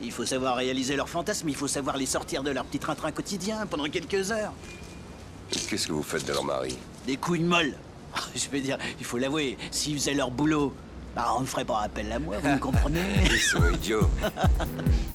Il 0.00 0.12
faut 0.12 0.24
savoir 0.24 0.56
réaliser 0.56 0.94
leurs 0.94 1.08
fantasmes, 1.08 1.48
il 1.48 1.56
faut 1.56 1.66
savoir 1.66 1.96
les 1.96 2.06
sortir 2.06 2.42
de 2.44 2.50
leur 2.50 2.64
petit 2.64 2.78
train-train 2.78 3.10
quotidien 3.10 3.66
pendant 3.66 3.84
quelques 3.88 4.30
heures. 4.30 4.52
Qu'est-ce 5.50 5.88
que 5.88 5.92
vous 5.92 6.02
faites 6.02 6.26
de 6.26 6.32
leur 6.32 6.44
mari? 6.44 6.76
Des 7.06 7.16
couilles 7.16 7.40
molles. 7.42 7.74
Je 8.34 8.48
veux 8.48 8.60
dire, 8.60 8.78
il 9.00 9.04
faut 9.04 9.18
l'avouer, 9.18 9.56
s'ils 9.72 9.94
faisaient 9.98 10.14
leur 10.14 10.30
boulot, 10.30 10.72
bah, 11.16 11.34
on 11.36 11.40
ne 11.40 11.46
ferait 11.46 11.64
pas 11.64 11.80
appel 11.82 12.12
à 12.12 12.18
moi, 12.20 12.36
vous 12.40 12.48
me 12.48 12.58
comprenez? 12.58 13.00
Ils 13.24 13.40
sont 13.40 13.68
idiots. 13.72 14.08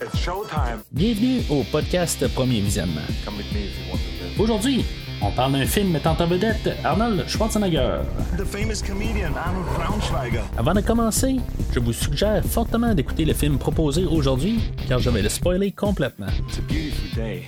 It's 0.02 0.18
showtime. 0.20 0.82
Bienvenue 0.92 1.44
au 1.50 1.64
podcast 1.64 2.28
Premier 2.34 2.60
Visionnement. 2.60 3.02
Come 3.24 3.38
with 3.38 3.52
me 3.54 3.68
if 3.68 3.78
you 3.80 3.92
want 3.92 4.00
to 4.00 4.26
live. 4.26 4.42
Aujourd'hui, 4.42 4.86
on 5.24 5.32
parle 5.32 5.54
d'un 5.54 5.66
film 5.66 5.92
mettant 5.92 6.16
en 6.20 6.28
vedette 6.28 6.70
Arnold 6.84 7.28
Schwarzenegger. 7.28 8.02
The 8.38 8.46
famous 8.46 8.82
comedian 8.82 9.36
Arnold 9.36 9.66
Braunschweiger. 9.76 10.44
Avant 10.58 10.74
de 10.74 10.82
commencer, 10.82 11.38
je 11.74 11.80
vous 11.80 11.94
suggère 11.94 12.44
fortement 12.44 12.94
d'écouter 12.94 13.26
le 13.26 13.34
film 13.34 13.58
proposé 13.58 14.06
aujourd'hui, 14.06 14.60
car 14.88 15.00
je 15.00 15.10
vais 15.10 15.22
le 15.22 15.30
spoiler 15.30 15.72
complètement. 15.72 16.28
It's 16.48 16.58
a 16.58 16.62
beautiful 16.62 17.10
day. 17.16 17.44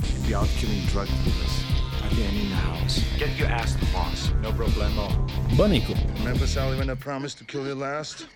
You'd 0.00 0.28
be 0.28 0.34
out 0.34 0.48
killing 0.60 0.84
drug 0.92 1.08
dealers. 1.24 1.64
Again 2.12 2.34
in 2.42 2.50
the 2.50 2.82
house. 2.82 3.00
Get 3.18 3.38
your 3.38 3.48
ass 3.48 3.74
to 3.76 3.86
boss. 3.92 4.32
No 4.42 4.52
problemo. 4.52 5.08
Bonne 5.56 5.72
écoute. 5.72 5.96
Remember, 6.18 6.46
Sally, 6.46 6.76
when 6.76 6.90
I 6.90 6.94
promised 6.94 7.38
to 7.38 7.44
kill 7.44 7.66
you 7.66 7.74
last? 7.74 8.26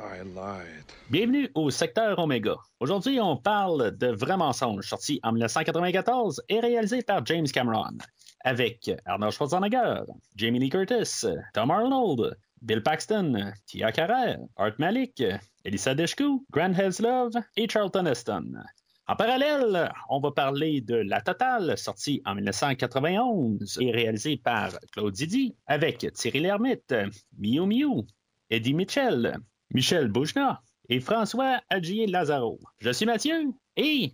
I 0.00 0.22
lied. 0.22 0.84
Bienvenue 1.10 1.50
au 1.54 1.70
secteur 1.70 2.18
Oméga. 2.18 2.54
Aujourd'hui, 2.78 3.18
on 3.20 3.36
parle 3.36 3.96
de 3.98 4.06
Vrai 4.12 4.36
mensonge, 4.36 4.86
sorti 4.86 5.18
en 5.24 5.32
1994 5.32 6.40
et 6.48 6.60
réalisé 6.60 7.02
par 7.02 7.26
James 7.26 7.48
Cameron, 7.48 7.98
avec 8.40 8.90
Arnold 9.04 9.32
Schwarzenegger, 9.32 10.02
Jamie 10.36 10.58
Lee 10.58 10.70
Curtis, 10.70 11.26
Tom 11.54 11.70
Arnold, 11.70 12.36
Bill 12.62 12.82
Paxton, 12.82 13.52
Tia 13.66 13.92
Carrere, 13.92 14.38
Art 14.56 14.78
Malik, 14.78 15.22
Elisa 15.64 15.94
Deschku, 15.94 16.44
Grant 16.50 16.74
Heslov 16.74 17.32
et 17.56 17.68
Charlton 17.68 18.06
Heston. 18.06 18.62
En 19.06 19.16
parallèle, 19.16 19.90
on 20.10 20.20
va 20.20 20.32
parler 20.32 20.82
de 20.82 20.96
La 20.96 21.22
Totale, 21.22 21.78
sorti 21.78 22.20
en 22.26 22.34
1991 22.34 23.78
et 23.80 23.90
réalisé 23.90 24.36
par 24.36 24.78
Claude 24.92 25.14
Didi, 25.14 25.56
avec 25.66 26.06
Thierry 26.12 26.40
Lhermitte, 26.40 26.94
Miu 27.38 27.64
Miu, 27.66 28.06
Eddie 28.50 28.74
Mitchell, 28.74 29.38
Michel 29.72 30.08
Boujna 30.08 30.60
et 30.90 31.00
François 31.00 31.60
Adjier 31.70 32.06
Lazaro. 32.06 32.58
Je 32.80 32.90
suis 32.90 33.06
Mathieu 33.06 33.52
et 33.76 34.12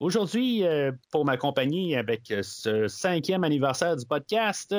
aujourd'hui, 0.00 0.64
euh, 0.64 0.92
pour 1.10 1.24
m'accompagner 1.24 1.96
avec 1.96 2.32
ce 2.42 2.88
cinquième 2.88 3.44
anniversaire 3.44 3.96
du 3.96 4.06
podcast, 4.06 4.74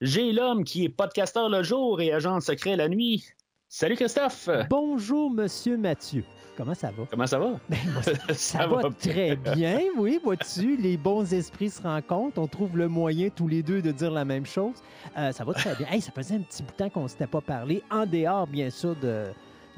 j'ai 0.00 0.32
l'homme 0.32 0.64
qui 0.64 0.84
est 0.84 0.88
podcasteur 0.88 1.48
le 1.48 1.62
jour 1.62 2.00
et 2.00 2.12
agent 2.12 2.40
secret 2.40 2.76
la 2.76 2.88
nuit. 2.88 3.26
Salut 3.68 3.96
Christophe! 3.96 4.48
Bonjour, 4.68 5.30
Monsieur 5.30 5.76
Mathieu. 5.76 6.24
Comment 6.56 6.74
ça 6.74 6.90
va? 6.90 7.04
Comment 7.10 7.26
ça 7.26 7.38
va? 7.38 7.52
Ben, 7.68 7.78
moi, 7.92 8.02
ça, 8.34 8.66
va, 8.66 8.82
très 8.98 9.36
bien, 9.36 9.80
oui, 9.96 10.20
vois-tu? 10.22 10.76
Les 10.76 10.96
bons 10.96 11.32
esprits 11.32 11.70
se 11.70 11.82
rencontrent. 11.82 12.38
On 12.38 12.48
trouve 12.48 12.76
le 12.76 12.88
moyen 12.88 13.30
tous 13.30 13.48
les 13.48 13.62
deux 13.62 13.80
de 13.80 13.92
dire 13.92 14.10
la 14.10 14.24
même 14.24 14.44
chose. 14.44 14.74
Euh, 15.16 15.32
ça 15.32 15.44
va 15.44 15.54
très 15.54 15.74
bien. 15.76 15.86
Hey, 15.88 16.00
ça 16.00 16.12
faisait 16.12 16.34
un 16.34 16.40
petit 16.40 16.62
bout 16.62 16.72
de 16.72 16.76
temps 16.76 16.90
qu'on 16.90 17.04
ne 17.04 17.08
s'était 17.08 17.26
pas 17.26 17.40
parlé, 17.40 17.82
en 17.90 18.04
dehors, 18.04 18.46
bien 18.46 18.70
sûr, 18.70 18.96
de 18.96 19.26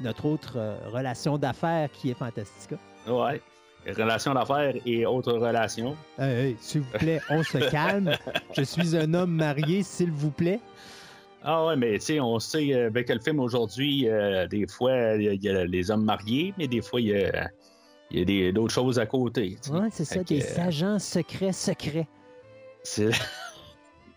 notre 0.01 0.25
autre 0.25 0.53
euh, 0.57 0.75
relation 0.91 1.37
d'affaires 1.37 1.89
qui 1.91 2.09
est 2.09 2.15
Fantastica. 2.15 2.75
Ouais. 3.07 3.41
Relations 3.87 4.33
d'affaires 4.33 4.73
et 4.85 5.05
autres 5.05 5.33
relations. 5.33 5.95
Hey, 6.17 6.31
hey, 6.49 6.55
s'il 6.59 6.81
vous 6.81 6.97
plaît, 6.97 7.19
on 7.29 7.43
se 7.43 7.57
calme. 7.69 8.11
Je 8.57 8.63
suis 8.63 8.95
un 8.95 9.13
homme 9.13 9.31
marié, 9.31 9.83
s'il 9.83 10.11
vous 10.11 10.31
plaît. 10.31 10.59
Ah 11.43 11.65
ouais, 11.65 11.75
mais 11.75 11.99
tu 11.99 12.05
sais, 12.05 12.19
on 12.21 12.39
sait 12.39 12.73
euh, 12.73 12.87
avec 12.87 13.09
le 13.09 13.19
film 13.19 13.39
aujourd'hui, 13.41 14.07
euh, 14.07 14.47
des 14.47 14.65
fois, 14.65 15.15
il 15.15 15.43
y, 15.43 15.49
a- 15.49 15.65
les 15.65 15.91
hommes 15.91 16.05
mariés, 16.05 16.53
mais 16.57 16.67
des 16.67 16.81
fois, 16.81 17.01
il 17.01 17.07
y 17.07 17.15
a, 17.25 17.49
y 18.11 18.53
d'autres 18.53 18.73
choses 18.73 18.97
à 18.97 19.05
côté. 19.05 19.57
c'est 19.91 20.05
ça, 20.05 20.15
Fait 20.15 20.23
des 20.23 20.41
euh, 20.41 20.61
agents 20.67 20.99
secrets 20.99 21.51
secrets. 21.51 22.07
C'est. 22.83 23.09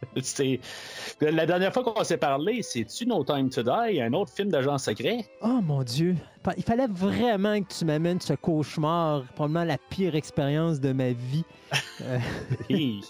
c'est- 0.23 0.61
La 1.21 1.47
dernière 1.47 1.73
fois 1.73 1.83
qu'on 1.85 2.05
s'est 2.05 2.17
parlé, 2.17 2.63
c'est-tu 2.63 3.07
No 3.07 3.25
Time 3.25 3.49
to 3.51 3.63
Die, 3.63 4.01
un 4.01 4.13
autre 4.13 4.33
film 4.33 4.51
d'agent 4.51 4.79
secret? 4.79 5.25
Oh 5.43 5.61
mon 5.63 5.83
Dieu, 5.83 6.17
il 6.57 6.63
fallait 6.63 6.87
vraiment 6.89 7.61
que 7.63 7.73
tu 7.79 7.85
m'amènes 7.85 8.21
ce 8.21 8.35
cauchemar, 8.35 9.25
probablement 9.35 9.65
la 9.65 9.79
pire 9.79 10.15
expérience 10.15 10.81
de 10.81 10.93
ma 10.93 11.11
vie. 11.13 11.45
Euh. 12.03 12.19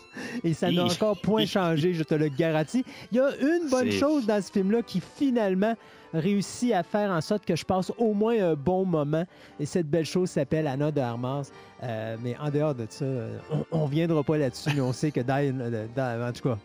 Et 0.44 0.54
ça 0.54 0.70
n'a 0.70 0.84
encore 0.84 1.20
point 1.20 1.46
changé, 1.46 1.92
je 1.94 2.02
te 2.02 2.14
le 2.14 2.28
garantis. 2.28 2.84
Il 3.12 3.19
y 3.19 3.20
a 3.20 3.30
une 3.41 3.69
bonne 3.70 3.91
chose 3.91 4.26
dans 4.26 4.42
ce 4.42 4.50
film-là 4.52 4.82
qui 4.82 5.00
finalement 5.00 5.75
réussit 6.15 6.72
à 6.72 6.83
faire 6.83 7.11
en 7.11 7.21
sorte 7.21 7.44
que 7.44 7.56
je 7.56 7.65
passe 7.65 7.93
au 7.99 8.12
moins 8.15 8.50
un 8.50 8.55
bon 8.55 8.84
moment. 8.84 9.25
Et 9.61 9.67
cette 9.67 9.89
belle 9.89 10.06
chose 10.06 10.31
s'appelle 10.31 10.67
Anna 10.67 10.91
de 10.91 11.00
Armas. 11.00 11.50
Euh, 11.83 12.17
mais 12.22 12.37
en 12.39 12.50
dehors 12.50 12.75
de 12.75 12.87
ça, 12.89 13.05
euh, 13.05 13.39
on 13.71 13.87
ne 13.87 13.91
viendra 13.91 14.22
pas 14.22 14.39
là-dessus, 14.39 14.71
mais 14.75 14.81
on 14.81 14.93
sait 14.93 15.11
que 15.11 15.21
Die, 15.21 15.53
euh, 15.99 16.28
en 16.28 16.33
tout 16.33 16.49
cas. 16.49 16.59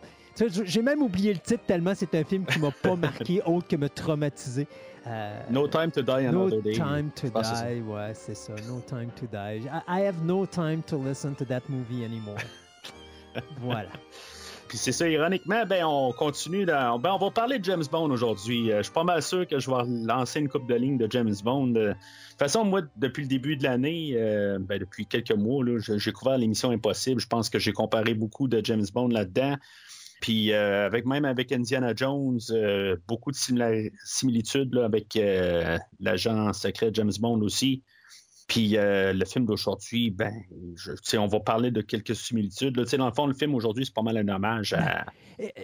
J'ai 0.64 0.80
même 0.80 1.02
oublié 1.02 1.34
le 1.34 1.38
titre 1.40 1.64
tellement 1.66 1.92
c'est 1.94 2.14
un 2.14 2.24
film 2.24 2.46
qui 2.46 2.58
m'a 2.58 2.70
pas 2.70 2.96
marqué 2.96 3.42
autre 3.46 3.68
que 3.68 3.76
me 3.76 3.88
traumatiser. 3.88 4.66
Euh, 5.06 5.40
No 5.50 5.68
Time 5.68 5.90
to 5.90 6.00
Die 6.00 6.22
No 6.30 6.46
Another 6.46 6.62
Day. 6.62 6.72
time 6.72 7.10
to 7.14 7.28
die, 7.28 7.80
ouais, 7.82 8.12
c'est 8.14 8.36
ça. 8.36 8.54
No 8.68 8.80
time 8.80 9.10
to 9.16 9.26
die. 9.26 9.66
I, 9.66 9.82
I 9.88 10.06
have 10.06 10.24
no 10.24 10.46
time 10.46 10.82
to 10.86 10.96
listen 10.96 11.34
to 11.34 11.44
that 11.46 11.62
movie 11.68 12.04
anymore. 12.04 12.38
voilà. 13.60 13.88
Puis 14.72 14.78
c'est 14.78 14.92
ça, 14.92 15.06
ironiquement, 15.06 15.66
ben, 15.66 15.84
on 15.84 16.12
continue. 16.12 16.64
Dans... 16.64 16.98
Ben, 16.98 17.12
on 17.12 17.18
va 17.18 17.30
parler 17.30 17.58
de 17.58 17.64
James 17.66 17.84
Bond 17.92 18.10
aujourd'hui. 18.10 18.72
Euh, 18.72 18.78
je 18.78 18.84
suis 18.84 18.92
pas 18.92 19.04
mal 19.04 19.20
sûr 19.20 19.46
que 19.46 19.58
je 19.58 19.70
vais 19.70 19.82
lancer 20.06 20.40
une 20.40 20.48
coupe 20.48 20.66
de 20.66 20.74
ligne 20.74 20.96
de 20.96 21.06
James 21.10 21.34
Bond. 21.44 21.74
Euh, 21.74 21.88
De 21.88 21.92
toute 21.92 22.38
façon, 22.38 22.64
moi, 22.64 22.80
depuis 22.96 23.20
le 23.20 23.28
début 23.28 23.58
de 23.58 23.64
l'année, 23.64 24.12
euh, 24.14 24.58
ben, 24.58 24.78
depuis 24.78 25.04
quelques 25.04 25.32
mois, 25.32 25.62
j'ai 25.78 26.12
couvert 26.12 26.38
l'émission 26.38 26.70
Impossible. 26.70 27.20
Je 27.20 27.26
pense 27.26 27.50
que 27.50 27.58
j'ai 27.58 27.72
comparé 27.72 28.14
beaucoup 28.14 28.48
de 28.48 28.64
James 28.64 28.86
Bond 28.94 29.08
là-dedans. 29.08 29.56
Puis 30.22 30.54
avec 30.54 31.04
même 31.04 31.26
avec 31.26 31.52
Indiana 31.52 31.92
Jones, 31.94 32.40
beaucoup 33.06 33.30
de 33.30 33.36
similitudes 33.36 34.78
avec 34.78 35.18
l'agent 36.00 36.52
secret 36.54 36.92
James 36.94 37.12
Bond 37.20 37.42
aussi. 37.42 37.82
Puis 38.48 38.76
euh, 38.76 39.12
le 39.12 39.24
film 39.24 39.46
d'aujourd'hui, 39.46 40.10
ben, 40.10 40.32
je- 40.74 41.16
on 41.16 41.26
va 41.26 41.40
parler 41.40 41.70
de 41.70 41.80
quelques 41.80 42.14
similitudes. 42.16 42.76
là. 42.76 42.84
Dans 42.98 43.06
le 43.06 43.12
fond, 43.14 43.26
le 43.26 43.34
film 43.34 43.54
aujourd'hui, 43.54 43.84
c'est 43.86 43.94
pas 43.94 44.02
mal 44.02 44.16
un 44.16 44.28
hommage 44.28 44.72
à- 44.72 45.04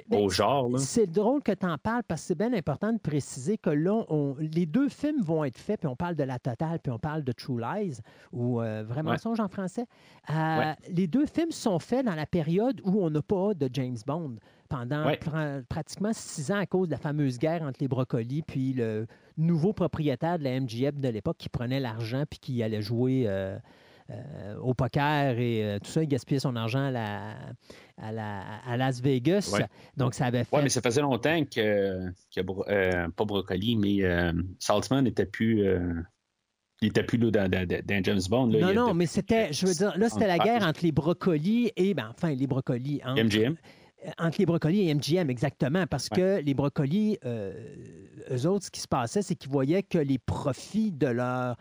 ben, 0.09 0.19
au 0.19 0.29
genre. 0.29 0.79
C'est 0.79 1.07
drôle 1.11 1.43
que 1.43 1.53
tu 1.53 1.67
en 1.67 1.77
parles 1.79 2.03
parce 2.07 2.23
que 2.23 2.27
c'est 2.29 2.39
bien 2.39 2.53
important 2.53 2.93
de 2.93 2.99
préciser 2.99 3.59
que 3.59 3.71
là, 3.71 4.05
on- 4.09 4.37
les 4.39 4.67
deux 4.67 4.89
films 4.89 5.21
vont 5.23 5.45
être 5.45 5.59
faits, 5.59 5.81
puis 5.81 5.89
on 5.89 5.97
parle 5.97 6.15
de 6.17 6.25
La 6.25 6.39
Totale, 6.39 6.79
puis 6.83 6.91
on 6.93 6.99
parle 6.99 7.25
de 7.25 7.33
True 7.33 7.61
Lies, 7.61 7.99
ou 8.33 8.61
euh, 8.61 8.83
Vrai 8.85 8.99
Ouais. 8.99 9.03
mensonge 9.13 9.41
en 9.41 9.49
français. 9.49 9.85
Euh, 10.31 10.35
Ouais. 10.59 10.75
Les 10.91 11.07
deux 11.07 11.27
films 11.27 11.51
sont 11.53 11.79
faits 11.79 12.05
dans 12.07 12.15
la 12.15 12.27
période 12.27 12.81
où 12.85 13.03
on 13.05 13.11
n'a 13.11 13.23
pas 13.23 13.55
de 13.55 13.69
James 13.73 13.97
Bond 14.07 14.37
pendant 14.69 15.07
Ouais. 15.07 15.19
pratiquement 15.69 16.11
six 16.13 16.51
ans 16.53 16.59
à 16.59 16.67
cause 16.67 16.89
de 16.89 16.93
la 16.93 16.99
fameuse 16.99 17.39
guerre 17.39 17.63
entre 17.63 17.79
les 17.81 17.89
brocolis 17.89 18.43
puis 18.43 18.73
le 18.73 19.07
nouveau 19.37 19.73
propriétaire 19.73 20.39
de 20.39 20.45
la 20.45 20.61
MGM 20.61 21.01
de 21.01 21.09
l'époque 21.09 21.37
qui 21.39 21.49
prenait 21.49 21.81
l'argent 21.81 22.25
puis 22.29 22.39
qui 22.39 22.63
allait 22.63 22.83
jouer 22.83 23.25
euh, 23.27 23.57
euh, 24.11 24.57
au 24.61 24.75
poker 24.75 25.39
et 25.39 25.65
euh, 25.65 25.79
tout 25.79 25.91
ça. 25.91 26.03
Il 26.03 26.09
gaspillait 26.09 26.41
son 26.41 26.57
argent 26.57 26.87
à, 26.87 26.91
la, 26.91 27.35
à, 27.99 28.11
la- 28.13 28.43
à 28.67 28.77
Las 28.77 29.01
Vegas. 29.03 29.51
Ouais. 29.53 29.67
Donc, 29.97 30.15
ça 30.15 30.27
avait 30.27 30.45
fait... 30.45 30.57
Ouais, 30.57 30.63
mais 30.63 30.69
ça 30.71 30.81
faisait 30.81 31.03
longtemps 31.03 31.45
que, 31.45 32.09
que 32.35 32.41
euh, 32.71 33.09
pas 33.11 33.25
Brocoli, 33.25 33.77
mais 33.77 34.33
Saltzman 34.59 35.05
n'était 35.05 35.27
plus. 35.27 35.67
il 36.81 36.89
était 36.89 37.03
plus 37.03 37.19
là, 37.19 37.49
dans, 37.49 38.03
James 38.03 38.21
Bond. 38.31 38.47
Là, 38.47 38.73
non, 38.73 38.87
non, 38.89 38.95
mais 38.95 39.07
c'était, 39.07 39.53
je 39.53 39.67
veux 39.67 39.75
dire, 39.75 39.97
là, 39.99 40.09
c'était 40.09 40.27
la 40.27 40.39
guerre 40.39 40.63
entre 40.67 40.81
les 40.85 40.93
brocolis 40.93 41.71
et, 41.77 41.93
ben, 41.95 42.09
enfin, 42.11 42.35
les 42.35 42.47
brocolis. 42.47 43.01
Entre, 43.05 43.23
MGM. 43.23 43.57
Euh, 44.07 44.11
entre 44.19 44.39
les 44.39 44.47
brocolis 44.47 44.89
et 44.89 44.95
MGM, 44.95 45.31
exactement, 45.31 45.87
parce 45.87 46.09
que 46.09 46.41
les 46.41 46.55
brocolis, 46.55 47.19
euh, 47.25 47.53
eux 48.31 48.47
autres, 48.47 48.67
ce 48.67 48.71
qui 48.71 48.81
se 48.81 48.89
passait, 48.89 49.23
c'est 49.23 49.35
qu'ils 49.35 49.51
voyaient 49.51 49.83
que 49.83 49.99
les 49.99 50.19
profits 50.19 50.93
de 50.93 51.09
leur 51.09 51.57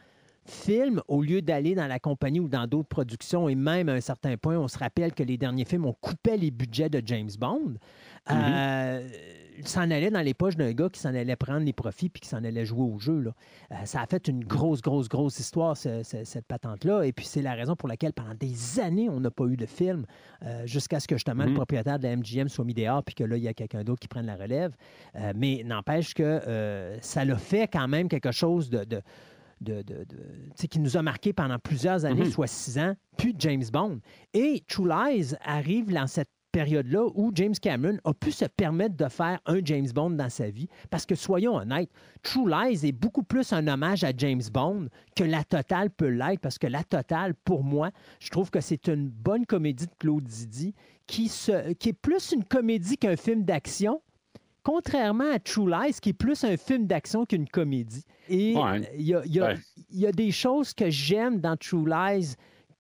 film, 0.46 1.02
au 1.08 1.22
lieu 1.22 1.42
d'aller 1.42 1.76
dans 1.76 1.88
la 1.88 2.00
compagnie 2.00 2.40
ou 2.40 2.48
dans 2.48 2.68
d'autres 2.68 2.88
productions, 2.88 3.50
et 3.50 3.56
même 3.56 3.90
à 3.90 3.94
un 3.94 4.02
certain 4.02 4.38
point, 4.38 4.58
on 4.58 4.68
se 4.68 4.78
rappelle 4.78 5.14
que 5.14 5.24
les 5.24 5.38
derniers 5.38 5.66
films, 5.66 5.86
on 5.86 5.94
coupait 5.94 6.38
les 6.38 6.52
budgets 6.52 6.90
de 6.90 7.02
James 7.06 7.30
Bond. 7.38 7.76
Euh, 8.32 9.08
il 9.10 9.37
s'en 9.66 9.90
allait 9.92 10.10
dans 10.12 10.22
les 10.22 10.34
poches 10.34 10.56
d'un 10.56 10.72
gars 10.74 10.90
qui 10.90 11.00
s'en 11.00 11.10
allait 11.16 11.36
prendre 11.36 11.66
les 11.66 11.74
profits 11.74 12.10
puis 12.10 12.22
qui 12.22 12.28
s'en 12.30 12.44
allait 12.44 12.66
jouer 12.66 12.84
au 12.84 13.00
jeu. 13.00 13.20
Là. 13.20 13.32
Euh, 13.72 13.76
ça 13.86 14.02
a 14.02 14.06
fait 14.06 14.28
une 14.28 14.44
grosse, 14.44 14.82
grosse, 14.82 15.10
grosse 15.10 15.40
histoire, 15.40 15.76
ce- 15.78 16.04
ce- 16.04 16.24
cette 16.24 16.46
patente-là. 16.46 17.04
Et 17.04 17.12
puis, 17.14 17.26
c'est 17.26 17.42
la 17.42 17.54
raison 17.54 17.76
pour 17.76 17.88
laquelle, 17.90 18.14
pendant 18.14 18.34
des 18.36 18.80
années, 18.80 19.10
on 19.10 19.20
n'a 19.20 19.32
pas 19.32 19.46
eu 19.46 19.58
de 19.58 19.66
film, 19.66 20.06
euh, 20.44 20.66
jusqu'à 20.66 21.00
ce 21.00 21.08
que 21.08 21.16
justement 21.16 21.44
le 21.44 21.50
Mhm. 21.50 21.56
propriétaire 21.56 21.98
de 22.00 22.04
la 22.04 22.12
MGM 22.16 22.50
soit 22.50 22.66
mis 22.66 22.74
dehors 22.74 23.04
puis 23.04 23.16
que 23.16 23.24
là, 23.24 23.38
il 23.38 23.44
y 23.44 23.48
a 23.48 23.54
quelqu'un 23.54 23.84
d'autre 23.84 24.00
qui 24.00 24.08
prenne 24.08 24.26
la 24.28 24.36
relève. 24.36 24.76
Euh, 25.16 25.34
mais 25.36 25.64
n'empêche 25.66 26.14
que 26.14 26.98
ça 27.02 27.26
l'a 27.26 27.38
fait 27.38 27.68
quand 27.68 27.88
même 27.88 28.08
quelque 28.10 28.32
chose 28.32 28.70
de. 28.70 28.84
de 28.84 29.02
de, 29.60 29.82
de- 29.82 29.82
de- 29.82 30.06
tu 30.06 30.52
sais, 30.54 30.68
qui 30.68 30.80
nous 30.80 30.98
a 30.98 31.02
marqué 31.02 31.34
pendant 31.34 31.58
plusieurs 31.58 32.06
années, 32.06 32.26
Mhm. 32.26 32.30
soit 32.30 32.46
six 32.46 32.78
ans, 32.78 32.94
puis 33.18 33.34
James 33.40 33.64
Bond. 33.74 34.02
Et 34.36 34.64
True 34.68 34.88
Lies 34.88 35.34
arrive 35.44 35.92
dans 35.92 36.06
cette 36.06 36.30
période-là 36.58 37.06
où 37.14 37.32
James 37.36 37.54
Cameron 37.62 37.98
a 38.04 38.14
pu 38.16 38.32
se 38.32 38.46
permettre 38.46 38.96
de 38.98 39.08
faire 39.10 39.40
un 39.46 39.60
James 39.64 39.88
Bond 39.94 40.12
dans 40.12 40.30
sa 40.30 40.50
vie. 40.50 40.68
Parce 40.90 41.06
que, 41.06 41.14
soyons 41.14 41.56
honnêtes, 41.56 41.92
True 42.24 42.50
Lies 42.50 42.84
est 42.88 42.92
beaucoup 42.92 43.22
plus 43.22 43.54
un 43.54 43.68
hommage 43.68 44.04
à 44.04 44.12
James 44.18 44.42
Bond 44.52 44.88
que 45.16 45.24
La 45.24 45.44
Totale 45.44 45.92
peut 45.92 46.08
l'être, 46.10 46.40
parce 46.42 46.58
que 46.58 46.66
La 46.66 46.84
Totale, 46.84 47.36
pour 47.46 47.64
moi, 47.64 47.92
je 48.20 48.30
trouve 48.30 48.50
que 48.50 48.60
c'est 48.60 48.88
une 48.88 49.08
bonne 49.08 49.46
comédie 49.46 49.86
de 49.86 49.92
Claude 50.00 50.28
Zidi 50.28 50.74
qui, 51.06 51.28
se, 51.28 51.74
qui 51.74 51.90
est 51.90 51.94
plus 51.94 52.32
une 52.32 52.44
comédie 52.44 52.98
qu'un 52.98 53.16
film 53.16 53.44
d'action, 53.44 54.02
contrairement 54.64 55.32
à 55.32 55.38
True 55.40 55.70
Lies, 55.70 55.94
qui 56.02 56.10
est 56.10 56.14
plus 56.14 56.44
un 56.44 56.58
film 56.58 56.88
d'action 56.88 57.26
qu'une 57.26 57.48
comédie. 57.48 58.04
Et 58.30 58.56
Ouais. 58.56 58.82
y, 58.98 59.12
y 59.12 59.42
Ouais. 59.42 59.56
il 59.92 60.00
y 60.00 60.08
a 60.08 60.12
des 60.12 60.32
choses 60.32 60.74
que 60.74 60.90
j'aime 60.90 61.40
dans 61.40 61.56
True 61.56 61.86
Lies 61.88 62.34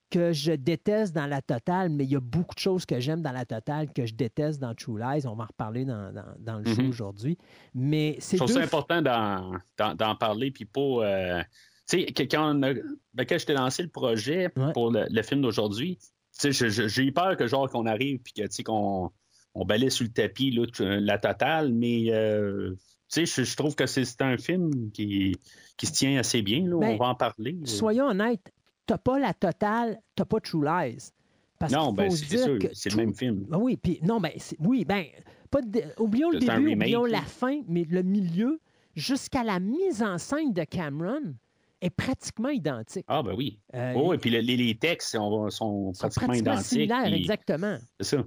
que 0.09 0.31
je 0.31 0.53
déteste 0.53 1.13
dans 1.13 1.25
la 1.25 1.41
totale, 1.41 1.89
mais 1.89 2.05
il 2.05 2.11
y 2.11 2.15
a 2.15 2.19
beaucoup 2.21 2.55
de 2.55 2.59
choses 2.59 2.85
que 2.85 2.99
j'aime 2.99 3.21
dans 3.21 3.31
la 3.31 3.45
totale 3.45 3.91
que 3.91 4.05
je 4.05 4.13
déteste 4.13 4.59
dans 4.61 4.73
True 4.73 4.97
Lies. 4.99 5.27
On 5.27 5.35
va 5.35 5.43
en 5.43 5.47
reparler 5.47 5.85
dans, 5.85 6.13
dans- 6.13 6.35
dans 6.39 6.59
le 6.59 6.65
show 6.65 6.81
Mhm. 6.81 6.89
aujourd'hui. 6.89 7.37
Mais 7.75 8.15
Je 8.17 8.21
c'est 8.21 8.37
trouve 8.37 8.47
deux... 8.49 8.53
ça 8.55 8.61
important 8.61 9.01
d'en, 9.01 10.15
parler, 10.15 10.51
puis 10.51 10.67
euh, 10.77 11.41
tu 11.89 11.99
sais, 12.01 12.05
que- 12.05 12.23
quand, 12.23 12.55
ben, 12.55 13.25
quand 13.27 13.37
je 13.37 13.45
t'ai 13.45 13.53
lancé 13.53 13.83
le 13.83 13.89
projet 13.89 14.49
Ouais. 14.55 14.71
pour 14.73 14.91
le, 14.91 15.05
le 15.09 15.21
film 15.23 15.41
d'aujourd'hui, 15.41 15.97
je- 16.41 16.51
je- 16.51 16.87
j'ai 16.87 17.03
eu 17.03 17.11
peur 17.11 17.35
que, 17.35 17.47
genre, 17.47 17.69
qu'on 17.69 17.85
arrive, 17.85 18.19
puis 18.19 18.33
que, 18.33 18.43
tu 18.43 18.47
sais, 18.51 18.63
qu'on 18.63 19.11
on 19.55 19.65
balaye 19.65 19.89
sur 19.91 20.05
le 20.05 20.11
tapis 20.11 20.51
là, 20.51 20.65
la 20.99 21.17
totale, 21.17 21.73
mais. 21.73 22.11
euh, 22.11 22.75
je, 23.13 23.23
je 23.25 23.55
trouve 23.55 23.73
que 23.75 23.85
c'est, 23.85 24.03
c'est 24.05 24.21
un 24.21 24.37
film 24.37 24.91
qui, 24.91 25.35
qui 25.77 25.85
se 25.85 25.93
tient 25.93 26.19
assez 26.19 26.41
bien. 26.41 26.65
Là, 26.67 26.77
Ben, 26.77 26.89
on 26.91 26.97
va 26.97 27.05
en 27.07 27.15
parler. 27.15 27.57
Soyons 27.63 28.07
honnêtes, 28.09 28.51
t'as 28.87 28.97
pas 28.97 29.19
la 29.19 29.33
totale, 29.33 29.99
t'as 30.15 30.25
pas 30.25 30.39
True 30.39 30.63
Lies. 30.65 31.11
Parce 31.59 31.71
non, 31.73 31.91
ben, 31.91 32.09
c'est 32.11 32.37
sûr, 32.37 32.57
c'est 32.73 32.91
le 32.91 32.97
même 32.97 33.15
film. 33.15 33.45
Ben 33.49 33.57
oui, 33.57 33.77
puis 33.77 33.99
non, 34.03 34.19
ben 34.19 34.31
oui, 34.59 34.85
ben 34.85 35.05
pas 35.49 35.61
de- 35.61 35.81
oublions 35.97 36.29
le 36.29 36.39
début, 36.39 36.73
oublions 36.73 37.05
la 37.05 37.21
fin, 37.21 37.61
mais 37.67 37.83
le 37.89 38.03
milieu 38.03 38.59
jusqu'à 38.95 39.43
la 39.43 39.59
mise 39.59 40.03
en 40.03 40.17
scène 40.19 40.53
de 40.53 40.63
Cameron 40.63 41.33
est 41.81 41.89
pratiquement 41.89 42.49
identique. 42.49 43.05
Ah, 43.07 43.23
ben 43.23 43.33
oui. 43.35 43.59
Euh, 43.73 43.93
oh, 43.95 44.13
et 44.13 44.17
puis 44.19 44.29
le- 44.29 44.39
les, 44.39 44.55
les 44.57 44.75
textes 44.75 45.11
sont, 45.11 45.49
sont 45.49 45.93
sont 45.93 45.99
pratiquement, 46.09 46.27
pratiquement 46.27 46.51
identiques. 46.53 46.69
similaires, 46.69 47.13
exactement. 47.13 47.77
C'est 47.99 48.17
ça. 48.17 48.23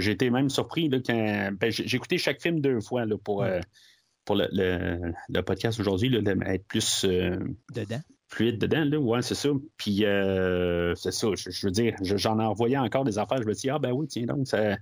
J'ai 0.00 0.10
été 0.10 0.30
même 0.30 0.48
surpris 0.48 0.88
là, 0.88 0.98
quand. 1.04 1.50
ben, 1.58 1.70
j'ai, 1.70 1.96
écouté 1.96 2.18
chaque 2.18 2.40
film 2.40 2.60
deux 2.60 2.80
fois 2.80 3.04
là, 3.04 3.16
pour, 3.18 3.42
euh, 3.42 3.60
pour 4.24 4.36
le, 4.36 4.48
le- 4.52 5.12
le 5.28 5.42
podcast 5.42 5.78
aujourd'hui, 5.80 6.08
là, 6.08 6.20
d'être 6.22 6.66
plus 6.66 7.04
euh, 7.04 7.36
Dedans. 7.74 8.00
Fluide 8.28 8.58
dedans. 8.58 8.84
Là. 8.84 8.98
Ouais, 8.98 9.22
c'est 9.22 9.34
ça. 9.34 9.50
Puis, 9.76 10.04
euh, 10.04 10.94
c'est 10.94 11.12
ça. 11.12 11.28
Je, 11.36 11.50
je 11.50 11.66
veux 11.66 11.70
dire, 11.72 11.94
je- 12.02 12.16
j'en 12.16 12.38
ai 12.40 12.44
envoyé 12.44 12.76
encore 12.78 13.04
des 13.04 13.18
affaires. 13.18 13.40
Je 13.42 13.46
me 13.46 13.52
dis, 13.54 13.70
ah, 13.70 13.78
ben 13.78 13.92
oui, 13.92 14.06
tiens, 14.08 14.24
donc, 14.26 14.46
ça- 14.48 14.76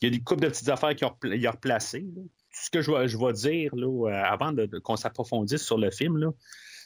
il 0.00 0.04
y 0.04 0.06
a 0.06 0.10
des 0.10 0.20
couple 0.20 0.42
de 0.42 0.48
petites 0.48 0.68
affaires 0.68 0.94
qui 0.94 1.04
ont, 1.04 1.08
repla- 1.20 1.36
il 1.36 1.46
a 1.46 1.50
replacées. 1.52 2.06
là. 2.14 2.22
Ce 2.54 2.68
que 2.70 2.82
je 2.82 2.90
vais, 2.90 3.08
je 3.08 3.16
vais 3.16 3.32
dire 3.32 3.74
là, 3.74 4.08
euh, 4.10 4.22
avant 4.24 4.52
de, 4.52 4.66
de- 4.66 4.78
qu'on 4.78 4.96
s'approfondisse 4.96 5.62
sur 5.64 5.78
le 5.78 5.90
film, 5.90 6.18
là, 6.18 6.30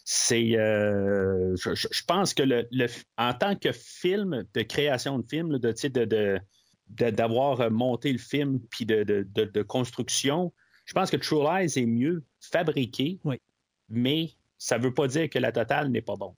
c'est. 0.05 0.57
euh, 0.57 1.57
je, 1.57 2.03
pense 2.07 2.35
que 2.35 2.43
le, 2.45 2.67
le- 2.71 2.87
en 3.19 3.33
tant 3.35 3.57
que 3.57 3.73
film, 3.73 4.45
de 4.55 4.63
création 4.63 5.19
de 5.19 5.27
film, 5.29 5.51
là, 5.53 5.59
de, 5.59 7.11
d'avoir 7.11 7.69
monté 7.71 8.13
le 8.13 8.19
film 8.19 8.61
puis 8.71 8.87
de, 8.87 9.03
de- 9.03 9.27
de- 9.35 9.45
de 9.45 9.63
construction, 9.63 10.53
je 10.85 10.93
pense 10.93 11.11
que 11.11 11.17
True 11.17 11.43
Lies 11.43 11.73
est 11.81 11.87
mieux 11.87 12.23
fabriqué, 12.41 13.19
Oui. 13.25 13.41
mais 13.89 14.31
ça 14.59 14.79
ne 14.79 14.85
veut 14.85 14.95
pas 14.95 15.07
dire 15.09 15.29
que 15.29 15.39
la 15.39 15.53
totale 15.53 15.91
n'est 15.91 16.03
pas 16.03 16.17
bon. 16.17 16.35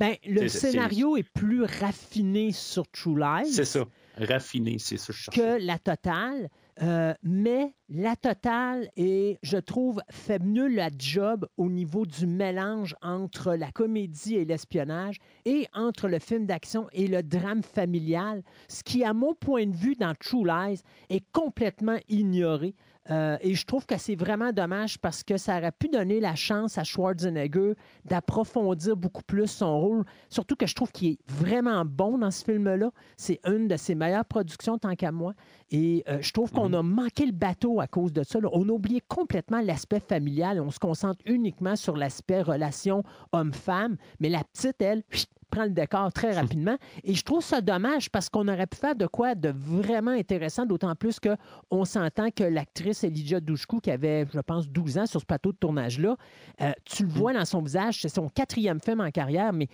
Ben, 0.00 0.16
le 0.26 0.40
C'est- 0.42 0.48
c'est- 0.48 0.70
scénario 0.70 1.16
est 1.16 1.28
plus 1.34 1.64
raffiné 1.64 2.50
sur 2.52 2.88
True 2.88 3.18
Lies 3.18 3.52
C'est 3.52 3.64
ça. 3.66 3.84
Raffiné, 4.16 4.78
c'est 4.78 4.96
ça 4.96 5.12
que 5.12 5.18
je 5.18 5.30
que 5.30 5.64
la 5.66 5.78
totale, 5.78 6.48
euh, 6.82 7.14
mais 7.22 7.74
la 7.88 8.14
totale 8.16 8.88
est, 8.96 9.38
je 9.42 9.56
trouve, 9.58 10.00
fait 10.10 10.38
mieux 10.42 10.66
la 10.68 10.88
job 10.98 11.46
au 11.56 11.68
niveau 11.70 12.04
du 12.06 12.26
mélange 12.26 12.94
entre 13.02 13.54
la 13.54 13.70
comédie 13.70 14.36
et 14.36 14.44
l'espionnage 14.44 15.16
et 15.44 15.66
entre 15.74 16.08
le 16.08 16.18
film 16.18 16.46
d'action 16.46 16.88
et 16.92 17.06
le 17.06 17.22
drame 17.22 17.62
familial, 17.62 18.42
ce 18.68 18.82
qui, 18.82 19.02
à 19.04 19.12
mon 19.14 19.34
point 19.34 19.66
de 19.66 19.76
vue, 19.76 19.94
dans 19.94 20.14
True 20.14 20.46
Lies, 20.46 20.80
est 21.10 21.24
complètement 21.32 21.98
ignoré. 22.08 22.74
Euh, 23.10 23.36
et 23.40 23.54
je 23.54 23.66
trouve 23.66 23.84
que 23.84 23.98
c'est 23.98 24.14
vraiment 24.14 24.52
dommage 24.52 24.98
parce 24.98 25.24
que 25.24 25.36
ça 25.36 25.58
aurait 25.58 25.72
pu 25.72 25.88
donner 25.88 26.20
la 26.20 26.34
chance 26.34 26.78
à 26.78 26.84
Schwarzenegger 26.84 27.74
d'approfondir 28.04 28.96
beaucoup 28.96 29.22
plus 29.22 29.48
son 29.48 29.80
rôle. 29.80 30.04
Surtout 30.28 30.54
que 30.54 30.66
je 30.66 30.74
trouve 30.74 30.92
qu'il 30.92 31.12
est 31.12 31.18
vraiment 31.26 31.84
bon 31.84 32.18
dans 32.18 32.30
ce 32.30 32.44
film-là. 32.44 32.90
C'est 33.16 33.40
une 33.44 33.66
de 33.66 33.76
ses 33.76 33.94
meilleures 33.94 34.24
productions, 34.24 34.78
tant 34.78 34.94
qu'à 34.94 35.10
moi. 35.10 35.34
Et 35.70 36.04
euh, 36.08 36.18
je 36.20 36.32
trouve 36.32 36.52
qu'on 36.52 36.72
a 36.74 36.82
manqué 36.82 37.26
le 37.26 37.32
bateau 37.32 37.80
à 37.80 37.86
cause 37.86 38.12
de 38.12 38.22
ça. 38.22 38.40
là. 38.40 38.48
On 38.52 38.68
a 38.68 38.72
oublié 38.72 39.00
complètement 39.08 39.60
l'aspect 39.60 40.00
familial 40.00 40.58
et 40.58 40.60
on 40.60 40.70
se 40.70 40.78
concentre 40.78 41.20
uniquement 41.26 41.76
sur 41.76 41.96
l'aspect 41.96 42.42
relation 42.42 43.02
homme-femme. 43.32 43.96
Mais 44.20 44.28
la 44.28 44.44
petite, 44.44 44.80
elle, 44.80 45.02
prend 45.52 45.64
le 45.64 45.70
décor 45.70 46.12
très 46.12 46.32
rapidement. 46.32 46.76
Et 47.04 47.14
je 47.14 47.22
trouve 47.22 47.44
ça 47.44 47.60
dommage 47.60 48.10
parce 48.10 48.28
qu'on 48.28 48.48
aurait 48.48 48.66
pu 48.66 48.78
faire 48.78 48.96
de 48.96 49.06
quoi 49.06 49.34
de 49.34 49.52
vraiment 49.54 50.10
intéressant, 50.10 50.64
d'autant 50.64 50.94
plus 50.96 51.20
qu'on 51.20 51.84
s'entend 51.84 52.30
que 52.30 52.42
l'actrice 52.42 53.04
Elijah 53.04 53.40
Douchkou, 53.40 53.80
qui 53.80 53.90
avait, 53.90 54.26
je 54.32 54.40
pense, 54.40 54.68
12 54.68 54.98
ans 54.98 55.06
sur 55.06 55.20
ce 55.20 55.26
plateau 55.26 55.52
de 55.52 55.58
tournage-là, 55.58 56.16
euh, 56.62 56.72
tu 56.84 57.04
le 57.04 57.10
vois 57.10 57.34
dans 57.34 57.44
son 57.44 57.60
visage, 57.60 58.00
c'est 58.00 58.08
son 58.08 58.28
quatrième 58.28 58.80
film 58.80 59.00
en 59.00 59.10
carrière, 59.10 59.52
mais 59.52 59.68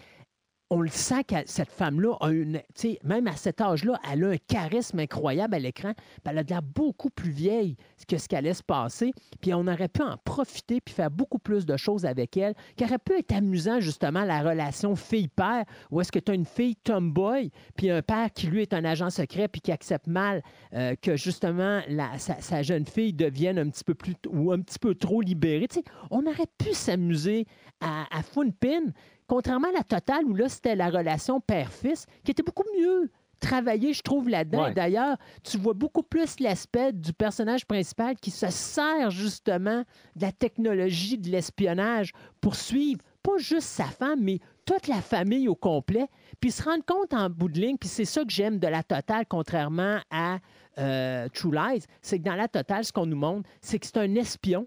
on 0.70 0.82
le 0.82 0.88
sent 0.88 1.25
que 1.25 1.37
cette 1.47 1.70
femme-là 1.70 2.15
a 2.20 2.31
Même 2.31 3.26
à 3.26 3.37
cet 3.37 3.61
âge-là, 3.61 3.99
elle 4.11 4.25
a 4.25 4.29
un 4.29 4.37
charisme 4.37 4.99
incroyable 4.99 5.55
à 5.55 5.59
l'écran. 5.59 5.93
Elle 6.25 6.38
a 6.38 6.44
de 6.44 6.50
l'air 6.50 6.62
beaucoup 6.62 7.09
plus 7.11 7.31
vieille 7.31 7.76
que 8.06 8.19
ce 8.19 8.29
qu'elle 8.29 8.44
laisse 8.44 8.62
passer. 8.62 9.12
Puis 9.41 9.55
on 9.55 9.67
aurait 9.67 9.88
pu 9.88 10.03
en 10.03 10.17
profiter 10.19 10.81
puis 10.81 10.94
faire 10.94 11.11
beaucoup 11.11 11.38
plus 11.38 11.65
de 11.65 11.76
choses 11.76 12.05
avec 12.05 12.37
elle, 12.37 12.55
qui 12.76 12.85
aurait 12.85 12.99
pu 12.99 13.15
être 13.15 13.32
amusant, 13.32 13.81
justement, 13.81 14.25
la 14.25 14.43
relation 14.43 14.94
fille-père, 14.94 15.65
où 15.91 16.00
est-ce 16.00 16.12
que 16.12 16.19
tu 16.19 16.32
as 16.32 16.35
une 16.35 16.44
fille 16.44 16.76
tomboy, 16.76 17.50
puis 17.76 17.91
un 17.91 18.03
père 18.03 18.31
qui, 18.32 18.47
lui, 18.49 18.62
est 18.62 18.75
un 18.75 18.85
agent 18.85 19.11
secret, 19.11 19.49
puis 19.49 19.61
qui 19.61 19.73
accepte 19.73 20.06
mal 20.06 20.43
euh, 20.75 20.94
que, 21.00 21.17
justement, 21.17 21.81
la- 21.88 22.19
sa, 22.19 22.62
jeune 22.62 22.87
fille 22.87 23.12
devienne 23.12 23.59
un 23.59 23.70
petit 23.70 23.85
peu 23.85 23.94
plus 23.94 24.15
ou 24.29 24.53
un 24.53 24.61
petit 24.61 24.79
peu 24.79 24.94
trop 24.94 25.20
libérée. 25.20 25.69
On 26.11 26.26
aurait 26.26 26.47
pu 26.59 26.73
s'amuser 26.75 27.47
à, 27.81 28.05
à 28.17 28.23
Funpin, 28.23 28.93
contrairement 29.28 29.69
à 29.69 29.78
la 29.78 29.84
totale 29.84 30.25
où 30.25 30.34
là, 30.34 30.48
c'était 30.48 30.75
la 30.75 30.90
relation 30.90 31.40
père-fils, 31.40 32.06
qui 32.25 32.32
était 32.32 32.42
beaucoup 32.42 32.64
mieux 32.76 33.10
travaillée, 33.38 33.92
je 33.92 34.02
trouve, 34.02 34.28
là-dedans. 34.28 34.64
Ouais. 34.64 34.75
D'ailleurs, 34.75 35.16
tu 35.44 35.58
vois 35.58 35.75
beaucoup 35.75 36.02
plus 36.02 36.40
l'aspect 36.40 36.92
du 36.92 37.12
personnage 37.12 37.66
principal 37.66 38.16
qui 38.16 38.32
se 38.32 38.48
sert 38.50 39.10
justement 39.10 39.84
de 40.16 40.22
la 40.22 40.32
technologie 40.32 41.19
de 41.19 41.30
l'espionnage 41.30 42.12
pour 42.40 42.56
suivre 42.56 43.00
pas 43.22 43.38
juste 43.38 43.69
sa 43.69 43.84
femme, 43.84 44.20
mais 44.22 44.38
toute 44.64 44.86
la 44.86 45.00
famille 45.00 45.48
au 45.48 45.54
complet, 45.54 46.08
puis 46.40 46.50
se 46.50 46.62
rendre 46.62 46.84
compte 46.84 47.14
en 47.14 47.31
bout 47.31 47.48
de 47.48 47.60
ligne, 47.60 47.76
puis 47.78 47.88
c'est 47.88 48.04
ça 48.04 48.24
que 48.24 48.31
j'aime 48.31 48.58
de 48.58 48.67
la 48.67 48.82
totale, 48.82 49.24
contrairement 49.29 49.98
à 50.10 50.38
euh, 50.79 51.29
True 51.32 51.53
Lies, 51.53 51.84
c'est 52.03 52.19
que 52.19 52.24
dans 52.24 52.34
la 52.34 52.48
totale, 52.48 52.84
ce 52.84 52.93
qu'on 52.93 53.06
nous 53.06 53.17
montre, 53.17 53.48
c'est 53.60 53.79
que 53.79 53.86
c'est 53.86 53.98
un 53.98 54.14
espion 54.14 54.67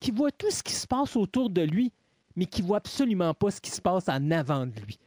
qui 0.00 0.10
voit 0.10 0.30
tout 0.30 0.50
ce 0.50 0.62
qui 0.62 0.72
se 0.72 0.86
passe 0.86 1.16
autour 1.16 1.50
de 1.50 1.62
lui, 1.62 1.92
mais 2.36 2.46
qui 2.46 2.62
voit 2.62 2.78
absolument 2.78 3.34
pas 3.34 3.50
ce 3.50 3.60
qui 3.60 3.70
se 3.70 3.80
passe 3.80 4.08
en 4.08 4.30
avant 4.30 4.66
de 4.66 4.78
lui. 4.86 4.98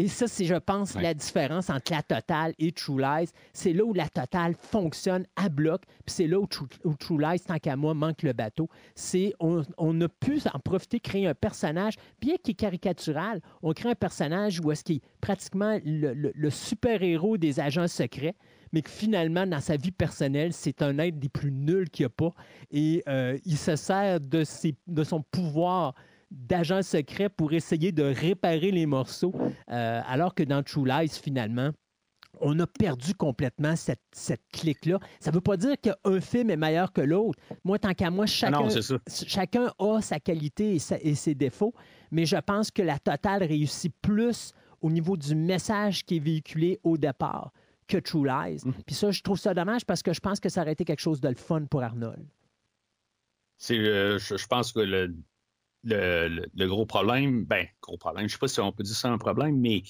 Et 0.00 0.06
ça, 0.06 0.28
c'est, 0.28 0.44
je 0.44 0.54
pense, 0.54 0.94
Ouais. 0.94 1.02
la 1.02 1.12
différence 1.12 1.70
entre 1.70 1.90
la 1.92 2.04
totale 2.04 2.54
et 2.60 2.70
True 2.70 3.00
Lies. 3.00 3.30
C'est 3.52 3.72
là 3.72 3.82
où 3.84 3.92
la 3.92 4.08
totale 4.08 4.54
fonctionne 4.54 5.26
à 5.34 5.48
bloc, 5.48 5.82
puis 6.06 6.14
c'est 6.14 6.28
là 6.28 6.38
où 6.38 6.46
True, 6.46 6.68
où 6.84 6.94
True 6.94 7.18
Lies, 7.20 7.40
tant 7.40 7.58
qu'à 7.58 7.74
moi, 7.74 7.94
manque 7.94 8.22
le 8.22 8.32
bateau. 8.32 8.68
C'est 8.94 9.34
on, 9.40 9.64
on 9.76 10.00
a 10.00 10.08
pu 10.08 10.38
en 10.54 10.60
profiter, 10.60 11.00
créer 11.00 11.26
un 11.26 11.34
personnage, 11.34 11.94
bien 12.20 12.36
qu'il 12.36 12.52
est 12.52 12.54
caricatural, 12.54 13.40
on 13.60 13.72
crée 13.72 13.90
un 13.90 13.94
personnage 13.96 14.60
où 14.60 14.70
est-ce 14.70 14.84
qu'il 14.84 14.96
est 14.96 15.02
pratiquement 15.20 15.80
le, 15.84 16.14
le- 16.14 16.32
le 16.32 16.50
super-héros 16.50 17.36
des 17.36 17.58
agents 17.58 17.88
secrets, 17.88 18.36
mais 18.72 18.82
que 18.82 18.90
finalement, 18.90 19.48
dans 19.48 19.60
sa 19.60 19.76
vie 19.76 19.90
personnelle, 19.90 20.52
c'est 20.52 20.80
un 20.80 20.96
être 21.00 21.18
des 21.18 21.28
plus 21.28 21.50
nuls 21.50 21.90
qu'il 21.90 22.04
n'y 22.04 22.06
a 22.06 22.10
pas. 22.10 22.32
Et 22.70 23.02
euh, 23.08 23.36
il 23.44 23.56
se 23.58 23.74
sert 23.74 24.20
de, 24.20 24.44
ses- 24.44 24.76
de 24.86 25.02
son 25.02 25.22
pouvoir 25.22 25.94
d'agent 26.30 26.82
secret 26.82 27.28
pour 27.28 27.52
essayer 27.52 27.92
de 27.92 28.02
réparer 28.02 28.70
les 28.70 28.86
morceaux, 28.86 29.34
euh, 29.70 30.00
alors 30.06 30.34
que 30.34 30.42
dans 30.42 30.62
True 30.62 30.86
Lies, 30.86 31.08
finalement, 31.22 31.70
on 32.40 32.58
a 32.60 32.66
perdu 32.66 33.14
complètement 33.14 33.74
cette, 33.74 34.02
cette 34.12 34.42
clique-là. 34.52 35.00
Ça 35.18 35.30
ne 35.30 35.34
veut 35.34 35.40
pas 35.40 35.56
dire 35.56 35.74
qu'un 35.80 36.20
film 36.20 36.50
est 36.50 36.56
meilleur 36.56 36.92
que 36.92 37.00
l'autre. 37.00 37.38
Moi, 37.64 37.78
tant 37.78 37.94
qu'à 37.94 38.10
moi, 38.10 38.24
Ah 38.24 38.26
chacun, 38.26 39.64
non, 39.80 39.96
a 39.96 40.02
sa 40.02 40.20
qualité 40.20 40.74
et, 40.74 40.78
sa- 40.78 41.00
et 41.00 41.14
ses 41.14 41.34
défauts, 41.34 41.74
mais 42.10 42.26
je 42.26 42.36
pense 42.36 42.70
que 42.70 42.82
la 42.82 42.98
totale 42.98 43.42
réussit 43.42 43.92
plus 44.02 44.52
au 44.82 44.90
niveau 44.90 45.16
du 45.16 45.34
message 45.34 46.04
qui 46.04 46.16
est 46.16 46.20
véhiculé 46.20 46.78
au 46.84 46.96
départ 46.98 47.50
que 47.88 47.96
True 47.96 48.26
Lies. 48.26 48.60
Mhm. 48.64 48.74
Puis 48.86 48.94
ça, 48.94 49.10
je 49.10 49.22
trouve 49.22 49.38
ça 49.38 49.54
dommage 49.54 49.84
parce 49.86 50.02
que 50.02 50.12
je 50.12 50.20
pense 50.20 50.38
que 50.38 50.50
ça 50.50 50.60
aurait 50.60 50.72
été 50.72 50.84
quelque 50.84 51.00
chose 51.00 51.20
de 51.22 51.28
le 51.28 51.34
fun 51.34 51.64
pour 51.64 51.82
Arnold. 51.82 52.24
Euh, 53.70 54.18
je, 54.18 54.36
je 54.36 54.46
pense 54.46 54.72
que 54.72 54.80
le, 54.80 55.14
le, 55.88 56.28
le- 56.28 56.46
le 56.54 56.66
gros 56.68 56.86
problème, 56.86 57.44
ben, 57.44 57.66
gros 57.82 57.96
problème, 57.96 58.22
je 58.22 58.24
ne 58.26 58.32
sais 58.32 58.38
pas 58.38 58.48
si 58.48 58.60
on 58.60 58.72
peut 58.72 58.82
dire 58.82 58.94
ça 58.96 59.08
un 59.10 59.18
problème, 59.18 59.58
mais 59.58 59.82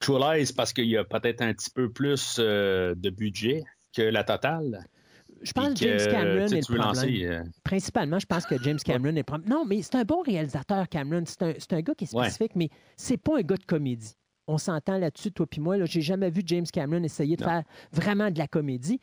True 0.00 0.18
Lies, 0.18 0.52
parce 0.56 0.72
qu'il 0.72 0.86
y 0.86 0.96
a 0.96 1.04
peut-être 1.04 1.40
un 1.40 1.52
petit 1.54 1.70
peu 1.70 1.90
plus 1.90 2.36
euh, 2.38 2.94
de 2.96 3.10
budget, 3.10 3.62
que 3.96 4.02
la 4.02 4.24
totale? 4.24 4.84
Je 5.42 5.52
pense 5.52 5.70
que 5.74 5.76
James 5.76 6.10
Cameron 6.10 6.46
est 6.46 6.54
le 6.56 6.60
problème. 6.62 6.86
lancer, 6.86 7.24
euh, 7.24 7.42
Principalement, 7.64 8.18
je 8.18 8.26
pense 8.26 8.46
que 8.46 8.60
James 8.62 8.78
Cameron 8.84 9.10
est 9.10 9.18
le 9.18 9.22
problème. 9.24 9.48
Non, 9.48 9.64
mais 9.64 9.82
c'est 9.82 9.94
un 9.96 10.04
bon 10.04 10.22
réalisateur, 10.22 10.88
Cameron. 10.88 11.22
C'est 11.26 11.42
un, 11.42 11.76
un 11.76 11.80
gars 11.80 11.94
qui 11.94 12.04
est 12.04 12.14
Ouais. 12.14 12.24
spécifique, 12.24 12.56
mais 12.56 12.70
c'est 12.96 13.16
pas 13.16 13.38
un 13.38 13.42
gars 13.42 13.56
de 13.56 13.64
comédie. 13.64 14.14
On 14.46 14.58
s'entend 14.58 14.98
là-dessus, 14.98 15.32
toi 15.32 15.46
puis 15.46 15.60
moi. 15.60 15.76
Là, 15.76 15.84
J'ai 15.86 16.00
jamais 16.02 16.28
vu 16.30 16.42
James 16.46 16.66
Cameron 16.70 17.02
essayer 17.02 17.36
de 17.36 17.42
Non. 17.42 17.48
faire 17.50 17.62
vraiment 17.92 18.30
de 18.30 18.38
la 18.38 18.46
comédie. 18.48 19.00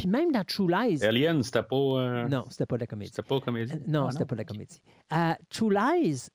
Puis 0.00 0.08
même 0.08 0.32
dans 0.32 0.44
True 0.44 0.66
Lies, 0.66 1.04
Alien, 1.04 1.42
c'était 1.42 1.62
pas. 1.62 1.76
euh, 1.76 2.26
non, 2.26 2.46
c'était 2.48 2.64
pas 2.64 2.76
de 2.76 2.80
la 2.80 2.86
comédie. 2.86 3.10
C'était 3.14 3.28
pas 3.28 3.38
comédie? 3.38 3.74
Euh, 3.74 3.78
Non, 3.86 4.06
Ah, 4.06 4.10
c'était 4.12 4.24
pas 4.24 4.34
de 4.34 4.40
la 4.40 4.44
comédie. 4.46 4.80
Euh, 5.12 5.34
True 5.50 5.74
Lies 5.74 6.28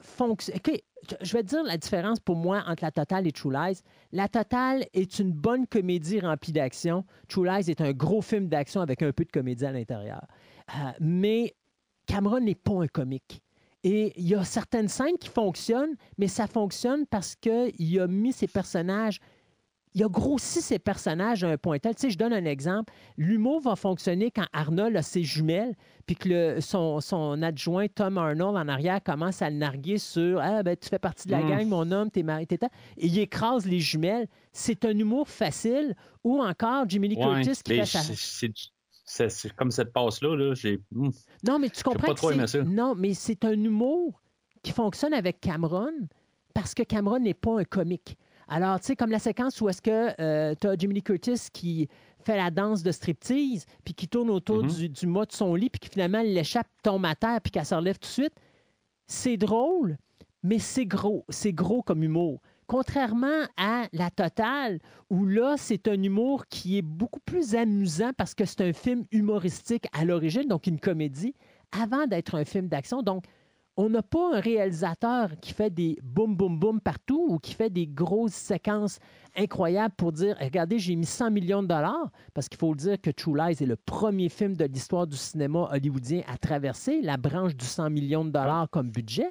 fonctionne. 0.00 0.56
OK, 0.56 0.80
je- 1.10 1.16
je 1.26 1.32
vais 1.32 1.42
te 1.42 1.48
dire 1.48 1.64
la 1.64 1.76
différence 1.76 2.20
pour 2.20 2.36
moi 2.36 2.62
entre 2.68 2.84
la 2.84 2.92
Totale 2.92 3.26
et 3.26 3.32
True 3.32 3.52
Lies. 3.52 3.80
La 4.12 4.28
Totale 4.28 4.86
est 4.94 5.18
une 5.18 5.32
bonne 5.32 5.66
comédie 5.66 6.20
remplie 6.20 6.52
d'action. 6.52 7.04
True 7.26 7.44
Lies 7.44 7.70
est 7.70 7.80
un 7.80 7.90
gros 7.92 8.22
film 8.22 8.46
d'action 8.48 8.80
avec 8.82 9.02
un 9.02 9.10
peu 9.12 9.24
de 9.24 9.32
comédie 9.32 9.64
à 9.66 9.72
l'intérieur. 9.72 10.24
Euh, 10.76 10.90
mais 11.00 11.56
Cameron 12.06 12.38
n'est 12.38 12.54
pas 12.54 12.74
un 12.84 12.86
comique. 12.86 13.42
Et 13.82 14.12
il 14.16 14.28
y 14.28 14.36
a 14.36 14.44
certaines 14.44 14.86
scènes 14.88 15.18
qui 15.18 15.28
fonctionnent, 15.28 15.96
mais 16.18 16.28
ça 16.28 16.46
fonctionne 16.46 17.04
parce 17.06 17.34
qu'il 17.34 18.00
a 18.00 18.06
mis 18.06 18.32
ses 18.32 18.46
personnages 18.46 19.18
il 19.98 20.04
a 20.04 20.08
grossi 20.08 20.60
ses 20.62 20.78
personnages 20.78 21.42
à 21.42 21.48
un 21.48 21.56
point 21.56 21.78
tel. 21.78 21.94
Tu 21.94 22.02
sais, 22.02 22.10
je 22.10 22.18
donne 22.18 22.32
un 22.32 22.44
exemple. 22.44 22.92
L'humour 23.16 23.60
va 23.60 23.74
fonctionner 23.74 24.30
quand 24.30 24.46
Arnold 24.52 24.96
a 24.96 25.02
ses 25.02 25.24
jumelles, 25.24 25.74
puis 26.06 26.14
que 26.14 26.28
le- 26.28 26.60
son, 26.60 27.00
son 27.00 27.42
adjoint 27.42 27.88
Tom 27.88 28.16
Arnold 28.16 28.56
en 28.56 28.68
arrière 28.68 29.02
commence 29.02 29.42
à 29.42 29.50
le 29.50 29.56
narguer 29.56 29.98
sur 29.98 30.38
Ah, 30.40 30.62
ben, 30.62 30.76
tu 30.76 30.88
fais 30.88 30.98
partie 31.00 31.26
de 31.26 31.32
la 31.32 31.40
Mm. 31.42 31.48
gang, 31.48 31.66
mon 31.68 31.90
homme, 31.90 32.10
t'es 32.10 32.22
marié, 32.22 32.46
t'es 32.46 32.58
Et 32.96 33.06
il 33.08 33.18
écrase 33.18 33.66
les 33.66 33.80
jumelles. 33.80 34.28
C'est 34.52 34.84
un 34.84 34.96
humour 34.96 35.28
facile. 35.28 35.96
Ou 36.22 36.40
encore 36.42 36.88
Jimmy 36.88 37.08
Lee 37.08 37.16
Ouais, 37.16 37.42
Curtis 37.42 37.62
qui 37.64 37.74
fait 37.76 37.84
sa. 37.84 38.00
c'est- 39.04 39.52
comme 39.56 39.70
cette 39.70 39.92
passe-là. 39.92 40.36
Là, 40.36 40.54
j'ai. 40.54 40.80
hmm. 40.92 41.10
Non, 41.46 41.58
mais 41.58 41.70
tu 41.70 41.82
comprends 41.82 42.08
pas 42.08 42.12
que 42.14 42.18
trop 42.18 42.30
aimé 42.30 42.44
c'est... 42.46 42.58
ça. 42.58 42.64
Non, 42.64 42.94
mais 42.94 43.14
c'est 43.14 43.44
un 43.44 43.52
humour 43.52 44.20
qui 44.62 44.72
fonctionne 44.72 45.14
avec 45.14 45.40
Cameron 45.40 45.92
parce 46.54 46.74
que 46.74 46.82
Cameron 46.82 47.18
n'est 47.18 47.34
pas 47.34 47.58
un 47.60 47.64
comique. 47.64 48.16
Alors, 48.48 48.80
tu 48.80 48.86
sais, 48.86 48.96
comme 48.96 49.10
la 49.10 49.18
séquence 49.18 49.60
où 49.60 49.68
est-ce 49.68 49.82
que 49.82 50.54
tu 50.54 50.66
as 50.66 50.76
Jimmy 50.76 50.94
Lee 50.94 51.02
Curtis 51.02 51.48
qui 51.52 51.88
fait 52.24 52.36
la 52.36 52.50
danse 52.50 52.82
de 52.82 52.90
striptease, 52.90 53.64
puis 53.84 53.94
qui 53.94 54.08
tourne 54.08 54.30
autour 54.30 54.62
Mhm. 54.64 54.70
du, 54.70 54.88
du 54.88 55.06
mât 55.06 55.26
de 55.26 55.32
son 55.32 55.54
lit, 55.54 55.70
puis 55.70 55.78
qui 55.80 55.88
finalement 55.88 56.22
l'échappe, 56.22 56.66
tombe 56.82 57.04
à 57.06 57.14
terre, 57.14 57.40
puis 57.42 57.50
qu'elle 57.50 57.64
se 57.64 57.74
relève 57.74 57.98
tout 57.98 58.08
de 58.08 58.12
suite. 58.12 58.34
C'est 59.06 59.36
drôle, 59.36 59.96
mais 60.42 60.58
c'est 60.58 60.86
gros. 60.86 61.24
C'est 61.28 61.52
gros 61.52 61.82
comme 61.82 62.02
humour. 62.02 62.40
Contrairement 62.66 63.46
à 63.56 63.86
La 63.94 64.10
Totale, 64.10 64.78
où 65.08 65.24
là, 65.24 65.54
c'est 65.56 65.88
un 65.88 66.02
humour 66.02 66.46
qui 66.48 66.76
est 66.76 66.82
beaucoup 66.82 67.20
plus 67.20 67.54
amusant 67.54 68.10
parce 68.16 68.34
que 68.34 68.44
c'est 68.44 68.60
un 68.60 68.74
film 68.74 69.04
humoristique 69.10 69.86
à 69.98 70.04
l'origine, 70.04 70.42
donc 70.48 70.66
une 70.66 70.78
comédie, 70.78 71.34
avant 71.72 72.06
d'être 72.06 72.34
un 72.34 72.44
film 72.44 72.68
d'action. 72.68 73.02
Donc, 73.02 73.24
on 73.78 73.88
n'a 73.88 74.02
pas 74.02 74.36
un 74.36 74.40
réalisateur 74.40 75.30
qui 75.40 75.52
fait 75.54 75.70
des 75.70 75.96
boum, 76.02 76.34
boum, 76.34 76.58
boum 76.58 76.80
partout 76.80 77.28
ou 77.30 77.38
qui 77.38 77.54
fait 77.54 77.70
des 77.70 77.86
grosses 77.86 78.32
séquences 78.32 78.98
incroyables 79.36 79.94
pour 79.96 80.10
dire 80.10 80.36
Regardez, 80.40 80.80
j'ai 80.80 80.96
mis 80.96 81.06
100 81.06 81.30
millions 81.30 81.62
de 81.62 81.68
dollars. 81.68 82.10
Parce 82.34 82.48
qu'il 82.48 82.58
faut 82.58 82.72
le 82.72 82.76
dire 82.76 83.00
que 83.00 83.10
True 83.10 83.36
Lies 83.36 83.62
est 83.62 83.66
le 83.66 83.76
premier 83.76 84.28
film 84.28 84.56
de 84.56 84.64
l'histoire 84.64 85.06
du 85.06 85.16
cinéma 85.16 85.68
hollywoodien 85.70 86.22
à 86.26 86.36
traverser 86.36 87.00
la 87.02 87.16
branche 87.16 87.54
du 87.54 87.64
100 87.64 87.90
millions 87.90 88.24
de 88.24 88.30
dollars 88.30 88.68
comme 88.68 88.90
budget, 88.90 89.30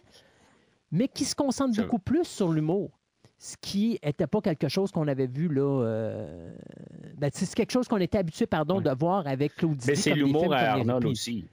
mais 0.91 1.09
qui 1.09 1.25
se 1.25 1.35
concentre 1.35 1.75
beaucoup 1.75 1.99
plus 1.99 2.23
sur 2.23 2.53
l'humour. 2.53 2.91
Ce 3.39 3.57
qui 3.59 3.99
n'était 4.01 4.27
pas 4.27 4.39
quelque 4.39 4.69
chose 4.69 4.93
qu'on 4.93 5.09
avait 5.09 5.27
vu 5.27 5.49
là. 5.49 5.83
euh, 5.83 6.55
ben, 7.17 7.29
c'est 7.33 7.53
quelque 7.53 7.71
chose 7.71 7.89
qu'on 7.89 7.97
était 7.97 8.17
habitué, 8.17 8.45
pardon, 8.45 8.79
de 8.79 8.89
voir 8.91 9.27
avec 9.27 9.55
Claude 9.57 9.77
Mais 9.85 9.95
c'est 9.95 10.13
l'humour 10.13 10.53
à 10.53 10.59
Arnold 10.59 11.05
aussi. 11.05 11.49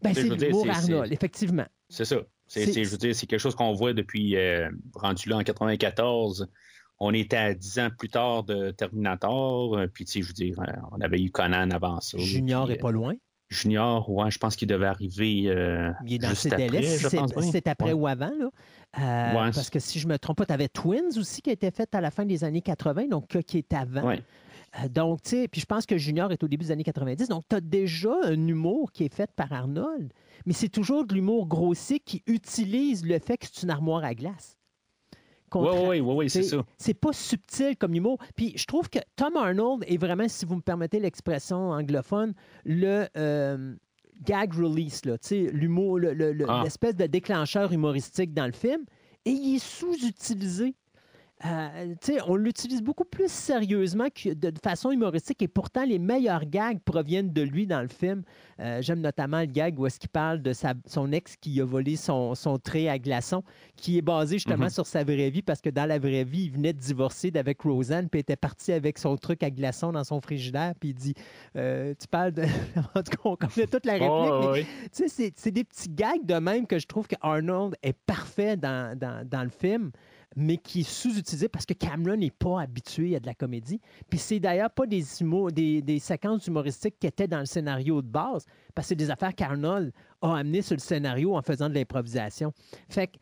Ben, 0.00 0.14
c'est 0.14 0.22
l'humour 0.22 0.66
Arnold, 0.70 1.12
effectivement. 1.12 1.66
C'est 1.92 2.04
ça. 2.04 2.16
C'est, 2.46 2.84
je 2.84 2.90
veux 2.90 2.98
dire, 2.98 3.14
c'est 3.14 3.26
quelque 3.26 3.40
chose 3.40 3.54
qu'on 3.54 3.72
voit 3.72 3.94
depuis 3.94 4.36
euh, 4.36 4.68
rendu 4.94 5.28
là 5.28 5.36
en 5.38 5.42
94. 5.42 6.48
On 6.98 7.12
était 7.14 7.36
à 7.36 7.54
10 7.54 7.78
ans 7.80 7.88
plus 7.96 8.08
tard 8.08 8.44
de 8.44 8.70
Terminator. 8.70 9.76
euh, 9.76 9.86
Puis, 9.86 10.04
tu 10.04 10.12
sais, 10.12 10.22
je 10.22 10.26
veux 10.28 10.32
dire, 10.34 10.54
euh, 10.60 10.72
on 10.92 11.00
avait 11.00 11.20
eu 11.20 11.30
Conan 11.30 11.70
avant 11.70 12.00
ça. 12.00 12.18
Junior 12.18 12.66
puis, 12.66 12.74
est 12.74 12.78
pas 12.78 12.92
loin. 12.92 13.14
Junior, 13.48 14.08
ouais, 14.10 14.30
je 14.30 14.38
pense 14.38 14.56
qu'il 14.56 14.68
devait 14.68 14.86
arriver 14.86 15.44
euh, 15.48 15.90
Il 16.06 16.14
est 16.14 16.18
dans 16.18 16.28
juste 16.30 16.42
ses 16.42 16.52
après, 16.52 16.82
je 16.82 17.08
C'est 17.08 17.18
c'est 17.50 17.66
après 17.68 17.92
Ouais. 17.92 17.92
ou 17.92 18.06
avant. 18.06 18.32
Là. 18.38 18.50
Euh, 18.98 19.34
Ouais. 19.34 19.50
Parce 19.52 19.68
que 19.70 19.78
si 19.78 19.98
je 19.98 20.06
me 20.08 20.18
trompe 20.18 20.38
pas, 20.38 20.46
tu 20.46 20.52
avais 20.52 20.68
Twins 20.68 21.18
aussi 21.18 21.42
qui 21.42 21.50
a 21.50 21.52
été 21.52 21.70
fait 21.70 21.94
à 21.94 22.00
la 22.00 22.10
fin 22.10 22.24
des 22.24 22.44
années 22.44 22.62
80, 22.62 23.08
donc 23.08 23.38
qui 23.46 23.58
est 23.58 23.72
avant. 23.74 24.06
Ouais. 24.06 24.22
Euh, 24.82 24.88
donc, 24.88 25.22
tu 25.22 25.30
sais, 25.30 25.48
puis 25.48 25.60
je 25.60 25.66
pense 25.66 25.84
que 25.84 25.98
Junior 25.98 26.32
est 26.32 26.42
au 26.42 26.48
début 26.48 26.64
des 26.64 26.70
années 26.70 26.84
90. 26.84 27.28
Donc, 27.28 27.44
tu 27.48 27.56
as 27.56 27.60
déjà 27.60 28.14
un 28.24 28.46
humour 28.46 28.90
qui 28.92 29.04
est 29.04 29.14
fait 29.14 29.30
par 29.36 29.52
Arnold, 29.52 30.12
mais 30.46 30.52
c'est 30.52 30.68
toujours 30.68 31.04
de 31.06 31.14
l'humour 31.14 31.46
grossier 31.46 32.00
qui 32.00 32.22
utilise 32.26 33.04
le 33.06 33.18
fait 33.18 33.36
que 33.38 33.46
c'est 33.52 33.62
une 33.62 33.70
armoire 33.70 34.04
à 34.04 34.14
glace. 34.14 34.58
Oui, 35.54 36.00
oui, 36.00 36.00
oui, 36.00 36.30
c'est 36.30 36.42
ça. 36.44 36.64
c'est 36.78 36.94
pas 36.94 37.12
subtil 37.12 37.76
comme 37.76 37.94
humour. 37.94 38.18
Puis 38.36 38.54
je 38.56 38.64
trouve 38.64 38.88
que 38.88 39.00
Tom 39.16 39.36
Arnold 39.36 39.84
est 39.86 39.98
vraiment, 39.98 40.26
si 40.26 40.46
vous 40.46 40.56
me 40.56 40.62
permettez 40.62 40.98
l'expression 40.98 41.72
anglophone, 41.72 42.32
le 42.64 43.04
euh, 43.18 43.74
gag 44.22 44.54
release, 44.54 45.02
l'humour, 45.52 45.98
le- 45.98 46.14
le- 46.14 46.32
le- 46.32 46.46
Ah. 46.48 46.62
l'espèce 46.64 46.96
de 46.96 47.04
déclencheur 47.06 47.70
humoristique 47.70 48.32
dans 48.32 48.46
le 48.46 48.52
film. 48.52 48.84
Et 49.26 49.30
il 49.30 49.56
est 49.56 49.58
sous-utilisé. 49.58 50.74
Euh, 51.44 51.94
on 52.28 52.36
l'utilise 52.36 52.82
beaucoup 52.82 53.04
plus 53.04 53.30
sérieusement 53.30 54.06
que 54.14 54.32
de, 54.32 54.52
façon 54.62 54.90
humoristique 54.92 55.42
et 55.42 55.48
pourtant 55.48 55.84
les 55.84 55.98
meilleurs 55.98 56.44
gags 56.44 56.78
proviennent 56.84 57.32
de 57.32 57.42
lui 57.42 57.66
dans 57.66 57.80
le 57.82 57.88
film. 57.88 58.22
Euh, 58.60 58.80
J'aime 58.80 59.00
notamment 59.00 59.40
le 59.40 59.46
gag 59.46 59.78
où 59.78 59.86
est-ce 59.86 59.98
qu'il 59.98 60.08
parle 60.10 60.40
de 60.40 60.52
sa- 60.52 60.74
son 60.86 61.10
ex 61.10 61.34
qui 61.36 61.60
a 61.60 61.64
volé 61.64 61.96
son, 61.96 62.34
son 62.36 62.58
trait 62.58 62.88
à 62.88 62.98
glaçons, 62.98 63.42
qui 63.76 63.98
est 63.98 64.02
basé 64.02 64.36
justement 64.36 64.64
Mhm. 64.66 64.70
sur 64.70 64.86
sa 64.86 65.02
vraie 65.02 65.30
vie 65.30 65.42
parce 65.42 65.60
que 65.60 65.70
dans 65.70 65.86
la 65.86 65.98
vraie 65.98 66.22
vie, 66.24 66.44
il 66.44 66.52
venait 66.52 66.72
de 66.72 66.78
divorcer 66.78 67.30
d'avec 67.32 67.60
Roseanne 67.62 68.08
puis 68.08 68.20
était 68.20 68.36
parti 68.36 68.72
avec 68.72 68.98
son 68.98 69.16
truc 69.16 69.42
à 69.42 69.50
glaçons 69.50 69.90
dans 69.92 70.04
son 70.04 70.20
frigidaire 70.20 70.74
puis 70.78 70.90
il 70.90 70.94
dit 70.94 71.14
euh, 71.56 71.92
Tu 72.00 72.06
parles 72.06 72.32
de. 72.32 72.42
en 72.94 73.02
tout 73.02 73.10
cas, 73.10 73.18
on 73.24 73.36
connaît 73.36 73.66
toute 73.66 73.86
la 73.86 73.94
réplique. 73.94 74.10
Oh, 74.10 74.54
c'est- 74.92 75.32
c'est 75.36 75.50
des 75.50 75.64
petits 75.64 75.88
gags 75.88 76.24
de 76.24 76.34
même 76.34 76.66
que 76.68 76.78
je 76.78 76.86
trouve 76.86 77.08
que 77.08 77.16
Arnold 77.20 77.74
est 77.82 77.96
parfait 78.06 78.56
dans, 78.56 78.96
dans- 78.96 79.26
dans 79.28 79.42
le 79.42 79.48
film, 79.50 79.90
mais 80.36 80.56
qui 80.56 80.80
est 80.80 80.88
sous-utilisé 80.88 81.48
parce 81.48 81.66
que 81.66 81.74
Cameron 81.74 82.16
n'est 82.16 82.30
pas 82.30 82.60
habitué 82.60 83.16
à 83.16 83.20
de 83.20 83.26
la 83.26 83.34
comédie. 83.34 83.80
Puis 84.10 84.18
c'est 84.18 84.40
d'ailleurs 84.40 84.70
pas 84.70 84.86
des, 84.86 85.04
des, 85.52 85.82
des 85.82 85.98
séquences 85.98 86.46
humoristiques 86.46 86.98
qui 86.98 87.06
étaient 87.06 87.28
dans 87.28 87.40
le 87.40 87.46
scénario 87.46 88.02
de 88.02 88.08
base, 88.08 88.46
parce 88.74 88.86
que 88.86 88.88
c'est 88.90 88.96
des 88.96 89.10
affaires 89.10 89.34
qu'Arnold 89.34 89.92
a 90.22 90.36
amenées 90.36 90.62
sur 90.62 90.74
le 90.76 90.80
scénario 90.80 91.36
en 91.36 91.42
faisant 91.42 91.68
de 91.68 91.74
l'improvisation. 91.74 92.52
Fait 92.88 93.08
que 93.08 93.18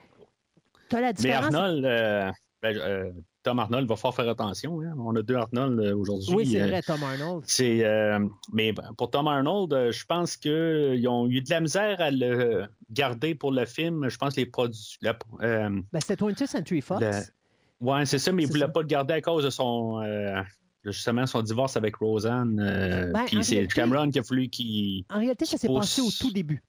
tu 0.89 0.97
as 0.97 1.01
la 1.01 1.07
Mais 1.09 1.13
différence. 1.15 1.55
Arnold, 1.55 1.85
euh, 1.85 2.31
ben, 2.63 2.77
euh, 2.77 3.13
Tom 3.43 3.59
Arnold 3.59 3.89
va 3.89 3.97
falloir 3.97 4.15
faire 4.15 4.29
attention. 4.29 4.81
hein. 4.83 4.95
On 4.99 5.17
a 5.17 5.23
deux 5.23 5.35
Arnold 5.37 5.81
euh, 5.81 5.97
aujourd'hui. 5.97 6.35
oui, 6.35 6.47
c'est 6.53 6.61
Euh, 6.63 6.67
vrai, 6.67 6.83
Tom 6.83 7.03
Arnold. 7.03 7.43
C'est, 7.47 7.85
euh, 7.85 8.19
mais 8.53 8.75
pour 8.99 9.11
Tom 9.11 9.29
Arnold, 9.29 9.91
je 9.93 10.05
pense 10.05 10.37
qu'ils 10.37 11.09
ont 11.09 11.27
eu 11.29 11.41
de 11.41 11.49
la 11.51 11.61
misère 11.61 12.01
à 12.01 12.11
le 12.11 12.67
garder 12.91 13.35
pour 13.35 13.53
le 13.53 13.65
film. 13.65 14.09
Je 14.11 14.17
pense 14.19 14.35
que 14.35 14.41
les 14.41 14.47
produits. 14.47 14.99
euh, 15.05 15.71
Ben, 15.93 16.01
C'était 16.01 16.17
20th 16.23 16.47
Century 16.47 16.81
Fox. 16.83 17.01
le- 17.01 17.87
ouais, 17.87 18.05
c'est 18.05 18.19
ça, 18.19 18.31
mais 18.33 18.43
ils 18.43 18.47
ne 18.47 18.53
voulaient 18.53 18.69
pas 18.69 18.83
le 18.83 18.87
garder 18.87 19.15
à 19.15 19.21
cause 19.23 19.45
de 19.45 19.51
son. 19.51 20.01
euh, 20.03 20.43
justement, 20.85 21.27
son 21.27 21.43
divorce 21.43 21.77
avec 21.77 21.97
Roseanne. 21.97 22.57
Ben, 22.57 23.25
puis 23.27 23.43
c'est 23.45 23.55
réalité- 23.57 23.75
Cameron 23.75 24.11
qui 24.11 24.19
a 24.19 24.23
fallu 24.23 24.49
qu'il. 24.49 25.05
En 25.11 25.19
réalité, 25.19 25.47
ça 25.47 25.57
s'est 25.57 25.69
passé 25.69 26.03
au 26.03 26.11
tout 26.11 26.31
début. 26.33 26.63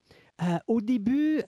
Au 0.67 0.79
début, 0.81 1.41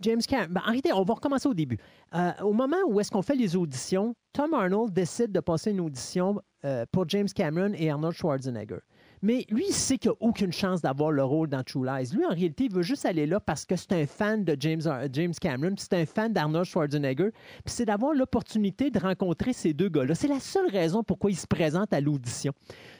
James 0.00 0.20
Cameron. 0.20 0.52
ben, 0.52 0.60
en 0.62 0.66
réalité, 0.66 0.92
on 0.92 1.02
va 1.02 1.14
recommencer 1.14 1.48
au 1.48 1.54
début. 1.54 1.78
Euh, 2.14 2.32
au 2.42 2.52
moment 2.52 2.76
où 2.88 3.00
est-ce 3.00 3.10
qu'on 3.10 3.22
fait 3.22 3.36
les 3.36 3.56
auditions, 3.56 4.14
Tom 4.32 4.54
Arnold 4.54 4.92
décide 4.92 5.32
de 5.32 5.40
passer 5.40 5.70
une 5.70 5.80
audition 5.80 6.40
euh, 6.64 6.84
pour 6.92 7.08
James 7.08 7.28
Cameron 7.28 7.72
et 7.74 7.90
Arnold 7.90 8.14
Schwarzenegger. 8.14 8.80
Mais 9.22 9.46
lui, 9.50 9.64
il 9.68 9.72
sait 9.72 9.98
qu'il 9.98 10.10
n'a 10.10 10.16
aucune 10.20 10.52
chance 10.52 10.82
d'avoir 10.82 11.10
le 11.10 11.24
rôle 11.24 11.48
dans 11.48 11.62
True 11.62 11.86
Lies. 11.86 12.10
Lui, 12.14 12.24
en 12.24 12.30
réalité, 12.30 12.64
il 12.64 12.72
veut 12.72 12.82
juste 12.82 13.06
aller 13.06 13.26
là 13.26 13.40
parce 13.40 13.64
que 13.64 13.76
c'est 13.76 13.92
un 13.92 14.06
fan 14.06 14.44
de 14.44 14.56
James, 14.60 14.82
James 15.12 15.34
Cameron, 15.40 15.74
c'est 15.78 15.94
un 15.94 16.06
fan 16.06 16.32
d'Arnold 16.32 16.66
Schwarzenegger, 16.66 17.30
puis 17.30 17.74
c'est 17.74 17.84
d'avoir 17.84 18.12
l'opportunité 18.14 18.90
de 18.90 18.98
rencontrer 18.98 19.52
ces 19.52 19.72
deux 19.72 19.88
gars-là. 19.88 20.14
C'est 20.14 20.28
la 20.28 20.40
seule 20.40 20.68
raison 20.70 21.02
pourquoi 21.02 21.30
il 21.30 21.36
se 21.36 21.46
présente 21.46 21.92
à 21.92 22.00
l'audition. 22.00 22.52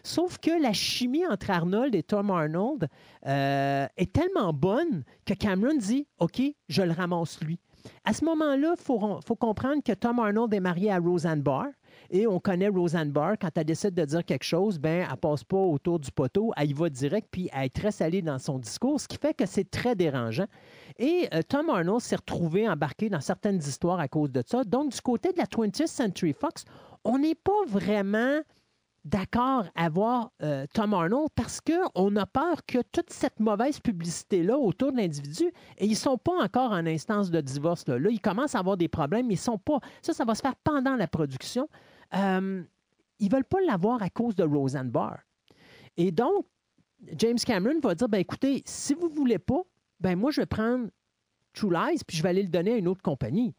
Sauf 0.02 0.38
que 0.38 0.62
la 0.62 0.73
chimie 0.73 1.26
entre 1.26 1.50
Arnold 1.50 1.94
et 1.94 2.02
Tom 2.02 2.30
Arnold 2.30 2.88
euh, 3.26 3.87
est 3.96 4.12
tellement 4.12 4.52
bonne 4.52 5.04
que 5.25 5.35
Cameron 5.35 5.76
dit 5.76 6.06
OK, 6.18 6.40
je 6.68 6.82
le 6.82 6.92
ramasse 6.92 7.40
lui. 7.42 7.58
À 8.04 8.12
ce 8.12 8.25
moment-là, 8.25 8.75
il 8.76 8.82
faut, 8.82 9.20
faut 9.25 9.37
comprendre 9.37 9.82
que 9.82 9.92
Tom 9.92 10.18
Arnold 10.18 10.52
est 10.54 10.61
marié 10.61 10.90
à 10.90 10.99
Roseanne 10.99 11.42
Barr. 11.42 11.68
Et 12.11 12.27
on 12.27 12.41
connaît 12.41 12.69
Roseanne 12.69 13.11
Barr, 13.11 13.35
quand 13.41 13.51
elle 13.57 13.65
décide 13.65 13.95
de 13.95 14.05
dire 14.05 14.25
quelque 14.25 14.45
chose, 14.45 14.79
ben, 14.79 15.07
elle 15.11 15.17
passe 15.17 15.45
pas 15.45 15.57
autour 15.57 15.99
du 15.99 16.11
poteau, 16.11 16.53
elle 16.57 16.71
y 16.71 16.73
va 16.73 16.89
direct, 16.89 17.29
puis 17.31 17.49
elle 17.53 17.65
est 17.65 17.75
très 17.75 17.91
salée 17.91 18.23
dans 18.23 18.39
son 18.39 18.59
discours, 18.59 19.01
ce 19.01 19.09
qui 19.09 19.17
fait 19.17 19.35
que 19.35 19.47
c'est 19.47 19.71
très 19.71 19.95
dérangeant. 19.95 20.47
Et 20.99 21.29
euh, 21.35 21.43
Tom 21.47 21.71
Arnold 21.71 22.01
s'est 22.01 22.17
retrouvé 22.17 22.69
embarqué 22.69 23.09
dans 23.09 23.21
certaines 23.21 23.59
histoires 23.59 24.01
à 24.01 24.09
cause 24.09 24.31
de 24.31 24.43
ça. 24.47 24.65
Donc, 24.65 24.93
du 24.93 25.01
côté 25.01 25.33
de 25.33 25.39
la 25.39 25.45
20th 25.45 25.87
Century 25.87 26.33
Fox, 26.33 26.65
on 27.05 27.19
n'est 27.19 27.35
pas 27.35 27.65
vraiment 27.67 28.41
d'accord 29.07 29.67
à 29.77 29.89
voir 29.89 30.33
euh, 30.43 30.67
Tom 30.75 30.93
Arnold 30.93 31.29
parce 31.35 31.61
qu'on 31.61 32.17
a 32.17 32.27
peur 32.27 32.67
que 32.67 32.79
toute 32.93 33.11
cette 33.11 33.39
mauvaise 33.39 33.79
publicité-là 33.79 34.59
autour 34.59 34.93
de 34.93 34.99
l'individu, 34.99 35.45
et 35.79 35.87
ils 35.87 35.91
ne 35.91 35.95
sont 35.95 36.19
pas 36.19 36.43
encore 36.43 36.73
en 36.73 36.85
instance 36.87 37.31
de 37.31 37.41
divorce. 37.41 37.87
Là, 37.87 37.99
ils 38.11 38.21
commencent 38.21 38.57
à 38.57 38.59
avoir 38.59 38.77
des 38.77 38.89
problèmes, 38.89 39.29
mais 39.29 39.35
ils 39.35 39.39
sont 39.39 39.59
pas. 39.59 39.79
Ça, 40.03 40.13
ça 40.13 40.25
va 40.25 40.35
se 40.35 40.43
faire 40.43 40.57
pendant 40.65 40.97
la 40.97 41.07
production. 41.07 41.69
Euh, 42.15 42.63
ils 43.19 43.27
ne 43.27 43.33
veulent 43.33 43.45
pas 43.45 43.61
l'avoir 43.67 44.03
à 44.03 44.11
cause 44.11 44.35
de 44.35 44.45
Roseanne 44.45 44.91
Barr. 44.91 45.19
Et 45.97 46.13
donc, 46.13 46.47
James 47.17 47.39
Cameron 47.39 47.81
va 47.81 47.95
dire 47.95 48.09
ben 48.09 48.19
écoutez, 48.19 48.63
si 48.67 48.95
vous 48.95 49.09
ne 49.09 49.15
voulez 49.15 49.39
pas, 49.39 49.63
ben 50.01 50.17
moi, 50.17 50.31
je 50.31 50.41
vais 50.41 50.47
prendre 50.47 50.89
True 51.55 51.73
Lies, 51.73 52.01
puis 52.07 52.17
je 52.17 52.23
vais 52.23 52.29
aller 52.31 52.43
le 52.43 52.49
donner 52.49 52.75
à 52.75 52.77
une 52.77 52.89
autre 52.89 53.03
compagnie. 53.03 53.55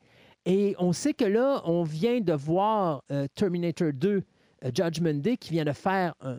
Et 0.45 0.75
on 0.79 0.93
sait 0.93 1.13
que 1.13 1.25
là, 1.25 1.61
on 1.65 1.83
vient 1.83 2.21
de 2.21 2.33
voir 2.33 3.03
euh, 3.11 3.27
Terminator 3.35 3.91
2 3.93 4.23
euh, 4.63 4.71
Judgment 4.73 5.15
Day 5.15 5.37
qui 5.37 5.51
vient 5.51 5.65
de 5.65 5.71
faire 5.71 6.13
un, 6.21 6.37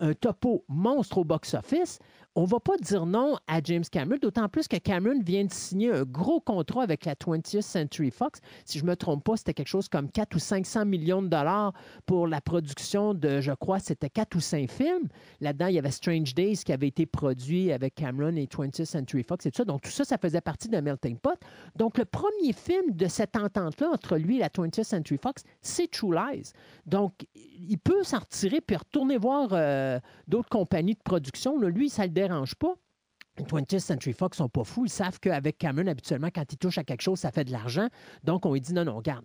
un 0.00 0.14
topo 0.14 0.64
monstre 0.68 1.18
au 1.18 1.24
box-office 1.24 1.98
on 2.34 2.44
va 2.44 2.60
pas 2.60 2.76
dire 2.78 3.04
non 3.04 3.36
à 3.46 3.60
James 3.62 3.84
Cameron, 3.90 4.16
d'autant 4.20 4.48
plus 4.48 4.66
que 4.66 4.76
Cameron 4.76 5.20
vient 5.22 5.44
de 5.44 5.52
signer 5.52 5.92
un 5.92 6.04
gros 6.04 6.40
contrat 6.40 6.82
avec 6.82 7.04
la 7.04 7.14
20th 7.14 7.60
Century 7.60 8.10
Fox. 8.10 8.40
Si 8.64 8.78
je 8.78 8.84
me 8.84 8.96
trompe 8.96 9.24
pas, 9.24 9.36
c'était 9.36 9.52
quelque 9.52 9.68
chose 9.68 9.88
comme 9.88 10.10
4 10.10 10.34
ou 10.34 10.38
500 10.38 10.86
millions 10.86 11.22
de 11.22 11.28
dollars 11.28 11.74
pour 12.06 12.26
la 12.26 12.40
production 12.40 13.12
de, 13.12 13.40
je 13.40 13.52
crois, 13.52 13.80
c'était 13.80 14.08
4 14.08 14.34
ou 14.34 14.40
5 14.40 14.70
films. 14.70 15.08
Là-dedans, 15.40 15.66
il 15.66 15.74
y 15.74 15.78
avait 15.78 15.90
Strange 15.90 16.34
Days 16.34 16.58
qui 16.64 16.72
avait 16.72 16.88
été 16.88 17.04
produit 17.04 17.70
avec 17.70 17.96
Cameron 17.96 18.36
et 18.36 18.46
20th 18.46 18.84
Century 18.86 19.22
Fox 19.22 19.44
et 19.44 19.50
tout 19.50 19.58
ça. 19.58 19.64
Donc, 19.64 19.82
tout 19.82 19.90
ça, 19.90 20.04
ça 20.04 20.16
faisait 20.16 20.40
partie 20.40 20.68
de 20.68 20.80
Melting 20.80 21.18
Pot. 21.18 21.38
Donc, 21.76 21.98
le 21.98 22.06
premier 22.06 22.52
film 22.54 22.92
de 22.92 23.06
cette 23.08 23.36
entente-là 23.36 23.90
entre 23.92 24.16
lui 24.16 24.36
et 24.36 24.40
la 24.40 24.48
20th 24.48 24.84
Century 24.84 25.18
Fox, 25.22 25.44
c'est 25.60 25.90
True 25.90 26.14
Lies. 26.14 26.52
Donc, 26.86 27.26
il 27.34 27.78
peut 27.78 28.02
s'en 28.04 28.20
retirer 28.20 28.60
puis 28.62 28.76
retourner 28.76 29.18
voir 29.18 29.50
euh, 29.52 30.00
d'autres 30.28 30.48
compagnies 30.48 30.94
de 30.94 31.02
production. 31.04 31.58
lui, 31.58 31.90
ça 31.90 32.06
le 32.06 32.12
dérange 32.28 32.54
pas. 32.54 32.74
20th 33.38 33.78
Century 33.78 34.12
Fox 34.12 34.36
sont 34.36 34.48
pas 34.48 34.64
fous. 34.64 34.84
Ils 34.84 34.90
savent 34.90 35.18
qu'avec 35.18 35.56
Cameron, 35.56 35.86
habituellement, 35.86 36.28
quand 36.34 36.52
ils 36.52 36.58
touchent 36.58 36.78
à 36.78 36.84
quelque 36.84 37.00
chose, 37.00 37.18
ça 37.18 37.30
fait 37.30 37.44
de 37.44 37.52
l'argent. 37.52 37.88
Donc, 38.24 38.44
on 38.44 38.52
lui 38.52 38.60
dit 38.60 38.74
non, 38.74 38.84
non, 38.84 39.00
garde, 39.00 39.24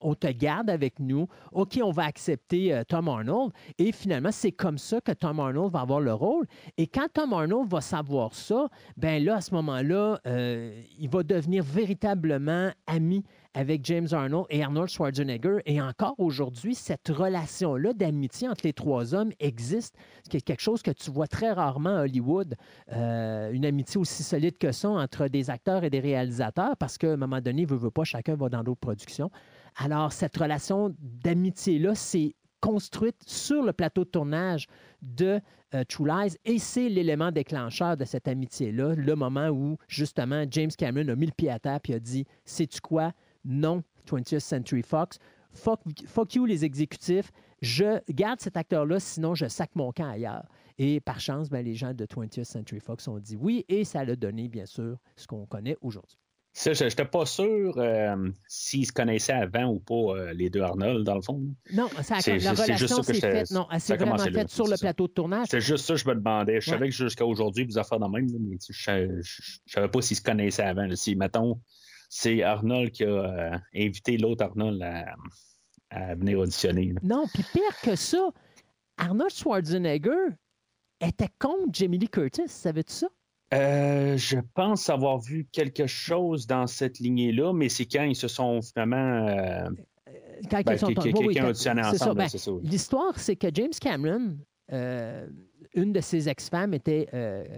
on 0.00 0.14
te 0.14 0.28
garde 0.28 0.70
avec 0.70 1.00
nous. 1.00 1.26
OK, 1.52 1.78
on 1.82 1.90
va 1.90 2.04
accepter 2.04 2.72
euh, 2.72 2.84
Tom 2.84 3.08
Arnold. 3.08 3.52
Et 3.78 3.90
finalement, 3.90 4.30
c'est 4.30 4.52
comme 4.52 4.78
ça 4.78 5.00
que 5.00 5.12
Tom 5.12 5.40
Arnold 5.40 5.72
va 5.72 5.80
avoir 5.80 6.00
le 6.00 6.14
rôle. 6.14 6.46
Et 6.76 6.86
quand 6.86 7.08
Tom 7.12 7.32
Arnold 7.32 7.68
va 7.68 7.80
savoir 7.80 8.34
ça, 8.34 8.68
ben 8.96 9.24
là, 9.24 9.36
à 9.36 9.40
ce 9.40 9.52
moment-là, 9.54 10.20
euh, 10.26 10.80
il 10.98 11.08
va 11.08 11.24
devenir 11.24 11.64
véritablement 11.64 12.70
ami 12.86 13.24
avec 13.54 13.84
James 13.84 14.08
Arnold 14.12 14.46
et 14.50 14.62
Arnold 14.62 14.88
Schwarzenegger. 14.88 15.58
Et 15.66 15.80
encore 15.80 16.14
aujourd'hui, 16.18 16.74
cette 16.74 17.08
relation-là 17.08 17.92
d'amitié 17.92 18.48
entre 18.48 18.62
les 18.64 18.72
trois 18.72 19.14
hommes 19.14 19.32
existe. 19.40 19.96
C'est 20.30 20.40
quelque 20.40 20.60
chose 20.60 20.82
que 20.82 20.90
tu 20.90 21.10
vois 21.10 21.26
très 21.26 21.52
rarement 21.52 21.96
à 21.96 22.02
Hollywood. 22.02 22.54
Euh, 22.92 23.50
une 23.52 23.64
amitié 23.64 24.00
aussi 24.00 24.22
solide 24.22 24.58
que 24.58 24.72
ça 24.72 24.90
entre 24.90 25.28
des 25.28 25.50
acteurs 25.50 25.84
et 25.84 25.90
des 25.90 26.00
réalisateurs, 26.00 26.76
parce 26.76 26.98
qu'à 26.98 27.12
un 27.12 27.16
moment 27.16 27.40
donné, 27.40 27.64
veut, 27.64 27.76
veut 27.76 27.90
pas, 27.90 28.04
chacun 28.04 28.36
va 28.36 28.48
dans 28.48 28.62
d'autres 28.62 28.80
productions. 28.80 29.30
Alors, 29.76 30.12
cette 30.12 30.36
relation 30.36 30.94
d'amitié-là, 31.00 31.94
c'est 31.94 32.34
construite 32.60 33.16
sur 33.26 33.62
le 33.62 33.72
plateau 33.72 34.04
de 34.04 34.10
tournage 34.10 34.66
de 35.02 35.40
euh, 35.74 35.84
True 35.84 36.06
Lies 36.08 36.36
et 36.44 36.58
c'est 36.58 36.88
l'élément 36.88 37.30
déclencheur 37.30 37.96
de 37.96 38.04
cette 38.04 38.26
amitié-là, 38.26 38.94
le 38.94 39.14
moment 39.14 39.48
où 39.48 39.76
justement 39.86 40.44
James 40.50 40.70
Cameron 40.76 41.08
a 41.08 41.14
mis 41.14 41.26
le 41.26 41.32
pied 41.32 41.50
à 41.50 41.58
terre 41.58 41.78
et 41.88 41.94
a 41.94 42.00
dit 42.00 42.24
Sais-tu 42.44 42.80
quoi? 42.80 43.12
Non 43.48 43.82
20th 44.08 44.38
Century 44.38 44.82
Fox. 44.82 45.18
Fuck, 45.52 46.34
you 46.34 46.46
les 46.46 46.64
exécutifs. 46.64 47.32
Je 47.60 48.00
garde 48.12 48.40
cet 48.40 48.56
acteur-là, 48.56 49.00
sinon 49.00 49.34
je 49.34 49.48
sac 49.48 49.70
mon 49.74 49.90
camp 49.90 50.08
ailleurs. 50.08 50.46
Et 50.78 51.00
par 51.00 51.18
chance, 51.18 51.48
ben, 51.48 51.64
les 51.64 51.74
gens 51.74 51.92
de 51.92 52.06
20th 52.06 52.44
Century 52.44 52.80
Fox 52.80 53.08
ont 53.08 53.18
dit 53.18 53.36
oui 53.36 53.64
et 53.68 53.84
ça 53.84 54.00
a 54.00 54.16
donné, 54.16 54.48
bien 54.48 54.66
sûr, 54.66 54.96
ce 55.16 55.26
qu'on 55.26 55.46
connaît 55.46 55.76
aujourd'hui. 55.80 56.18
Ça, 56.52 56.72
je 56.72 56.84
n'étais 56.84 57.04
pas 57.04 57.24
sûr 57.24 57.74
euh, 57.76 58.30
s'ils 58.48 58.86
se 58.86 58.92
connaissaient 58.92 59.32
avant 59.32 59.66
ou 59.66 59.80
pas, 59.80 59.94
euh, 59.94 60.32
les 60.32 60.50
deux 60.50 60.60
Arnold, 60.60 61.04
dans 61.04 61.14
le 61.14 61.22
fond. 61.22 61.40
Non, 61.72 61.88
ça, 62.02 62.16
la 62.26 62.52
relation 62.52 63.02
s'est 63.02 63.14
faite. 63.14 63.50
Non, 63.52 63.68
elle 63.70 63.80
s'est 63.80 63.96
vraiment 63.96 64.18
faite 64.18 64.50
sur 64.50 64.66
le 64.66 64.76
plateau 64.76 65.06
de 65.06 65.12
tournage. 65.12 65.46
C'est 65.50 65.60
juste 65.60 65.86
ça 65.86 65.94
que 65.94 66.00
je 66.00 66.08
me 66.08 66.14
demandais. 66.14 66.60
Je 66.60 66.70
savais 66.70 66.88
que 66.88 66.94
jusqu'à 66.94 67.24
aujourd'hui, 67.24 67.64
vous 67.64 67.78
affaires 67.78 68.00
dans 68.00 68.08
le 68.08 68.22
même, 68.22 68.30
mais 68.40 68.56
je 68.68 68.90
ne 68.90 69.22
savais 69.66 69.88
pas 69.88 70.02
s'ils 70.02 70.16
se 70.16 70.22
connaissaient 70.22 70.64
avant. 70.64 70.88
Si, 70.96 71.14
mettons, 71.14 71.60
c'est 72.08 72.42
Arnold 72.42 72.90
qui 72.90 73.04
a 73.04 73.08
euh, 73.08 73.58
invité 73.74 74.16
l'autre 74.16 74.44
Arnold 74.44 74.82
à, 75.90 76.14
venir 76.14 76.38
auditionner. 76.40 76.94
Non, 77.02 77.24
puis 77.32 77.42
pire 77.52 77.80
que 77.82 77.96
ça, 77.96 78.30
Arnold 78.98 79.32
Schwarzenegger 79.32 80.34
était 81.00 81.30
contre 81.38 81.72
Jamie 81.72 81.98
Lee 81.98 82.08
Curtis. 82.08 82.48
Savais-tu 82.48 82.92
ça? 82.92 83.08
Euh, 83.54 84.18
je 84.18 84.38
pense 84.52 84.90
avoir 84.90 85.18
vu 85.18 85.46
quelque 85.50 85.86
chose 85.86 86.46
dans 86.46 86.66
cette 86.66 86.98
lignée-là, 86.98 87.54
mais 87.54 87.70
c'est 87.70 87.86
quand 87.86 88.02
ils 88.02 88.16
se 88.16 88.28
sont 88.28 88.60
vraiment. 88.76 89.28
Euh, 89.28 89.70
quand 90.50 90.62
ben, 90.62 90.74
ils 90.74 90.78
sont 90.78 90.92
quelqu'un 90.92 91.48
auditionné 91.48 91.82
ensemble. 91.82 92.16
Ben, 92.16 92.60
l'histoire, 92.62 93.18
c'est 93.18 93.36
que 93.36 93.48
James 93.54 93.72
Cameron, 93.80 94.36
une 94.70 95.92
de 95.92 96.00
ses 96.00 96.28
ex-femmes 96.28 96.74
était 96.74 97.08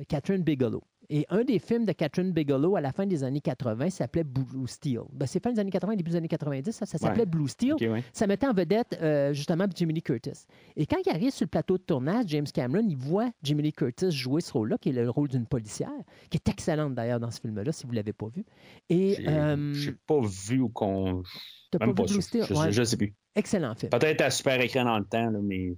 Catherine 0.08 0.44
Bigelow. 0.44 0.84
Et 1.12 1.26
un 1.28 1.42
des 1.42 1.58
films 1.58 1.84
de 1.84 1.92
Catherine 1.92 2.30
Bigelow 2.30 2.76
à 2.76 2.80
la 2.80 2.92
fin 2.92 3.04
des 3.04 3.24
années 3.24 3.40
80 3.40 3.90
s'appelait 3.90 4.22
Blue 4.22 4.68
Steel. 4.68 5.00
Ben, 5.12 5.26
c'est 5.26 5.42
fin 5.42 5.52
des 5.52 5.58
années 5.58 5.72
80, 5.72 5.96
début 5.96 6.12
des 6.12 6.16
années 6.16 6.28
90, 6.28 6.70
ça, 6.70 6.86
s'appelait 6.86 7.26
Blue 7.26 7.48
Steel. 7.48 7.74
Ça 8.12 8.28
mettait 8.28 8.46
en 8.46 8.52
vedette 8.52 8.96
euh, 9.02 9.32
justement 9.32 9.66
Jimmy 9.74 9.94
Lee 9.94 10.02
Curtis. 10.02 10.46
Et 10.76 10.86
quand 10.86 10.98
il 11.04 11.10
arrive 11.10 11.32
sur 11.32 11.44
le 11.44 11.48
plateau 11.50 11.78
de 11.78 11.82
tournage, 11.82 12.26
James 12.28 12.46
Cameron, 12.46 12.86
il 12.88 12.96
voit 12.96 13.30
Jimmy 13.42 13.64
Lee 13.64 13.72
Curtis 13.72 14.12
jouer 14.12 14.40
ce 14.40 14.52
rôle-là, 14.52 14.78
qui 14.78 14.90
est 14.90 14.92
le 14.92 15.10
rôle 15.10 15.28
d'une 15.28 15.46
policière, 15.46 15.90
qui 16.30 16.36
est 16.36 16.48
excellente 16.48 16.94
d'ailleurs 16.94 17.18
dans 17.18 17.32
ce 17.32 17.40
film-là, 17.40 17.72
si 17.72 17.86
vous 17.86 17.90
ne 17.90 17.96
l'avez 17.96 18.12
pas 18.12 18.28
vu. 18.28 18.44
Et 18.88 19.16
j'ai 19.16 19.26
euh, 19.28 19.92
pas 20.06 20.20
vu 20.20 20.68
qu'on. 20.72 21.24
T'as 21.72 21.78
pas, 21.78 21.86
vu 21.86 21.92
Blue 21.92 22.22
Steel? 22.22 22.44
Je, 22.48 22.80
ne 22.80 22.84
sais 22.84 22.96
plus. 22.96 23.14
Excellent 23.34 23.74
film. 23.74 23.90
Peut-être 23.90 24.20
à 24.20 24.30
super 24.30 24.60
écran 24.60 24.84
dans 24.84 24.98
le 24.98 25.04
temps, 25.04 25.32
mais. 25.42 25.74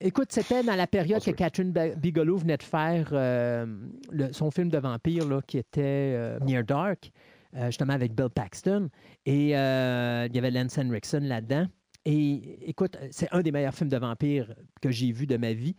Écoute, 0.00 0.32
c'était 0.32 0.62
dans 0.62 0.74
la 0.74 0.86
période 0.86 1.22
que 1.22 1.30
Catherine 1.30 1.72
Bigelow 1.96 2.36
venait 2.36 2.56
de 2.56 2.62
faire 2.62 3.08
euh, 3.12 3.64
son 4.32 4.50
film 4.50 4.68
de 4.68 4.78
vampire 4.78 5.26
là, 5.26 5.40
qui 5.46 5.56
était 5.56 5.82
euh, 5.82 6.38
Near 6.40 6.64
Dark, 6.64 7.12
euh, 7.54 7.66
justement 7.66 7.92
avec 7.92 8.12
Bill 8.12 8.28
Paxton. 8.28 8.88
Et 9.24 9.50
il 9.50 9.50
y 9.50 9.54
avait 9.54 10.50
Lance 10.50 10.78
Henriksen 10.78 11.24
là-dedans. 11.24 11.66
Et 12.06 12.68
écoute, 12.68 12.98
c'est 13.10 13.28
un 13.32 13.40
des 13.40 13.50
meilleurs 13.50 13.72
films 13.72 13.88
de 13.88 13.96
vampire 13.96 14.54
que 14.82 14.90
j'ai 14.90 15.10
vu 15.10 15.26
de 15.26 15.38
ma 15.38 15.54
vie. 15.54 15.74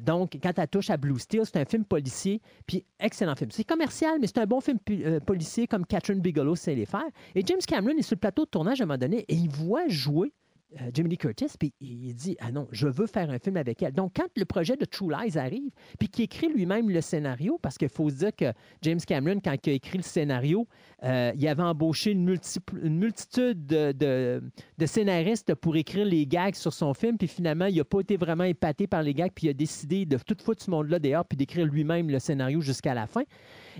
donc, 0.00 0.38
quand 0.42 0.58
elle 0.58 0.68
touche 0.68 0.88
à 0.88 0.96
Blue 0.96 1.18
Steel, 1.18 1.42
c'est 1.44 1.58
un 1.58 1.66
film 1.66 1.84
policier, 1.84 2.40
puis 2.66 2.86
excellent 2.98 3.34
film. 3.34 3.50
C'est 3.50 3.64
commercial, 3.64 4.16
mais 4.18 4.26
c'est 4.26 4.38
un 4.38 4.46
bon 4.46 4.62
film 4.62 4.78
policier 5.26 5.66
comme 5.66 5.84
Catherine 5.84 6.20
Bigelow 6.20 6.56
sait 6.56 6.74
les 6.74 6.86
faire. 6.86 7.04
Et 7.34 7.42
James 7.44 7.60
Cameron 7.66 7.94
est 7.98 8.02
sur 8.02 8.14
le 8.14 8.20
plateau 8.20 8.46
de 8.46 8.50
tournage 8.50 8.80
à 8.80 8.84
un 8.84 8.86
moment 8.86 8.96
donné 8.96 9.26
et 9.28 9.34
il 9.34 9.50
voit 9.50 9.86
jouer 9.88 10.32
euh, 10.74 10.90
Jimmy 10.92 11.10
Lee 11.10 11.18
Curtis, 11.18 11.52
puis 11.58 11.72
il 11.80 12.12
dit 12.14 12.36
Ah 12.40 12.50
non, 12.50 12.66
je 12.72 12.88
veux 12.88 13.06
faire 13.06 13.30
un 13.30 13.38
film 13.38 13.56
avec 13.56 13.82
elle. 13.82 13.92
Donc, 13.92 14.12
quand 14.16 14.26
le 14.36 14.44
projet 14.44 14.76
de 14.76 14.84
True 14.84 15.10
Lies 15.10 15.38
arrive, 15.38 15.70
puis 15.98 16.08
qu'il 16.08 16.24
écrit 16.24 16.48
lui-même 16.48 16.90
le 16.90 17.00
scénario, 17.00 17.58
parce 17.62 17.78
qu'il 17.78 17.88
faut 17.88 18.10
se 18.10 18.16
dire 18.16 18.34
que 18.34 18.52
James 18.82 19.00
Cameron, 19.00 19.40
quand 19.42 19.54
il 19.64 19.70
a 19.70 19.72
écrit 19.74 19.98
le 19.98 20.02
scénario, 20.02 20.66
euh, 21.04 21.32
il 21.36 21.46
avait 21.46 21.62
embauché 21.62 22.10
une, 22.10 22.24
multitude 22.24 23.64
de, 23.66 24.42
scénaristes 24.84 25.54
pour 25.54 25.76
écrire 25.76 26.04
les 26.04 26.26
gags 26.26 26.56
sur 26.56 26.72
son 26.72 26.94
film, 26.94 27.16
puis 27.16 27.28
finalement, 27.28 27.66
il 27.66 27.76
n'a 27.76 27.84
pas 27.84 28.00
été 28.00 28.16
vraiment 28.16 28.44
épaté 28.44 28.88
par 28.88 29.02
les 29.02 29.14
gags, 29.14 29.32
puis 29.32 29.46
il 29.46 29.50
a 29.50 29.54
décidé 29.54 30.04
de 30.04 30.18
tout 30.18 30.36
foutre 30.42 30.64
ce 30.64 30.70
monde-là 30.70 30.98
dehors, 30.98 31.24
puis 31.24 31.36
d'écrire 31.36 31.66
lui-même 31.66 32.10
le 32.10 32.18
scénario 32.18 32.60
jusqu'à 32.60 32.94
la 32.94 33.06
fin. 33.06 33.22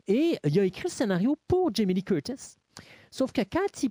Et 0.07 0.38
il 0.44 0.61
a 0.61 0.64
écrit 0.64 0.85
le 0.85 0.90
scénario 0.90 1.37
pour 1.49 1.75
Jamie 1.75 1.94
Lee 1.94 2.05
Curtis. 2.05 2.59
Sauf 3.17 3.33
que 3.33 3.41
quand 3.41 3.83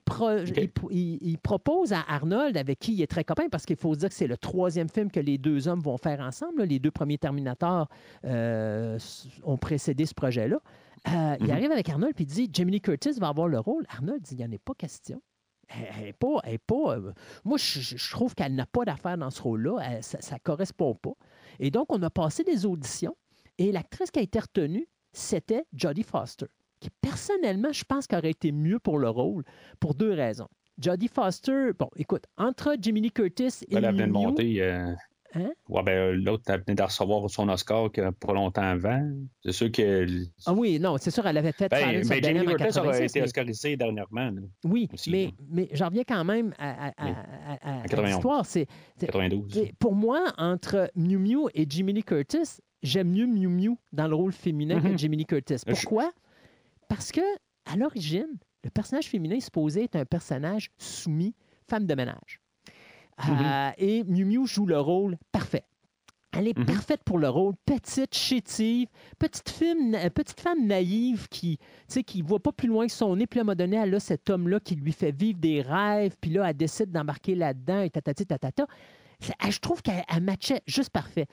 il, 0.92 1.38
propose 1.40 1.94
à 1.94 2.02
Arnold, 2.08 2.58
avec 2.58 2.78
qui 2.78 2.94
il 2.94 3.02
est 3.02 3.08
très 3.08 3.24
copain, 3.24 3.50
parce 3.50 3.66
qu'il 3.66 3.76
faut 3.76 3.96
dire 3.96 4.10
que 4.10 4.14
c'est 4.14 4.28
le 4.28 4.38
troisième 4.38 4.88
film 4.88 5.10
que 5.10 5.20
les 5.20 5.40
deux 5.40 5.68
hommes 5.68 5.80
vont 5.80 5.98
faire 5.98 6.20
ensemble, 6.20 6.62
les 6.62 6.78
deux 6.78 6.92
premiers 6.92 7.18
Terminators 7.18 7.90
euh, 8.24 9.00
ont 9.44 9.58
précédé 9.58 10.06
ce 10.06 10.14
projet-là, 10.14 10.58
euh, 11.08 11.36
il 11.40 11.48
mhm. 11.48 11.52
arrive 11.52 11.72
avec 11.72 11.90
Arnold 11.90 12.14
et 12.20 12.22
il 12.22 12.28
dit 12.28 12.52
Jamie 12.54 12.80
Curtis 12.80 13.14
va 13.14 13.30
avoir 13.30 13.48
le 13.48 13.58
rôle. 13.58 13.88
Arnold 13.90 14.22
dit 14.22 14.36
il 14.36 14.46
n'y 14.46 14.46
en 14.46 14.56
a 14.56 14.60
pas 14.64 14.76
question. 14.76 15.20
Elle, 15.70 16.14
pas, 16.14 16.42
pas 16.68 16.96
euh, 16.96 17.12
moi, 17.46 17.58
je, 17.58 18.12
trouve 18.12 18.36
qu'elle 18.36 18.54
n'a 18.54 18.68
pas 18.68 18.86
d'affaire 18.86 19.18
dans 19.18 19.32
ce 19.32 19.42
rôle-là. 19.42 20.04
Ça 20.04 20.36
ne 20.36 20.40
correspond 20.44 20.94
pas. 20.94 21.14
Et 21.58 21.72
donc, 21.72 21.92
on 21.92 22.04
a 22.04 22.12
passé 22.12 22.44
des 22.44 22.68
auditions 22.68 23.18
et 23.58 23.72
l'actrice 23.72 24.12
qui 24.12 24.20
a 24.20 24.22
été 24.22 24.38
retenue, 24.38 24.88
c'était 25.14 25.66
Jodie 25.74 26.04
Foster 26.04 26.46
qui 26.80 26.90
personnellement, 27.02 27.72
je 27.72 27.84
pense 27.84 28.08
qu'aurait 28.08 28.32
été 28.32 28.52
mieux 28.52 28.80
pour 28.80 28.98
le 29.00 29.10
rôle 29.10 29.44
pour 29.80 29.96
deux 29.96 30.12
raisons. 30.14 30.48
Jodie 30.78 31.08
Foster, 31.08 31.72
bon, 31.78 31.90
écoute, 31.96 32.26
entre 32.38 32.76
Jimmy 32.80 33.02
Lee 33.02 33.12
Curtis 33.12 33.64
et. 33.70 33.76
Elle 33.76 33.86
a 33.86 33.92
bien 33.92 34.08
monté. 34.08 34.62
Euh, 34.62 34.94
Hein? 35.38 35.52
Ouais, 35.68 35.84
ben, 35.84 36.16
l'autre, 36.24 36.44
elle 36.48 36.62
venait 36.66 36.76
de 36.76 36.82
recevoir 36.82 37.30
son 37.30 37.50
Oscar 37.50 37.90
pas 37.92 38.34
longtemps 38.34 38.62
avant. 38.62 39.06
C'est 39.44 39.52
sûr 39.52 39.70
que. 39.70 40.08
Ah 40.46 40.54
oui, 40.54 40.80
non, 40.80 40.96
c'est 40.98 41.12
sûr, 41.12 41.28
elle 41.28 41.36
avait 41.38 41.52
fait 41.52 41.68
Ben, 41.68 42.02
ben, 42.08 42.22
the 42.22 42.24
Jamie 42.24 42.40
Curtis 42.46 42.80
aurait 42.80 43.02
86, 43.02 43.04
été 43.04 43.20
mais- 43.20 43.26
oscarisé 43.26 43.76
dernièrement, 43.76 44.32
là, 44.32 44.42
Oui, 44.64 44.88
aussi, 44.94 45.12
mais, 45.12 45.26
là. 45.26 45.32
mais 45.50 45.68
j'en 45.74 45.88
reviens 45.88 46.06
quand 46.08 46.24
même 46.24 46.54
à, 46.58 46.88
à- 46.88 46.88
à- 46.88 47.06
Oui. 47.06 47.12
à- 47.50 47.70
à- 47.70 47.80
à 47.80 47.84
91. 47.84 48.12
l'histoire. 48.14 48.46
C'est, 48.46 48.66
c'est- 48.96 49.08
92. 49.08 49.52
c'est- 49.54 49.74
pour 49.78 49.94
moi, 49.94 50.24
entre 50.38 50.90
Mew 50.96 51.18
Mew 51.20 51.50
et 51.54 51.66
Jimmy 51.68 51.92
Lee 51.92 52.04
Curtis, 52.04 52.62
j'aime 52.82 53.10
mieux 53.12 53.28
Mew 53.28 53.50
Mew 53.50 53.76
dans 53.92 54.08
le 54.08 54.16
rôle 54.16 54.32
féminin 54.32 54.80
que 54.80 54.88
Mhm. 54.88 54.98
Jimmy 54.98 55.18
Lee 55.18 55.26
Curtis. 55.26 55.56
Je- 55.68 55.74
Pourquoi? 55.74 56.14
Parce 56.88 57.12
que, 57.12 57.22
à 57.66 57.76
l'origine, 57.76 58.38
le 58.64 58.70
personnage 58.70 59.08
féminin 59.08 59.36
est 59.36 59.42
supposé 59.42 59.84
être 59.84 59.96
un 59.96 60.06
personnage 60.06 60.70
soumis, 60.78 61.36
femme 61.70 61.86
de 61.86 61.96
ménage. 61.96 62.40
Euh, 63.30 63.70
et 63.78 64.04
Mew 64.04 64.26
Mew 64.26 64.46
joue 64.46 64.66
le 64.66 64.80
rôle 64.80 65.18
parfait. 65.32 65.64
Elle 66.38 66.50
est 66.50 66.58
Mhm. 66.58 66.66
parfaite 66.66 67.02
pour 67.06 67.18
le 67.18 67.30
rôle, 67.30 67.54
petite, 67.66 68.14
chétive, 68.14 68.90
petite, 69.20 69.44
petite 70.14 70.40
femme 70.42 70.68
naïve 70.68 71.30
qui 71.30 71.58
ne 71.96 72.02
qui 72.02 72.22
voit 72.22 72.42
pas 72.42 72.52
plus 72.52 72.68
loin 72.68 72.86
que 72.88 72.92
son 72.92 73.16
nez. 73.16 73.26
Puis 73.26 73.40
à 73.40 73.44
un 73.44 73.46
moment 73.46 73.56
donné, 73.56 73.78
elle 73.78 73.96
a 73.96 74.02
cet 74.02 74.30
homme-là 74.30 74.60
qui 74.60 74.76
lui 74.76 74.92
fait 74.92 75.12
vivre 75.16 75.40
des 75.40 75.62
rêves. 75.62 76.18
Puis 76.20 76.32
là, 76.32 76.50
elle 76.50 76.58
décide 76.58 76.92
d'embarquer 76.92 77.36
là-dedans 77.36 77.82
et 77.84 77.90
tatati 77.90 78.26
tatata. 78.26 78.68
Je 79.22 79.60
trouve 79.60 79.82
qu'elle 79.82 80.04
elle 80.14 80.24
matchait 80.24 80.62
juste 80.68 80.90
parfait. 80.90 81.28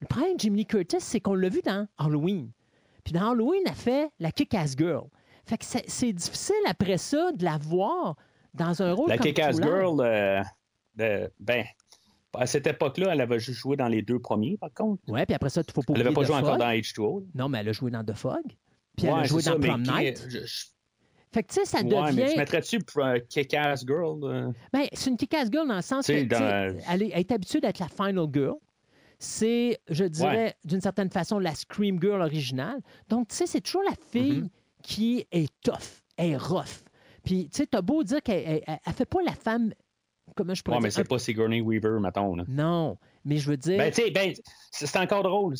Le 0.00 0.06
problème 0.06 0.34
de 0.36 0.40
Jimmy 0.40 0.64
Curtis, 0.66 1.00
c'est 1.00 1.18
qu'on 1.20 1.34
l'a 1.34 1.48
vu 1.48 1.60
dans 1.64 1.88
Halloween. 1.98 2.52
Puis 3.08 3.18
dans 3.18 3.30
Halloween, 3.30 3.62
elle 3.64 3.72
fait 3.72 4.10
la 4.20 4.30
kick-ass 4.30 4.76
girl. 4.76 5.04
Fait 5.46 5.56
que 5.56 5.64
c'est 5.64 6.12
difficile 6.12 6.54
après 6.66 6.98
ça 6.98 7.32
de 7.32 7.42
la 7.42 7.56
voir 7.56 8.16
dans 8.52 8.82
un 8.82 8.92
rôle 8.92 9.08
La 9.08 9.16
comme 9.16 9.28
Kick-Ass. 9.28 9.56
Girl, 9.56 9.98
euh, 10.00 10.42
ben, 11.40 11.64
à 12.34 12.46
cette 12.46 12.66
époque-là, 12.66 13.14
elle 13.14 13.20
avait 13.22 13.38
juste 13.38 13.58
joué 13.60 13.74
dans 13.78 13.88
les 13.88 14.02
deux 14.02 14.18
premiers, 14.18 14.58
par 14.58 14.70
contre. 14.74 15.02
Ouais, 15.08 15.24
puis 15.24 15.34
après 15.34 15.48
ça, 15.48 15.62
il 15.66 15.72
faut 15.72 15.80
pas 15.80 15.94
Elle 15.96 16.02
n'avait 16.02 16.14
pas 16.14 16.20
The 16.22 16.26
joué 16.26 16.36
encore 16.36 16.58
dans 16.58 16.68
H2O. 16.68 17.24
Non, 17.34 17.48
mais 17.48 17.58
elle 17.60 17.70
a 17.70 17.72
joué 17.72 17.90
dans 17.90 18.04
The 18.04 18.12
Fog. 18.12 18.42
Puis 18.94 19.06
elle 19.06 19.14
a 19.14 19.24
joué 19.24 19.42
dans 19.42 19.52
ça, 19.52 19.58
Prom 19.58 19.82
qui- 19.82 19.90
Night. 19.90 20.26
je- 20.28 20.44
je- 20.44 20.66
Fait 21.32 21.42
que, 21.44 21.48
tu 21.48 21.54
sais, 21.60 21.64
ça 21.64 21.78
ouais, 21.78 21.84
mais 21.84 22.12
devient. 22.12 22.32
tu 22.32 22.38
mettrais-tu 22.38 22.78
euh, 22.98 23.20
Kick-Ass 23.26 23.86
Girl? 23.86 24.18
euh? 24.24 24.52
Ben, 24.74 24.84
c'est 24.92 25.08
une 25.08 25.16
kick-ass 25.16 25.48
girl 25.50 25.66
dans 25.66 25.76
le 25.76 25.82
sens 25.82 26.06
que, 26.06 26.24
dans- 26.24 26.76
elle, 26.90 27.02
est, 27.04 27.10
elle 27.14 27.20
est 27.20 27.32
habituée 27.32 27.60
d'être 27.60 27.78
la 27.78 27.88
final 27.88 28.26
girl. 28.30 28.56
C'est, 29.18 29.80
je 29.88 30.04
dirais, 30.04 30.54
d'une 30.64 30.80
certaine 30.80 31.10
façon, 31.10 31.38
la 31.38 31.54
Scream 31.54 32.00
Girl 32.00 32.20
originale. 32.22 32.80
Donc, 33.08 33.28
tu 33.28 33.34
sais, 33.36 33.46
c'est 33.46 33.60
toujours 33.60 33.82
la 33.82 33.94
fille 34.12 34.42
Mm-hmm. 34.42 34.48
qui 34.82 35.26
est 35.32 35.52
tough, 35.62 36.02
elle 36.16 36.30
est 36.30 36.36
rough. 36.36 36.84
Puis, 37.24 37.48
tu 37.50 37.56
sais, 37.58 37.66
t'as 37.66 37.82
beau 37.82 38.04
dire 38.04 38.22
qu'elle 38.22 38.44
elle, 38.46 38.62
elle- 38.66 38.78
elle 38.86 38.92
fait 38.92 39.04
pas 39.08 39.20
la 39.22 39.32
femme, 39.34 39.72
comment 40.36 40.54
je 40.54 40.62
pourrais 40.62 40.76
Ouais, 40.76 40.82
mais 40.84 40.88
dire? 40.90 40.96
c'est 40.98 41.08
pas 41.08 41.18
Sigourney 41.18 41.60
Weaver, 41.60 41.98
mettons. 42.00 42.36
Là. 42.36 42.44
Non, 42.46 42.96
mais 43.24 43.38
je 43.38 43.50
veux 43.50 43.56
dire... 43.56 43.76
Ben, 43.78 43.92
tu 43.92 44.02
sais, 44.02 44.10
ben, 44.12 44.32
c'est 44.70 44.96
encore 44.96 45.24
drôle. 45.24 45.56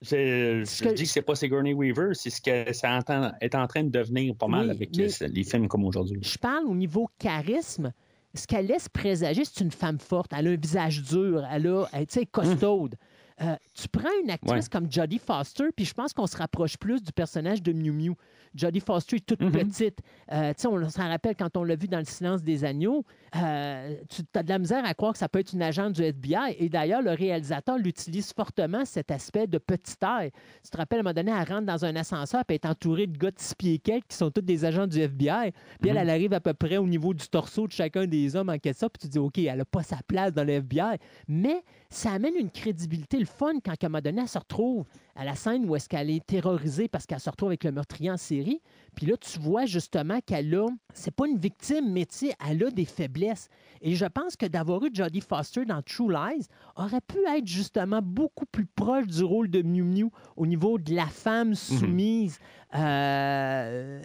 Je, 0.00 0.64
je 0.64 0.82
que- 0.84 0.94
dis 0.94 1.04
que 1.04 1.08
c'est 1.08 1.22
pas 1.22 1.34
Sigourney 1.34 1.72
Weaver, 1.74 2.10
c'est 2.14 2.30
ce 2.30 2.40
que 2.40 2.72
ça 2.72 2.96
entend- 2.96 3.32
est 3.40 3.54
en 3.54 3.66
train 3.66 3.82
de 3.84 3.90
devenir 3.90 4.34
pas 4.36 4.46
mal 4.46 4.66
Oui, 4.66 4.70
avec 4.70 4.96
mais- 4.96 5.08
les, 5.20 5.28
les 5.28 5.44
films 5.44 5.66
comme 5.68 5.84
aujourd'hui. 5.84 6.20
je 6.22 6.38
parle 6.38 6.66
au 6.66 6.74
niveau 6.74 7.08
charisme. 7.18 7.92
Ce 8.34 8.46
qu'elle 8.46 8.66
laisse 8.66 8.88
présager, 8.88 9.44
c'est 9.44 9.62
une 9.64 9.70
femme 9.70 9.98
forte. 9.98 10.32
Elle 10.36 10.48
a 10.48 10.50
un 10.50 10.56
visage 10.56 11.02
dur. 11.02 11.44
Elle 11.50 11.66
a, 11.66 11.88
sais, 12.08 12.26
costaude. 12.26 12.96
Euh, 13.40 13.54
tu 13.74 13.88
prends 13.88 14.08
une 14.24 14.30
actrice 14.30 14.64
Ouais. 14.64 14.70
comme 14.72 14.90
Jodie 14.90 15.18
Foster, 15.20 15.64
puis 15.74 15.84
je 15.84 15.94
pense 15.94 16.12
qu'on 16.12 16.26
se 16.26 16.36
rapproche 16.36 16.76
plus 16.76 17.02
du 17.02 17.12
personnage 17.12 17.62
de 17.62 17.72
Mew 17.72 17.92
Mew. 17.92 18.14
Jodie 18.54 18.80
Foster 18.80 19.16
est 19.16 19.26
toute 19.26 19.40
Mhm. 19.42 19.52
petite. 19.52 19.98
Euh, 20.32 20.52
tu 20.54 20.62
sais, 20.62 20.68
on 20.68 20.88
s'en 20.88 21.06
rappelle 21.06 21.36
quand 21.36 21.56
on 21.56 21.62
l'a 21.64 21.76
vu 21.76 21.86
dans 21.86 21.98
Le 21.98 22.04
silence 22.04 22.42
des 22.42 22.64
agneaux. 22.64 23.04
Euh, 23.36 23.94
tu 24.08 24.22
as 24.34 24.42
de 24.42 24.48
la 24.48 24.58
misère 24.58 24.84
à 24.84 24.94
croire 24.94 25.12
que 25.12 25.18
ça 25.18 25.28
peut 25.28 25.38
être 25.40 25.52
une 25.52 25.62
agente 25.62 25.92
du 25.92 26.02
FBI. 26.02 26.56
Et 26.58 26.68
d'ailleurs, 26.68 27.02
le 27.02 27.10
réalisateur 27.12 27.76
l'utilise 27.78 28.32
fortement, 28.32 28.84
cet 28.84 29.10
aspect 29.10 29.46
de 29.46 29.58
petite 29.58 29.98
taille. 29.98 30.30
Tu 30.64 30.70
te 30.70 30.76
rappelles, 30.76 30.98
à 30.98 31.00
un 31.00 31.02
moment 31.04 31.14
donné, 31.14 31.30
elle 31.30 31.46
rentre 31.48 31.66
dans 31.66 31.84
un 31.84 31.94
ascenseur, 31.94 32.44
puis 32.46 32.56
elle 32.62 32.68
est 32.68 32.70
entourée 32.72 33.06
de 33.06 33.16
gars 33.18 33.30
de 33.30 33.38
six 33.38 33.54
pieds 33.54 33.78
quelques 33.78 34.08
qui 34.08 34.16
sont 34.16 34.30
tous 34.30 34.40
des 34.40 34.64
agents 34.64 34.86
du 34.86 34.98
FBI. 34.98 35.52
Puis 35.80 35.90
elle, 35.90 35.96
Mhm. 35.96 36.02
elle 36.02 36.10
arrive 36.10 36.32
à 36.32 36.40
peu 36.40 36.54
près 36.54 36.78
au 36.78 36.86
niveau 36.86 37.12
du 37.14 37.28
torseau 37.28 37.66
de 37.66 37.72
chacun 37.72 38.06
des 38.06 38.34
hommes 38.34 38.48
en 38.48 38.58
question, 38.58 38.88
puis 38.88 39.00
tu 39.02 39.06
te 39.08 39.12
dis, 39.12 39.18
OK, 39.18 39.38
elle 39.38 39.58
n'a 39.58 39.64
pas 39.66 39.82
sa 39.82 39.98
place 40.06 40.32
dans 40.32 40.44
le 40.44 40.54
FBI. 40.54 40.96
Mais 41.28 41.62
ça 41.90 42.12
amène 42.12 42.34
une 42.34 42.50
crédibilité, 42.50 43.18
le 43.18 43.26
fun, 43.28 43.54
quand 43.64 43.72
à 43.72 43.86
un 43.86 43.88
moment 43.88 44.00
donné, 44.00 44.22
elle 44.22 44.28
se 44.28 44.38
retrouve 44.38 44.84
à 45.14 45.24
la 45.24 45.34
scène 45.34 45.68
où 45.68 45.76
est-ce 45.76 45.88
qu'elle 45.88 46.10
est 46.10 46.24
terrorisée 46.24 46.88
parce 46.88 47.06
qu'elle 47.06 47.20
se 47.20 47.30
retrouve 47.30 47.50
avec 47.50 47.64
le 47.64 47.72
meurtrier 47.72 48.10
en 48.10 48.16
série. 48.16 48.60
Puis 48.94 49.06
là, 49.06 49.16
tu 49.16 49.38
vois 49.38 49.66
justement 49.66 50.20
qu'elle 50.24 50.54
a, 50.54 50.66
c'est 50.94 51.14
pas 51.14 51.26
une 51.26 51.38
victime, 51.38 51.92
mais 51.92 52.06
tu 52.06 52.16
sais, 52.16 52.34
elle 52.48 52.64
a 52.64 52.70
des 52.70 52.84
faiblesses. 52.84 53.48
Et 53.80 53.94
je 53.94 54.06
pense 54.06 54.36
que 54.36 54.46
d'avoir 54.46 54.84
eu 54.84 54.90
Jodie 54.92 55.20
Foster 55.20 55.64
dans 55.64 55.82
True 55.82 56.12
Lies 56.12 56.46
aurait 56.76 57.00
pu 57.00 57.18
être 57.36 57.46
justement 57.46 58.00
beaucoup 58.02 58.46
plus 58.46 58.66
proche 58.66 59.06
du 59.06 59.24
rôle 59.24 59.50
de 59.50 59.62
Mew 59.62 59.84
Mew 59.84 60.10
au 60.36 60.46
niveau 60.46 60.78
de 60.78 60.94
la 60.94 61.06
femme 61.06 61.54
soumise. 61.54 62.38
euh, 62.74 64.00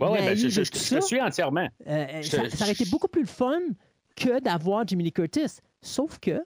Ouais, 0.00 0.08
ouais, 0.10 0.26
ben, 0.26 0.36
je, 0.36 0.62
te 0.62 1.00
suis 1.00 1.20
entièrement. 1.20 1.66
Euh, 1.88 2.22
ça, 2.22 2.48
ça 2.50 2.64
aurait 2.64 2.72
été 2.72 2.84
beaucoup 2.84 3.08
plus 3.08 3.22
le 3.22 3.26
fun 3.26 3.58
que 4.14 4.40
d'avoir 4.40 4.86
Jimmy 4.86 5.04
Lee 5.04 5.12
Curtis. 5.12 5.58
Sauf 5.82 6.18
que 6.18 6.40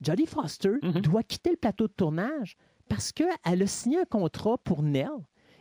Jodie 0.00 0.26
Foster 0.26 0.74
Mhm. 0.82 1.00
doit 1.00 1.22
quitter 1.22 1.50
le 1.50 1.56
plateau 1.56 1.86
de 1.86 1.92
tournage 1.92 2.56
parce 2.88 3.12
qu'elle 3.12 3.28
a 3.44 3.66
signé 3.66 3.98
un 4.00 4.04
contrat 4.04 4.58
pour 4.58 4.82
Nell. 4.82 5.08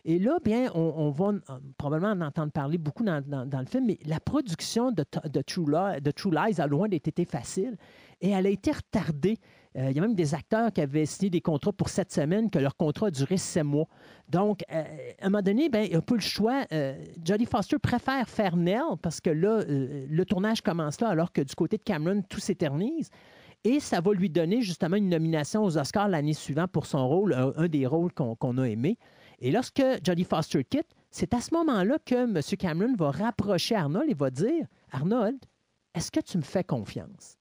Et 0.05 0.19
là, 0.19 0.37
bien, 0.43 0.69
on, 0.75 0.93
on 0.97 1.11
va 1.11 1.31
probablement 1.77 2.11
en 2.11 2.19
entendre 2.27 2.51
parler 2.51 2.77
beaucoup 2.77 3.05
dans, 3.05 3.21
dans- 3.25 3.45
dans 3.45 3.59
le 3.61 3.65
film, 3.65 3.85
mais 3.85 3.97
la 4.05 4.19
production 4.19 4.91
de, 4.91 5.05
True, 5.41 5.65
Li- 5.71 6.01
de 6.01 6.11
True 6.11 6.31
Lies 6.31 6.59
a 6.59 6.67
loin 6.67 6.89
d'être 6.89 7.07
été 7.07 7.23
facile 7.23 7.77
et 8.19 8.31
elle 8.31 8.45
a 8.45 8.49
été 8.49 8.73
retardée. 8.73 9.37
Euh, 9.77 9.89
il 9.89 9.95
y 9.95 9.99
a 9.99 10.01
même 10.01 10.13
des 10.13 10.35
acteurs 10.35 10.73
qui 10.73 10.81
avaient 10.81 11.05
signé 11.05 11.29
des 11.29 11.39
contrats 11.39 11.71
pour 11.71 11.87
sept 11.87 12.11
semaines, 12.11 12.49
que 12.49 12.59
leur 12.59 12.75
contrat 12.75 13.07
a 13.07 13.11
duré 13.11 13.37
sept 13.37 13.63
mois. 13.63 13.87
Donc, 14.27 14.63
euh, 14.73 14.83
à 15.21 15.25
un 15.25 15.29
moment 15.29 15.41
donné, 15.41 15.69
ben, 15.69 15.85
il 15.85 15.91
n'y 15.91 15.95
a 15.95 16.01
pas 16.01 16.15
le 16.15 16.19
choix. 16.21 16.65
Euh, 16.73 17.01
Jodie 17.23 17.45
Foster 17.45 17.79
préfère 17.79 18.27
faire 18.27 18.57
Nell 18.57 18.81
parce 19.01 19.21
que 19.21 19.29
là, 19.29 19.61
euh, 19.61 20.05
le 20.09 20.25
tournage 20.25 20.61
commence 20.61 20.99
là, 20.99 21.07
alors 21.07 21.31
que 21.31 21.41
du 21.41 21.55
côté 21.55 21.77
de 21.77 21.83
Cameron, 21.83 22.23
tout 22.27 22.41
s'éternise. 22.41 23.09
Et 23.63 23.79
ça 23.79 24.01
va 24.01 24.13
lui 24.13 24.29
donner 24.29 24.61
justement 24.61 24.97
une 24.97 25.09
nomination 25.09 25.63
aux 25.63 25.77
Oscars 25.77 26.09
l'année 26.09 26.33
suivante 26.33 26.71
pour 26.71 26.85
son 26.85 27.07
rôle, 27.07 27.33
un, 27.33 27.67
des 27.67 27.87
rôles 27.87 28.11
qu'on 28.13 28.57
a 28.57 28.63
aimé. 28.65 28.97
Et 29.39 29.51
lorsque 29.51 29.83
Jodie 30.03 30.25
Foster 30.25 30.63
quitte, 30.63 30.87
c'est 31.11 31.33
à 31.33 31.39
ce 31.39 31.53
moment-là 31.53 31.97
que 32.05 32.15
M. 32.15 32.41
Cameron 32.57 32.95
va 32.95 33.11
rapprocher 33.11 33.75
Arnold 33.75 34.09
et 34.09 34.13
va 34.13 34.31
dire 34.31 34.65
Arnold, 34.91 35.37
est-ce 35.93 36.11
que 36.11 36.19
tu 36.19 36.37
me 36.37 36.43
fais 36.43 36.63
confiance 36.63 37.37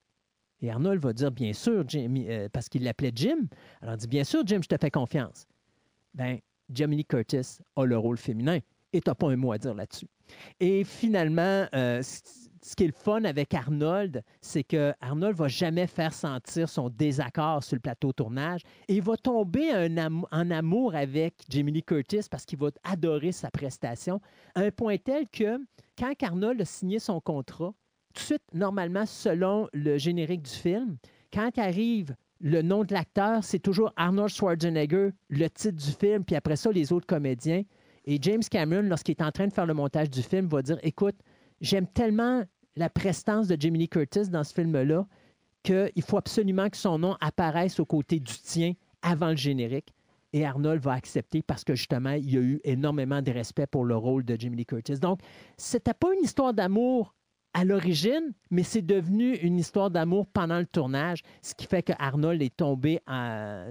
Et 0.61 0.71
Arnold 0.71 1.03
va 1.03 1.13
dire 1.13 1.31
Bien 1.31 1.53
sûr, 1.53 1.85
Jimmy, 1.89 2.29
euh, 2.29 2.49
parce 2.53 2.69
qu'il 2.69 2.85
l'appelait 2.85 3.13
Jim. 3.15 3.49
Alors 3.81 3.95
il 3.95 3.99
dit 3.99 4.09
Bien 4.09 4.25
sûr, 4.25 4.43
Jim, 4.47 4.61
je 4.63 4.69
te 4.69 4.77
fais 4.81 4.91
confiance. 4.91 5.47
Ben, 6.15 6.39
Jamie 6.71 7.05
Curtis 7.05 7.59
a 7.77 7.85
le 7.85 7.99
rôle 7.99 8.19
féminin 8.19 8.59
et 8.93 9.01
tu 9.01 9.09
n'as 9.09 9.15
pas 9.15 9.29
un 9.31 9.37
mot 9.37 9.53
à 9.53 9.59
dire 9.59 9.75
là-dessus. 9.75 10.09
Et 10.61 10.85
finalement, 10.85 11.67
euh, 11.75 12.03
ce 12.63 12.77
qui 12.77 12.85
est 12.85 12.89
le 12.89 12.93
fun 12.93 13.25
avec 13.25 13.55
Arnold, 13.55 14.23
c'est 14.41 14.63
que 14.63 14.93
Arnold 15.01 15.37
va 15.37 15.49
jamais 15.49 15.87
faire 15.87 16.15
sentir 16.15 16.69
son 16.69 16.89
désaccord 16.89 17.65
sur 17.65 17.77
le 17.77 17.81
plateau 17.81 18.13
tournage 18.13 18.63
et 18.89 18.95
il 18.95 19.03
va 19.03 19.17
tomber 19.17 19.73
en 20.31 20.51
amour 20.51 20.95
avec 20.95 21.35
Jamie 21.49 21.73
Lee 21.73 21.83
Curtis 21.83 22.27
parce 22.31 22.45
qu'il 22.45 22.59
va 22.59 22.71
adorer 22.85 23.33
sa 23.33 23.51
prestation 23.51 24.21
un 24.55 24.71
point 24.71 24.97
tel 24.97 25.29
que 25.29 25.59
quand 25.99 26.13
Arnold 26.23 26.61
a 26.61 26.65
signé 26.65 26.99
son 26.99 27.21
contrat, 27.21 27.75
tout 28.15 28.21
de 28.21 28.27
suite, 28.27 28.43
normalement, 28.53 29.07
selon 29.07 29.69
le 29.73 29.99
générique 29.99 30.43
du 30.43 30.51
film, 30.51 30.97
quand 31.33 31.57
arrive 31.59 32.15
le 32.41 32.61
nom 32.61 32.85
de 32.85 32.93
l'acteur, 32.93 33.43
c'est 33.43 33.59
toujours 33.59 33.93
Arnold 33.97 34.29
Schwarzenegger, 34.29 35.11
le 35.29 35.49
titre 35.49 35.77
du 35.77 35.93
film, 35.93 36.25
puis 36.25 36.37
après 36.37 36.57
ça, 36.57 36.71
les 36.71 36.93
autres 36.93 37.07
comédiens. 37.07 37.63
Et 38.05 38.19
James 38.21 38.43
Cameron, 38.51 38.83
lorsqu'il 38.83 39.13
est 39.13 39.23
en 39.23 39.31
train 39.31 39.47
de 39.47 39.53
faire 39.53 39.67
le 39.67 39.75
montage 39.75 40.11
du 40.11 40.23
film, 40.23 40.49
va 40.49 40.61
dire 40.61 40.79
Écoute, 40.83 41.15
j'aime 41.63 41.87
tellement 41.87 42.45
la 42.77 42.91
prestance 42.91 43.49
de 43.49 43.55
Lee 43.55 43.89
Curtis 43.89 44.29
dans 44.29 44.45
ce 44.45 44.53
film-là 44.53 45.07
qu'il 45.63 46.03
faut 46.03 46.19
absolument 46.19 46.69
que 46.69 46.77
son 46.77 46.99
nom 46.99 47.17
apparaisse 47.21 47.79
aux 47.81 47.87
côtés 47.87 48.19
du 48.19 48.35
tien 48.35 48.75
avant 49.01 49.31
le 49.31 49.37
générique. 49.37 49.95
Et 50.35 50.45
Arnold 50.45 50.83
va 50.83 50.93
accepter 50.93 51.43
parce 51.43 51.63
que 51.63 51.75
justement, 51.75 52.13
il 52.13 52.31
y 52.31 52.37
a 52.39 52.41
eu 52.41 52.61
énormément 52.65 53.21
de 53.21 53.31
respect 53.31 53.67
pour 53.67 53.85
le 53.85 53.97
rôle 53.97 54.25
de 54.25 54.35
Lee 54.35 54.67
Curtis. 54.67 54.99
Donc, 54.99 55.21
c'était 55.57 55.95
pas 55.95 56.09
une 56.15 56.25
histoire 56.25 56.55
d'amour 56.55 57.15
à 57.55 57.65
l'origine, 57.65 58.33
mais 58.51 58.63
c'est 58.63 58.83
devenu 58.83 59.35
une 59.37 59.59
histoire 59.59 59.91
d'amour 59.91 60.27
pendant 60.27 60.59
le 60.59 60.65
tournage, 60.65 61.23
ce 61.43 61.55
qui 61.55 61.67
fait 61.67 61.83
que 61.83 61.93
Arnold 61.99 62.41
est 62.41 62.57
tombé, 62.57 62.99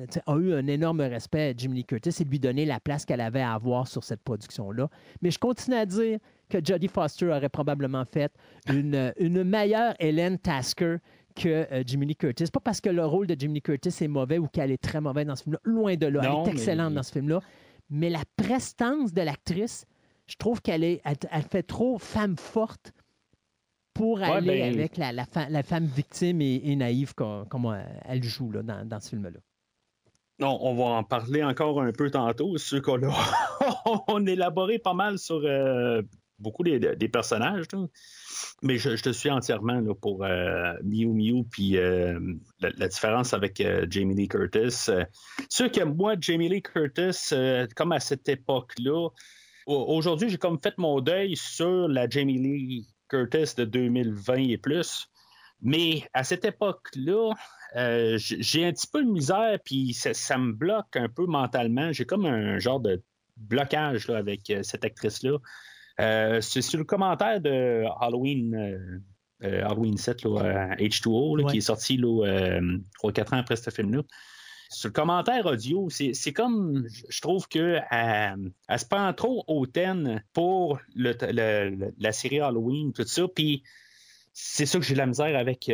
sais, 0.09 0.21
a 0.27 0.37
eu 0.37 0.53
un 0.53 0.67
énorme 0.67 1.01
respect 1.01 1.49
à 1.49 1.53
Jimmy 1.57 1.83
Curtis 1.83 2.21
et 2.21 2.23
lui 2.23 2.39
donner 2.39 2.65
la 2.65 2.79
place 2.79 3.05
qu'elle 3.05 3.21
avait 3.21 3.41
à 3.41 3.53
avoir 3.53 3.87
sur 3.87 4.03
cette 4.03 4.21
production-là. 4.21 4.87
Mais 5.23 5.31
je 5.31 5.39
continue 5.39 5.77
à 5.77 5.87
dire 5.87 6.19
que 6.51 6.63
Jodie 6.63 6.87
Foster 6.87 7.27
aurait 7.27 7.49
probablement 7.49 8.03
fait 8.05 8.31
une, 8.69 9.13
une 9.17 9.43
meilleure 9.43 9.93
Hélène 9.99 10.37
Tasker 10.37 10.97
que 11.35 11.47
euh, 11.71 11.83
Jimmy 11.85 12.05
Lee 12.07 12.15
Curtis. 12.15 12.45
Pas 12.51 12.59
parce 12.59 12.81
que 12.81 12.89
le 12.89 13.05
rôle 13.05 13.25
de 13.27 13.35
Jimmy 13.39 13.55
Lee 13.55 13.61
Curtis 13.61 14.03
est 14.03 14.07
mauvais 14.07 14.37
ou 14.37 14.47
qu'elle 14.47 14.71
est 14.71 14.81
très 14.81 14.99
mauvaise 15.01 15.25
dans 15.25 15.35
ce 15.35 15.43
film-là. 15.43 15.59
Loin 15.63 15.95
de 15.95 16.07
là. 16.07 16.21
Non, 16.21 16.29
elle 16.43 16.49
est 16.49 16.53
mais- 16.53 16.59
excellente 16.59 16.93
dans 16.93 17.03
ce 17.03 17.11
film-là. 17.13 17.39
Mais 17.89 18.09
la 18.09 18.23
prestance 18.37 19.13
de 19.13 19.21
l'actrice, 19.21 19.85
je 20.27 20.35
trouve 20.35 20.61
qu'elle 20.61 20.83
est, 20.83 21.01
elle, 21.05 21.15
elle 21.31 21.41
fait 21.43 21.63
trop 21.63 21.97
femme 21.97 22.37
forte 22.37 22.91
pour 23.93 24.19
Ouais, 24.19 24.23
aller 24.25 24.59
ben- 24.61 24.73
avec 24.73 24.97
la, 24.97 25.11
la 25.11 25.25
fa- 25.25 25.49
la 25.49 25.63
femme 25.63 25.85
victime 25.85 26.41
et, 26.41 26.61
et 26.63 26.75
naïve 26.75 27.13
comme, 27.13 27.47
comme, 27.49 27.65
euh, 27.65 27.81
elle 28.05 28.23
joue 28.23 28.51
là, 28.51 28.61
dans, 28.63 28.87
dans 28.87 28.99
ce 28.99 29.09
film-là. 29.09 29.39
Non, 30.39 30.57
on 30.61 30.73
va 30.75 30.83
en 30.97 31.03
parler 31.03 31.43
encore 31.43 31.81
un 31.81 31.91
peu 31.91 32.09
tantôt. 32.09 32.57
Sûr 32.57 32.81
qu'on 32.81 33.01
a 33.07 33.13
on 34.07 34.25
élaboré 34.25 34.79
pas 34.79 34.93
mal 34.93 35.19
sur 35.19 35.41
euh, 35.43 36.01
beaucoup 36.41 36.63
des, 36.63 37.09
personnages. 37.09 37.65
Mais 38.61 38.77
je, 38.77 39.01
te 39.01 39.11
suis 39.11 39.29
entièrement 39.29 39.81
pour 39.95 40.23
euh, 40.23 40.73
Mew 40.83 41.13
Mew 41.13 41.43
puis 41.49 41.77
euh, 41.77 42.19
la, 42.59 42.87
différence 42.87 43.33
avec 43.33 43.61
euh, 43.61 43.85
Jamie 43.89 44.15
Lee 44.15 44.27
Curtis. 44.27 44.89
Euh, 44.89 45.05
sûr 45.49 45.71
que 45.71 45.83
moi, 45.83 46.15
Jamie 46.19 46.49
Lee 46.49 46.61
Curtis, 46.61 47.33
comme 47.75 47.91
à 47.91 47.99
cette 47.99 48.27
époque-là, 48.27 49.09
au- 49.67 49.85
aujourd'hui, 49.95 50.29
j'ai 50.29 50.37
comme 50.37 50.59
fait 50.61 50.77
mon 50.77 50.99
deuil 50.99 51.35
sur 51.35 51.87
la 51.87 52.09
Jamie 52.09 52.39
Lee 52.39 52.87
Curtis 53.07 53.55
de 53.57 53.65
2020 53.65 54.49
et 54.49 54.57
plus. 54.57 55.07
Mais 55.61 56.03
à 56.13 56.23
cette 56.23 56.43
époque-là, 56.43 57.33
j'ai 58.15 58.65
un 58.65 58.73
petit 58.73 58.87
peu 58.91 59.03
de 59.03 59.09
misère, 59.09 59.59
puis 59.63 59.93
ça, 59.93 60.37
me 60.37 60.53
bloque 60.53 60.95
un 60.95 61.07
peu 61.07 61.27
mentalement. 61.27 61.91
J'ai 61.91 62.05
comme 62.05 62.25
un 62.25 62.57
genre 62.57 62.79
de 62.79 63.03
blocage 63.37 64.09
avec 64.09 64.51
cette 64.63 64.85
actrice-là. 64.85 65.37
Euh, 65.99 66.41
c'est 66.41 66.61
sur 66.61 66.79
le 66.79 66.85
commentaire 66.85 67.41
de 67.41 67.83
Halloween, 67.99 68.55
euh, 68.55 68.99
euh, 69.43 69.65
Halloween 69.65 69.97
7, 69.97 70.23
là, 70.23 70.29
euh, 70.41 70.75
H2O, 70.75 71.37
là, 71.37 71.43
Ouais. 71.43 71.51
qui 71.51 71.57
est 71.57 71.61
sorti 71.61 71.97
là, 71.97 72.25
euh, 72.25 72.77
3-4 72.93 73.33
ans 73.33 73.37
après 73.37 73.55
ce 73.55 73.69
film-là. 73.69 74.01
Sur 74.69 74.87
le 74.87 74.93
commentaire 74.93 75.45
audio, 75.47 75.89
c'est 75.89 76.31
comme, 76.33 76.87
je- 77.09 77.19
trouve 77.21 77.45
que 77.49 77.79
elle 77.91 78.79
se 78.79 78.85
prend 78.85 79.11
trop 79.13 79.43
hautaine 79.47 80.23
pour 80.33 80.79
le- 80.95 81.13
le- 81.21 81.69
le- 81.75 81.93
la 81.99 82.11
série 82.13 82.39
Halloween, 82.39 82.93
tout 82.93 83.03
ça, 83.05 83.23
puis 83.27 83.63
c'est 84.31 84.65
ça 84.65 84.79
que 84.79 84.85
j'ai 84.85 84.93
de 84.93 84.99
la 84.99 85.07
misère 85.07 85.37
avec 85.37 85.69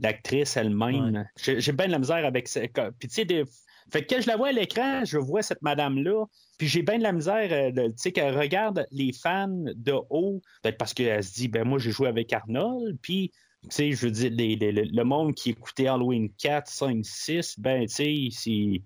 l'actrice 0.00 0.56
elle-même. 0.56 1.26
J'ai 1.42 1.60
j'ai 1.60 1.72
bien 1.72 1.86
de 1.86 1.92
la 1.92 1.98
misère 1.98 2.24
avec 2.24 2.48
ça. 2.48 2.60
Puis 2.98 3.08
tu 3.08 3.14
sais, 3.14 3.24
des- 3.24 3.44
fait 3.92 4.04
que 4.04 4.14
quand 4.14 4.20
je 4.20 4.26
la 4.28 4.36
vois 4.36 4.48
à 4.48 4.52
l'écran, 4.52 5.04
je 5.04 5.18
vois 5.18 5.42
cette 5.42 5.62
madame-là, 5.62 6.26
puis 6.58 6.68
j'ai 6.68 6.82
bien 6.82 6.98
de 6.98 7.02
la 7.02 7.12
misère, 7.12 7.52
euh, 7.52 7.70
tu 7.88 7.92
sais, 7.96 8.12
qu'elle 8.12 8.36
regarde 8.36 8.86
les 8.90 9.12
fans 9.12 9.48
de 9.48 9.94
haut, 10.10 10.40
peut-être 10.62 10.78
parce 10.78 10.94
qu'elle 10.94 11.22
se 11.22 11.34
dit, 11.34 11.48
ben 11.48 11.64
moi 11.64 11.78
j'ai 11.78 11.90
joué 11.90 12.08
avec 12.08 12.32
Arnold, 12.32 12.98
puis 13.00 13.32
tu 13.62 13.68
sais, 13.70 13.92
je 13.92 14.06
veux 14.06 14.12
dire, 14.12 14.30
le- 14.32 15.04
monde 15.04 15.34
qui 15.34 15.50
écoutait 15.50 15.88
Halloween 15.88 16.30
4, 16.38 16.68
5, 16.68 17.04
6, 17.04 17.58
ben 17.58 17.86
tu 17.86 18.30
sais, 18.30 18.82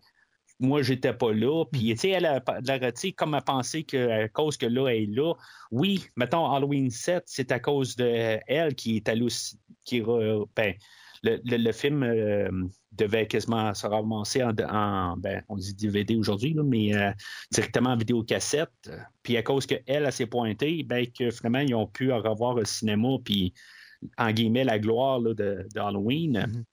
moi, 0.63 0.83
j'étais 0.83 1.13
pas 1.13 1.33
là. 1.33 1.65
Puis, 1.71 1.93
tu 1.95 1.97
sais, 1.97 2.11
elle 2.11 2.25
a 2.27 2.41
tu 2.41 2.91
sais, 2.95 3.13
comme 3.13 3.35
à 3.35 3.43
penser 3.43 3.83
qu'à 3.83 4.29
cause 4.29 4.57
que 4.57 4.67
là, 4.67 4.89
elle 4.89 5.03
est 5.03 5.07
là. 5.07 5.35
Oui, 5.73 6.05
mettons, 6.17 6.47
Halloween 6.51 6.89
7, 6.89 7.25
c'est 7.27 7.51
à 7.53 7.59
cause 7.59 7.97
de 7.97 8.39
elle 8.47 8.75
qui 8.75 8.97
est 8.97 9.21
aussi- 9.21 9.59
qui 9.85 10.01
ben, 10.01 10.75
le, 11.23 11.41
le- 11.45 11.57
le 11.57 11.73
film 11.73 12.03
euh, 12.03 12.51
devait 12.93 13.27
quasiment 13.27 13.73
se 13.75 13.87
ramasser 13.87 14.43
en, 14.43 14.53
en- 14.69 15.17
ben, 15.17 15.43
on 15.49 15.57
dit 15.57 15.75
DVD 15.75 16.17
aujourd'hui, 16.17 16.55
mais 16.65 16.95
euh, 16.95 17.11
directement 17.53 17.91
en 17.91 17.97
vidéocassette. 17.97 18.91
Puis 19.23 19.37
à 19.37 19.43
cause 19.43 19.67
qu'elle, 19.67 19.83
elle 19.87 20.13
s'est 20.13 20.27
pointée, 20.27 20.83
ben, 20.83 21.07
que 21.07 21.31
finalement, 21.31 21.61
ils 21.61 21.75
ont 21.75 21.87
pu 21.87 22.13
revoir 22.13 22.57
au 22.57 22.65
cinéma, 22.65 23.09
puis 23.25 23.53
en 24.19 24.33
guillemets, 24.33 24.65
la 24.65 24.79
gloire 24.79 25.21
là, 25.21 25.33
de, 25.35 25.67
de 25.75 25.81
Halloween, 25.81 26.45
Mhm. 26.49 26.65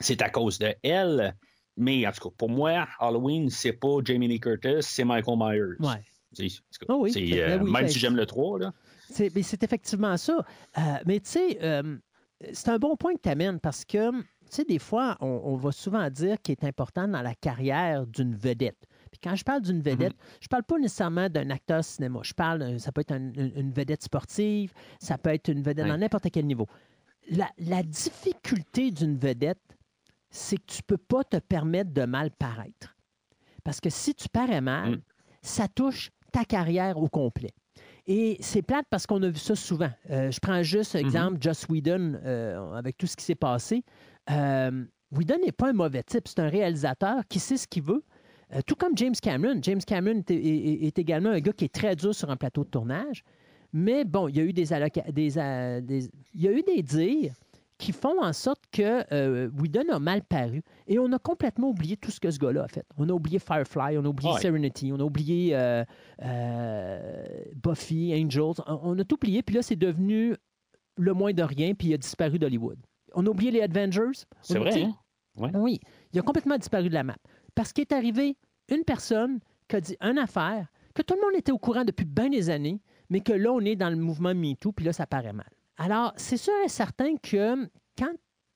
c'est 0.00 0.20
à 0.22 0.28
cause 0.30 0.58
de 0.58 0.74
elle. 0.82 1.34
Mais 1.76 2.06
en 2.06 2.12
tout 2.12 2.28
cas, 2.28 2.34
pour 2.38 2.50
moi, 2.50 2.86
Halloween, 3.00 3.50
c'est 3.50 3.72
pas 3.72 3.98
Jamie 4.04 4.28
Lee 4.28 4.38
Curtis, 4.38 4.76
c'est 4.82 5.04
Michael 5.04 5.36
Myers. 5.38 5.76
Ouais. 5.80 5.86
En 6.32 6.36
cas, 6.86 6.92
Ah 6.92 6.96
oui, 6.96 7.10
euh, 7.40 7.58
oui, 7.58 7.72
même 7.72 7.82
ben, 7.84 7.88
si 7.88 7.98
j'aime 7.98 8.16
le 8.16 8.26
3, 8.26 8.58
là. 8.60 8.72
C'est, 9.08 9.30
effectivement 9.62 10.16
ça. 10.16 10.44
Euh, 10.78 10.80
mais 11.06 11.20
tu 11.20 11.30
sais, 11.30 11.58
euh, 11.62 11.96
c'est 12.52 12.68
un 12.68 12.78
bon 12.78 12.96
point 12.96 13.14
que 13.14 13.20
tu 13.22 13.28
amènes 13.28 13.60
parce 13.60 13.84
que, 13.84 14.10
tu 14.10 14.26
sais, 14.50 14.64
des 14.64 14.78
fois, 14.78 15.16
on, 15.20 15.26
on 15.44 15.56
va 15.56 15.72
souvent 15.72 16.08
dire 16.10 16.40
qu'il 16.42 16.52
est 16.52 16.64
important 16.64 17.08
dans 17.08 17.22
la 17.22 17.34
carrière 17.34 18.06
d'une 18.06 18.34
vedette. 18.34 18.86
Puis 19.10 19.20
quand 19.22 19.36
je 19.36 19.44
parle 19.44 19.62
d'une 19.62 19.80
vedette, 19.80 20.14
je 20.40 20.48
parle 20.48 20.64
pas 20.64 20.78
nécessairement 20.78 21.28
d'un 21.28 21.48
acteur 21.50 21.84
cinéma. 21.84 22.20
Je 22.22 22.34
parle, 22.34 22.78
ça 22.80 22.90
peut 22.92 23.00
être 23.02 23.12
un- 23.12 23.32
une, 23.32 23.70
vedette 23.72 24.02
sportive, 24.02 24.72
ça 25.00 25.16
peut 25.18 25.30
être 25.30 25.48
une 25.48 25.62
vedette 25.62 25.86
dans 25.86 25.96
n'importe 25.98 26.30
quel 26.32 26.46
niveau. 26.46 26.66
La, 27.30 27.48
la 27.58 27.82
difficulté 27.82 28.90
d'une 28.90 29.16
vedette, 29.16 29.62
c'est 30.30 30.56
que 30.56 30.66
tu 30.66 30.82
peux 30.82 30.98
pas 30.98 31.22
te 31.24 31.36
permettre 31.38 31.92
de 31.92 32.04
mal 32.04 32.30
paraître. 32.32 32.96
Parce 33.62 33.80
que 33.80 33.88
si 33.88 34.14
tu 34.14 34.28
parais 34.28 34.60
mal, 34.60 34.96
Mm. 34.96 35.02
ça 35.42 35.68
touche 35.68 36.10
ta 36.32 36.44
carrière 36.44 36.98
au 36.98 37.08
complet. 37.08 37.52
Et 38.06 38.36
c'est 38.40 38.62
plate 38.62 38.84
parce 38.90 39.06
qu'on 39.06 39.22
a 39.22 39.28
vu 39.28 39.38
ça 39.38 39.54
souvent. 39.56 39.90
Euh, 40.10 40.30
je 40.30 40.38
prends 40.40 40.62
juste 40.62 40.94
exemple 40.94 41.38
Joss 41.40 41.66
Whedon 41.68 42.18
euh, 42.24 42.72
avec 42.74 42.98
tout 42.98 43.06
ce 43.06 43.16
qui 43.16 43.24
s'est 43.24 43.34
passé. 43.34 43.82
Euh, 44.30 44.84
Whedon 45.12 45.38
n'est 45.44 45.52
pas 45.52 45.70
un 45.70 45.72
mauvais 45.72 46.02
type, 46.02 46.28
c'est 46.28 46.40
un 46.40 46.48
réalisateur 46.48 47.22
qui 47.28 47.38
sait 47.38 47.56
ce 47.56 47.66
qu'il 47.66 47.82
veut. 47.82 48.02
Tout 48.66 48.74
comme 48.76 48.92
James 48.96 49.14
Cameron. 49.20 49.58
James 49.62 49.80
Cameron 49.84 50.18
est, 50.28 50.30
est- 50.30 50.84
est 50.86 50.98
également 50.98 51.30
un 51.30 51.40
gars 51.40 51.52
qui 51.52 51.64
est 51.64 51.74
très 51.74 51.96
dur 51.96 52.14
sur 52.14 52.30
un 52.30 52.36
plateau 52.36 52.62
de 52.62 52.68
tournage. 52.68 53.24
Mais 53.72 54.04
bon, 54.04 54.28
il 54.28 54.36
y 54.36 54.40
a 54.40 54.44
eu 54.44 54.52
des, 54.52 54.66
des, 55.12 55.30
des- 55.82 56.10
il 56.34 56.40
y 56.42 56.46
a 56.48 56.52
eu 56.52 56.62
des 56.62 56.82
dires 56.82 57.34
qui 57.84 57.92
font 57.92 58.18
en 58.22 58.32
sorte 58.32 58.62
que 58.72 59.04
euh, 59.12 59.50
Whedon 59.60 59.92
a 59.92 59.98
mal 59.98 60.22
paru. 60.22 60.62
Et 60.86 60.98
on 60.98 61.12
a 61.12 61.18
complètement 61.18 61.68
oublié 61.68 61.98
tout 61.98 62.10
ce 62.10 62.18
que 62.18 62.30
ce 62.30 62.38
gars-là 62.38 62.64
a 62.64 62.68
fait. 62.68 62.86
On 62.96 63.06
a 63.10 63.12
oublié 63.12 63.38
Firefly, 63.38 63.98
on 63.98 64.06
a 64.06 64.08
oublié 64.08 64.32
Ouais. 64.32 64.40
Serenity, 64.40 64.90
on 64.90 65.00
a 65.00 65.02
oublié 65.02 65.54
euh, 65.54 65.84
euh, 66.22 67.26
Buffy, 67.62 68.14
Angels. 68.14 68.64
On, 68.66 68.98
a 68.98 69.04
tout 69.04 69.16
oublié, 69.16 69.42
puis 69.42 69.54
là, 69.54 69.60
c'est 69.60 69.76
devenu 69.76 70.34
le 70.96 71.12
moins 71.12 71.34
de 71.34 71.42
rien, 71.42 71.74
puis 71.74 71.88
il 71.88 71.94
a 71.94 71.98
disparu 71.98 72.38
d'Hollywood. 72.38 72.78
On 73.12 73.26
a 73.26 73.28
oublié 73.28 73.50
les 73.50 73.60
Avengers. 73.60 74.24
C'est 74.40 74.58
vrai, 74.58 74.82
hein? 74.82 75.50
Oui, 75.54 75.78
il 76.14 76.18
a 76.18 76.22
complètement 76.22 76.56
disparu 76.56 76.88
de 76.88 76.94
la 76.94 77.02
map. 77.02 77.16
Parce 77.54 77.74
qu'il 77.74 77.82
est 77.82 77.92
arrivé 77.92 78.38
une 78.70 78.84
personne 78.84 79.40
qui 79.68 79.76
a 79.76 79.80
dit 79.82 79.96
une 80.00 80.16
affaire 80.16 80.68
que 80.94 81.02
tout 81.02 81.14
le 81.14 81.20
monde 81.20 81.38
était 81.38 81.52
au 81.52 81.58
courant 81.58 81.84
depuis 81.84 82.06
bien 82.06 82.30
des 82.30 82.48
années, 82.48 82.80
mais 83.10 83.20
que 83.20 83.34
là, 83.34 83.52
on 83.52 83.60
est 83.60 83.76
dans 83.76 83.90
le 83.90 83.96
mouvement 83.96 84.34
MeToo, 84.34 84.72
puis 84.72 84.86
là, 84.86 84.94
ça 84.94 85.06
paraît 85.06 85.34
mal. 85.34 85.50
Alors, 85.76 86.12
c'est 86.16 86.36
sûr 86.36 86.52
et 86.64 86.68
certain 86.68 87.16
que 87.16 87.68
quand 87.98 88.12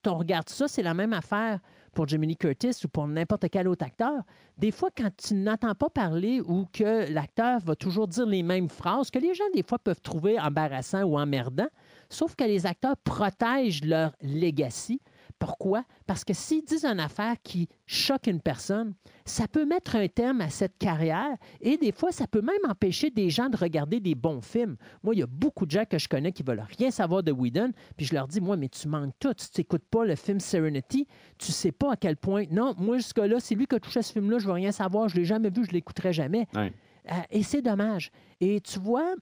on 0.07 0.17
regarde 0.17 0.49
ça, 0.49 0.67
c'est 0.67 0.83
la 0.83 0.93
même 0.93 1.13
affaire 1.13 1.59
pour 1.93 2.05
Lee 2.05 2.37
Curtis 2.37 2.85
ou 2.85 2.87
pour 2.87 3.07
n'importe 3.07 3.49
quel 3.49 3.67
autre 3.67 3.85
acteur. 3.85 4.23
Des 4.57 4.71
fois, 4.71 4.89
quand 4.95 5.09
tu 5.17 5.33
n'entends 5.33 5.75
pas 5.75 5.89
parler 5.89 6.39
ou 6.39 6.65
que 6.71 7.11
l'acteur 7.11 7.59
va 7.59 7.75
toujours 7.75 8.07
dire 8.07 8.25
les 8.25 8.43
mêmes 8.43 8.69
phrases, 8.69 9.11
que 9.11 9.19
les 9.19 9.33
gens, 9.33 9.43
des 9.53 9.63
fois, 9.63 9.79
peuvent 9.79 10.01
trouver 10.01 10.39
embarrassant 10.39 11.03
ou 11.03 11.19
emmerdant, 11.19 11.67
sauf 12.09 12.35
que 12.35 12.43
les 12.43 12.65
acteurs 12.65 12.95
protègent 13.03 13.83
leur 13.83 14.15
legacy. 14.21 15.01
Pourquoi? 15.39 15.85
Parce 16.05 16.25
que 16.25 16.33
s'ils 16.33 16.65
disent 16.65 16.85
une 16.85 16.99
affaire 16.99 17.35
qui 17.41 17.69
choque 17.85 18.27
une 18.27 18.41
personne, 18.41 18.93
ça 19.25 19.47
peut 19.47 19.65
mettre 19.65 19.95
un 19.95 20.07
terme 20.09 20.41
à 20.41 20.49
cette 20.49 20.77
carrière 20.77 21.35
et 21.61 21.77
des 21.77 21.93
fois, 21.93 22.11
ça 22.11 22.27
peut 22.27 22.41
même 22.41 22.69
empêcher 22.69 23.09
des 23.09 23.29
gens 23.29 23.49
de 23.49 23.55
regarder 23.55 24.01
des 24.01 24.15
bons 24.15 24.41
films. 24.41 24.75
Moi, 25.01 25.15
il 25.15 25.19
y 25.19 25.23
a 25.23 25.27
beaucoup 25.27 25.65
de 25.65 25.71
gens 25.71 25.85
que 25.85 25.97
je 25.97 26.09
connais 26.09 26.33
qui 26.33 26.43
veulent 26.43 26.65
rien 26.77 26.91
savoir 26.91 27.23
de 27.23 27.31
Whedon, 27.31 27.71
puis 27.95 28.05
je 28.05 28.13
leur 28.13 28.27
dis, 28.27 28.41
moi, 28.41 28.57
mais 28.57 28.67
tu 28.67 28.87
manques 28.89 29.13
tout. 29.19 29.33
Tu 29.33 29.45
n'écoutes 29.59 29.85
pas 29.89 30.03
le 30.03 30.15
film 30.15 30.41
Serenity, 30.41 31.07
tu 31.37 31.51
sais 31.51 31.71
pas 31.71 31.93
à 31.93 31.95
quel 31.95 32.17
point. 32.17 32.43
Non, 32.51 32.75
moi, 32.77 32.97
jusque-là, 32.97 33.39
c'est 33.39 33.55
lui 33.55 33.65
qui 33.65 33.75
a 33.75 33.79
touché 33.79 33.99
à 33.99 34.03
ce 34.03 34.11
film-là, 34.11 34.39
je 34.39 34.45
veux 34.45 34.53
rien 34.53 34.73
savoir, 34.73 35.07
je 35.07 35.15
l'ai 35.15 35.25
jamais 35.25 35.49
vu, 35.49 35.63
je 35.63 35.71
l'écouterai 35.71 36.11
jamais. 36.11 36.47
Ouais. 36.53 36.73
Euh, 37.11 37.15
et 37.31 37.43
c'est 37.43 37.61
dommage. 37.61 38.11
Et 38.41 38.59
tu 38.59 38.77
vois, 38.79 39.15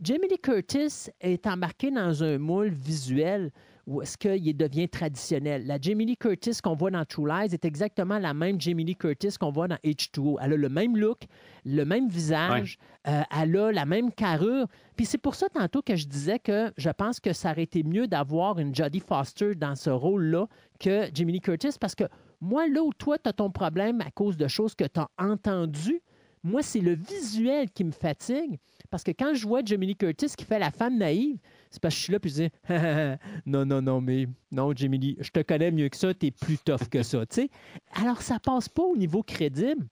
Jamie 0.00 0.28
Lee 0.28 0.38
Curtis 0.38 1.10
est 1.20 1.46
embarqué 1.46 1.90
dans 1.90 2.24
un 2.24 2.38
moule 2.38 2.70
visuel 2.70 3.52
où 3.90 4.00
est-ce 4.02 4.16
qu'il 4.16 4.56
devient 4.56 4.88
traditionnel? 4.88 5.66
La 5.66 5.76
Jamie 5.80 6.06
Lee 6.06 6.16
Curtis 6.16 6.58
qu'on 6.62 6.76
voit 6.76 6.92
dans 6.92 7.04
True 7.04 7.26
Lies 7.26 7.52
est 7.52 7.64
exactement 7.64 8.20
la 8.20 8.32
même 8.32 8.60
Jamie 8.60 8.84
Lee 8.84 8.94
Curtis 8.94 9.34
qu'on 9.38 9.50
voit 9.50 9.66
dans 9.66 9.78
H2O. 9.84 10.36
Elle 10.40 10.52
a 10.52 10.56
le 10.56 10.68
même 10.68 10.96
look, 10.96 11.22
le 11.64 11.82
même 11.82 12.08
visage, 12.08 12.78
euh, 13.08 13.22
elle 13.36 13.56
a 13.56 13.72
la 13.72 13.86
même 13.86 14.12
carrure. 14.12 14.68
Puis 14.94 15.06
c'est 15.06 15.18
pour 15.18 15.34
ça 15.34 15.48
tantôt 15.48 15.82
que 15.82 15.96
je 15.96 16.06
disais 16.06 16.38
que 16.38 16.72
je 16.76 16.90
pense 16.90 17.18
que 17.18 17.32
ça 17.32 17.50
aurait 17.50 17.64
été 17.64 17.82
mieux 17.82 18.06
d'avoir 18.06 18.60
une 18.60 18.72
Jodie 18.72 19.00
Foster 19.00 19.56
dans 19.56 19.74
ce 19.74 19.90
rôle-là 19.90 20.46
que 20.78 21.08
Jamie 21.12 21.32
Lee 21.32 21.40
Curtis 21.40 21.74
parce 21.80 21.96
que 21.96 22.04
moi, 22.40 22.68
là 22.68 22.84
où 22.84 22.92
toi, 22.92 23.18
tu 23.18 23.28
as 23.28 23.32
ton 23.32 23.50
problème 23.50 24.00
à 24.02 24.12
cause 24.12 24.36
de 24.36 24.46
choses 24.46 24.76
que 24.76 24.84
tu 24.84 25.00
as 25.00 25.08
entendues, 25.18 26.00
moi, 26.42 26.62
c'est 26.62 26.80
le 26.80 26.94
visuel 26.94 27.70
qui 27.70 27.84
me 27.84 27.90
fatigue. 27.90 28.58
Parce 28.88 29.02
que 29.02 29.10
quand 29.10 29.34
je 29.34 29.46
vois 29.46 29.62
Jamie 29.64 29.88
Lee 29.88 29.96
Curtis 29.96 30.32
qui 30.36 30.44
fait 30.44 30.58
la 30.58 30.70
femme 30.70 30.96
naïve, 30.96 31.38
c'est 31.70 31.80
parce 31.80 31.94
que 31.94 31.98
je 31.98 32.04
suis 32.04 32.12
là 32.12 32.20
puis 32.20 32.30
je 32.30 32.42
dis 32.42 32.50
non, 33.46 33.64
non, 33.64 33.80
non, 33.80 34.00
mais 34.00 34.26
non, 34.50 34.72
Jamie 34.74 34.98
Lee, 34.98 35.16
je 35.20 35.30
te 35.30 35.40
connais 35.40 35.70
mieux 35.70 35.88
que 35.88 35.96
ça, 35.96 36.12
t'es 36.12 36.30
plus 36.30 36.58
tough 36.58 36.88
que 36.90 37.02
ça. 37.02 37.24
tu 37.26 37.42
sais. 37.42 37.50
Alors, 37.92 38.22
ça 38.22 38.38
passe 38.38 38.68
pas 38.68 38.82
au 38.82 38.96
niveau 38.96 39.22
crédible. 39.22 39.86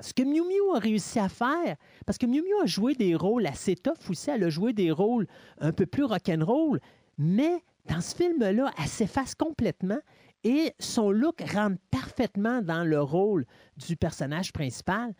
Ce 0.00 0.14
que 0.14 0.22
Miu 0.22 0.42
Miu 0.42 0.76
a 0.76 0.78
réussi 0.78 1.18
à 1.18 1.28
faire, 1.28 1.76
parce 2.06 2.18
que 2.18 2.26
Miu 2.26 2.42
Miu 2.42 2.62
a 2.62 2.66
joué 2.66 2.94
des 2.94 3.16
rôles 3.16 3.46
assez 3.46 3.74
tough 3.74 4.08
aussi, 4.08 4.30
elle 4.30 4.44
a 4.44 4.48
joué 4.48 4.72
des 4.72 4.92
rôles 4.92 5.26
un 5.58 5.72
peu 5.72 5.86
plus 5.86 6.04
rock'n'roll, 6.04 6.80
mais 7.18 7.64
dans 7.86 8.00
ce 8.00 8.14
film-là, 8.14 8.70
elle 8.78 8.86
s'efface 8.86 9.34
complètement 9.34 9.98
et 10.44 10.72
son 10.78 11.10
look 11.10 11.40
rentre 11.52 11.78
parfaitement 11.90 12.62
dans 12.62 12.84
le 12.84 13.00
rôle 13.00 13.44
du 13.76 13.96
personnage 13.96 14.52
principal. 14.52 15.14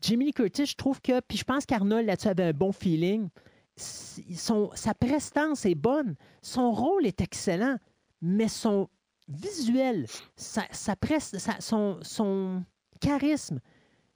Jimmy 0.00 0.32
Curtis, 0.32 0.66
je 0.66 0.76
trouve 0.76 1.00
que, 1.00 1.20
puis 1.20 1.38
je 1.38 1.44
pense 1.44 1.66
qu'Arnold 1.66 2.06
là-dessus 2.06 2.28
avait 2.28 2.44
un 2.44 2.52
bon 2.52 2.72
feeling. 2.72 3.28
Sa 3.76 4.94
prestance 4.94 5.66
est 5.66 5.74
bonne, 5.74 6.14
son 6.42 6.72
rôle 6.72 7.06
est 7.06 7.20
excellent, 7.20 7.76
mais 8.22 8.48
son 8.48 8.88
visuel, 9.28 10.06
sa, 10.36 10.62
sa 10.70 10.94
pres- 10.94 11.38
sa- 11.38 11.60
son, 11.60 11.98
son 12.02 12.64
charisme 13.00 13.60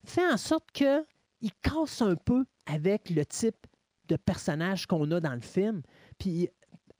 fait 0.04 0.26
en 0.26 0.36
sorte 0.36 0.70
que 0.72 1.04
il 1.42 1.52
casse 1.62 2.02
un 2.02 2.16
peu 2.16 2.44
avec 2.66 3.10
le 3.10 3.24
type 3.26 3.66
de 4.08 4.16
personnage 4.16 4.86
qu'on 4.86 5.10
a 5.10 5.20
dans 5.20 5.34
le 5.34 5.40
film. 5.40 5.82
Puis 6.18 6.48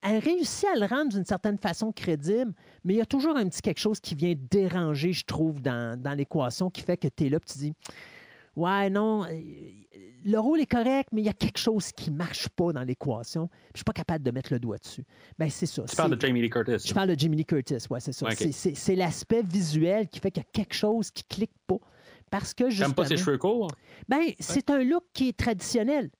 elle 0.03 0.19
réussit 0.19 0.67
à 0.75 0.79
le 0.79 0.87
rendre 0.87 1.11
d'une 1.13 1.25
certaine 1.27 1.59
façon 1.59 1.93
crédible, 1.93 2.53
mais 2.85 2.95
il 2.95 2.97
y 2.97 3.03
a 3.03 3.07
toujours 3.07 3.37
un 3.37 3.47
petit 3.49 3.61
quelque 3.61 3.81
chose 3.81 4.01
qui 4.01 4.15
vient 4.15 4.35
déranger, 4.51 5.13
je 5.13 5.25
trouve, 5.27 5.61
dans, 5.61 6.01
dans 6.01 6.15
l'équation 6.15 6.71
qui 6.71 6.81
fait 6.81 6.97
que 6.97 7.09
tu 7.09 7.27
es 7.27 7.29
là 7.29 7.37
et 7.37 7.41
tu 7.41 7.59
dis 7.59 7.73
Ouais, 8.57 8.91
non, 8.91 9.25
euh, 9.25 9.29
le 10.25 10.39
rôle 10.39 10.61
est 10.61 10.67
correct, 10.67 11.11
mais 11.13 11.23
il 11.23 11.25
y 11.25 11.29
a 11.29 11.33
quelque 11.33 11.59
chose 11.59 11.93
qui 11.93 12.11
ne 12.11 12.17
marche 12.17 12.49
pas 12.51 12.73
dans 12.73 12.83
l'équation. 12.83 13.49
Je 13.69 13.73
ne 13.75 13.79
suis 13.79 13.85
pas 13.85 13.93
capable 13.93 14.25
de 14.25 14.31
mettre 14.31 14.53
le 14.53 14.59
doigt 14.59 14.77
dessus. 14.79 15.05
Ben, 15.39 15.49
c'est 15.49 15.67
ça. 15.67 15.85
Tu 15.89 15.97
parles 15.97 16.15
de 16.17 16.21
Jamie 16.21 16.43
Lee 16.43 16.51
Curtis. 16.51 16.87
je 16.87 16.93
parle 16.93 17.09
de 17.11 17.19
Jimmy 17.19 17.37
Lee 17.37 17.45
Curtis, 17.47 17.79
ouais, 17.91 18.01
c'est 18.01 18.13
ça. 18.13 18.27
C'est- 18.53 18.97
l'aspect 18.97 19.43
visuel 19.43 20.09
qui 20.09 20.21
fait 20.21 20.31
qu'il 20.31 20.43
y 20.43 20.47
a 20.47 20.49
quelque 20.53 20.75
chose 20.75 21.11
qui 21.11 21.25
clique 21.25 21.53
pas. 21.67 21.79
Parce 22.31 22.55
que 22.55 22.71
J'aime 22.71 22.95
pas 22.95 23.07
ses 23.07 23.17
cheveux 23.17 23.39
courts? 23.39 23.73
ben, 24.09 24.21
c'est 24.39 24.71
un 24.71 24.85
look 24.85 25.05
qui 25.13 25.29
est 25.29 25.37
traditionnel. 25.37 26.11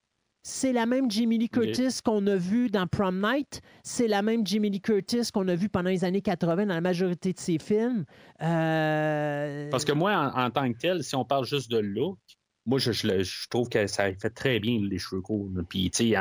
C'est 0.43 0.73
la 0.73 0.87
même 0.87 1.11
Jimmy 1.11 1.37
Lee. 1.39 1.49
Curtis 1.51 1.99
qu'on 2.03 2.27
a 2.27 2.37
vu 2.37 2.71
dans 2.71 2.87
Prom 2.87 3.21
Night. 3.21 3.61
C'est 3.83 4.09
la 4.09 4.23
même 4.23 4.47
Jimmy 4.47 4.71
Lee 4.71 4.81
Curtis 4.81 5.31
qu'on 5.33 5.47
a 5.49 5.55
vu 5.55 5.69
pendant 5.69 5.91
les 5.91 6.05
années 6.05 6.23
80 6.23 6.67
dans 6.67 6.75
la 6.75 6.81
majorité 6.81 7.33
de 7.35 7.39
ses 7.39 7.59
films. 7.59 8.05
Euh, 8.43 9.69
Parce 9.71 9.85
que 9.85 9.93
moi, 9.93 10.33
en, 10.35 10.45
en 10.47 10.51
tant 10.51 10.73
que 10.73 10.79
tel, 10.79 11.05
si 11.05 11.15
on 11.15 11.25
parle 11.25 11.45
juste 11.45 11.71
de 11.71 11.79
look, 11.79 12.19
moi, 12.67 12.79
je, 12.79 12.93
je 12.93 13.07
le- 13.07 13.23
je 13.23 13.49
trouve 13.49 13.69
que 13.69 13.87
ça 13.87 14.05
fait 14.15 14.31
très 14.31 14.61
bien 14.61 14.79
les 14.83 14.99
cheveux 14.99 15.21
courts. 15.21 15.49
Puis, 15.69 15.91
tu 15.91 16.11
sais, 16.11 16.15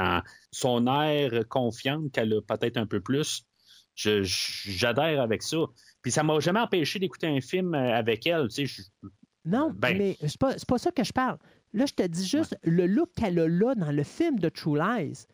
son 0.52 0.88
air 0.88 1.32
confiante 1.48 2.12
qu'elle 2.12 2.34
a 2.34 2.42
peut-être 2.42 2.78
un 2.78 2.86
peu 2.88 3.00
plus, 3.02 3.44
j'adhère 3.96 5.22
avec 5.22 5.44
ça. 5.44 5.58
Puis, 6.02 6.12
ça 6.12 6.24
m'a 6.24 6.40
jamais 6.40 6.60
empêché 6.62 7.00
d'écouter 7.00 7.28
un 7.28 7.42
film 7.42 7.74
euh, 7.76 7.94
avec 7.96 8.26
elle. 8.26 8.48
Tu 8.50 8.68
sais, 8.68 8.84
je- 9.04 9.08
Non, 9.46 9.72
Ben- 9.76 9.98
mais 9.98 10.18
c'est 10.22 10.38
pas, 10.38 10.58
c'est 10.58 10.68
pas 10.68 10.78
ça 10.78 10.92
que 10.92 11.04
je 11.04 11.12
parle. 11.14 11.38
Là, 11.74 11.86
je 11.86 11.94
te 11.94 12.04
dis 12.04 12.26
juste, 12.28 12.58
le 12.64 12.88
look 12.88 13.10
qu'elle 13.16 13.38
a 13.40 13.48
là 13.48 13.76
dans 13.76 13.92
le 13.92 14.04
film 14.04 14.40
de 14.40 14.50
True 14.50 14.78
Lies, 14.78 15.26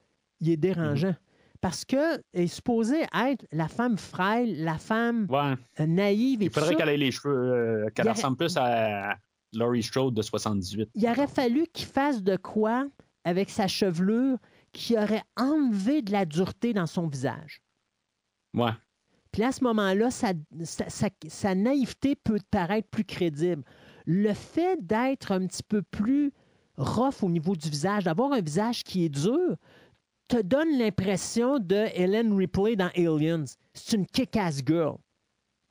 il 0.41 0.50
est 0.50 0.58
dérangeant. 0.58 1.10
Mhm. 1.10 1.15
Parce 1.62 1.86
que 1.86 2.21
elle 2.34 2.43
est 2.43 2.48
supposée 2.48 3.04
être 3.17 3.45
la 3.52 3.67
femme 3.67 3.98
frêle, 3.98 4.63
la 4.63 4.78
femme 4.78 5.26
ouais, 5.30 5.54
euh, 5.80 5.88
naïve 5.88 6.41
et 6.41 6.45
il 6.45 6.52
faudrait 6.52 6.76
qu'elle 6.76 6.89
ait 6.89 6.98
les 6.98 7.12
cheveux, 7.12 7.34
euh, 7.36 7.89
qu'elle 7.95 8.10
ressemble 8.10 8.38
plus 8.38 8.56
à 8.58 9.17
Laurie 9.54 9.82
Strode 9.82 10.13
de 10.13 10.21
78. 10.21 10.89
Il 10.93 11.08
aurait 11.08 11.28
fallu 11.28 11.65
qu'il 11.74 11.88
fasse 11.88 12.21
de 12.21 12.36
quoi 12.36 12.88
avec 13.24 13.50
sa 13.50 13.67
chevelure 13.67 14.38
qui 14.74 14.95
aurait 14.98 15.24
enlevé 15.38 16.02
de 16.04 16.12
la 16.12 16.26
dureté 16.26 16.74
dans 16.74 16.86
son 16.86 17.08
visage. 17.08 17.62
Ouais. 18.54 18.71
Puis 19.32 19.43
à 19.43 19.52
ce 19.52 19.63
moment-là, 19.63 20.12
sa, 20.12 20.34
sa- 20.63 20.89
sa- 20.89 21.10
sa 21.28 21.56
naïveté 21.56 22.15
peut 22.15 22.39
paraître 22.52 22.89
plus 22.89 23.06
crédible. 23.06 23.63
Le 24.06 24.34
fait 24.34 24.78
d'être 24.86 25.32
un 25.32 25.46
petit 25.48 25.63
peu 25.63 25.82
plus 25.82 26.32
rough 26.78 27.24
au 27.24 27.30
niveau 27.30 27.56
du 27.56 27.70
visage, 27.70 28.04
d'avoir 28.04 28.34
un 28.34 28.41
visage 28.41 28.84
qui 28.84 29.06
est 29.06 29.10
dur, 29.10 29.56
te 30.28 30.41
donne 30.41 30.78
l'impression 30.78 31.60
de 31.60 31.76
Ellen 31.96 32.34
Ripley 32.36 32.76
dans 32.76 32.89
Aliens. 32.96 33.46
C'est 33.74 33.96
une 33.98 34.06
kick-ass 34.06 34.62
girl. 34.65 34.96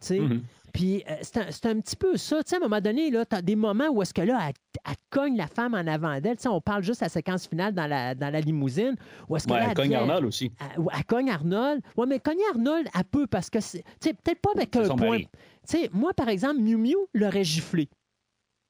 Tu 0.00 0.06
sais? 0.08 0.20
Mhm. 0.20 0.42
Puis 0.72 1.04
euh, 1.08 1.14
c'est 1.22 1.66
un, 1.66 1.70
un 1.70 1.80
petit 1.80 1.94
peu 1.94 2.16
ça. 2.16 2.42
Tu 2.42 2.50
sais, 2.50 2.56
à 2.56 2.58
un 2.58 2.62
moment 2.62 2.80
donné, 2.80 3.08
tu 3.10 3.16
as 3.36 3.42
des 3.42 3.54
moments 3.54 3.88
où 3.90 4.02
est-ce 4.02 4.12
que 4.12 4.22
là, 4.22 4.40
elle, 4.48 4.54
elle 4.84 4.94
cogne 5.08 5.36
la 5.36 5.46
femme 5.46 5.74
en 5.74 5.86
avant 5.86 6.20
d'elle. 6.20 6.36
Tu 6.36 6.42
sais, 6.42 6.48
on 6.48 6.60
parle 6.60 6.82
juste 6.82 7.00
à 7.02 7.04
la 7.06 7.10
séquence 7.10 7.46
finale 7.46 7.72
dans 7.74 7.86
la, 7.86 8.16
dans 8.16 8.30
la 8.32 8.40
limousine. 8.40 8.96
Où 9.28 9.36
est-ce 9.36 9.46
que 9.46 9.52
Ouais, 9.52 9.60
là, 9.60 9.66
elle 9.68 9.74
cogne 9.74 9.84
devient- 9.90 9.94
Arnold 10.00 10.24
aussi. 10.24 10.50
elle, 10.60 10.82
elle 10.96 11.04
cogne 11.04 11.30
Arnold. 11.30 11.80
Oui, 11.96 12.06
mais 12.08 12.18
cogner 12.18 12.42
Arnold, 12.50 12.88
elle 12.92 13.04
peut 13.04 13.28
parce 13.28 13.50
que 13.50 13.60
c'est. 13.60 13.82
Tu 14.00 14.08
sais, 14.08 14.14
peut-être 14.14 14.40
pas 14.40 14.50
avec 14.56 14.70
C'est 14.72 14.90
un 14.90 14.96
point. 14.96 15.10
mari. 15.10 15.28
Tu 15.68 15.78
sais, 15.78 15.90
moi, 15.92 16.12
par 16.12 16.28
exemple, 16.28 16.58
Miu 16.60 16.76
Miu 16.76 16.96
l'aurait 17.14 17.44
giflé. 17.44 17.88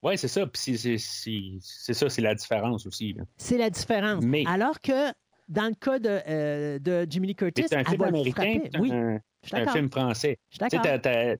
Oui, 0.05 0.19
c'est 0.19 0.29
ça. 0.29 0.47
Puis 0.47 0.77
c'est- 0.99 1.59
ça, 1.95 2.09
c'est 2.11 2.23
la 2.23 2.35
différence 2.35 2.87
aussi. 2.87 3.17
C'est 3.39 3.59
la 3.59 3.71
différence. 3.71 4.23
Mais- 4.23 4.45
Alors 4.47 4.81
que 4.81 5.11
dans 5.49 5.67
le 5.69 5.75
cas 5.75 5.99
de, 5.99 6.21
euh, 6.29 6.79
de 6.79 7.07
Jimmy 7.09 7.29
Lee 7.29 7.35
Curtis, 7.35 7.65
C'est 7.69 7.77
un 7.77 7.85
film 7.85 8.03
américain, 8.03 8.61
c'est 8.71 8.79
Oui, 8.79 8.93
un, 8.93 9.19
un 9.53 9.67
film 9.73 9.91
français. 9.91 10.39
Je 10.51 10.57
suis 10.57 10.59
Tu 10.69 10.77
sais, 10.77 10.83
d'accord. 10.83 11.01
t'as 11.03 11.35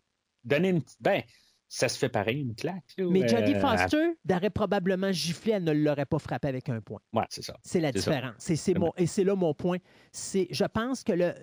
donné 0.45 0.71
une 0.71 0.83
petite. 0.83 0.99
Ben, 1.01 1.23
ça 1.69 1.89
se 1.89 1.99
fait 1.99 2.09
pareil, 2.09 2.41
une 2.41 2.55
claque. 2.55 2.85
là, 2.99 3.05
Mais 3.11 3.27
Jodie 3.27 3.55
euh, 3.55 3.61
Foster 3.61 4.13
l'aurait 4.29 4.51
probablement 4.51 5.11
giflé, 5.13 5.53
elle 5.53 5.65
ne 5.65 5.73
l'aurait 5.73 6.07
pas 6.07 6.19
frappé 6.19 6.49
avec 6.49 6.69
un 6.69 6.81
point. 6.81 7.01
Ouais, 7.13 7.25
c'est 7.31 7.43
ça. 7.43 7.57
C'est 7.63 7.81
la 7.81 7.93
différence. 7.93 8.49
Mon, 8.77 8.93
et 8.97 9.07
c'est 9.07 9.25
là 9.25 9.35
mon 9.35 9.55
point. 9.55 9.79
C'est, 10.13 10.47
je 10.51 10.65
pense 10.65 11.03
que 11.03 11.13
le, 11.13 11.35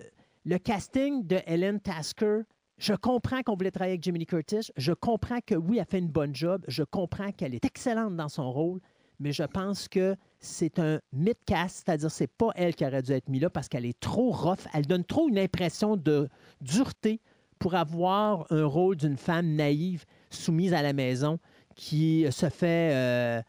le 0.44 0.58
casting 0.58 1.26
de 1.26 1.38
Helen 1.46 1.80
Tasker, 1.80 2.40
je 2.82 2.94
comprends 2.94 3.42
qu'on 3.42 3.54
voulait 3.54 3.70
travailler 3.70 3.92
avec 3.92 4.04
Lee 4.06 4.26
Curtis. 4.26 4.72
Je 4.76 4.92
comprends 4.92 5.38
que 5.46 5.54
oui, 5.54 5.78
elle 5.78 5.86
fait 5.86 6.00
une 6.00 6.08
bonne 6.08 6.34
job. 6.34 6.64
Je 6.66 6.82
comprends 6.82 7.30
qu'elle 7.30 7.54
est 7.54 7.64
excellente 7.64 8.16
dans 8.16 8.28
son 8.28 8.50
rôle. 8.50 8.80
Mais 9.20 9.30
je 9.30 9.44
pense 9.44 9.86
que 9.86 10.16
c'est 10.40 10.80
un 10.80 10.98
mid-cast, 11.12 11.84
c'est-à-dire 11.86 12.10
c'est 12.10 12.26
pas 12.26 12.48
elle 12.56 12.74
qui 12.74 12.84
aurait 12.84 13.02
dû 13.02 13.12
être 13.12 13.28
mise 13.28 13.42
là 13.42 13.50
parce 13.50 13.68
qu'elle 13.68 13.86
est 13.86 14.00
trop 14.00 14.32
rough. 14.32 14.66
Elle 14.74 14.86
donne 14.86 15.04
trop 15.04 15.28
une 15.28 15.38
impression 15.38 15.96
de 15.96 16.28
dureté 16.60 17.20
pour 17.60 17.76
avoir 17.76 18.46
un 18.50 18.64
rôle 18.64 18.96
d'une 18.96 19.16
femme 19.16 19.54
naïve 19.54 20.04
soumise 20.30 20.74
à 20.74 20.82
la 20.82 20.92
maison 20.92 21.38
qui 21.76 22.26
se 22.32 22.48
fait, 22.48 22.94
euh, 22.94 23.42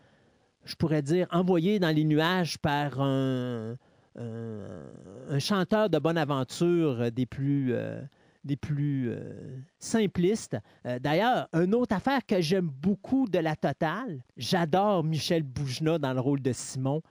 je 0.63 0.75
pourrais 0.75 1.01
dire, 1.01 1.25
envoyer 1.31 1.79
dans 1.79 1.89
les 1.89 2.03
nuages 2.03 2.59
par 2.59 3.01
un, 3.01 3.77
chanteur 5.39 5.89
de 5.89 5.97
bonne 5.97 6.19
aventure 6.19 7.11
des 7.11 7.25
plus, 7.25 7.73
euh, 7.73 7.99
des 8.43 8.55
plus 8.55 9.09
euh, 9.09 9.59
simplistes. 9.79 10.57
Euh, 10.85 10.99
D'ailleurs, 10.99 11.47
une 11.53 11.73
autre 11.75 11.95
affaire 11.95 12.25
que 12.25 12.41
j'aime 12.41 12.67
beaucoup 12.67 13.27
de 13.27 13.39
la 13.39 13.55
totale, 13.55 14.23
j'adore 14.37 15.03
Michel 15.03 15.43
Boujna 15.43 15.97
dans 15.97 16.13
le 16.13 16.19
rôle 16.19 16.41
de 16.41 16.51
Simon. 16.51 17.01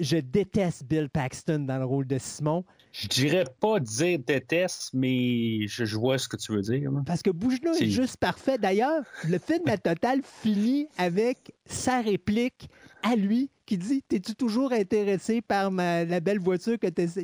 Je 0.00 0.16
déteste 0.16 0.84
Bill 0.84 1.08
Paxton 1.08 1.60
dans 1.60 1.78
le 1.78 1.84
rôle 1.84 2.06
de 2.06 2.18
Simon 2.18 2.64
Je 2.96 3.08
dirais 3.08 3.44
pas 3.58 3.80
dire 3.80 4.20
déteste, 4.24 4.90
mais 4.94 5.66
je, 5.66 5.84
je 5.84 5.96
vois 5.96 6.16
ce 6.16 6.28
que 6.28 6.36
tu 6.36 6.52
veux 6.52 6.60
dire. 6.62 6.92
parce 7.04 7.22
que 7.22 7.30
Boujna 7.30 7.72
est 7.72 7.90
juste 7.90 8.18
parfait. 8.18 8.56
D'ailleurs, 8.56 9.02
le 9.28 9.38
film 9.40 9.62
La 9.66 9.78
Totale 9.78 10.20
finit 10.42 10.86
avec 10.96 11.52
sa 11.66 12.00
réplique 12.02 12.68
à 13.02 13.16
lui 13.16 13.50
qui 13.66 13.78
dit 13.78 14.02
T'es-tu 14.02 14.34
toujours 14.36 14.72
intéressé 14.72 15.40
par 15.42 15.70
ma- 15.72 16.04
la 16.04 16.20
belle 16.20 16.38
voiture 16.38 16.78
que 16.78 16.86
tu 16.86 17.02
as. 17.02 17.18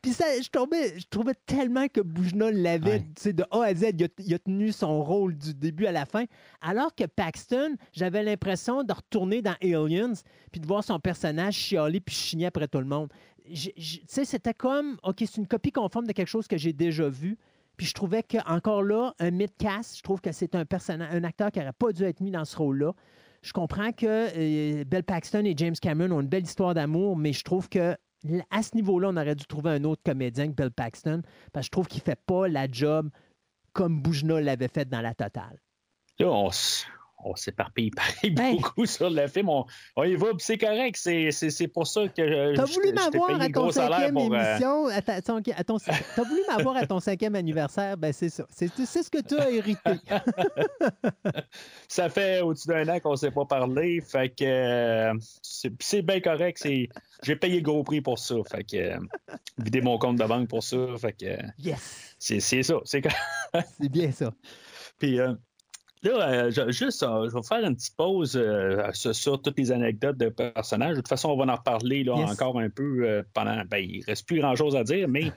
Puis 0.00 0.12
ça, 0.12 0.24
je, 0.42 0.48
tombais, 0.48 0.98
je 0.98 1.04
trouvais 1.10 1.34
tellement 1.44 1.88
que 1.88 2.00
Boujna 2.00 2.50
l'avait 2.50 3.04
Ouais. 3.24 3.32
de 3.34 3.44
A 3.50 3.64
à 3.64 3.74
Z. 3.74 3.86
Il 3.98 4.04
a, 4.04 4.08
il 4.18 4.34
a 4.34 4.38
tenu 4.38 4.72
son 4.72 5.02
rôle 5.04 5.36
du 5.36 5.52
début 5.54 5.84
à 5.86 5.92
la 5.92 6.06
fin. 6.06 6.24
Alors 6.62 6.94
que 6.94 7.04
Paxton, 7.04 7.76
j'avais 7.92 8.22
l'impression 8.22 8.82
de 8.84 8.92
retourner 8.94 9.42
dans 9.42 9.56
Aliens 9.60 10.12
puis 10.52 10.60
de 10.60 10.66
voir 10.66 10.82
son 10.84 10.98
personnage 11.00 11.54
chialer 11.54 12.00
puis 12.00 12.14
chigner 12.14 12.46
après 12.46 12.68
tout 12.68 12.78
le 12.78 12.84
monde. 12.86 13.08
Sais, 13.54 14.24
c'était 14.24 14.54
comme 14.54 14.98
OK, 15.02 15.16
c'est 15.18 15.36
une 15.36 15.46
copie 15.46 15.72
conforme 15.72 16.06
de 16.06 16.12
quelque 16.12 16.28
chose 16.28 16.46
que 16.46 16.56
j'ai 16.56 16.72
déjà 16.72 17.08
vu. 17.08 17.38
Puis 17.76 17.86
je 17.86 17.94
trouvais 17.94 18.22
que 18.22 18.38
encore 18.46 18.82
là, 18.82 19.14
un 19.18 19.30
mid-cast, 19.30 19.96
je 19.96 20.02
trouve 20.02 20.20
que 20.20 20.32
c'est 20.32 20.54
un 20.54 20.64
personnage, 20.64 21.12
un 21.12 21.24
acteur 21.24 21.50
qui 21.50 21.58
n'aurait 21.58 21.72
pas 21.72 21.92
dû 21.92 22.04
être 22.04 22.20
mis 22.20 22.30
dans 22.30 22.44
ce 22.44 22.56
rôle-là. 22.56 22.92
Je 23.42 23.52
comprends 23.52 23.92
que 23.92 24.06
euh, 24.06 24.84
Bill 24.84 25.02
Paxton 25.02 25.44
et 25.44 25.54
James 25.56 25.74
Cameron 25.80 26.12
ont 26.12 26.20
une 26.20 26.28
belle 26.28 26.44
histoire 26.44 26.74
d'amour, 26.74 27.16
mais 27.16 27.32
je 27.32 27.42
trouve 27.42 27.68
que 27.68 27.96
à 28.50 28.62
ce 28.62 28.76
niveau-là, 28.76 29.08
on 29.08 29.16
aurait 29.16 29.34
dû 29.34 29.44
trouver 29.46 29.70
un 29.70 29.84
autre 29.84 30.02
comédien 30.04 30.46
que 30.48 30.52
Bill 30.52 30.70
Paxton, 30.70 31.22
parce 31.52 31.64
que 31.64 31.66
je 31.66 31.70
trouve 31.70 31.88
qu'il 31.88 32.02
fait 32.02 32.20
pas 32.24 32.46
la 32.46 32.68
job 32.70 33.10
comme 33.72 34.00
Boujna 34.00 34.40
l'avait 34.40 34.68
fait 34.68 34.88
dans 34.88 35.00
la 35.00 35.14
totale. 35.14 35.60
On 37.24 37.36
s'éparpille 37.36 37.90
pareil 37.90 38.30
Ben. 38.34 38.56
beaucoup 38.56 38.86
sur 38.86 39.10
le 39.10 39.26
film. 39.28 39.48
On, 39.48 39.64
on 39.96 40.04
y 40.04 40.14
va, 40.16 40.28
puis 40.28 40.36
c'est 40.40 40.58
correct. 40.58 40.96
C'est, 40.96 41.68
pour 41.68 41.86
ça 41.86 42.08
que 42.08 42.26
je, 42.26 42.54
T'as 42.56 42.64
voulu 42.64 42.92
m'avoir 42.92 43.40
à 43.40 43.48
ton 43.48 43.70
cinquième 43.70 44.14
pour, 44.14 44.32
euh, 44.34 44.50
émission. 44.50 44.86
à 44.86 45.02
ta- 45.02 45.22
ton- 45.22 45.42
à 45.56 45.64
ton- 45.64 45.78
T'as 45.78 46.22
voulu 46.22 46.40
m'avoir 46.48 46.76
à 46.76 46.86
ton 46.86 47.00
cinquième 47.00 47.34
anniversaire, 47.34 47.96
ben 47.96 48.12
c'est 48.12 48.28
ça. 48.28 48.46
C'est 48.50 48.68
ce 49.02 49.10
que 49.10 49.20
tu 49.22 49.38
as 49.38 49.50
hérité. 49.50 49.90
ça 51.88 52.08
fait 52.08 52.40
au-dessus 52.40 52.68
d'un 52.68 52.88
an 52.88 53.00
qu'on 53.00 53.12
ne 53.12 53.16
s'est 53.16 53.30
pas 53.30 53.44
parlé. 53.44 54.00
Fait 54.00 54.28
que 54.28 54.44
euh, 54.44 55.14
c'est, 55.42 56.02
bien 56.02 56.20
correct. 56.20 56.58
C'est, 56.60 56.88
j'ai 57.22 57.36
payé 57.36 57.56
le 57.56 57.62
gros 57.62 57.82
prix 57.84 58.00
pour 58.00 58.18
ça. 58.18 58.34
Fait 58.50 58.64
que 58.64 58.76
euh, 58.76 58.98
vider 59.58 59.80
mon 59.80 59.98
compte 59.98 60.16
de 60.16 60.24
banque 60.24 60.48
pour 60.48 60.62
ça. 60.62 60.76
Fait 61.00 61.12
que 61.12 61.26
euh, 61.26 61.36
Yes, 61.58 62.14
c'est, 62.18 62.40
ça. 62.40 62.74
C'est 62.84 63.88
bien 63.90 64.10
ça. 64.12 64.32
Puis 64.98 65.18
euh, 65.20 65.34
là, 66.02 66.46
euh, 66.46 66.70
juste, 66.70 67.02
euh, 67.02 67.28
je 67.28 67.34
vais 67.34 67.42
faire 67.42 67.64
une 67.64 67.74
petite 67.76 67.96
pause 67.96 68.36
euh, 68.36 68.90
sur, 68.92 69.40
toutes 69.40 69.58
les 69.58 69.72
anecdotes 69.72 70.16
de 70.16 70.28
personnages. 70.28 70.92
De 70.92 70.96
toute 70.96 71.08
façon, 71.08 71.30
on 71.30 71.36
va 71.36 71.52
en 71.52 71.56
reparler 71.56 72.04
là, 72.04 72.16
Yes. 72.18 72.30
encore 72.32 72.58
un 72.58 72.70
peu 72.70 73.24
pendant. 73.34 73.62
Ben, 73.66 73.78
il 73.78 74.04
reste 74.04 74.26
plus 74.26 74.40
grand-chose 74.40 74.76
à 74.76 74.84
dire, 74.84 75.08
mais 75.08 75.32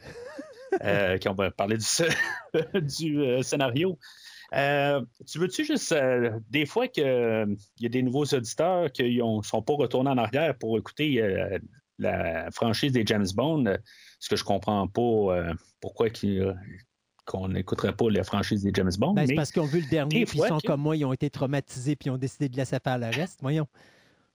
qu'on 1.23 1.33
va 1.33 1.51
parler 1.51 1.77
du, 1.77 1.83
sc- 1.83 2.15
du 2.81 3.43
scénario. 3.43 3.97
Tu 4.51 5.39
veux-tu 5.39 5.65
juste, 5.65 5.93
des 6.49 6.65
fois 6.65 6.87
qu'il 6.87 7.03
y 7.79 7.85
a 7.85 7.89
des 7.89 8.01
nouveaux 8.03 8.25
auditeurs 8.25 8.91
qui 8.91 9.17
ne 9.21 9.41
sont 9.43 9.61
pas 9.61 9.73
retournés 9.73 10.09
en 10.11 10.17
arrière 10.17 10.57
pour 10.57 10.77
écouter 10.77 11.59
la 11.99 12.49
franchise 12.51 12.91
des 12.91 13.05
James 13.05 13.27
Bond, 13.35 13.77
ce 14.19 14.29
que 14.29 14.35
je 14.35 14.43
comprends 14.43 14.87
pas 14.87 15.51
pourquoi 15.81 16.09
qu'on 17.25 17.49
n'écouterait 17.49 17.95
pas 17.95 18.09
la 18.09 18.23
franchise 18.23 18.63
des 18.63 18.71
James 18.73 18.91
Bond. 18.97 19.13
Ben, 19.13 19.25
c'est 19.27 19.35
parce 19.35 19.51
qu'ils 19.51 19.61
ont 19.61 19.65
vu 19.65 19.81
le 19.81 19.87
dernier, 19.89 20.25
puis 20.25 20.39
ils 20.39 20.47
sont 20.47 20.59
que- 20.59 20.67
comme 20.67 20.81
moi, 20.81 20.95
ils 20.95 21.05
ont 21.05 21.13
été 21.13 21.29
traumatisés, 21.29 21.95
puis 21.95 22.07
ils 22.07 22.11
ont 22.11 22.17
décidé 22.17 22.49
de 22.49 22.55
laisser 22.57 22.77
faire 22.83 22.97
le 22.97 23.07
reste. 23.07 23.39
Voyons. 23.41 23.67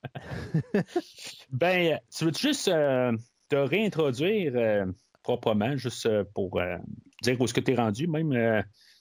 Ben, 1.52 1.98
tu 2.16 2.24
veux 2.24 2.32
juste 2.32 2.68
euh, 2.68 3.12
te 3.48 3.56
réintroduire 3.56 4.52
euh, 4.56 4.86
proprement, 5.22 5.76
juste 5.76 6.06
euh, 6.06 6.24
pour 6.34 6.60
dire 7.22 7.40
où 7.40 7.44
est-ce 7.44 7.54
que 7.54 7.60
tu 7.60 7.72
es 7.72 7.76
rendu, 7.76 8.06
même 8.06 8.30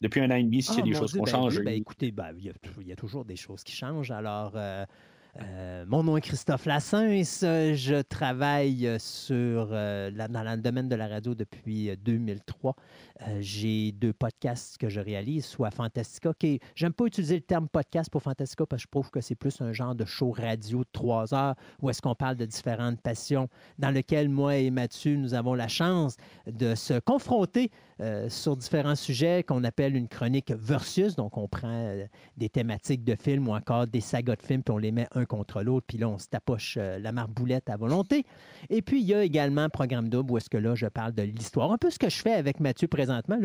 depuis 0.02 0.22
un 0.22 0.32
an 0.32 0.36
et 0.36 0.44
demi, 0.44 0.62
s'il 0.62 0.76
y 0.76 0.78
a 0.80 0.82
Ah, 0.82 0.86
des 0.86 0.94
choses 0.94 1.12
Dieu, 1.12 1.22
qui 1.22 1.22
ont 1.22 1.26
ben 1.26 1.32
oui, 1.48 1.50
changé? 1.50 1.64
ben 1.64 1.74
écoutez, 1.76 2.12
ben, 2.12 2.34
il, 2.38 2.44
y 2.46 2.88
y 2.88 2.92
a 2.92 2.96
toujours 2.96 3.26
des 3.26 3.36
choses 3.36 3.64
qui 3.64 3.74
changent. 3.74 4.12
Alors, 4.12 4.54
euh, 5.42 5.86
mon 5.88 6.04
nom 6.04 6.18
est 6.18 6.22
Christophe 6.22 6.66
Lassens. 6.66 7.40
Je 7.42 8.02
travaille 8.02 9.00
sur, 9.00 9.70
euh, 9.72 10.12
dans 10.12 10.44
le 10.44 10.62
domaine 10.62 10.90
de 10.90 10.96
la 10.96 11.08
radio 11.08 11.36
depuis 11.36 11.90
euh, 11.90 11.96
2003. 11.98 12.76
Euh, 13.22 13.38
J'ai 13.40 13.92
deux 13.92 14.14
podcasts 14.14 14.78
que 14.78 14.90
je 14.90 15.00
réalise, 15.00 15.46
soit 15.46 15.72
Fantastica, 15.72 16.34
qui 16.38 16.60
j'aime 16.76 16.94
pas 16.94 17.06
utiliser 17.06 17.36
le 17.36 17.42
terme 17.42 17.68
podcast 17.70 18.10
pour 18.10 18.24
Fantastica 18.24 18.66
parce 18.66 18.84
que 18.84 18.88
je 18.88 18.92
trouve 18.92 19.12
que 19.12 19.22
c'est 19.22 19.36
plus 19.36 19.62
un 19.62 19.72
genre 19.72 19.96
de 19.96 20.06
show 20.06 20.32
radio 20.32 20.80
de 20.80 20.90
trois 20.92 21.34
heures 21.34 21.56
où 21.82 21.90
est-ce 21.90 22.02
qu'on 22.02 22.16
parle 22.16 22.36
de 22.36 22.46
différentes 22.46 23.02
passions 23.02 23.48
dans 23.78 23.92
lequel 23.92 24.30
moi 24.30 24.58
et 24.58 24.72
Mathieu, 24.72 25.16
nous 25.16 25.34
avons 25.34 25.54
la 25.54 25.68
chance 25.68 26.18
de 26.48 26.76
se 26.76 27.00
confronter 27.00 27.72
euh, 28.02 28.30
sur 28.30 28.56
différents 28.56 28.96
sujets 28.96 29.44
qu'on 29.44 29.64
appelle 29.66 29.96
une 29.96 30.08
chronique 30.08 30.52
versus. 30.52 31.16
Donc, 31.16 31.38
on 31.38 31.50
prend 31.50 31.68
euh, 31.68 32.06
des 32.38 32.48
thématiques 32.48 33.04
de 33.04 33.16
films 33.16 33.50
ou 33.50 33.54
encore 33.54 33.88
des 33.88 34.00
sagas 34.00 34.38
de 34.38 34.42
films, 34.42 34.64
puis 34.64 34.74
on 34.74 34.78
les 34.78 34.92
met 34.92 35.08
un 35.12 35.26
contre 35.26 35.62
l'autre, 35.64 35.86
puis 35.88 35.98
là, 35.98 36.08
on 36.08 36.18
se 36.18 36.28
tapoche 36.28 36.78
euh, 36.80 36.98
la 36.98 37.12
marboulette 37.12 37.70
à 37.70 37.76
volonté. 37.76 38.26
Et 38.70 38.82
puis, 38.82 39.02
il 39.02 39.06
y 39.06 39.14
a 39.14 39.24
également 39.24 39.62
un 39.62 39.70
programme 39.70 40.08
double 40.08 40.32
où 40.32 40.38
est-ce 40.38 40.50
que 40.50 40.58
là, 40.58 40.76
je 40.76 40.88
parle 40.88 41.14
de 41.14 41.24
l'histoire. 41.24 41.72
Un 41.74 41.78
peu 41.78 41.90
ce 41.90 42.00
que 42.00 42.10
je 42.10 42.22
fais 42.22 42.34
avec 42.34 42.62
Mathieu 42.62 42.88
présentement. 42.88 43.38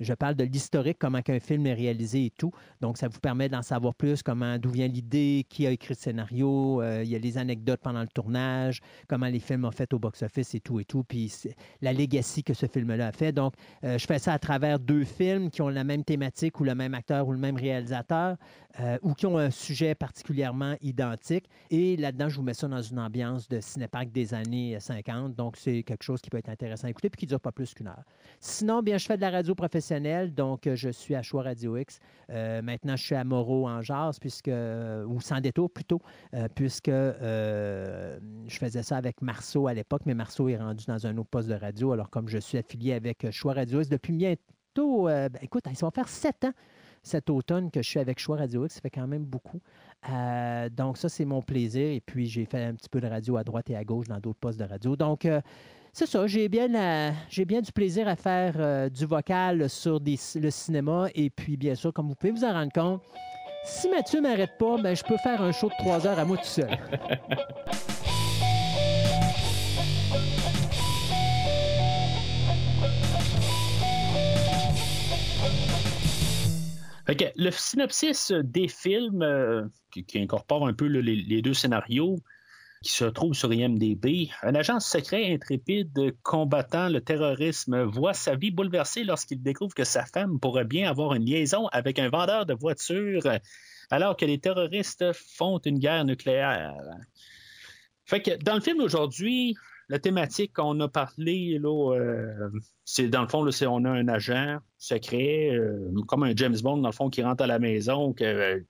Je 0.00 0.14
parle 0.14 0.34
de 0.34 0.44
l'historique, 0.44 0.98
comment 0.98 1.22
qu'un 1.22 1.40
film 1.40 1.66
est 1.66 1.74
réalisé 1.74 2.26
et 2.26 2.30
tout. 2.30 2.52
Donc, 2.80 2.98
ça 2.98 3.08
vous 3.08 3.20
permet 3.20 3.48
d'en 3.48 3.62
savoir 3.62 3.94
plus, 3.94 4.22
comment, 4.22 4.58
d'où 4.58 4.70
vient 4.70 4.88
l'idée, 4.88 5.46
qui 5.48 5.66
a 5.66 5.70
écrit 5.70 5.94
le 5.94 5.98
scénario. 5.98 6.82
euh, 6.82 7.02
il 7.04 7.10
y 7.10 7.16
a 7.16 7.18
les 7.18 7.38
anecdotes 7.38 7.80
pendant 7.82 8.00
le 8.00 8.08
tournage, 8.08 8.80
comment 9.08 9.26
les 9.26 9.38
films 9.40 9.64
ont 9.64 9.70
fait 9.70 9.92
au 9.92 9.98
box-office 9.98 10.54
et 10.54 10.60
tout 10.60 10.80
et 10.80 10.84
tout. 10.84 11.04
Puis, 11.04 11.32
la 11.80 11.92
legacy 11.92 12.42
que 12.42 12.54
ce 12.54 12.66
film-là 12.66 13.08
a 13.08 13.12
fait. 13.12 13.32
Donc, 13.32 13.54
euh, 13.84 13.98
je 13.98 14.06
fais 14.06 14.18
ça 14.18 14.32
à 14.32 14.38
travers 14.38 14.78
deux 14.78 15.04
films 15.04 15.50
qui 15.50 15.62
ont 15.62 15.68
la 15.68 15.84
même 15.84 16.04
thématique 16.04 16.60
ou 16.60 16.64
le 16.64 16.74
même 16.74 16.94
acteur 16.94 17.26
ou 17.28 17.32
le 17.32 17.38
même 17.38 17.56
réalisateur 17.56 18.36
euh, 18.80 18.98
ou 19.02 19.14
qui 19.14 19.26
ont 19.26 19.38
un 19.38 19.50
sujet 19.50 19.94
particulièrement 19.94 20.74
identique. 20.80 21.48
Et 21.70 21.96
là-dedans, 21.96 22.28
je 22.28 22.36
vous 22.36 22.42
mets 22.42 22.54
ça 22.54 22.68
dans 22.68 22.82
une 22.82 22.98
ambiance 22.98 23.48
de 23.48 23.60
cinépark 23.60 24.10
des 24.10 24.34
années 24.34 24.78
50. 24.80 25.34
Donc, 25.34 25.56
c'est 25.56 25.82
quelque 25.82 26.02
chose 26.02 26.20
qui 26.20 26.30
peut 26.30 26.38
être 26.38 26.48
intéressant 26.48 26.86
à 26.86 26.90
écouter 26.90 27.10
puis 27.10 27.20
qui 27.20 27.26
dure 27.26 27.40
pas 27.40 27.52
plus 27.52 27.74
qu'une 27.74 27.88
heure. 27.88 28.04
Sinon, 28.40 28.82
bien, 28.82 28.98
je 28.98 29.06
fais 29.06 29.16
de 29.16 29.22
la 29.22 29.30
radio 29.30 29.54
professionnelle. 29.54 29.83
Donc, 30.34 30.66
euh, 30.66 30.76
je 30.76 30.88
suis 30.88 31.14
à 31.14 31.22
Choix 31.22 31.42
Radio 31.42 31.76
X. 31.76 31.98
Euh, 32.30 32.62
maintenant, 32.62 32.96
je 32.96 33.04
suis 33.04 33.14
à 33.14 33.24
Moreau 33.24 33.68
en 33.68 33.82
jazz, 33.82 34.18
puisque, 34.18 34.50
ou 34.50 35.20
sans 35.20 35.40
détour 35.40 35.70
plutôt, 35.70 36.00
euh, 36.34 36.48
puisque 36.54 36.88
euh, 36.88 38.18
je 38.46 38.56
faisais 38.58 38.82
ça 38.82 38.96
avec 38.96 39.20
Marceau 39.20 39.66
à 39.66 39.74
l'époque, 39.74 40.02
mais 40.06 40.14
Marceau 40.14 40.48
est 40.48 40.56
rendu 40.56 40.84
dans 40.86 41.06
un 41.06 41.16
autre 41.18 41.28
poste 41.30 41.48
de 41.48 41.54
radio. 41.54 41.92
Alors, 41.92 42.10
comme 42.10 42.28
je 42.28 42.38
suis 42.38 42.58
affilié 42.58 42.94
avec 42.94 43.24
euh, 43.24 43.30
Choix 43.30 43.54
Radio 43.54 43.80
X 43.80 43.88
depuis 43.88 44.12
bientôt, 44.12 45.08
euh, 45.08 45.28
ben, 45.28 45.38
écoute, 45.42 45.64
ça 45.74 45.86
va 45.86 45.90
faire 45.90 46.08
sept 46.08 46.44
ans 46.44 46.52
cet 47.02 47.28
automne 47.28 47.70
que 47.70 47.82
je 47.82 47.88
suis 47.88 48.00
avec 48.00 48.18
Choix 48.18 48.38
Radio 48.38 48.64
X. 48.64 48.76
Ça 48.76 48.80
fait 48.80 48.90
quand 48.90 49.06
même 49.06 49.24
beaucoup. 49.24 49.60
Euh, 50.10 50.68
donc, 50.70 50.96
ça, 50.96 51.08
c'est 51.08 51.26
mon 51.26 51.42
plaisir. 51.42 51.86
Et 51.86 52.00
puis, 52.00 52.26
j'ai 52.26 52.46
fait 52.46 52.64
un 52.64 52.74
petit 52.74 52.88
peu 52.88 53.00
de 53.00 53.06
radio 53.06 53.36
à 53.36 53.44
droite 53.44 53.70
et 53.70 53.76
à 53.76 53.84
gauche 53.84 54.08
dans 54.08 54.18
d'autres 54.18 54.38
postes 54.40 54.58
de 54.58 54.64
radio. 54.64 54.96
Donc, 54.96 55.26
euh, 55.26 55.40
c'est 55.94 56.06
ça, 56.06 56.26
j'ai 56.26 56.48
bien, 56.48 56.66
la- 56.66 57.12
j'ai 57.28 57.44
bien 57.44 57.60
du 57.60 57.70
plaisir 57.70 58.08
à 58.08 58.16
faire 58.16 58.54
euh, 58.56 58.88
du 58.88 59.06
vocal 59.06 59.70
sur 59.70 60.00
le 60.00 60.50
cinéma. 60.50 61.06
Et 61.14 61.30
puis, 61.30 61.56
bien 61.56 61.76
sûr, 61.76 61.92
comme 61.92 62.08
vous 62.08 62.16
pouvez 62.16 62.32
vous 62.32 62.42
en 62.44 62.52
rendre 62.52 62.72
compte, 62.72 63.00
si 63.64 63.88
Mathieu 63.88 64.20
m'arrête 64.20 64.58
pas, 64.58 64.76
ben, 64.82 64.96
je 64.96 65.04
peux 65.04 65.16
faire 65.18 65.40
un 65.40 65.52
show 65.52 65.68
de 65.68 65.74
trois 65.78 66.04
heures 66.04 66.18
à 66.18 66.24
moi 66.24 66.36
tout 66.36 66.44
seul. 66.44 66.68
Que 77.06 77.24
le 77.36 77.52
synopsis 77.52 78.32
des 78.32 78.66
films 78.66 79.22
euh, 79.22 79.66
qui, 79.92 80.18
incorpore 80.18 80.66
un 80.66 80.72
peu 80.72 80.86
les 80.86 81.42
deux 81.42 81.54
scénarios 81.54 82.16
qui 82.84 82.92
se 82.92 83.06
trouvent 83.06 83.34
sur 83.34 83.52
IMDB, 83.52 84.28
un 84.42 84.54
agent 84.54 84.78
secret 84.78 85.32
intrépide 85.32 86.14
combattant 86.22 86.90
le 86.90 87.00
terrorisme 87.00 87.82
voit 87.82 88.12
sa 88.12 88.36
vie 88.36 88.50
bouleversée 88.50 89.04
lorsqu'il 89.04 89.42
découvre 89.42 89.74
que 89.74 89.84
sa 89.84 90.04
femme 90.04 90.38
pourrait 90.38 90.66
bien 90.66 90.90
avoir 90.90 91.14
une 91.14 91.24
liaison 91.24 91.66
avec 91.68 91.98
un 91.98 92.10
vendeur 92.10 92.44
de 92.44 92.52
voitures 92.52 93.26
alors 93.90 94.16
que 94.16 94.26
les 94.26 94.38
terroristes 94.38 95.12
font 95.14 95.58
une 95.58 95.78
guerre 95.78 96.04
nucléaire. 96.04 96.74
Fait 98.04 98.20
que 98.20 98.32
dans 98.42 98.54
le 98.54 98.60
film 98.60 98.78
d'aujourd'hui, 98.78 99.56
la 99.88 99.98
thématique 99.98 100.52
qu'on 100.52 100.78
a 100.80 100.88
parlé, 100.88 101.58
euh, 101.64 102.50
c'est 102.84 103.08
dans 103.08 103.22
le 103.22 103.28
fond, 103.28 103.50
c'est 103.50 103.66
on 103.66 103.84
a 103.84 103.90
un 103.90 104.08
agent 104.08 104.58
secret, 104.76 105.50
euh, 105.52 105.90
comme 106.06 106.22
un 106.22 106.36
James 106.36 106.56
Bond, 106.62 106.78
dans 106.78 106.88
le 106.88 106.94
fond, 106.94 107.08
qui 107.08 107.22
rentre 107.22 107.44
à 107.44 107.46
la 107.46 107.58
maison, 107.58 108.12
que 108.12 108.24
euh, 108.24 108.60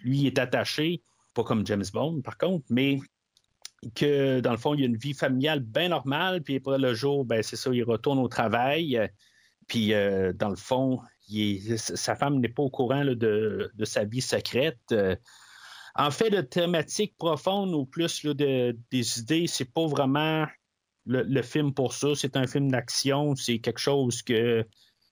lui 0.00 0.26
est 0.26 0.38
attaché, 0.38 1.02
pas 1.34 1.44
comme 1.44 1.64
James 1.66 1.84
Bond, 1.92 2.20
par 2.22 2.36
contre, 2.36 2.64
mais 2.68 2.98
que 3.94 4.40
dans 4.40 4.50
le 4.52 4.58
fond, 4.58 4.74
il 4.74 4.80
y 4.80 4.82
a 4.84 4.86
une 4.86 4.96
vie 4.96 5.14
familiale 5.14 5.60
bien 5.60 5.88
normale, 5.88 6.42
puis 6.42 6.56
après 6.56 6.78
le 6.78 6.94
jour, 6.94 7.24
ben 7.24 7.42
c'est 7.42 7.56
ça, 7.56 7.70
il 7.72 7.82
retourne 7.82 8.18
au 8.18 8.28
travail, 8.28 9.10
puis 9.68 9.94
euh, 9.94 10.32
dans 10.34 10.50
le 10.50 10.56
fond, 10.56 11.00
il 11.28 11.72
est- 11.72 11.76
sa 11.96 12.16
femme 12.16 12.40
n'est 12.40 12.48
pas 12.48 12.62
au 12.62 12.70
courant 12.70 13.02
là, 13.02 13.14
de, 13.14 13.70
de 13.74 13.84
sa 13.84 14.04
vie 14.04 14.20
secrète. 14.20 14.78
euh, 14.92 15.16
en 15.96 16.10
fait, 16.10 16.30
de 16.30 16.40
thématiques 16.40 17.16
profondes 17.18 17.74
ou 17.74 17.84
plus 17.86 18.22
là, 18.24 18.34
de- 18.34 18.78
des 18.90 19.18
idées, 19.20 19.46
c'est 19.46 19.72
pas 19.72 19.86
vraiment 19.86 20.46
le, 21.06 21.22
le 21.22 21.42
film 21.42 21.74
pour 21.74 21.92
ça. 21.94 22.08
C'est 22.14 22.36
un 22.36 22.46
film 22.46 22.70
d'action, 22.70 23.34
c'est 23.34 23.58
quelque 23.60 23.80
chose 23.80 24.22
que 24.22 24.64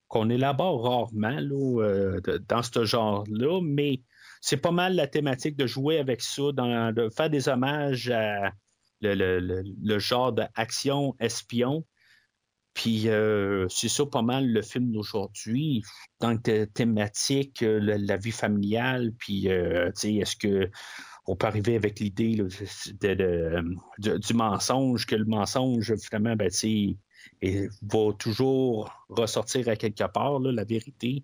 qu'on 0.09 0.31
élabore 0.31 0.85
rarement 0.85 1.39
là, 1.41 1.83
euh, 1.85 2.21
dans 2.49 2.63
ce 2.63 2.85
genre-là, 2.85 3.61
mais 3.63 4.01
c'est 4.49 4.57
pas 4.57 4.71
mal 4.71 4.95
la 4.95 5.07
thématique 5.07 5.57
de 5.57 5.67
jouer 5.67 5.99
avec 5.99 6.23
ça, 6.23 6.53
de 6.53 7.11
faire 7.15 7.29
des 7.29 7.51
hommages 7.51 8.09
à 8.09 8.51
le, 9.03 9.99
genre 9.99 10.33
d'action 10.33 11.15
espion. 11.21 11.85
Puis 12.73 13.11
euh, 13.11 13.69
c'est 13.69 13.91
ça 13.91 14.07
pas 14.07 14.23
mal 14.23 14.51
le 14.51 14.63
film 14.63 14.91
d'aujourd'hui, 14.91 15.83
dans 16.21 16.31
la 16.31 16.67
thématique, 16.67 17.63
euh, 17.63 17.79
la, 17.79 18.17
vie 18.17 18.31
familiale, 18.31 19.13
puis 19.19 19.51
euh, 19.51 19.91
est-ce 20.03 20.37
que 20.37 20.71
on 21.27 21.37
peut 21.37 21.47
arriver 21.47 21.77
avec 21.77 22.01
l'idée 22.01 22.37
de- 22.37 23.63
du 23.99 24.33
mensonge, 24.33 25.05
que 25.05 25.15
le 25.15 25.27
mensonge, 25.27 25.95
finalement, 25.97 26.37
ben, 26.37 26.51
va 27.83 28.13
toujours 28.19 29.07
ressortir 29.11 29.69
à 29.69 29.77
quelque 29.77 30.11
part, 30.11 30.39
la 30.41 30.65
vérité. 30.65 31.23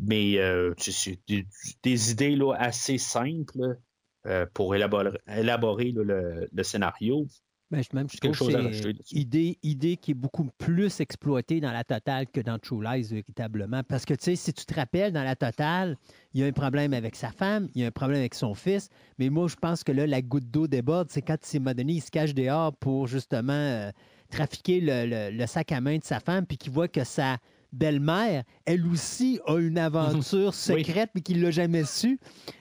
Mais 0.00 0.38
euh, 0.38 0.74
c'est 0.78 1.20
des, 1.28 1.46
des 1.82 2.10
idées 2.10 2.36
là, 2.36 2.54
assez 2.54 2.98
simples 2.98 3.78
euh, 4.26 4.46
pour 4.54 4.74
élaborer, 4.74 5.10
élaborer 5.28 5.92
là, 5.92 6.02
le, 6.04 6.48
le 6.52 6.62
scénario. 6.62 7.26
Ben, 7.70 7.82
même, 7.94 8.06
je 8.10 8.18
Quelque 8.18 8.36
chose 8.36 8.54
à 8.54 8.60
rajouter 8.62 8.98
idée, 9.12 9.58
idée 9.62 9.96
qui 9.96 10.10
est 10.10 10.14
beaucoup 10.14 10.46
plus 10.58 11.00
exploitée 11.00 11.58
dans 11.58 11.72
la 11.72 11.84
totale 11.84 12.26
que 12.26 12.42
dans 12.42 12.58
True 12.58 12.84
Lies, 12.84 13.04
véritablement. 13.04 13.82
Parce 13.82 14.04
que, 14.04 14.12
tu 14.12 14.24
sais, 14.24 14.36
si 14.36 14.52
tu 14.52 14.66
te 14.66 14.74
rappelles, 14.74 15.10
dans 15.14 15.24
la 15.24 15.36
totale, 15.36 15.96
il 16.34 16.42
y 16.42 16.44
a 16.44 16.46
un 16.46 16.52
problème 16.52 16.92
avec 16.92 17.16
sa 17.16 17.30
femme, 17.30 17.70
il 17.74 17.80
y 17.80 17.84
a 17.84 17.88
un 17.88 17.90
problème 17.90 18.18
avec 18.18 18.34
son 18.34 18.52
fils. 18.52 18.90
Mais 19.18 19.30
moi, 19.30 19.48
je 19.48 19.56
pense 19.56 19.84
que 19.84 19.92
là, 19.92 20.06
la 20.06 20.20
goutte 20.20 20.50
d'eau 20.50 20.66
déborde. 20.66 21.08
C'est 21.10 21.22
quand, 21.22 21.38
donné, 21.74 21.94
il 21.94 22.02
se 22.02 22.10
cache 22.10 22.34
dehors 22.34 22.76
pour 22.76 23.06
justement 23.06 23.52
euh, 23.54 23.90
trafiquer 24.30 24.80
le, 24.82 25.06
le- 25.06 25.34
le 25.34 25.46
sac 25.46 25.72
à 25.72 25.80
main 25.80 25.96
de 25.96 26.04
sa 26.04 26.20
femme, 26.20 26.44
puis 26.44 26.58
qu'il 26.58 26.72
voit 26.72 26.88
que 26.88 27.04
sa 27.04 27.38
belle-mère, 27.72 28.44
elle 28.66 28.86
aussi 28.86 29.40
a 29.46 29.58
une 29.58 29.78
aventure 29.78 30.54
secrète, 30.54 31.10
mais 31.14 31.20
qu'il 31.20 31.38
ne 31.38 31.44
l'a 31.44 31.50
jamais 31.50 31.84
su. 31.84 32.18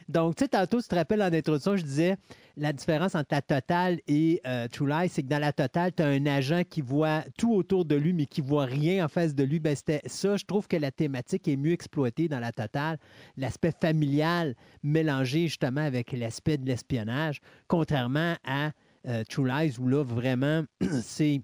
Donc, 0.10 0.36
tu 0.36 0.44
sais, 0.44 0.50
tantôt, 0.50 0.82
tu 0.82 0.88
te 0.88 0.96
rappelles 0.96 1.22
en 1.22 1.32
introduction, 1.32 1.78
je 1.78 1.84
disais 1.84 2.18
la 2.58 2.74
différence 2.74 3.16
entre 3.16 3.30
la 3.32 3.42
totale 3.42 4.00
et 4.08 4.42
euh, 4.46 4.68
True 4.68 4.88
Lies, 4.88 5.10
c'est 5.10 5.24
que 5.24 5.28
dans 5.28 5.40
la 5.40 5.54
totale, 5.54 5.94
tu 5.94 6.04
as 6.04 6.08
un 6.08 6.26
agent 6.26 6.64
qui 6.70 6.82
voit 6.82 7.24
tout 7.38 7.54
autour 7.54 7.86
de 7.86 7.96
lui, 7.96 8.14
mais 8.14 8.26
qui 8.26 8.42
voit 8.42 8.66
rien 8.66 9.06
en 9.06 9.08
face 9.08 9.36
de 9.36 9.44
lui. 9.44 9.60
Ben, 9.60 9.76
c'était 9.76 10.02
ça, 10.06 10.38
je 10.38 10.46
trouve 10.46 10.68
que 10.68 10.78
la 10.78 10.92
thématique 10.92 11.48
est 11.48 11.56
mieux 11.56 11.72
exploitée 11.72 12.28
dans 12.28 12.40
la 12.40 12.52
totale. 12.52 12.98
L'aspect 13.38 13.74
familial 13.80 14.56
mélangé 14.84 15.48
justement 15.48 15.82
avec 15.82 16.12
l'aspect 16.12 16.58
de 16.58 16.66
l'espionnage, 16.66 17.40
contrairement 17.68 18.36
à 18.44 18.72
euh, 19.08 19.24
True 19.30 19.48
Lies, 19.48 19.80
où 19.80 19.88
là, 19.88 20.04
vraiment, 20.04 20.64
c'est 21.02 21.42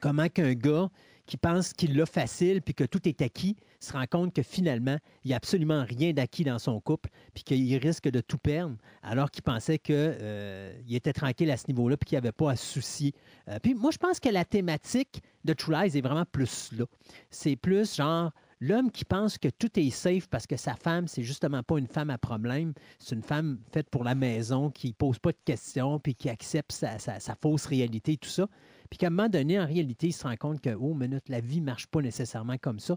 comment 0.00 0.28
qu'un 0.28 0.54
gars 0.54 0.88
qui 1.26 1.36
pense 1.36 1.72
qu'il 1.72 1.96
l'a 1.96 2.06
facile 2.06 2.62
puis 2.62 2.74
que 2.74 2.84
tout 2.84 3.08
est 3.08 3.22
acquis, 3.22 3.56
se 3.80 3.92
rend 3.92 4.06
compte 4.06 4.34
que 4.34 4.42
finalement, 4.42 4.98
il 5.24 5.28
n'y 5.28 5.34
a 5.34 5.36
absolument 5.36 5.84
rien 5.84 6.12
d'acquis 6.12 6.44
dans 6.44 6.58
son 6.58 6.80
couple 6.80 7.10
puis 7.34 7.44
qu'il 7.44 7.76
risque 7.76 8.08
de 8.08 8.20
tout 8.20 8.38
perdre 8.38 8.76
alors 9.02 9.30
qu'il 9.30 9.42
pensait 9.42 9.78
qu'il 9.78 9.94
euh, 9.96 10.72
était 10.88 11.12
tranquille 11.12 11.50
à 11.50 11.56
ce 11.56 11.66
niveau-là 11.68 11.96
puis 11.96 12.08
qu'il 12.08 12.16
n'y 12.16 12.24
avait 12.24 12.32
pas 12.32 12.52
à 12.52 12.56
se 12.56 12.64
soucier. 12.64 13.14
Euh, 13.48 13.58
puis 13.62 13.74
moi, 13.74 13.90
je 13.90 13.98
pense 13.98 14.20
que 14.20 14.28
la 14.28 14.44
thématique 14.44 15.22
de 15.44 15.52
True 15.52 15.74
Lies 15.74 15.98
est 15.98 16.02
vraiment 16.02 16.24
plus 16.24 16.70
là. 16.72 16.84
C'est 17.30 17.56
plus 17.56 17.96
genre 17.96 18.32
L'homme 18.60 18.90
qui 18.90 19.04
pense 19.04 19.36
que 19.36 19.48
tout 19.48 19.78
est 19.78 19.90
safe 19.90 20.28
parce 20.28 20.46
que 20.46 20.56
sa 20.56 20.76
femme, 20.76 21.08
c'est 21.08 21.22
justement 21.22 21.62
pas 21.62 21.76
une 21.76 21.86
femme 21.86 22.08
à 22.08 22.16
problème, 22.16 22.72
c'est 22.98 23.14
une 23.14 23.22
femme 23.22 23.58
faite 23.70 23.90
pour 23.90 24.02
la 24.02 24.14
maison, 24.14 24.70
qui 24.70 24.94
pose 24.94 25.18
pas 25.18 25.32
de 25.32 25.38
questions, 25.44 25.98
puis 25.98 26.14
qui 26.14 26.30
accepte 26.30 26.72
sa, 26.72 26.98
sa 26.98 27.34
fausse 27.34 27.66
réalité, 27.66 28.16
tout 28.16 28.30
ça. 28.30 28.48
Puis 28.88 28.98
qu'à 28.98 29.08
un 29.08 29.10
moment 29.10 29.28
donné, 29.28 29.58
en 29.58 29.66
réalité, 29.66 30.08
il 30.08 30.12
se 30.12 30.24
rend 30.24 30.36
compte 30.36 30.60
que, 30.60 30.70
oh, 30.70 30.94
minute, 30.94 31.28
la 31.28 31.40
vie 31.40 31.60
ne 31.60 31.66
marche 31.66 31.86
pas 31.86 32.00
nécessairement 32.00 32.56
comme 32.58 32.78
ça. 32.78 32.96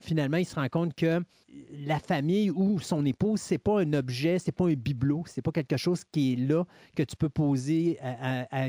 finalement, 0.00 0.36
il 0.36 0.46
se 0.46 0.54
rend 0.54 0.68
compte 0.68 0.94
que 0.94 1.22
la 1.72 1.98
famille 1.98 2.50
ou 2.50 2.78
son 2.78 3.04
épouse, 3.04 3.40
c'est 3.40 3.58
pas 3.58 3.80
un 3.80 3.92
objet, 3.92 4.38
c'est 4.38 4.52
pas 4.52 4.66
un 4.66 4.74
bibelot, 4.74 5.24
c'est 5.26 5.42
pas 5.42 5.50
quelque 5.50 5.76
chose 5.76 6.04
qui 6.12 6.32
est 6.32 6.36
là, 6.36 6.64
que 6.94 7.02
tu 7.02 7.16
peux 7.16 7.28
poser 7.28 7.98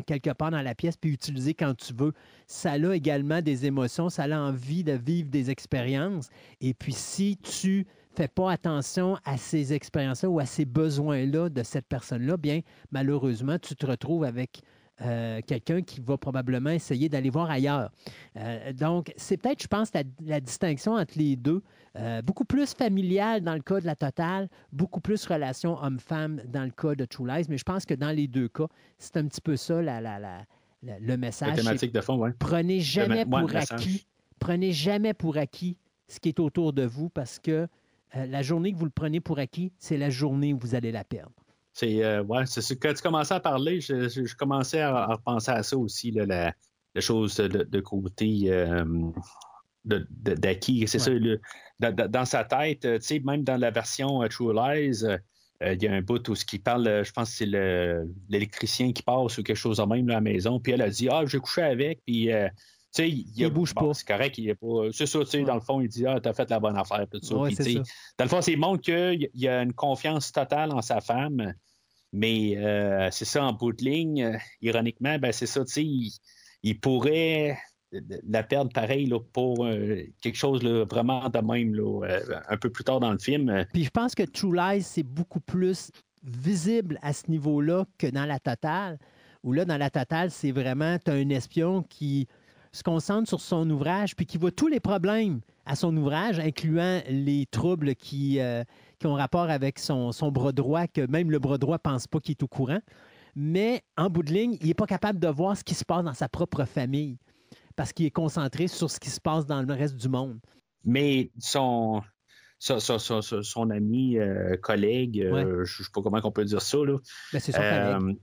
quelque 0.07 0.31
part 0.31 0.51
dans 0.51 0.61
la 0.61 0.75
pièce 0.75 0.97
puis 0.97 1.11
utiliser 1.11 1.53
quand 1.53 1.75
tu 1.75 1.93
veux. 1.93 2.13
Ça 2.47 2.71
a 2.73 2.95
également 2.95 3.41
des 3.41 3.65
émotions, 3.65 4.09
ça 4.09 4.23
a 4.23 4.39
envie 4.39 4.83
de 4.83 4.93
vivre 4.93 5.29
des 5.29 5.49
expériences. 5.49 6.29
Et 6.59 6.73
puis, 6.73 6.93
si 6.93 7.37
tu 7.37 7.85
fais 8.15 8.27
pas 8.27 8.51
attention 8.51 9.17
à 9.23 9.37
ces 9.37 9.73
expériences-là 9.73 10.29
ou 10.29 10.39
à 10.39 10.45
ces 10.45 10.65
besoins-là 10.65 11.49
de 11.49 11.63
cette 11.63 11.87
personne-là, 11.87 12.37
bien, 12.37 12.61
malheureusement, 12.91 13.57
tu 13.59 13.75
te 13.75 13.85
retrouves 13.85 14.23
avec 14.23 14.61
euh, 15.01 15.41
quelqu'un 15.45 15.81
qui 15.81 15.99
va 15.99 16.17
probablement 16.17 16.69
essayer 16.69 17.09
d'aller 17.09 17.29
voir 17.29 17.49
ailleurs. 17.49 17.91
Euh, 18.37 18.71
donc, 18.73 19.11
c'est 19.17 19.37
peut-être, 19.37 19.63
je 19.63 19.67
pense, 19.67 19.91
la, 19.93 20.39
distinction 20.39 20.93
entre 20.93 21.17
les 21.17 21.35
deux. 21.35 21.63
Euh, 21.97 22.21
beaucoup 22.21 22.45
plus 22.45 22.73
familiale 22.73 23.41
dans 23.41 23.55
le 23.55 23.61
cas 23.61 23.79
de 23.79 23.85
la 23.85 23.95
totale, 23.95 24.47
beaucoup 24.71 25.01
plus 25.01 25.25
relation 25.25 25.81
homme-femme 25.81 26.41
dans 26.47 26.63
le 26.63 26.69
cas 26.69 26.95
de 26.95 27.05
True 27.05 27.27
Lies, 27.27 27.45
mais 27.49 27.57
je 27.57 27.63
pense 27.63 27.85
que 27.85 27.93
dans 27.93 28.15
les 28.15 28.27
deux 28.27 28.47
cas, 28.47 28.67
c'est 28.97 29.17
un 29.17 29.25
petit 29.25 29.41
peu 29.41 29.57
ça 29.57 29.81
la, 29.81 30.45
le 30.83 31.17
message. 31.17 31.49
La 31.49 31.55
thématique 31.55 31.93
de 31.93 32.01
fond, 32.01 32.17
oui. 32.17 32.29
Prenez 32.39 32.79
jamais 32.79 33.25
pour 33.25 33.55
acquis, 33.55 34.05
prenez 34.39 34.71
jamais 34.71 35.13
pour 35.13 35.37
acquis 35.37 35.77
ce 36.07 36.19
qui 36.19 36.29
est 36.29 36.39
autour 36.39 36.73
de 36.73 36.83
vous 36.83 37.09
parce 37.09 37.39
que 37.39 37.67
la 38.13 38.41
journée 38.41 38.71
que 38.71 38.77
vous 38.77 38.85
le 38.85 38.91
prenez 38.91 39.19
pour 39.19 39.39
acquis, 39.39 39.73
c'est 39.77 39.97
la 39.97 40.09
journée 40.09 40.53
où 40.53 40.59
vous 40.59 40.75
allez 40.75 40.91
la 40.91 41.03
perdre. 41.03 41.40
C'est 41.73 42.03
euh, 42.03 42.23
ouais, 42.23 42.45
c'est 42.45 42.77
quand 42.77 42.93
tu 42.93 43.01
commençais 43.01 43.33
à 43.33 43.39
parler, 43.39 43.79
je, 43.79 44.35
commençais 44.35 44.81
à, 44.81 45.17
penser 45.23 45.51
à 45.51 45.63
ça 45.63 45.77
aussi, 45.77 46.11
la, 46.11 46.53
chose 46.99 47.37
de, 47.37 47.79
côté 47.79 48.43
euh, 48.47 48.83
d'acquis. 49.85 50.85
C'est 50.87 50.99
ça, 50.99 51.11
dans, 51.79 52.25
sa 52.25 52.43
tête, 52.43 52.81
tu 52.81 53.01
sais, 53.01 53.19
même 53.19 53.43
dans 53.43 53.57
la 53.57 53.71
version 53.71 54.21
euh, 54.21 54.27
True 54.27 54.53
Lies, 54.53 55.03
il 55.63 55.83
y 55.83 55.87
a 55.87 55.93
un 55.93 56.01
bout 56.01 56.27
où 56.27 56.35
ce 56.35 56.43
qui 56.43 56.59
parle, 56.59 57.03
je 57.05 57.11
pense 57.11 57.29
que 57.29 57.35
c'est 57.37 58.05
l'électricien 58.29 58.91
qui 58.91 59.03
passe 59.03 59.37
ou 59.37 59.43
quelque 59.43 59.55
chose 59.55 59.77
de 59.77 59.83
même 59.83 60.09
à 60.09 60.13
la 60.13 60.21
maison, 60.21 60.59
puis 60.59 60.73
elle 60.73 60.81
a 60.81 60.89
dit 60.89 61.07
Ah, 61.09 61.23
j'ai 61.25 61.39
couché 61.39 61.61
avec, 61.61 62.01
puis 62.05 62.29
sais, 62.91 63.09
il, 63.09 63.49
bouge 63.49 63.73
pas. 63.73 63.93
C'est 63.93 64.07
correct, 64.07 64.37
il 64.37 64.49
est 64.49 64.55
pas. 64.55 64.91
C'est 64.91 65.05
ça, 65.05 65.19
tu 65.19 65.25
sais, 65.25 65.43
dans 65.43 65.55
le 65.55 65.61
fond, 65.61 65.81
il 65.81 65.87
dit 65.87 66.05
Ah, 66.05 66.19
t'as 66.21 66.33
fait 66.33 66.49
la 66.49 66.59
bonne 66.59 66.77
affaire, 66.77 67.05
tout 67.11 67.19
ça. 67.21 67.35
Dans 67.35 68.25
le 68.25 68.29
fond, 68.29 68.41
c'est 68.41 68.55
montre 68.55 68.81
qu'il 68.81 69.29
y 69.33 69.47
a 69.47 69.61
une 69.61 69.73
confiance 69.73 70.31
totale 70.31 70.71
en 70.71 70.81
sa 70.81 71.01
femme. 71.01 71.53
Mais 72.13 72.57
euh, 72.57 73.09
c'est 73.11 73.25
ça, 73.25 73.43
en 73.43 73.53
bout 73.53 73.71
de 73.71 73.83
ligne, 73.83 74.23
euh, 74.23 74.37
ironiquement, 74.61 75.17
ben 75.17 75.31
c'est 75.31 75.45
ça, 75.45 75.63
tu 75.63 75.71
sais, 75.71 75.85
il, 76.63 76.79
pourrait 76.79 77.57
la 78.27 78.43
perdre 78.43 78.71
pareil 78.71 79.05
là, 79.05 79.19
pour 79.31 79.65
euh, 79.65 80.03
quelque 80.21 80.35
chose 80.35 80.61
là, 80.61 80.85
vraiment 80.85 81.29
de 81.29 81.39
même 81.39 81.73
là, 81.73 82.19
un 82.49 82.57
peu 82.57 82.69
plus 82.69 82.83
tard 82.83 82.99
dans 82.99 83.11
le 83.11 83.17
film. 83.17 83.65
Puis 83.73 83.85
je 83.85 83.89
pense 83.89 84.13
que 84.13 84.23
True 84.23 84.55
Lies, 84.55 84.83
c'est 84.83 85.03
beaucoup 85.03 85.39
plus 85.39 85.91
visible 86.23 86.99
à 87.01 87.13
ce 87.13 87.31
niveau-là 87.31 87.85
que 87.97 88.07
dans 88.07 88.25
la 88.25 88.39
totale. 88.39 88.99
Où 89.43 89.53
là, 89.53 89.65
dans 89.65 89.77
la 89.77 89.89
totale, 89.89 90.29
c'est 90.29 90.51
vraiment, 90.51 90.99
tu 90.99 91.09
as 91.09 91.15
un 91.15 91.29
espion 91.29 91.81
qui 91.83 92.27
se 92.71 92.83
concentre 92.83 93.27
sur 93.27 93.41
son 93.41 93.69
ouvrage, 93.69 94.15
puis 94.15 94.25
qui 94.25 94.37
voit 94.37 94.51
tous 94.51 94.67
les 94.67 94.79
problèmes 94.79 95.41
à 95.65 95.75
son 95.75 95.95
ouvrage, 95.97 96.39
incluant 96.39 97.01
les 97.09 97.45
troubles 97.45 97.95
qui, 97.95 98.39
euh, 98.39 98.63
qui 98.99 99.07
ont 99.07 99.13
rapport 99.13 99.49
avec 99.49 99.77
son, 99.77 100.11
son, 100.11 100.31
bras 100.31 100.51
droit, 100.51 100.87
que 100.87 101.05
même 101.07 101.31
le 101.31 101.39
bras 101.39 101.57
droit 101.57 101.75
ne 101.75 101.91
pense 101.91 102.07
pas 102.07 102.19
qu'il 102.19 102.31
est 102.31 102.43
au 102.43 102.47
courant. 102.47 102.81
Mais 103.35 103.83
en 103.97 104.09
bout 104.09 104.23
de 104.23 104.33
ligne, 104.33 104.57
il 104.61 104.67
n'est 104.67 104.73
pas 104.73 104.85
capable 104.87 105.19
de 105.19 105.27
voir 105.27 105.55
ce 105.57 105.63
qui 105.63 105.73
se 105.73 105.85
passe 105.85 106.03
dans 106.03 106.13
sa 106.13 106.29
propre 106.29 106.65
famille, 106.65 107.17
parce 107.75 107.93
qu'il 107.93 108.05
est 108.05 108.11
concentré 108.11 108.67
sur 108.67 108.89
ce 108.89 108.99
qui 108.99 109.09
se 109.09 109.19
passe 109.19 109.45
dans 109.45 109.61
le 109.61 109.73
reste 109.73 109.95
du 109.95 110.09
monde. 110.09 110.39
Mais 110.83 111.29
son, 111.39 112.01
son, 112.59 113.69
ami, 113.69 114.17
euh, 114.17 114.57
collègue, 114.57 115.21
euh, 115.21 115.63
je 115.65 115.81
ne 115.81 115.85
sais 115.85 115.91
pas 115.93 116.01
comment 116.01 116.19
on 116.23 116.31
peut 116.31 116.45
dire 116.45 116.61
ça. 116.61 116.77
Là. 116.77 116.97
Ben, 117.33 117.39
c'est 117.39 117.51
son 117.51 117.59
collègue 117.59 118.17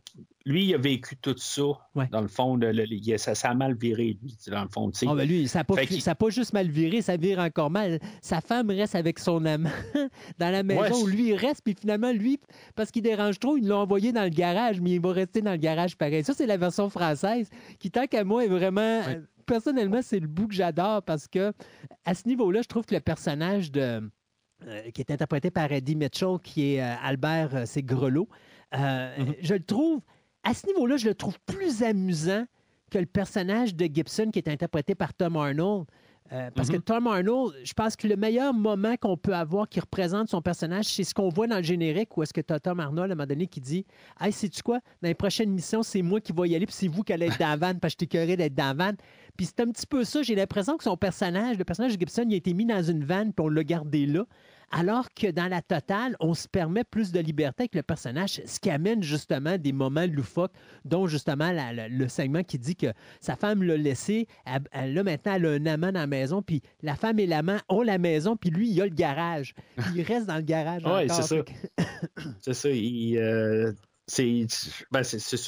lui, 0.49 0.64
il 0.64 0.74
a 0.74 0.78
vécu 0.78 1.14
tout 1.16 1.36
ça. 1.36 1.62
Dans 2.11 2.22
le 2.22 2.28
fond, 2.28 2.59
ça, 3.18 3.51
a 3.51 3.55
mal 3.55 3.74
viré, 3.74 4.16
lui, 4.22 4.34
dans 4.46 4.62
le 4.62 4.68
fond. 4.68 4.90
Oh, 5.07 5.14
ben 5.14 5.28
lui, 5.28 5.46
ça 5.46 5.61
n'a 5.61 5.64
pas, 5.64 5.74
pas, 6.14 6.30
juste 6.30 6.55
mal 6.55 6.70
viré, 6.70 7.03
ça 7.03 7.18
vire 7.18 7.38
encore 7.38 7.70
mal. 7.70 8.01
Sa 8.22 8.40
femme 8.40 8.70
reste 8.70 8.94
avec 8.94 9.18
son 9.18 9.44
amant 9.44 9.68
dans 10.38 10.51
la 10.51 10.62
maison 10.62 11.03
où 11.03 11.07
lui, 11.07 11.28
il 11.28 11.34
reste, 11.34 11.62
puis 11.62 11.76
finalement, 11.78 12.12
lui, 12.12 12.40
parce 12.74 12.90
qu'il 12.90 13.03
dérange 13.03 13.38
trop, 13.38 13.59
il 13.59 13.68
l'a 13.68 13.76
envoyé 13.76 14.11
dans 14.11 14.24
le 14.24 14.30
garage, 14.30 14.80
mais 14.80 14.92
il 14.92 15.01
va 15.01 15.12
rester 15.12 15.42
dans 15.42 15.53
le 15.53 15.59
garage 15.59 15.96
pareil. 15.96 16.24
Ça, 16.24 16.32
c'est 16.32 16.46
la 16.46 16.57
version 16.57 16.88
française, 16.88 17.51
qui, 17.78 17.90
tant 17.90 18.07
qu'à 18.07 18.24
moi, 18.24 18.44
est 18.44 18.49
vraiment. 18.49 19.03
Personnellement, 19.44 20.01
c'est 20.03 20.20
le 20.20 20.26
bout 20.26 20.49
que 20.49 20.55
j'adore 20.55 21.03
parce 21.03 21.26
que, 21.26 21.53
à 22.05 22.14
ce 22.14 22.26
niveau-là, 22.26 22.62
je 22.62 22.68
trouve 22.68 22.86
que 22.86 22.94
le 22.94 23.01
personnage 23.01 23.70
de. 23.70 24.11
Euh, 24.66 24.90
qui 24.90 25.03
est 25.03 25.12
interprété 25.12 25.53
par 25.53 25.70
Eddie 25.70 25.94
Mitchell, 25.94 26.36
qui 26.42 26.74
est 26.74 26.82
euh, 26.82 26.94
Albert, 27.01 27.55
euh, 27.55 27.62
c'est 27.64 27.82
Grelot. 27.82 28.28
Mm-hmm. 28.72 29.36
Je 29.40 29.55
le 29.55 29.62
trouve 29.62 30.03
à 30.49 30.55
ce 30.55 30.66
niveau-là, 30.66 30.96
je 30.96 31.07
le 31.07 31.14
trouve 31.14 31.38
plus 31.44 31.82
amusant 31.82 32.46
que 32.90 32.99
le 32.99 33.05
personnage 33.05 33.74
de 33.74 33.84
Gibson 33.84 34.30
qui 34.32 34.38
est 34.38 34.49
interprété 34.49 34.94
par 34.94 35.12
Tom 35.12 35.36
Arnold. 35.36 35.84
Euh, 36.32 36.51
parce 36.55 36.68
que 36.68 36.76
mhm. 36.76 36.82
Tom 36.82 37.07
Arnold, 37.07 37.55
je 37.64 37.72
pense 37.74 37.96
que 37.96 38.07
le 38.07 38.16
meilleur 38.16 38.55
moment 38.55 38.96
qu'on 38.96 39.18
peut 39.18 39.34
avoir 39.34 39.68
qui 39.68 39.78
représente 39.78 40.28
son 40.28 40.40
personnage, 40.40 40.86
c'est 40.86 41.05
ce 41.05 41.12
qu'on 41.12 41.28
voit 41.28 41.46
dans 41.46 41.59
le 41.59 41.62
générique 41.62 42.16
où 42.16 42.22
est-ce 42.22 42.32
que 42.32 42.40
tu 42.40 42.53
as 42.53 42.61
Tom 42.61 42.80
Arnold 42.80 43.11
à 43.11 43.12
un 43.12 43.16
moment 43.16 43.26
donné 43.26 43.46
qui 43.46 43.61
dit 43.61 43.84
Hey, 44.20 44.32
sais-tu 44.32 44.62
quoi? 44.62 44.80
Dans 45.03 45.09
les 45.09 45.14
prochaines 45.14 45.51
missions, 45.51 45.82
c'est 45.82 46.01
moi 46.01 46.20
qui 46.20 46.32
vais 46.32 46.49
y 46.49 46.57
aller, 46.57 46.64
puis 46.64 46.74
c'est 46.74 46.88
vous 46.88 47.03
qui 47.03 47.12
allez 47.12 47.26
être 47.26 47.38
dans 47.38 47.49
la 47.49 47.57
vanne, 47.57 47.78
parce 47.78 47.94
que 47.94 48.07
je 48.11 48.34
d'être 48.34 48.55
dans 48.55 48.68
la 48.68 48.74
vanne. 48.74 48.96
Puis 49.36 49.46
c'est 49.46 49.61
un 49.61 49.70
petit 49.70 49.86
peu 49.86 50.03
ça. 50.05 50.22
J'ai 50.22 50.34
l'impression 50.34 50.78
que 50.78 50.84
son 50.84 50.96
personnage, 50.96 51.59
le 51.59 51.64
personnage 51.64 51.94
de 51.94 52.01
Gibson, 52.01 52.24
il 52.26 52.32
a 52.32 52.36
été 52.36 52.55
mis 52.55 52.64
dans 52.64 52.82
une 52.82 53.05
vanne, 53.05 53.34
puis 53.34 53.44
on 53.44 53.49
l'a 53.49 53.64
gardé 53.64 54.07
là. 54.07 54.24
Alors 54.71 55.09
que 55.14 55.31
dans 55.31 55.49
la 55.49 55.62
totale, 55.62 56.14
on 56.21 56.35
se 56.35 56.47
permet 56.47 56.85
plus 56.85 57.11
de 57.11 57.21
liberté 57.21 57.62
avec 57.62 57.75
le 57.75 57.83
personnage, 57.83 58.43
ce 58.45 58.61
qui 58.61 58.71
amène 58.71 59.03
justement 59.03 59.57
des 59.57 59.73
moments 59.73 60.07
loufoques, 60.07 60.53
dont 60.85 61.07
justement 61.07 61.51
le 61.53 62.09
segment 62.09 62.43
qui 62.43 62.59
dit 62.59 62.77
que 62.77 62.89
sa 63.21 63.35
femme 63.37 63.62
l'a 63.62 63.77
laissé, 63.77 64.27
elle, 64.73 64.95
là 64.95 65.03
maintenant 65.03 65.35
elle 65.35 65.47
a 65.47 65.51
un 65.51 65.66
amant 65.66 65.93
dans 65.93 66.01
la 66.01 66.07
maison, 66.07 66.43
puis 66.43 66.62
la 66.83 66.97
femme 66.97 67.19
et 67.19 67.27
l'amant 67.27 67.59
ont 67.69 67.83
la 67.83 67.99
maison, 67.99 68.37
puis 68.37 68.51
lui 68.51 68.69
il 68.71 68.81
a 68.83 68.85
le 68.85 68.95
garage, 68.95 69.55
puis 69.77 69.87
il 69.97 70.03
reste 70.03 70.27
dans 70.27 70.37
le 70.37 70.43
garage. 70.43 70.83
Oui, 70.85 71.09
c'est 71.09 71.23
ça. 71.23 71.37
c'est 72.41 72.55
ça. 72.55 72.69
Euh, 72.69 73.73
c'est 74.07 74.47
ben, 74.91 75.03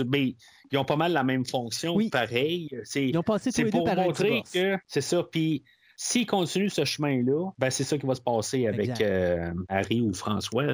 mais 0.09 0.35
ils 0.71 0.79
ont 0.79 0.85
pas 0.85 0.97
mal 0.97 1.13
la 1.13 1.25
même 1.25 1.45
fonction, 1.45 1.97
pareil. 2.11 2.71
Ils 2.95 3.17
ont 3.19 3.23
passé 3.23 3.53
tous 3.53 3.65
les 3.65 3.71
deux 3.71 3.85
par 3.85 3.97
montrer 3.97 4.43
que 4.53 4.77
c'est 4.87 5.01
ça. 5.01 5.23
Puis 5.25 5.65
s'il 6.03 6.27
continue 6.27 6.71
ce 6.71 6.87
chemin-là, 6.87 7.51
ben 7.59 7.69
c'est 7.69 7.85
ça 7.85 7.99
qui 7.99 8.07
va 8.07 8.15
se 8.15 8.23
passer 8.23 8.67
avec 8.67 9.03
euh, 9.03 9.53
Harry 9.69 10.01
ou 10.01 10.15
François. 10.15 10.73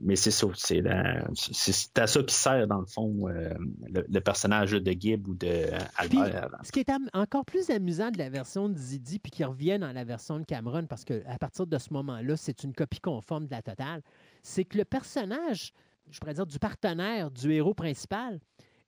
Mais 0.00 0.16
c'est 0.16 0.32
ça, 0.32 0.48
c'est 0.54 0.84
à 0.88 2.06
ça 2.08 2.22
qui 2.24 2.34
sert, 2.34 2.66
dans 2.66 2.80
le 2.80 2.86
fond, 2.86 3.28
euh, 3.28 3.54
le, 3.86 4.18
personnage 4.20 4.72
de 4.72 4.90
Gibb 4.90 5.28
ou 5.28 5.34
de 5.34 5.68
Albert. 5.96 6.48
ce 6.64 6.72
qui 6.72 6.80
est 6.80 6.90
encore 7.12 7.44
plus 7.44 7.70
amusant 7.70 8.10
de 8.10 8.18
la 8.18 8.28
version 8.28 8.68
de 8.68 8.76
Zidi, 8.76 9.20
puis 9.20 9.30
qui 9.30 9.44
revient 9.44 9.78
dans 9.78 9.92
la 9.92 10.02
version 10.02 10.40
de 10.40 10.44
Cameron, 10.44 10.86
parce 10.86 11.04
qu'à 11.04 11.38
partir 11.38 11.68
de 11.68 11.78
ce 11.78 11.92
moment-là, 11.92 12.36
c'est 12.36 12.64
une 12.64 12.72
copie 12.72 13.00
conforme 13.00 13.46
de 13.46 13.52
la 13.52 13.62
totale, 13.62 14.02
c'est 14.42 14.64
que 14.64 14.78
le 14.78 14.84
personnage, 14.84 15.72
je 16.10 16.18
pourrais 16.18 16.34
dire, 16.34 16.46
du 16.46 16.58
partenaire 16.58 17.30
du 17.30 17.52
héros 17.52 17.74
principal, 17.74 18.40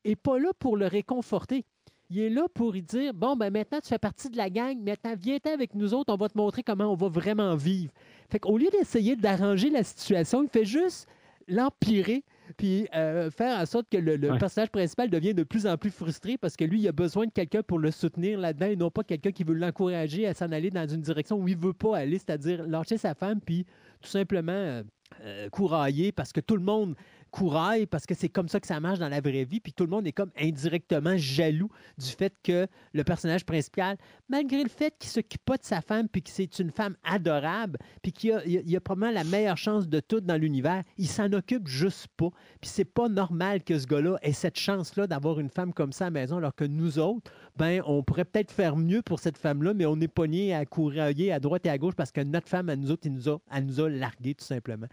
n'est 0.04 0.16
pas 0.16 0.40
là 0.40 0.50
pour 0.58 0.76
le 0.76 0.88
réconforter 0.88 1.64
il 2.12 2.20
est 2.20 2.30
là 2.30 2.46
pour 2.52 2.76
y 2.76 2.82
dire 2.82 3.14
Bon, 3.14 3.36
ben 3.36 3.50
maintenant, 3.50 3.80
tu 3.80 3.88
fais 3.88 3.98
partie 3.98 4.28
de 4.28 4.36
la 4.36 4.50
gang, 4.50 4.78
maintenant, 4.78 5.14
viens 5.18 5.38
avec 5.52 5.74
nous 5.74 5.94
autres, 5.94 6.12
on 6.12 6.16
va 6.16 6.28
te 6.28 6.36
montrer 6.36 6.62
comment 6.62 6.92
on 6.92 6.94
va 6.94 7.08
vraiment 7.08 7.56
vivre. 7.56 7.92
Fait 8.30 8.38
qu'au 8.38 8.58
lieu 8.58 8.68
d'essayer 8.70 9.16
d'arranger 9.16 9.70
la 9.70 9.82
situation, 9.82 10.42
il 10.42 10.48
fait 10.48 10.64
juste 10.64 11.08
l'empirer, 11.48 12.22
puis 12.56 12.86
euh, 12.94 13.30
faire 13.30 13.58
en 13.58 13.66
sorte 13.66 13.88
que 13.90 13.96
le, 13.96 14.18
personnage 14.38 14.70
principal 14.70 15.08
devient 15.08 15.34
de 15.34 15.42
plus 15.42 15.66
en 15.66 15.76
plus 15.76 15.90
frustré 15.90 16.36
parce 16.36 16.56
que 16.56 16.64
lui, 16.64 16.80
il 16.80 16.88
a 16.88 16.92
besoin 16.92 17.26
de 17.26 17.32
quelqu'un 17.32 17.62
pour 17.62 17.78
le 17.78 17.90
soutenir 17.90 18.38
là-dedans 18.38 18.66
et 18.66 18.76
non 18.76 18.90
pas 18.90 19.04
quelqu'un 19.04 19.32
qui 19.32 19.44
veut 19.44 19.54
l'encourager 19.54 20.26
à 20.26 20.34
s'en 20.34 20.52
aller 20.52 20.70
dans 20.70 20.86
une 20.86 21.00
direction 21.00 21.38
où 21.38 21.48
il 21.48 21.56
veut 21.56 21.72
pas 21.72 21.96
aller, 21.96 22.18
c'est-à-dire 22.18 22.66
lâcher 22.66 22.98
sa 22.98 23.14
femme, 23.14 23.40
puis 23.40 23.64
tout 24.00 24.08
simplement 24.08 24.52
euh, 24.52 24.82
euh, 25.22 25.48
courailler 25.50 26.12
parce 26.12 26.32
que 26.32 26.40
tout 26.40 26.56
le 26.56 26.62
monde 26.62 26.94
couraille 27.33 27.87
parce 27.87 28.07
que 28.07 28.14
c'est 28.14 28.28
comme 28.28 28.49
ça 28.49 28.61
que 28.61 28.66
ça 28.66 28.78
marche 28.78 28.99
dans 28.99 29.09
la 29.09 29.20
vraie 29.20 29.45
vie, 29.45 29.59
puis 29.59 29.72
tout 29.72 29.85
le 29.85 29.91
monde 29.91 30.07
est 30.07 30.12
comme 30.12 30.30
indirectement 30.39 31.16
jaloux 31.16 31.70
du 31.99 32.07
fait 32.07 32.35
que 32.43 32.68
le 32.93 33.05
personnage 33.05 33.45
principal, 33.45 33.97
malgré 34.28 34.62
le 34.62 34.68
fait 34.68 34.95
qu'il 34.99 35.11
s'occupe 35.11 35.45
pas 35.45 35.57
de 35.57 35.64
sa 35.64 35.80
femme, 35.80 36.09
puis 36.09 36.22
que 36.22 36.30
c'est 36.30 36.59
une 36.59 36.70
femme 36.70 36.95
adorable, 37.03 37.78
puis 38.03 38.12
qu'il 38.12 38.33
a, 38.33 38.80
probablement 38.80 39.12
la 39.12 39.24
meilleure 39.24 39.57
chance 39.57 39.89
de 39.89 39.99
tout 40.01 40.20
dans 40.20 40.37
l'univers, 40.37 40.85
il 40.99 41.09
s'en 41.09 41.33
occupe 41.33 41.66
juste 41.66 42.07
pas. 42.16 42.28
Puis 42.61 42.70
c'est 42.70 42.85
pas 42.85 43.09
normal 43.09 43.64
que 43.64 43.78
ce 43.78 43.87
gars-là 43.87 44.18
ait 44.22 44.33
cette 44.33 44.59
chance-là 44.59 45.07
d'avoir 45.07 45.41
une 45.41 45.49
femme 45.51 45.72
comme 45.72 45.93
ça 45.93 46.05
à 46.05 46.09
la 46.09 46.20
maison, 46.20 46.37
alors 46.37 46.55
que 46.55 46.64
nous 46.64 46.99
autres, 46.99 47.33
ben, 47.57 47.83
on 47.87 48.03
pourrait 48.03 48.26
peut-être 48.26 48.53
faire 48.53 48.76
mieux 48.76 49.01
pour 49.01 49.18
cette 49.18 49.39
femme-là, 49.39 49.72
mais 49.72 49.87
on 49.87 49.99
est 50.01 50.09
pogné 50.09 50.55
à 50.55 50.66
courir 50.66 51.05
à 51.05 51.41
droite 51.41 51.64
et 51.64 51.70
à 51.70 51.78
gauche 51.78 51.95
parce 51.95 52.12
que 52.12 52.20
notre 52.20 52.49
femme, 52.49 52.68
à 52.68 52.76
nous 52.76 52.91
autres, 52.91 53.07
elle 53.07 53.14
nous 53.14 53.28
a, 53.30 53.41
elle 53.51 53.80
a 53.80 53.89
largués, 53.89 54.35
tout 54.35 54.45
simplement. 54.45 54.87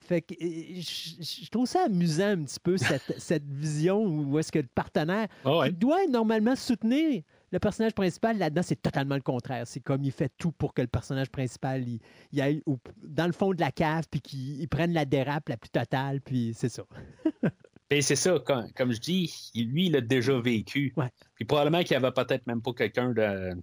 Fait 0.00 0.22
que 0.22 0.34
je, 0.40 1.22
je 1.44 1.50
trouve 1.50 1.66
ça 1.66 1.84
amusant 1.86 2.28
un 2.28 2.44
petit 2.44 2.60
peu, 2.60 2.76
cette, 2.78 3.14
cette 3.18 3.44
vision 3.50 4.02
où 4.06 4.38
est-ce 4.38 4.50
que 4.52 4.58
le 4.60 4.68
partenaire 4.74 5.26
Ah 5.44 5.58
ouais. 5.58 5.68
qui 5.70 5.76
doit 5.76 6.06
normalement 6.08 6.56
soutenir 6.56 7.22
le 7.50 7.58
personnage 7.58 7.94
principal, 7.94 8.36
là-dedans, 8.38 8.62
c'est 8.62 8.80
totalement 8.80 9.14
le 9.14 9.22
contraire. 9.22 9.66
C'est 9.66 9.80
comme 9.80 10.04
il 10.04 10.12
fait 10.12 10.30
tout 10.38 10.52
pour 10.52 10.74
que 10.74 10.82
le 10.82 10.88
personnage 10.88 11.30
principal 11.30 11.86
il, 11.88 11.98
il 12.32 12.40
aille 12.42 12.62
au- 12.66 12.78
dans 13.02 13.26
le 13.26 13.32
fond 13.32 13.52
de 13.54 13.60
la 13.60 13.70
cave, 13.72 14.04
puis 14.10 14.20
qu'il 14.20 14.60
il 14.60 14.68
prenne 14.68 14.92
la 14.92 15.04
dérape 15.04 15.48
la 15.48 15.56
plus 15.56 15.70
totale, 15.70 16.20
puis 16.20 16.52
c'est 16.54 16.68
ça. 16.68 16.84
Ben, 17.90 18.02
c'est 18.02 18.16
ça, 18.16 18.38
comme, 18.44 18.70
comme 18.76 18.92
je 18.92 19.00
dis, 19.00 19.50
lui, 19.54 19.86
il 19.86 19.92
l'a 19.92 20.02
déjà 20.02 20.38
vécu. 20.38 20.92
Ouais. 20.98 21.08
Puis 21.36 21.46
probablement 21.46 21.82
qu'il 21.82 21.98
n'y 21.98 22.04
avait 22.04 22.12
peut-être 22.12 22.46
même 22.46 22.60
pas 22.60 22.74
quelqu'un 22.74 23.14
de- 23.14 23.54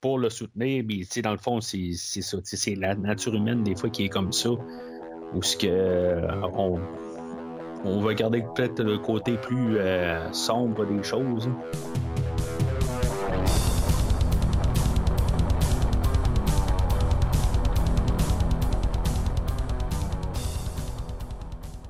pour 0.00 0.18
le 0.18 0.28
soutenir, 0.28 0.82
sais, 1.08 1.22
dans 1.22 1.30
le 1.30 1.38
fond, 1.38 1.60
c'est 1.60 1.92
ça. 1.94 2.38
C'est 2.42 2.74
la 2.74 2.96
nature 2.96 3.32
humaine, 3.32 3.62
des 3.62 3.76
fois, 3.76 3.90
qui 3.90 4.06
est 4.06 4.08
comme 4.08 4.32
ça. 4.32 4.50
Où 5.34 5.42
ce 5.42 5.56
que 5.56 5.66
euh, 5.66 6.30
on, 6.56 6.78
on 7.84 8.00
va 8.00 8.14
garder 8.14 8.42
peut-être 8.54 8.82
le 8.82 8.98
côté 8.98 9.36
plus 9.36 9.78
euh, 9.78 10.32
sombre 10.32 10.86
des 10.86 11.02
choses. 11.02 11.48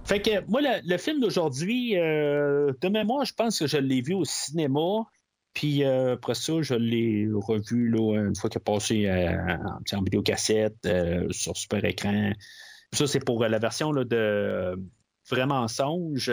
Fait 0.05 0.21
que 0.21 0.47
moi, 0.49 0.61
le, 0.61 0.89
le 0.89 0.97
film 0.99 1.21
d'aujourd'hui, 1.21 1.99
euh, 1.99 2.73
de 2.81 2.89
mémoire, 2.89 3.25
je 3.25 3.35
pense 3.35 3.59
que 3.59 3.67
je 3.67 3.77
l'ai 3.79 4.01
vu 4.01 4.15
au 4.15 4.25
cinéma. 4.25 5.05
Puis 5.55 5.85
après 5.85 6.35
ça, 6.35 6.63
je 6.63 6.75
l'ai 6.75 7.29
revu 7.33 7.89
là, 7.89 8.27
une 8.27 8.35
fois 8.35 8.51
qu'il 8.51 8.59
est 8.59 8.65
passé 8.65 9.07
euh, 9.07 9.57
en, 9.93 10.03
vidéocassette, 10.03 10.89
sur 11.31 11.57
super 11.57 11.85
écran. 11.85 12.33
Ça, 12.95 13.07
c'est 13.07 13.25
pour 13.25 13.43
euh, 13.43 13.49
la 13.49 13.59
version 13.59 13.93
là, 13.93 14.05
de 14.05 14.17
euh, 14.17 14.77
Vrai 15.31 15.47
mensonge. 15.47 16.31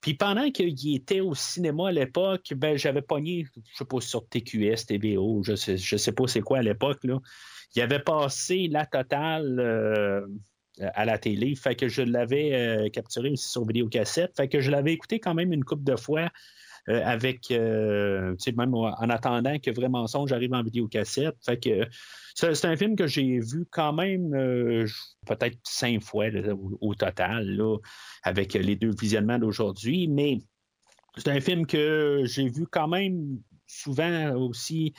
Puis 0.00 0.14
pendant 0.14 0.50
qu'il 0.50 0.94
était 0.94 1.20
au 1.20 1.34
cinéma 1.34 1.88
à 1.88 1.92
l'époque, 1.92 2.52
ben, 2.56 2.76
j'avais 2.76 3.02
pogné, 3.02 3.46
je 3.54 3.76
sais 3.76 3.84
pas, 3.84 4.00
sur 4.00 4.26
TQS, 4.28 4.86
TVO, 4.86 5.42
je 5.44 5.54
sais, 5.54 5.76
sais 5.76 6.12
pas 6.12 6.26
c'est 6.26 6.40
quoi 6.40 6.58
à 6.58 6.62
l'époque. 6.62 7.02
Là. 7.04 7.18
Il 7.74 7.82
avait 7.82 8.00
passé 8.00 8.68
la 8.68 8.86
totale 8.86 9.58
euh, 9.60 10.26
à 10.94 11.04
la 11.04 11.18
télé, 11.18 11.54
fait 11.54 11.74
que 11.74 11.88
je 11.88 12.02
l'avais 12.02 12.90
capturé 12.92 13.30
aussi 13.30 13.48
sur 13.48 13.66
vidéocassette, 13.66 14.36
fait 14.36 14.48
que 14.48 14.60
je 14.60 14.70
l'avais 14.70 14.92
écouté 14.92 15.20
quand 15.20 15.34
même 15.34 15.52
une 15.52 15.64
couple 15.64 15.84
de 15.84 15.96
fois 15.96 16.30
avec, 16.86 17.50
même 17.50 18.74
en 18.74 19.10
attendant 19.10 19.58
que 19.58 19.70
Vrai 19.70 19.88
Mensonge 19.88 20.32
arrive 20.32 20.54
en 20.54 20.62
vidéocassette. 20.62 21.36
Fait 21.44 21.58
que 21.58 21.86
c'est 22.34 22.64
un 22.64 22.76
film 22.76 22.96
que 22.96 23.06
j'ai 23.06 23.38
vu 23.38 23.66
quand 23.70 23.92
même 23.92 24.34
euh, 24.34 24.86
peut-être 25.26 25.58
cinq 25.64 26.02
fois 26.02 26.26
au, 26.80 26.94
total, 26.94 27.46
là, 27.56 27.76
avec 28.22 28.54
les 28.54 28.76
deux 28.76 28.92
visionnements 28.98 29.38
d'aujourd'hui, 29.38 30.08
mais 30.08 30.38
c'est 31.16 31.28
un 31.28 31.40
film 31.40 31.66
que 31.66 32.22
j'ai 32.24 32.48
vu 32.48 32.66
quand 32.66 32.88
même 32.88 33.40
souvent 33.66 34.34
aussi, 34.34 34.94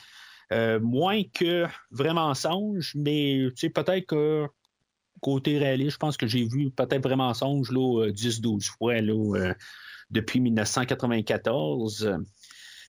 euh, 0.52 0.78
moins 0.80 1.22
que 1.22 1.66
Vrai 1.90 2.14
Mensonge, 2.14 2.92
mais 2.94 3.48
peut-être 3.74 4.06
que 4.06 4.46
côté 5.20 5.58
réaliste, 5.58 5.92
je 5.92 5.98
pense 5.98 6.16
que 6.16 6.26
j'ai 6.26 6.44
vu 6.44 6.70
peut-être 6.70 7.02
Vrai 7.02 7.16
Mensonge 7.16 7.70
là, 7.70 8.10
10-12 8.10 8.68
fois 8.78 9.00
là, 9.00 9.12
euh, 9.12 9.54
depuis 10.10 10.40
1994. 10.40 12.16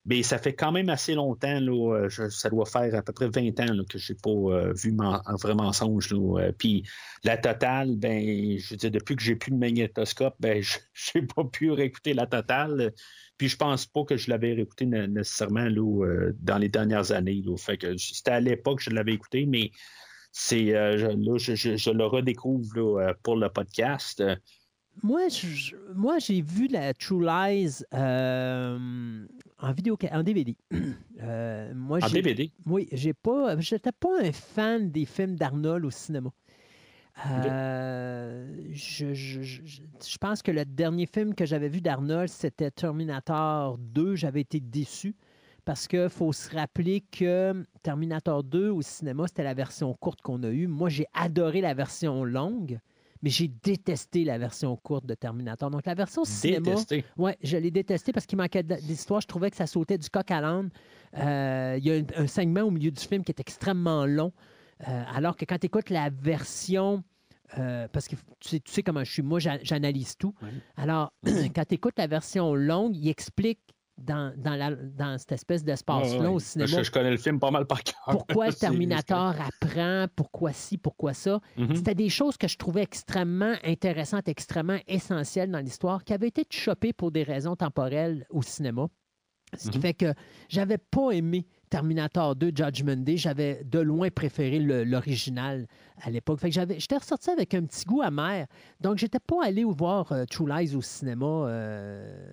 Mais 0.07 0.21
ça 0.21 0.37
fait 0.37 0.53
quand 0.53 0.71
même 0.71 0.89
assez 0.89 1.15
longtemps, 1.15 1.59
là, 1.59 1.95
euh, 2.05 2.29
ça 2.29 2.49
doit 2.49 2.65
faire 2.67 2.93
à 2.93 3.01
peu 3.01 3.11
près 3.11 3.27
20 3.27 3.59
ans 3.59 3.83
que 3.89 3.97
je 3.97 4.13
n'ai 4.13 4.19
pas 4.21 4.29
euh, 4.29 4.73
vu 4.73 4.95
un 4.99 5.35
vrai 5.41 5.55
mensonge. 5.55 6.13
Euh, 6.13 6.51
Puis 6.57 6.83
la 7.23 7.37
totale, 7.37 7.95
ben, 7.97 8.55
je 8.59 8.69
veux 8.69 8.77
dire, 8.77 8.91
depuis 8.91 9.15
que 9.15 9.23
j'ai 9.23 9.35
plus 9.35 9.49
de 9.51 9.57
magnétoscope, 9.57 10.35
ben, 10.39 10.61
je 10.93 11.11
n'ai 11.15 11.25
pas 11.25 11.43
pu 11.43 11.71
réécouter 11.71 12.13
la 12.13 12.27
totale. 12.27 12.93
Puis 13.37 13.49
je 13.49 13.57
pense 13.57 13.85
pas 13.87 14.03
que 14.03 14.15
je 14.15 14.29
l'avais 14.29 14.53
réécouté 14.53 14.85
né- 14.85 15.07
nécessairement 15.07 15.65
là, 15.65 16.31
dans 16.39 16.57
les 16.59 16.69
dernières 16.69 17.11
années. 17.11 17.43
C'était 17.97 18.31
à 18.31 18.39
l'époque 18.39 18.77
que 18.77 18.83
je 18.85 18.89
l'avais 18.91 19.13
écouté, 19.13 19.45
mais 19.47 19.71
c'est 20.31 20.65
là, 20.65 20.95
je, 20.97 21.55
je- 21.55 21.89
le 21.91 22.05
redécouvre 22.05 22.69
là, 22.77 23.13
pour 23.23 23.35
le 23.37 23.49
podcast. 23.49 24.23
Moi, 25.03 25.27
je- 25.29 25.75
moi, 25.93 26.19
j'ai 26.19 26.41
vu 26.41 26.67
la 26.67 26.93
True 26.93 27.25
Lies 27.25 27.83
en 29.59 29.71
vidéo, 29.71 29.97
en 30.11 30.23
DVD. 30.23 30.55
Euh, 31.21 31.73
moi, 31.73 31.99
En 32.03 32.09
DVD. 32.09 32.51
Oui, 32.65 32.89
j'ai 32.91 33.13
pas, 33.13 33.57
j'étais 33.59 33.93
pas 33.93 34.19
un 34.21 34.31
fan 34.33 34.91
des 34.91 35.05
films 35.05 35.37
d'Arnold 35.37 35.85
au 35.85 35.89
cinéma. 35.89 36.29
Euh, 37.25 38.53
je, 38.71 39.13
je- 39.13 39.41
je- 39.41 39.65
je- 39.65 39.81
je 40.05 40.17
pense 40.17 40.41
que 40.41 40.51
le 40.51 40.65
dernier 40.65 41.05
film 41.05 41.33
que 41.33 41.45
j'avais 41.45 41.69
vu 41.69 41.79
d'Arnold, 41.79 42.27
c'était 42.29 42.69
Terminator 42.69 43.77
2. 43.77 44.15
J'avais 44.15 44.41
été 44.41 44.59
déçu 44.59 45.15
parce 45.63 45.87
qu'il 45.87 46.09
faut 46.09 46.33
se 46.33 46.53
rappeler 46.53 47.01
que 47.11 47.65
Terminator 47.81 48.43
2 48.43 48.69
au 48.69 48.81
cinéma, 48.81 49.25
c'était 49.27 49.43
la 49.43 49.53
version 49.53 49.93
courte 49.93 50.21
qu'on 50.21 50.43
a 50.43 50.49
eue. 50.49 50.67
Moi, 50.67 50.89
j'ai 50.89 51.05
adoré 51.13 51.61
la 51.61 51.73
version 51.73 52.25
longue, 52.25 52.79
mais 53.25 53.31
j'ai 53.31 53.47
détesté 53.49 54.23
la 54.23 54.37
version 54.37 54.77
courte 54.77 55.05
de 55.07 55.15
Terminator. 55.15 55.69
Donc, 55.71 55.85
la 55.87 55.95
version 55.95 56.23
cinéma. 56.23 56.59
Détesté. 56.69 57.03
Oui, 57.17 57.31
je 57.43 57.57
l'ai 57.57 57.71
détesté 57.71 58.13
parce 58.13 58.25
qu'il 58.27 58.37
manquait 58.37 58.61
d'histoire. 58.63 59.19
Je 59.19 59.27
trouvais 59.27 59.49
que 59.49 59.57
ça 59.57 59.65
sautait 59.67 59.97
du 59.97 60.07
coq 60.09 60.29
à 60.29 60.39
l'âne. 60.41 60.69
Euh, 61.17 61.75
Il 61.79 61.85
y 61.85 61.91
a 61.91 61.95
un, 61.95 62.23
un 62.23 62.27
segment 62.27 62.61
au 62.61 62.71
milieu 62.71 62.91
du 62.91 63.01
film 63.01 63.23
qui 63.23 63.31
est 63.31 63.39
extrêmement 63.39 64.05
long. 64.05 64.31
euh, 64.87 65.03
alors 65.13 65.35
que 65.35 65.43
quand 65.45 65.57
tu 65.57 65.65
écoutes 65.65 65.89
la 65.89 66.09
version. 66.11 67.03
euh, 67.57 67.87
parce 67.91 68.07
que 68.07 68.15
tu 68.39 68.49
sais, 68.49 68.59
tu 68.59 68.71
sais 68.71 68.83
comment 68.83 69.03
je 69.03 69.11
suis, 69.11 69.21
moi 69.21 69.39
j'a- 69.39 69.63
j'analyse 69.63 70.17
tout. 70.17 70.33
Ouais. 70.41 70.49
Alors, 70.77 71.11
quand 71.55 71.65
tu 71.67 71.75
écoutes 71.75 71.97
la 71.97 72.07
version 72.07 72.53
longue, 72.55 72.95
il 72.95 73.07
explique 73.09 73.59
dans, 73.97 74.33
dans, 74.37 74.55
la- 74.55 74.75
dans 74.75 75.17
cette 75.17 75.31
espèce 75.31 75.63
d'espace-là 75.63 76.29
au 76.31 76.39
cinéma 76.39 76.77
Je, 76.77 76.83
je 76.83 76.91
connais 76.91 77.11
le 77.11 77.17
film 77.17 77.39
pas 77.39 77.51
mal 77.51 77.65
par 77.65 77.81
cœur. 77.83 77.95
pourquoi 78.09 78.51
Terminator 78.51 79.35
apprend, 79.39 80.07
pourquoi 80.15 80.51
ci, 80.53 80.77
pourquoi 80.77 81.13
ça? 81.13 81.39
Mhm. 81.57 81.75
C'était 81.75 81.95
des 81.95 82.09
choses 82.09 82.37
que 82.37 82.47
je 82.47 82.57
trouvais 82.57 82.83
extrêmement 82.83 83.55
intéressantes, 83.63 84.27
extrêmement 84.27 84.79
essentielles 84.87 85.51
dans 85.51 85.59
l'histoire, 85.59 86.03
qui 86.03 86.13
avaient 86.13 86.27
été 86.27 86.43
chopées 86.49 86.93
pour 86.93 87.11
des 87.11 87.23
raisons 87.23 87.55
temporelles 87.55 88.25
au 88.29 88.41
cinéma. 88.41 88.87
Ce 89.57 89.69
qui 89.69 89.77
Mhm. 89.77 89.81
fait 89.81 89.93
que 89.93 90.13
j'avais 90.49 90.77
pas 90.79 91.11
aimé 91.11 91.45
Terminator 91.69 92.35
2 92.35 92.51
Judgment 92.53 92.97
Day. 92.97 93.15
J'avais 93.15 93.63
de 93.63 93.79
loin 93.79 94.09
préféré 94.09 94.59
l'original 94.59 95.67
à 96.01 96.09
l'époque. 96.09 96.39
Fait 96.41 96.49
que 96.49 96.55
j'avais, 96.55 96.79
j'étais 96.79 96.97
ressorti 96.97 97.29
avec 97.29 97.53
un 97.53 97.63
petit 97.65 97.85
goût 97.85 98.01
amer. 98.01 98.47
Donc, 98.81 98.97
j'étais 98.97 99.19
pas 99.19 99.45
allé 99.45 99.63
voir 99.63 100.11
euh, 100.11 100.25
True 100.25 100.49
Lies 100.49 100.75
au 100.75 100.81
cinéma 100.81 101.25
euh, 101.25 102.27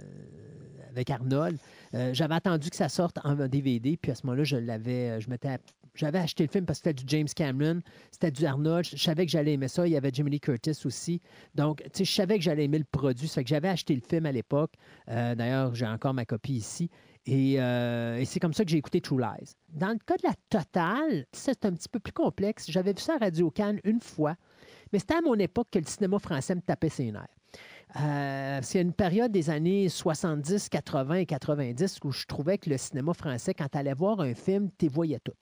avec 0.93 1.11
Arnold. 1.11 1.59
Euh, 1.95 2.15
j'avais 2.15 2.35
attendu 2.35 2.71
que 2.71 2.77
ça 2.77 2.89
sorte 2.89 3.19
en 3.25 3.35
DVD, 3.35 3.97
puis 3.97 4.13
à 4.13 4.15
ce 4.15 4.27
moment-là, 4.27 4.45
je 4.45 4.57
l'avais, 4.57 5.11
euh, 5.11 5.21
je 5.21 5.29
m'étais, 5.29 5.59
j'avais 5.95 6.19
acheté 6.19 6.45
le 6.45 6.51
film 6.51 6.65
parce 6.65 6.81
que 6.81 6.91
c'était 6.91 7.03
du 7.03 7.05
James 7.09 7.29
Cameron, 7.35 7.81
c'était 8.11 8.31
du 8.31 8.47
Arnold. 8.47 8.87
Je 8.87 8.97
savais 8.97 9.27
que 9.27 9.33
j'allais 9.33 9.55
aimer 9.55 9.69
ça. 9.69 9.87
Il 9.87 9.93
y 9.93 9.97
avait 9.97 10.11
Jimmy 10.13 10.41
Curtis 10.41 10.79
aussi. 10.85 11.21
Donc, 11.55 11.83
tu 11.83 11.91
sais, 11.95 12.05
je 12.05 12.13
savais 12.13 12.39
que 12.39 12.45
j'allais 12.45 12.65
aimer 12.65 12.79
le 12.79 12.85
produit. 12.85 13.29
Ça 13.29 13.37
fait 13.37 13.45
que 13.45 13.51
j'avais 13.51 13.69
acheté 13.69 13.95
le 13.95 14.01
film 14.01 14.27
à 14.27 14.33
l'époque. 14.33 14.73
Euh, 15.09 15.35
d'ailleurs, 15.35 15.75
j'ai 15.75 15.87
encore 15.87 16.15
ma 16.15 16.25
copie 16.25 16.55
ici. 16.55 16.91
Et, 17.27 17.57
c'est 18.25 18.41
comme 18.41 18.53
ça 18.53 18.65
que 18.65 18.71
j'ai 18.71 18.79
écouté 18.79 19.01
True 19.01 19.21
Lies. 19.21 19.55
Dans 19.69 19.91
le 19.91 19.99
cas 20.05 20.17
de 20.17 20.27
la 20.27 20.35
totale, 20.49 21.27
c'est 21.33 21.65
un 21.65 21.73
petit 21.73 21.89
peu 21.89 22.01
plus 22.01 22.13
complexe. 22.13 22.69
J'avais 22.69 22.93
vu 22.93 23.01
ça 23.01 23.15
à 23.15 23.19
Radio 23.19 23.51
Cannes 23.51 23.79
une 23.85 24.01
fois, 24.01 24.35
mais 24.93 24.99
c'était 24.99 25.15
à 25.15 25.21
mon 25.21 25.37
époque 25.37 25.69
que 25.71 25.79
le 25.79 25.85
cinéma 25.85 26.19
français 26.19 26.55
me 26.57 26.63
tapait 26.63 26.89
ses 26.89 27.13
nerfs. 27.13 27.29
Euh, 28.01 28.61
c'est 28.63 28.81
une 28.81 28.93
période 28.93 29.33
des 29.33 29.51
années 29.51 29.89
70, 29.89 30.69
80 30.69 31.15
et 31.15 31.27
90 31.27 31.99
où 32.05 32.11
je 32.11 32.25
trouvais 32.27 32.59
que 32.59 32.71
le 32.71 32.79
cinéma 32.79 33.13
français, 33.13 33.55
quand 33.55 33.69
tu 33.71 33.79
allais 33.79 33.95
voir 33.95 34.21
un 34.21 34.35
film, 34.35 34.71
tu 34.79 34.89
voyais 34.89 35.21
tout. 35.23 35.33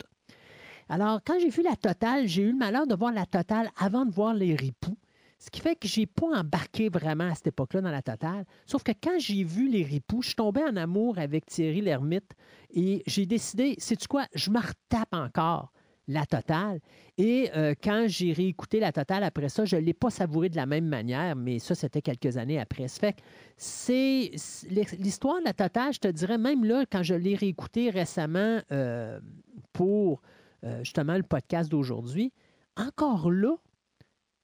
Alors, 0.89 1.21
quand 1.25 1.39
j'ai 1.39 1.51
vu 1.51 1.63
la 1.63 1.77
totale, 1.77 2.27
j'ai 2.27 2.43
eu 2.43 2.51
le 2.51 2.59
malheur 2.59 2.87
de 2.87 2.95
voir 2.97 3.13
la 3.13 3.27
totale 3.27 3.71
avant 3.79 4.05
de 4.05 4.13
voir 4.13 4.35
les 4.35 4.57
ripoux. 4.57 4.97
Ce 5.39 5.49
qui 5.49 5.61
fait 5.61 5.77
que 5.77 5.89
j'ai 5.89 6.07
pas 6.07 6.27
embarqué 6.27 6.89
vraiment 6.89 7.31
à 7.31 7.35
cette 7.35 7.47
époque-là 7.47 7.81
dans 7.81 7.91
la 7.91 8.03
totale. 8.03 8.45
Sauf 8.67 8.83
que 8.83 8.93
quand 8.93 9.19
j'ai 9.19 9.43
vu 9.45 9.71
les 9.71 9.85
ripoux, 9.85 10.21
je 10.21 10.29
suis 10.29 10.37
tombé 10.37 10.63
en 10.63 10.77
amour 10.77 11.19
avec 11.19 11.47
Thierry 11.47 11.81
Lhermitte 11.81 12.33
et 12.75 13.03
j'ai 13.07 13.25
décidé, 13.25 13.75
sais-tu 13.79 14.07
quoi, 14.07 14.27
je 14.35 14.51
me 14.51 14.59
retape 14.59 15.15
encore 15.15 15.73
la 16.11 16.27
totale. 16.27 16.81
Et 17.19 17.51
euh, 17.55 17.75
quand 17.83 18.07
j'ai 18.09 18.33
réécouté 18.33 18.81
la 18.81 18.93
totale 18.93 19.23
après 19.23 19.49
ça, 19.49 19.65
je 19.65 19.77
ne 19.77 19.81
l'ai 19.81 19.95
pas 19.95 20.11
savouré 20.11 20.49
de 20.49 20.57
la 20.57 20.67
même 20.67 20.87
manière, 20.87 21.37
mais 21.37 21.59
ça, 21.59 21.75
c'était 21.75 22.03
quelques 22.03 22.37
années 22.37 22.59
après. 22.59 22.89
Ça 22.89 23.01
fait 23.01 23.17
c'est 23.57 24.33
l'histoire 24.99 25.39
de 25.41 25.45
la 25.45 25.53
totale, 25.53 25.93
je 25.93 26.01
te 26.01 26.09
dirais, 26.09 26.39
même 26.39 26.65
là, 26.65 26.85
quand 26.91 27.03
je 27.03 27.15
l'ai 27.15 27.35
réécouté 27.35 27.91
récemment 27.91 28.61
euh, 28.73 29.21
pour 29.73 30.23
euh, 30.65 30.83
justement 30.83 31.17
le 31.17 31.23
podcast 31.23 31.71
d'aujourd'hui, 31.71 32.33
encore 32.77 33.31
là, 33.31 33.57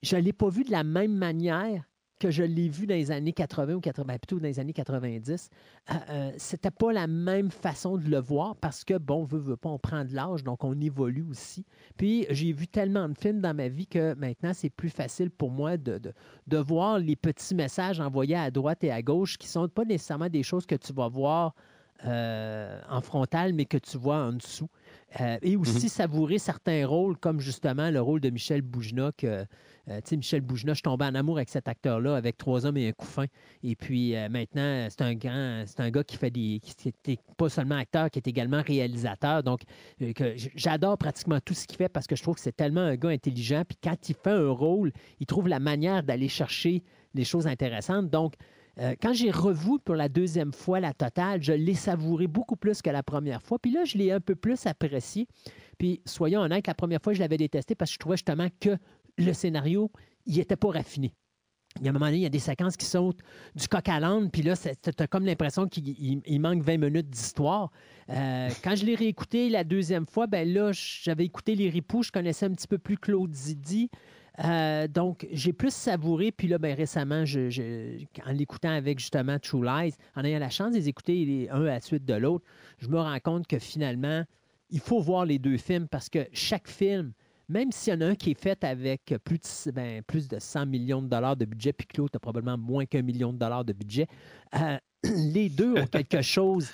je 0.02 0.16
ne 0.16 0.20
l'ai 0.22 0.32
pas 0.32 0.48
vu 0.48 0.64
de 0.64 0.70
la 0.70 0.84
même 0.84 1.14
manière 1.14 1.84
que 2.18 2.30
je 2.30 2.42
l'ai 2.42 2.68
vu 2.68 2.86
dans 2.86 2.94
les 2.94 3.10
années 3.10 3.32
80 3.32 3.74
ou 3.74 3.80
80, 3.80 4.04
ben, 4.06 4.18
plutôt 4.18 4.38
dans 4.38 4.46
les 4.46 4.58
années 4.58 4.72
90, 4.72 5.50
euh, 5.90 5.94
euh, 6.08 6.32
c'était 6.36 6.70
pas 6.70 6.92
la 6.92 7.06
même 7.06 7.50
façon 7.50 7.96
de 7.96 8.08
le 8.08 8.18
voir 8.18 8.56
parce 8.56 8.84
que, 8.84 8.96
bon, 8.98 9.24
veut, 9.24 9.38
veut 9.38 9.56
pas, 9.56 9.68
on 9.68 9.78
prend 9.78 10.04
de 10.04 10.14
l'âge, 10.14 10.42
donc 10.42 10.64
on 10.64 10.80
évolue 10.80 11.26
aussi. 11.28 11.64
Puis 11.96 12.26
j'ai 12.30 12.52
vu 12.52 12.66
tellement 12.66 13.08
de 13.08 13.18
films 13.18 13.40
dans 13.40 13.54
ma 13.54 13.68
vie 13.68 13.86
que 13.86 14.14
maintenant, 14.14 14.52
c'est 14.54 14.70
plus 14.70 14.90
facile 14.90 15.30
pour 15.30 15.50
moi 15.50 15.76
de, 15.76 16.00
de, 16.46 16.58
voir 16.58 16.98
les 16.98 17.16
petits 17.16 17.54
messages 17.54 18.00
envoyés 18.00 18.36
à 18.36 18.50
droite 18.50 18.82
et 18.84 18.90
à 18.90 19.02
gauche 19.02 19.36
qui 19.38 19.48
sont 19.48 19.68
pas 19.68 19.84
nécessairement 19.84 20.28
des 20.28 20.42
choses 20.42 20.66
que 20.66 20.74
tu 20.74 20.92
vas 20.92 21.08
voir 21.08 21.54
euh, 22.04 22.78
en 22.90 23.00
frontal, 23.00 23.54
mais 23.54 23.64
que 23.64 23.78
tu 23.78 23.96
vois 23.96 24.16
en 24.16 24.32
dessous. 24.34 24.68
Euh, 25.20 25.38
et 25.40 25.56
aussi 25.56 25.86
mm-hmm. 25.86 25.88
savourer 25.88 26.38
certains 26.38 26.86
rôles, 26.86 27.16
comme 27.16 27.40
justement 27.40 27.90
le 27.90 28.00
rôle 28.02 28.20
de 28.20 28.28
Michel 28.28 28.60
Boujna, 28.60 29.12
que 29.16 29.46
euh, 29.88 30.00
Michel 30.12 30.40
Boujna, 30.40 30.74
je 30.74 30.82
tombais 30.82 31.04
en 31.04 31.14
amour 31.14 31.36
avec 31.36 31.48
cet 31.48 31.68
acteur-là, 31.68 32.16
avec 32.16 32.36
trois 32.36 32.66
hommes 32.66 32.76
et 32.76 32.88
un 32.88 32.92
couffin. 32.92 33.26
Et 33.62 33.76
puis 33.76 34.16
euh, 34.16 34.28
maintenant, 34.28 34.86
c'est 34.90 35.02
un 35.02 35.14
grand, 35.14 35.64
c'est 35.66 35.80
un 35.80 35.90
gars 35.90 36.04
qui 36.04 36.16
fait 36.16 36.30
des, 36.30 36.60
qui 36.62 36.74
n'était 36.86 37.18
pas 37.36 37.48
seulement 37.48 37.76
acteur, 37.76 38.10
qui 38.10 38.18
est 38.18 38.26
également 38.26 38.62
réalisateur. 38.62 39.42
Donc, 39.42 39.62
euh, 40.02 40.12
j'adore 40.54 40.98
pratiquement 40.98 41.38
tout 41.40 41.54
ce 41.54 41.66
qu'il 41.66 41.76
fait 41.76 41.88
parce 41.88 42.06
que 42.06 42.16
je 42.16 42.22
trouve 42.22 42.34
que 42.34 42.40
c'est 42.40 42.56
tellement 42.56 42.80
un 42.80 42.96
gars 42.96 43.10
intelligent. 43.10 43.62
Puis 43.66 43.78
quand 43.82 44.08
il 44.08 44.14
fait 44.14 44.30
un 44.30 44.50
rôle, 44.50 44.92
il 45.20 45.26
trouve 45.26 45.48
la 45.48 45.60
manière 45.60 46.02
d'aller 46.02 46.28
chercher 46.28 46.82
les 47.14 47.24
choses 47.24 47.46
intéressantes. 47.46 48.10
Donc, 48.10 48.34
quand 49.00 49.14
j'ai 49.14 49.30
revu 49.30 49.78
pour 49.82 49.94
la 49.94 50.10
deuxième 50.10 50.52
fois 50.52 50.80
la 50.80 50.92
totale, 50.92 51.42
je 51.42 51.54
l'ai 51.54 51.72
savouré 51.72 52.26
beaucoup 52.26 52.56
plus 52.56 52.82
que 52.82 52.90
la 52.90 53.02
première 53.02 53.42
fois. 53.42 53.58
Puis 53.58 53.70
là, 53.70 53.86
je 53.86 53.96
l'ai 53.96 54.12
un 54.12 54.20
peu 54.20 54.34
plus 54.34 54.66
apprécié. 54.66 55.26
Puis, 55.78 56.02
soyons 56.04 56.42
honnêtes, 56.42 56.66
la 56.66 56.74
première 56.74 57.00
fois, 57.00 57.14
je 57.14 57.20
l'avais 57.20 57.38
détesté 57.38 57.74
parce 57.74 57.90
que 57.90 57.94
je 57.94 57.98
trouvais 57.98 58.16
justement 58.18 58.48
que 58.60 58.76
le 59.18 59.32
scénario, 59.32 59.90
il 60.26 60.36
n'était 60.36 60.56
pas 60.56 60.70
raffiné. 60.70 61.12
Il 61.80 61.84
y 61.84 61.88
a 61.88 61.90
un 61.90 61.92
moment 61.92 62.06
donné, 62.06 62.18
il 62.18 62.22
y 62.22 62.26
a 62.26 62.30
des 62.30 62.38
séquences 62.38 62.76
qui 62.76 62.86
sautent 62.86 63.20
du 63.54 63.68
coq 63.68 63.86
à 63.88 64.00
l'âne, 64.00 64.30
puis 64.30 64.42
là, 64.42 64.54
tu 64.56 65.06
comme 65.08 65.26
l'impression 65.26 65.66
qu'il 65.66 66.40
manque 66.40 66.62
20 66.62 66.78
minutes 66.78 67.10
d'histoire. 67.10 67.70
Euh, 68.08 68.48
quand 68.64 68.76
je 68.76 68.86
l'ai 68.86 68.94
réécouté 68.94 69.50
la 69.50 69.62
deuxième 69.62 70.06
fois, 70.06 70.26
ben 70.26 70.50
là, 70.50 70.70
j'avais 70.72 71.24
écouté 71.24 71.54
Les 71.54 71.68
Ripoux, 71.68 72.02
je 72.02 72.10
connaissais 72.10 72.46
un 72.46 72.52
petit 72.52 72.68
peu 72.68 72.78
plus 72.78 72.96
Claude 72.96 73.34
Zidi. 73.34 73.90
Euh, 74.44 74.86
donc, 74.86 75.26
j'ai 75.32 75.52
plus 75.52 75.72
savouré. 75.72 76.30
Puis 76.32 76.48
là, 76.48 76.58
ben, 76.58 76.74
récemment, 76.74 77.24
en 77.24 78.32
l'écoutant 78.32 78.70
avec 78.70 78.98
justement 78.98 79.38
True 79.38 79.64
Lies, 79.64 79.94
en 80.14 80.24
ayant 80.24 80.38
la 80.38 80.50
chance 80.50 80.72
de 80.72 80.76
les 80.76 80.88
écouter 80.88 81.48
un 81.50 81.62
à 81.62 81.64
la 81.64 81.80
suite 81.80 82.04
de 82.04 82.14
l'autre, 82.14 82.44
je 82.78 82.88
me 82.88 82.98
rends 82.98 83.20
compte 83.20 83.46
que 83.46 83.58
finalement, 83.58 84.24
il 84.70 84.80
faut 84.80 85.00
voir 85.00 85.24
les 85.24 85.38
deux 85.38 85.56
films 85.56 85.88
parce 85.88 86.08
que 86.08 86.26
chaque 86.32 86.68
film 86.68 87.12
même 87.48 87.72
s'il 87.72 87.94
y 87.94 87.96
en 87.96 88.00
a 88.00 88.06
un 88.06 88.14
qui 88.14 88.32
est 88.32 88.40
fait 88.40 88.62
avec 88.64 89.14
plus 89.24 89.66
de, 89.66 89.70
ben, 89.70 90.02
plus 90.02 90.28
de 90.28 90.38
100 90.38 90.66
millions 90.66 91.02
de 91.02 91.08
dollars 91.08 91.36
de 91.36 91.44
budget, 91.44 91.72
puis 91.72 91.86
que 91.86 92.00
l'autre 92.00 92.16
a 92.16 92.18
probablement 92.18 92.58
moins 92.58 92.86
qu'un 92.86 93.02
million 93.02 93.32
de 93.32 93.38
dollars 93.38 93.64
de 93.64 93.72
budget, 93.72 94.06
euh, 94.54 94.78
les 95.04 95.48
deux 95.48 95.74
ont 95.74 95.86
quelque 95.86 96.22
chose 96.22 96.70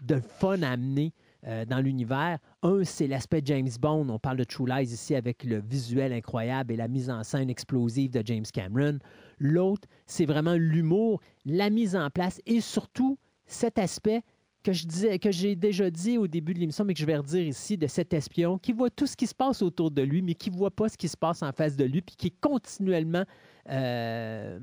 de 0.00 0.20
fun 0.20 0.62
à 0.62 0.70
amener 0.70 1.12
euh, 1.46 1.64
dans 1.64 1.80
l'univers. 1.80 2.38
Un, 2.62 2.84
c'est 2.84 3.08
l'aspect 3.08 3.42
James 3.44 3.68
Bond. 3.80 4.08
On 4.10 4.18
parle 4.20 4.36
de 4.36 4.44
True 4.44 4.66
Lies 4.66 4.92
ici 4.92 5.16
avec 5.16 5.42
le 5.42 5.60
visuel 5.60 6.12
incroyable 6.12 6.72
et 6.72 6.76
la 6.76 6.86
mise 6.86 7.10
en 7.10 7.24
scène 7.24 7.50
explosive 7.50 8.12
de 8.12 8.22
James 8.24 8.44
Cameron. 8.52 8.98
L'autre, 9.38 9.88
c'est 10.06 10.26
vraiment 10.26 10.54
l'humour, 10.54 11.20
la 11.44 11.68
mise 11.68 11.96
en 11.96 12.10
place 12.10 12.40
et 12.46 12.60
surtout 12.60 13.18
cet 13.46 13.78
aspect 13.78 14.22
que 14.62 15.16
que 15.18 15.30
j'ai 15.30 15.56
déjà 15.56 15.90
dit 15.90 16.18
au 16.18 16.26
début 16.26 16.54
de 16.54 16.60
l'émission, 16.60 16.84
mais 16.84 16.94
que 16.94 17.00
je 17.00 17.06
vais 17.06 17.16
redire 17.16 17.46
ici, 17.46 17.76
de 17.76 17.86
cet 17.86 18.12
espion 18.12 18.58
qui 18.58 18.72
voit 18.72 18.90
tout 18.90 19.06
ce 19.06 19.16
qui 19.16 19.26
se 19.26 19.34
passe 19.34 19.62
autour 19.62 19.90
de 19.90 20.02
lui, 20.02 20.22
mais 20.22 20.34
qui 20.34 20.50
ne 20.50 20.56
voit 20.56 20.70
pas 20.70 20.88
ce 20.88 20.96
qui 20.96 21.08
se 21.08 21.16
passe 21.16 21.42
en 21.42 21.52
face 21.52 21.76
de 21.76 21.84
lui, 21.84 22.02
puis 22.02 22.16
qui 22.16 22.28
est 22.28 22.40
continuellement. 22.40 23.24
Euh, 23.68 24.58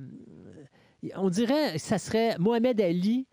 on 1.16 1.30
dirait, 1.30 1.78
ça 1.78 1.98
serait 1.98 2.38
Mohamed 2.40 2.80
Ali 2.82 3.28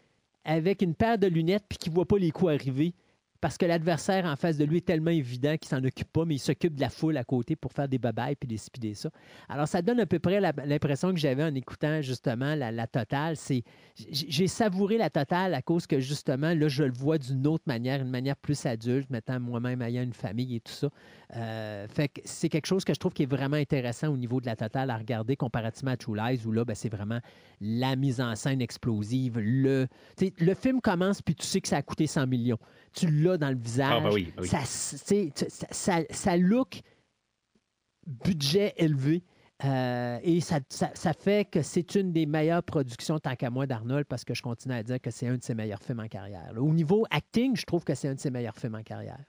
avec 0.45 0.83
une 0.83 0.95
paire 0.95 1.19
de 1.19 1.27
lunettes, 1.27 1.65
puis 1.69 1.79
qui 1.79 1.91
ne 1.91 1.95
voit 1.95 2.07
pas 2.07 2.19
les 2.19 2.31
coups 2.31 2.53
arriver 2.53 2.95
parce 3.41 3.59
que 3.59 3.67
l'adversaire 3.67 4.25
en 4.25 4.37
face 4.37 4.57
de 4.57 4.65
lui 4.65 4.79
est 4.79 4.87
tellement 4.87 5.11
évident 5.11 5.57
qu'il 5.57 5.69
s'en 5.69 5.83
occupe 5.85 6.11
pas, 6.13 6.25
mais 6.25 6.37
il 6.37 6.39
s'occupe 6.39 6.75
de 6.75 6.81
la 6.81 6.89
foule 6.89 7.17
à 7.17 7.25
côté 7.25 7.57
pour 7.57 7.73
faire 7.73 7.89
des 7.89 7.99
babayes 7.99 8.37
puis 8.37 8.49
des 8.49 8.57
spider 8.57 8.95
ça. 8.95 9.11
Alors, 9.49 9.69
ça 9.69 9.83
donne 9.83 10.01
à 10.01 10.07
peu 10.07 10.19
près 10.19 10.41
l'impression 10.41 11.13
que 11.13 11.19
j'avais 11.19 11.45
en 11.45 11.55
écoutant 11.55 12.03
justement 12.03 12.55
la, 12.55 12.87
totale. 12.87 13.37
C'est 13.37 13.63
J'ai 13.97 14.47
savouré 14.47 14.99
la 14.99 15.11
totale 15.11 15.55
à 15.55 15.63
cause 15.63 15.87
que 15.87 16.01
justement, 16.01 16.55
là, 16.55 16.69
je 16.69 16.85
le 16.85 16.93
vois 16.93 17.19
d'une 17.19 17.47
autre 17.47 17.65
manière, 17.67 18.01
une 18.01 18.11
manière 18.11 18.37
plus 18.37 18.67
adulte, 18.67 19.11
mettant 19.11 19.41
moi-même 19.41 19.83
ayant 19.83 20.03
une 20.03 20.13
famille 20.13 20.57
et 20.57 20.61
tout 20.61 20.73
ça. 20.73 20.89
Euh, 21.35 21.89
fait 21.89 22.09
que 22.09 22.21
c'est 22.25 22.49
quelque 22.49 22.67
chose 22.67 22.85
que 22.85 22.95
je 22.95 23.01
trouve 23.01 23.13
qui 23.13 23.25
est 23.25 23.31
vraiment 23.31 23.57
intéressant 23.57 24.09
au 24.09 24.17
niveau 24.17 24.41
de 24.41 24.47
la 24.47 24.55
totale 24.55 24.91
à 24.91 24.97
regarder 24.97 25.37
comparativement 25.37 25.91
à 25.93 25.97
True 25.97 26.17
Lies, 26.17 26.47
où 26.47 26.53
là, 26.53 26.65
ben, 26.65 26.75
c'est 26.75 26.89
vraiment 26.89 27.21
la 27.61 27.97
mise 27.97 28.21
en 28.21 28.35
scène 28.37 28.61
explosive. 28.61 29.39
Le, 29.39 29.89
le 30.39 30.55
film 30.55 30.81
commence, 30.81 31.23
puis 31.23 31.35
tu 31.35 31.47
sais 31.47 31.61
que 31.61 31.69
ça 31.69 31.79
a 31.79 31.83
coûté 31.83 32.07
100 32.07 32.27
millions 32.27 32.59
tu 32.97 33.09
l'as 33.09 33.37
dans 33.37 33.51
le 33.51 33.57
visage. 33.57 33.93
Ah, 33.93 34.01
ben 34.01 34.11
oui, 34.13 34.33
ben 34.37 34.43
oui. 34.43 34.49
Ça, 34.49 36.01
ça, 36.11 36.37
look 36.37 36.81
budget 38.07 38.75
élevé. 38.77 39.23
Euh, 39.65 40.19
et 40.23 40.41
ça, 40.41 40.61
ça, 40.69 41.13
fait 41.15 41.49
que 41.51 41.63
c'est 41.63 41.95
une 41.95 42.13
des 42.13 42.27
meilleures 42.27 42.63
productions, 42.63 43.19
tant 43.19 43.37
qu'à 43.37 43.51
moi, 43.51 43.67
d'Arnold, 43.67 44.07
parce 44.07 44.25
que 44.25 44.35
je 44.35 44.43
continue 44.43 44.75
à 44.75 44.83
dire 44.83 45.01
que 45.01 45.11
c'est 45.11 45.29
un 45.29 45.37
de 45.37 45.43
ses 45.43 45.55
meilleurs 45.55 45.83
films 45.83 46.01
en 46.01 46.09
carrière. 46.09 46.53
Au 46.57 46.73
niveau 46.73 47.07
acting, 47.11 47.57
je 47.57 47.65
trouve 47.65 47.85
que 47.85 47.95
c'est 47.95 48.09
un 48.09 48.15
de 48.15 48.21
ses 48.21 48.31
meilleurs 48.31 48.57
films 48.57 48.75
en 48.75 48.83
carrière. 48.83 49.25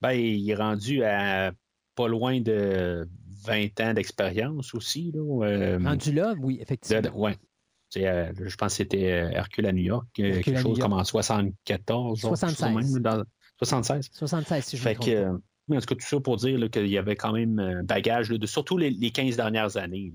Ben, 0.00 0.12
il 0.12 0.48
est 0.48 0.54
rendu 0.54 1.02
à 1.04 1.52
pas 1.94 2.08
loin 2.08 2.40
de 2.40 3.08
20 3.44 3.80
ans 3.80 3.94
d'expérience 3.94 4.74
aussi. 4.74 5.12
Là. 5.12 5.46
Euh, 5.46 5.78
rendu 5.78 6.12
là, 6.12 6.34
oui, 6.38 6.58
effectivement. 6.60 7.10
Oui, 7.14 7.32
euh, 7.96 8.32
je 8.36 8.56
pense 8.56 8.72
que 8.72 8.76
c'était 8.76 9.12
euh, 9.12 9.30
Hercule 9.30 9.66
à 9.66 9.72
New 9.72 9.82
York, 9.82 10.06
euh, 10.18 10.40
quelque 10.40 10.60
chose 10.60 10.78
comme 10.78 10.92
en 10.92 11.04
74. 11.04 12.20
76. 12.20 13.24
76. 13.58 14.10
76, 14.12 14.64
si 14.64 14.76
je 14.76 14.82
fait 14.82 14.94
que, 14.94 15.26
En 15.28 15.80
tout 15.80 15.86
cas, 15.86 15.94
tout 15.94 16.00
ça 16.00 16.20
pour 16.20 16.36
dire 16.36 16.70
qu'il 16.70 16.88
y 16.88 16.98
avait 16.98 17.16
quand 17.16 17.32
même 17.32 17.58
un 17.58 17.82
bagage, 17.82 18.28
de, 18.28 18.46
surtout 18.46 18.78
les, 18.78 19.10
15 19.10 19.36
dernières 19.36 19.76
années. 19.76 20.12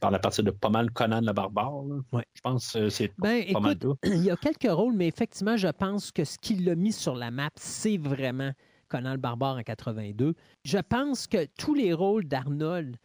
par 0.00 0.10
la 0.10 0.18
partie 0.18 0.42
de 0.42 0.50
pas 0.50 0.70
mal 0.70 0.90
Conan 0.90 1.20
le 1.20 1.32
barbare. 1.32 1.82
Je 2.12 2.40
pense 2.42 2.72
que 2.72 2.88
c'est 2.88 3.12
ben, 3.18 3.44
pas 3.52 3.60
mal 3.60 3.78
tout. 3.78 3.96
Il 4.04 4.24
y 4.24 4.30
a 4.30 4.36
quelques 4.36 4.70
rôles, 4.70 4.94
mais 4.94 5.08
effectivement, 5.08 5.56
je 5.56 5.68
pense 5.68 6.12
que 6.12 6.24
ce 6.24 6.38
qui 6.38 6.54
l'a 6.54 6.74
mis 6.74 6.92
sur 6.92 7.16
la 7.16 7.30
map, 7.30 7.50
c'est 7.56 7.98
vraiment 7.98 8.52
Conan 8.88 9.12
le 9.12 9.18
barbare 9.18 9.56
en 9.56 9.62
82. 9.62 10.34
Je 10.64 10.78
pense 10.78 11.26
que 11.26 11.46
tous 11.58 11.74
les 11.74 11.92
rôles 11.92 12.26
d'Arnold 12.26 12.96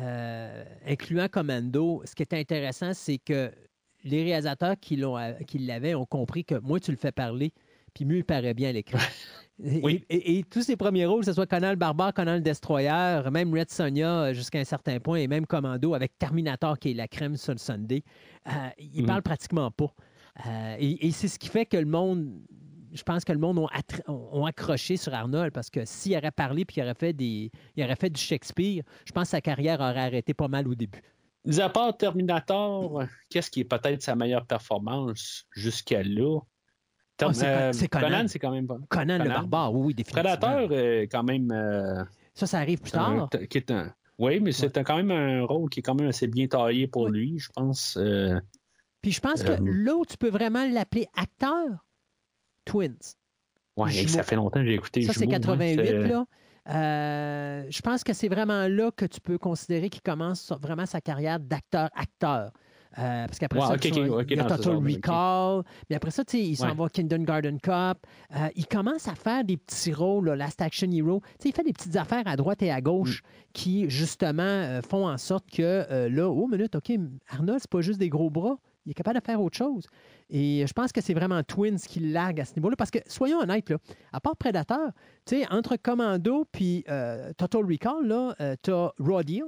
euh, 0.00 0.64
incluant 0.86 1.28
Commando, 1.28 2.02
ce 2.04 2.14
qui 2.14 2.22
est 2.22 2.34
intéressant, 2.34 2.92
c'est 2.94 3.18
que 3.18 3.52
les 4.04 4.24
réalisateurs 4.24 4.76
qui, 4.80 4.96
l'ont, 4.96 5.16
euh, 5.16 5.32
qui 5.46 5.58
l'avaient 5.58 5.94
ont 5.94 6.06
compris 6.06 6.44
que 6.44 6.56
moins 6.56 6.78
tu 6.78 6.90
le 6.90 6.96
fais 6.96 7.12
parler, 7.12 7.52
puis 7.94 8.04
mieux 8.04 8.18
il 8.18 8.24
paraît 8.24 8.54
bien 8.54 8.70
à 8.70 8.72
l'écran. 8.72 8.98
Et, 9.58 10.44
tous 10.50 10.60
ces 10.60 10.76
premiers 10.76 11.06
rôles, 11.06 11.20
que 11.20 11.26
ce 11.26 11.32
soit 11.32 11.46
Conan 11.46 11.70
le 11.70 11.76
Barbare, 11.76 12.12
Conan 12.12 12.34
le 12.34 12.40
Destroyer, 12.42 13.22
même 13.32 13.54
Red 13.54 13.70
Sonia 13.70 14.24
euh, 14.24 14.34
jusqu'à 14.34 14.58
un 14.58 14.64
certain 14.64 15.00
point, 15.00 15.16
et 15.16 15.28
même 15.28 15.46
Commando 15.46 15.94
avec 15.94 16.18
Terminator 16.18 16.78
qui 16.78 16.90
est 16.90 16.94
la 16.94 17.08
crème 17.08 17.38
sur 17.38 17.52
le 17.52 17.58
Sunday, 17.58 18.02
il 18.78 19.00
ne 19.00 19.06
parle 19.06 19.22
pratiquement 19.22 19.70
pas. 19.70 19.94
et, 20.78 21.10
c'est 21.10 21.28
ce 21.28 21.38
qui 21.38 21.48
fait 21.48 21.64
que 21.64 21.78
le 21.78 21.86
monde 21.86 22.38
je 22.96 23.02
pense 23.02 23.24
que 23.24 23.32
le 23.32 23.38
monde 23.38 23.58
ont, 23.58 24.46
accroché 24.46 24.96
sur 24.96 25.14
Arnold 25.14 25.52
parce 25.52 25.70
que 25.70 25.84
s'il 25.84 26.16
aurait 26.16 26.30
parlé 26.30 26.64
puis 26.64 26.76
il 26.78 26.82
aurait 26.82 26.94
fait 26.94 27.12
des, 27.12 27.50
il 27.76 27.84
aurait 27.84 27.96
fait 27.96 28.10
du 28.10 28.20
Shakespeare, 28.20 28.82
je 29.04 29.12
pense 29.12 29.24
que 29.24 29.30
sa 29.30 29.40
carrière 29.40 29.80
aurait 29.80 30.00
arrêté 30.00 30.34
pas 30.34 30.48
mal 30.48 30.66
au 30.66 30.74
début. 30.74 31.02
Mis 31.44 31.60
à 31.60 31.68
part 31.68 31.96
Terminator, 31.96 33.04
qu'est-ce 33.30 33.50
qui 33.50 33.60
est 33.60 33.64
peut-être 33.64 34.02
sa 34.02 34.16
meilleure 34.16 34.46
performance 34.46 35.46
jusqu'à 35.52 36.02
là? 36.02 36.40
Ah, 37.20 37.30
euh, 37.42 37.72
c'est 37.72 37.88
Conan. 37.88 38.28
c'est 38.28 38.38
quand 38.38 38.50
même 38.50 38.66
pas. 38.66 38.76
Conan, 38.88 39.18
le 39.18 39.28
barbare, 39.28 39.72
oui, 39.72 39.94
définitivement. 39.94 40.36
Prédateur, 40.36 40.70
quand 41.10 41.22
même. 41.22 41.50
Euh, 41.50 42.04
ça, 42.34 42.46
ça 42.46 42.58
arrive 42.58 42.80
plus 42.80 42.92
tard. 42.92 43.30
oui, 44.18 44.40
mais 44.40 44.52
c'est 44.52 44.82
quand 44.84 44.96
même 44.96 45.10
un 45.10 45.44
rôle 45.44 45.70
qui 45.70 45.80
est 45.80 45.82
quand 45.82 45.94
même 45.94 46.08
assez 46.08 46.26
bien 46.26 46.46
taillé 46.46 46.86
pour 46.86 47.08
lui, 47.08 47.38
je 47.38 47.48
pense. 47.54 47.96
Euh, 47.96 48.38
puis 49.00 49.12
je 49.12 49.20
pense 49.20 49.42
que 49.42 49.52
là 49.52 50.02
tu 50.08 50.16
peux 50.16 50.30
vraiment 50.30 50.66
l'appeler 50.68 51.06
acteur, 51.16 51.85
Twins. 52.66 53.14
Oui, 53.78 53.92
ça 54.08 54.22
fait 54.22 54.36
longtemps 54.36 54.60
que 54.60 54.66
j'ai 54.66 54.74
écouté. 54.74 55.02
Ça, 55.02 55.12
c'est 55.14 55.26
88, 55.26 55.76
là. 56.08 56.26
Euh, 56.68 57.64
je 57.70 57.80
pense 57.80 58.02
que 58.02 58.12
c'est 58.12 58.28
vraiment 58.28 58.66
là 58.68 58.90
que 58.90 59.04
tu 59.06 59.20
peux 59.20 59.38
considérer 59.38 59.88
qu'il 59.88 60.02
commence 60.02 60.52
vraiment 60.60 60.84
sa 60.86 61.00
carrière 61.00 61.38
d'acteur-acteur. 61.38 62.50
Euh, 62.98 63.26
parce 63.26 63.38
qu'après 63.38 63.60
Ouais, 63.60 63.66
ça, 63.66 63.76
il 63.76 64.36
y 64.36 64.40
a 64.40 64.44
Total. 64.44 64.76
Recall. 64.76 65.62
Mais 65.90 65.96
après 65.96 66.10
ça, 66.10 66.22
il 66.32 66.56
s'en 66.56 66.68
Ouais. 66.68 66.74
va 66.74 66.84
au 66.84 66.88
Kingdom 66.88 67.24
Garden 67.24 67.60
Cup. 67.60 67.98
Euh, 68.34 68.48
il 68.56 68.66
commence 68.66 69.06
à 69.06 69.14
faire 69.14 69.44
des 69.44 69.58
petits 69.58 69.92
rôles, 69.92 70.28
là, 70.28 70.36
Last 70.36 70.62
Action 70.62 70.90
Hero. 70.90 71.20
Il 71.44 71.52
fait 71.52 71.62
des 71.62 71.74
petites 71.74 71.94
affaires 71.96 72.22
à 72.26 72.36
droite 72.36 72.62
et 72.62 72.70
à 72.70 72.80
gauche 72.80 73.20
Mm. 73.22 73.26
qui, 73.52 73.90
justement, 73.90 74.42
euh, 74.42 74.80
font 74.80 75.06
en 75.06 75.18
sorte 75.18 75.44
que 75.50 75.62
euh, 75.62 76.08
là, 76.08 76.28
oh, 76.30 76.46
minute, 76.48 76.74
OK, 76.74 76.90
Arnold, 77.28 77.60
c'est 77.60 77.70
pas 77.70 77.82
juste 77.82 77.98
des 78.00 78.08
gros 78.08 78.30
bras. 78.30 78.56
Il 78.86 78.90
est 78.90 78.94
capable 78.94 79.18
de 79.20 79.24
faire 79.24 79.42
autre 79.42 79.58
chose. 79.58 79.86
Et 80.28 80.64
je 80.66 80.72
pense 80.72 80.90
que 80.92 81.00
c'est 81.00 81.14
vraiment 81.14 81.42
Twins 81.44 81.78
qui 81.78 82.00
largue 82.00 82.40
à 82.40 82.44
ce 82.44 82.54
niveau-là. 82.56 82.74
Parce 82.76 82.90
que, 82.90 82.98
soyons 83.06 83.38
honnêtes, 83.38 83.70
là, 83.70 83.78
à 84.12 84.20
part 84.20 84.36
Predator, 84.36 84.90
entre 85.50 85.76
Commando 85.76 86.44
puis 86.50 86.84
euh, 86.88 87.32
Total 87.34 87.62
Recall, 87.64 88.06
là, 88.06 88.34
euh, 88.40 88.56
t'as 88.60 88.90
Raw 88.98 89.22
Deal, 89.22 89.44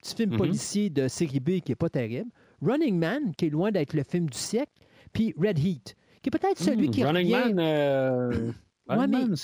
petit 0.00 0.14
film 0.14 0.30
Mhm. 0.32 0.36
policier 0.38 0.90
de 0.90 1.08
série 1.08 1.40
B 1.40 1.60
qui 1.60 1.72
est 1.72 1.76
pas 1.76 1.88
terrible. 1.90 2.30
Running 2.62 2.96
Man, 2.98 3.34
qui 3.36 3.46
est 3.46 3.50
loin 3.50 3.70
d'être 3.72 3.92
le 3.94 4.04
film 4.04 4.28
du 4.30 4.38
siècle. 4.38 4.72
Puis 5.12 5.34
Red 5.36 5.58
Heat, 5.58 5.96
qui 6.22 6.28
est 6.28 6.30
peut-être 6.38 6.58
celui 6.58 6.88
Hmm, 6.88 6.90
qui 6.92 7.04
Running 7.04 7.34
revient... 7.34 7.54
Man, 7.54 7.58
euh, 7.58 8.52
Ouais, 8.88 8.96
Running 8.96 9.10
mais- 9.18 9.26
Man, 9.26 9.36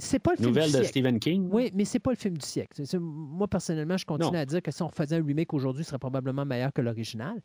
c'est 0.00 0.18
pas 0.18 0.32
le 0.32 0.36
film 0.36 0.48
nouvelle 0.48 0.64
du 0.64 0.70
de 0.72 0.76
siècle. 0.78 0.88
Stephen 0.88 1.20
King. 1.20 1.48
Oui, 1.52 1.70
mais 1.74 1.84
c'est 1.84 2.00
pas 2.00 2.10
le 2.10 2.16
film 2.16 2.36
du 2.36 2.44
siècle. 2.44 2.82
Moi, 2.98 3.46
personnellement, 3.46 3.96
je 3.96 4.04
continue 4.04 4.32
Non. 4.32 4.38
à 4.38 4.44
dire 4.44 4.60
que 4.62 4.72
si 4.72 4.82
on 4.82 4.88
faisait 4.88 5.14
un 5.16 5.24
remake 5.24 5.54
aujourd'hui, 5.54 5.84
ce 5.84 5.90
serait 5.90 6.00
probablement 6.00 6.44
meilleur 6.44 6.72
que 6.72 6.80
l'original. 6.80 7.40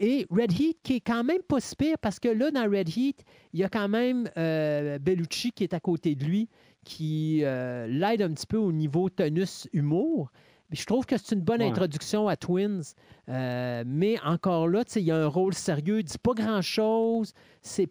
Et 0.00 0.26
Red 0.30 0.52
Heat, 0.52 0.78
qui 0.82 0.94
est 0.96 1.00
quand 1.00 1.24
même 1.24 1.42
pas 1.48 1.58
si 1.60 1.74
pire, 1.74 1.96
parce 2.00 2.20
que 2.20 2.28
là, 2.28 2.50
dans 2.50 2.64
Red 2.70 2.88
Heat, 2.96 3.24
il 3.52 3.60
y 3.60 3.64
a 3.64 3.68
quand 3.68 3.88
même 3.88 4.30
euh, 4.36 4.98
Bellucci 5.00 5.50
qui 5.52 5.64
est 5.64 5.74
à 5.74 5.80
côté 5.80 6.14
de 6.14 6.24
lui, 6.24 6.48
qui 6.84 7.40
euh, 7.42 7.86
l'aide 7.88 8.22
un 8.22 8.32
petit 8.32 8.46
peu 8.46 8.58
au 8.58 8.70
niveau 8.72 9.08
tonus 9.10 9.66
humour. 9.72 10.30
Mais 10.70 10.76
Je 10.76 10.84
trouve 10.84 11.06
que 11.06 11.16
c'est 11.16 11.34
une 11.34 11.40
bonne 11.40 11.62
Ouais. 11.62 11.68
introduction 11.68 12.28
à 12.28 12.36
Twins. 12.36 12.82
Euh, 13.28 13.82
mais 13.86 14.16
encore 14.22 14.68
là, 14.68 14.84
il 14.96 15.02
y 15.02 15.10
a 15.10 15.16
un 15.16 15.26
rôle 15.26 15.54
sérieux, 15.54 16.00
il 16.00 16.04
dit 16.04 16.18
pas 16.22 16.34
grand-chose. 16.34 17.32
C'est 17.62 17.88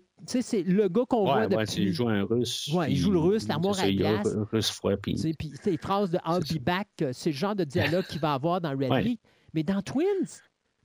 le 0.63 0.87
gars 0.87 1.01
qu'on 1.09 1.23
voit 1.25 1.35
Ouais, 1.35 1.41
ouais, 1.41 1.47
depuis... 1.49 1.67
c'est- 1.67 1.81
il 1.81 1.91
joue 1.93 2.07
un 2.07 2.23
russe. 2.23 2.69
Ouais, 2.73 2.91
il 2.91 2.95
joue 2.97 3.11
le 3.11 3.19
russe, 3.19 3.47
l'armoire 3.47 3.79
à 3.79 3.91
glace. 3.91 4.27
russe 4.51 4.69
froid. 4.71 4.95
Puis... 4.95 5.15
Les 5.65 5.77
phrases 5.77 6.11
de 6.11 6.19
I'll 6.25 6.41
be 6.57 6.63
back, 6.63 6.87
c'est 7.11 7.31
le 7.31 7.35
genre 7.35 7.55
de 7.55 7.63
dialogue 7.63 8.05
qu'il 8.05 8.19
va 8.21 8.33
avoir 8.33 8.61
dans 8.61 8.71
Red 8.71 8.89
Ouais. 8.91 9.03
Heat. 9.05 9.21
Mais 9.53 9.63
dans 9.63 9.81
Twins, 9.81 10.05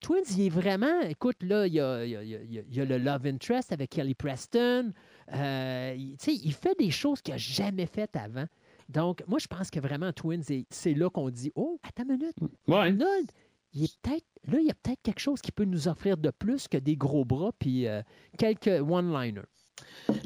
Twins, 0.02 0.24
il 0.36 0.46
est 0.46 0.48
vraiment. 0.50 1.00
Écoute, 1.02 1.36
là, 1.42 1.66
il 1.66 1.72
y 1.74 1.80
a, 1.80 2.04
il 2.04 2.10
y 2.10 2.64
il 2.70 2.76
y 2.76 2.84
le 2.86 2.98
Love 2.98 3.24
Interest 3.26 3.72
avec 3.72 3.90
Kelly 3.90 4.14
Preston. 4.14 4.92
Euh, 5.32 5.94
il, 5.96 6.16
il 6.26 6.52
fait 6.52 6.76
des 6.78 6.90
choses 6.90 7.22
qu'il 7.22 7.32
n'a 7.32 7.38
jamais 7.38 7.86
faites 7.86 8.16
avant. 8.16 8.44
Donc, 8.88 9.22
moi, 9.26 9.38
je 9.38 9.46
pense 9.46 9.70
que 9.70 9.80
vraiment, 9.80 10.12
Twins, 10.12 10.42
c'est- 10.68 10.94
là 10.94 11.08
qu'on 11.08 11.30
dit 11.30 11.52
Oh, 11.54 11.78
attends 11.82 12.02
une 12.04 12.18
minute, 12.18 12.34
Ouais. 12.66 12.76
Arnold, 12.76 13.30
il 13.72 13.84
est 13.84 13.96
peut-être. 14.02 14.26
Là, 14.48 14.58
il 14.60 14.66
y 14.66 14.70
a 14.70 14.74
peut-être 14.74 15.00
quelque 15.02 15.20
chose 15.20 15.40
qui 15.40 15.52
peut 15.52 15.64
nous 15.64 15.86
offrir 15.88 16.16
de 16.16 16.30
plus 16.30 16.66
que 16.68 16.76
des 16.76 16.96
gros 16.96 17.24
bras 17.24 17.52
puis 17.58 17.86
euh, 17.86 18.02
quelques 18.36 18.66
one-liners. 18.66 19.46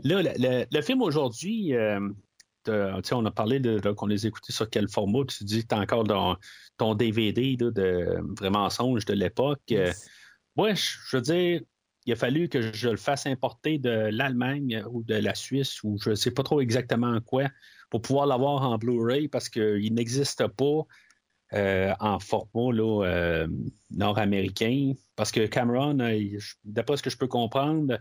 Là, 0.05 0.23
le, 0.23 0.31
le- 0.39 0.65
le 0.73 0.83
film 0.83 1.03
aujourd'hui, 1.03 1.75
euh, 1.75 2.01
on 2.69 3.25
a 3.25 3.31
parlé 3.31 3.61
de, 3.61 3.79
qu'on 3.93 4.07
les 4.07 4.27
écoutait 4.27 4.53
sur 4.53 4.69
quel 4.69 4.89
format. 4.89 5.25
Tu 5.27 5.45
dis 5.45 5.63
que 5.63 5.69
tu 5.69 5.75
as 5.75 5.79
encore 5.79 6.05
dans 6.05 6.37
ton 6.77 6.95
DVD 6.95 7.57
là, 7.61 7.71
de 7.71 8.19
vraiment 8.39 8.61
mensonge 8.61 9.05
de 9.05 9.15
l'époque. 9.15 9.61
Euh, 9.73 9.93
Ouais, 10.57 10.75
je 10.75 10.97
je 11.11 11.17
veux 11.17 11.23
dire, 11.23 11.61
il 12.07 12.13
a 12.13 12.17
fallu 12.17 12.49
que 12.49 12.73
je 12.73 12.89
le 12.89 12.97
fasse 12.97 13.27
importer 13.27 13.79
de 13.79 13.91
l'Allemagne 14.11 14.83
ou 14.91 15.03
de 15.03 15.15
la 15.15 15.35
Suisse 15.35 15.83
ou 15.83 15.99
je 15.99 16.11
ne 16.11 16.15
sais 16.15 16.31
pas 16.31 16.43
trop 16.43 16.61
exactement 16.61 17.21
quoi 17.21 17.49
pour 17.91 18.01
pouvoir 18.01 18.27
l'avoir 18.27 18.63
en 18.63 18.79
Blu-ray 18.79 19.29
parce 19.29 19.49
qu'il 19.49 19.93
n'existe 19.93 20.47
pas 20.49 20.87
euh, 21.53 21.95
en 22.01 22.19
format 22.19 22.73
euh, 22.81 23.47
nord-américain. 23.91 24.93
Parce 25.15 25.31
que 25.31 25.47
Cameron, 25.47 25.99
euh, 26.01 26.39
d'après 26.65 26.97
ce 26.97 27.03
que 27.03 27.11
je 27.11 27.19
peux 27.19 27.29
comprendre, 27.29 27.99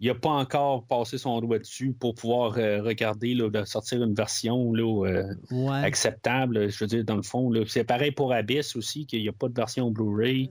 il 0.00 0.08
n'a 0.08 0.14
pas 0.14 0.30
encore 0.30 0.86
passé 0.86 1.16
son 1.18 1.40
doigt 1.40 1.58
dessus 1.58 1.92
pour 1.98 2.14
pouvoir 2.14 2.58
euh, 2.58 2.82
regarder, 2.82 3.34
là, 3.34 3.48
de 3.48 3.64
sortir 3.64 4.02
une 4.02 4.14
version 4.14 4.72
là, 4.74 5.06
euh, 5.06 5.34
Ouais. 5.50 5.84
acceptable. 5.84 6.70
Je 6.70 6.78
veux 6.84 6.86
dire, 6.88 7.04
dans 7.04 7.16
le 7.16 7.22
fond, 7.22 7.50
c'est 7.66 7.84
pareil 7.84 8.10
pour 8.10 8.32
Abyss 8.32 8.76
aussi, 8.76 9.06
qu'il 9.06 9.22
n'y 9.22 9.28
a 9.28 9.32
pas 9.32 9.48
de 9.48 9.54
version 9.54 9.90
Blu-ray. 9.90 10.50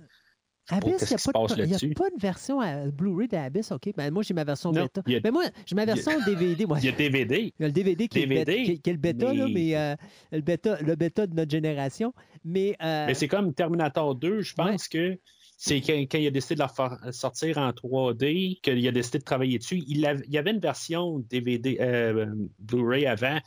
pas 0.68 0.78
Abyss, 0.78 1.02
il 1.02 1.10
n'y 1.10 1.14
a, 1.14 1.94
pas 1.94 2.10
de- 2.10 2.20
version 2.20 2.60
Blu-ray 2.92 3.28
d'Abyss, 3.28 3.72
OK? 3.72 3.92
Ben, 3.96 4.12
moi, 4.12 4.24
j'ai 4.24 4.34
ma 4.34 4.44
version 4.44 4.72
Non, 4.72 4.82
bêta. 4.82 5.02
a- 5.02 5.20
Mais 5.24 5.30
moi, 5.30 5.44
j'ai 5.64 5.76
ma 5.76 5.86
version 5.86 6.14
DVD. 6.26 6.66
moi. 6.66 6.80
Il 6.80 6.86
y 6.86 6.90
a 6.90 6.92
DVD. 6.92 7.54
Il 7.60 7.62
y 7.62 7.66
a 7.66 7.68
le 7.68 7.72
DVD 7.72 8.08
qui, 8.08 8.18
Est, 8.18 8.26
le 8.26 8.30
bêta, 8.36 8.52
qui, 8.52 8.82
qui 8.82 8.90
est 8.90 8.94
le 8.94 8.98
bêta, 9.00 9.32
là, 9.32 9.48
mais- 9.48 9.76
euh, 9.78 9.96
le, 10.32 10.42
bêta, 10.42 10.82
le 10.82 10.96
bêta 10.96 11.28
de 11.28 11.36
notre 11.36 11.52
génération. 11.52 12.14
Mais, 12.44 12.76
euh, 12.82 13.06
Mais 13.06 13.14
c'est 13.14 13.28
comme 13.28 13.54
Terminator 13.54 14.16
2, 14.16 14.42
je 14.42 14.56
pense 14.56 14.88
que 14.88 15.20
c'est 15.58 15.82
quand, 15.82 15.94
quand 15.94 16.18
il 16.18 16.28
a 16.28 16.32
décidé 16.32 16.56
de 16.56 16.60
la 16.60 16.68
faire 16.68 16.98
sortir 17.12 17.58
en 17.58 17.72
3D, 17.72 18.60
qu'il 18.62 18.88
a 18.88 18.92
décidé 18.92 19.20
de 19.20 19.24
travailler 19.24 19.58
dessus. 19.58 19.84
Il, 19.88 20.00
y 20.00 20.38
avait 20.38 20.52
une 20.52 20.60
version 20.60 21.20
DVD, 21.20 21.78
euh, 21.80 22.26
Blu-ray 22.60 23.06
avant, 23.08 23.40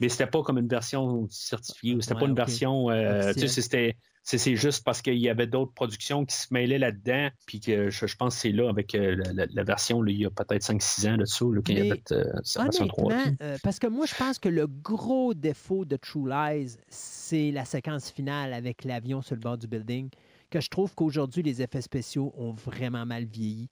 mais 0.00 0.08
c'était 0.08 0.26
pas 0.26 0.42
comme 0.42 0.58
une 0.58 0.68
version 0.68 1.26
certifiée 1.30 1.94
ou 1.94 2.00
c'était 2.00 2.14
Ouais, 2.14 2.20
pas 2.20 2.26
une 2.26 2.34
version. 2.34 2.90
euh, 2.90 3.32
tu 3.32 3.40
sais, 3.40 3.48
c'était. 3.48 3.96
C'est 4.28 4.56
juste 4.56 4.82
parce 4.82 5.02
qu'il 5.02 5.18
y 5.18 5.28
avait 5.28 5.46
d'autres 5.46 5.72
productions 5.72 6.24
qui 6.26 6.34
se 6.34 6.48
mêlaient 6.50 6.80
là-dedans, 6.80 7.28
puis 7.46 7.60
que 7.60 7.90
je, 7.90 8.06
je 8.08 8.16
pense 8.16 8.34
que 8.34 8.40
c'est 8.40 8.50
là 8.50 8.68
avec 8.68 8.92
euh, 8.96 9.14
la, 9.14 9.32
la- 9.32 9.46
la 9.48 9.62
version, 9.62 10.02
là, 10.02 10.10
il 10.10 10.18
y 10.20 10.26
a 10.26 10.30
peut-être 10.30 10.64
5-6 10.64 11.06
ans 11.06 11.16
de 11.16 11.24
ça, 11.24 11.44
là, 11.44 11.60
quand 11.64 11.72
il 11.72 11.78
y 11.78 11.80
avait 11.80 12.02
euh, 12.10 12.24
sa 12.42 12.60
version 12.60 12.86
3D. 12.86 13.14
honnêtement, 13.14 13.36
euh, 13.40 13.58
parce 13.62 13.78
que 13.78 13.86
moi, 13.86 14.06
je 14.06 14.14
pense 14.14 14.38
que 14.40 14.48
le 14.48 14.66
gros 14.66 15.32
défaut 15.34 15.84
de 15.84 15.96
True 15.96 16.28
Lies, 16.28 16.76
c'est 16.88 17.52
la 17.52 17.64
séquence 17.64 18.10
finale 18.10 18.52
avec 18.52 18.82
l'avion 18.84 19.22
sur 19.22 19.36
le 19.36 19.40
bord 19.40 19.58
du 19.58 19.68
building, 19.68 20.10
que 20.50 20.60
je 20.60 20.68
trouve 20.68 20.94
qu'aujourd'hui, 20.94 21.42
les 21.42 21.62
effets 21.62 21.80
spéciaux 21.82 22.32
ont 22.36 22.52
vraiment 22.52 23.04
mal 23.06 23.24
vieilli. 23.24 23.68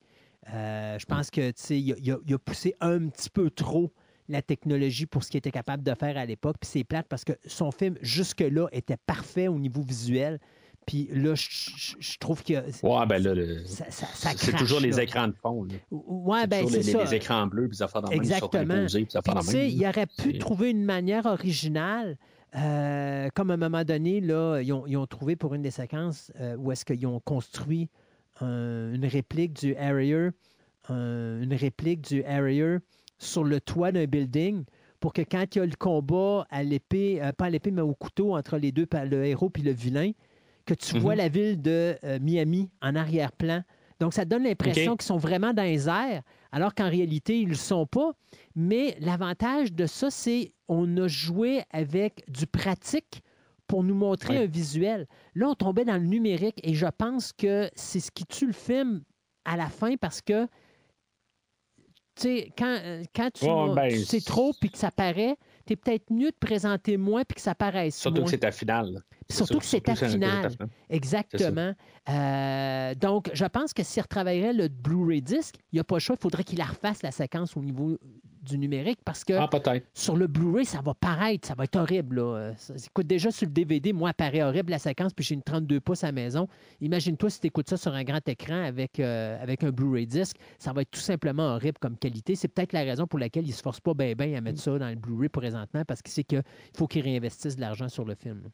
Euh, 0.53 0.99
je 0.99 1.07
pense 1.07 1.31
que, 1.31 1.49
tu 1.49 1.55
sais, 1.57 1.81
il 1.81 1.93
a, 1.93 1.97
il 1.99 2.13
a- 2.13 2.19
il 2.27 2.35
a 2.35 2.39
poussé 2.39 2.75
un 2.81 3.09
petit 3.09 3.31
peu 3.31 3.51
trop 3.51 3.93
la 4.29 4.43
technologie 4.43 5.07
pour 5.07 5.23
ce 5.25 5.31
qu'il 5.31 5.39
était 5.39 5.51
capable 5.51 5.83
de 5.83 5.95
faire 5.95 6.17
à 6.17 6.25
l'époque. 6.27 6.57
Puis 6.61 6.69
c'est 6.71 6.85
plate 6.85 7.07
parce 7.09 7.25
que 7.25 7.33
son 7.47 7.71
film, 7.71 7.97
jusque-là, 8.03 8.69
était 8.73 8.97
parfait 9.07 9.49
au 9.49 9.59
niveau 9.59 9.83
visuel. 9.83 10.39
Puis 10.87 11.09
là, 11.15 11.35
je, 11.35 12.19
trouve 12.19 12.43
que 12.45 12.53
Ouais, 12.87 13.07
ben 13.07 13.23
là, 13.23 13.35
le- 13.35 13.65
ça, 13.65 13.87
ça- 13.91 14.05
ça 14.07 14.31
c'est 14.37 14.53
toujours 14.53 14.81
les 14.81 15.01
écrans 15.01 15.29
de 15.29 15.35
fond. 15.35 15.65
là. 15.65 15.75
Ouais, 15.91 16.41
C'est 16.43 16.47
ben 16.49 16.69
c'est 16.69 16.77
les, 16.77 16.83
ça. 16.93 17.05
les 17.05 17.15
écrans 17.15 17.47
bleus, 17.47 17.69
puis 17.69 17.77
ça 17.79 17.89
fait 17.89 18.03
dans 18.03 18.11
le 18.11 18.17
même, 18.17 18.23
ils 18.23 18.27
sont 18.27 18.51
Exactement. 18.99 19.41
puis 19.41 19.73
il 19.73 19.87
aurait 19.87 20.07
pu 20.07 20.37
trouver 20.39 20.71
une 20.71 20.85
manière 20.85 21.25
originale, 21.25 22.19
euh, 22.57 23.29
comme 23.35 23.51
à 23.51 23.55
un 23.55 23.59
moment 23.59 23.85
donné, 23.85 24.21
là, 24.21 24.61
ils, 24.61 24.73
ont, 24.73 24.87
ils 24.87 24.97
ont 24.97 25.07
trouvé 25.07 25.37
pour 25.37 25.55
une 25.55 25.63
des 25.63 25.71
séquences 25.71 26.31
euh, 26.41 26.57
où 26.57 26.71
est-ce 26.73 26.85
qu'ils 26.85 27.07
ont 27.07 27.21
construit 27.21 27.89
un- 28.41 28.93
une 28.93 29.07
réplique 29.07 29.55
du 29.55 29.75
Harrier, 29.77 30.31
un- 30.89 31.41
une 31.43 31.55
réplique 31.55 32.03
du 32.03 32.23
Harrier 32.25 32.77
sur 33.19 33.45
le 33.45 33.61
toit 33.61 33.93
d'un 33.93 34.05
building 34.07 34.65
pour 35.01 35.13
que 35.13 35.23
quand 35.23 35.45
il 35.55 35.59
y 35.59 35.63
a 35.63 35.67
le 35.67 35.77
combat 35.79 36.47
à 36.51 36.63
l'épée, 36.63 37.21
euh, 37.23 37.33
pas 37.33 37.47
à 37.47 37.51
l'épée, 37.51 37.71
mais 37.71 37.83
au 37.83 37.95
couteau 37.95 38.37
entre 38.37 38.57
les 38.59 38.73
deux, 38.73 38.87
le 39.11 39.25
héros 39.25 39.51
puis 39.51 39.63
le 39.63 39.73
vilain, 39.73 40.13
que 40.67 40.75
tu 40.75 40.95
Mhm. 40.95 41.01
vois 41.01 41.15
la 41.15 41.29
ville 41.29 41.61
de 41.61 41.95
Miami 42.21 42.71
en 42.81 42.95
arrière-plan. 42.97 43.63
Donc, 44.05 44.13
ça 44.13 44.27
donne 44.27 44.43
l'impression 44.43 44.99
qu'ils 44.99 45.07
sont 45.07 45.17
vraiment 45.17 45.55
dans 45.55 45.63
les 45.63 45.89
airs, 45.89 46.21
alors 46.53 46.75
qu'en 46.75 46.91
réalité, 46.91 47.39
ils 47.39 47.47
ne 47.47 47.53
le 47.53 47.55
sont 47.57 47.87
pas. 47.87 48.11
Mais 48.55 48.99
l'avantage 49.01 49.73
de 49.73 49.87
ça, 49.87 50.11
c'est 50.11 50.53
on 50.69 50.95
a 50.99 51.09
joué 51.09 51.63
avec 51.71 52.23
du 52.31 52.47
pratique 52.47 53.23
pour 53.67 53.83
nous 53.83 53.95
montrer 53.95 54.37
Ouais. 54.37 54.45
un 54.45 54.47
visuel. 54.47 55.07
Là, 55.35 55.49
on 55.49 55.55
tombait 55.55 55.87
dans 55.87 55.95
le 55.97 56.05
numérique 56.07 56.61
et 56.63 56.75
je 56.75 56.85
pense 56.85 57.33
que 57.33 57.71
c'est 57.77 57.99
ce 57.99 58.11
qui 58.11 58.27
tue 58.27 58.47
le 58.47 58.53
film 58.53 59.03
à 59.47 59.57
la 59.57 59.71
fin 59.71 59.97
parce 59.97 60.21
que, 60.21 60.45
tu 60.45 60.51
sais, 62.17 62.53
quand, 62.59 62.77
euh, 62.83 63.05
quand 63.17 63.31
tu, 63.33 63.47
ben, 63.47 63.89
tu 63.89 64.01
sais 64.01 64.21
trop 64.21 64.53
puis 64.61 64.69
que 64.69 64.77
ça 64.77 64.91
paraît, 64.91 65.37
tu 65.67 65.73
es 65.73 65.77
peut-être 65.77 66.11
mieux 66.11 66.31
de 66.31 66.37
présenter 66.39 66.97
moins 66.97 67.25
puis 67.25 67.37
que 67.37 67.41
ça 67.41 67.55
paraisse 67.55 67.97
Surtout 67.97 68.19
moins. 68.19 68.25
que 68.25 68.31
c'est 68.31 68.39
ta 68.39 68.53
finale. 68.53 69.03
Surtout 69.31 69.59
que 69.59 69.65
c'est 69.65 69.81
ta 69.81 69.95
finale. 69.95 70.43
ta 70.43 70.51
finale. 70.51 70.69
Exactement. 70.91 71.73
Euh, 72.09 72.95
donc, 72.95 73.31
je 73.33 73.45
pense 73.47 73.73
que 73.73 73.83
s'il 73.83 74.03
retravaillerait 74.03 74.53
le 74.53 74.69
Blu-ray 74.69 75.23
disc, 75.23 75.55
il 75.73 75.77
n'y 75.77 75.81
a 75.81 75.85
pas 75.85 75.97
le 75.97 76.01
choix, 76.01 76.17
il 76.19 76.23
faudrait 76.23 76.45
qu'il 76.45 76.59
la 76.59 76.67
refasse 76.67 77.03
la 77.03 77.11
séquence 77.11 77.57
au 77.57 77.61
niveau 77.61 77.99
du 78.45 78.59
numérique 78.59 78.99
parce 79.05 79.25
que 79.25 79.33
Ah, 79.33 79.49
sur 79.95 80.17
le 80.17 80.27
Blu-ray, 80.27 80.65
ça 80.65 80.81
va 80.81 80.95
paraître, 80.95 81.49
ça 81.49 81.55
va 81.55 81.65
être 81.65 81.77
horrible. 81.77 82.17
Là. 82.17 82.53
Ça- 82.57 82.75
écoute, 82.75 83.07
déjà 83.07 83.31
sur 83.31 83.47
le 83.47 83.53
DVD, 83.53 83.93
moi, 83.93 84.13
paraît 84.13 84.43
horrible 84.43 84.71
la 84.71 84.79
séquence, 84.79 85.13
puis 85.13 85.25
j'ai 85.25 85.35
une 85.35 85.43
32 85.43 85.81
pouces 85.81 86.05
à 86.05 86.09
la 86.09 86.13
maison. 86.13 86.47
Imagine-toi 86.81 87.31
si 87.31 87.41
tu 87.41 87.47
écoutes 87.49 87.69
ça 87.69 87.77
sur 87.77 87.93
un 87.95 88.05
grand 88.05 88.27
écran 88.29 88.63
avec, 88.65 89.01
euh, 89.01 89.43
avec 89.43 89.65
un 89.65 89.71
Blu-ray 89.71 90.07
disc, 90.07 90.37
ça 90.59 90.73
va 90.73 90.83
être 90.83 90.91
tout 90.91 91.01
simplement 91.01 91.55
horrible 91.55 91.79
comme 91.81 91.97
qualité. 91.97 92.35
C'est 92.37 92.49
peut-être 92.49 92.73
la 92.73 92.83
raison 92.83 93.07
pour 93.07 93.19
laquelle 93.19 93.45
il 93.45 93.51
ne 93.51 93.55
se 93.55 93.63
force 93.63 93.81
pas 93.81 93.95
bien 93.95 94.15
à 94.35 94.41
mettre 94.41 94.61
ça 94.61 94.79
dans 94.79 94.89
le 94.89 94.97
Blu-ray 94.97 95.29
présentement, 95.29 95.85
parce 95.87 96.03
qu'il 96.03 96.13
sait 96.13 96.25
qu'il 96.25 96.43
faut 96.77 96.87
qu'il 96.87 97.03
réinvestisse 97.03 97.57
de 97.57 97.61
l'argent 97.61 97.89
sur 97.89 98.05
le 98.05 98.15
film. 98.15 98.43
là. 98.45 98.49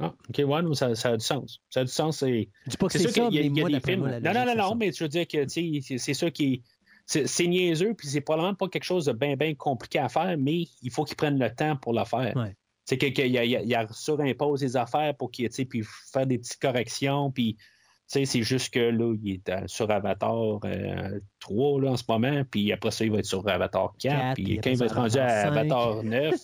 Ah, 0.00 0.14
OK, 0.28 0.38
ouais, 0.46 0.62
non, 0.62 0.74
ça, 0.74 0.94
ça 0.94 1.10
a 1.10 1.16
du 1.16 1.24
sens. 1.24 1.58
Ça 1.70 1.80
a 1.80 1.84
du 1.84 1.90
sens. 1.90 2.18
C'est 2.18 2.48
Je 2.66 2.70
dis 2.70 2.76
pas 2.76 2.86
que 2.86 2.92
c'est 2.92 3.08
ça, 3.08 3.20
y 3.22 3.26
a, 3.26 3.30
mais 3.30 3.46
il 3.48 3.56
y 3.56 3.58
a 3.58 3.62
moi, 3.62 3.70
des 3.70 3.80
films. 3.80 4.00
moi, 4.00 4.20
non, 4.20 4.32
non, 4.32 4.46
non, 4.46 4.54
non, 4.54 4.74
mais 4.76 4.92
je 4.92 5.02
veux 5.02 5.08
dire 5.08 5.26
que 5.26 5.48
c'est 5.48 5.80
c'est 5.98 6.14
ça 6.14 6.30
qui 6.30 6.44
est. 6.54 6.62
C'est 7.08 7.46
niaiseux, 7.46 7.94
puis 7.94 8.06
c'est 8.06 8.20
probablement 8.20 8.54
pas 8.54 8.68
quelque 8.68 8.84
chose 8.84 9.06
de 9.06 9.12
bien, 9.12 9.34
bien 9.34 9.54
compliqué 9.54 9.98
à 9.98 10.10
faire, 10.10 10.36
mais 10.38 10.66
il 10.82 10.90
faut 10.90 11.04
qu'ils 11.04 11.16
prennent 11.16 11.38
le 11.38 11.54
temps 11.54 11.74
pour 11.76 11.94
le 11.94 12.04
faire. 12.04 12.36
Ouais. 12.36 12.54
C'est 12.84 12.98
qu'il 12.98 13.26
y 13.26 13.74
a 13.74 13.86
surimpose 13.92 14.60
des 14.60 14.76
affaires 14.76 15.14
pour 15.16 15.30
sais, 15.34 15.64
puis 15.64 15.82
faire 16.12 16.26
des 16.26 16.38
petites 16.38 16.60
corrections, 16.60 17.30
puis 17.30 17.56
c'est 18.06 18.42
juste 18.42 18.72
que 18.72 18.80
là, 18.80 19.14
il 19.22 19.34
est 19.34 19.66
sur 19.68 19.90
Avatar 19.90 20.60
euh, 20.64 21.20
3 21.40 21.80
là, 21.80 21.90
en 21.92 21.96
ce 21.96 22.04
moment, 22.08 22.42
puis 22.50 22.72
après 22.72 22.90
ça, 22.90 23.04
il 23.04 23.12
va 23.12 23.18
être 23.18 23.26
sur 23.26 23.46
Avatar 23.48 23.94
4, 23.98 24.14
Quatre, 24.14 24.34
puis 24.34 24.44
puis 24.44 24.60
quand 24.60 24.70
il 24.70 24.78
va 24.78 24.86
être 24.86 24.94
rendu 24.94 25.18
à 25.18 25.48
Avatar 25.48 25.88
Avatar 25.88 26.02
9, 26.04 26.34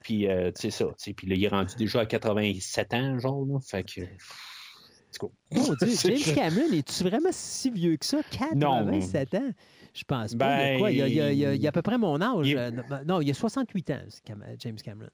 puis 0.00 0.28
euh, 0.28 0.50
tu 0.52 0.70
sais 0.70 0.70
ça, 0.70 0.86
puis 1.16 1.26
là, 1.26 1.34
il 1.34 1.44
est 1.44 1.48
rendu 1.48 1.74
déjà 1.76 2.00
à 2.00 2.06
87 2.06 2.94
ans, 2.94 3.18
genre, 3.18 3.44
là, 3.46 3.58
fait 3.60 3.84
que... 3.84 4.00
c'est 5.10 5.18
cool. 5.18 5.30
Mon 5.52 5.74
Dieu, 5.74 5.88
James. 6.02 6.34
Cameron, 6.34 6.72
es-tu 6.72 7.04
vraiment 7.04 7.30
si 7.32 7.70
vieux 7.70 7.96
que 7.96 8.06
ça? 8.06 8.20
87 8.30 9.34
ans? 9.34 9.50
Je 9.98 10.04
pense 10.04 10.34
pas. 10.36 10.46
Ben, 10.58 10.70
il, 10.70 10.74
a 10.74 10.78
quoi? 10.78 10.90
Il, 10.92 11.02
a, 11.02 11.08
il 11.08 11.20
a- 11.20 11.32
il 11.32 11.44
a- 11.46 11.54
il 11.54 11.66
a 11.66 11.68
à 11.68 11.72
peu 11.72 11.82
près 11.82 11.98
mon 11.98 12.20
âge. 12.20 12.54
euh, 12.54 12.70
Non, 13.06 13.20
il 13.20 13.30
a 13.30 13.34
68 13.34 13.90
ans, 13.90 14.00
James 14.60 14.76
Cameron. 14.76 15.10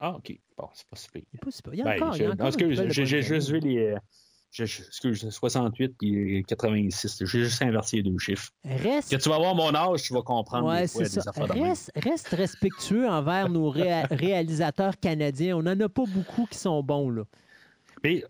Ah, 0.00 0.16
OK, 0.16 0.36
bon, 0.56 0.68
c'est 0.74 0.86
pas 0.88 0.96
si 0.96 1.08
pire. 1.10 1.22
Il 1.32 1.36
est 1.36 1.40
pas. 1.40 1.50
Il 1.72 1.78
y 1.78 1.82
a 1.82 1.84
Ben, 1.84 1.96
encore, 2.02 2.14
je- 2.14 2.24
encore 2.24 2.46
excuse, 2.48 2.82
j'ai 2.88 3.22
juste 3.22 3.50
vu 3.50 3.60
les... 3.60 3.94
je- 4.50 4.64
excuse, 4.64 5.28
68 5.30 5.94
puis 5.98 6.42
86. 6.48 7.18
J'ai 7.24 7.44
juste 7.44 7.60
inversé 7.62 7.98
les 7.98 8.02
deux 8.04 8.18
chiffres. 8.18 8.50
Reste 8.64 9.10
Que 9.10 9.16
tu 9.22 9.28
vas 9.28 9.36
voir 9.38 9.54
mon 9.54 9.74
âge, 9.74 10.02
tu 10.02 10.14
vas 10.14 10.22
comprendre 10.22 10.66
Ouais, 10.68 10.86
c'est 10.86 11.04
ça. 11.04 11.30
Reste, 11.36 11.92
reste 11.94 12.28
respectueux 12.28 13.06
envers 13.08 13.48
nos 13.50 13.70
réa- 13.70 14.06
réalisateurs 14.10 14.98
canadiens. 14.98 15.58
On 15.58 15.62
n'en 15.62 15.78
a 15.78 15.88
pas 15.88 16.04
beaucoup 16.06 16.46
qui 16.46 16.58
sont 16.58 16.82
bons, 16.82 17.10
là. 17.10 17.22
Mais 18.02 18.24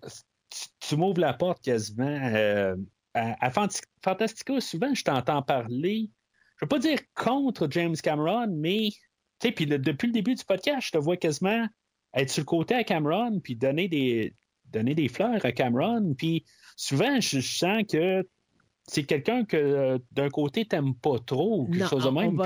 tu, 0.51 0.67
tu 0.81 0.97
m'ouvres 0.97 1.21
la 1.21 1.33
porte 1.35 1.63
quasiment. 1.63 2.19
euh, 2.35 2.75
à, 3.15 3.47
à 3.47 3.51
Fantastica, 3.51 4.61
souvent, 4.61 4.95
je 4.95 5.05
t'entends 5.05 5.43
parler, 5.43 6.11
je 6.57 6.65
ne 6.65 6.67
veux 6.67 6.69
pas 6.69 6.79
dire 6.79 6.99
contre 7.15 7.69
James 7.71 7.97
Cameron, 7.97 8.49
mais 8.51 8.91
puis 9.41 9.67
depuis 9.67 10.07
le 10.07 10.13
début 10.13 10.35
du 10.35 10.45
podcast, 10.45 10.89
je 10.89 10.93
te 10.93 10.99
vois 10.99 11.17
quasiment 11.17 11.67
être 12.15 12.31
sur 12.31 12.43
le 12.43 12.47
côté 12.47 12.75
à 12.75 12.85
Cameron, 12.85 13.41
puis 13.41 13.57
donner 13.57 13.89
des, 13.89 14.35
donner 14.67 14.95
des 14.95 15.09
fleurs 15.09 15.45
à 15.45 15.53
Cameron. 15.53 16.15
Puis 16.15 16.45
souvent, 16.77 17.21
je 17.21 17.41
sens 17.41 17.85
que 17.91 18.27
c'est 18.93 19.05
quelqu'un 19.05 19.45
que 19.45 19.57
euh, 19.57 19.99
d'un 20.11 20.29
côté, 20.31 20.65
t'aimes 20.65 20.95
pas 20.95 21.19
trop, 21.25 21.61
ou 21.63 21.65
quelque 21.67 21.79
Non, 21.83 21.87
chose 21.87 22.05
de 22.05 22.11
même. 22.11 22.37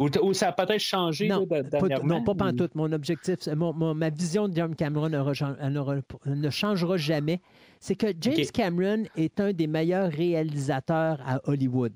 ou, 0.00 0.08
ou 0.28 0.32
ça 0.34 0.48
a 0.48 0.52
peut-être 0.52 0.78
changé 0.80 1.26
Non, 1.26 1.44
là, 1.50 1.62
de- 1.64 1.68
pas, 1.68 1.88
non, 2.04 2.22
pas 2.22 2.34
pantoute. 2.36 2.76
Mon 2.76 2.92
objectif, 2.92 3.36
c'est- 3.40 3.56
mon- 3.56 3.72
mon- 3.72 3.92
ma 3.94 4.08
vision 4.10 4.48
de 4.48 4.54
James 4.54 4.76
Cameron 4.76 5.08
ne, 5.08 6.50
changera 6.50 6.96
jamais. 6.96 7.40
C'est 7.80 7.96
que 7.96 8.06
James. 8.20 8.36
Cameron 8.54 9.02
est 9.16 9.40
un 9.40 9.52
des 9.52 9.66
meilleurs 9.66 10.12
réalisateurs 10.12 11.18
à 11.26 11.40
Hollywood. 11.48 11.92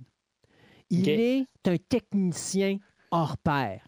Il 0.91 1.09
est 1.09 1.47
un 1.67 1.77
technicien 1.77 2.79
hors 3.13 3.37
pair. 3.39 3.87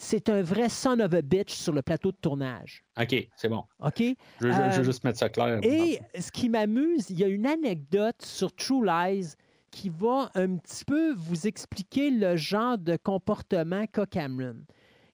C'est 0.00 0.28
un 0.28 0.42
vrai 0.42 0.68
son 0.68 1.00
of 1.00 1.12
a 1.12 1.22
bitch 1.22 1.52
sur 1.52 1.72
le 1.72 1.82
plateau 1.82 2.12
de 2.12 2.16
tournage. 2.16 2.84
OK, 3.00 3.28
c'est 3.34 3.48
bon. 3.48 3.64
OK? 3.80 3.98
Je, 3.98 4.46
veux- 4.46 4.52
je 4.52 4.56
Euh, 4.56 4.68
veux 4.70 4.84
juste 4.84 5.02
mettre 5.02 5.18
ça 5.18 5.28
clair. 5.28 5.58
Et 5.64 5.98
ce 6.20 6.30
qui 6.30 6.48
m'amuse, 6.48 7.10
il 7.10 7.18
y 7.18 7.24
a 7.24 7.26
une 7.26 7.46
anecdote 7.46 8.22
sur 8.22 8.54
True 8.54 8.84
Lies 8.86 9.34
qui 9.72 9.88
va 9.88 10.30
un 10.36 10.56
petit 10.56 10.84
peu 10.84 11.12
vous 11.14 11.48
expliquer 11.48 12.10
le 12.12 12.36
genre 12.36 12.78
de 12.78 12.96
comportement 12.96 13.86
qu'a 13.88 14.06
Cameron. 14.06 14.58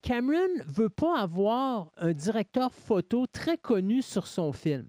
Cameron 0.02 0.62
veut 0.66 0.90
pas 0.90 1.18
avoir 1.18 1.90
un 1.96 2.12
directeur 2.12 2.70
photo 2.74 3.26
très 3.26 3.56
connu 3.56 4.02
sur 4.02 4.26
son 4.26 4.52
film. 4.52 4.86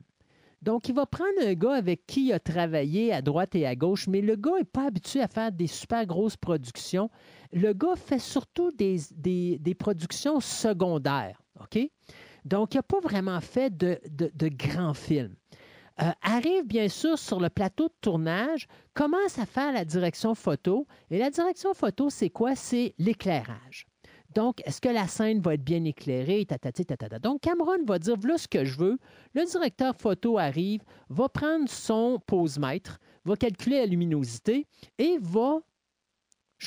Donc, 0.66 0.90
il 0.90 0.96
va 0.96 1.06
prendre 1.06 1.40
un 1.42 1.54
gars 1.54 1.76
avec 1.76 2.08
qui 2.08 2.28
il 2.28 2.34
a 2.34 2.40
travaillé 2.40 3.14
à 3.14 3.22
droite 3.22 3.54
et 3.54 3.68
à 3.68 3.76
gauche, 3.76 4.08
mais 4.08 4.22
le 4.22 4.36
gars 4.36 4.58
n'est 4.58 4.64
pas 4.64 4.88
habitué 4.88 5.22
à 5.22 5.28
faire 5.28 5.52
des 5.52 5.68
super 5.68 6.06
grosses 6.06 6.38
productions. 6.38 7.10
Le 7.54 7.74
gars 7.74 7.96
fait 7.96 8.20
surtout 8.20 8.72
des, 8.72 9.76
productions 9.78 10.40
secondaires. 10.40 11.40
Donc, 12.46 12.74
il 12.74 12.78
n'a 12.78 12.84
pas 12.84 13.00
vraiment 13.00 13.40
fait 13.42 13.78
de 13.78 14.48
grands 14.50 14.96
films. 14.96 15.36
Euh, 16.02 16.12
arrive 16.22 16.66
bien 16.66 16.90
sûr 16.90 17.18
sur 17.18 17.40
le 17.40 17.50
plateau 17.50 17.88
de 17.88 17.94
tournage, 18.02 18.68
commence 18.94 19.40
à 19.40 19.46
faire 19.46 19.72
la 19.72 19.86
direction 19.86 20.36
photo. 20.36 20.88
Et 21.10 21.18
la 21.18 21.30
direction 21.30 21.74
photo, 21.74 22.10
c'est 22.10 22.30
quoi? 22.30 22.56
C'est 22.56 22.94
l'éclairage. 22.98 23.88
Donc, 24.36 24.62
est-ce 24.66 24.82
que 24.82 24.90
la 24.90 25.08
scène 25.08 25.40
va 25.40 25.54
être 25.54 25.64
bien 25.64 25.84
éclairée? 25.86 26.46
Tatati, 26.46 26.86
tatata. 26.86 27.20
Donc, 27.20 27.40
Cameron 27.40 27.84
va 27.88 27.98
dire, 27.98 28.16
voilà 28.20 28.38
ce 28.38 28.50
que 28.50 28.66
je 28.66 28.78
veux. 28.78 28.98
Le 29.34 29.46
directeur 29.46 29.96
photo 29.98 30.38
arrive, 30.38 30.82
va 31.10 31.30
prendre 31.30 31.70
son 31.70 32.20
pose-mètre, 32.28 33.00
va 33.24 33.38
calculer 33.38 33.78
la 33.78 33.86
luminosité 33.86 34.68
et 34.98 35.18
va, 35.22 35.62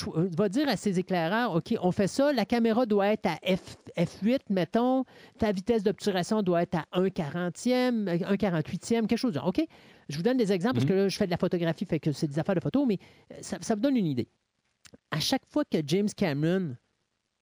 euh, 0.07 0.31
va 0.35 0.49
dire 0.49 0.67
à 0.67 0.79
ses 0.79 0.99
éclaireurs, 0.99 1.55
OK, 1.55 1.75
on 1.83 1.93
fait 1.93 2.07
ça, 2.07 2.33
la 2.33 2.47
caméra 2.47 2.87
doit 2.87 3.09
être 3.09 3.27
à 3.27 3.37
F, 3.45 3.77
F8, 3.99 4.41
mettons, 4.49 5.05
ta 5.39 5.53
vitesse 5.53 5.83
d'obturation 5.83 6.43
doit 6.43 6.63
être 6.63 6.77
à 6.77 6.87
1 6.93 7.09
40e, 7.09 8.09
1 8.09 8.35
48e, 8.35 9.07
quelque 9.07 9.17
chose. 9.17 9.39
OK? 9.45 9.63
Je 10.09 10.17
vous 10.17 10.23
donne 10.23 10.39
des 10.39 10.53
exemples 10.53 10.77
parce 10.77 10.87
que 10.87 10.95
là, 10.95 11.09
je 11.09 11.17
fais 11.19 11.27
de 11.27 11.31
la 11.31 11.37
photographie, 11.37 11.85
fait 11.85 12.01
que 12.01 12.13
c'est 12.13 12.29
des 12.29 12.39
affaires 12.39 12.55
de 12.55 12.61
photo, 12.61 12.87
mais 12.87 12.99
euh, 13.31 13.37
ça, 13.43 13.59
ça 13.61 13.75
vous 13.75 13.83
donne 13.83 13.99
une 13.99 14.07
idée. 14.07 14.29
À 15.11 15.21
chaque 15.21 15.45
fois 15.47 15.65
que 15.67 15.79
James 15.87 16.09
Cameron 16.17 16.77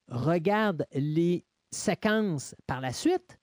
regarde 0.08 0.86
les 0.92 1.44
séquences 1.70 2.54
par 2.66 2.80
la 2.80 2.92
suite, 2.92 3.38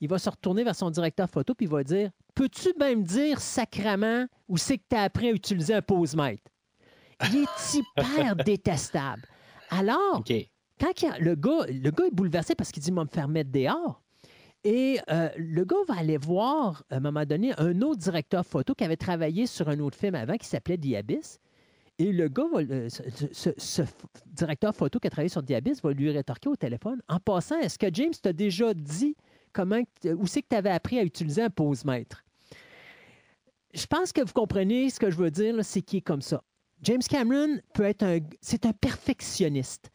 il 0.00 0.08
va 0.08 0.18
se 0.18 0.30
retourner 0.30 0.62
vers 0.64 0.76
son 0.76 0.90
directeur 0.90 1.28
photo 1.28 1.54
puis 1.54 1.66
il 1.66 1.72
va 1.72 1.82
dire 1.82 2.10
Peux-tu 2.34 2.68
même 2.78 3.02
dire 3.02 3.40
sacrament 3.40 4.26
où 4.46 4.56
c'est 4.56 4.78
que 4.78 4.84
tu 4.88 4.96
as 4.96 5.02
appris 5.02 5.28
à 5.28 5.32
utiliser 5.32 5.74
un 5.74 5.82
pose-mètre? 5.82 6.50
Il 7.32 7.38
est 7.38 7.74
hyper 7.74 8.36
détestable. 8.36 9.22
Alors, 9.70 10.22
quand 10.80 11.02
il 11.02 11.06
a- 11.08 11.18
le, 11.18 11.34
gars, 11.34 11.66
le 11.68 11.90
gars 11.90 12.04
est 12.06 12.14
bouleversé 12.14 12.54
parce 12.54 12.70
qu'il 12.70 12.82
dit 12.82 12.92
Va 12.92 13.02
me 13.02 13.08
faire 13.08 13.26
mettre 13.26 13.50
dehors. 13.50 14.00
Et 14.64 15.00
euh, 15.10 15.28
le 15.36 15.64
gars 15.64 15.76
va 15.88 15.96
aller 15.98 16.16
voir, 16.16 16.84
à 16.90 16.96
un 16.96 17.00
moment 17.00 17.24
donné, 17.24 17.52
un 17.58 17.80
autre 17.82 18.00
directeur 18.00 18.44
photo 18.46 18.74
qui 18.74 18.84
avait 18.84 18.96
travaillé 18.96 19.46
sur 19.46 19.68
un 19.68 19.78
autre 19.80 19.96
film 19.98 20.14
avant 20.14 20.36
qui 20.36 20.46
s'appelait 20.46 20.78
The 20.78 20.94
Abyss. 20.96 21.38
Et 21.98 22.12
le 22.12 22.28
gars, 22.28 22.46
va, 22.52 22.60
ce, 22.88 23.02
ce- 23.32 23.50
ce 23.56 23.82
directeur 24.26 24.74
photo 24.74 24.98
qui 25.00 25.08
a 25.08 25.10
travaillé 25.10 25.28
sur 25.28 25.42
Abyss 25.48 25.82
va 25.82 25.92
lui 25.92 26.10
rétorquer 26.10 26.48
au 26.48 26.56
téléphone 26.56 27.02
En 27.08 27.18
passant, 27.18 27.58
est-ce 27.58 27.78
que 27.78 27.92
James 27.92 28.12
t'a 28.22 28.32
déjà 28.32 28.72
dit 28.72 29.16
comment, 29.52 29.80
où 30.16 30.26
c'est 30.26 30.42
que 30.42 30.48
tu 30.50 30.56
avais 30.56 30.70
appris 30.70 30.98
à 30.98 31.02
utiliser 31.02 31.42
un 31.42 31.50
pose-mètre 31.50 32.24
Je 33.74 33.86
pense 33.86 34.12
que 34.12 34.20
vous 34.20 34.32
comprenez 34.32 34.90
ce 34.90 35.00
que 35.00 35.10
je 35.10 35.16
veux 35.16 35.30
dire, 35.30 35.56
c'est 35.64 35.82
qu'il 35.82 35.98
est 35.98 36.02
comme 36.02 36.22
ça. 36.22 36.42
James 36.82 37.02
Cameron 37.02 37.58
peut 37.74 37.82
être 37.82 38.04
un. 38.04 38.18
C'est 38.40 38.64
un 38.64 38.72
perfectionniste. 38.72 39.90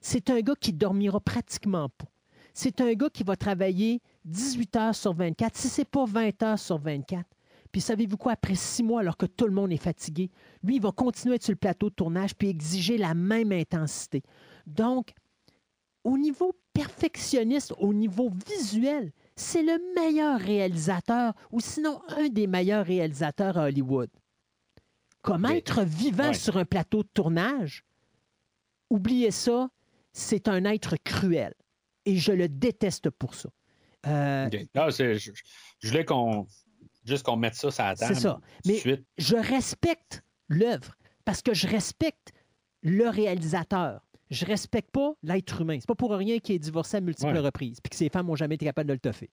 C'est 0.00 0.30
un 0.30 0.40
gars 0.40 0.54
qui 0.60 0.72
dormira 0.72 1.18
pratiquement 1.18 1.88
pas. 1.88 2.06
C'est 2.54 2.80
un 2.80 2.92
gars 2.94 3.10
qui 3.12 3.24
va 3.24 3.34
travailler 3.34 4.00
18 4.24 4.76
heures 4.76 4.94
sur 4.94 5.12
24, 5.14 5.56
si 5.56 5.68
c'est 5.68 5.84
pas 5.84 6.04
20 6.04 6.40
heures 6.44 6.58
sur 6.58 6.78
24. 6.78 7.24
Puis 7.72 7.80
savez-vous 7.80 8.16
quoi, 8.16 8.32
après 8.32 8.54
six 8.54 8.82
mois, 8.82 9.00
alors 9.00 9.16
que 9.16 9.26
tout 9.26 9.46
le 9.46 9.52
monde 9.52 9.72
est 9.72 9.76
fatigué, 9.76 10.30
lui, 10.62 10.76
il 10.76 10.82
va 10.82 10.92
continuer 10.92 11.34
à 11.34 11.36
être 11.36 11.42
sur 11.42 11.52
le 11.52 11.58
plateau 11.58 11.90
de 11.90 11.94
tournage 11.94 12.34
puis 12.34 12.48
exiger 12.48 12.98
la 12.98 13.14
même 13.14 13.52
intensité. 13.52 14.22
Donc, 14.66 15.12
au 16.04 16.16
niveau 16.16 16.54
perfectionniste, 16.72 17.74
au 17.78 17.92
niveau 17.92 18.30
visuel, 18.46 19.12
c'est 19.36 19.62
le 19.62 19.78
meilleur 19.94 20.40
réalisateur, 20.40 21.34
ou 21.50 21.60
sinon 21.60 22.00
un 22.08 22.28
des 22.28 22.46
meilleurs 22.46 22.86
réalisateurs 22.86 23.58
à 23.58 23.64
Hollywood. 23.64 24.10
Comment 25.22 25.48
Mais- 25.48 25.58
être 25.58 25.82
vivant 25.82 26.28
ouais. 26.28 26.34
sur 26.34 26.56
un 26.56 26.64
plateau 26.64 27.02
de 27.02 27.08
tournage? 27.12 27.84
Oubliez 28.90 29.30
ça, 29.30 29.68
c'est 30.12 30.48
un 30.48 30.64
être 30.64 30.96
cruel. 31.04 31.54
Et 32.06 32.16
je 32.16 32.32
le 32.32 32.48
déteste 32.48 33.10
pour 33.10 33.34
ça. 33.34 33.50
Euh, 34.06 34.48
je 34.74 35.32
voulais 35.88 36.04
qu'on. 36.04 36.46
Juste 37.04 37.24
qu'on 37.24 37.36
mette 37.36 37.54
ça 37.54 37.70
sur 37.70 37.84
la 37.84 37.94
table. 37.96 38.14
C'est 38.14 38.20
ça. 38.20 38.40
Mais- 38.66 38.76
suite. 38.78 39.04
je 39.16 39.36
respecte 39.36 40.22
l'œuvre 40.48 40.94
parce 41.24 41.42
que 41.42 41.54
je 41.54 41.66
respecte 41.66 42.32
le 42.82 43.08
réalisateur. 43.08 44.00
Je 44.30 44.44
respecte 44.44 44.90
pas 44.90 45.12
l'être 45.22 45.60
humain. 45.62 45.78
C'est 45.80 45.86
pas 45.88 45.94
pour 45.94 46.10
rien 46.12 46.38
qu'il 46.38 46.54
est 46.54 46.58
divorcé 46.58 46.98
à 46.98 47.00
multiples 47.00 47.32
Ouais. 47.32 47.38
reprises 47.40 47.80
puis 47.80 47.90
que 47.90 47.96
ses 47.96 48.08
femmes 48.10 48.26
n'ont 48.26 48.36
jamais 48.36 48.56
été 48.56 48.66
capables 48.66 48.88
de 48.88 48.92
le 48.94 48.98
toffer. 48.98 49.30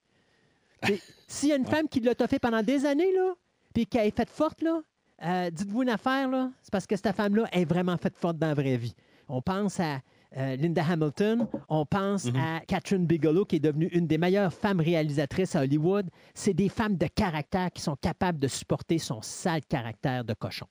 S'il 1.28 1.50
y 1.50 1.52
a 1.52 1.56
une 1.58 1.66
femme 1.66 1.88
qui 1.90 2.00
l'a 2.00 2.16
toffé 2.16 2.40
pendant 2.40 2.62
des 2.64 2.86
années, 2.86 3.14
là, 3.14 3.34
puis 3.74 3.86
qu'elle 3.86 4.08
est 4.08 4.16
faite 4.16 4.30
forte, 4.30 4.62
là, 4.62 4.82
euh, 5.24 5.50
dites-vous 5.50 5.84
une 5.84 5.90
affaire, 5.90 6.30
là, 6.30 6.52
c'est 6.62 6.72
parce 6.72 6.86
que 6.88 6.96
cette 6.96 7.14
femme-là 7.16 7.46
est 7.52 7.66
vraiment 7.66 7.98
faite 7.98 8.16
forte 8.16 8.38
dans 8.38 8.48
la 8.48 8.54
vraie 8.54 8.78
vie. 8.78 8.94
On 9.28 9.42
pense 9.42 9.80
à 9.80 10.00
euh, 10.38 10.56
Linda 10.56 10.84
Hamilton, 10.88 11.48
on 11.70 11.86
pense 11.86 12.26
Mhm. 12.26 12.36
à 12.36 12.60
Catherine 12.68 13.06
Bigelow, 13.06 13.46
qui 13.46 13.58
est 13.58 13.60
devenue 13.60 13.88
une 13.88 14.08
des 14.08 14.18
meilleures 14.18 14.54
femmes 14.54 14.80
réalisatrices 14.80 15.56
à 15.56 15.62
Hollywood. 15.62 16.10
C'est 16.34 16.54
des 16.54 16.70
femmes 16.70 16.98
de 16.98 17.08
caractère 17.08 17.72
qui 17.72 17.82
sont 17.82 17.96
capables 17.96 18.40
de 18.40 18.48
supporter 18.48 18.98
son 18.98 19.22
sale 19.22 19.62
caractère 19.66 20.24
de 20.26 20.34
cochon. 20.34 20.68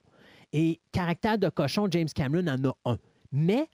Et 0.52 0.80
caractère 0.92 1.38
de 1.38 1.48
cochon, 1.48 1.88
James 1.90 2.08
Cameron 2.14 2.46
en 2.46 2.64
a 2.68 2.74
un. 2.84 2.98
Mais 3.32 3.68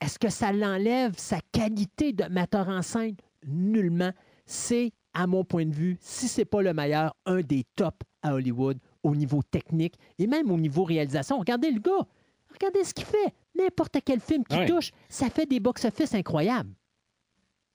est-ce 0.00 0.18
que 0.18 0.28
ça 0.28 0.52
l'enlève 0.52 1.12
sa 1.16 1.38
qualité 1.52 2.12
de 2.12 2.24
metteur 2.24 2.68
en 2.68 2.82
scène? 2.82 3.14
Nullement. 3.46 4.10
C'est, 4.46 4.92
à 5.14 5.26
mon 5.26 5.44
point 5.44 5.64
de 5.66 5.74
vue, 5.74 5.96
si 6.00 6.26
c'est 6.28 6.44
pas 6.44 6.60
le 6.62 6.74
meilleur, 6.74 7.14
un 7.26 7.40
des 7.40 7.64
tops 7.76 7.96
à 8.22 8.34
Hollywood 8.34 8.78
au 9.02 9.14
niveau 9.14 9.42
technique 9.42 9.94
et 10.18 10.26
même 10.26 10.50
au 10.50 10.56
niveau 10.58 10.82
réalisation. 10.84 11.38
Regardez 11.38 11.70
le 11.70 11.80
gars. 11.80 12.06
Regardez 12.52 12.84
ce 12.84 12.92
qu'il 12.94 13.04
fait. 13.04 13.32
N'importe 13.56 13.98
quel 14.04 14.20
film 14.20 14.44
qui 14.44 14.56
Ouais. 14.56 14.66
touche, 14.66 14.90
ça 15.08 15.30
fait 15.30 15.46
des 15.46 15.60
box-office 15.60 16.14
incroyables. 16.14 16.70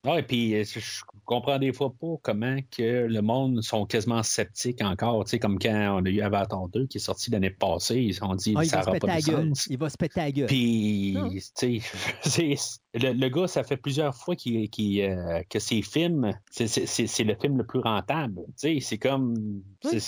Ouais, 0.05 0.23
puis 0.23 0.55
euh, 0.55 0.63
je 0.63 1.01
comprends 1.25 1.59
des 1.59 1.73
fois 1.73 1.93
pas 1.93 2.15
comment 2.21 2.57
que 2.71 3.05
le 3.05 3.21
monde 3.21 3.61
sont 3.61 3.86
quasiment 3.86 4.23
sceptiques 4.23 4.82
encore. 4.82 5.25
Tu 5.25 5.32
sais, 5.32 5.39
comme 5.39 5.59
quand 5.59 5.99
on 5.99 6.05
a 6.05 6.09
eu 6.09 6.21
Avatar 6.21 6.69
2 6.69 6.88
qui 6.88 6.99
est 6.99 7.01
sorti 7.01 7.30
l'année 7.32 7.49
passée, 7.49 7.99
ils 7.99 8.13
se 8.13 8.21
sont 8.21 8.34
dit 8.36 8.53
Ah, 8.55 8.63
ça 8.63 8.80
n'aura 8.80 8.93
pas 8.97 9.17
de 9.17 9.21
sens. 9.21 9.67
Il 9.69 9.77
va 9.77 9.89
se 9.89 9.97
péter 9.97 10.21
la 10.21 10.32
gueule. 10.32 10.47
Puis, 10.47 11.17
tu 11.53 11.82
sais, 11.82 12.55
le, 12.93 13.11
le 13.11 13.27
gars, 13.30 13.47
ça 13.47 13.63
fait 13.65 13.75
plusieurs 13.75 14.15
fois 14.15 14.38
qu'il, 14.38 14.69
qu'il, 14.69 15.01
euh, 15.01 15.41
que 15.49 15.59
ses 15.59 15.82
films, 15.82 16.32
c'est, 16.49 16.67
c'est- 16.67 16.86
c'est- 16.86 17.07
c'est 17.07 17.25
le 17.25 17.36
film 17.36 17.57
le 17.57 17.65
plus 17.65 17.80
rentable. 17.80 18.39
Tu 18.51 18.53
sais, 18.55 18.80
c'est 18.80 18.97
comme. 18.97 19.61
Oui. 19.84 19.99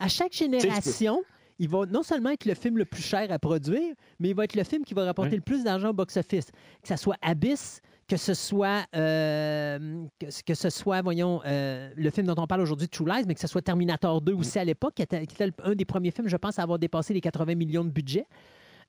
À 0.00 0.08
chaque 0.08 0.32
génération, 0.32 1.22
il 1.58 1.68
va 1.68 1.86
non 1.86 2.02
seulement 2.02 2.30
être 2.30 2.44
le 2.44 2.54
film 2.54 2.78
le 2.78 2.84
plus 2.84 3.02
cher 3.02 3.30
à 3.32 3.38
produire, 3.38 3.94
mais 4.20 4.30
il 4.30 4.34
va 4.34 4.44
être 4.44 4.54
le 4.56 4.64
film 4.64 4.84
qui 4.84 4.94
va 4.94 5.04
rapporter 5.04 5.30
Ouais. 5.32 5.36
le 5.36 5.42
plus 5.42 5.64
d'argent 5.64 5.90
au 5.90 5.92
box-office. 5.92 6.46
Que 6.82 6.88
ce 6.88 6.96
soit 6.96 7.16
Abyss, 7.22 7.80
que 8.06 8.16
ce 8.16 8.32
soit, 8.34 8.86
euh, 8.96 10.04
que, 10.20 10.30
ce- 10.30 10.42
que 10.42 10.54
ce 10.54 10.70
soit, 10.70 11.02
voyons, 11.02 11.40
euh, 11.44 11.90
le 11.96 12.10
film 12.10 12.26
dont 12.26 12.34
on 12.40 12.46
parle 12.46 12.60
aujourd'hui, 12.62 12.88
True 12.88 13.06
Lies, 13.06 13.24
mais 13.26 13.34
que 13.34 13.40
ce 13.40 13.46
soit 13.48 13.60
Terminator 13.62 14.20
2 14.20 14.32
aussi 14.34 14.58
à 14.58 14.64
l'époque, 14.64 14.94
qui 14.94 15.02
était, 15.02 15.26
qui 15.26 15.34
était 15.34 15.52
un 15.64 15.74
des 15.74 15.84
premiers 15.84 16.10
films, 16.10 16.28
je 16.28 16.36
pense, 16.36 16.58
à 16.58 16.62
avoir 16.62 16.78
dépassé 16.78 17.12
les 17.12 17.20
80 17.20 17.54
millions 17.54 17.84
de 17.84 17.90
budget. 17.90 18.24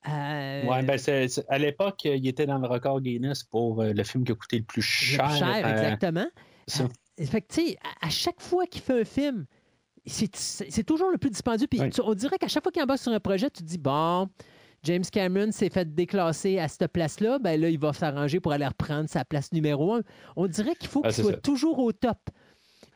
Euh, 0.07 0.65
Ouais, 0.65 0.83
ben, 0.83 0.97
c'est- 0.97 1.27
c'est- 1.27 1.45
à 1.49 1.57
l'époque, 1.57 2.05
il 2.05 2.25
était 2.27 2.45
dans 2.45 2.57
le 2.57 2.67
record 2.67 3.01
Guinness 3.01 3.43
pour 3.43 3.81
euh, 3.81 3.91
le 3.91 4.03
film 4.03 4.23
qui 4.23 4.31
a 4.31 4.35
coûté 4.35 4.57
le 4.59 4.63
plus 4.63 4.79
le 4.79 4.83
cher. 4.83 5.27
plus 5.27 5.37
cher, 5.37 5.65
euh, 5.65 5.71
exactement. 5.71 6.27
ça. 6.67 6.87
Fait 7.19 7.41
que, 7.41 7.53
tu 7.53 7.67
sais, 7.67 7.77
à, 8.01 8.07
à 8.07 8.09
chaque 8.09 8.39
fois 8.39 8.65
qu'il 8.65 8.81
fait 8.81 9.01
un 9.01 9.03
film, 9.03 9.45
c'est 10.09 10.83
toujours 10.83 11.11
le 11.11 11.17
plus 11.17 11.29
dispendieux. 11.29 11.67
Puis 11.67 11.79
Oui. 11.79 11.89
tu- 11.89 12.01
on 12.01 12.13
dirait 12.13 12.37
qu'à 12.37 12.47
chaque 12.47 12.63
fois 12.63 12.71
qu'il 12.71 12.81
embarque 12.81 12.99
sur 13.01 13.11
un 13.11 13.19
projet, 13.19 13.49
tu 13.49 13.61
te 13.63 13.67
dis, 13.67 13.77
bon, 13.77 14.27
James 14.83 15.03
Cameron 15.11 15.51
s'est 15.51 15.69
fait 15.69 15.93
déclasser 15.93 16.57
à 16.59 16.67
cette 16.67 16.87
place-là, 16.87 17.37
ben 17.39 17.59
là, 17.59 17.69
il 17.69 17.79
va 17.79 17.91
s'arranger 17.93 18.39
pour 18.39 18.51
aller 18.51 18.65
reprendre 18.67 19.09
sa 19.09 19.25
place 19.25 19.51
numéro 19.51 19.93
un. 19.93 20.01
On 20.35 20.47
dirait 20.47 20.75
qu'il 20.75 20.87
faut 20.89 21.01
Ah, 21.03 21.09
qu'il 21.11 21.23
soit 21.23 21.33
ça. 21.33 21.37
toujours 21.39 21.79
au 21.79 21.91
top. 21.91 22.17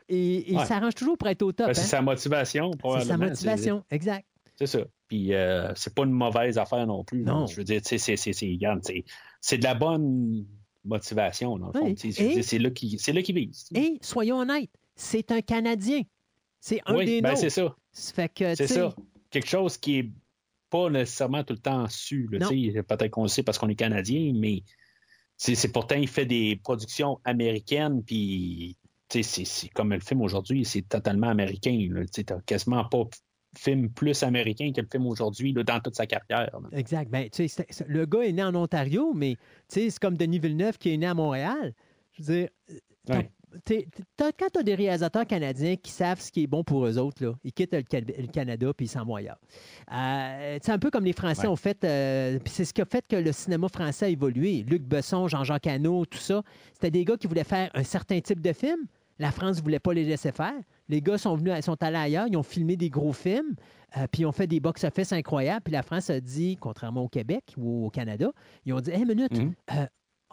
Et, 0.08 0.50
et 0.52 0.56
Ouais. 0.56 0.62
il 0.62 0.66
s'arrange 0.66 0.94
toujours 0.94 1.16
pour 1.16 1.28
être 1.28 1.42
au 1.42 1.52
top. 1.52 1.66
Ben, 1.66 1.70
hein. 1.70 1.74
c'est 1.74 1.82
sa 1.88 2.02
motivation, 2.02 2.70
C'est 3.00 3.06
sa 3.06 3.16
motivation, 3.16 3.84
exact. 3.90 4.26
C'est 4.56 4.66
ça. 4.66 4.80
Puis 5.08 5.34
euh, 5.34 5.72
c'est 5.74 5.94
pas 5.94 6.04
une 6.04 6.12
mauvaise 6.12 6.58
affaire 6.58 6.86
non 6.86 7.04
plus. 7.04 7.22
Non. 7.22 7.46
Je 7.46 7.56
veux 7.56 7.64
dire, 7.64 7.80
c'est- 7.82 7.98
de 9.58 9.64
la 9.64 9.74
bonne 9.74 10.44
motivation, 10.84 11.58
dans 11.58 11.66
le 11.68 11.72
fond. 11.72 11.84
Oui. 11.86 11.96
là 12.58 12.70
qu'il 12.70 13.00
c'est 13.00 13.12
là 13.12 13.22
qu'il 13.22 13.34
vise. 13.34 13.66
Et 13.74 13.98
soyons 14.02 14.38
honnêtes, 14.38 14.70
c'est 14.96 15.30
un 15.32 15.40
Canadien. 15.40 16.02
C'est 16.66 16.80
un 16.86 16.96
oui, 16.96 17.04
des 17.04 17.20
ben 17.20 17.36
c'est 17.36 17.50
ça. 17.50 17.76
Fait 17.92 18.30
que, 18.30 18.54
C'est 18.54 18.66
ça. 18.68 18.94
Quelque 19.28 19.46
chose 19.48 19.76
qui 19.76 19.98
est 19.98 20.10
pas 20.70 20.88
nécessairement 20.88 21.44
tout 21.44 21.52
le 21.52 21.58
temps 21.58 21.86
su. 21.90 22.26
Peut-être 22.30 23.10
qu'on 23.10 23.24
le 23.24 23.28
sait 23.28 23.42
parce 23.42 23.58
qu'on 23.58 23.68
est 23.68 23.74
Canadien, 23.74 24.32
mais 24.34 24.62
c'est 25.36 25.70
pourtant, 25.70 25.96
il 25.96 26.08
fait 26.08 26.24
des 26.24 26.56
productions 26.56 27.20
américaines, 27.24 28.02
puis 28.02 28.78
tu 29.10 29.22
sais, 29.22 29.44
c'est 29.44 29.68
comme 29.68 29.92
le 29.92 30.00
film 30.00 30.22
aujourd'hui, 30.22 30.64
c'est 30.64 30.88
totalement 30.88 31.28
américain. 31.28 31.76
Tu 32.10 32.24
n'as 32.30 32.40
quasiment 32.46 32.86
pas 32.86 33.04
film 33.58 33.90
plus 33.90 34.22
américain 34.22 34.72
que 34.74 34.80
le 34.80 34.88
film 34.90 35.06
aujourd'hui 35.06 35.52
dans 35.52 35.80
toute 35.80 35.96
sa 35.96 36.06
carrière. 36.06 36.48
là. 36.58 36.68
Exact. 36.72 37.10
Ben, 37.10 37.28
le 37.86 38.06
gars 38.06 38.22
est 38.22 38.32
né 38.32 38.42
en 38.42 38.54
Ontario, 38.54 39.12
mais 39.12 39.34
tu 39.34 39.42
sais, 39.68 39.90
c'est 39.90 40.00
comme 40.00 40.16
Denis 40.16 40.38
Villeneuve 40.38 40.78
qui 40.78 40.94
est 40.94 40.96
né 40.96 41.06
à 41.06 41.14
Montréal. 41.14 41.74
Je 42.12 42.22
veux 42.22 42.34
dire, 42.34 42.48
t'as- 43.04 43.18
Ouais. 43.18 43.30
T'es- 43.64 43.86
t'as- 44.16 44.32
quand 44.32 44.46
tu 44.52 44.58
as 44.60 44.62
des 44.62 44.74
réalisateurs 44.74 45.26
canadiens 45.26 45.76
qui 45.76 45.90
savent 45.90 46.20
ce 46.20 46.30
qui 46.32 46.42
est 46.42 46.46
bon 46.46 46.64
pour 46.64 46.86
eux 46.86 46.98
autres, 46.98 47.24
là, 47.24 47.34
ils 47.44 47.52
quittent 47.52 47.74
le, 47.74 47.82
Ca- 47.90 48.00
le 48.00 48.26
Canada 48.28 48.72
puis 48.76 48.86
ils 48.86 48.88
s'en 48.88 49.04
vont 49.04 49.16
ailleurs. 49.16 49.38
Euh, 49.92 50.58
c'est 50.62 50.72
un 50.72 50.78
peu 50.78 50.90
comme 50.90 51.04
les 51.04 51.12
Français 51.12 51.42
Ouais. 51.42 51.48
ont 51.48 51.56
fait, 51.56 51.84
euh, 51.84 52.38
c'est 52.46 52.64
ce 52.64 52.72
qui 52.74 52.80
a 52.82 52.84
fait 52.84 53.04
que 53.06 53.16
le 53.16 53.32
cinéma 53.32 53.68
français 53.68 54.06
a 54.06 54.08
évolué. 54.08 54.64
Luc 54.68 54.82
Besson, 54.82 55.28
Jean-Jacques 55.28 55.66
Hano, 55.66 56.04
tout 56.06 56.18
ça, 56.18 56.42
c'était 56.72 56.90
des 56.90 57.04
gars 57.04 57.16
qui 57.16 57.26
voulaient 57.26 57.44
faire 57.44 57.70
un 57.74 57.84
certain 57.84 58.20
type 58.20 58.40
de 58.40 58.52
film. 58.52 58.86
La 59.20 59.30
France 59.30 59.58
ne 59.58 59.62
voulait 59.62 59.78
pas 59.78 59.94
les 59.94 60.04
laisser 60.04 60.32
faire. 60.32 60.54
Les 60.88 61.00
gars 61.00 61.18
sont 61.18 61.36
venus, 61.36 61.64
sont 61.64 61.80
allés 61.82 61.96
ailleurs, 61.96 62.26
ils 62.28 62.36
ont 62.36 62.42
filmé 62.42 62.76
des 62.76 62.90
gros 62.90 63.12
films, 63.12 63.54
euh, 63.96 64.06
puis 64.10 64.22
ils 64.22 64.26
ont 64.26 64.32
fait 64.32 64.48
des 64.48 64.58
box-office 64.58 65.12
incroyables. 65.12 65.62
Puis 65.62 65.72
la 65.72 65.82
France 65.82 66.10
a 66.10 66.20
dit, 66.20 66.56
contrairement 66.60 67.02
au 67.02 67.08
Québec 67.08 67.54
ou 67.56 67.86
au 67.86 67.90
Canada, 67.90 68.32
ils 68.66 68.72
ont 68.72 68.80
dit 68.80 68.90
Hé, 68.90 69.04
minute, 69.04 69.32
Mhm. 69.38 69.54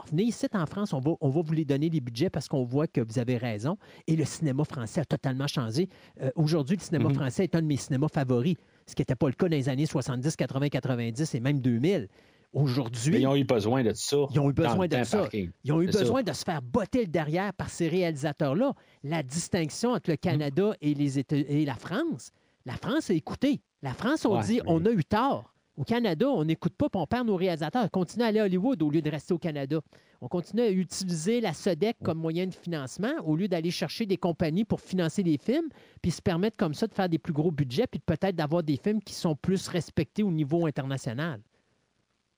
Venez 0.09 0.23
ici 0.23 0.45
en 0.53 0.65
France, 0.65 0.93
on 0.93 0.99
va, 0.99 1.11
on 1.21 1.29
va 1.29 1.41
vous 1.41 1.53
les 1.53 1.65
donner 1.65 1.89
les 1.89 1.99
budgets 2.01 2.29
parce 2.29 2.47
qu'on 2.47 2.63
voit 2.63 2.87
que 2.87 3.01
vous 3.01 3.19
avez 3.19 3.37
raison. 3.37 3.77
Et 4.07 4.15
le 4.15 4.25
cinéma 4.25 4.63
français 4.63 5.01
a 5.01 5.05
totalement 5.05 5.47
changé. 5.47 5.89
Euh, 6.21 6.29
Aujourd'hui, 6.35 6.77
le 6.77 6.81
cinéma 6.83 7.09
Mhm. 7.09 7.15
français 7.15 7.43
est 7.45 7.55
un 7.55 7.61
de 7.61 7.67
mes 7.67 7.77
cinémas 7.77 8.07
favoris, 8.07 8.55
ce 8.87 8.95
qui 8.95 9.01
n'était 9.01 9.15
pas 9.15 9.27
le 9.27 9.33
cas 9.33 9.47
dans 9.47 9.55
les 9.55 9.69
années 9.69 9.85
70, 9.85 10.35
80, 10.35 10.69
90 10.69 11.35
et 11.35 11.39
même 11.39 11.59
2000. 11.59 12.07
Aujourd'hui, 12.53 13.19
ils 13.21 13.27
ont 13.27 13.35
eu 13.35 13.45
besoin 13.45 13.81
de 13.81 13.93
ça. 13.93 14.17
Ils 14.31 14.39
ont 14.39 14.49
eu 14.49 14.53
besoin 14.53 14.85
de 14.87 15.03
ça. 15.05 15.27
Ils 15.31 15.71
ont 15.71 15.81
eu 15.81 15.85
besoin 15.85 16.17
ça. 16.19 16.23
de 16.23 16.33
se 16.33 16.43
faire 16.43 16.61
botter 16.61 17.01
le 17.05 17.07
derrière 17.07 17.53
par 17.53 17.69
ces 17.69 17.87
réalisateurs-là. 17.87 18.73
La 19.05 19.23
distinction 19.23 19.91
entre 19.91 20.09
le 20.09 20.17
Canada 20.17 20.73
et, 20.81 20.93
les 20.93 21.17
Éta- 21.17 21.45
et 21.47 21.63
la 21.65 21.75
France, 21.75 22.31
la 22.65 22.73
France 22.73 23.09
a 23.09 23.13
écouté. 23.13 23.61
La 23.81 23.93
France, 23.93 24.25
on 24.25 24.35
Ouais, 24.37 24.43
dit, 24.45 24.59
on 24.67 24.85
a 24.85 24.91
eu 24.91 25.03
tort. 25.05 25.50
Au 25.81 25.83
Canada, 25.83 26.29
on 26.29 26.45
n'écoute 26.45 26.73
pas, 26.77 26.89
on 26.93 27.07
perd 27.07 27.25
nos 27.25 27.35
réalisateurs. 27.35 27.85
On 27.85 27.87
continue 27.87 28.23
à 28.23 28.27
aller 28.27 28.39
à 28.39 28.43
Hollywood 28.43 28.83
au 28.83 28.91
lieu 28.91 29.01
de 29.01 29.09
rester 29.09 29.33
au 29.33 29.39
Canada. 29.39 29.79
On 30.21 30.27
continue 30.27 30.61
à 30.61 30.69
utiliser 30.69 31.41
la 31.41 31.53
SODEC 31.53 31.97
comme 32.03 32.19
moyen 32.19 32.45
de 32.45 32.53
financement 32.53 33.13
au 33.25 33.35
lieu 33.35 33.47
d'aller 33.47 33.71
chercher 33.71 34.05
des 34.05 34.17
compagnies 34.17 34.63
pour 34.63 34.79
financer 34.79 35.23
les 35.23 35.39
films, 35.39 35.69
puis 36.03 36.11
se 36.11 36.21
permettre 36.21 36.55
comme 36.55 36.75
ça 36.75 36.85
de 36.85 36.93
faire 36.93 37.09
des 37.09 37.17
plus 37.17 37.33
gros 37.33 37.49
budgets, 37.49 37.87
puis 37.87 37.99
peut-être 37.99 38.35
d'avoir 38.35 38.61
des 38.61 38.77
films 38.77 39.01
qui 39.01 39.15
sont 39.15 39.35
plus 39.35 39.67
respectés 39.69 40.21
au 40.21 40.29
niveau 40.29 40.67
international. 40.67 41.41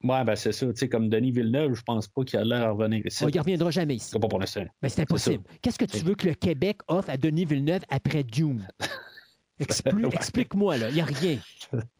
Ouais, 0.05 0.23
ben 0.23 0.37
c'est 0.37 0.53
ça. 0.53 0.67
Tu 0.67 0.77
sais, 0.77 0.87
comme 0.87 1.09
Denis 1.09 1.31
Villeneuve, 1.31 1.73
je 1.73 1.81
pense 1.81 2.07
pas 2.07 2.23
qu'il 2.23 2.39
a 2.39 2.45
l'air 2.45 2.61
à 2.61 2.71
revenir 2.71 3.05
ici. 3.05 3.25
On 3.25 3.27
ne 3.27 3.39
reviendra 3.39 3.71
jamais 3.71 3.95
ici. 3.95 4.11
C'est 4.11 4.19
pas 4.19 4.29
pour 4.29 4.39
l'instant. 4.39 4.63
Ben, 4.81 4.87
c'est 4.87 5.01
impossible. 5.01 5.43
Qu'est-ce 5.61 5.79
que 5.79 5.83
tu 5.83 5.97
veux 5.97 6.15
que 6.15 6.29
le 6.29 6.33
Québec 6.33 6.77
offre 6.87 7.09
à 7.09 7.17
Denis 7.17 7.43
Villeneuve 7.43 7.81
après 7.89 8.23
Dune? 8.23 8.65
Ouais. 9.59 10.09
Explique-moi, 10.11 10.77
là. 10.77 10.89
Il 10.89 10.95
n'y 10.95 11.01
a 11.01 11.05
rien. 11.05 11.37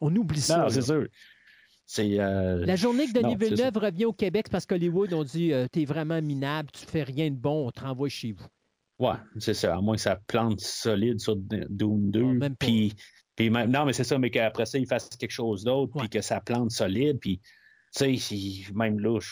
On 0.00 0.14
oublie 0.14 0.40
ça. 0.40 0.58
Non, 0.58 0.68
c'est 0.68 0.82
sûr. 0.82 1.06
C'est. 1.86 2.18
euh, 2.18 2.64
La 2.64 2.76
journée 2.76 3.06
que 3.06 3.12
Denis 3.12 3.36
Villeneuve 3.36 3.76
revient 3.76 4.04
au 4.06 4.12
Québec, 4.12 4.46
parce 4.50 4.64
qu'Hollywood 4.66 5.12
ont 5.12 5.24
dit 5.24 5.52
euh, 5.52 5.66
T'es 5.70 5.84
vraiment 5.84 6.20
minable, 6.22 6.70
tu 6.72 6.86
fais 6.86 7.02
rien 7.02 7.30
de 7.30 7.36
bon, 7.36 7.66
on 7.68 7.70
te 7.70 7.80
renvoie 7.80 8.08
chez 8.08 8.32
vous. 8.32 8.46
Ouais, 8.98 9.16
c'est 9.38 9.54
ça. 9.54 9.76
À 9.76 9.80
moins 9.80 9.96
que 9.96 10.00
ça 10.00 10.16
plante 10.26 10.60
solide 10.60 11.20
sur 11.20 11.36
Doom 11.36 12.10
2. 12.10 12.38
Ah, 12.42 12.48
puis, 12.58 12.94
puis 13.36 13.50
même- 13.50 13.70
non, 13.70 13.84
mais 13.84 13.92
c'est 13.92 14.04
ça, 14.04 14.18
mais 14.18 14.30
qu'après 14.30 14.66
ça, 14.66 14.78
il 14.78 14.86
fasse 14.86 15.08
quelque 15.10 15.30
chose 15.32 15.64
d'autre, 15.64 15.92
puis 15.98 16.08
que 16.08 16.20
ça 16.22 16.40
plante 16.40 16.70
solide. 16.70 17.18
Puis, 17.20 17.40
tu 17.94 18.16
sais, 18.18 18.72
même 18.74 18.98
là, 19.00 19.18
je. 19.20 19.28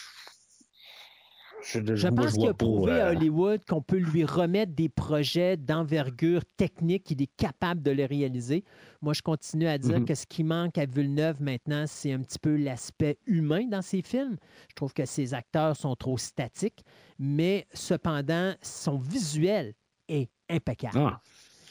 Je, 1.65 2.09
pense 2.09 2.33
qu'il 2.33 2.49
a 2.49 2.55
prouvé 2.55 3.01
à 3.01 3.09
euh, 3.09 3.13
Hollywood 3.13 3.65
qu'on 3.65 3.83
peut 3.83 3.99
lui 3.99 4.25
remettre 4.25 4.73
des 4.73 4.89
projets 4.89 5.57
d'envergure 5.57 6.43
technique, 6.57 7.05
qu'il 7.05 7.23
est 7.23 7.31
capable 7.37 7.83
de 7.83 7.91
les 7.91 8.07
réaliser. 8.07 8.65
Moi, 9.01 9.13
je 9.13 9.23
continue 9.23 9.67
à 9.69 9.79
dire 9.79 10.01
Mhm. 10.01 10.05
que 10.07 10.15
ce 10.15 10.27
qui 10.27 10.43
manque 10.45 10.77
à 10.79 10.87
Villeneuve 10.87 11.41
maintenant, 11.41 11.85
c'est 11.87 12.13
un 12.13 12.21
petit 12.21 12.39
peu 12.39 12.57
l'aspect 12.57 13.19
humain 13.27 13.67
dans 13.69 13.83
ses 13.83 14.03
films. 14.03 14.37
Je 14.71 14.75
trouve 14.75 14.93
que 14.93 15.05
ses 15.07 15.35
acteurs 15.35 15.77
sont 15.77 15.95
trop 15.95 16.19
statiques, 16.19 16.83
mais 17.19 17.67
cependant, 17.73 18.55
son 18.63 18.99
visuel 18.99 19.75
est 20.09 20.31
impeccable. 20.51 20.99
ah, 20.99 21.21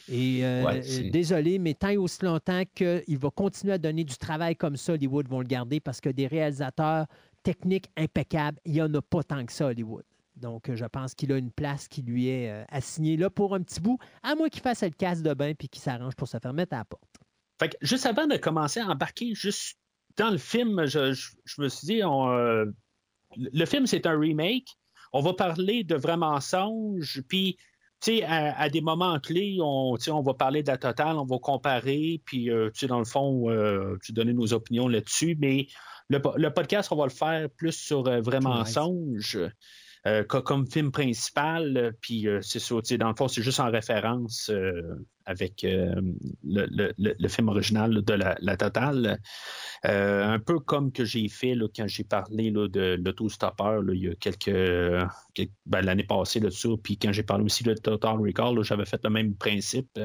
Et 0.08 0.44
euh, 0.44 0.64
Ouais, 0.64 0.80
euh, 0.84 1.10
désolé, 1.10 1.58
mais 1.58 1.74
tant 1.74 1.88
et 1.90 1.96
aussi 1.96 2.24
longtemps 2.24 2.62
qu'il 2.74 3.18
va 3.18 3.30
continuer 3.30 3.74
à 3.74 3.78
donner 3.78 4.04
du 4.04 4.16
travail 4.16 4.56
comme 4.56 4.76
ça, 4.76 4.94
Hollywood 4.94 5.28
vont 5.28 5.40
le 5.40 5.46
garder 5.46 5.80
parce 5.80 6.00
que 6.00 6.08
des 6.08 6.26
réalisateurs 6.26 7.06
techniques 7.42 7.90
impeccables, 7.96 8.58
il 8.64 8.72
n'y 8.72 8.82
en 8.82 8.92
a 8.94 9.02
pas 9.02 9.22
tant 9.22 9.44
que 9.44 9.52
ça, 9.52 9.66
Hollywood. 9.66 10.04
Donc, 10.36 10.68
euh, 10.68 10.76
je 10.76 10.84
pense 10.84 11.14
qu'il 11.14 11.32
a 11.32 11.36
une 11.36 11.50
place 11.50 11.88
qui 11.88 12.02
lui 12.02 12.28
est 12.28 12.50
euh, 12.50 12.64
assignée 12.68 13.16
là 13.16 13.30
pour 13.30 13.54
un 13.54 13.62
petit 13.62 13.80
bout, 13.80 13.98
à 14.22 14.34
moins 14.34 14.48
qu'il 14.48 14.62
fasse 14.62 14.82
le 14.82 14.90
casse 14.90 15.22
de 15.22 15.34
bain 15.34 15.52
puis 15.54 15.68
qu'il 15.68 15.82
s'arrange 15.82 16.14
pour 16.16 16.28
se 16.28 16.38
faire 16.38 16.52
mettre 16.52 16.74
à 16.74 16.78
la 16.78 16.84
porte. 16.84 17.02
Fait 17.60 17.68
que 17.68 17.76
juste 17.82 18.06
avant 18.06 18.26
de 18.26 18.36
commencer 18.36 18.80
à 18.80 18.86
embarquer 18.88 19.34
juste 19.34 19.78
dans 20.16 20.30
le 20.30 20.38
film, 20.38 20.86
je, 20.86 21.14
me 21.58 21.68
suis 21.68 21.86
dit, 21.86 22.04
on, 22.04 22.28
euh, 22.30 22.66
le 23.36 23.64
film, 23.66 23.86
c'est 23.86 24.06
un 24.06 24.18
remake. 24.18 24.68
On 25.12 25.20
va 25.20 25.34
parler 25.34 25.84
de 25.84 25.94
vrais 25.94 26.16
mensonges, 26.16 27.22
puis, 27.28 27.58
à, 28.26 28.60
à 28.60 28.68
des 28.68 28.80
moments 28.80 29.20
clés, 29.20 29.58
on, 29.60 29.96
on 30.08 30.22
va 30.22 30.34
parler 30.34 30.62
de 30.62 30.68
la 30.68 30.78
totale, 30.78 31.16
on 31.16 31.24
va 31.24 31.38
comparer, 31.38 32.20
puis, 32.24 32.50
euh, 32.50 32.70
dans 32.88 32.98
le 32.98 33.04
fond, 33.04 33.46
tu 34.02 34.12
donner 34.12 34.32
nos 34.32 34.52
opinions 34.54 34.88
là-dessus, 34.88 35.36
mais 35.38 35.66
le, 36.08 36.20
po- 36.20 36.34
le 36.36 36.50
podcast, 36.52 36.90
on 36.92 36.96
va 36.96 37.04
le 37.04 37.10
faire 37.10 37.48
plus 37.56 37.72
sur 37.72 38.06
euh, 38.08 38.20
Lies. 38.20 38.40
mensonges. 38.40 39.38
euh, 40.04 40.24
co- 40.24 40.42
comme 40.42 40.66
film 40.68 40.90
principal, 40.90 41.76
euh, 41.76 41.92
puis 42.00 42.26
euh, 42.26 42.40
c'est 42.42 42.58
ça, 42.58 42.74
dans 42.98 43.08
le 43.08 43.14
fond, 43.14 43.28
c'est 43.28 43.40
juste 43.42 43.60
en 43.60 43.70
référence 43.70 44.50
euh, 44.50 44.82
avec 45.26 45.62
le, 45.62 46.00
le- 46.42 46.92
le- 46.98 47.14
le 47.16 47.28
film 47.28 47.48
original 47.48 47.92
là, 47.92 48.00
de 48.00 48.12
la, 48.14 48.36
la 48.40 48.56
totale. 48.56 49.20
Un 49.84 50.40
peu 50.40 50.58
comme 50.58 50.90
que 50.90 51.04
j'ai 51.04 51.28
fait 51.28 51.54
là, 51.54 51.68
quand 51.74 51.86
j'ai 51.86 52.02
parlé 52.02 52.50
là, 52.50 52.66
de 52.66 53.00
l'autostoppeur 53.04 53.82
il 53.92 54.02
y 54.02 54.08
a 54.08 54.14
quelques, 54.16 55.08
quelques- 55.34 55.52
ben, 55.66 55.82
l'année 55.82 56.02
passée 56.02 56.40
de 56.40 56.50
ça, 56.50 56.68
puis 56.82 56.98
quand 56.98 57.12
j'ai 57.12 57.22
parlé 57.22 57.44
aussi 57.44 57.62
de 57.62 57.74
Total 57.74 58.16
Recall, 58.16 58.60
j'avais 58.64 58.84
fait 58.86 59.00
le 59.04 59.10
même 59.10 59.36
principe. 59.36 60.00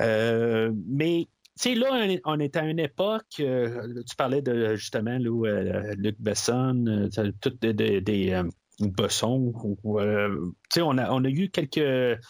Mais 0.00 1.28
sais, 1.56 1.74
là, 1.74 1.88
on 1.92 2.38
est- 2.38 2.56
à 2.56 2.64
une 2.64 2.78
époque, 2.78 3.40
euh, 3.40 4.02
tu 4.08 4.16
parlais 4.16 4.42
de 4.42 4.76
justement 4.76 5.18
là, 5.18 5.30
où, 5.30 5.46
euh, 5.46 5.94
Luc 5.96 6.16
Besson, 6.20 6.84
euh, 6.86 7.30
toutes 7.40 7.60
des, 7.60 7.72
des- 7.72 8.00
des, 8.00 8.30
euh, 8.32 8.44
Besson. 8.80 9.52
sais, 10.70 10.82
on 10.82 10.98
a, 10.98 11.10
eu 11.30 11.48
quelques. 11.50 12.20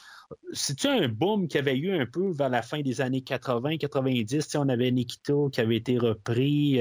C'est-tu 0.52 0.88
un 0.88 1.08
boom 1.08 1.48
qu'il 1.48 1.58
y 1.58 1.60
avait 1.60 1.76
eu 1.76 1.92
un 1.92 2.06
peu 2.06 2.30
vers 2.32 2.48
la 2.48 2.62
fin 2.62 2.80
des 2.80 3.00
années 3.00 3.22
80-90? 3.22 4.44
Tu 4.44 4.50
sais, 4.50 4.58
On 4.58 4.68
avait 4.68 4.90
Nikita 4.90 5.32
qui 5.52 5.60
avait 5.60 5.76
été 5.76 5.98
repris. 5.98 6.80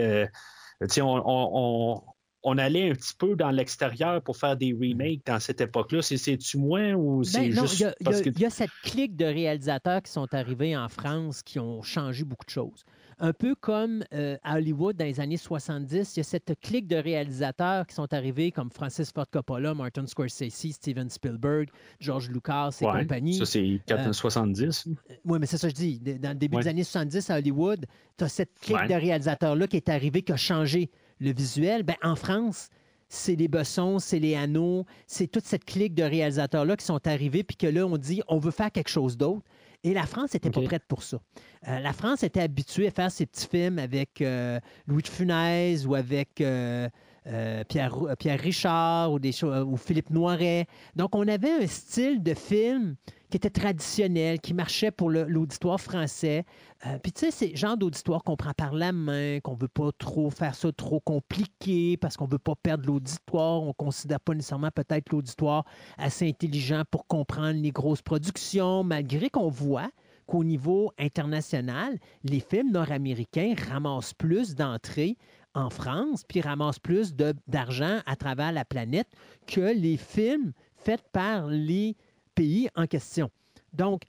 on, 1.01 1.21
on- 1.25 2.03
on- 2.45 2.57
allait 2.57 2.89
un 2.91 2.93
petit 2.93 3.13
peu 3.17 3.35
dans 3.35 3.51
l'extérieur 3.51 4.21
pour 4.21 4.37
faire 4.37 4.55
des 4.55 4.71
remakes 4.73 5.25
dans 5.25 5.39
cette 5.39 5.59
époque-là. 5.61 6.01
C'est- 6.01 6.17
C'est-tu 6.17 6.57
moins 6.57 6.93
ou 6.93 7.23
c'est 7.23 7.39
Ben, 7.49 7.51
juste 7.51 7.79
il 7.79 7.81
y, 7.81 7.85
a- 7.85 7.93
que. 8.21 8.29
y 8.45 8.51
cette 8.51 8.69
clique 8.83 9.15
de 9.15 9.25
réalisateurs 9.25 10.01
qui 10.01 10.11
sont 10.11 10.33
arrivés 10.33 10.75
en 10.77 10.87
France 10.87 11.41
qui 11.43 11.59
ont 11.59 11.81
changé 11.81 12.23
beaucoup 12.23 12.45
de 12.45 12.49
choses. 12.51 12.83
Un 13.17 13.31
peu 13.31 13.55
comme 13.55 14.03
euh, 14.13 14.37
à 14.43 14.57
Hollywood 14.57 14.97
dans 14.97 15.05
les 15.05 15.21
années 15.21 15.37
70, 15.37 16.15
il 16.15 16.19
y 16.19 16.21
a 16.21 16.23
cette 16.23 16.53
clique 16.61 16.85
de 16.87 16.97
réalisateurs 16.97 17.87
qui 17.87 17.95
sont 17.95 18.13
arrivés 18.13 18.51
comme 18.51 18.69
Francis 18.69 19.09
Ford 19.11 19.25
Coppola, 19.31 19.73
Martin 19.73 20.05
Scorsese, 20.05 20.51
Steven 20.73 21.09
Spielberg, 21.09 21.69
George 22.01 22.29
Lucas 22.29 22.77
et 22.81 22.85
Ouais, 22.85 23.01
compagnie. 23.01 23.35
ça, 23.35 23.45
c'est 23.45 23.79
Euh, 23.89 24.11
70. 24.11 24.87
Oui, 25.23 25.37
mais 25.39 25.45
c'est 25.45 25.57
ça 25.57 25.67
que 25.69 25.75
je 25.75 25.79
dis. 25.79 25.99
Dans 25.99 26.29
le 26.29 26.35
début 26.35 26.57
Ouais. 26.57 26.63
des 26.63 26.69
années 26.69 26.83
70 26.83 27.29
à 27.29 27.37
Hollywood, 27.37 27.85
tu 28.17 28.23
as 28.25 28.27
cette 28.29 28.59
clique 28.59 28.77
Ouais. 28.77 28.87
de 28.87 28.93
réalisateurs-là 28.93 29.67
qui 29.67 29.77
est 29.77 29.87
arrivée, 29.89 30.21
qui 30.21 30.33
a 30.33 30.37
changé 30.37 30.89
le 31.19 31.33
visuel. 31.33 31.83
Ben, 31.83 31.95
en 32.03 32.15
France, 32.15 32.69
c'est 33.07 33.35
les 33.35 33.47
Bessons, 33.47 33.99
c'est 33.99 34.19
les 34.19 34.35
Hanau, 34.35 34.85
c'est 35.07 35.27
toute 35.27 35.45
cette 35.45 35.65
clique 35.65 35.93
de 35.93 36.03
réalisateurs-là 36.03 36.75
qui 36.75 36.85
sont 36.85 37.05
arrivés, 37.07 37.43
puis 37.43 37.57
que 37.57 37.67
là, 37.67 37.85
on 37.85 37.97
dit, 37.97 38.21
on 38.27 38.39
veut 38.39 38.51
faire 38.51 38.71
quelque 38.71 38.89
chose 38.89 39.17
d'autre. 39.17 39.45
Et 39.83 39.93
la 39.93 40.07
France 40.07 40.33
n'était 40.33 40.49
pas 40.49 40.61
prête 40.61 40.83
pour 40.87 41.03
ça. 41.03 41.19
Euh, 41.67 41.79
la 41.79 41.93
France 41.93 42.23
était 42.23 42.41
habituée 42.41 42.87
à 42.87 42.91
faire 42.91 43.11
ses 43.11 43.27
petits 43.27 43.47
films 43.47 43.77
avec 43.77 44.19
euh, 44.19 44.59
Louis 44.87 45.03
de 45.03 45.07
Funès 45.07 45.85
ou 45.85 45.93
avec 45.93 46.41
euh, 46.41 46.89
euh, 47.27 47.63
Pierre, 47.63 47.97
euh, 48.03 48.15
Pierre 48.15 48.39
Richard 48.39 49.11
choses, 49.33 49.65
ou 49.67 49.77
Philippe 49.77 50.09
Noiret. 50.09 50.67
Donc, 50.95 51.15
on 51.15 51.27
avait 51.27 51.63
un 51.63 51.67
style 51.67 52.21
de 52.21 52.33
film 52.33 52.95
qui 53.29 53.37
était 53.37 53.49
traditionnel, 53.49 54.39
qui 54.39 54.53
marchait 54.53 54.91
pour 54.91 55.09
l'auditoire 55.09 55.81
français. 55.81 56.45
Euh, 56.85 56.99
Puis, 57.01 57.11
tu 57.11 57.21
sais, 57.21 57.31
c'est 57.31 57.47
le 57.47 57.55
genre 57.55 57.77
d'auditoire 57.77 58.23
qu'on 58.23 58.35
prend 58.35 58.53
par 58.53 58.73
la 58.73 58.91
main, 58.91 59.39
qu'on 59.39 59.55
veut 59.55 59.67
pas 59.67 59.89
trop 59.97 60.29
faire 60.29 60.53
ça 60.53 60.71
trop 60.71 60.99
compliqué 60.99 61.97
parce 61.97 62.15
qu'on 62.15 62.27
veut 62.27 62.37
pas 62.37 62.55
perdre 62.55 62.85
l'auditoire. 62.85 63.63
On 63.63 63.73
considère 63.73 64.19
pas 64.19 64.33
nécessairement 64.33 64.71
peut-être 64.71 65.11
l'auditoire 65.11 65.65
assez 65.97 66.27
intelligent 66.27 66.83
pour 66.91 67.07
comprendre 67.07 67.59
les 67.59 67.71
grosses 67.71 68.03
productions, 68.03 68.83
malgré 68.83 69.29
qu'on 69.29 69.49
voit 69.49 69.89
qu'au 70.27 70.43
niveau 70.43 70.91
international, 70.97 71.97
les 72.23 72.39
films 72.39 72.71
nord-américains 72.71 73.53
ramassent 73.69 74.13
plus 74.13 74.55
d'entrées 74.55 75.17
en 75.55 75.69
France, 75.69 76.23
puis 76.27 76.41
ramassent 76.41 76.79
plus 76.79 77.15
d'argent 77.47 77.99
à 78.05 78.15
travers 78.15 78.51
la 78.51 78.65
planète 78.65 79.07
que 79.47 79.73
les 79.73 79.97
films 79.97 80.53
faits 80.75 81.01
par 81.11 81.47
les 81.47 81.95
pays 82.35 82.69
en 82.75 82.85
question. 82.85 83.29
Donc, 83.73 84.03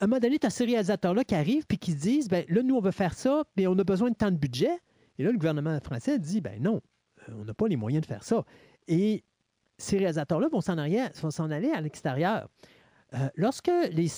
à 0.00 0.04
un 0.04 0.08
moment 0.08 0.20
donné, 0.20 0.38
tu 0.38 0.46
as 0.46 0.50
ces 0.50 0.64
réalisateurs-là 0.64 1.24
qui 1.24 1.34
arrivent 1.34 1.66
puis 1.66 1.78
qui 1.78 1.92
se 1.92 1.96
disent, 1.98 2.28
ben 2.28 2.44
là, 2.48 2.62
nous, 2.62 2.76
on 2.76 2.80
veut 2.80 2.90
faire 2.90 3.14
ça, 3.14 3.44
mais 3.56 3.66
on 3.66 3.78
a 3.78 3.84
besoin 3.84 4.10
de 4.10 4.16
tant 4.16 4.30
de 4.30 4.36
budget. 4.36 4.76
Et 5.18 5.22
là, 5.22 5.30
le 5.30 5.38
gouvernement 5.38 5.78
français 5.80 6.18
dit, 6.18 6.40
ben 6.40 6.60
non, 6.60 6.82
euh, 7.28 7.32
on 7.38 7.44
n'a 7.44 7.54
pas 7.54 7.68
les 7.68 7.76
moyens 7.76 8.02
de 8.02 8.06
faire 8.06 8.24
ça. 8.24 8.44
Et 8.88 9.24
ces 9.78 9.98
réalisateurs-là 9.98 10.48
vont 10.48 10.60
s'en 10.60 10.76
s'en 11.30 11.50
aller 11.50 11.70
à 11.70 11.80
l'extérieur. 11.80 12.48
Euh, 13.14 13.28
lorsque 13.36 13.70
les- 13.92 14.08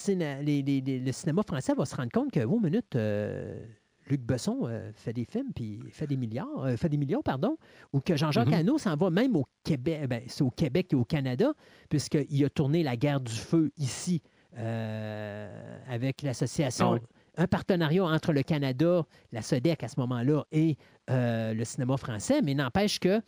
le 1.05 1.13
cinéma 1.13 1.43
français 1.47 1.75
va 1.75 1.85
se 1.85 1.95
rendre 1.95 2.11
compte 2.13 2.31
que, 2.33 2.41
oh, 2.41 2.59
minute, 2.59 2.97
euh, 2.97 3.63
Luc 4.07 4.21
Besson 4.23 4.61
euh, 4.65 4.91
fait 4.95 5.13
des 5.13 5.25
films 5.25 5.53
puis 5.55 5.81
fait 5.91 6.07
des 6.07 6.17
milliards, 6.17 6.65
euh, 6.65 6.77
fait 6.77 6.89
des 6.89 6.97
millions, 6.97 7.23
pardon, 7.23 7.57
ou 7.93 8.01
que 8.01 8.17
Jean-Jacques. 8.17 8.53
Hano 8.53 8.79
s'en 8.79 8.97
va 8.97 9.11
même 9.11 9.37
au 9.37 9.47
Québec, 9.65 10.07
ben, 10.09 10.23
c'est 10.27 10.43
au 10.43 10.51
Québec 10.51 10.93
et 10.93 10.97
au 10.97 11.05
Canada, 11.05 11.53
puisqu'il 11.89 12.45
a 12.45 12.51
tourné 12.51 12.83
La 12.83 12.97
guerre 12.97 13.21
du 13.21 13.33
feu 13.35 13.73
ici 13.77 14.23
euh, 14.59 15.79
avec 15.89 16.23
l'association, 16.23 16.93
Ah 16.93 16.95
oui. 16.95 17.01
un 17.37 17.47
partenariat 17.47 18.05
entre 18.05 18.33
le 18.33 18.43
Canada, 18.43 19.05
la 19.33 19.43
SODEC 19.43 19.83
à 19.83 19.89
ce 19.89 20.01
moment-là, 20.01 20.47
et 20.53 20.77
le 21.09 21.65
cinéma 21.65 21.97
français, 21.97 22.43
mais 22.43 22.55
n'empêche 22.55 22.99
que 22.99 23.21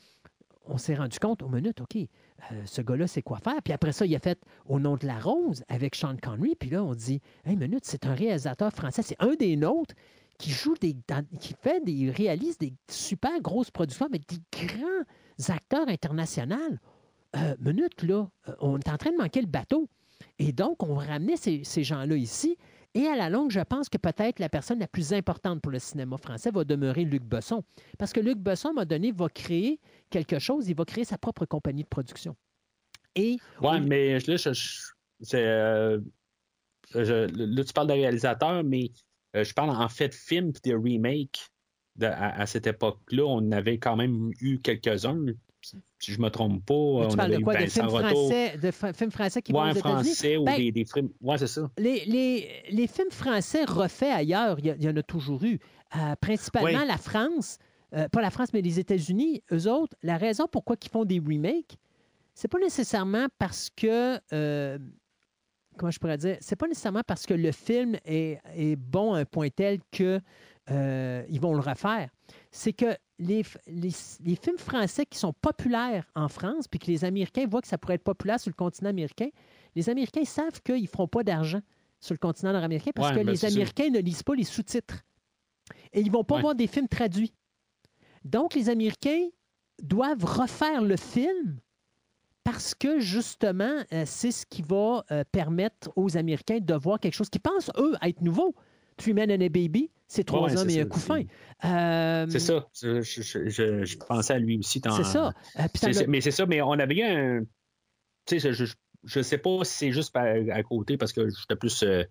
on 0.68 0.78
s'est 0.78 0.94
rendu 0.94 1.18
compte 1.18 1.42
aux 1.42 1.48
minutes, 1.48 1.80
OK, 1.80 1.96
euh, 1.96 2.62
ce 2.64 2.82
gars-là, 2.82 3.06
c'est 3.06 3.22
quoi 3.22 3.38
faire? 3.38 3.60
Puis 3.64 3.72
après 3.72 3.92
ça, 3.92 4.06
il 4.06 4.14
a 4.14 4.18
fait 4.18 4.38
Au 4.66 4.78
nom 4.78 4.96
de 4.96 5.06
la 5.06 5.18
rose 5.18 5.64
avec 5.68 5.94
Sean 5.94 6.16
Connery. 6.16 6.54
Puis 6.54 6.70
là, 6.70 6.84
on 6.84 6.94
dit, 6.94 7.20
hey, 7.44 7.56
minute, 7.56 7.84
c'est 7.84 8.06
un 8.06 8.14
réalisateur 8.14 8.72
français, 8.72 9.02
c'est 9.02 9.16
un 9.18 9.34
des 9.34 9.56
nôtres 9.56 9.94
qui 10.38 10.50
joue 10.50 10.74
des, 10.80 10.94
dans- 11.08 11.26
qui 11.40 11.54
fait 11.60 11.84
des, 11.84 12.10
réalise 12.10 12.56
des 12.58 12.72
super 12.90 13.40
grosses 13.40 13.70
productions 13.70 14.06
avec 14.06 14.22
des 14.28 14.38
grands 14.52 15.48
acteurs 15.54 15.88
internationaux. 15.88 16.56
Euh, 17.36 17.54
minute, 17.60 18.02
là, 18.02 18.28
euh, 18.48 18.54
on 18.60 18.78
est 18.78 18.88
en 18.88 18.96
train 18.96 19.10
de 19.12 19.16
manquer 19.16 19.40
le 19.40 19.46
bateau. 19.48 19.88
Et 20.38 20.52
donc, 20.52 20.82
on 20.82 20.94
va 20.94 21.04
ramener 21.04 21.36
ces, 21.36 21.62
ces 21.64 21.84
gens-là 21.84 22.16
ici. 22.16 22.56
Et 22.94 23.06
à 23.06 23.16
la 23.16 23.28
longue, 23.28 23.50
je 23.50 23.60
pense 23.60 23.88
que 23.88 23.98
peut-être 23.98 24.38
la 24.38 24.48
personne 24.48 24.78
la 24.78 24.88
plus 24.88 25.12
importante 25.12 25.60
pour 25.60 25.70
le 25.70 25.78
cinéma 25.78 26.16
français 26.16 26.50
va 26.50 26.64
demeurer 26.64 27.04
Luc 27.04 27.22
Besson. 27.22 27.62
Parce 27.98 28.12
que 28.12 28.20
Luc 28.20 28.38
Besson, 28.38 28.68
à 28.68 28.70
un 28.70 28.74
moment 28.74 28.86
donné, 28.86 29.12
va 29.12 29.28
créer 29.28 29.78
quelque 30.10 30.38
chose, 30.38 30.68
il 30.68 30.74
va 30.74 30.84
créer 30.84 31.04
sa 31.04 31.18
propre 31.18 31.44
compagnie 31.44 31.82
de 31.82 31.88
production. 31.88 32.34
Et 33.14 33.36
au- 33.60 33.78
mais 33.80 34.18
là, 34.20 34.36
je, 34.36 34.50
euh, 35.34 36.00
je- 36.94 37.26
là, 37.36 37.64
tu 37.64 37.72
parles 37.72 37.88
de 37.88 37.92
réalisateur, 37.92 38.64
mais 38.64 38.90
je 39.44 39.54
parle 39.54 39.70
en 39.70 39.88
fait 39.88 40.08
de 40.08 40.14
films 40.14 40.52
et 40.64 40.68
de 40.70 40.74
remakes. 40.74 41.48
De- 41.96 42.06
à, 42.06 42.40
à 42.40 42.46
cette 42.46 42.66
époque-là, 42.68 43.24
on 43.26 43.50
avait 43.50 43.78
quand 43.78 43.96
même 43.96 44.30
eu 44.40 44.60
quelques-uns. 44.60 45.18
Si 45.98 46.12
je 46.12 46.20
me 46.20 46.28
trompe 46.30 46.64
pas, 46.64 47.08
tu 47.10 47.16
parles 47.16 47.20
avait 47.26 47.34
de 47.36 47.40
eu 47.40 47.44
quoi? 47.44 47.56
De 47.56 47.66
films 47.66 47.88
français, 47.88 48.56
de 48.56 48.70
films 48.70 49.10
français 49.10 49.42
qui 49.42 49.52
Ouais, 49.52 49.74
français 49.74 50.36
ou 50.36 50.44
Ben, 50.44 50.56
des, 50.56 50.70
des 50.70 50.84
films. 50.84 51.10
Ouais, 51.20 51.36
c'est 51.38 51.48
ça. 51.48 51.68
Les, 51.76 52.04
les- 52.04 52.48
les 52.70 52.86
films 52.86 53.10
français 53.10 53.64
refaits 53.64 54.12
ailleurs, 54.14 54.58
il 54.60 54.80
y, 54.80 54.88
en 54.88 54.96
a 54.96 55.02
toujours 55.02 55.42
eu. 55.42 55.58
Euh, 55.96 56.14
principalement 56.20 56.82
Oui. 56.82 56.86
la 56.86 56.98
France, 56.98 57.58
euh, 57.94 58.08
pas 58.08 58.20
la 58.22 58.30
France, 58.30 58.52
mais 58.52 58.60
les 58.62 58.78
États-Unis, 58.78 59.42
eux 59.52 59.66
autres, 59.68 59.96
la 60.04 60.18
raison 60.18 60.46
pourquoi 60.46 60.76
ils 60.80 60.88
font 60.88 61.04
des 61.04 61.18
remakes, 61.18 61.76
c'est 62.34 62.48
pas 62.48 62.58
nécessairement 62.60 63.26
parce 63.38 63.70
que. 63.74 64.20
euh, 64.32 64.78
comment 65.78 65.90
je 65.90 65.98
pourrais 65.98 66.18
dire? 66.18 66.36
C'est 66.40 66.56
pas 66.56 66.66
nécessairement 66.68 67.02
parce 67.06 67.24
que 67.26 67.34
le 67.34 67.52
film 67.52 67.96
est, 68.04 68.40
est 68.54 68.76
bon 68.76 69.14
à 69.14 69.20
un 69.20 69.24
point 69.24 69.48
tel 69.48 69.78
que 69.90 70.20
euh, 70.70 71.24
ils 71.30 71.40
vont 71.40 71.54
le 71.54 71.60
refaire. 71.60 72.10
C'est 72.50 72.74
que 72.74 72.94
les, 73.18 73.42
f- 73.42 73.56
les- 73.66 73.92
les 74.24 74.36
films 74.36 74.58
français 74.58 75.06
qui 75.06 75.16
sont 75.18 75.32
populaires 75.32 76.04
en 76.14 76.28
France, 76.28 76.68
puis 76.68 76.78
que 76.78 76.86
les 76.88 77.04
Américains 77.04 77.46
voient 77.46 77.62
que 77.62 77.68
ça 77.68 77.78
pourrait 77.78 77.94
être 77.94 78.04
populaire 78.04 78.38
sur 78.38 78.50
le 78.50 78.54
continent 78.54 78.90
américain, 78.90 79.28
les 79.74 79.88
Américains 79.88 80.24
savent 80.24 80.60
qu'ils 80.62 80.82
ne 80.82 80.86
feront 80.86 81.08
pas 81.08 81.22
d'argent 81.22 81.60
sur 82.00 82.12
le 82.14 82.18
continent 82.18 82.52
nord-américain 82.52 82.90
parce 82.94 83.08
Ouais, 83.08 83.20
que 83.20 83.24
ben, 83.24 83.32
les. 83.32 83.44
Américains 83.44 83.88
ne 83.90 83.98
lisent 84.00 84.22
pas 84.22 84.34
les 84.34 84.44
sous-titres. 84.44 85.02
Et 85.92 86.00
ils 86.00 86.06
ne 86.08 86.12
vont 86.12 86.24
pas 86.24 86.36
Ouais. 86.36 86.42
voir 86.42 86.54
des 86.54 86.66
films 86.66 86.88
traduits. 86.88 87.32
Donc, 88.24 88.54
les 88.54 88.68
Américains 88.68 89.28
doivent 89.82 90.24
refaire 90.24 90.82
le 90.82 90.96
film 90.96 91.60
parce 92.50 92.74
que, 92.74 92.98
justement, 92.98 93.82
euh, 93.92 94.04
c'est 94.06 94.30
ce 94.30 94.46
qui 94.46 94.62
va 94.62 95.04
euh, 95.12 95.22
permettre 95.30 95.90
aux 95.96 96.16
Américains 96.16 96.60
de 96.60 96.74
voir 96.74 96.98
quelque 96.98 97.12
chose 97.14 97.28
qu'ils 97.28 97.42
pensent, 97.42 97.70
eux, 97.76 97.94
être 98.02 98.22
nouveau. 98.22 98.54
Three 98.96 99.12
Men 99.12 99.30
and 99.30 99.44
a 99.44 99.48
Baby, 99.50 99.90
c'est 100.08 100.24
trois 100.24 100.42
Ouais, 100.50 100.56
hommes 100.58 100.70
et 100.70 100.80
un 100.80 100.86
coup 100.86 100.98
c'est- 100.98 101.06
fin. 101.06 101.22
Euh, 101.64 102.26
C'est 102.30 102.38
ça. 102.38 102.66
Je, 102.80 103.02
je- 103.02 103.20
je- 103.22 103.48
je- 103.48 103.84
je 103.84 103.96
pensais 103.98 104.32
à 104.32 104.38
lui 104.38 104.58
aussi. 104.58 104.80
C'est 104.82 105.04
ça. 105.04 105.32
Euh, 105.58 106.04
mais 106.08 106.20
c'est 106.22 106.30
ça, 106.30 106.46
mais 106.46 106.62
on 106.62 106.72
avait 106.72 106.96
eu 106.96 107.02
un. 107.02 107.40
Tu 108.24 108.40
sais, 108.40 108.52
je, 108.54 108.64
je 109.04 109.20
sais 109.20 109.38
pas 109.38 109.62
si 109.64 109.74
c'est 109.76 109.92
juste 109.92 110.16
à 110.16 110.62
côté 110.62 110.96
parce 110.96 111.12
que 111.12 111.28
j'étais 111.28 111.54
plus 111.56 111.82
euh, 111.82 112.02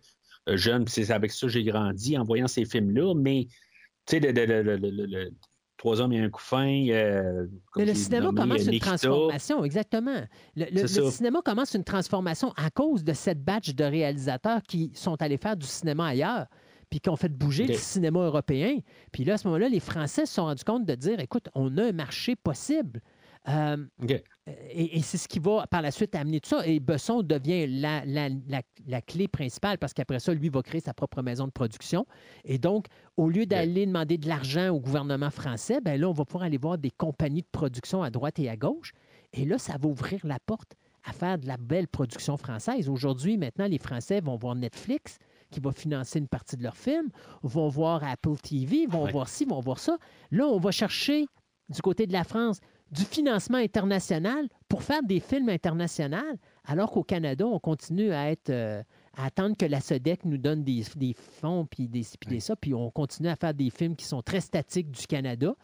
jeune, 0.47 0.87
c'est 0.87 1.09
avec 1.11 1.31
ça 1.31 1.47
que 1.47 1.51
j'ai 1.51 1.63
grandi 1.63 2.15
en 2.17 2.23
voyant 2.23 2.47
ces 2.47 2.63
films-là, 2.63 3.15
mais 3.15 3.47
tu 4.05 4.17
sais, 4.17 4.19
le, 4.19 4.31
le- 4.31 4.45
le- 4.61 4.77
le- 4.77 4.89
le- 4.91 5.05
le- 5.07 5.31
Trois 5.77 6.01
hommes 6.01 6.11
et 6.13 6.19
un 6.19 6.29
coup 6.29 6.41
fin. 6.41 6.67
euh, 6.89 7.45
comme 7.71 7.83
Mais 7.83 7.85
le 7.85 7.93
cinéma 7.93 8.25
nommé, 8.25 8.41
commence 8.41 8.67
euh, 8.67 8.71
une 8.71 8.79
transformation, 8.79 9.63
exactement. 9.63 10.21
Le, 10.55 10.65
le- 10.71 11.11
cinéma 11.11 11.41
commence 11.43 11.75
une 11.75 11.83
transformation 11.83 12.51
à 12.57 12.69
cause 12.71 13.03
de 13.03 13.13
cette 13.13 13.43
batch 13.43 13.75
de 13.75 13.83
réalisateurs 13.83 14.63
qui 14.63 14.91
sont 14.95 15.21
allés 15.21 15.37
faire 15.37 15.55
du 15.55 15.67
cinéma 15.67 16.07
ailleurs, 16.07 16.47
puis 16.89 16.99
qui 16.99 17.09
ont 17.09 17.15
fait 17.15 17.29
bouger 17.29 17.67
le 17.67 17.73
cinéma 17.75 18.21
européen. 18.21 18.79
Puis 19.11 19.23
là, 19.23 19.35
à 19.35 19.37
ce 19.37 19.47
moment-là, 19.47 19.69
les 19.69 19.79
Français 19.79 20.25
se 20.25 20.33
sont 20.33 20.45
rendus 20.45 20.63
compte 20.63 20.85
de 20.85 20.95
dire, 20.95 21.19
écoute, 21.19 21.47
on 21.53 21.77
a 21.77 21.83
un 21.85 21.91
marché 21.91 22.35
possible. 22.35 23.01
Euh, 23.49 23.77
et, 24.47 24.97
et 24.97 25.01
c'est 25.01 25.17
ce 25.17 25.27
qui 25.27 25.39
va 25.39 25.65
par 25.67 25.81
la 25.81 25.91
suite 25.91 26.15
amener 26.15 26.41
tout 26.41 26.49
ça. 26.49 26.67
Et 26.67 26.79
Besson 26.79 27.23
devient 27.23 27.65
la, 27.67 28.03
la- 28.05 28.29
la- 28.29 28.61
la 28.85 29.01
clé 29.01 29.27
principale 29.27 29.77
parce 29.77 29.93
qu'après 29.93 30.19
ça, 30.19 30.33
lui 30.33 30.49
va 30.49 30.61
créer 30.61 30.81
sa 30.81 30.93
propre 30.93 31.21
maison 31.21 31.45
de 31.47 31.51
production. 31.51 32.05
Et 32.43 32.57
donc, 32.57 32.87
au 33.15 33.29
lieu 33.29 33.45
d'aller 33.45 33.85
demander 33.85 34.17
de 34.17 34.27
l'argent 34.27 34.69
au 34.69 34.79
gouvernement 34.79 35.29
français, 35.29 35.79
ben 35.81 35.99
là, 35.99 36.09
on 36.09 36.13
va 36.13 36.25
pouvoir 36.25 36.43
aller 36.43 36.57
voir 36.57 36.77
des 36.77 36.91
compagnies 36.91 37.41
de 37.41 37.47
production 37.51 38.03
à 38.03 38.09
droite 38.09 38.37
et 38.39 38.49
à 38.49 38.57
gauche. 38.57 38.91
Et 39.33 39.45
là, 39.45 39.57
ça 39.57 39.77
va 39.79 39.87
ouvrir 39.87 40.19
la 40.25 40.39
porte 40.45 40.73
à 41.05 41.13
faire 41.13 41.37
de 41.37 41.47
la 41.47 41.55
belle 41.57 41.87
production 41.87 42.35
française. 42.35 42.89
Aujourd'hui, 42.89 43.37
maintenant, 43.37 43.67
les 43.67 43.77
Français 43.77 44.19
vont 44.19 44.35
voir 44.35 44.55
Netflix 44.55 45.19
qui 45.51 45.61
va 45.61 45.71
financer 45.71 46.19
une 46.19 46.27
partie 46.27 46.57
de 46.57 46.63
leurs 46.63 46.75
films, 46.75 47.07
vont 47.43 47.69
voir 47.69 48.03
Apple 48.03 48.35
TV, 48.43 48.87
vont 48.87 49.05
Ouais. 49.05 49.11
voir 49.13 49.29
ci, 49.29 49.45
vont 49.45 49.61
voir 49.61 49.79
ça. 49.79 49.97
Là, 50.31 50.45
on 50.47 50.59
va 50.59 50.71
chercher 50.71 51.27
du 51.69 51.81
côté 51.81 52.07
de 52.07 52.13
la 52.13 52.25
France 52.25 52.59
du 52.91 53.03
financement 53.03 53.57
international 53.57 54.47
pour 54.69 54.83
faire 54.83 55.03
des 55.03 55.19
films 55.19 55.49
internationaux, 55.49 56.17
alors 56.65 56.91
qu'au 56.91 57.03
Canada, 57.03 57.45
on 57.45 57.59
continue 57.59 58.11
à 58.13 58.31
être 58.31 58.49
euh, 58.49 58.81
à 59.17 59.25
attendre 59.25 59.57
que 59.57 59.65
la 59.65 59.81
SODEC 59.81 60.25
nous 60.25 60.37
donne 60.37 60.63
des, 60.63 60.83
des 60.95 61.13
fonds 61.13 61.65
puis 61.65 61.87
des, 61.87 62.01
puis 62.19 62.29
des 62.29 62.39
ça, 62.39 62.55
puis 62.55 62.73
on 62.73 62.89
continue 62.91 63.29
à 63.29 63.35
faire 63.35 63.53
des 63.53 63.69
films 63.69 63.95
qui 63.95 64.05
sont 64.05 64.21
très 64.21 64.41
statiques 64.41 64.91
du 64.91 65.07
Canada, 65.07 65.55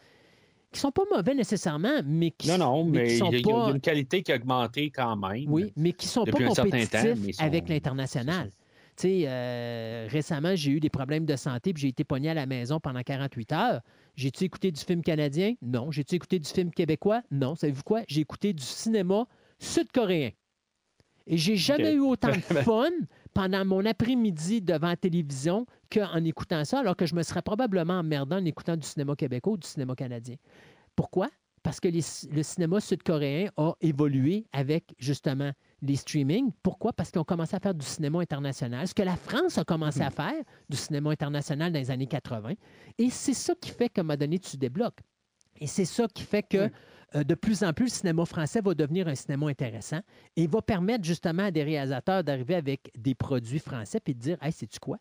qui 0.72 0.80
sont 0.80 0.90
pas 0.90 1.04
mauvais 1.14 1.34
nécessairement, 1.34 2.02
mais 2.04 2.32
qui, 2.32 2.48
Non, 2.48 2.58
non, 2.58 2.84
mais 2.84 3.04
qui 3.06 3.12
il 3.14 3.18
sont 3.18 3.30
y, 3.30 3.36
a- 3.36 3.38
il 3.38 3.46
y 3.46 3.50
a 3.50 3.54
pas 3.54 3.70
une 3.70 3.80
qualité 3.80 4.22
qui 4.22 4.32
a 4.32 4.36
augmenté 4.36 4.90
quand 4.90 5.14
même. 5.16 5.44
oui, 5.48 5.72
mais 5.76 5.92
qui 5.92 6.08
sont 6.08 6.24
pas 6.24 6.32
temps, 6.32 6.54
compétitifs 6.64 7.36
sont- 7.36 7.42
avec 7.44 7.68
l'international. 7.68 8.50
Tu 8.96 9.08
sais, 9.08 9.24
euh, 9.26 10.06
récemment, 10.08 10.54
j'ai 10.54 10.70
eu 10.70 10.80
des 10.80 10.90
problèmes 10.90 11.26
de 11.26 11.34
santé 11.36 11.72
puis 11.72 11.82
j'ai 11.82 11.88
été 11.88 12.04
pogné 12.04 12.30
à 12.30 12.34
la 12.34 12.46
maison 12.46 12.78
pendant 12.78 13.02
48 13.02 13.52
heures. 13.52 13.80
J'ai-tu 14.14 14.44
écouté 14.44 14.70
du 14.70 14.80
film 14.80 15.02
canadien? 15.02 15.54
Non. 15.62 15.90
J'ai-tu 15.90 16.14
écouté 16.14 16.38
du 16.38 16.48
film 16.48 16.70
québécois? 16.70 17.22
Non. 17.30 17.56
Savez-vous 17.56 17.82
quoi? 17.82 18.02
J'ai 18.06 18.20
écouté 18.20 18.52
du 18.52 18.62
cinéma 18.62 19.26
sud-coréen. 19.58 20.30
Et 21.26 21.36
j'ai 21.36 21.56
jamais 21.56 21.94
eu 21.94 22.00
autant 22.00 22.28
de 22.28 22.34
fun 22.64 22.90
pendant 23.32 23.64
mon 23.64 23.84
après-midi 23.84 24.60
devant 24.60 24.88
la 24.88 24.96
télévision 24.96 25.66
qu'en 25.90 26.22
écoutant 26.22 26.64
ça, 26.64 26.80
alors 26.80 26.96
que 26.96 27.06
je 27.06 27.14
me 27.14 27.22
serais 27.22 27.42
probablement 27.42 27.94
emmerdé 27.98 28.36
en 28.36 28.44
écoutant 28.44 28.76
du 28.76 28.86
cinéma 28.86 29.16
québécois 29.16 29.54
ou 29.54 29.56
du 29.56 29.66
cinéma 29.66 29.94
canadien. 29.96 30.36
Pourquoi? 30.94 31.28
Parce 31.62 31.80
que 31.80 31.88
les- 31.88 32.04
le 32.30 32.42
cinéma 32.42 32.78
sud-coréen 32.78 33.48
a 33.56 33.72
évolué 33.80 34.44
avec 34.52 34.94
justement 34.98 35.50
les 35.84 35.96
streamings. 35.96 36.50
Pourquoi? 36.62 36.92
Parce 36.92 37.10
qu'ils 37.10 37.20
ont 37.20 37.24
commencé 37.24 37.54
à 37.54 37.60
faire 37.60 37.74
du 37.74 37.84
cinéma 37.84 38.20
international, 38.20 38.88
ce 38.88 38.94
que 38.94 39.02
la 39.02 39.16
France 39.16 39.58
a 39.58 39.64
commencé 39.64 40.00
à 40.00 40.10
faire, 40.10 40.42
du 40.68 40.76
cinéma 40.76 41.10
international 41.10 41.72
dans 41.72 41.78
les 41.78 41.90
années 41.90 42.06
80. 42.06 42.54
Et 42.98 43.10
c'est 43.10 43.34
ça 43.34 43.54
qui 43.60 43.70
fait 43.70 43.88
qu'à 43.88 44.00
un 44.00 44.04
moment 44.04 44.16
donné, 44.16 44.38
tu 44.38 44.56
débloques. 44.56 45.00
Et 45.60 45.66
c'est 45.66 45.84
ça 45.84 46.08
qui 46.08 46.24
fait 46.24 46.42
que 46.42 46.70
euh, 47.14 47.22
de 47.22 47.34
plus 47.34 47.62
en 47.62 47.72
plus, 47.72 47.84
le 47.84 47.90
cinéma 47.90 48.24
français 48.24 48.60
va 48.60 48.74
devenir 48.74 49.06
un 49.06 49.14
cinéma 49.14 49.48
intéressant 49.48 50.00
et 50.36 50.46
va 50.46 50.62
permettre 50.62 51.04
justement 51.04 51.44
à 51.44 51.50
des 51.50 51.62
réalisateurs 51.62 52.24
d'arriver 52.24 52.56
avec 52.56 52.90
des 52.96 53.14
produits 53.14 53.60
français 53.60 54.00
et 54.06 54.14
de 54.14 54.18
dire 54.18 54.38
Hey, 54.42 54.52
sais-tu 54.52 54.80
quoi? 54.80 54.98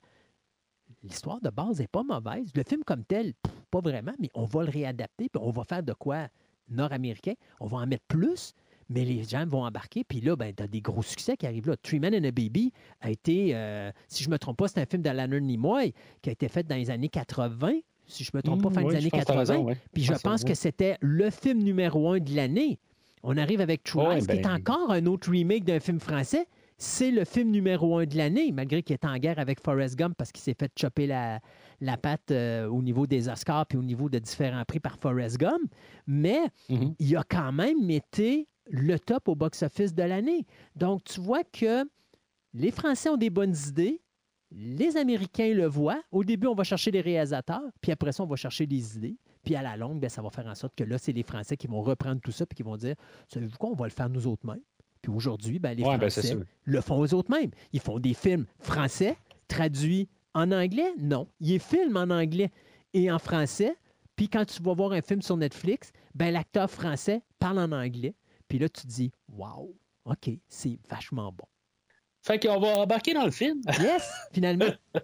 L'histoire 1.02 1.42
de 1.42 1.50
base 1.50 1.80
n'est 1.80 1.88
pas 1.88 2.04
mauvaise. 2.04 2.52
Le 2.56 2.64
film 2.64 2.84
comme 2.84 3.04
tel, 3.04 3.34
pff, 3.34 3.54
pas 3.72 3.82
vraiment, 3.82 4.14
mais 4.20 4.30
on 4.36 4.46
va 4.46 4.64
le 4.64 4.70
réadapter 4.70 5.28
puis 5.30 5.42
on 5.44 5.52
va 5.52 5.64
faire 5.64 5.82
de 5.82 5.94
quoi 5.94 6.28
nord-américain. 6.70 7.34
On 7.60 7.68
va 7.68 7.80
en 7.80 7.88
mettre 7.88 8.06
plus, 8.08 8.54
mais 8.94 9.04
les 9.06 9.24
gens 9.24 9.46
vont 9.46 9.64
embarquer. 9.66 10.04
Puis 10.04 10.22
là, 10.22 10.36
ben, 10.36 10.54
tu 10.56 10.62
as 10.64 10.68
des 10.68 10.82
gros 10.82 11.02
succès 11.02 11.36
qui 11.36 11.48
arrivent 11.48 11.68
là. 11.68 11.76
Three 11.78 12.00
Men 12.00 12.14
and 12.16 12.24
a 12.28 12.32
Baby 12.32 12.72
a 13.02 13.10
été, 13.10 13.52
euh, 13.56 13.92
si 14.08 14.24
je 14.24 14.30
ne 14.30 14.34
me 14.34 14.38
trompe 14.40 14.58
pas, 14.58 14.68
c'est 14.68 14.80
un 14.80 14.86
film 14.86 15.02
de 15.02 15.10
Leonard 15.10 15.42
Nimoy 15.42 15.94
qui 16.22 16.30
a 16.30 16.34
été 16.34 16.48
fait 16.48 16.64
dans 16.68 16.76
les 16.76 16.90
années 16.90 17.10
80. 17.10 17.80
Si 18.06 18.24
je 18.24 18.32
ne 18.34 18.38
me 18.38 18.42
trompe 18.44 18.62
pas, 18.64 18.70
fin 18.70 18.82
Mmh, 18.82 18.90
des 18.90 18.96
années 18.98 19.06
je 19.06 19.10
pense 19.10 19.22
que 19.22 19.26
t'as 19.26 19.34
80. 19.34 19.54
raison, 19.54 19.66
ouais. 19.66 19.78
Puis 19.94 20.04
je 20.04 20.12
pense 20.12 20.22
pense 20.22 20.44
que 20.44 20.54
c'était 20.54 20.98
le 21.02 21.30
film 21.30 21.60
numéro 21.64 22.10
un 22.12 22.20
de 22.20 22.36
l'année. 22.36 22.78
On 23.24 23.38
arrive 23.38 23.62
avec 23.62 23.84
True 23.84 24.02
Ouais, 24.02 24.20
Lies, 24.20 24.26
qui 24.28 24.32
est 24.38 24.42
ben- 24.44 24.56
encore 24.56 24.92
un 24.92 25.06
autre 25.06 25.32
remake 25.32 25.64
d'un 25.64 25.80
film 25.80 26.00
français. 26.00 26.46
C'est 26.78 27.12
le 27.12 27.24
film 27.24 27.52
numéro 27.52 27.98
un 27.98 28.06
de 28.06 28.18
l'année, 28.18 28.52
malgré 28.52 28.84
qu'il 28.84 28.94
est 28.96 29.06
en 29.06 29.16
guerre 29.18 29.40
avec 29.40 29.62
Forrest 29.62 29.96
Gump 29.98 30.16
parce 30.18 30.34
qu'il 30.34 30.42
s'est 30.44 30.56
fait 30.60 30.72
chopper 30.78 31.08
la, 31.08 31.40
la 31.84 31.98
patte 31.98 32.32
euh, 32.32 32.68
au 32.68 32.82
niveau 32.82 33.06
des 33.08 33.30
Oscars 33.30 33.66
puis 33.68 33.78
au 33.78 33.84
niveau 33.84 34.10
de 34.10 34.20
différents 34.20 34.64
prix 34.66 34.80
par 34.80 34.98
Forrest 34.98 35.38
Gump. 35.38 35.62
Mais 36.08 36.42
Mhm. 36.70 36.96
il 37.00 37.16
a 37.18 37.24
quand 37.24 37.52
même 37.52 37.90
été 37.90 38.48
le 38.72 38.98
top 38.98 39.28
au 39.28 39.36
box-office 39.36 39.94
de 39.94 40.04
l'année. 40.04 40.46
Donc, 40.76 41.04
tu 41.04 41.20
vois 41.20 41.44
que 41.44 41.84
les 42.54 42.72
Français 42.72 43.10
ont 43.10 43.18
des 43.18 43.30
bonnes 43.30 43.56
idées, 43.68 44.02
les 44.52 44.96
Américains 44.98 45.54
le 45.54 45.66
voient. 45.66 46.02
Au 46.12 46.24
début, 46.24 46.48
on 46.48 46.54
va 46.56 46.64
chercher 46.64 46.92
les 46.92 47.02
réalisateurs, 47.02 47.64
puis 47.82 47.92
après 47.92 48.12
ça, 48.12 48.24
on 48.24 48.28
va 48.28 48.36
chercher 48.36 48.66
des 48.68 48.96
idées. 48.98 49.18
Puis 49.44 49.56
à 49.56 49.62
la 49.62 49.76
longue, 49.76 50.00
ben, 50.00 50.10
ça 50.10 50.22
va 50.22 50.30
faire 50.30 50.48
en 50.48 50.56
sorte 50.56 50.74
que 50.76 50.84
là, 50.86 50.98
c'est 50.98 51.12
les 51.12 51.24
Français 51.24 51.58
qui 51.58 51.68
vont 51.68 51.82
reprendre 51.82 52.22
tout 52.22 52.32
ça 52.32 52.46
puis 52.46 52.56
qui 52.56 52.64
vont 52.64 52.78
dire 52.78 52.96
Savez-vous 53.28 53.58
quoi, 53.58 53.72
on 53.72 53.76
va 53.76 53.86
le 53.86 53.92
faire 53.92 54.08
nous 54.10 54.26
autres 54.28 54.46
mêmes. 54.48 54.62
Puis 55.02 55.12
aujourd'hui, 55.12 55.60
ben, 55.60 55.76
les 55.76 55.84
Ouais, 55.84 55.98
ben, 55.98 56.10
Français 56.10 56.38
le 56.64 56.80
font 56.82 57.04
eux 57.04 57.14
autres 57.14 57.30
mêmes. 57.30 57.52
Ils 57.74 57.82
font 57.82 58.00
des 58.00 58.14
films 58.14 58.46
français 58.60 59.18
traduits 59.50 60.08
en 60.34 60.52
anglais. 60.52 60.94
Non, 61.00 61.28
ils 61.40 61.60
filment 61.60 61.98
en 61.98 62.10
anglais 62.10 62.50
et 62.94 63.12
en 63.12 63.20
français. 63.20 63.76
Puis 64.16 64.30
quand 64.30 64.46
tu 64.46 64.62
vas 64.62 64.74
voir 64.74 64.92
un 64.92 65.02
film 65.02 65.22
sur 65.22 65.38
Netflix, 65.38 65.92
ben, 66.16 66.32
l'acteur 66.34 66.70
français 66.70 67.22
parle 67.40 67.60
en 67.60 67.72
anglais. 67.72 68.14
Puis 68.48 68.60
là, 68.60 68.70
tu 68.70 68.84
te 68.84 68.88
dis 68.88 69.12
Waouh, 69.36 69.76
OK, 70.06 70.30
c'est 70.48 70.78
vachement 70.90 71.32
bon. 71.32 71.46
Fait 72.22 72.40
qu'on 72.40 72.60
va 72.60 72.80
embarquer 72.80 73.14
dans 73.14 73.26
le 73.26 73.32
film. 73.32 73.62
Yes, 73.80 74.10
finalement. 74.32 74.70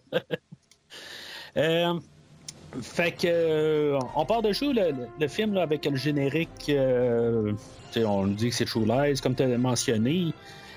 Euh, 1.58 2.00
fait 2.82 3.12
que 3.12 3.28
euh, 3.28 4.00
on 4.16 4.26
part 4.26 4.42
de 4.44 4.52
jouer 4.52 4.74
le, 4.74 4.92
le- 4.92 5.08
le 5.20 5.28
film 5.28 5.54
là, 5.54 5.64
avec 5.64 5.86
le 5.86 5.96
générique. 5.96 6.70
euh, 6.70 7.54
on 7.98 8.28
dit 8.28 8.50
que 8.50 8.56
c'est 8.56 8.66
True 8.66 8.86
Lies, 8.86 9.20
comme 9.22 9.36
tu 9.36 9.42
as 9.44 9.58
mentionné. 9.58 10.32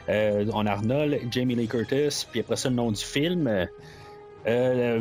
Euh, 0.09 0.47
on 0.55 0.67
a 0.67 0.73
Arnold, 0.73 1.21
Jamie 1.31 1.55
Lee 1.55 1.69
Curtis, 1.69 2.27
puis 2.31 2.41
après 2.41 2.57
ça 2.57 2.71
le 2.71 2.75
nom 2.77 2.91
du 2.91 3.03
film. 3.03 3.69
Euh, 4.47 4.51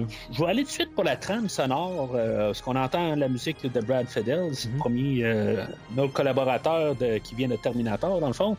euh, 0.02 0.06
je 0.32 0.40
vais 0.44 0.50
aller 0.50 0.62
tout 0.64 0.68
de 0.68 0.72
suite 0.74 0.94
pour 0.94 1.04
la 1.04 1.16
trame 1.16 1.50
sonore, 1.50 2.12
euh, 2.14 2.48
parce 2.48 2.62
qu'on 2.62 2.76
entend 2.76 3.16
la 3.16 3.28
musique 3.28 3.64
de 3.72 3.82
Brad 3.82 4.08
Fiddle, 4.08 4.50
c'est 4.54 4.70
le 4.72 4.78
premier 4.78 5.24
euh, 5.24 5.66
notre 5.96 6.14
collaborateur 6.14 6.96
de- 6.96 7.18
qui 7.18 7.34
vient 7.36 7.48
de 7.48 7.56
Terminator, 7.56 8.20
dans 8.20 8.28
le 8.28 8.34
fond. 8.34 8.56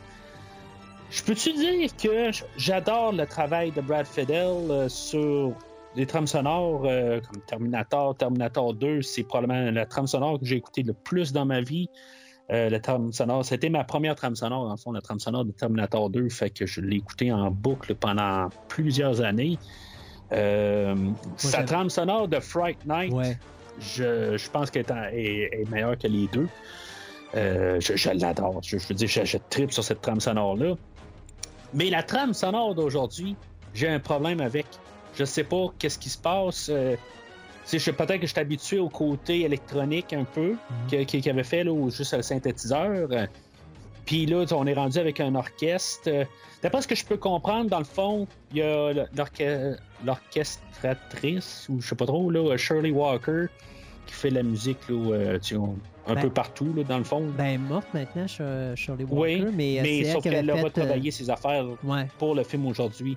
Je 1.11 1.23
peux-tu 1.23 1.53
dire 1.53 1.95
que 1.97 2.31
j'adore 2.57 3.13
le 3.13 3.27
travail 3.27 3.71
de 3.71 3.81
Brad 3.81 4.07
Fiddle 4.07 4.71
euh, 4.71 4.89
sur 4.89 5.53
des 5.95 6.07
trames 6.07 6.27
sonores 6.27 6.83
euh, 6.87 7.21
comme 7.21 7.43
Terminator, 7.43 8.17
Terminator 8.17 8.75
2, 8.75 9.03
c'est 9.03 9.23
probablement 9.23 9.71
la 9.71 9.87
trame 9.87 10.07
sonore 10.09 10.41
que 10.41 10.47
j'ai 10.47 10.57
écoutée 10.57 10.83
le 10.83 10.95
plus 10.95 11.33
dans 11.33 11.45
ma 11.45 11.61
vie. 11.61 11.89
Euh, 12.51 12.71
la 12.71 12.81
trame 12.81 13.13
sonore, 13.13 13.45
c'était 13.45 13.69
ma 13.69 13.85
première 13.85 14.15
trame 14.17 14.35
sonore, 14.35 14.65
dans 14.65 14.73
le 14.73 14.77
fond, 14.79 14.91
la 14.91 15.01
trame 15.01 15.21
sonore 15.21 15.45
de 15.45 15.53
Terminator 15.53 16.11
2, 16.11 16.29
fait 16.29 16.51
que 16.51 16.67
je 16.67 16.81
l'ai 16.81 16.97
écoutée 16.97 17.31
en 17.31 17.51
boucle 17.53 17.95
pendant 17.95 18.49
plusieurs 18.69 19.21
années. 19.21 19.59
Euh, 20.33 20.95
sa 21.37 21.63
trame 21.65 21.91
sonore 21.91 22.29
de 22.29 22.41
Fright 22.41 22.79
Night, 22.87 23.13
Ouais. 23.13 23.37
je, 23.81 24.37
je 24.37 24.51
pense 24.51 24.71
qu'elle 24.71 24.87
est, 24.87 24.91
en- 24.93 25.05
est- 25.13 25.51
est 25.63 25.71
meilleure 25.71 25.99
que 25.99 26.07
les 26.09 26.27
deux. 26.29 26.49
Euh, 27.35 27.81
je 27.81 27.97
je 27.97 28.11
l'adore. 28.11 28.61
Je, 28.63 28.79
je 28.79 28.87
veux 28.89 28.95
dire, 28.95 29.09
je, 29.09 29.37
tripe 29.51 29.73
sur 29.73 29.83
cette 29.85 30.01
trame 30.01 30.21
sonore-là. 30.21 30.75
Mais 31.75 31.89
la 31.91 32.03
trame 32.03 32.35
sonore 32.35 32.75
d'aujourd'hui, 32.75 33.37
j'ai 33.75 33.89
un 33.89 34.01
problème 34.01 34.41
avec. 34.41 34.67
Je 35.15 35.25
sais 35.25 35.45
pas 35.45 35.67
qu'est-ce 35.79 35.99
qui 35.99 36.09
se 36.11 36.19
passe. 36.19 36.69
Euh, 36.71 36.97
peut-être 37.71 38.17
que 38.21 38.27
je 38.27 38.33
suis 38.33 38.41
habitué 38.41 38.79
au 38.79 38.89
côté 38.89 39.43
électronique 39.43 40.13
un 40.13 40.25
peu, 40.25 40.57
qu'il 40.89 41.07
qu'il 41.07 41.29
avait 41.31 41.45
fait 41.45 41.65
là, 41.65 41.73
ou 41.73 41.91
juste 41.91 42.15
le 42.15 42.23
synthétiseur. 42.23 43.09
Euh, 44.03 44.05
Puis 44.07 44.27
là, 44.27 44.45
on 44.53 44.67
est 44.67 44.75
rendu 44.75 44.99
avec 44.99 45.21
un 45.21 45.35
orchestre. 45.35 46.09
Euh, 46.09 46.25
D'après 46.63 46.83
ce 46.83 46.89
que 46.89 46.95
je 46.95 47.05
peux 47.05 47.17
comprendre, 47.17 47.69
dans 47.71 47.79
le 47.79 47.85
fond, 47.85 48.27
il 48.53 48.59
y 48.59 48.63
a 48.63 48.93
l'orchestratrice, 50.05 51.67
ou 51.69 51.81
je 51.81 51.89
sais 51.89 51.95
pas 51.97 52.07
trop, 52.07 52.31
là, 52.31 52.57
Shirley 52.57 52.91
Walker, 52.91 53.47
qui 54.07 54.15
fait 54.15 54.31
la 54.31 54.43
musique 54.43 54.79
là, 54.89 54.95
euh, 55.15 55.39
tu 55.39 55.57
un 55.57 56.15
Ben- 56.15 56.21
peu 56.23 56.31
partout, 56.31 56.73
là, 56.77 56.83
dans 56.85 56.99
le 56.99 57.05
fond. 57.05 57.29
Ben, 57.37 57.61
morte 57.61 57.87
maintenant, 57.95 58.27
Sh- 58.27 58.75
Shirley 58.77 59.05
Walker, 59.05 59.45
oui, 59.45 59.53
mais, 59.55 59.79
euh, 59.79 59.83
mais 59.83 60.05
sauf 60.13 60.23
qu'elle 60.23 60.51
a 60.51 60.57
euh, 60.57 60.63
retravaillé 60.63 61.11
ses 61.13 61.31
affaires 61.31 61.65
Ouais. 61.85 62.07
pour 62.19 62.35
le 62.35 62.43
film 62.45 62.67
aujourd'hui. 62.67 63.17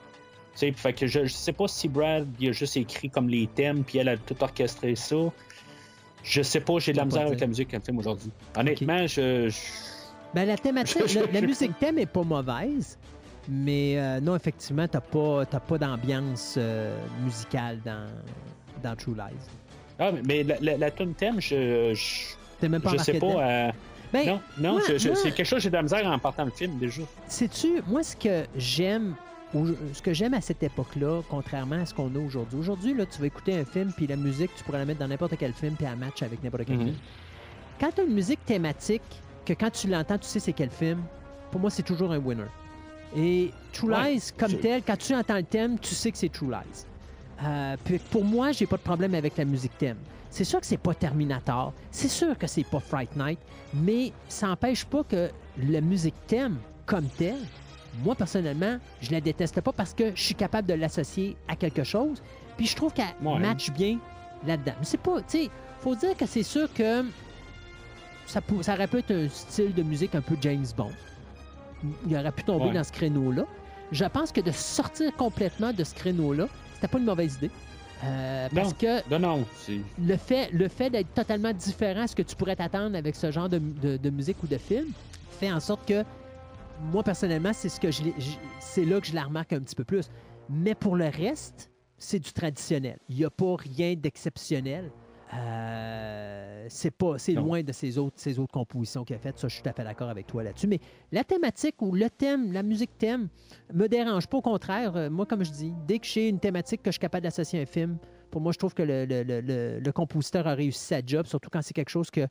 Tu 0.54 0.60
sais, 0.60 0.72
fait 0.72 0.94
que 0.94 1.06
je, 1.08 1.26
je 1.26 1.34
sais 1.34 1.52
pas 1.54 1.68
si 1.68 1.88
Brad 1.90 2.28
il 2.40 2.50
a 2.50 2.52
juste 2.52 2.78
écrit 2.78 3.10
comme 3.10 3.28
les 3.28 3.48
thèmes, 3.48 3.84
puis 3.84 3.98
elle 3.98 4.10
a 4.10 4.18
tout 4.18 4.36
orchestré 4.42 4.96
ça. 4.96 5.16
Je 6.24 6.42
sais 6.42 6.60
pas, 6.62 6.78
j'ai 6.80 6.94
de 6.94 6.98
la 6.98 7.06
misère 7.06 7.28
avec 7.28 7.40
la 7.40 7.48
musique 7.48 7.68
qu'elle 7.70 7.82
film 7.82 7.98
aujourd'hui. 8.00 8.32
Honnêtement, 8.58 9.06
je, 9.08 9.50
je- 9.50 9.56
Ben, 10.36 10.46
la 10.46 10.58
thématique, 10.58 11.18
la, 11.34 11.42
musique 11.42 11.80
thème 11.80 11.98
est 11.98 12.06
pas 12.06 12.24
mauvaise, 12.24 12.98
mais 13.48 13.98
euh, 13.98 14.20
non, 14.20 14.36
effectivement, 14.36 14.88
t'as 14.88 15.00
pas, 15.02 15.46
t'as 15.46 15.60
pas 15.62 15.78
d'ambiance 15.78 16.56
euh, 16.58 16.96
musicale 17.24 17.80
dans, 17.86 18.08
dans 18.84 18.96
True 18.96 19.14
Lies. 19.16 19.40
Ah, 19.98 20.12
mais- 20.26 20.44
la, 20.44 20.58
la, 20.60 20.78
la 20.78 20.92
tune 20.92 21.14
thème, 21.14 21.40
je, 21.40 21.94
je, 21.94 22.68
même 22.68 22.82
pas 22.82 22.92
je 22.92 22.98
sais 22.98 23.14
pas. 23.20 23.26
euh, 23.28 23.72
Ben, 24.12 24.26
non, 24.28 24.42
non, 24.58 24.72
moi- 24.74 24.82
je- 24.90 24.98
je- 24.98 25.08
moi- 25.08 25.18
c'est 25.18 25.32
quelque 25.32 25.48
chose, 25.48 25.62
j'ai 25.62 25.70
de 25.70 25.76
la 25.76 25.84
misère 25.84 26.06
en 26.06 26.20
partant 26.20 26.44
le 26.46 26.52
film 26.52 26.78
déjà. 26.80 27.02
Sais-tu, 27.28 27.82
moi, 27.88 28.04
ce 28.04 28.16
que 28.18 28.44
j'aime, 28.58 29.16
ou 29.54 29.68
ce 29.94 30.02
que 30.02 30.14
j'aime 30.14 30.34
à 30.34 30.42
cette 30.42 30.64
époque-là, 30.64 31.22
contrairement 31.30 31.78
à 31.82 31.86
ce 31.86 31.94
qu'on 31.94 32.14
a 32.14 32.20
aujourd'hui. 32.20 32.60
Aujourd'hui, 32.60 32.94
là, 32.94 33.06
tu 33.06 33.22
vas 33.22 33.28
écouter 33.28 33.58
un 33.58 33.64
film, 33.64 33.94
puis 33.96 34.06
la 34.06 34.18
musique, 34.18 34.52
tu 34.58 34.66
pourrais 34.66 34.80
la 34.80 34.86
mettre 34.86 35.00
dans 35.00 35.08
n'importe 35.08 35.36
quel 35.40 35.54
film, 35.54 35.76
puis 35.76 35.86
elle 35.90 35.98
match 35.98 36.22
avec 36.24 36.44
n'importe 36.44 36.66
quel 36.66 36.76
Mhm. 36.78 36.84
film. 36.88 36.96
Quand 37.80 37.92
tu 37.96 38.02
as 38.02 38.04
une 38.04 38.14
musique 38.14 38.44
thématique, 38.46 39.02
que 39.46 39.54
quand 39.54 39.70
tu 39.72 39.88
l'entends, 39.88 40.18
tu 40.18 40.28
sais 40.28 40.40
c'est 40.40 40.54
quel 40.54 40.70
film, 40.70 41.02
pour 41.52 41.62
moi, 41.62 41.70
c'est 41.70 41.84
toujours 41.84 42.12
un 42.12 42.18
winner. 42.18 42.46
Et 43.16 43.52
True 43.72 43.90
Ouais, 43.94 44.16
Lies, 44.16 44.32
comme 44.38 44.54
tel, 44.58 44.82
quand 44.86 44.98
tu 44.98 45.16
entends 45.16 45.36
le 45.38 45.44
thème, 45.44 45.80
tu 45.80 45.96
sais 45.96 46.12
que 46.12 46.18
c'est 46.18 46.30
True 46.30 46.50
Lies. 46.52 46.86
Euh, 47.44 47.76
puis 47.84 48.00
pour 48.00 48.24
moi, 48.26 48.52
j'ai 48.52 48.66
pas 48.66 48.78
de 48.78 48.82
problème 48.82 49.14
avec 49.16 49.38
la 49.38 49.46
musique 49.46 49.78
thème. 49.78 49.98
C'est 50.30 50.44
sûr 50.44 50.60
que 50.60 50.66
c'est 50.66 50.78
pas 50.78 50.94
Terminator, 50.94 51.72
c'est 51.92 52.10
sûr 52.10 52.38
que 52.38 52.48
c'est 52.48 52.64
pas 52.66 52.80
Fright 52.80 53.16
Night, 53.16 53.40
mais 53.74 54.12
ça 54.28 54.48
n'empêche 54.48 54.84
pas 54.86 55.04
que 55.04 55.30
la 55.66 55.80
musique 55.80 56.16
thème, 56.28 56.58
comme 56.86 57.06
telle, 57.08 57.40
moi 58.04 58.16
personnellement, 58.16 58.78
je 59.02 59.12
la 59.12 59.22
déteste 59.22 59.62
pas 59.62 59.72
parce 59.72 59.94
que 59.94 60.12
je 60.14 60.22
suis 60.22 60.36
capable 60.36 60.68
de 60.68 60.74
l'associer 60.74 61.38
à 61.48 61.56
quelque 61.56 61.86
chose, 61.86 62.22
puis 62.58 62.66
je 62.68 62.76
trouve 62.76 62.92
qu'elle 62.92 63.06
Ouais. 63.24 63.40
match 63.40 63.72
bien 63.72 63.98
là-dedans. 64.46 64.74
Mais 64.80 64.86
c'est 64.86 65.00
pas, 65.00 65.20
tu 65.22 65.44
sais, 65.44 65.50
faut 65.80 65.96
dire 65.96 66.18
que 66.18 66.26
c'est 66.26 66.44
sûr 66.44 66.68
que 66.74 67.06
ça, 68.26 68.42
aurait 68.74 68.88
pu 68.88 68.98
être 69.00 69.12
un 69.12 69.30
style 69.30 69.74
de 69.74 69.84
musique 69.84 70.16
un 70.16 70.22
peu 70.22 70.36
James 70.42 70.66
Bond. 70.76 70.92
il 72.08 72.16
aurait 72.18 72.32
pu 72.32 72.44
tomber 72.44 72.66
Ouais. 72.68 72.74
dans 72.74 72.84
ce 72.84 72.92
créneau-là. 72.92 73.46
Je 73.92 74.06
pense 74.06 74.32
que 74.32 74.42
de 74.42 74.52
sortir 74.52 75.16
complètement 75.16 75.72
de 75.74 75.84
ce 75.84 75.94
créneau-là, 75.94 76.48
c'était 76.74 76.88
pas 76.88 76.98
une 76.98 77.06
mauvaise 77.06 77.36
idée. 77.36 77.52
Euh, 78.04 78.48
parce 78.54 78.74
que 78.74 79.08
Non, 79.10 79.20
non, 79.20 79.46
c'est. 79.58 79.80
le 80.04 80.18
fait, 80.18 80.50
le 80.52 80.68
fait 80.68 80.90
d'être 80.90 81.14
totalement 81.14 81.54
différent 81.54 82.02
à 82.02 82.08
ce 82.08 82.16
que 82.16 82.22
tu 82.24 82.36
pourrais 82.36 82.56
t'attendre 82.56 82.96
avec 82.98 83.16
ce 83.16 83.32
genre 83.32 83.48
de, 83.48 83.60
de- 83.60 83.98
de 83.98 84.10
musique 84.10 84.42
ou 84.44 84.48
de 84.48 84.58
film 84.58 84.88
fait 85.40 85.52
en 85.52 85.60
sorte 85.60 85.88
que 85.88 86.04
moi 86.92 87.04
personnellement 87.04 87.52
c'est 87.54 87.70
ce 87.70 87.80
que 87.80 87.92
je, 87.92 88.04
l'ai- 88.04 88.14
je- 88.18 88.36
c'est 88.60 88.84
là 88.86 89.00
que 89.00 89.08
je 89.08 89.14
la 89.16 89.24
remarque 89.24 89.54
un 89.54 89.60
petit 89.62 89.76
peu 89.76 89.86
plus 89.86 90.10
mais 90.50 90.76
pour 90.76 90.96
le 90.98 91.06
reste 91.08 91.70
c'est 91.98 92.20
du 92.20 92.32
traditionnel 92.34 92.98
il 93.10 93.16
n'y 93.16 93.24
a 93.26 93.30
pas 93.30 93.56
rien 93.58 93.96
d'exceptionnel 93.96 94.92
Euh, 95.34 96.66
c'est 96.70 96.92
pas 96.92 97.18
c'est 97.18 97.34
Non. 97.34 97.44
loin 97.44 97.64
de 97.64 97.72
ces 97.72 97.98
autres 97.98 98.16
ces 98.18 98.38
autres 98.40 98.52
compositions 98.54 99.04
qu'il 99.04 99.16
a 99.16 99.20
faites 99.20 99.38
ça 99.40 99.48
je 99.48 99.54
suis 99.56 99.64
tout 99.64 99.70
à 99.70 99.74
fait 99.74 99.84
d'accord 99.84 100.10
avec 100.10 100.28
toi 100.28 100.44
là-dessus 100.44 100.68
mais 100.68 100.80
la 101.12 101.24
thématique 101.24 101.82
ou 101.82 101.94
le 101.94 102.10
thème 102.10 102.52
la 102.54 102.64
musique 102.64 102.98
thème 102.98 103.28
me 103.74 103.88
dérange 103.88 104.28
pas 104.28 104.38
au 104.38 104.42
contraire 104.42 104.96
Euh, 104.96 105.10
moi 105.10 105.26
comme 105.26 105.44
je 105.44 105.52
dis 105.52 105.74
dès 105.88 106.00
que 106.00 106.06
j'ai 106.06 106.30
une 106.30 106.40
thématique 106.40 106.82
que 106.84 106.90
je 106.90 106.94
suis 106.94 107.00
capable 107.00 107.24
d'associer 107.24 107.60
à 107.60 107.64
un 107.64 107.66
film 107.66 107.98
pour 108.32 108.42
moi, 108.42 108.52
je 108.52 108.58
trouve 108.58 108.74
que 108.74 108.84
le, 108.84 109.06
le- 109.06 109.24
le- 109.24 109.40
le- 109.40 109.80
le 109.80 109.92
compositeur 109.94 110.46
a 110.46 110.56
réussi 110.56 110.80
sa 110.88 111.00
job, 111.06 111.26
surtout 111.26 111.50
quand 111.50 111.62
c'est 111.62 111.74
quelque 111.74 111.90
chose 111.90 112.12
que. 112.12 112.22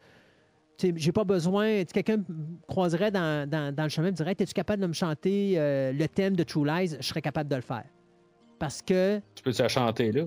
Tu 0.77 0.89
sais, 0.89 0.93
j'ai 0.97 1.13
pas 1.13 1.25
besoin. 1.25 1.83
Quelqu'un 1.85 2.19
me 2.19 2.25
croiserait 2.67 3.11
dans, 3.11 3.49
dans- 3.49 3.75
dans 3.75 3.85
le 3.85 3.89
chemin 3.89 4.09
et 4.09 4.11
me 4.11 4.17
dirait 4.17 4.35
Es-tu 4.39 4.53
capable 4.53 4.83
de 4.83 4.87
me 4.89 4.93
chanter 4.93 5.55
euh, 5.57 5.93
le 5.93 6.07
thème 6.07 6.37
de 6.37 6.43
True 6.43 6.67
Lies? 6.67 6.97
Je 7.01 7.07
serais 7.07 7.23
capable 7.23 7.49
de 7.49 7.57
le 7.57 7.63
faire. 7.63 7.85
Parce 8.59 8.83
que, 8.83 9.19
Tu 9.35 9.43
peux 9.45 9.53
te 9.53 9.67
chanter, 9.69 10.13
là? 10.13 10.25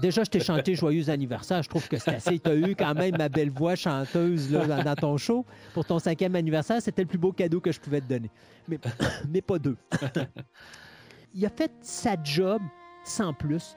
Déjà, 0.00 0.24
je 0.24 0.30
t'ai 0.30 0.40
chanté 0.40 0.74
Joyeux 0.74 1.08
anniversaire. 1.10 1.62
Je 1.62 1.68
trouve 1.68 1.88
que 1.88 1.98
c'est 1.98 2.14
assez. 2.14 2.38
Tu 2.38 2.50
as 2.50 2.54
eu 2.56 2.74
quand 2.76 2.94
même 2.94 3.16
ma 3.16 3.28
belle 3.28 3.50
voix 3.50 3.74
chanteuse 3.76 4.50
là, 4.52 4.66
dans, 4.66 4.82
dans 4.82 4.94
ton 4.94 5.16
show. 5.16 5.44
Pour 5.74 5.84
ton 5.84 5.98
cinquième 5.98 6.34
anniversaire, 6.36 6.80
c'était 6.82 7.02
le 7.02 7.08
plus 7.08 7.18
beau 7.18 7.32
cadeau 7.32 7.60
que 7.60 7.72
je 7.72 7.80
pouvais 7.80 8.00
te 8.00 8.06
donner. 8.06 8.30
Mais, 8.68 8.78
mais 9.28 9.40
pas 9.40 9.58
deux. 9.58 9.76
Il 11.34 11.46
a 11.46 11.50
fait 11.50 11.70
sa 11.80 12.16
job 12.22 12.60
sans 13.04 13.32
plus. 13.32 13.76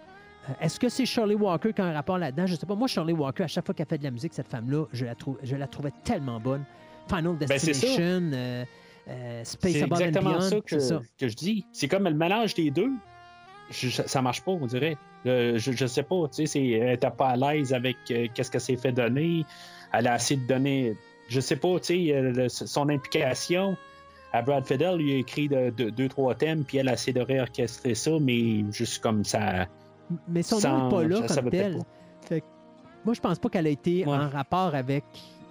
Euh, 0.49 0.53
Est-ce 0.61 0.79
que 0.79 0.89
c'est 0.89 1.05
Shirley 1.05 1.35
Walker 1.35 1.71
qui 1.73 1.81
a 1.81 1.85
un 1.85 1.93
rapport 1.93 2.17
là-dedans? 2.17 2.45
Je 2.47 2.55
sais 2.55 2.65
pas. 2.65 2.75
Moi, 2.75 2.87
Shirley 2.87 3.13
Walker, 3.13 3.43
à 3.43 3.47
chaque 3.47 3.65
fois 3.65 3.73
qu'elle 3.75 3.85
fait 3.87 3.97
de 3.97 4.03
la 4.03 4.11
musique, 4.11 4.33
cette 4.33 4.47
femme-là, 4.49 4.85
je 4.91 5.05
la, 5.05 5.15
trouve, 5.15 5.37
je 5.43 5.55
la 5.55 5.67
trouvais 5.67 5.91
tellement 6.03 6.39
bonne. 6.39 6.63
Final 7.07 7.35
Ben, 7.37 7.47
c'est. 7.59 7.67
Destination, 7.67 8.31
euh, 8.33 8.65
euh, 9.09 9.43
Space 9.43 9.71
C'est 9.73 9.81
Above 9.83 9.97
and 9.97 10.01
exactement 10.05 10.29
Beyond. 10.31 10.41
ça 10.49 10.55
que, 10.61 10.63
c'est 10.69 10.79
ça. 10.79 11.01
que 11.19 11.27
je 11.27 11.35
dis. 11.35 11.65
C'est 11.71 11.87
comme 11.87 12.05
le 12.05 12.13
mélange 12.13 12.53
des 12.55 12.71
deux. 12.71 12.91
Je- 13.69 13.89
ça 13.89 14.21
marche 14.21 14.41
pas, 14.43 14.51
on 14.51 14.65
dirait. 14.65 14.97
Euh, 15.25 15.57
je, 15.57 15.71
je 15.71 15.85
sais 15.85 16.03
pas, 16.03 16.27
tu 16.33 16.45
sais, 16.47 16.65
elle 16.67 16.91
était 16.93 17.09
pas 17.09 17.29
à 17.29 17.35
l'aise 17.37 17.73
avec 17.73 17.95
euh, 18.11 18.27
qu'est-ce 18.33 18.51
qu'elle 18.51 18.61
s'est 18.61 18.75
fait 18.75 18.91
donner. 18.91 19.45
Elle 19.93 20.07
a 20.07 20.15
essayé 20.15 20.39
de 20.41 20.45
donner, 20.47 20.95
je 21.29 21.39
sais 21.39 21.55
pas, 21.55 21.79
tu 21.79 22.07
sais, 22.07 22.13
euh, 22.13 22.47
son 22.49 22.89
implication. 22.89 23.77
À 24.33 24.41
Brad 24.41 24.65
Fiddle, 24.65 24.97
il 24.99 25.13
a 25.13 25.17
écrit 25.19 25.47
de- 25.47 25.69
de- 25.69 25.89
deux, 25.91 26.09
trois 26.09 26.33
thèmes, 26.35 26.63
puis 26.63 26.77
elle 26.79 26.89
a 26.89 26.93
essayé 26.93 27.13
de 27.13 27.21
réorchestrer 27.21 27.93
ça, 27.95 28.11
mais 28.19 28.65
juste 28.71 29.01
comme 29.01 29.23
ça. 29.23 29.67
Mais 30.27 30.41
son 30.43 30.59
nom 30.59 30.83
n'est 30.85 30.89
pas 30.89 31.03
là 31.03 31.27
ça- 31.27 31.35
ça 31.35 31.41
comme 31.41 31.51
peut-être 31.51 31.71
tel. 31.71 31.77
pas. 31.77 31.85
Fait 32.27 32.41
que 32.41 32.45
moi, 33.05 33.13
je 33.13 33.21
pense 33.21 33.37
pas 33.39 33.49
qu'elle 33.49 33.67
a 33.67 33.69
été 33.69 34.05
Ouais. 34.05 34.11
en 34.17 34.27
rapport 34.29 34.73
avec 34.75 35.03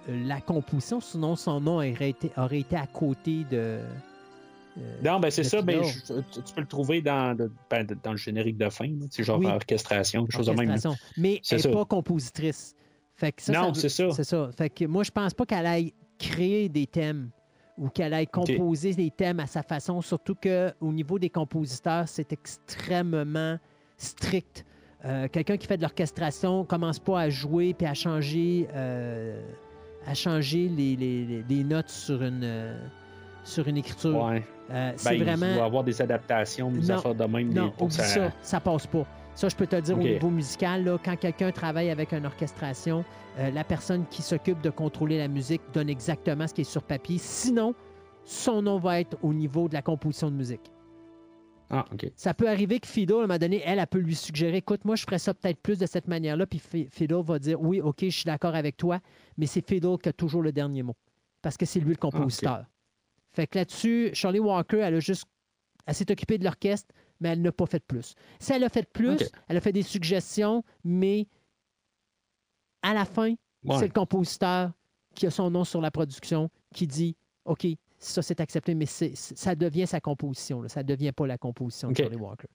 euh, 0.09 0.27
la 0.27 0.41
composition, 0.41 0.99
sinon 0.99 1.35
son 1.37 1.61
nom 1.61 1.75
aurait 1.77 2.09
été, 2.09 2.29
aurait 2.37 2.59
été 2.59 2.75
à 2.75 2.85
côté 2.85 3.45
de. 3.49 3.79
Non, 5.03 5.19
ben 5.19 5.29
c'est 5.29 5.43
ça, 5.43 5.61
ben, 5.61 5.83
je- 5.83 6.21
tu, 6.41 6.53
peux 6.55 6.61
le 6.61 6.67
trouver 6.67 7.01
dans, 7.01 7.37
le- 7.37 7.51
ben, 7.69 7.85
dans 8.03 8.11
le 8.11 8.17
générique 8.17 8.57
de 8.57 8.69
fin, 8.69 8.89
sais, 9.11 9.23
genre 9.23 9.39
Oui. 9.39 9.45
orchestration, 9.45 10.21
quelque 10.25 10.35
chose 10.35 10.47
de 10.47 10.51
même. 10.53 10.69
orchestration. 10.69 10.97
Mais 11.17 11.39
C'est 11.43 11.63
elle 11.63 11.67
n'est 11.71 11.77
pas 11.77 11.85
compositrice. 11.85 12.75
Fait 13.15 13.31
que 13.31 13.41
ça, 13.43 13.53
Non, 13.53 13.73
c'est 13.75 13.89
ça. 13.89 14.09
C'est 14.11 14.23
ça. 14.23 14.49
Fait 14.57 14.69
que 14.71 14.85
moi, 14.85 15.03
je 15.03 15.11
pense 15.11 15.33
pas 15.35 15.45
qu'elle 15.45 15.67
aille 15.67 15.93
créer 16.17 16.69
des 16.69 16.87
thèmes 16.87 17.29
ou 17.77 17.89
qu'elle 17.89 18.13
aille 18.13 18.27
composer 18.27 18.93
des 18.93 19.11
thèmes 19.11 19.39
à 19.39 19.45
sa 19.45 19.61
façon, 19.61 20.01
surtout 20.01 20.35
qu'au 20.35 20.91
niveau 20.91 21.19
des 21.19 21.29
compositeurs, 21.29 22.07
c'est 22.07 22.31
extrêmement 22.33 23.57
strict. 23.97 24.65
Euh, 25.05 25.27
Quelqu'un 25.27 25.57
qui 25.57 25.67
fait 25.67 25.77
de 25.77 25.81
l'orchestration 25.83 26.65
commence 26.65 26.97
pas 26.99 27.19
à 27.21 27.29
jouer 27.29 27.73
puis 27.73 27.85
à 27.85 27.93
changer, 27.93 28.67
euh, 28.73 29.39
à 30.07 30.13
changer 30.15 30.67
les, 30.69 30.95
les- 30.95 31.25
les- 31.25 31.43
les 31.47 31.63
notes 31.63 31.89
sur 31.89 32.23
une, 32.23 32.41
euh, 32.43 32.77
sur 33.43 33.67
une 33.67 33.77
écriture. 33.77 34.15
Ouais. 34.23 34.43
Euh, 34.71 34.91
Ben, 34.91 34.93
c'est 34.97 35.17
Il 35.17 35.23
vraiment. 35.23 35.55
y 35.55 35.59
avoir 35.59 35.83
des 35.83 36.01
adaptations, 36.01 36.71
des 36.71 36.79
Non, 36.87 36.95
affaires 36.95 37.15
de 37.15 37.25
même. 37.25 37.49
des- 37.49 37.59
Non, 37.59 37.73
oublie 37.79 37.87
que 37.97 38.03
ça. 38.03 38.31
ça, 38.41 38.59
passe 38.59 38.87
pas. 38.87 39.05
Ça, 39.35 39.49
je 39.49 39.55
peux 39.55 39.67
te 39.67 39.75
le 39.75 39.81
dire 39.81 39.97
au 39.97 40.01
niveau 40.01 40.29
musical, 40.29 40.83
là, 40.85 40.97
quand 41.03 41.15
quelqu'un 41.17 41.51
travaille 41.51 41.89
avec 41.89 42.13
une 42.13 42.25
orchestration, 42.25 43.03
euh, 43.39 43.49
la 43.51 43.63
personne 43.63 44.05
qui 44.09 44.21
s'occupe 44.21 44.61
de 44.61 44.69
contrôler 44.69 45.17
la 45.17 45.27
musique 45.27 45.61
donne 45.73 45.89
exactement 45.89 46.47
ce 46.47 46.53
qui 46.53 46.61
est 46.61 46.65
sur 46.65 46.83
papier. 46.83 47.17
Sinon, 47.17 47.73
son 48.25 48.61
nom 48.61 48.77
va 48.77 48.99
être 49.01 49.17
au 49.23 49.33
niveau 49.33 49.67
de 49.67 49.73
la 49.73 49.81
composition 49.81 50.29
de 50.31 50.35
musique. 50.35 50.71
Ah, 51.69 51.85
OK. 51.91 52.11
Ça 52.15 52.33
peut 52.35 52.47
arriver 52.47 52.79
que 52.79 52.87
Fido, 52.87 53.15
à 53.19 53.23
un 53.23 53.27
moment 53.27 53.39
donné, 53.39 53.61
elle, 53.65 53.79
elle 53.79 53.87
peut 53.87 53.97
lui 53.99 54.13
suggérer 54.15 54.57
écoute, 54.57 54.85
moi, 54.85 54.95
je 54.95 55.03
ferais 55.03 55.17
ça 55.17 55.33
peut-être 55.33 55.59
plus 55.59 55.79
de 55.79 55.87
cette 55.87 56.07
manière-là. 56.07 56.45
Puis 56.45 56.59
Fi- 56.59 56.87
Fido 56.91 57.23
va 57.23 57.39
dire 57.39 57.59
oui, 57.59 57.81
OK, 57.81 57.97
je 58.03 58.09
suis 58.09 58.25
d'accord 58.25 58.53
avec 58.53 58.77
toi, 58.77 58.99
mais 59.37 59.47
c'est 59.47 59.67
Fido 59.67 59.97
qui 59.97 60.09
a 60.09 60.13
toujours 60.13 60.43
le 60.43 60.51
dernier 60.51 60.83
mot. 60.83 60.95
Parce 61.41 61.57
que 61.57 61.65
c'est 61.65 61.79
lui 61.79 61.89
le 61.91 61.95
compositeur. 61.97 62.65
Fait 63.33 63.47
que 63.47 63.57
là-dessus, 63.57 64.11
Charlie 64.13 64.39
Walker, 64.39 64.77
elle 64.79 64.95
a 64.95 64.99
juste. 64.99 65.25
Elle 65.85 65.95
s'est 65.95 66.09
occupée 66.11 66.37
de 66.37 66.43
l'orchestre, 66.45 66.93
mais 67.19 67.29
elle 67.29 67.41
n'a 67.41 67.51
pas 67.51 67.65
fait 67.65 67.83
plus. 67.85 68.13
Si 68.39 68.53
elle 68.53 68.63
a 68.63 68.69
fait 68.69 68.89
plus, 68.91 69.17
elle 69.49 69.57
a 69.57 69.61
fait 69.61 69.73
des 69.73 69.81
suggestions, 69.81 70.63
mais 70.83 71.27
à 72.81 72.93
la 72.93 73.05
fin, 73.05 73.33
Ouais. 73.65 73.77
c'est 73.79 73.87
le 73.87 73.93
compositeur 73.93 74.71
qui 75.15 75.25
a 75.25 75.31
son 75.31 75.49
nom 75.49 75.63
sur 75.63 75.79
la 75.81 75.89
production 75.91 76.49
qui 76.73 76.85
dit 76.87 77.15
OK, 77.45 77.65
ça 77.97 78.21
c'est 78.21 78.39
accepté, 78.41 78.75
mais 78.75 78.85
ça 78.85 79.55
devient 79.55 79.87
sa 79.87 79.99
composition. 80.01 80.61
là. 80.61 80.69
Ça 80.69 80.81
ne 80.83 80.87
devient 80.87 81.11
pas 81.11 81.27
la 81.27 81.37
composition 81.37 81.89
de 81.91 81.97
Charlie 81.97 82.17
Walker. 82.17 82.47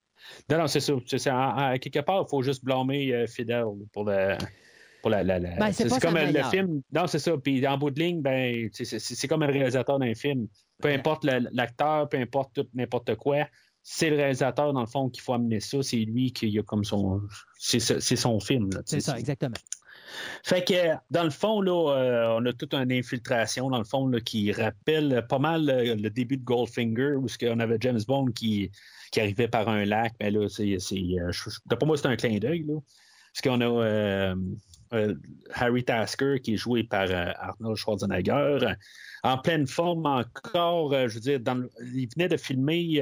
Non, 0.50 0.59
non, 0.59 0.66
c'est 0.66 1.26
à, 1.28 1.68
à 1.68 1.78
quelque 1.78 2.00
part, 2.00 2.24
il 2.26 2.28
faut 2.30 2.42
juste 2.42 2.64
blâmer 2.64 3.12
euh, 3.14 3.26
Fidel 3.26 3.64
pour 3.92 4.05
le. 4.05 4.36
Pour 5.00 5.10
la, 5.10 5.22
la- 5.22 5.38
la- 5.38 5.56
Ben, 5.56 5.72
c'est 5.72 5.88
comme 6.00 6.16
le 6.16 6.42
film. 6.50 6.82
Non, 6.92 7.06
c'est 7.06 7.18
ça. 7.18 7.32
Puis 7.38 7.66
en 7.66 7.78
bout 7.78 7.90
de 7.90 8.00
ligne, 8.00 8.20
ben, 8.20 8.68
c'est, 8.72 9.28
comme 9.28 9.42
un 9.42 9.46
réalisateur 9.46 9.98
d'un 9.98 10.14
film. 10.14 10.48
Peu 10.82 10.88
importe 10.88 11.24
l'acteur, 11.24 12.08
peu 12.08 12.18
importe 12.18 12.54
tout, 12.54 12.66
n'importe 12.74 13.14
quoi, 13.16 13.46
c'est 13.82 14.10
le 14.10 14.16
réalisateur, 14.16 14.72
dans 14.72 14.80
le 14.80 14.86
fond, 14.86 15.08
qu'il 15.08 15.22
faut 15.22 15.32
amener 15.32 15.60
ça. 15.60 15.82
C'est 15.82 15.96
lui 15.96 16.32
qui 16.32 16.58
a 16.58 16.62
comme 16.62 16.84
son. 16.84 17.22
C'est, 17.58 17.80
son 17.80 18.40
film. 18.40 18.68
C'est 18.84 19.00
ça, 19.00 19.18
exactement. 19.18 19.56
Fait 20.42 20.64
que, 20.64 20.94
dans 21.10 21.24
le 21.24 21.30
fond, 21.30 21.60
là, 21.60 21.92
euh, 21.92 22.36
on 22.38 22.46
a 22.46 22.52
toute 22.52 22.74
une 22.74 22.92
infiltration, 22.92 23.68
dans 23.70 23.78
le 23.78 23.84
fond, 23.84 24.06
là, 24.06 24.20
qui 24.20 24.50
rappelle 24.52 25.24
pas 25.28 25.38
mal 25.38 25.64
le 25.66 26.08
début 26.10 26.36
de 26.38 26.44
Goldfinger, 26.44 27.14
où 27.16 27.28
ce 27.28 27.38
qu'on 27.38 27.60
avait 27.60 27.76
James 27.80 28.00
Bond 28.06 28.26
qui, 28.34 28.70
qui 29.12 29.20
arrivait 29.20 29.48
par 29.48 29.68
un 29.68 29.84
lac. 29.84 30.14
Mais 30.20 30.30
là, 30.30 30.48
c'est, 30.48 30.76
c'est, 30.78 30.96
euh, 30.96 31.30
pour 31.78 31.86
moi, 31.86 31.96
c'est 31.96 32.06
un 32.08 32.16
clin 32.16 32.38
d'œil. 32.38 32.64
Là, 32.66 32.74
parce 33.34 33.42
qu'on 33.42 33.60
a 33.60 33.66
euh, 33.84 34.34
euh, 34.93 35.15
Harry 35.52 35.85
Tasker, 35.85 36.40
qui 36.43 36.55
est 36.55 36.56
joué 36.56 36.85
par 36.85 37.10
euh, 37.10 37.32
Arnold 37.39 37.77
Schwarzenegger, 37.77 38.74
en 39.23 39.39
pleine 39.39 39.66
forme 39.66 40.06
encore. 40.06 40.93
euh, 40.93 41.09
je 41.09 41.15
veux 41.15 41.20
dire, 41.20 41.40
il 41.94 42.09
venait 42.15 42.28
de 42.28 42.36
filmer, 42.36 43.01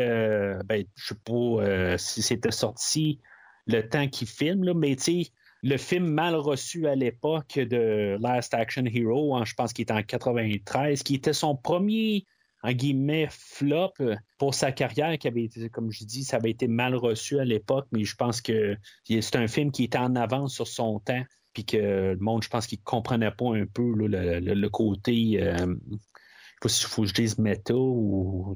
ben, 0.64 0.84
je 0.96 1.06
sais 1.08 1.20
pas 1.24 1.98
si 1.98 2.22
c'était 2.22 2.50
sorti 2.50 3.20
le 3.66 3.88
temps 3.88 4.08
qu'il 4.08 4.28
filme, 4.28 4.64
là, 4.64 4.74
mais 4.74 4.96
tu 4.96 5.24
le 5.62 5.76
film 5.78 6.06
mal 6.06 6.36
reçu 6.36 6.86
à 6.86 6.94
l'époque 6.94 7.58
de 7.58 8.16
Last 8.20 8.54
Action 8.54 8.84
Hero, 8.84 9.34
hein, 9.34 9.44
je 9.44 9.54
pense 9.54 9.72
qu'il 9.72 9.82
était 9.82 9.94
en 9.94 10.02
93, 10.02 11.02
qui 11.02 11.16
était 11.16 11.32
son 11.32 11.56
premier, 11.56 12.26
en 12.62 12.72
guillemets, 12.72 13.28
flop 13.30 13.94
pour 14.38 14.54
sa 14.54 14.70
carrière, 14.70 15.18
qui 15.18 15.28
avait 15.28 15.44
été, 15.44 15.68
comme 15.70 15.90
je 15.90 16.04
dis, 16.04 16.24
ça 16.24 16.36
avait 16.36 16.50
été 16.50 16.68
mal 16.68 16.94
reçu 16.94 17.38
à 17.38 17.44
l'époque, 17.44 17.86
mais 17.90 18.04
je 18.04 18.14
pense 18.16 18.40
que 18.40 18.76
c'est 19.08 19.36
un 19.36 19.48
film 19.48 19.72
qui 19.72 19.84
était 19.84 19.98
en 19.98 20.14
avance 20.14 20.54
sur 20.54 20.68
son 20.68 21.00
temps, 21.00 21.24
puis 21.56 21.64
que 21.64 21.78
le 21.78 22.18
monde, 22.18 22.42
je 22.44 22.50
pense 22.50 22.66
qu'il 22.66 22.82
comprenait 22.82 23.30
pas 23.30 23.56
un 23.56 23.64
peu 23.64 23.94
le, 23.94 24.08
le- 24.40 24.68
côté. 24.68 25.42
euh, 25.42 25.56
je 25.56 25.96
sais 25.96 26.58
pas 26.60 26.68
s'il 26.68 26.86
faut 26.86 27.00
que 27.00 27.08
je 27.08 27.14
dise 27.14 27.38
méta 27.38 27.74
ou 27.74 28.54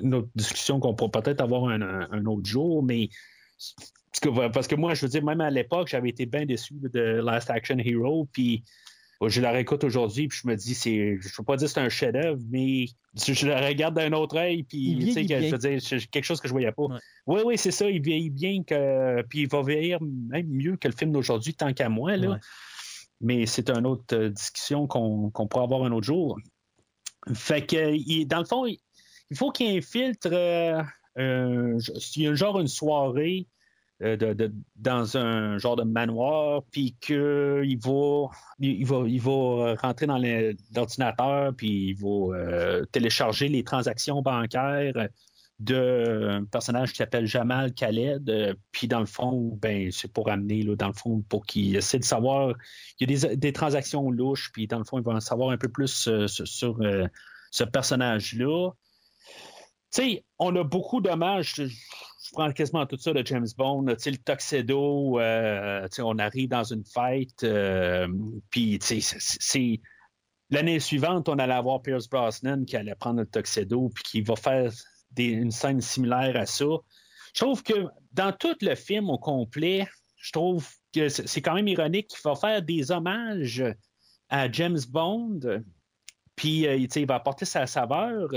une 0.00 0.14
autre 0.14 0.28
discussion 0.34 0.80
qu'on 0.80 0.94
pourra 0.94 1.10
peut-être 1.20 1.42
avoir 1.42 1.66
un, 1.66 1.82
un- 1.82 2.24
autre 2.24 2.46
jour, 2.48 2.82
mais 2.82 3.10
parce 3.58 4.20
que, 4.22 4.48
parce 4.48 4.66
que 4.66 4.76
moi, 4.76 4.94
je 4.94 5.02
veux 5.02 5.10
dire, 5.10 5.22
même 5.22 5.42
à 5.42 5.50
l'époque, 5.50 5.88
j'avais 5.88 6.08
été 6.08 6.24
bien 6.24 6.46
déçu 6.46 6.72
de 6.72 7.20
Last 7.22 7.50
Action 7.50 7.76
Hero, 7.78 8.26
puis 8.32 8.64
je 9.24 9.40
la 9.40 9.50
réécoute 9.50 9.82
aujourd'hui, 9.84 10.28
puis 10.28 10.38
je 10.42 10.48
me 10.48 10.54
dis, 10.56 10.74
c'est, 10.74 11.18
je 11.20 11.36
peux 11.36 11.42
pas 11.42 11.56
dire 11.56 11.68
que 11.68 11.72
c'est 11.72 11.80
un 11.80 11.88
chef-d'œuvre, 11.88 12.40
mais 12.50 12.86
je, 13.14 13.32
je 13.32 13.46
la 13.46 13.66
regarde 13.66 13.94
d'un 13.94 14.12
autre 14.12 14.36
œil, 14.36 14.58
Il 14.58 14.64
puis 14.64 14.96
tu 15.06 15.12
sais, 15.12 15.26
je 15.26 15.50
veux 15.50 15.58
dire, 15.58 15.80
c'est 15.82 16.06
quelque 16.10 16.24
chose 16.24 16.40
que 16.40 16.48
je 16.48 16.52
voyais 16.52 16.72
pas. 16.72 16.82
Ouais. 16.82 16.98
Oui, 17.26 17.40
oui, 17.46 17.58
c'est 17.58 17.70
ça, 17.70 17.88
il 17.88 18.02
vieillit 18.02 18.30
bien, 18.30 18.62
que, 18.62 19.22
puis 19.22 19.40
il 19.42 19.48
va 19.48 19.62
vieillir 19.62 19.98
même 20.02 20.46
mieux 20.48 20.76
que 20.76 20.88
le 20.88 20.94
film 20.94 21.12
d'aujourd'hui, 21.12 21.54
tant 21.54 21.72
qu'à 21.72 21.88
moi, 21.88 22.16
là. 22.16 22.30
Ouais. 22.30 22.38
Mais 23.22 23.46
c'est 23.46 23.70
une 23.70 23.86
autre 23.86 24.14
euh, 24.14 24.28
discussion 24.28 24.86
qu'on 24.86 25.30
qu'on 25.30 25.46
pourra 25.46 25.64
avoir 25.64 25.84
un 25.84 25.92
autre 25.92 26.06
jour. 26.06 26.38
Fait 27.32 27.64
que, 27.64 27.94
il- 27.94 28.26
dans 28.26 28.40
le 28.40 28.44
fond, 28.44 28.66
il, 28.66 28.78
il 29.30 29.36
faut 29.38 29.50
qu'il 29.50 29.74
infiltre. 29.74 30.28
Euh, 30.30 30.82
euh, 31.18 31.78
il 32.14 32.22
y 32.22 32.26
a 32.28 32.34
genre 32.34 32.60
une 32.60 32.68
soirée 32.68 33.46
de- 34.00 34.34
de- 34.34 34.52
dans 34.76 35.16
un 35.16 35.58
genre 35.58 35.76
de 35.76 35.82
manoir, 35.84 36.62
puis 36.70 36.96
qu'il 37.00 37.16
va, 37.78 38.28
il 38.58 38.86
va, 38.86 39.04
il 39.06 39.20
va 39.20 39.74
rentrer 39.76 40.06
dans 40.06 40.18
l'ordinateur, 40.74 41.54
puis 41.56 41.90
il 41.90 41.94
va 41.94 42.36
euh, 42.36 42.84
télécharger 42.92 43.48
les 43.48 43.64
transactions 43.64 44.20
bancaires 44.22 45.08
d'un 45.58 46.44
personnage 46.44 46.90
qui 46.90 46.98
s'appelle 46.98 47.24
Jamal 47.24 47.72
Khaled. 47.72 48.28
euh, 48.28 48.54
puis 48.72 48.88
dans 48.88 49.00
le 49.00 49.06
fond, 49.06 49.58
ben, 49.62 49.90
c'est 49.90 50.12
pour 50.12 50.28
amener, 50.28 50.62
là, 50.62 50.76
dans 50.76 50.88
le 50.88 50.92
fond, 50.92 51.22
pour 51.30 51.46
qu'il 51.46 51.74
essaie 51.76 51.98
de 51.98 52.04
savoir. 52.04 52.52
Il 53.00 53.10
y 53.10 53.14
a 53.14 53.28
des, 53.28 53.36
des 53.36 53.52
transactions 53.54 54.10
louches, 54.10 54.50
puis 54.52 54.66
dans 54.66 54.78
le 54.78 54.84
fond, 54.84 54.98
il 54.98 55.04
va 55.04 55.12
en 55.12 55.20
savoir 55.20 55.50
un 55.50 55.56
peu 55.56 55.68
plus 55.68 56.08
euh, 56.08 56.26
sur, 56.26 56.78
euh, 56.82 57.06
ce 57.50 57.64
personnage-là. 57.64 58.70
Tu 59.94 60.02
sais, 60.02 60.24
on 60.38 60.54
a 60.56 60.62
beaucoup 60.64 61.00
d'hommages. 61.00 61.62
Je, 62.26 62.32
prends 62.32 62.52
quasiment 62.52 62.86
tout 62.86 62.96
ça 62.98 63.12
de 63.12 63.24
James 63.24 63.46
Bond. 63.56 63.86
Tu 63.96 64.10
le 64.10 64.16
tuxedo, 64.16 65.20
euh, 65.20 65.86
tu 65.88 66.02
on 66.02 66.18
arrive 66.18 66.48
dans 66.48 66.64
une 66.64 66.84
fête, 66.84 67.44
euh, 67.44 68.08
puis 68.50 68.78
tu. 68.78 69.80
L'année 70.50 70.78
suivante, 70.78 71.28
on 71.28 71.38
allait 71.38 71.54
avoir 71.54 71.82
Pierce 71.82 72.08
Brosnan 72.08 72.64
qui 72.64 72.76
allait 72.76 72.94
prendre 72.94 73.20
le 73.20 73.26
tuxedo, 73.26 73.90
puis 73.92 74.04
qui 74.04 74.20
va 74.20 74.36
faire 74.36 74.70
une 75.18 75.50
scène 75.50 75.80
similaire 75.80 76.36
à 76.36 76.46
ça. 76.46 76.66
Je 77.34 77.40
trouve 77.40 77.62
que 77.62 77.86
dans 78.12 78.32
tout 78.32 78.56
le 78.60 78.74
film 78.76 79.10
au 79.10 79.18
complet, 79.18 79.88
je 80.16 80.32
trouve 80.32 80.68
que 80.94 81.08
c'est 81.08 81.42
quand 81.42 81.54
même 81.54 81.68
ironique 81.68 82.08
qu'il 82.08 82.20
va 82.24 82.34
faire 82.34 82.62
des 82.62 82.90
hommages 82.90 83.62
à 84.28 84.50
James 84.50 84.78
Bond, 84.88 85.40
puis 86.36 86.66
euh, 86.66 86.76
il 86.76 87.06
va 87.06 87.16
apporter 87.16 87.44
sa 87.44 87.66
saveur. 87.66 88.28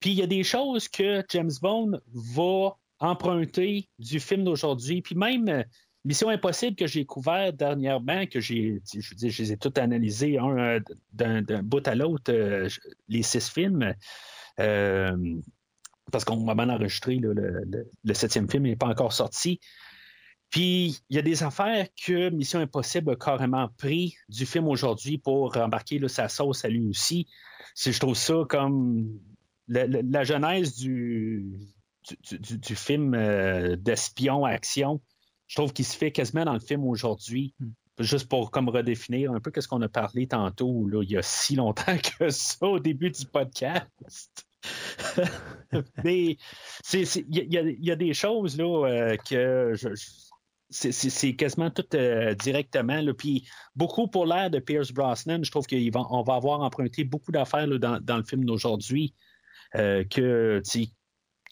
Puis 0.00 0.10
il 0.10 0.18
y 0.18 0.22
a 0.22 0.26
des 0.26 0.44
choses 0.44 0.88
que 0.88 1.22
James 1.28 1.50
Bond 1.60 2.00
va 2.12 2.76
emprunter 3.00 3.88
du 3.98 4.20
film 4.20 4.44
d'aujourd'hui. 4.44 5.02
Puis 5.02 5.14
même 5.14 5.48
euh, 5.48 5.62
Mission 6.04 6.28
Impossible 6.28 6.76
que 6.76 6.86
j'ai 6.86 7.04
couvert 7.04 7.52
dernièrement, 7.52 8.26
que 8.26 8.40
j'ai, 8.40 8.80
je 8.94 9.14
dire, 9.14 9.30
je 9.30 9.42
les 9.42 9.52
ai 9.52 9.56
toutes 9.56 9.78
analysés 9.78 10.38
euh, 10.38 10.80
d'un, 11.12 11.42
bout 11.62 11.86
à 11.88 11.94
l'autre, 11.94 12.32
euh, 12.32 12.68
les 13.08 13.22
six 13.22 13.48
films. 13.48 13.94
Parce 14.56 16.24
qu'on 16.24 16.44
va 16.44 16.54
mal 16.54 16.70
enregistré, 16.70 17.16
là, 17.16 17.32
le, 17.32 18.14
septième 18.14 18.50
film 18.50 18.64
n'est 18.64 18.76
pas 18.76 18.88
encore 18.88 19.12
sorti. 19.12 19.60
Puis, 20.50 20.98
il 21.08 21.16
y 21.16 21.18
a 21.20 21.22
des 21.22 21.44
affaires 21.44 21.86
que 22.04 22.30
Mission 22.30 22.58
Impossible 22.58 23.12
a 23.12 23.16
carrément 23.16 23.68
pris 23.78 24.16
du 24.28 24.44
film 24.44 24.66
aujourd'hui 24.66 25.18
pour 25.18 25.56
embarquer 25.56 26.00
là, 26.00 26.08
sa 26.08 26.28
sauce 26.28 26.64
à 26.64 26.68
lui 26.68 26.88
aussi. 26.88 27.28
Je 27.76 27.96
trouve 28.00 28.16
ça 28.16 28.42
comme 28.48 29.20
la 29.68 30.24
genèse 30.24 30.74
du, 30.74 31.70
du, 32.28 32.38
du- 32.38 32.58
du 32.58 32.76
film 32.76 33.14
euh, 33.14 33.76
d'espion 33.76 34.44
action. 34.44 35.00
Je 35.46 35.56
trouve 35.56 35.72
qu'il 35.72 35.84
se 35.84 35.96
fait 35.96 36.12
quasiment 36.12 36.44
dans 36.44 36.52
le 36.54 36.60
film 36.60 36.84
aujourd'hui. 36.84 37.54
Juste 37.98 38.28
pour 38.28 38.50
comme 38.50 38.68
redéfinir 38.70 39.30
un 39.32 39.40
peu 39.40 39.50
qu'est-ce 39.50 39.68
qu'on 39.68 39.82
a 39.82 39.88
parlé 39.88 40.26
tantôt, 40.26 40.86
là, 40.88 41.02
il 41.02 41.10
y 41.10 41.16
a 41.18 41.22
si 41.22 41.56
longtemps 41.56 41.96
que 42.18 42.30
ça 42.30 42.66
au 42.66 42.78
début 42.78 43.10
du 43.10 43.26
podcast. 43.26 43.90
Mais 46.04 46.36
il 46.92 47.26
y, 47.28 47.56
y 47.56 47.76
y 47.86 47.90
a 47.90 47.96
des 47.96 48.14
choses 48.14 48.56
là, 48.58 48.86
euh, 48.88 49.16
que 49.16 49.72
je- 49.74 49.94
je- 49.94 50.30
c'est- 50.70 51.34
quasiment 51.34 51.70
tout 51.70 51.84
euh, 51.94 52.34
directement. 52.34 53.00
là. 53.00 53.12
Puis 53.12 53.46
beaucoup 53.74 54.06
pour 54.08 54.24
l'air 54.26 54.50
de 54.50 54.60
Pierce 54.60 54.92
Brosnan, 54.92 55.42
je 55.42 55.50
trouve 55.50 55.66
qu'on 55.66 56.22
va 56.22 56.34
avoir 56.34 56.60
emprunté 56.60 57.04
beaucoup 57.04 57.32
d'affaires 57.32 57.66
dans, 57.78 57.98
dans 58.00 58.16
le 58.16 58.22
film 58.24 58.44
d'aujourd'hui 58.44 59.14
euh, 59.74 60.04
que, 60.04 60.62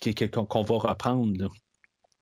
qu'on 0.02 0.62
va 0.62 0.78
reprendre. 0.78 1.50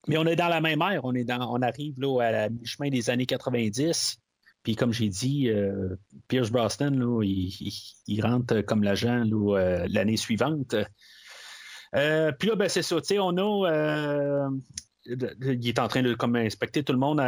Mais 0.09 0.19
on 0.19 0.27
est 0.27 0.37
dans 0.37 0.49
la 0.49 0.61
même 0.61 0.83
ère, 0.83 1.05
on, 1.05 1.15
est 1.15 1.25
dans, 1.25 1.53
on 1.53 1.63
arrive 1.63 2.01
là, 2.01 2.21
à 2.21 2.31
la 2.31 2.49
mi-chemin 2.49 2.91
des 2.91 3.11
années 3.11 3.27
90. 3.27 4.19
Puis 4.63 4.75
comme 4.75 4.93
j'ai 4.93 5.09
dit, 5.09 5.49
euh, 5.49 5.97
Pierce 6.29 6.51
Brosnan, 6.51 6.91
là, 6.91 7.23
il, 7.23 8.21
rentre 8.21 8.63
comme 8.63 8.83
l'agent 8.83 9.25
euh, 9.33 9.87
l'année 9.89 10.17
suivante. 10.17 10.75
Euh, 11.95 12.33
puis 12.33 12.49
là, 12.49 12.57
ben, 12.57 12.69
c'est 12.69 12.83
ça, 12.83 13.01
tu 13.01 13.07
sais, 13.07 13.19
on 13.21 13.37
a. 13.37 14.49
il 15.07 15.69
est 15.69 15.79
en 15.79 15.89
train 15.89 16.03
de 16.03 16.15
comme 16.15 16.35
inspecter 16.35 16.83
tout 16.83 16.93
le 16.93 16.99
monde 16.99 17.19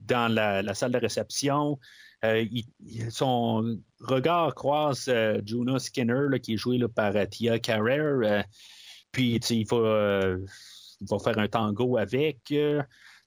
dans 0.00 0.34
la, 0.34 0.74
salle 0.74 0.92
de 0.92 0.98
réception. 0.98 1.78
Son 3.10 3.78
regard 4.00 4.54
croise 4.56 5.08
Juno 5.44 5.78
Skinner, 5.78 6.40
qui 6.42 6.54
est 6.54 6.56
joué 6.56 6.80
par 6.88 7.14
Tia 7.28 7.60
Carrere. 7.60 8.44
Euh, 9.10 9.12
puis, 9.12 9.34
il 9.50 9.66
va, 9.66 9.76
euh, 9.76 10.38
il 11.00 11.06
va 11.08 11.18
faire 11.18 11.38
un 11.38 11.48
tango 11.48 11.96
avec. 11.96 12.38
euh. 12.52 12.82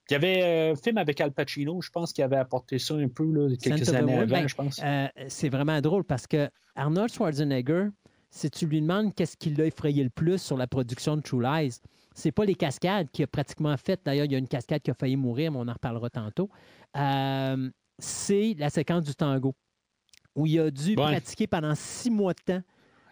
il 0.09 0.13
y 0.13 0.15
avait 0.15 0.71
un 0.71 0.75
film 0.75 0.97
avec 0.97 1.19
Al 1.21 1.31
Pacino, 1.31 1.81
je 1.81 1.89
pense, 1.89 2.13
qui 2.13 2.21
avait 2.21 2.37
apporté 2.37 2.79
ça 2.79 2.95
un 2.95 3.07
peu 3.07 3.25
là, 3.31 3.55
quelques 3.61 3.89
années 3.89 4.17
avant, 4.17 4.27
ben, 4.27 4.47
je 4.47 4.55
pense. 4.55 4.79
euh, 4.83 5.07
c'est 5.27 5.49
vraiment 5.49 5.79
drôle 5.81 6.03
parce 6.03 6.27
que 6.27 6.49
Arnold 6.75 7.11
Schwarzenegger, 7.11 7.87
si 8.29 8.49
tu 8.49 8.65
lui 8.65 8.81
demandes 8.81 9.13
qu'est-ce 9.13 9.37
qui 9.37 9.51
l'a 9.51 9.65
effrayé 9.65 10.03
le 10.03 10.09
plus 10.09 10.41
sur 10.41 10.57
la 10.57 10.67
production 10.67 11.15
de 11.17 11.21
True 11.21 11.41
Lies, 11.43 11.79
c'est 12.15 12.31
pas 12.31 12.45
les 12.45 12.55
cascades 12.55 13.09
qu'il 13.11 13.23
a 13.23 13.27
pratiquement 13.27 13.75
faites. 13.77 14.01
D'ailleurs, 14.05 14.25
il 14.25 14.31
y 14.31 14.35
a 14.35 14.37
une 14.39 14.47
cascade 14.47 14.81
qui 14.81 14.91
a 14.91 14.93
failli 14.93 15.15
mourir, 15.15 15.51
mais 15.51 15.57
on 15.59 15.67
en 15.67 15.73
reparlera 15.73 16.09
tantôt. 16.09 16.49
Euh, 16.97 17.69
c'est 17.99 18.55
la 18.57 18.69
séquence 18.69 19.03
du 19.05 19.15
tango 19.15 19.55
où 20.35 20.45
il 20.47 20.59
a 20.59 20.71
dû 20.71 20.89
Ouais. 20.95 21.11
pratiquer 21.11 21.47
pendant 21.47 21.75
six 21.75 22.09
mois 22.09 22.33
de 22.33 22.41
temps 22.43 22.61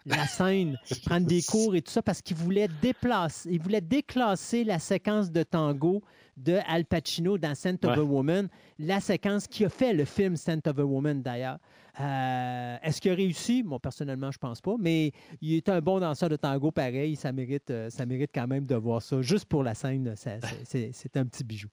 la 0.06 0.26
scène, 0.28 0.78
prendre 1.06 1.28
des 1.28 1.42
cours 1.44 1.76
et 1.76 1.82
tout 1.82 1.92
ça 1.92 2.02
parce 2.02 2.22
qu'il 2.22 2.38
voulait 2.38 2.68
déplacer, 2.82 3.50
il 3.52 3.62
voulait 3.62 3.82
déclasser 3.82 4.64
la 4.64 4.80
séquence 4.80 5.32
de 5.32 5.44
tango 5.44 6.02
de 6.38 6.58
Al 6.68 6.86
Pacino 6.86 7.38
dans 7.38 7.54
Scent 7.56 7.84
of 7.86 7.92
Ouais. 7.92 7.98
a 8.00 8.04
Woman, 8.04 8.50
la 8.80 9.00
séquence 9.00 9.48
qui 9.48 9.66
a 9.66 9.70
fait 9.70 9.94
le 9.94 10.06
film 10.06 10.36
Scent 10.36 10.62
of 10.68 10.80
a 10.80 10.86
Woman 10.86 11.22
d'ailleurs. 11.22 11.60
Euh, 12.00 12.78
Est-ce 12.82 13.02
qu'il 13.02 13.12
a 13.12 13.16
réussi? 13.16 13.64
Moi, 13.64 13.78
personnellement, 13.80 14.32
je 14.32 14.38
pense 14.38 14.62
pas, 14.62 14.76
mais 14.80 15.12
il 15.42 15.56
est 15.56 15.68
un 15.70 15.82
bon 15.82 16.00
danseur 16.00 16.30
de 16.30 16.38
tango 16.38 16.72
pareil. 16.72 17.16
Ça 17.18 17.32
mérite, 17.34 17.70
euh, 17.70 17.90
ça 17.90 18.06
mérite 18.06 18.32
quand 18.34 18.48
même 18.48 18.66
de 18.66 18.76
voir 18.76 19.02
ça. 19.02 19.22
Juste 19.22 19.46
pour 19.46 19.62
la 19.62 19.74
scène, 19.76 20.14
c'est 20.16 21.18
un 21.18 21.26
petit 21.26 21.44
bijou. 21.44 21.68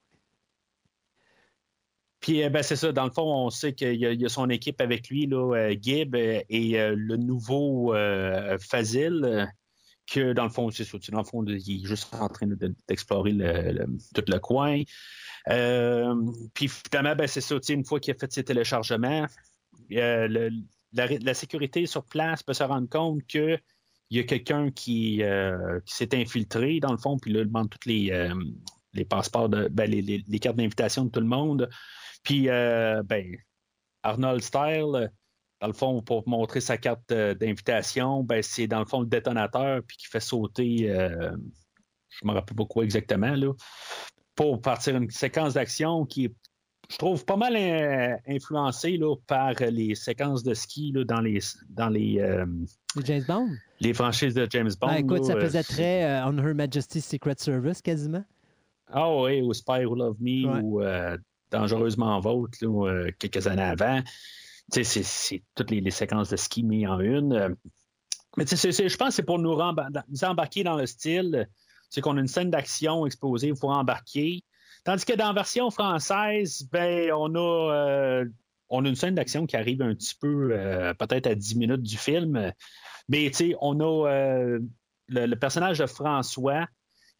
Puis, 2.20 2.42
euh, 2.42 2.50
ben, 2.50 2.62
c'est 2.62 2.76
ça. 2.76 2.92
Dans 2.92 3.04
le 3.04 3.10
fond, 3.10 3.22
on 3.22 3.50
sait 3.50 3.74
qu'il 3.74 3.94
y, 3.94 4.24
a- 4.24 4.28
son 4.28 4.50
équipe 4.50 4.80
avec 4.80 5.08
lui, 5.08 5.26
là, 5.26 5.54
euh, 5.54 5.76
Gibb, 5.80 6.16
euh, 6.16 6.40
et 6.48 6.72
le 6.78 7.16
nouveau 7.16 7.94
Fazil, 8.60 9.48
que 10.10 10.32
dans 10.32 10.44
le 10.44 10.50
fond, 10.50 10.70
c'est 10.70 10.84
ça. 10.84 10.98
Dans 11.12 11.18
le 11.18 11.24
fond, 11.24 11.44
il 11.44 11.84
est 11.84 11.86
juste 11.86 12.12
en 12.14 12.28
train 12.28 12.46
de- 12.46 12.74
d'explorer 12.88 13.32
le- 13.32 13.86
tout 14.14 14.24
le 14.26 14.38
coin. 14.38 14.82
Puis, 16.54 16.68
finalement, 16.68 17.14
ben, 17.14 17.26
c'est 17.26 17.40
ça. 17.40 17.56
Une 17.68 17.84
fois 17.84 18.00
qu'il 18.00 18.14
a 18.14 18.18
fait 18.18 18.32
ses 18.32 18.44
téléchargements, 18.44 19.26
la, 19.90 21.34
sécurité 21.34 21.86
sur 21.86 22.04
place 22.04 22.42
peut 22.42 22.54
se 22.54 22.64
rendre 22.64 22.88
compte 22.88 23.20
que 23.26 23.58
il 24.10 24.16
y 24.16 24.20
a 24.20 24.24
quelqu'un 24.24 24.70
qui, 24.70 25.22
s'est 25.84 26.14
infiltré, 26.14 26.80
dans 26.80 26.92
le 26.92 26.98
fond, 26.98 27.18
puis 27.18 27.32
là, 27.32 27.40
il 27.40 27.46
demande 27.46 27.68
tous 27.70 27.86
les, 27.86 29.04
passeports, 29.08 29.50
de, 29.50 29.68
ben, 29.68 29.88
les 29.88 30.38
cartes 30.40 30.56
d'invitation 30.56 31.04
de 31.04 31.10
tout 31.10 31.20
le 31.20 31.26
monde. 31.26 31.68
Puis, 32.28 32.50
euh, 32.50 33.02
ben, 33.04 33.24
Arnold 34.02 34.42
Style, 34.42 35.10
dans 35.62 35.66
le 35.66 35.72
fond, 35.72 36.02
pour 36.02 36.28
montrer 36.28 36.60
sa 36.60 36.76
carte 36.76 37.10
euh, 37.10 37.32
d'invitation, 37.32 38.22
ben, 38.22 38.42
c'est 38.42 38.66
dans 38.66 38.80
le 38.80 38.84
fond 38.84 39.00
le 39.00 39.06
détonateur, 39.06 39.80
puis 39.86 39.96
qui 39.96 40.08
fait 40.08 40.20
sauter, 40.20 40.90
euh, 40.90 41.34
je 42.10 42.26
me 42.26 42.32
rappelle 42.32 42.54
pas 42.54 42.66
quoi 42.66 42.84
exactement, 42.84 43.34
là, 43.34 43.54
pour 44.34 44.60
partir 44.60 44.94
une 44.98 45.08
séquence 45.08 45.54
d'action 45.54 46.04
qui 46.04 46.26
est, 46.26 46.34
je 46.90 46.98
trouve, 46.98 47.24
pas 47.24 47.36
mal 47.36 47.56
euh, 47.56 48.14
influencée 48.28 48.98
là, 48.98 49.16
par 49.26 49.54
les 49.54 49.94
séquences 49.94 50.42
de 50.42 50.52
ski 50.52 50.92
là, 50.94 51.04
dans 51.04 51.22
les, 51.22 51.38
dans 51.70 51.88
les, 51.88 52.20
euh, 52.20 52.44
James 53.04 53.24
Bond? 53.26 53.48
les 53.80 53.94
franchises 53.94 54.34
de 54.34 54.46
James 54.50 54.72
Bond. 54.78 54.88
Ben, 54.88 54.96
écoute, 54.96 55.20
là, 55.20 55.24
ça 55.24 55.32
euh, 55.32 55.40
faisait 55.40 55.62
très 55.62 56.22
On 56.24 56.36
Her 56.36 56.54
Majesty's 56.54 57.06
Secret 57.06 57.36
Service 57.38 57.80
quasiment. 57.80 58.24
Ah 58.92 59.10
oui, 59.14 59.40
ou 59.40 59.54
Spy 59.54 59.86
Who 59.86 59.94
Love 59.94 60.16
Me 60.20 60.46
Ouais. 60.46 60.60
ou 60.62 60.82
Dangereusement 61.50 62.20
Vôtre, 62.20 62.58
euh, 62.64 63.10
quelques 63.18 63.46
années 63.46 63.62
avant. 63.62 64.02
C'est- 64.70 65.42
toutes 65.54 65.70
les, 65.70 65.90
séquences 65.90 66.28
de 66.28 66.36
ski 66.36 66.62
mises 66.62 66.86
en 66.86 67.00
une. 67.00 67.32
Euh, 67.32 67.48
Mais 68.36 68.44
je 68.46 68.96
pense 68.96 69.08
que 69.08 69.14
c'est 69.14 69.22
pour 69.22 69.38
nous, 69.38 69.58
embarquer 69.58 70.62
dans 70.62 70.76
le 70.76 70.86
style. 70.86 71.48
C'est 71.90 72.02
qu'on 72.02 72.18
a 72.18 72.20
une 72.20 72.28
scène 72.28 72.50
d'action 72.50 73.06
exposée 73.06 73.54
pour 73.58 73.70
embarquer. 73.70 74.44
Tandis 74.84 75.04
que 75.04 75.14
dans 75.14 75.28
la 75.28 75.32
version 75.32 75.70
française, 75.70 76.68
ben, 76.70 77.10
on 77.12 77.34
a, 77.34 77.72
euh, 77.72 78.24
on 78.68 78.84
a 78.84 78.88
une 78.88 78.94
scène 78.94 79.14
d'action 79.14 79.46
qui 79.46 79.56
arrive 79.56 79.80
un 79.80 79.94
petit 79.94 80.14
peu, 80.14 80.50
peut-être 80.98 81.26
à 81.26 81.34
10 81.34 81.56
minutes 81.56 81.82
du 81.82 81.96
film. 81.96 82.52
Mais 83.08 83.32
on 83.60 83.80
a 83.80 84.58
le 85.08 85.34
personnage 85.34 85.78
de 85.78 85.86
François 85.86 86.68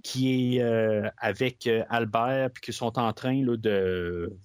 qui 0.03 0.57
est 0.57 0.63
euh, 0.63 1.09
avec 1.19 1.67
euh, 1.67 1.85
Albert, 1.89 2.51
puis 2.53 2.63
qui 2.63 2.73
sont 2.73 2.99
en 2.99 3.13
train 3.13 3.45
là, 3.45 3.57
de. 3.57 4.37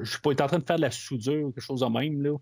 Je 0.00 0.10
sais 0.10 0.18
pas, 0.22 0.30
en 0.30 0.46
train 0.46 0.58
de 0.58 0.64
faire 0.64 0.76
de 0.76 0.82
la 0.82 0.90
soudure 0.90 1.48
ou 1.48 1.52
quelque 1.52 1.64
chose 1.64 1.80
de 1.80 1.86
même. 1.86 2.22
Là. 2.22 2.36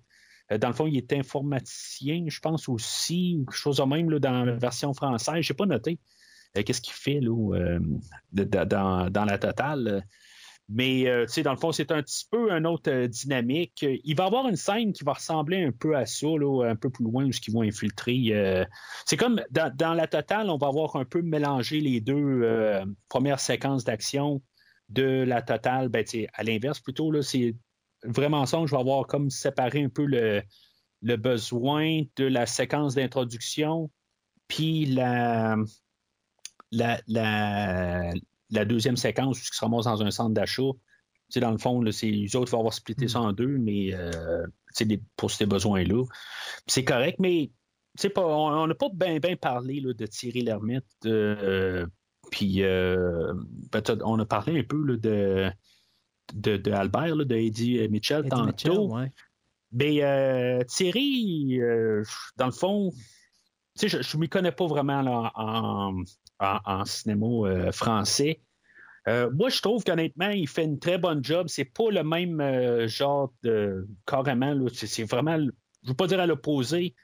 Euh, 0.53 0.59
Dans 0.59 0.69
le 0.69 0.75
fond, 0.75 0.87
il 0.87 0.97
est 0.97 1.13
informaticien, 1.13 2.25
je 2.29 2.41
pense 2.41 2.69
aussi, 2.69 3.39
ou 3.41 3.45
quelque 3.45 3.59
chose 3.59 3.79
de 3.79 3.85
même 3.85 4.11
là, 4.11 4.19
dans 4.19 4.45
la 4.45 4.57
version 4.57 4.93
française. 4.93 5.43
Je 5.43 5.53
n'ai 5.53 5.57
pas 5.57 5.67
noté. 5.67 5.99
qu'est-ce 6.55 6.81
qu'il 6.81 6.95
fait 6.95 7.21
là, 7.21 7.79
dans, 8.33 9.11
dans 9.11 9.25
la 9.25 9.39
totale. 9.39 10.05
Mais 10.69 11.07
euh, 11.07 11.27
dans 11.45 11.53
le 11.53 11.59
fond, 11.59 11.71
c'est 11.71 11.93
un 11.93 12.03
petit 12.03 12.27
peu 12.29 12.51
une 12.51 12.67
autre 12.67 12.91
euh, 12.91 13.07
dynamique. 13.07 13.87
Il 14.05 14.17
va 14.17 14.25
y 14.25 14.27
avoir 14.27 14.49
une 14.49 14.57
scène 14.57 14.93
qui 14.93 15.05
va 15.05 15.13
ressembler 15.13 15.65
un 15.65 15.71
peu 15.71 15.97
à 15.97 16.07
ça, 16.07 16.27
là, 16.27 16.65
un 16.65 16.75
peu 16.75 16.91
plus 16.91 17.05
loin, 17.05 17.25
où 17.25 17.31
ils 17.31 17.53
vont 17.53 17.63
infiltrer. 17.63 18.21
euh, 18.31 18.65
c'est 19.05 19.17
comme 19.17 19.41
dans, 19.51 19.95
la 19.95 20.07
totale, 20.09 20.51
on 20.51 20.59
va 20.59 20.67
avoir 20.67 20.97
un 20.97 21.05
peu 21.05 21.23
mélangé 21.23 21.81
les 21.81 22.01
deux 22.01 22.43
euh, 22.43 22.85
premières 23.09 23.39
séquences 23.39 23.85
d'action 23.85 24.43
de 24.89 25.23
la 25.23 25.41
totale. 25.41 25.89
Ben, 25.89 26.05
à 26.35 26.43
l'inverse, 26.43 26.81
plutôt, 26.81 27.23
c'est 27.23 27.55
vraiment 28.03 28.45
ça. 28.45 28.61
Je 28.67 28.73
vais 28.73 28.81
avoir 28.81 29.07
comme 29.07 29.31
séparé 29.31 29.85
un 29.85 29.89
peu 29.89 30.05
le, 30.05 30.43
besoin 31.17 32.03
de 32.17 32.25
la 32.25 32.47
séquence 32.47 32.97
d'introduction, 32.97 33.89
puis 34.49 34.87
la, 34.87 35.57
la, 36.73 38.13
la 38.51 38.65
deuxième 38.65 38.97
séquence 38.97 39.39
où 39.39 39.43
ils 39.43 39.55
se 39.55 39.61
ramassent 39.61 39.87
dans 39.87 40.03
un 40.03 40.11
centre 40.11 40.35
d'achat. 40.35 40.71
Dans 41.37 41.51
le 41.51 41.59
fond, 41.59 41.81
là, 41.81 41.91
les 42.03 42.37
autres 42.37 42.53
vont 42.53 42.59
avoir 42.59 42.73
splitté 42.73 43.09
ça 43.09 43.21
en 43.21 43.33
deux, 43.33 43.59
mais 43.59 43.93
euh, 43.93 44.47
des- 44.81 45.03
pour 45.17 45.31
ces 45.31 45.47
besoins-là. 45.47 46.05
C'est 46.69 46.85
correct, 46.85 47.19
mais 47.19 47.51
pas, 48.15 48.25
on 48.25 48.67
n'a 48.67 48.75
pas 48.75 48.89
bien 48.93 49.19
ben 49.19 49.37
parlé 49.37 49.81
là, 49.81 49.93
de 49.93 50.07
Thierry 50.07 50.43
Lhermitte. 50.43 50.85
euh, 51.07 51.87
puis 52.31 52.63
euh, 52.63 53.33
peut-être 53.73 54.03
on 54.05 54.19
a 54.19 54.25
parlé 54.27 54.61
un 54.61 54.63
peu 54.63 54.85
là, 54.85 54.97
de, 54.97 55.51
de, 56.35 56.57
de 56.57 56.71
Albert, 56.71 57.17
de 57.17 57.35
Eddie 57.35 57.89
Mitchell 57.89 58.21
Eddie 58.21 58.29
tantôt. 58.31 58.47
Mitchell, 58.47 58.79
ouais. 58.79 59.13
Mais 59.73 60.03
euh, 60.05 60.63
Thierry, 60.65 61.61
euh, 61.61 62.05
dans 62.37 62.47
le 62.47 62.53
fond, 62.53 62.93
je 63.81 63.97
ne 63.97 64.21
m'y 64.21 64.29
connais 64.29 64.53
pas 64.53 64.67
vraiment 64.67 65.03
là, 65.03 65.33
en, 65.35 66.03
en- 66.41 66.85
cinéma 66.85 67.27
euh, 67.27 67.73
français. 67.73 68.43
Euh, 69.09 69.31
moi, 69.33 69.49
je 69.51 69.61
trouve 69.61 69.85
qu'honnêtement, 69.85 70.31
il 70.31 70.49
fait 70.49 70.65
une 70.65 70.79
très 70.79 70.99
bonne 70.99 71.23
job. 71.23 71.47
C'est 71.49 71.65
pas 71.65 71.91
le 71.91 72.03
même 72.03 72.41
euh, 72.41 72.89
genre 72.89 73.33
de 73.43 73.87
carrément. 74.07 74.67
c'est, 74.73 75.05
vraiment, 75.05 75.37
je 75.39 75.45
ne 75.45 75.89
veux 75.89 75.95
pas 75.95 76.07
dire 76.09 76.21
à 76.21 76.27
l'opposé 76.27 76.95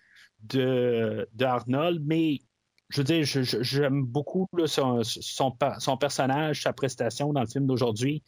de, 0.40 1.28
de 1.32 1.44
Arnold, 1.44 2.02
mais 2.04 2.40
je 2.88 2.98
veux 2.98 3.04
dire, 3.04 3.24
j'aime 3.24 4.04
beaucoup 4.04 4.48
son, 4.66 5.02
son, 5.04 5.52
per- 5.52 5.76
son 5.78 5.96
personnage, 5.96 6.62
sa 6.62 6.72
prestation 6.72 7.32
dans 7.32 7.40
le 7.40 7.46
film 7.46 7.66
d'aujourd'hui. 7.66 8.22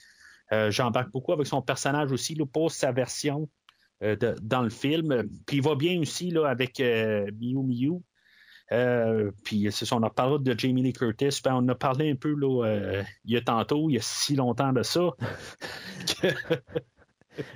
J'embarque 0.68 1.10
beaucoup 1.10 1.32
avec 1.32 1.46
son 1.46 1.60
personnage 1.60 2.12
aussi 2.12 2.34
là, 2.36 2.46
pour 2.46 2.70
sa 2.70 2.92
version 2.92 3.50
dans 4.00 4.62
le 4.62 4.70
film. 4.70 5.24
Puis 5.46 5.56
il 5.56 5.62
va 5.62 5.74
bien 5.74 6.00
aussi 6.00 6.30
là, 6.30 6.46
avec 6.48 6.78
Miu 6.78 7.62
Miu. 7.64 8.02
Euh, 8.72 9.30
puis 9.44 9.68
c'est 9.70 9.84
ça, 9.84 9.96
on 9.96 10.02
a 10.02 10.10
parlé 10.10 10.38
de 10.42 10.58
Jamie 10.58 10.82
Lee 10.82 10.92
Curtis. 10.92 11.40
Ben, 11.44 11.54
on 11.54 11.68
a 11.68 11.74
parlé 11.74 12.10
un 12.10 12.16
peu 12.16 12.34
là, 12.34 12.64
euh, 12.64 13.02
il 13.24 13.32
y 13.32 13.36
a 13.36 13.40
tantôt, 13.42 13.90
il 13.90 13.94
y 13.94 13.98
a 13.98 14.02
si 14.02 14.36
longtemps 14.36 14.72
de 14.72 14.82
ça. 14.82 15.10
que- 16.22 16.28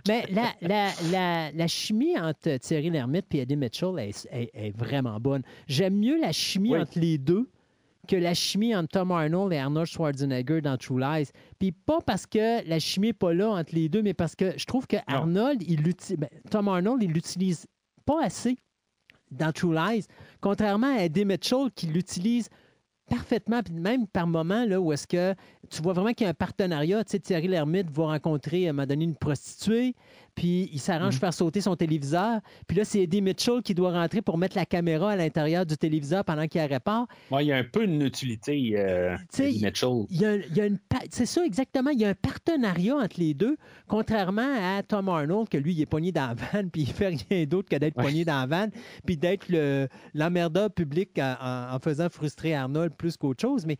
Mais 0.08 0.26
la, 0.30 0.52
la, 0.60 0.90
la, 1.12 1.52
la 1.52 1.66
chimie 1.66 2.18
entre 2.18 2.56
Thierry 2.58 2.90
Lhermitte 2.90 3.34
et 3.34 3.38
Eddie 3.40 3.56
Mitchell 3.56 3.98
est, 3.98 4.26
est- 4.32 4.50
est 4.52 4.76
vraiment 4.76 5.18
bonne. 5.20 5.42
J'aime 5.66 5.96
mieux 5.98 6.20
la 6.20 6.32
chimie 6.32 6.72
Oui. 6.72 6.80
entre 6.80 6.98
les 6.98 7.16
deux 7.16 7.48
que 8.08 8.16
la 8.16 8.32
chimie 8.34 8.74
entre 8.74 8.88
Tom 8.88 9.12
Arnold 9.12 9.52
et 9.52 9.58
Arnold 9.58 9.86
Schwarzenegger 9.86 10.62
dans 10.62 10.76
True 10.78 10.98
Lies. 10.98 11.28
Puis 11.58 11.72
pas 11.72 12.00
parce 12.00 12.26
que 12.26 12.66
la 12.66 12.78
chimie 12.78 13.08
n'est 13.08 13.12
pas 13.12 13.34
là 13.34 13.50
entre 13.50 13.74
les 13.74 13.88
deux, 13.88 14.02
mais 14.02 14.14
parce 14.14 14.34
que 14.34 14.52
je 14.58 14.64
trouve 14.64 14.86
que 14.86 14.96
Arnold, 15.06 15.62
il 15.62 15.82
ben, 16.16 16.28
Tom 16.50 16.68
Arnold, 16.68 17.02
il 17.02 17.12
l'utilise 17.12 17.66
pas 18.06 18.24
assez 18.24 18.56
dans 19.30 19.52
True 19.52 19.74
Lies, 19.74 20.06
contrairement 20.40 20.96
à 20.96 21.04
Eddie 21.04 21.24
Mitchell 21.24 21.70
qui 21.74 21.86
l'utilise 21.86 22.48
parfaitement, 23.08 23.62
puis 23.62 23.74
même 23.74 24.06
par 24.06 24.26
moment, 24.26 24.64
là, 24.64 24.80
où 24.80 24.92
est-ce 24.92 25.06
que 25.06 25.34
tu 25.70 25.82
vois 25.82 25.94
vraiment 25.94 26.12
qu'il 26.12 26.24
y 26.24 26.26
a 26.26 26.30
un 26.30 26.34
partenariat. 26.34 27.02
Tu 27.04 27.12
sais, 27.12 27.18
Thierry 27.18 27.48
Lhermitte 27.48 27.90
va 27.90 28.06
rencontrer 28.06 28.66
à 28.66 28.70
un 28.70 28.72
moment 28.74 28.86
donné 28.86 29.04
une 29.04 29.16
prostituée, 29.16 29.94
puis 30.38 30.70
il 30.72 30.78
s'arrange 30.78 31.06
Mhm. 31.06 31.10
pour 31.10 31.20
faire 31.20 31.34
sauter 31.34 31.60
son 31.60 31.74
téléviseur. 31.74 32.38
Puis 32.68 32.76
là, 32.76 32.84
c'est 32.84 33.00
Eddie 33.02 33.20
Mitchell 33.22 33.60
qui 33.60 33.74
doit 33.74 33.90
rentrer 33.90 34.22
pour 34.22 34.38
mettre 34.38 34.56
la 34.56 34.64
caméra 34.66 35.10
à 35.10 35.16
l'intérieur 35.16 35.66
du 35.66 35.76
téléviseur 35.76 36.24
pendant 36.24 36.46
qu'il 36.46 36.60
la 36.60 36.68
répare. 36.68 37.08
Ouais, 37.32 37.44
il 37.44 37.48
y 37.48 37.52
a 37.52 37.56
un 37.56 37.64
peu 37.64 37.82
une 37.82 38.02
utilité, 38.02 38.74
euh, 38.76 39.16
Eddie 39.36 39.64
Mitchell. 39.64 40.04
Il 40.10 40.20
y 40.20 40.24
a, 40.24 40.36
il 40.36 40.56
y 40.56 40.60
a 40.60 40.66
une 40.66 40.78
pa- 40.78 41.00
c'est 41.10 41.26
ça 41.26 41.44
exactement, 41.44 41.90
il 41.90 41.98
y 42.00 42.04
a 42.04 42.10
un 42.10 42.14
partenariat 42.14 42.94
entre 42.94 43.18
les 43.18 43.34
deux, 43.34 43.56
contrairement 43.88 44.48
à 44.76 44.82
Tom 44.84 45.08
Arnold, 45.08 45.48
que 45.48 45.58
lui, 45.58 45.72
il 45.74 45.80
est 45.80 45.86
pogné 45.86 46.12
dans 46.12 46.28
la 46.28 46.34
vanne, 46.34 46.70
puis 46.70 46.82
il 46.82 46.92
fait 46.92 47.08
rien 47.28 47.44
d'autre 47.46 47.68
que 47.68 47.74
d'être 47.76 47.96
Ouais. 47.96 48.04
pogné 48.04 48.24
dans 48.24 48.38
la 48.38 48.46
vanne, 48.46 48.70
puis 49.04 49.16
d'être 49.16 49.48
le- 49.48 49.88
l'emmerdeur 50.14 50.70
public 50.70 51.18
en, 51.18 51.78
faisant 51.82 52.08
frustrer 52.10 52.54
Arnold 52.54 52.92
plus 52.94 53.16
qu'autre 53.16 53.40
chose. 53.42 53.66
Mais 53.66 53.76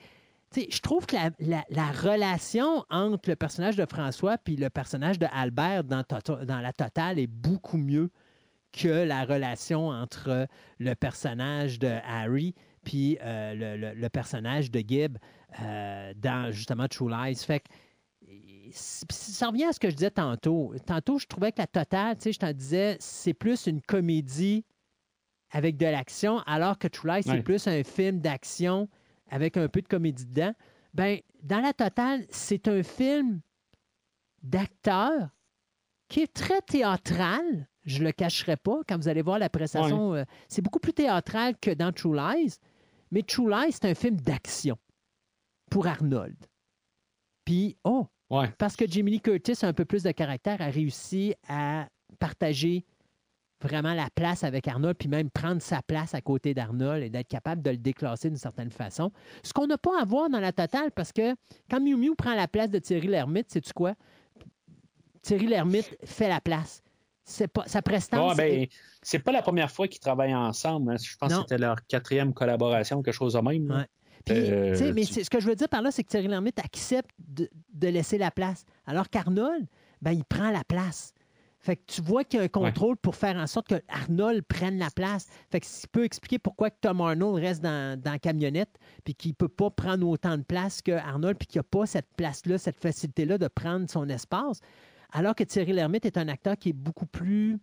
je 0.56 0.80
trouve 0.80 1.06
que 1.06 1.14
la, 1.16 1.30
la- 1.40 1.64
la 1.70 1.90
relation 1.92 2.84
entre 2.90 3.28
le 3.28 3.36
personnage 3.36 3.76
de 3.76 3.84
François 3.86 4.38
puis 4.38 4.56
le 4.56 4.70
personnage 4.70 5.18
de 5.18 5.26
Albert 5.32 5.84
dans, 5.84 6.02
Toto- 6.02 6.44
dans 6.44 6.60
la 6.60 6.72
totale 6.72 7.18
est 7.18 7.26
beaucoup 7.26 7.76
mieux 7.76 8.10
que 8.72 8.88
la 8.88 9.24
relation 9.24 9.88
entre 9.88 10.46
le 10.78 10.94
personnage 10.94 11.78
de 11.78 11.88
Harry 12.06 12.54
puis 12.84 13.18
euh, 13.22 13.54
le, 13.54 13.76
le- 13.76 13.94
le 13.94 14.08
personnage 14.08 14.70
de 14.70 14.80
Gibb 14.86 15.18
euh, 15.60 16.12
dans 16.16 16.50
justement 16.52 16.86
True 16.88 17.10
Lies. 17.10 17.36
Fait 17.36 17.60
que 17.60 17.68
c- 18.72 19.04
ça 19.10 19.48
revient 19.48 19.64
à 19.64 19.72
ce 19.72 19.80
que 19.80 19.90
je 19.90 19.94
disais 19.96 20.10
tantôt. 20.10 20.74
Tantôt, 20.86 21.18
je 21.18 21.26
trouvais 21.26 21.52
que 21.52 21.60
la 21.60 21.66
totale, 21.66 22.16
tu 22.16 22.22
sais, 22.24 22.32
je 22.32 22.38
t'en 22.38 22.52
disais, 22.52 22.96
c'est 23.00 23.34
plus 23.34 23.66
une 23.66 23.80
comédie 23.82 24.64
avec 25.50 25.76
de 25.78 25.86
l'action, 25.86 26.40
alors 26.40 26.78
que 26.78 26.88
True 26.88 27.08
Lies, 27.08 27.22
c'est 27.22 27.42
plus 27.42 27.66
un 27.66 27.82
film 27.82 28.20
d'action 28.20 28.88
avec 29.30 29.56
un 29.56 29.68
peu 29.68 29.80
de 29.82 29.88
comédie 29.88 30.26
dedans. 30.26 30.52
Ben, 30.94 31.20
dans 31.42 31.60
la 31.60 31.72
totale, 31.72 32.26
c'est 32.30 32.68
un 32.68 32.82
film 32.82 33.40
d'acteur 34.42 35.28
qui 36.08 36.20
est 36.20 36.32
très 36.32 36.60
théâtral. 36.62 37.68
Je 37.84 38.02
le 38.02 38.12
cacherai 38.12 38.56
pas. 38.56 38.80
Quand 38.88 38.96
vous 38.96 39.08
allez 39.08 39.22
voir 39.22 39.38
la 39.38 39.48
prestation, 39.48 40.14
euh, 40.14 40.24
c'est 40.48 40.62
beaucoup 40.62 40.78
plus 40.78 40.92
théâtral 40.92 41.56
que 41.60 41.70
dans 41.70 41.92
True 41.92 42.14
Lies. 42.16 42.56
Mais 43.10 43.22
True 43.22 43.48
Lies, 43.50 43.72
c'est 43.72 43.86
un 43.86 43.94
film 43.94 44.16
d'action 44.20 44.76
pour 45.70 45.86
Arnold. 45.86 46.36
Puis, 47.44 47.76
oh, 47.84 48.06
Ouais. 48.30 48.52
parce 48.58 48.76
que 48.76 48.86
Jamie 48.86 49.12
Lee 49.12 49.20
Curtis 49.20 49.64
a 49.64 49.68
un 49.68 49.72
peu 49.72 49.86
plus 49.86 50.02
de 50.02 50.10
caractère, 50.10 50.60
a 50.60 50.66
réussi 50.66 51.34
à 51.48 51.88
partager 52.18 52.84
vraiment 53.60 53.94
la 53.94 54.08
place 54.14 54.44
avec 54.44 54.68
Arnold, 54.68 54.96
puis 54.96 55.08
même 55.08 55.30
prendre 55.30 55.60
sa 55.60 55.82
place 55.82 56.14
à 56.14 56.20
côté 56.20 56.54
d'Arnold 56.54 57.02
et 57.02 57.10
d'être 57.10 57.28
capable 57.28 57.60
de 57.62 57.70
le 57.70 57.76
déclasser 57.76 58.28
d'une 58.28 58.38
certaine 58.38 58.70
façon. 58.70 59.10
Ce 59.42 59.52
qu'on 59.52 59.66
n'a 59.66 59.78
pas 59.78 60.00
à 60.00 60.04
voir 60.04 60.30
dans 60.30 60.40
la 60.40 60.52
totale, 60.52 60.90
parce 60.92 61.12
que 61.12 61.34
quand 61.70 61.80
Miu 61.80 61.96
Miu 61.96 62.14
prend 62.14 62.34
la 62.34 62.46
place 62.48 62.70
de 62.70 62.78
Thierry 62.78 63.08
Lhermitte, 63.08 63.50
sais-tu 63.50 63.72
quoi? 63.72 63.94
Thierry 65.22 65.46
Lhermitte 65.46 65.96
fait 66.04 66.28
la 66.28 66.40
place. 66.40 66.82
C'est 67.24 67.48
pas, 67.48 67.64
sa 67.66 67.82
prestance. 67.82 68.32
Ah, 68.32 68.34
ben, 68.36 68.62
est- 68.62 68.70
c'est 69.02 69.18
pas 69.18 69.32
la 69.32 69.42
première 69.42 69.70
fois 69.70 69.86
qu'ils 69.86 70.00
travaillent 70.00 70.34
ensemble. 70.34 70.92
hein. 70.92 70.96
Je 71.02 71.14
pense 71.16 71.30
Non. 71.30 71.38
que 71.38 71.42
c'était 71.48 71.58
leur 71.58 71.84
quatrième 71.86 72.32
collaboration, 72.32 73.02
quelque 73.02 73.14
chose 73.14 73.34
de 73.34 73.40
même. 73.40 73.70
Ouais. 73.70 73.86
Puis, 74.24 74.34
Euh, 74.50 74.92
mais 74.94 75.04
tu- 75.04 75.22
ce 75.24 75.28
que 75.28 75.38
je 75.40 75.46
veux 75.46 75.54
dire 75.54 75.68
par 75.68 75.82
là, 75.82 75.90
c'est 75.90 76.02
que 76.04 76.08
Thierry 76.08 76.28
Lhermitte 76.28 76.58
accepte 76.58 77.10
de, 77.18 77.50
de 77.74 77.88
laisser 77.88 78.16
la 78.18 78.30
place. 78.30 78.64
Alors 78.86 79.10
qu'Arnold, 79.10 79.66
ben, 80.00 80.12
il 80.12 80.24
prend 80.24 80.50
la 80.50 80.64
place. 80.64 81.12
Fait 81.60 81.76
que 81.76 81.82
tu 81.86 82.00
vois 82.02 82.22
qu'il 82.24 82.38
y 82.38 82.40
a 82.40 82.44
un 82.44 82.48
contrôle 82.48 82.96
pour 82.96 83.16
faire 83.16 83.36
en 83.36 83.46
sorte 83.48 83.68
que 83.68 83.82
Arnold 83.88 84.42
prenne 84.44 84.78
la 84.78 84.90
place. 84.90 85.26
Fait 85.50 85.58
que 85.60 85.66
ça 85.66 85.86
peut 85.90 86.04
expliquer 86.04 86.38
pourquoi 86.38 86.70
Tom 86.70 87.00
Arnold 87.00 87.36
reste 87.42 87.62
dans, 87.62 88.00
dans 88.00 88.12
la 88.12 88.18
camionnette 88.18 88.78
puis 89.04 89.14
qu'il 89.14 89.30
ne 89.32 89.34
peut 89.34 89.48
pas 89.48 89.68
prendre 89.70 90.06
autant 90.08 90.38
de 90.38 90.44
place 90.44 90.80
que 90.82 90.92
Arnold 90.92 91.36
puis 91.36 91.46
qu'il 91.48 91.58
n'y 91.58 91.66
a 91.66 91.68
pas 91.70 91.84
cette 91.86 92.08
place-là, 92.16 92.58
cette 92.58 92.80
facilité-là 92.80 93.38
de 93.38 93.48
prendre 93.48 93.90
son 93.90 94.08
espace. 94.08 94.60
Alors 95.12 95.34
que 95.34 95.42
Thierry 95.42 95.72
Lhermitte 95.72 96.06
est 96.06 96.16
un 96.16 96.28
acteur 96.28 96.56
qui 96.56 96.68
est 96.68 96.74
beaucoup 96.74 97.06
plus... 97.06 97.58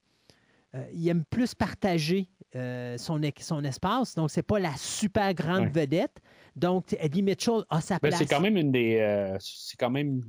euh, 0.75 0.83
il 0.93 1.07
aime 1.07 1.23
plus 1.29 1.55
partager 1.55 2.27
euh, 2.55 2.97
son, 2.97 3.21
son 3.39 3.63
espace. 3.63 4.15
Donc, 4.15 4.29
c'est 4.29 4.43
pas 4.43 4.59
la 4.59 4.75
super 4.77 5.33
grande 5.33 5.65
Ouais. 5.65 5.69
vedette. 5.83 6.17
Donc, 6.55 6.95
Eddie 6.99 7.21
Mitchell 7.23 7.63
a 7.69 7.81
sa 7.81 7.95
Ben, 7.95 8.09
place. 8.09 8.19
c'est 8.19 8.25
quand 8.25 8.41
même 8.41 8.57
une 8.57 8.71
des. 8.71 8.97
euh, 8.99 9.37
c'est 9.39 9.77
quand 9.77 9.89
même. 9.89 10.21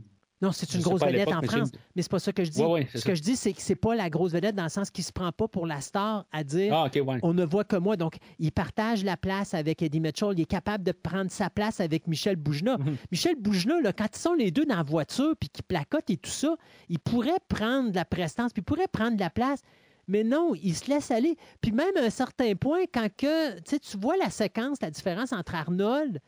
Non, 0.43 0.53
c'est 0.53 0.75
une 0.75 0.83
grosse 0.83 1.01
vedette 1.03 1.29
en 1.33 1.41
France. 1.41 1.71
Mais 1.95 2.03
c'est 2.03 2.11
pas 2.11 2.19
ça 2.19 2.31
que 2.31 2.45
je 2.45 2.51
dis. 2.51 2.61
Ouais, 2.61 2.67
ouais, 2.71 2.89
c'est 2.93 2.99
Ce 2.99 3.05
ça. 3.05 3.09
que 3.11 3.15
je 3.15 3.23
dis, 3.23 3.37
c'est 3.37 3.55
que 3.55 3.63
c'est 3.63 3.75
pas 3.75 3.95
la 3.95 4.11
grosse 4.11 4.33
vedette 4.33 4.55
dans 4.55 4.65
le 4.65 4.69
sens 4.69 4.91
qu'il 4.91 5.03
se 5.03 5.13
prend 5.13 5.33
pas 5.33 5.49
pour 5.49 5.67
la 5.67 5.81
star 5.81 6.27
à 6.31 6.45
dire 6.45 6.75
Ah, 6.75 6.91
ouais. 6.95 7.19
on 7.23 7.33
ne 7.33 7.45
voit 7.47 7.65
que 7.65 7.77
moi. 7.77 7.97
Donc, 7.97 8.17
il 8.39 8.53
partage 8.53 9.03
la 9.03 9.17
place 9.17 9.55
avec 9.55 9.81
Eddie 9.81 10.01
Mitchell. 10.01 10.29
Il 10.33 10.41
est 10.43 10.45
capable 10.45 10.85
de 10.85 10.93
prendre 10.93 11.31
sa 11.31 11.49
place 11.49 11.81
avec 11.81 12.07
Michel 12.07 12.37
Boujna. 12.37 12.77
Mhm. 12.77 12.97
Michel 13.11 13.37
Boujna, 13.37 13.81
là, 13.81 13.95
quand 13.95 14.09
ils 14.15 14.21
sont 14.21 14.35
les 14.35 14.51
deux 14.51 14.67
dans 14.67 14.77
la 14.77 14.83
voiture 14.83 15.35
puis 15.41 15.49
qu'ils 15.49 15.65
placotent 15.65 16.11
et 16.11 16.19
tout 16.19 16.31
ça, 16.31 16.55
il 16.91 16.99
pourrait 16.99 17.39
prendre 17.49 17.91
de 17.91 17.97
la 17.97 18.05
prestance 18.05 18.53
puis 18.53 18.61
il 18.61 18.65
pourrait 18.65 18.89
prendre 18.93 19.17
de 19.17 19.21
la 19.21 19.31
place. 19.31 19.61
Mais 20.07 20.23
non, 20.23 20.53
il 20.55 20.77
se 20.77 20.89
laisse 20.91 21.11
aller. 21.11 21.37
Puis 21.63 21.73
même 21.73 21.97
à 21.97 22.05
un 22.05 22.11
certain 22.11 22.55
point, 22.55 22.81
quand 22.93 23.09
que, 23.17 23.59
tu 23.61 23.97
vois 23.97 24.17
la 24.19 24.29
séquence, 24.31 24.79
la 24.83 24.91
différence 24.91 25.33
entre 25.33 25.55
Arnold 25.55 26.21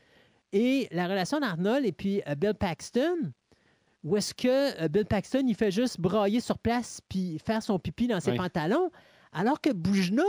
et 0.53 0.89
la 0.93 1.07
relation 1.07 1.39
d'Arnold 1.41 1.85
et 1.85 1.93
puis 1.93 2.23
euh, 2.27 2.35
Bill 2.35 2.55
Paxton, 2.55 3.33
où 4.05 4.17
est-ce 4.17 4.35
que 4.35 4.83
euh, 4.83 4.89
Bill 4.89 5.07
Paxton, 5.07 5.45
il 5.47 5.55
fait 5.55 5.71
juste 5.71 6.01
brailler 6.01 6.41
sur 6.41 6.59
place 6.59 7.01
puis 7.09 7.39
faire 7.45 7.63
son 7.63 7.79
pipi 7.79 8.07
dans 8.07 8.21
ses 8.21 8.33
Oui. 8.33 8.37
pantalons, 8.37 8.91
alors 9.33 9.61
que 9.61 9.71
Boujna, 9.71 10.23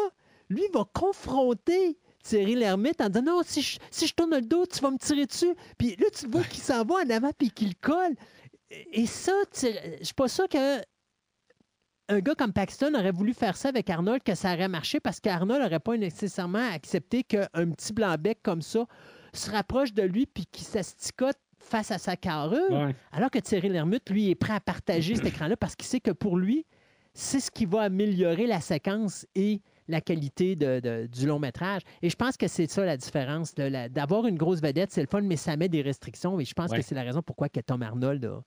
lui, 0.49 0.63
va 0.73 0.83
confronter 0.93 1.97
Thierry 2.23 2.55
Lhermitte 2.55 3.01
en 3.01 3.09
disant 3.09 3.25
non, 3.25 3.41
si 3.45 3.61
je, 3.61 3.77
si 3.91 4.07
je 4.07 4.13
tourne 4.13 4.35
le 4.35 4.41
dos, 4.41 4.65
tu 4.65 4.79
vas 4.79 4.91
me 4.91 4.97
tirer 4.97 5.25
dessus. 5.25 5.53
Puis 5.77 5.95
là, 5.97 6.07
tu 6.13 6.27
vois 6.27 6.43
qu'il 6.43 6.61
s'en 6.61 6.83
va 6.83 6.95
en 7.05 7.09
avant 7.09 7.31
puis 7.37 7.51
qu'il 7.51 7.75
colle. 7.75 8.15
Et 8.91 9.05
ça, 9.05 9.31
je 9.53 10.03
suis 10.03 10.13
pas 10.13 10.27
sûr 10.27 10.47
que 10.47 10.79
un 12.11 12.19
gars 12.19 12.33
comme 12.33 12.53
Paxton 12.53 12.93
aurait 12.95 13.11
voulu 13.11 13.33
faire 13.35 13.55
ça 13.55 13.69
avec 13.69 13.89
Arnold, 13.89 14.23
que 14.23 14.33
ça 14.33 14.53
aurait 14.53 14.67
marché 14.67 14.99
parce 14.99 15.19
qu'Arnold 15.19 15.61
n'aurait 15.61 15.79
pas 15.79 15.95
nécessairement 15.95 16.67
accepté 16.71 17.23
qu'un 17.23 17.47
petit 17.71 17.93
blanc-bec 17.93 18.39
comme 18.41 18.63
ça 18.63 18.85
se 19.33 19.51
rapproche 19.51 19.93
de 19.93 20.01
lui 20.01 20.25
puis 20.25 20.45
qu'il 20.47 20.65
s'asticote 20.65 21.37
face 21.59 21.91
à 21.91 21.97
sa 21.97 22.15
carrure. 22.15 22.71
Ouais. 22.71 22.95
Alors 23.11 23.29
que 23.29 23.39
Thierry 23.39 23.69
Lhermitte, 23.69 24.09
lui, 24.09 24.29
est 24.29 24.35
prêt 24.35 24.53
à 24.53 24.59
partager 24.59 25.15
cet 25.15 25.25
écran-là 25.25 25.57
parce 25.57 25.75
qu'il 25.75 25.87
sait 25.87 25.99
que 25.99 26.11
pour 26.11 26.37
lui, 26.37 26.65
c'est 27.13 27.39
ce 27.39 27.51
qui 27.51 27.65
va 27.65 27.81
améliorer 27.81 28.47
la 28.47 28.61
séquence 28.61 29.25
et 29.35 29.61
la 29.87 29.99
qualité 30.01 30.55
de- 30.55 30.79
de- 30.79 31.07
du 31.07 31.25
long 31.25 31.39
métrage. 31.39 31.81
Et 32.01 32.09
je 32.09 32.15
pense 32.15 32.37
que 32.37 32.47
c'est 32.47 32.69
ça 32.69 32.85
la 32.85 32.95
différence. 32.97 33.55
D'avoir 33.55 34.27
une 34.27 34.37
grosse 34.37 34.61
vedette, 34.61 34.91
c'est 34.91 35.01
le 35.01 35.07
fun, 35.07 35.21
mais 35.21 35.35
ça 35.35 35.57
met 35.57 35.67
des 35.69 35.81
restrictions. 35.81 36.39
Et 36.39 36.45
je 36.45 36.53
pense 36.53 36.69
Ouais. 36.71 36.77
que 36.77 36.83
c'est 36.83 36.95
la 36.95 37.03
raison 37.03 37.21
pourquoi 37.23 37.49
que 37.49 37.59
Tom 37.59 37.81
Arnold 37.81 38.23
a, 38.25 38.43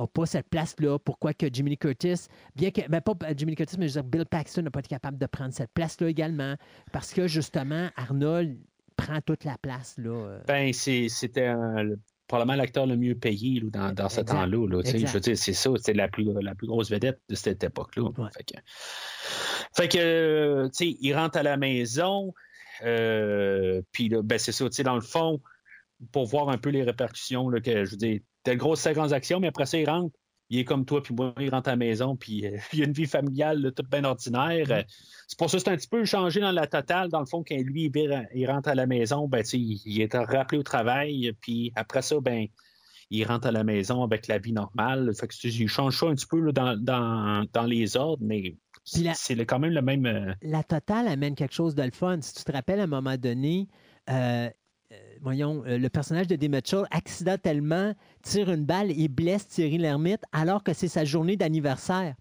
n'a 0.00 0.06
pas 0.06 0.26
cette 0.26 0.48
place-là. 0.48 0.98
Pourquoi 0.98 1.34
que 1.34 1.46
Jimmy 1.52 1.70
Lee 1.70 1.78
Curtis, 1.78 2.26
bien 2.56 2.70
que, 2.70 2.88
ben 2.88 3.00
pas 3.02 3.14
Jimmy 3.36 3.52
Lee 3.52 3.56
Curtis, 3.56 3.76
mais 3.78 3.88
je 3.88 3.94
veux 3.98 4.02
dire, 4.02 4.10
Bill 4.10 4.24
Paxton 4.26 4.62
n'a 4.62 4.70
pas 4.70 4.80
été 4.80 4.88
capable 4.88 5.18
de 5.18 5.26
prendre 5.26 5.52
cette 5.52 5.72
place-là 5.74 6.08
également. 6.08 6.54
Parce 6.92 7.12
que 7.12 7.26
justement, 7.26 7.88
Arnold 7.96 8.56
prend 9.00 9.20
toute 9.20 9.44
la 9.44 9.56
place. 9.58 9.96
Là. 9.98 10.10
euh. 10.10 10.40
Ben, 10.46 10.72
c'était 10.72 11.52
probablement 12.28 12.56
l'acteur 12.56 12.86
le 12.86 12.96
mieux 12.96 13.16
payé 13.16 13.60
là, 13.60 13.70
dans, 13.70 13.92
dans 13.92 14.08
ce 14.08 14.20
temps-là. 14.20 14.66
là. 14.68 14.82
Je 14.84 15.06
veux 15.06 15.20
dire, 15.20 15.36
c'est 15.36 15.52
ça, 15.52 15.70
c'est 15.76 15.94
la 15.94 16.08
plus, 16.08 16.24
la 16.40 16.54
plus 16.54 16.68
grosse 16.68 16.90
vedette 16.90 17.20
de 17.28 17.34
cette 17.34 17.64
époque-là. 17.64 18.04
Ouais. 18.04 18.28
Fait 18.36 18.44
que, 18.44 18.60
fait 19.76 19.88
que, 19.88 19.98
euh, 19.98 20.68
tu 20.68 20.90
sais, 20.90 20.96
il 21.00 21.12
rentre 21.14 21.38
à 21.38 21.42
la 21.42 21.56
maison, 21.56 22.32
euh, 22.84 23.82
puis 23.92 24.08
là, 24.08 24.22
ben, 24.22 24.38
c'est 24.38 24.52
ça, 24.52 24.64
tu 24.66 24.72
sais, 24.72 24.82
dans 24.84 24.94
le 24.94 25.00
fond, 25.00 25.40
pour 26.12 26.26
voir 26.26 26.48
un 26.50 26.58
peu 26.58 26.70
les 26.70 26.82
répercussions, 26.82 27.48
là, 27.48 27.60
que 27.60 27.84
je 27.84 27.90
veux 27.90 27.96
dire, 27.96 28.20
une 28.46 28.54
grosse 28.54 28.80
séquence 28.80 29.10
d'action, 29.10 29.40
mais 29.40 29.48
après 29.48 29.66
ça, 29.66 29.78
il 29.78 29.88
rentre. 29.88 30.16
Il 30.50 30.58
est 30.58 30.64
comme 30.64 30.84
toi, 30.84 31.02
puis 31.02 31.14
moi, 31.14 31.32
il 31.38 31.48
rentre 31.50 31.68
à 31.68 31.72
la 31.72 31.76
maison, 31.76 32.16
puis 32.16 32.44
euh, 32.46 32.58
il 32.72 32.82
a 32.82 32.86
une 32.86 32.92
vie 32.92 33.06
familiale 33.06 33.62
là, 33.62 33.70
toute 33.70 33.88
bien 33.88 34.04
ordinaire. 34.04 34.84
C'est 35.28 35.38
pour 35.38 35.48
ça 35.48 35.58
que 35.58 35.62
c'est 35.64 35.70
un 35.70 35.76
petit 35.76 35.88
peu 35.88 36.04
changé 36.04 36.40
dans 36.40 36.50
la 36.52 36.66
totale. 36.66 37.08
Dans 37.08 37.20
le 37.20 37.26
fond, 37.26 37.44
quand 37.46 37.56
lui, 37.56 37.84
il, 37.84 37.92
vire- 37.92 38.26
il 38.34 38.50
rentre 38.50 38.68
à 38.68 38.74
la 38.74 38.86
maison, 38.86 39.28
ben, 39.28 39.44
il, 39.52 39.80
il 39.86 40.00
est 40.00 40.14
rappelé 40.14 40.58
au 40.58 40.62
travail, 40.64 41.32
puis 41.40 41.72
après 41.76 42.02
ça, 42.02 42.20
ben, 42.20 42.46
il 43.10 43.24
rentre 43.24 43.46
à 43.48 43.52
la 43.52 43.64
maison 43.64 44.02
avec 44.02 44.26
la 44.28 44.38
vie 44.38 44.52
normale. 44.52 45.12
Fait 45.14 45.26
que 45.28 45.34
il 45.48 45.68
change 45.68 45.98
ça 45.98 46.06
un 46.06 46.14
petit 46.14 46.26
peu 46.26 46.40
là, 46.40 46.52
dans, 46.52 46.76
dans, 46.76 47.46
dans 47.52 47.64
les 47.66 47.96
ordres, 47.96 48.22
mais 48.24 48.56
c'est 48.84 49.36
quand 49.46 49.58
même 49.58 49.72
le 49.72 49.82
même. 49.82 50.06
euh, 50.06 50.32
la 50.42 50.62
totale 50.62 51.06
amène 51.08 51.34
quelque 51.34 51.54
chose 51.54 51.74
de 51.74 51.82
le 51.82 51.90
fun. 51.92 52.18
Si 52.22 52.34
tu 52.34 52.44
te 52.44 52.52
rappelles, 52.52 52.80
à 52.80 52.84
un 52.84 52.88
moment 52.88 53.16
donné, 53.16 53.68
euh, 54.08 54.48
voyons, 55.22 55.62
euh, 55.66 55.78
le 55.78 55.88
personnage 55.88 56.26
de 56.26 56.36
D. 56.36 56.48
Mitchell 56.48 56.84
accidentellement 56.90 57.94
tire 58.22 58.50
une 58.50 58.64
balle 58.64 58.90
et 58.90 59.08
blesse 59.08 59.46
Thierry 59.48 59.78
Lhermitte 59.78 60.22
alors 60.32 60.62
que 60.62 60.72
c'est 60.72 60.88
sa 60.88 61.04
journée 61.04 61.36
d'anniversaire. 61.36 62.14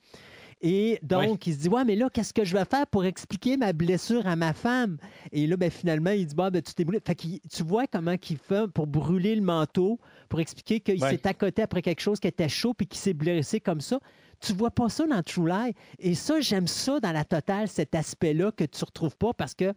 Et 0.61 0.99
donc, 1.03 1.47
il 1.47 1.53
se 1.53 1.59
dit, 1.59 1.69
ouais, 1.69 1.85
mais 1.85 1.95
là, 1.95 2.09
qu'est-ce 2.13 2.34
que 2.34 2.43
je 2.43 2.53
vais 2.57 2.65
faire 2.65 2.85
pour 2.88 3.05
expliquer 3.05 3.55
ma 3.55 3.71
blessure 3.71 4.27
à 4.27 4.35
ma 4.35 4.51
femme? 4.51 4.97
Et 5.31 5.47
là, 5.47 5.55
ben, 5.55 5.71
finalement, 5.71 6.09
il 6.11 6.26
dit, 6.27 6.35
bah, 6.35 6.49
ben, 6.49 6.61
tu 6.61 6.73
t'es 6.73 6.84
brûlé. 6.84 6.99
Fait 7.05 7.15
tu 7.15 7.63
vois 7.63 7.88
comment 7.88 8.15
il 8.30 8.38
fait 8.38 8.67
pour 8.67 8.85
brûler 8.85 9.35
le 9.35 9.41
manteau, 9.41 9.99
pour 10.27 10.41
expliquer 10.41 10.81
qu'il 10.81 11.01
Ouais. 11.01 11.11
s'est 11.11 11.27
accoté 11.27 11.61
après 11.61 11.81
quelque 11.81 12.01
chose 12.01 12.19
qui 12.19 12.27
était 12.27 12.49
chaud 12.49 12.73
puis 12.73 12.88
qu'il 12.88 12.99
s'est 12.99 13.13
blessé 13.13 13.61
comme 13.61 13.80
ça. 13.80 13.99
Tu 14.41 14.51
vois 14.53 14.71
pas 14.71 14.89
ça 14.89 15.07
dans 15.07 15.23
True 15.23 15.47
Lie. 15.47 15.73
Et 15.97 16.13
ça, 16.13 16.41
j'aime 16.41 16.67
ça 16.67 16.99
dans 16.99 17.13
la 17.13 17.23
totale, 17.23 17.69
cet 17.69 17.95
aspect-là 17.95 18.51
que 18.51 18.65
tu 18.65 18.84
retrouves 18.84 19.15
pas 19.15 19.34
parce 19.34 19.53
que 19.53 19.73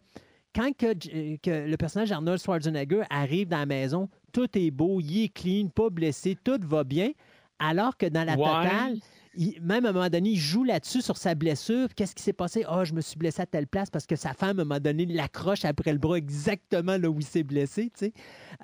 quand 0.55 0.71
que, 0.77 0.93
que 1.37 1.67
le 1.69 1.77
personnage 1.77 2.09
d'Arnold 2.09 2.39
Schwarzenegger 2.41 3.03
arrive 3.09 3.47
dans 3.47 3.57
la 3.59 3.65
maison, 3.65 4.09
tout 4.31 4.47
est 4.57 4.71
beau, 4.71 4.99
il 5.01 5.23
est 5.25 5.29
clean, 5.33 5.67
pas 5.67 5.89
blessé, 5.89 6.37
tout 6.43 6.59
va 6.61 6.83
bien. 6.83 7.11
Alors 7.59 7.97
que 7.97 8.05
dans 8.07 8.23
la 8.23 8.33
Ouais. 8.33 8.43
totale, 8.43 8.97
il- 9.35 9.59
même 9.61 9.85
à 9.85 9.89
un 9.89 9.93
moment 9.93 10.09
donné, 10.09 10.31
il 10.31 10.37
joue 10.37 10.63
là-dessus 10.63 11.01
sur 11.01 11.17
sa 11.17 11.33
blessure. 11.33 11.87
Qu'est-ce 11.95 12.13
qui 12.13 12.21
s'est 12.23 12.33
passé? 12.33 12.65
Ah, 12.67 12.83
je 12.83 12.93
me 12.93 13.01
suis 13.01 13.17
blessé 13.17 13.41
à 13.41 13.45
telle 13.45 13.67
place 13.67 13.89
parce 13.89 14.05
que 14.05 14.15
sa 14.15 14.33
femme, 14.33 14.59
à 14.59 14.61
un 14.61 14.65
moment 14.65 14.79
donné, 14.79 15.05
l'accroche 15.05 15.63
après 15.65 15.91
le 15.93 15.97
bras 15.99 16.17
exactement 16.17 16.97
là 16.97 17.09
où 17.09 17.17
il 17.19 17.25
s'est 17.25 17.43
blessé. 17.43 17.85
tu 17.97 18.05
sais. 18.07 18.13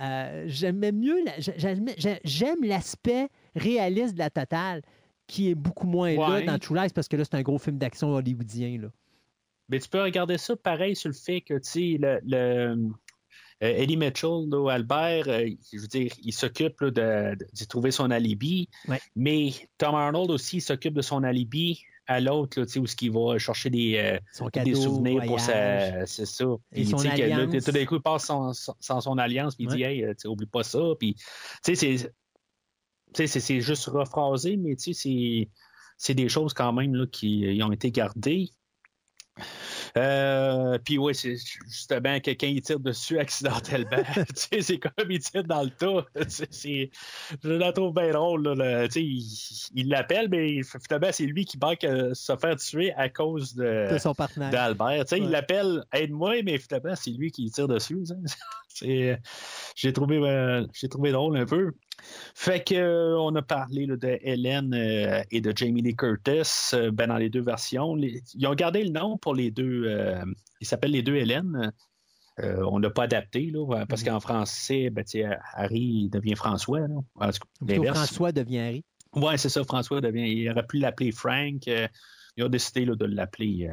Euh, 0.01 0.43
J'aimais 0.47 0.91
mieux, 0.91 1.23
la- 1.25 1.39
j'aime 2.23 2.63
l'aspect 2.63 3.29
réaliste 3.55 4.13
de 4.15 4.19
la 4.19 4.29
totale 4.29 4.81
qui 5.27 5.49
est 5.49 5.55
beaucoup 5.55 5.87
moins 5.87 6.15
Ouais. 6.15 6.45
là 6.45 6.51
dans 6.53 6.59
True 6.59 6.75
Lies 6.75 6.89
parce 6.93 7.07
que 7.07 7.15
là, 7.15 7.23
c'est 7.23 7.35
un 7.35 7.41
gros 7.41 7.59
film 7.59 7.77
d'action 7.77 8.09
hollywoodien. 8.13 8.79
Là. 8.81 8.87
Mais 9.69 9.79
tu 9.79 9.87
peux 9.89 10.01
regarder 10.01 10.37
ça 10.37 10.55
pareil 10.55 10.95
sur 10.95 11.09
le 11.09 11.15
fait 11.15 11.41
que, 11.41 11.53
tu 11.55 11.69
sais, 11.69 11.97
le, 11.99 12.19
le- 12.25 12.89
euh, 13.61 13.67
Eddie 13.77 13.97
Mitchell, 13.97 14.47
là, 14.49 14.69
Albert, 14.71 15.27
euh, 15.27 15.49
je 15.73 15.79
veux 15.79 15.87
dire, 15.87 16.11
il 16.23 16.31
s'occupe 16.33 16.81
de, 16.83 17.35
de- 17.35 17.65
trouver 17.65 17.91
son 17.91 18.09
alibi. 18.09 18.69
Ouais. 18.87 18.99
Mais 19.15 19.51
Tom 19.77 19.95
Arnold 19.95 20.31
aussi, 20.31 20.57
il 20.57 20.61
s'occupe 20.61 20.93
de 20.93 21.01
son 21.01 21.23
alibi 21.23 21.81
à 22.07 22.19
l'autre, 22.21 22.59
là, 22.59 22.65
tu 22.65 22.71
sais, 22.71 22.79
où 22.79 22.87
ce 22.87 22.95
qu'il 22.95 23.11
va 23.11 23.37
chercher 23.37 23.69
des, 23.69 23.97
euh, 23.97 24.17
Son 24.33 24.45
des 24.63 24.73
souvenirs 24.81 25.19
pour 25.27 25.39
sa. 25.39 26.05
C'est 26.07 26.25
ça. 26.25 26.45
Et 26.45 26.57
Puis, 26.75 26.85
son 26.85 26.97
sais, 26.99 27.09
que 27.51 27.65
tout 27.65 27.71
d'un 27.71 27.85
coup, 27.85 27.95
il 27.97 28.01
passe 28.01 28.23
sans, 28.25 28.53
sans- 28.53 29.01
son 29.01 29.17
alliance, 29.17 29.55
puis 29.55 29.65
il 29.65 29.67
dit, 29.75 29.83
hey, 29.83 30.03
euh, 30.05 30.13
oublie 30.25 30.47
pas 30.47 30.63
ça. 30.63 30.79
Puis, 30.97 31.13
tu 31.15 31.21
sais, 31.63 31.75
c'est. 31.75 31.95
tu 31.97 32.07
sais, 33.13 33.27
c'est, 33.27 33.39
c'est 33.41 33.61
juste 33.61 33.85
rephrasé, 33.87 34.55
mais 34.57 34.75
tu 34.77 34.93
sais, 34.93 35.01
c'est, 35.01 35.49
c'est 35.97 36.13
des 36.15 36.29
choses 36.29 36.53
quand 36.53 36.71
même 36.73 36.95
là, 36.95 37.05
qui 37.07 37.59
ont 37.61 37.71
été 37.71 37.91
gardées. 37.91 38.49
Euh, 39.97 40.77
puis 40.83 40.97
oui, 40.97 41.15
c'est 41.15 41.35
justement 41.67 42.19
quelqu'un 42.19 42.47
il 42.47 42.61
tire 42.61 42.79
dessus 42.79 43.17
accidentellement. 43.19 44.03
tu 44.15 44.23
sais, 44.35 44.61
c'est 44.61 44.79
comme 44.79 45.09
il 45.09 45.19
tire 45.19 45.43
dans 45.43 45.63
le 45.63 45.69
tas. 45.69 46.05
Je 46.15 47.49
la 47.49 47.71
trouve 47.73 47.93
bien 47.93 48.11
drôle. 48.11 48.43
là, 48.47 48.81
le- 48.81 48.87
tu 48.87 48.93
sais, 48.93 49.69
il 49.75 49.89
l'appelle, 49.89 50.27
mais 50.29 50.61
finalement, 50.63 51.09
c'est 51.11 51.25
lui 51.25 51.45
qui 51.45 51.57
manque 51.57 51.83
à 51.83 52.13
se 52.13 52.35
faire 52.37 52.55
tuer 52.55 52.93
à 52.93 53.09
cause 53.09 53.55
de, 53.55 53.93
de 53.93 53.97
son 53.97 54.13
partenaire. 54.13 54.51
d'Albert. 54.51 55.05
Tu 55.05 55.15
sais, 55.15 55.19
Ouais. 55.19 55.25
Il 55.25 55.31
l'appelle 55.31 55.83
Aide-moi, 55.93 56.41
mais 56.43 56.57
finalement, 56.57 56.95
c'est 56.95 57.11
lui 57.11 57.31
qui 57.31 57.49
tire 57.51 57.67
dessus. 57.67 57.97
J'ai 58.81 59.93
trouvé, 59.93 60.17
euh, 60.17 60.65
j'ai 60.73 60.87
trouvé 60.87 61.11
drôle 61.11 61.37
un 61.37 61.45
peu. 61.45 61.71
Fait 62.35 62.63
que 62.63 62.75
euh, 62.75 63.19
on 63.19 63.35
a 63.35 63.41
parlé 63.41 63.85
là, 63.85 63.95
de 63.97 64.17
Hélène 64.21 64.73
euh, 64.73 65.21
et 65.31 65.41
de 65.41 65.51
Jamie 65.55 65.81
Lee 65.81 65.95
Curtis 65.95 66.73
euh, 66.73 66.91
ben, 66.91 67.07
dans 67.07 67.17
les 67.17 67.29
deux 67.29 67.41
versions. 67.41 67.95
Les- 67.95 68.21
ils 68.35 68.47
ont 68.47 68.55
gardé 68.55 68.83
le 68.83 68.91
nom 68.91 69.17
pour 69.17 69.35
les 69.35 69.51
deux. 69.51 69.83
euh, 69.87 70.23
ils 70.61 70.67
s'appellent 70.67 70.91
les 70.91 71.01
deux 71.03 71.15
Hélène. 71.15 71.71
Euh, 72.39 72.63
on 72.71 72.77
l'a 72.79 72.89
pas 72.89 73.03
adapté 73.03 73.51
là, 73.51 73.85
parce 73.87 74.01
Mhm. 74.03 74.07
qu'en 74.09 74.19
français, 74.21 74.89
ben, 74.89 75.03
Harry 75.55 76.09
devient 76.09 76.35
François. 76.35 76.79
Là. 76.81 76.85
En 76.87 77.01
tout 77.01 77.05
cas, 77.15 77.29
Plutôt 77.65 77.73
l'inverse. 77.83 77.97
François 77.97 78.31
devient 78.31 78.59
Harry. 78.59 78.85
Oui, 79.13 79.33
c'est 79.37 79.49
ça, 79.49 79.63
François 79.63 79.99
devient. 80.01 80.29
Il 80.31 80.49
aurait 80.49 80.65
pu 80.65 80.77
l'appeler 80.77 81.11
Frank. 81.11 81.67
euh, 81.67 81.87
il 82.37 82.43
a 82.43 82.47
décidé 82.49 82.85
là, 82.85 82.95
de 82.95 83.05
l'appeler 83.05 83.69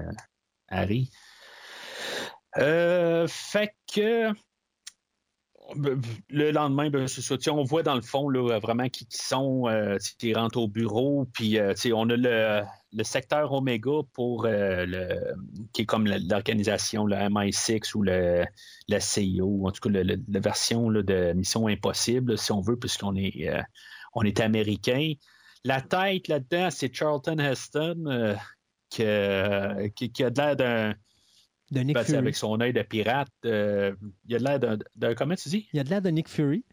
Harry. 0.68 1.10
Fait 3.28 3.70
que 3.92 4.32
le 5.74 6.50
lendemain, 6.52 6.90
ben, 6.90 7.06
on 7.50 7.64
voit 7.64 7.82
dans 7.82 7.94
le 7.94 8.02
fond 8.02 8.28
là, 8.28 8.58
vraiment 8.58 8.88
qui, 8.88 9.06
qui 9.06 9.18
sont, 9.18 9.66
euh, 9.68 9.96
rentrent 10.34 10.58
au 10.58 10.68
bureau, 10.68 11.26
puis 11.32 11.58
euh, 11.58 11.74
on 11.92 12.08
a 12.10 12.16
le, 12.16 12.62
le 12.92 13.04
secteur 13.04 13.52
Oméga 13.52 14.00
pour 14.12 14.46
euh, 14.46 14.86
le 14.86 15.34
qui 15.72 15.82
est 15.82 15.86
comme 15.86 16.06
l'organisation, 16.06 17.06
le 17.06 17.16
MI6 17.16 17.96
ou 17.96 18.02
le, 18.02 18.44
la 18.88 19.00
CIO, 19.00 19.66
en 19.66 19.72
tout 19.72 19.88
cas 19.88 20.02
la 20.02 20.40
version 20.40 20.90
de 20.90 21.32
Mission 21.32 21.66
Impossible, 21.68 22.38
si 22.38 22.52
on 22.52 22.60
veut, 22.60 22.78
puisqu'on 22.78 23.16
est 23.16 23.48
euh, 23.48 23.62
est 24.24 24.40
américain. 24.40 25.12
La 25.64 25.80
tête 25.80 26.28
là-dedans, 26.28 26.70
c'est 26.70 26.94
Charlton 26.94 27.38
Heston, 27.38 28.04
euh, 28.06 28.34
que- 28.96 29.88
qui, 29.88 30.12
qui 30.12 30.24
a 30.24 30.30
l'air 30.30 30.56
d'un. 30.56 30.94
De 31.70 31.80
Nick 31.80 31.94
ben, 31.94 32.04
Fury. 32.04 32.18
avec 32.18 32.36
son 32.36 32.60
œil 32.60 32.72
de 32.72 32.82
pirate. 32.82 33.28
euh, 33.44 33.94
il 34.28 34.36
a 34.36 34.38
de 34.38 34.44
l'air 34.44 34.78
d'un, 34.94 35.14
Comment 35.14 35.34
tu 35.34 35.48
dis? 35.48 35.68
Il 35.72 35.76
y 35.76 35.80
a 35.80 35.84
de 35.84 35.90
l'air 35.90 36.00
de 36.02 36.10
Nick 36.10 36.28
Fury. 36.28 36.64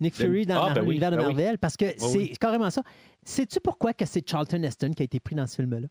Nick 0.00 0.14
Fury 0.14 0.46
dans 0.46 0.62
Ah, 0.62 0.74
ben 0.74 0.80
oui, 0.80 0.88
l'univers 0.88 1.10
de 1.10 1.16
ben 1.16 1.26
oui. 1.28 1.34
Marvel, 1.34 1.58
parce 1.58 1.76
que 1.76 1.86
c'est 1.98 2.16
oui. 2.18 2.32
carrément 2.40 2.70
ça. 2.70 2.82
Sais-tu 3.24 3.60
pourquoi 3.60 3.92
que 3.92 4.06
c'est 4.06 4.26
Charlton 4.28 4.62
Heston 4.62 4.92
qui 4.92 5.02
a 5.02 5.04
été 5.04 5.20
pris 5.20 5.34
dans 5.36 5.46
ce 5.46 5.56
film-là? 5.56 5.88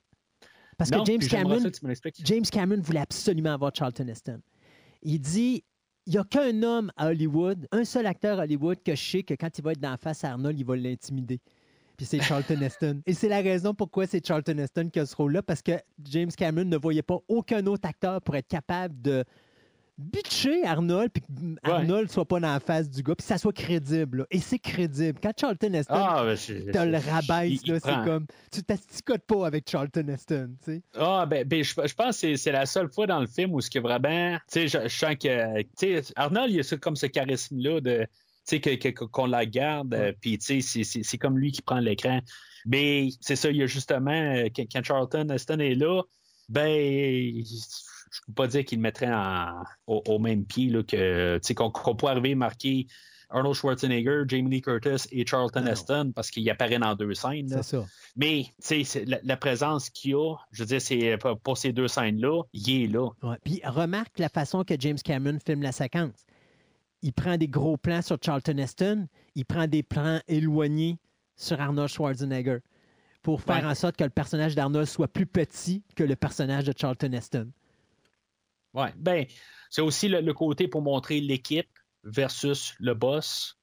Parce 0.77 0.91
Non, 0.91 1.03
que 1.03 1.11
James 1.11 1.21
Cameron, 1.29 1.59
ça. 1.59 2.09
James 2.23 2.43
Cameron 2.51 2.81
voulait 2.81 3.01
absolument 3.01 3.53
avoir 3.53 3.71
Charlton 3.75 4.07
Heston. 4.07 4.41
Il 5.03 5.19
dit 5.19 5.63
il 6.07 6.13
n'y 6.13 6.17
a 6.17 6.23
qu'un 6.23 6.63
homme 6.63 6.91
à 6.97 7.09
Hollywood, 7.09 7.67
un 7.71 7.83
seul 7.85 8.07
acteur 8.07 8.39
à 8.39 8.43
Hollywood 8.43 8.81
que 8.83 8.95
je 8.95 9.03
sais 9.11 9.23
que 9.23 9.35
quand 9.35 9.55
il 9.59 9.63
va 9.63 9.73
être 9.73 9.79
dans 9.79 9.91
la 9.91 9.97
face 9.97 10.23
à 10.23 10.31
Arnold, 10.31 10.57
il 10.59 10.65
va 10.65 10.75
l'intimider. 10.75 11.39
Puis 11.99 12.05
c'est 12.05 12.21
Charlton 12.21 12.61
Heston. 12.61 13.01
Et 13.05 13.13
c'est 13.13 13.27
la 13.27 13.41
raison 13.41 13.73
pourquoi 13.73 14.07
c'est 14.07 14.25
Charlton 14.25 14.57
Heston 14.57 14.87
qui 14.89 15.01
a 15.01 15.05
ce 15.05 15.13
rôle-là, 15.17 15.41
parce 15.43 15.61
que 15.61 15.73
James 16.05 16.31
Cameron 16.31 16.63
ne 16.63 16.77
voyait 16.77 17.01
pas 17.01 17.19
aucun 17.27 17.65
autre 17.67 17.89
acteur 17.89 18.21
pour 18.21 18.37
être 18.37 18.47
capable 18.47 19.01
de, 19.01 19.25
bitcher 19.97 20.63
Arnold, 20.65 21.11
puis 21.11 21.21
que 21.21 21.27
Arnold 21.69 22.09
soit 22.09 22.23
pas 22.25 22.39
dans 22.39 22.53
la 22.53 22.59
face 22.61 22.89
du 22.89 23.03
gars, 23.03 23.15
puis 23.15 23.23
que 23.23 23.27
ça 23.27 23.37
soit 23.37 23.51
crédible. 23.51 24.19
là. 24.19 24.25
Et 24.31 24.39
c'est 24.39 24.59
crédible. 24.59 25.19
Quand 25.21 25.33
Charlton 25.37 25.73
Heston 25.73 25.93
Ah, 25.93 26.23
ben, 26.23 26.35
je- 26.37 26.71
te 26.71 26.77
le 26.77 26.97
rabaisse, 26.97 27.59
c'est 27.65 28.05
comme. 28.05 28.25
Tu 28.51 28.63
t'asticotes 28.63 29.23
pas 29.27 29.45
avec 29.45 29.69
Charlton 29.69 30.07
Heston, 30.07 30.51
tu 30.63 30.71
sais. 30.75 30.81
Ah, 30.97 31.25
ben, 31.25 31.45
ben, 31.45 31.61
je, 31.63 31.73
je 31.73 31.93
pense 31.95 32.15
que 32.15 32.15
c'est- 32.15 32.37
c'est 32.37 32.53
la 32.53 32.65
seule 32.65 32.89
fois 32.89 33.07
dans 33.07 33.19
le 33.19 33.27
film 33.27 33.53
où 33.53 33.59
ce 33.59 33.69
que 33.69 33.79
vraiment. 33.79 34.37
Tu 34.51 34.67
sais, 34.67 34.67
je, 34.69 34.87
je 34.87 34.97
sens 34.97 35.15
que. 35.21 35.61
Tu 35.63 35.67
sais, 35.75 36.01
Arnold, 36.15 36.51
il 36.53 36.61
a 36.61 36.77
comme 36.77 36.95
ce 36.95 37.07
charisme-là 37.07 37.81
de. 37.81 38.07
Tu 38.49 38.59
sais, 38.61 38.77
que- 38.77 38.89
qu'on 39.05 39.27
la 39.27 39.45
garde, 39.45 39.93
euh, 39.93 40.11
puis 40.19 40.37
tu 40.39 40.61
sais, 40.61 40.83
c'est- 40.83 41.17
comme 41.17 41.37
lui 41.37 41.51
qui 41.51 41.61
prend 41.61 41.79
l'écran. 41.79 42.19
Mais 42.65 43.09
c'est 43.21 43.35
ça, 43.35 43.49
il 43.51 43.57
y 43.57 43.63
a 43.63 43.67
justement. 43.67 44.11
euh, 44.11 44.47
Quand, 44.55 44.63
quand 44.71 44.83
Charlton 44.83 45.27
Heston 45.29 45.59
est 45.59 45.75
là, 45.75 46.01
ben. 46.49 47.43
Je 48.11 48.21
peux 48.25 48.33
pas 48.33 48.47
dire 48.47 48.65
qu'il 48.65 48.79
le 48.79 48.81
mettrait 48.81 49.13
en- 49.13 49.61
au, 49.85 50.01
au 50.07 50.19
même 50.19 50.45
pied 50.45 50.69
là, 50.69 50.81
que. 50.83 51.35
Tu 51.37 51.47
sais, 51.47 51.53
qu'on 51.55 51.71
pourrait 51.71 52.11
arriver 52.13 52.33
marquer. 52.35 52.87
Arnold 53.31 53.53
Schwarzenegger, 53.55 54.23
Jamie 54.27 54.49
Lee 54.49 54.61
Curtis 54.63 55.07
et 55.11 55.23
Charlton 55.23 55.61
Non. 55.61 55.67
Heston 55.73 56.11
parce 56.15 56.31
qu'il 56.31 56.49
apparaît 56.49 56.79
dans 56.79 56.95
deux 56.95 57.13
scènes. 57.13 57.47
C'est 57.47 57.61
ça. 57.61 57.85
Mais, 58.15 58.45
la, 59.05 59.19
la 59.21 59.37
présence 59.37 59.91
qu'il 59.91 60.11
y 60.11 60.13
a, 60.15 60.35
je 60.51 60.63
veux 60.63 60.65
dire, 60.65 60.81
c'est 60.81 61.15
pour, 61.19 61.39
pour 61.39 61.55
ces 61.55 61.71
deux 61.71 61.87
scènes-là, 61.87 62.41
il 62.53 62.83
est 62.83 62.87
là. 62.87 63.07
Ouais. 63.21 63.37
Puis 63.45 63.61
remarque 63.63 64.17
la 64.17 64.29
façon 64.29 64.63
que 64.63 64.73
James 64.79 64.97
Cameron 65.03 65.37
filme 65.45 65.61
la 65.61 65.71
séquence. 65.71 66.25
Il 67.01 67.13
prend 67.13 67.37
des 67.37 67.47
gros 67.47 67.77
plans 67.77 68.01
sur 68.01 68.17
Charlton 68.21 68.57
Heston, 68.57 69.07
il 69.35 69.45
prend 69.45 69.67
des 69.67 69.83
plans 69.83 70.19
éloignés 70.27 70.97
sur 71.35 71.59
Arnold 71.61 71.89
Schwarzenegger 71.89 72.59
pour 73.21 73.41
faire 73.41 73.63
Ouais. 73.63 73.65
en 73.71 73.75
sorte 73.75 73.95
que 73.97 74.03
le 74.03 74.09
personnage 74.09 74.55
d'Arnold 74.55 74.85
soit 74.87 75.07
plus 75.07 75.25
petit 75.25 75.83
que 75.95 76.03
le 76.03 76.15
personnage 76.15 76.65
de 76.65 76.73
Charlton 76.77 77.11
Heston. 77.13 77.51
Ouais. 78.73 78.93
Ben, 78.97 79.25
c'est 79.69 79.81
aussi 79.81 80.07
le, 80.09 80.21
le 80.21 80.33
côté 80.33 80.67
pour 80.67 80.81
montrer 80.81 81.19
l'équipe 81.21 81.69
versus 82.03 82.75
le 82.79 82.93
boss. 82.93 83.58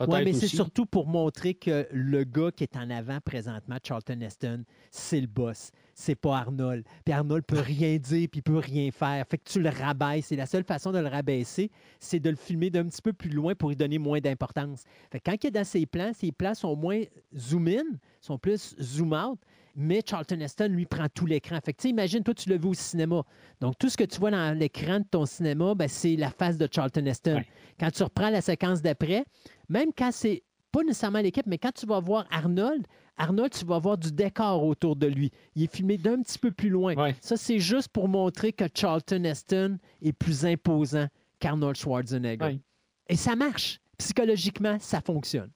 Oui, 0.00 0.24
mais 0.24 0.32
c'est 0.32 0.48
surtout 0.48 0.86
pour 0.86 1.06
montrer 1.06 1.54
que 1.54 1.86
le 1.92 2.24
gars 2.24 2.50
qui 2.50 2.64
est 2.64 2.76
en 2.76 2.90
avant 2.90 3.20
présentement, 3.20 3.76
Charlton 3.82 4.20
Heston, 4.20 4.64
c'est 4.90 5.20
le 5.20 5.28
boss. 5.28 5.70
C'est 5.94 6.16
pas 6.16 6.38
Arnold. 6.38 6.84
Puis 7.04 7.14
Arnold 7.14 7.44
peut 7.44 7.60
rien 7.60 7.96
dire, 7.98 8.28
puis 8.28 8.40
il 8.40 8.42
peut 8.42 8.58
rien 8.58 8.90
faire. 8.90 9.24
Fait 9.28 9.38
que 9.38 9.48
tu 9.48 9.60
le 9.60 9.68
rabaisses. 9.68 10.32
Et 10.32 10.36
la 10.36 10.46
seule 10.46 10.64
façon 10.64 10.90
de 10.90 10.98
le 10.98 11.06
rabaisser, 11.06 11.70
c'est 12.00 12.18
de 12.18 12.30
le 12.30 12.36
filmer 12.36 12.70
d'un 12.70 12.86
petit 12.86 13.02
peu 13.02 13.12
plus 13.12 13.30
loin 13.30 13.54
pour 13.54 13.68
lui 13.68 13.76
donner 13.76 13.98
moins 13.98 14.18
d'importance. 14.18 14.82
Fait 15.12 15.20
que 15.20 15.30
quand 15.30 15.36
il 15.44 15.46
est 15.46 15.52
dans 15.52 15.64
ses 15.64 15.86
plans, 15.86 16.12
ses 16.12 16.32
plans 16.32 16.54
sont 16.54 16.74
moins 16.74 17.02
zoom 17.36 17.68
in, 17.68 17.84
sont 18.20 18.38
plus 18.38 18.74
zoom 18.80 19.12
out. 19.12 19.38
Mais 19.76 20.02
Charlton 20.08 20.40
Heston, 20.40 20.68
lui, 20.68 20.86
prend 20.86 21.08
tout 21.08 21.26
l'écran. 21.26 21.58
Fait 21.64 21.72
que, 21.72 21.88
imagine, 21.88 22.22
toi, 22.22 22.34
tu 22.34 22.48
l'as 22.48 22.56
vu 22.56 22.68
au 22.68 22.74
cinéma. 22.74 23.22
Donc, 23.60 23.76
tout 23.78 23.88
ce 23.88 23.96
que 23.96 24.04
tu 24.04 24.20
vois 24.20 24.30
dans 24.30 24.56
l'écran 24.56 25.00
de 25.00 25.06
ton 25.10 25.26
cinéma, 25.26 25.74
ben, 25.74 25.88
c'est 25.88 26.16
la 26.16 26.30
face 26.30 26.56
de 26.56 26.68
Charlton 26.70 27.04
Heston. 27.06 27.36
Ouais. 27.36 27.46
Quand 27.80 27.90
tu 27.90 28.02
reprends 28.02 28.30
la 28.30 28.40
séquence 28.40 28.82
d'après, 28.82 29.24
même 29.68 29.90
quand 29.96 30.10
c'est 30.12 30.44
pas 30.70 30.82
nécessairement 30.82 31.20
l'équipe, 31.20 31.46
mais 31.46 31.58
quand 31.58 31.72
tu 31.72 31.86
vas 31.86 32.00
voir 32.00 32.26
Arnold, 32.30 32.86
Arnold, 33.16 33.52
tu 33.52 33.64
vas 33.64 33.78
voir 33.78 33.96
du 33.96 34.10
décor 34.10 34.64
autour 34.64 34.96
de 34.96 35.06
lui. 35.06 35.30
Il 35.54 35.62
est 35.62 35.72
filmé 35.72 35.98
d'un 35.98 36.20
petit 36.22 36.38
peu 36.38 36.50
plus 36.50 36.68
loin. 36.68 36.94
Ouais. 36.94 37.14
Ça, 37.20 37.36
c'est 37.36 37.60
juste 37.60 37.88
pour 37.88 38.08
montrer 38.08 38.52
que 38.52 38.64
Charlton 38.74 39.22
Heston 39.24 39.78
est 40.02 40.12
plus 40.12 40.44
imposant 40.44 41.06
qu'Arnold 41.38 41.76
Schwarzenegger. 41.76 42.44
Ouais. 42.44 42.60
Et 43.08 43.16
ça 43.16 43.36
marche. 43.36 43.80
Psychologiquement, 43.98 44.78
ça 44.80 45.00
fonctionne. 45.00 45.50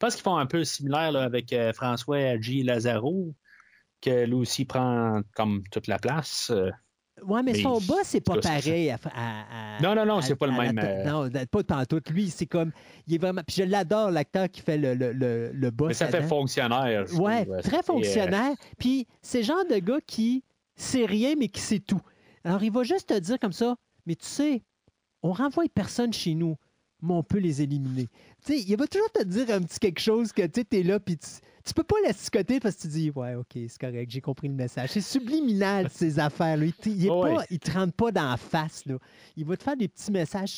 Je 0.00 0.06
pense 0.06 0.14
qu'ils 0.14 0.22
font 0.22 0.38
un 0.38 0.46
peu 0.46 0.64
similaire 0.64 1.12
là, 1.12 1.24
avec 1.24 1.52
euh, 1.52 1.74
François 1.74 2.40
G. 2.40 2.62
Lazaro, 2.62 3.34
que 4.00 4.24
lui 4.24 4.32
aussi 4.32 4.64
prend 4.64 5.20
comme 5.34 5.62
toute 5.70 5.88
la 5.88 5.98
place. 5.98 6.50
euh. 6.50 6.70
Ouais, 7.22 7.42
mais 7.42 7.52
Mais 7.52 7.60
son 7.60 7.78
boss, 7.80 8.00
c'est 8.04 8.22
pas 8.22 8.38
pareil. 8.38 8.88
À, 8.88 8.96
à- 9.14 9.76
à- 9.76 9.80
Non, 9.82 9.94
non, 9.94 10.06
non, 10.06 10.22
c'est 10.22 10.36
pas 10.36 10.46
le 10.46 10.52
la 10.56 10.72
même, 10.72 10.78
euh. 10.78 11.04
Non, 11.04 11.30
pas 11.50 11.62
tantôt. 11.62 11.98
Lui, 12.10 12.30
c'est 12.30 12.46
comme. 12.46 12.72
Il 13.06 13.14
est 13.16 13.18
vraiment. 13.18 13.42
Puis 13.46 13.56
je 13.58 13.64
l'adore, 13.64 14.10
l'acteur 14.10 14.48
qui 14.48 14.62
fait 14.62 14.78
le, 14.78 14.94
le, 14.94 15.12
le. 15.12 15.70
Mais 15.86 15.92
ça 15.92 16.06
fait 16.06 16.22
fonctionnaire. 16.22 17.04
trouve. 17.04 17.60
très 17.62 17.80
euh, 17.80 17.82
fonctionnaire. 17.82 18.52
Puis 18.78 19.06
c'est 19.20 19.40
le 19.40 19.44
genre 19.44 19.66
de 19.68 19.76
gars 19.80 20.00
qui 20.06 20.44
sait 20.76 21.04
rien, 21.04 21.34
mais 21.38 21.48
qui 21.48 21.60
sait 21.60 21.78
tout. 21.80 22.00
Alors, 22.42 22.62
il 22.62 22.72
va 22.72 22.84
juste 22.84 23.10
te 23.10 23.18
dire 23.18 23.38
comme 23.38 23.52
ça, 23.52 23.76
mais 24.06 24.14
tu 24.14 24.24
sais, 24.26 24.62
on 25.22 25.32
renvoie 25.32 25.64
personne 25.74 26.14
chez 26.14 26.34
nous, 26.34 26.56
mais 27.02 27.12
on 27.12 27.22
peut 27.22 27.38
les 27.38 27.60
éliminer. 27.60 28.08
Tu 28.44 28.52
sais, 28.58 28.64
il 28.68 28.76
va 28.76 28.86
toujours 28.86 29.10
te 29.12 29.22
dire 29.24 29.50
un 29.50 29.60
petit 29.62 29.78
quelque 29.78 30.00
chose 30.00 30.32
que 30.32 30.46
tu 30.46 30.64
es 30.72 30.82
là, 30.82 30.98
puis 30.98 31.16
tu, 31.18 31.28
tu 31.62 31.74
peux 31.74 31.82
pas 31.82 31.96
l'asticoter 32.04 32.58
parce 32.58 32.76
que 32.76 32.82
tu 32.82 32.88
dis, 32.88 33.10
ouais, 33.14 33.34
OK, 33.34 33.46
c'est 33.54 33.78
correct, 33.78 34.10
j'ai 34.10 34.22
compris 34.22 34.48
le 34.48 34.54
message. 34.54 34.90
C'est 34.92 35.02
subliminal, 35.02 35.88
ces 35.90 36.18
affaires. 36.18 36.56
Là. 36.56 36.64
Il, 36.64 36.72
il 36.86 37.06
est 37.06 37.10
Ouais. 37.10 37.34
pas, 37.34 37.44
il 37.50 37.58
te 37.58 37.70
rentre 37.70 37.92
pas 37.92 38.10
dans 38.10 38.30
la 38.30 38.36
face. 38.38 38.86
Là. 38.86 38.96
Il 39.36 39.44
va 39.44 39.56
te 39.58 39.62
faire 39.62 39.76
des 39.76 39.88
petits 39.88 40.10
messages 40.10 40.48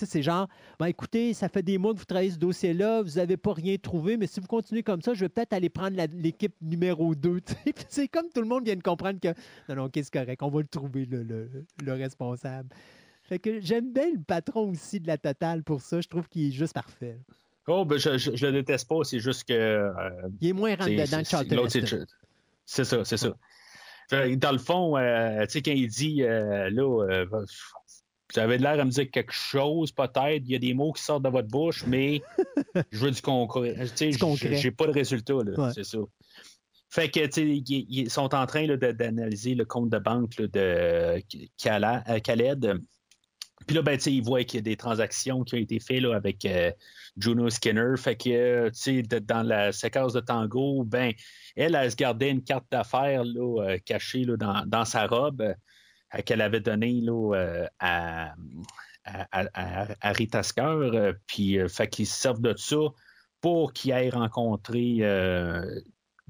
sais, 0.00 0.06
c'est 0.06 0.22
genre, 0.22 0.48
ben, 0.80 0.86
écoutez, 0.86 1.34
ça 1.34 1.48
fait 1.50 1.62
des 1.62 1.76
mois 1.76 1.92
que 1.92 1.98
vous 1.98 2.04
travaillez 2.06 2.30
ce 2.30 2.38
dossier-là, 2.38 3.02
vous 3.02 3.10
n'avez 3.16 3.36
pas 3.36 3.52
rien 3.52 3.76
trouvé, 3.76 4.16
mais 4.16 4.26
si 4.26 4.40
vous 4.40 4.46
continuez 4.46 4.82
comme 4.82 5.02
ça, 5.02 5.12
je 5.12 5.20
vais 5.20 5.28
peut-être 5.28 5.52
aller 5.52 5.68
prendre 5.68 5.96
la- 5.96 6.06
l'équipe 6.06 6.54
numéro 6.62 7.14
2. 7.14 7.40
C'est 7.90 8.08
comme 8.08 8.28
tout 8.34 8.40
le 8.40 8.48
monde 8.48 8.64
vient 8.64 8.76
de 8.76 8.82
comprendre 8.82 9.20
que 9.20 9.28
non, 9.68 9.74
non, 9.76 9.84
OK, 9.84 9.92
c'est 9.96 10.10
correct, 10.12 10.42
on 10.42 10.48
va 10.50 10.60
le 10.60 10.66
trouver, 10.66 11.04
le, 11.04 11.22
le- 11.22 11.50
le 11.84 11.92
responsable. 11.92 12.70
Fait 13.22 13.38
que 13.38 13.60
j'aime 13.60 13.92
bien 13.92 14.10
le 14.12 14.20
patron 14.22 14.70
aussi 14.70 15.00
de 15.00 15.06
la 15.06 15.16
totale 15.18 15.62
pour 15.62 15.80
ça. 15.80 16.00
Je 16.00 16.08
trouve 16.08 16.28
qu'il 16.28 16.48
est 16.48 16.52
juste 16.52 16.74
parfait. 16.74 17.18
Oh, 17.68 17.84
ben, 17.84 17.96
je, 17.98 18.18
je, 18.18 18.34
je 18.34 18.46
le 18.46 18.52
déteste 18.52 18.88
pas, 18.88 19.04
c'est 19.04 19.20
juste 19.20 19.44
que. 19.44 19.52
euh, 19.52 19.92
Il 20.40 20.48
est 20.48 20.52
moins 20.52 20.74
rentre 20.74 20.90
dedans 20.90 21.22
que 21.22 22.06
c'est- 22.66 22.84
ça, 22.84 23.04
c'est 23.04 23.16
ça. 23.16 23.34
Dans 24.10 24.52
le 24.52 24.58
fond, 24.58 24.96
euh, 24.98 25.42
tu 25.46 25.50
sais, 25.52 25.62
quand 25.62 25.70
il 25.72 25.88
dit, 25.88 26.22
euh, 26.22 26.68
là, 26.70 27.24
vous 27.30 28.38
avez 28.40 28.58
l'air 28.58 28.80
à 28.80 28.84
me 28.84 28.90
dire 28.90 29.10
quelque 29.10 29.32
chose, 29.32 29.92
peut-être, 29.92 30.42
il 30.44 30.50
y 30.50 30.54
a 30.54 30.58
des 30.58 30.74
mots 30.74 30.92
qui 30.92 31.02
sortent 31.02 31.22
de 31.22 31.28
votre 31.28 31.48
bouche, 31.48 31.84
mais 31.86 32.20
je 32.90 32.98
veux 32.98 33.10
du 33.12 33.22
concret. 33.22 33.74
Tu 33.96 34.12
sais, 34.12 34.56
j'ai 34.56 34.70
pas 34.72 34.86
de 34.86 34.92
résultat, 34.92 35.34
là, 35.44 35.66
Ouais. 35.66 35.72
c'est 35.74 35.84
ça. 35.84 35.98
Fait 36.90 37.08
que, 37.08 37.20
ils, 37.40 37.64
ils 37.88 38.10
sont 38.10 38.34
en 38.34 38.44
train 38.46 38.66
d'analyser 38.76 39.54
le 39.54 39.64
compte 39.64 39.88
de 39.88 39.98
banque 39.98 40.36
là, 40.38 40.46
de 40.48 41.22
Khaled. 41.56 42.80
Puis 43.66 43.76
là, 43.76 43.82
ben, 43.82 43.96
tu 43.96 44.04
sais, 44.04 44.12
ils 44.12 44.22
voient 44.22 44.44
qu'il 44.44 44.58
y 44.58 44.60
a 44.60 44.62
des 44.62 44.76
transactions 44.76 45.44
qui 45.44 45.54
ont 45.54 45.58
été 45.58 45.80
faites 45.80 46.00
là, 46.00 46.14
avec 46.14 46.44
euh, 46.44 46.70
Juno 47.16 47.50
Skinner. 47.50 47.96
Fait 47.96 48.16
que, 48.16 48.30
euh, 48.30 48.70
tu 48.70 49.02
sais, 49.02 49.02
dans 49.02 49.42
la 49.42 49.72
séquence 49.72 50.12
de 50.12 50.20
tango, 50.20 50.84
ben, 50.84 51.12
elle, 51.56 51.74
elle 51.74 51.90
se 51.90 51.96
gardait 51.96 52.30
une 52.30 52.42
carte 52.42 52.66
d'affaires 52.70 53.24
là, 53.24 53.62
euh, 53.62 53.78
cachée 53.84 54.24
là, 54.24 54.64
dans, 54.66 54.84
sa 54.84 55.06
robe 55.06 55.54
qu'elle 56.26 56.40
avait 56.40 56.60
donnée 56.60 57.00
là, 57.00 57.66
à, 57.78 58.34
à, 59.04 60.12
Rita 60.12 60.42
Scar. 60.42 61.14
Puis, 61.26 61.58
fait 61.68 61.88
qu'ils 61.88 62.06
se 62.06 62.20
servent 62.20 62.42
de 62.42 62.54
ça 62.56 62.76
pour 63.40 63.72
qu'ils 63.72 63.92
aillent 63.92 64.10
rencontrer 64.10 65.00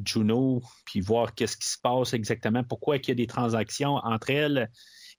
Juno, 0.05 0.63
puis 0.85 1.01
voir 1.01 1.35
qu'est-ce 1.35 1.57
qui 1.57 1.69
se 1.69 1.79
passe 1.79 2.15
exactement, 2.15 2.65
pourquoi 2.65 2.97
il 2.97 3.09
y 3.09 3.11
a 3.11 3.15
des 3.15 3.27
transactions 3.27 3.97
entre 3.97 4.31
elles 4.31 4.71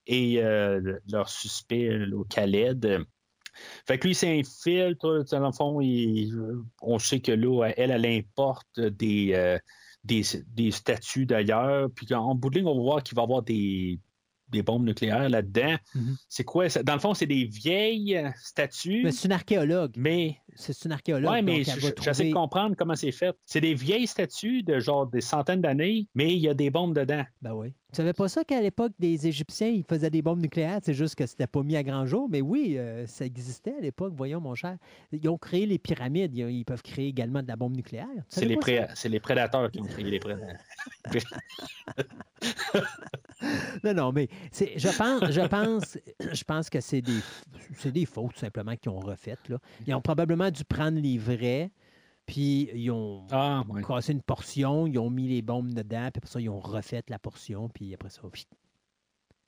et 0.07 0.41
euh, 0.43 0.99
leur 1.11 1.29
suspect, 1.29 1.89
là, 1.97 2.23
Khaled. 2.29 3.05
Fait 3.87 3.99
que 3.99 4.07
lui, 4.07 4.15
c'est 4.15 4.39
un 4.39 4.41
filtre. 4.43 5.23
Dans 5.31 5.45
le 5.45 5.51
fond, 5.51 5.79
il- 5.81 6.33
on 6.81 6.97
sait 6.99 7.19
que 7.19 7.31
là, 7.31 7.65
elle, 7.77 7.91
elle 7.91 8.05
importe 8.05 8.79
des, 8.79 9.31
euh, 9.33 9.57
des, 10.03 10.23
des 10.47 10.71
statues 10.71 11.25
d'ailleurs. 11.25 11.89
Puis 11.95 12.11
en 12.13 12.33
bout 12.35 12.49
de 12.49 12.57
ligne, 12.59 12.67
on 12.67 12.75
va 12.75 12.81
voir 12.81 13.03
qu'il 13.03 13.15
va 13.15 13.21
y 13.21 13.25
avoir 13.25 13.43
des, 13.43 13.99
des 14.49 14.63
bombes 14.63 14.85
nucléaires 14.85 15.29
là-dedans. 15.29 15.75
Mhm. 15.93 16.15
C'est 16.27 16.43
quoi? 16.43 16.67
ça? 16.67 16.81
Dans 16.81 16.93
le 16.95 16.99
fond, 16.99 17.13
c'est 17.13 17.27
des 17.27 17.45
vieilles 17.45 18.19
statues, 18.37 19.01
Mais 19.03 19.11
c'est 19.11 19.27
une 19.27 19.31
archéologue. 19.33 19.93
mais 19.97 20.37
C'est 20.55 20.85
une 20.85 20.91
archéologue. 20.91 21.31
oui, 21.31 21.41
mais 21.43 21.63
je- 21.63 21.91
j'essaie 22.01 22.29
de 22.29 22.33
comprendre 22.33 22.75
comment 22.75 22.95
c'est 22.95 23.11
fait. 23.11 23.35
C'est 23.45 23.61
des 23.61 23.75
vieilles 23.75 24.07
statues 24.07 24.63
de 24.63 24.79
genre 24.79 25.05
des 25.07 25.21
centaines 25.21 25.61
d'années, 25.61 26.07
mais 26.15 26.33
il 26.33 26.39
y 26.39 26.49
a 26.49 26.53
des 26.55 26.71
bombes 26.71 26.95
dedans. 26.95 27.23
Ben 27.41 27.53
oui. 27.53 27.73
Tu 27.93 27.97
savais 27.97 28.13
pas 28.13 28.27
ça 28.27 28.43
qu'à 28.43 28.59
l'époque 28.59 28.93
des 28.97 29.27
Égyptiens, 29.27 29.67
ils 29.67 29.83
faisaient 29.83 30.09
des 30.09 30.23
bombes 30.23 30.41
nucléaires? 30.41 30.79
C'est 30.81 30.95
juste 30.95 31.13
que 31.13 31.27
c'était 31.27 31.45
pas 31.45 31.61
mis 31.61 31.75
à 31.75 31.83
grand 31.83 32.07
jour. 32.07 32.27
Mais 32.27 32.41
oui, 32.41 32.75
euh, 32.75 33.05
ça 33.05 33.23
existait 33.23 33.75
à 33.77 33.81
l'époque, 33.81 34.13
voyons, 34.17 34.41
mon 34.41 34.55
cher. 34.55 34.77
Ils 35.11 35.29
ont 35.29 35.37
créé 35.37 35.67
les 35.67 35.77
pyramides. 35.77 36.35
Ils, 36.35 36.49
ils 36.49 36.65
peuvent 36.65 36.81
créer 36.81 37.07
également 37.07 37.43
de 37.43 37.47
la 37.47 37.55
bombe 37.55 37.75
nucléaire. 37.75 38.07
C'est 38.29 38.45
les, 38.45 38.57
pré- 38.57 38.87
prédateurs 39.21 39.69
qui 39.69 39.79
ont 39.79 39.85
créé 39.85 40.05
les 40.05 40.19
prédateurs. 40.19 40.57
Non, 43.83 43.93
non, 43.93 44.11
mais 44.13 44.29
je 44.53 44.97
pense, 44.97 45.31
je 45.31 45.41
pense, 45.47 45.97
je 46.31 46.43
pense 46.45 46.69
que 46.69 46.79
c'est 46.79 47.01
des, 47.01 47.19
des 47.91 48.05
fautes 48.05 48.37
simplement 48.37 48.75
qu'ils 48.77 48.91
ont 48.91 48.99
refaites. 48.99 49.49
Là. 49.49 49.57
Ils 49.85 49.93
ont 49.93 50.01
probablement 50.01 50.49
dû 50.49 50.63
prendre 50.63 50.97
les 50.99 51.17
vrais, 51.17 51.69
puis 52.25 52.69
ils 52.73 52.89
ont 52.91 53.25
Ah, 53.31 53.63
ouais. 53.69 53.81
cassé 53.83 54.13
une 54.13 54.21
portion, 54.21 54.87
ils 54.87 54.97
ont 54.97 55.09
mis 55.09 55.27
les 55.27 55.41
bombes 55.41 55.73
dedans, 55.73 56.09
puis 56.11 56.17
après 56.19 56.29
ça, 56.29 56.39
ils 56.41 56.49
ont 56.49 56.59
refait 56.59 57.03
la 57.09 57.19
portion, 57.19 57.69
puis 57.69 57.93
après 57.93 58.09
ça, 58.09 58.21
pfft. 58.21 58.47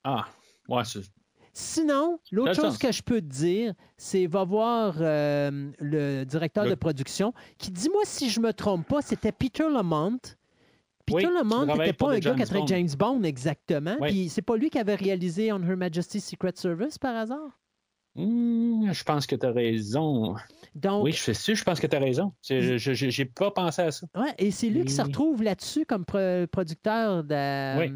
Ah, 0.04 0.26
ouais, 0.70 0.84
c'est- 0.84 1.12
Sinon, 1.58 2.20
l'autre 2.32 2.54
chose 2.54 2.66
sens. 2.74 2.78
que 2.78 2.92
je 2.92 3.02
peux 3.02 3.22
te 3.22 3.28
dire, 3.28 3.74
c'est 3.96 4.28
va 4.28 4.44
voir 4.44 4.96
euh, 5.00 5.72
le 5.80 6.26
directeur 6.26 6.66
Le- 6.66 6.72
de 6.72 6.76
production 6.76 7.34
qui, 7.58 7.72
dis-moi 7.72 8.02
si 8.04 8.30
je 8.30 8.42
me 8.42 8.52
trompe 8.52 8.86
pas, 8.88 9.02
c'était 9.02 9.32
Peter 9.32 9.70
Lamont 9.72 10.18
Puis 11.06 11.16
Oui, 11.16 11.24
monde 11.46 11.68
travaille 11.68 11.78
n'était 11.88 11.94
pas 11.94 12.12
un 12.12 12.20
gars 12.20 12.34
qui 12.34 12.42
a 12.42 12.46
Bond. 12.60 12.68
James 12.68 12.90
Bond 12.98 13.24
exactement. 13.24 13.96
Oui. 14.02 14.10
Puis 14.10 14.30
c'est 14.30 14.42
pas 14.42 14.58
lui 14.58 14.70
qui 14.70 14.80
avait 14.80 14.96
réalisé 14.96 15.52
On 15.54 15.62
Her 15.64 15.78
Majesty's 15.78 16.26
Secret 16.26 16.54
Service 16.56 16.98
par 16.98 17.16
hasard? 17.16 17.58
Hmm, 18.16 18.92
je 18.94 19.04
pense 19.04 19.28
que 19.28 19.36
tu 19.36 19.46
as 19.46 19.52
raison. 19.52 20.36
Donc, 20.74 21.04
Oui, 21.04 21.12
je 21.12 21.18
suis 21.18 21.36
sûr, 21.36 21.56
je 21.56 21.64
pense 21.64 21.80
que 21.80 21.88
tu 21.88 21.96
as 21.96 22.00
raison. 22.00 22.32
Je- 22.48 22.78
je- 22.78 22.94
J'ai 22.94 23.26
pas 23.26 23.52
pensé 23.52 23.82
à 23.82 23.92
ça. 23.92 24.08
ouais, 24.16 24.34
et 24.38 24.52
c'est 24.52 24.70
lui 24.70 24.86
qui 24.86 24.94
se 24.94 25.02
retrouve 25.02 25.44
là-dessus 25.44 25.86
comme 25.86 26.06
pro- 26.06 26.48
producteur 26.52 27.24
de- 27.24 27.78
Oui. 27.80 27.94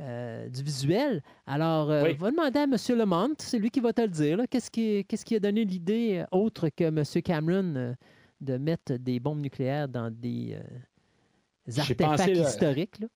euh, 0.00 0.48
du 0.48 0.62
visuel. 0.64 1.22
Alors, 1.46 1.90
euh, 1.90 2.02
Oui. 2.04 2.14
va 2.14 2.30
demander 2.32 2.58
à 2.58 2.62
M. 2.64 2.76
Lemont, 2.98 3.34
c'est 3.38 3.58
lui 3.58 3.70
qui 3.70 3.78
va 3.80 3.92
te 3.92 4.00
le 4.02 4.08
dire. 4.08 4.38
Qu'est-ce 4.50 4.70
qui, 4.70 5.34
a 5.36 5.38
donné 5.40 5.64
l'idée 5.64 6.18
euh, 6.24 6.36
autre 6.36 6.68
que 6.68 6.84
M. 6.84 7.02
Cameron 7.22 7.74
euh, 7.76 7.94
de 8.40 8.56
mettre 8.56 8.94
des 8.94 9.20
bombes 9.20 9.40
nucléaires 9.40 9.88
dans 9.88 10.10
des 10.10 10.56
artefacts 11.78 11.98
pensé, 12.18 12.32
historiques? 12.32 12.98
là? 12.98 13.06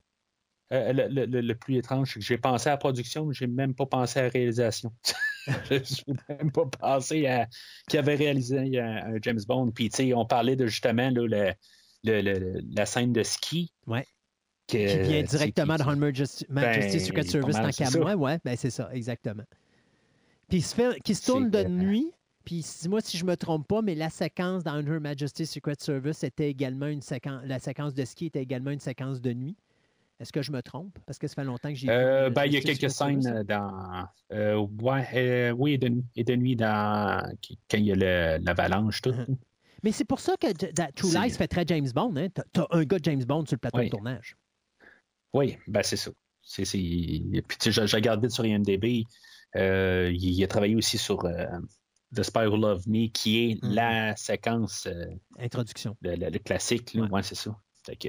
Le, 0.71 1.41
le- 1.41 1.55
plus 1.55 1.77
étrange, 1.77 2.13
c'est 2.13 2.21
que 2.21 2.25
j'ai 2.25 2.39
pensé 2.39 2.69
à 2.69 2.73
la 2.73 2.77
production, 2.77 3.25
mais 3.27 3.35
j'ai 3.35 3.47
même 3.49 3.75
pas 3.75 3.87
pensé 3.87 4.19
à 4.21 4.23
la 4.25 4.29
réalisation. 4.29 4.93
Je 5.71 6.03
n'ai 6.11 6.17
même 6.37 6.51
pas 6.51 6.67
pensé 6.67 7.27
à 7.27 7.47
qui 7.89 7.99
avait 7.99 8.15
réalisé 8.17 8.79
un, 8.81 9.15
un 9.15 9.19
James 9.23 9.41
Bond. 9.47 9.71
Puis, 9.71 9.89
tu 9.91 9.97
sais, 9.97 10.15
on 10.15 10.25
parlait 10.27 10.57
de 10.57 10.67
justement 10.67 11.11
là, 11.11 11.27
le- 11.27 11.55
le- 12.05 12.21
le- 12.23 12.61
la 12.77 12.87
scène 12.87 13.13
de 13.13 13.23
ski. 13.23 13.73
Ouais. 13.87 14.07
que- 14.69 14.77
qui 15.05 15.09
vient 15.09 15.23
directement 15.23 15.77
de 15.77 15.83
Her 15.83 15.97
Majesty, 15.97 16.45
Ben, 16.49 16.99
Secret 16.99 17.23
Service 17.23 17.57
tant 17.57 17.71
qu'à 17.71 17.91
moi. 17.99 18.15
Ouais, 18.17 18.39
ben 18.45 18.57
c'est 18.57 18.71
ça, 18.71 18.91
exactement. 18.93 19.45
Puis 20.49 20.59
il 20.59 20.63
se, 20.63 20.75
fait, 20.75 21.01
qui 21.05 21.15
se 21.15 21.25
tourne 21.27 21.51
de 21.51 21.63
que- 21.63 21.69
nuit. 21.69 22.11
Puis 22.45 22.65
dis-moi 22.81 23.01
si 23.01 23.17
je 23.19 23.25
me 23.25 23.37
trompe 23.37 23.67
pas, 23.67 23.83
mais 23.83 23.95
la 23.97 24.09
séquence 24.11 24.63
dans 24.63 24.79
Her 24.79 25.01
Majesty's 25.01 25.51
Secret 25.51 25.75
Service 25.81 26.23
était 26.23 26.49
également 26.49 26.87
une 26.87 27.01
séquence. 27.03 27.43
La 27.45 27.59
séquence 27.59 27.93
de 27.95 28.05
ski 28.05 28.27
était 28.27 28.43
également 28.43 28.71
une 28.71 28.79
séquence 28.81 29.21
de 29.21 29.33
nuit. 29.33 29.57
Est-ce 30.19 30.33
que 30.33 30.41
je 30.43 30.51
me 30.51 30.63
trompe? 30.63 30.99
Parce 31.07 31.19
que 31.19 31.27
ça 31.27 31.35
fait 31.35 31.45
longtemps 31.45 31.69
que 31.69 31.75
j'ai 31.75 31.89
vu, 31.89 31.93
Euh, 31.93 32.27
euh, 32.27 32.31
ben, 32.31 32.45
il 32.47 32.55
y 32.55 32.57
a 32.57 32.61
quelques 32.63 32.91
scènes 32.91 33.43
dans. 33.43 34.07
euh, 34.33 34.67
ouais, 34.81 35.07
euh, 35.15 35.51
oui, 35.51 35.73
et 35.75 35.79
de 35.79 35.89
nuit, 35.89 36.05
et 36.17 36.25
de 36.25 36.35
nuit 36.37 36.57
dans, 36.57 37.23
quand 37.71 37.77
il 37.79 37.85
y 37.85 37.93
a 37.93 38.39
l'avalanche, 38.39 39.03
tout. 39.03 39.11
Uh-huh. 39.11 39.37
Mais 39.83 39.93
c'est 39.93 40.07
pour 40.07 40.21
ça 40.21 40.35
que 40.41 40.47
True 40.93 41.13
Lies 41.13 41.31
fait 41.31 41.49
très 41.49 41.65
James 41.67 41.89
Bond. 41.95 42.15
Hein? 42.17 42.29
T'as- 42.31 42.45
T'as 42.53 42.67
un 42.71 42.85
gars 42.85 42.99
de 42.99 43.05
James 43.05 43.23
Bond 43.25 43.45
sur 43.47 43.57
le 43.57 43.59
plateau 43.61 43.79
Oui. 43.79 43.85
de 43.87 43.91
tournage. 43.91 44.37
Oui, 45.35 45.59
ben 45.67 45.83
c'est 45.83 45.97
ça. 45.97 46.11
C'est, 46.41 46.65
c'est... 46.65 46.79
Puis, 46.79 47.59
tu 47.61 47.73
sais, 47.73 47.81
regarde 47.95 48.23
vite 48.23 48.31
sur 48.31 48.47
IMDb. 48.47 49.05
euh, 49.57 50.11
il, 50.15 50.43
a 50.43 50.47
travaillé 50.49 50.77
aussi 50.77 50.97
sur 50.97 51.25
euh, 51.27 51.45
The 52.15 52.23
Spy 52.23 52.47
Who 52.47 52.57
Loved 52.57 52.87
Me, 52.89 53.09
qui 53.09 53.51
est 53.51 53.63
Mhm. 53.63 53.73
la 53.75 54.17
séquence, 54.17 54.87
euh, 54.87 55.05
Introduction. 55.39 55.97
le, 56.01 56.15
le- 56.17 56.31
le 56.31 56.39
classique. 56.39 56.95
Là. 56.95 57.03
Ouais. 57.03 57.11
Ouais, 57.11 57.23
c'est 57.23 57.35
ça. 57.35 57.55
Fait 57.85 57.97
que, 57.97 58.09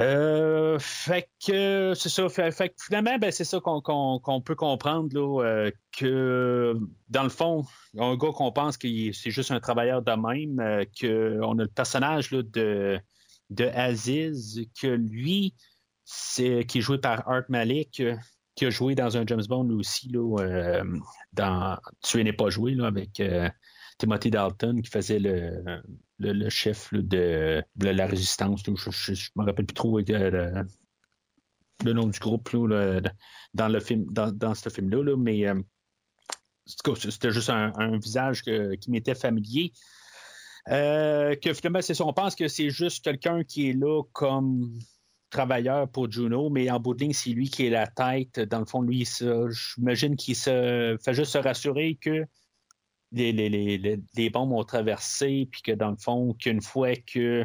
euh, 0.00 0.78
fait 0.80 1.28
que 1.46 1.94
c'est 1.94 2.08
ça. 2.08 2.28
Fait, 2.28 2.50
que 2.68 2.74
finalement, 2.84 3.16
ben, 3.18 3.30
c'est 3.30 3.44
ça 3.44 3.60
qu'on, 3.60 4.42
peut 4.44 4.54
comprendre 4.54 5.08
là, 5.14 5.44
euh, 5.44 5.70
que 5.96 6.74
dans 7.08 7.22
le 7.22 7.28
fond, 7.28 7.64
un 7.98 8.16
gars 8.16 8.32
qu'on 8.32 8.50
pense 8.50 8.76
que 8.76 8.88
c'est 9.12 9.30
juste 9.30 9.50
un 9.50 9.60
travailleur 9.60 10.02
de 10.02 10.12
même, 10.12 10.58
euh, 10.60 10.84
qu'on 11.00 11.58
a 11.58 11.62
le 11.62 11.68
personnage 11.68 12.32
là, 12.32 12.42
de, 12.42 12.98
de 13.50 13.64
Aziz, 13.66 14.66
que 14.80 14.88
lui, 14.88 15.54
c'est 16.04 16.64
qui 16.66 16.78
est 16.78 16.82
joué 16.82 16.98
par 16.98 17.28
Art 17.28 17.44
Malik, 17.48 18.02
qui 18.54 18.66
a 18.66 18.70
joué 18.70 18.94
dans 18.94 19.16
un 19.16 19.26
James 19.26 19.44
Bond 19.48 19.70
aussi, 19.70 20.08
là, 20.08 20.38
euh, 20.40 20.84
dans 21.32 21.78
Tuer 22.02 22.24
n'est 22.24 22.32
pas 22.32 22.50
joué, 22.50 22.74
là, 22.74 22.86
avec 22.86 23.20
euh, 23.20 23.48
Timothy 23.98 24.30
Dalton, 24.30 24.80
qui 24.80 24.90
faisait 24.90 25.18
le, 25.18 25.82
le, 26.18 26.48
chef 26.48 26.92
de, 26.92 27.64
la 27.80 28.06
résistance. 28.06 28.62
je 28.64 28.70
ne 28.70 29.42
me 29.42 29.46
rappelle 29.46 29.66
plus 29.66 29.74
trop 29.74 29.98
euh, 29.98 30.64
le, 31.84 31.92
nom 31.92 32.06
du 32.06 32.18
groupe 32.18 32.50
dans 33.54 33.68
le 33.68 33.80
film, 33.80 34.06
dans, 34.10 34.54
ce 34.54 34.68
film-là, 34.68 35.02
là, 35.02 35.16
mais 35.16 35.46
euh, 35.46 35.60
c'était 36.66 37.30
juste 37.30 37.50
un, 37.50 37.98
visage 37.98 38.42
qui 38.42 38.90
m'était 38.90 39.14
familier. 39.14 39.72
Euh, 40.70 41.36
que 41.36 41.52
finalement, 41.52 41.82
c'est 41.82 41.94
ça. 41.94 42.06
On 42.06 42.14
pense 42.14 42.34
que 42.34 42.48
c'est 42.48 42.70
juste 42.70 43.04
quelqu'un 43.04 43.44
qui 43.44 43.68
est 43.68 43.74
là 43.74 44.02
comme 44.12 44.78
travailleur 45.28 45.88
pour 45.90 46.10
Juno, 46.10 46.48
mais 46.48 46.70
en 46.70 46.80
bout 46.80 46.94
de 46.94 47.00
ligne, 47.00 47.12
c'est 47.12 47.30
lui 47.30 47.50
qui 47.50 47.66
est 47.66 47.70
la 47.70 47.86
tête. 47.86 48.40
Dans 48.40 48.60
le 48.60 48.64
fond, 48.64 48.80
lui, 48.80 49.06
j'imagine 49.76 50.16
qu'il 50.16 50.36
se 50.36 50.96
fait 51.04 51.12
juste 51.12 51.32
se 51.32 51.38
rassurer 51.38 51.98
que 52.00 52.24
les, 53.14 54.30
bombes 54.30 54.52
ont 54.52 54.64
traversé, 54.64 55.48
puis 55.50 55.62
que 55.62 55.72
dans 55.72 55.90
le 55.90 55.96
fond, 55.96 56.34
qu'une 56.34 56.62
fois 56.62 56.96
que 56.96 57.44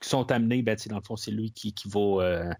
sont 0.00 0.30
amenés, 0.32 0.62
ben, 0.62 0.76
dans 0.86 0.96
le 0.96 1.02
fond, 1.02 1.16
c'est 1.16 1.30
lui 1.30 1.52
qui, 1.52 1.74
va 1.86 2.00
euh, 2.00 2.50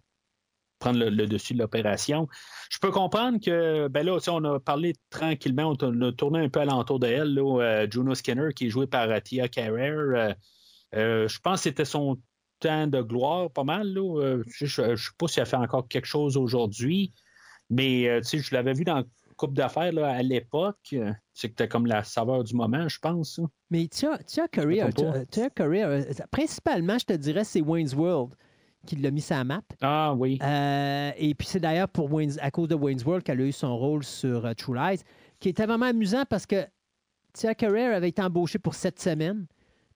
prendre 0.78 0.98
le, 0.98 1.27
dessus 1.27 1.55
de 1.55 1.59
l'opération. 1.59 2.28
Je 2.70 2.78
peux 2.78 2.90
comprendre 2.90 3.39
que, 3.40 3.89
ben 3.89 4.05
là, 4.05 4.19
on 4.28 4.44
a 4.44 4.61
parlé 4.61 4.94
tranquillement, 5.11 5.74
on 5.81 6.02
a, 6.02 6.12
tourné 6.12 6.40
un 6.40 6.48
peu 6.48 6.61
alentour 6.61 6.98
de 6.98 7.07
elle, 7.07 7.39
euh, 7.39 7.86
Juno 7.90 8.15
Skinner, 8.15 8.52
qui 8.55 8.66
est 8.66 8.70
jouée 8.70 8.86
par 8.86 9.09
euh, 9.09 9.20
Tia 9.20 9.48
Carrere. 9.48 10.35
Je 10.93 11.39
pense 11.40 11.61
que 11.61 11.62
c'était 11.65 11.85
son 11.85 12.19
temps 12.59 12.86
de 12.86 13.01
gloire, 13.01 13.51
pas 13.51 13.65
mal. 13.65 13.93
Là. 13.93 14.43
Je 14.48 14.82
ne 14.82 14.97
sais 14.97 15.11
pas 15.16 15.28
si 15.28 15.40
elle 15.40 15.47
fait 15.47 15.57
encore 15.57 15.89
quelque 15.89 16.07
chose 16.07 16.36
aujourd'hui, 16.36 17.12
mais 17.70 18.23
je 18.23 18.55
l'avais 18.55 18.74
vu 18.74 18.85
dans 18.85 19.05
Coupe 19.40 19.54
d'affaires 19.54 19.96
à 20.04 20.22
l'époque. 20.22 20.76
Euh, 20.92 21.12
C'est 21.32 21.48
que 21.48 21.54
c'était 21.56 21.66
comme 21.66 21.86
la 21.86 22.04
saveur 22.04 22.44
du 22.44 22.54
moment, 22.54 22.86
je 22.88 22.98
pense. 22.98 23.40
Mais 23.70 23.88
Curry, 25.54 25.82
euh, 25.82 26.02
principalement, 26.30 26.98
je 26.98 27.06
te 27.06 27.12
dirais, 27.14 27.44
c'est 27.44 27.62
Wayne's 27.62 27.94
World 27.94 28.34
qui 28.86 28.96
l'a 28.96 29.10
mis 29.10 29.22
sur 29.22 29.36
la 29.36 29.44
map. 29.44 29.62
Ah 29.80 30.12
oui. 30.14 30.38
Euh, 30.42 31.10
et 31.16 31.34
puis 31.34 31.46
c'est 31.46 31.58
d'ailleurs 31.60 31.88
pour 31.88 32.12
Wayne's- 32.12 32.38
à 32.42 32.50
cause 32.50 32.68
de 32.68 32.74
Wayne's 32.74 33.02
World 33.06 33.22
qu'elle 33.24 33.40
a 33.40 33.44
eu 33.44 33.52
son 33.52 33.74
rôle 33.78 34.04
sur 34.04 34.44
euh, 34.44 34.52
True 34.52 34.74
Lies, 34.74 35.00
qui 35.38 35.48
était 35.48 35.64
vraiment 35.64 35.86
amusant 35.86 36.24
parce 36.28 36.44
que 36.44 36.66
Tia 37.32 37.54
Carrere 37.54 37.94
avait 37.96 38.10
été 38.10 38.20
embauchée 38.20 38.58
pour 38.58 38.74
sept 38.74 39.00
semaines. 39.00 39.46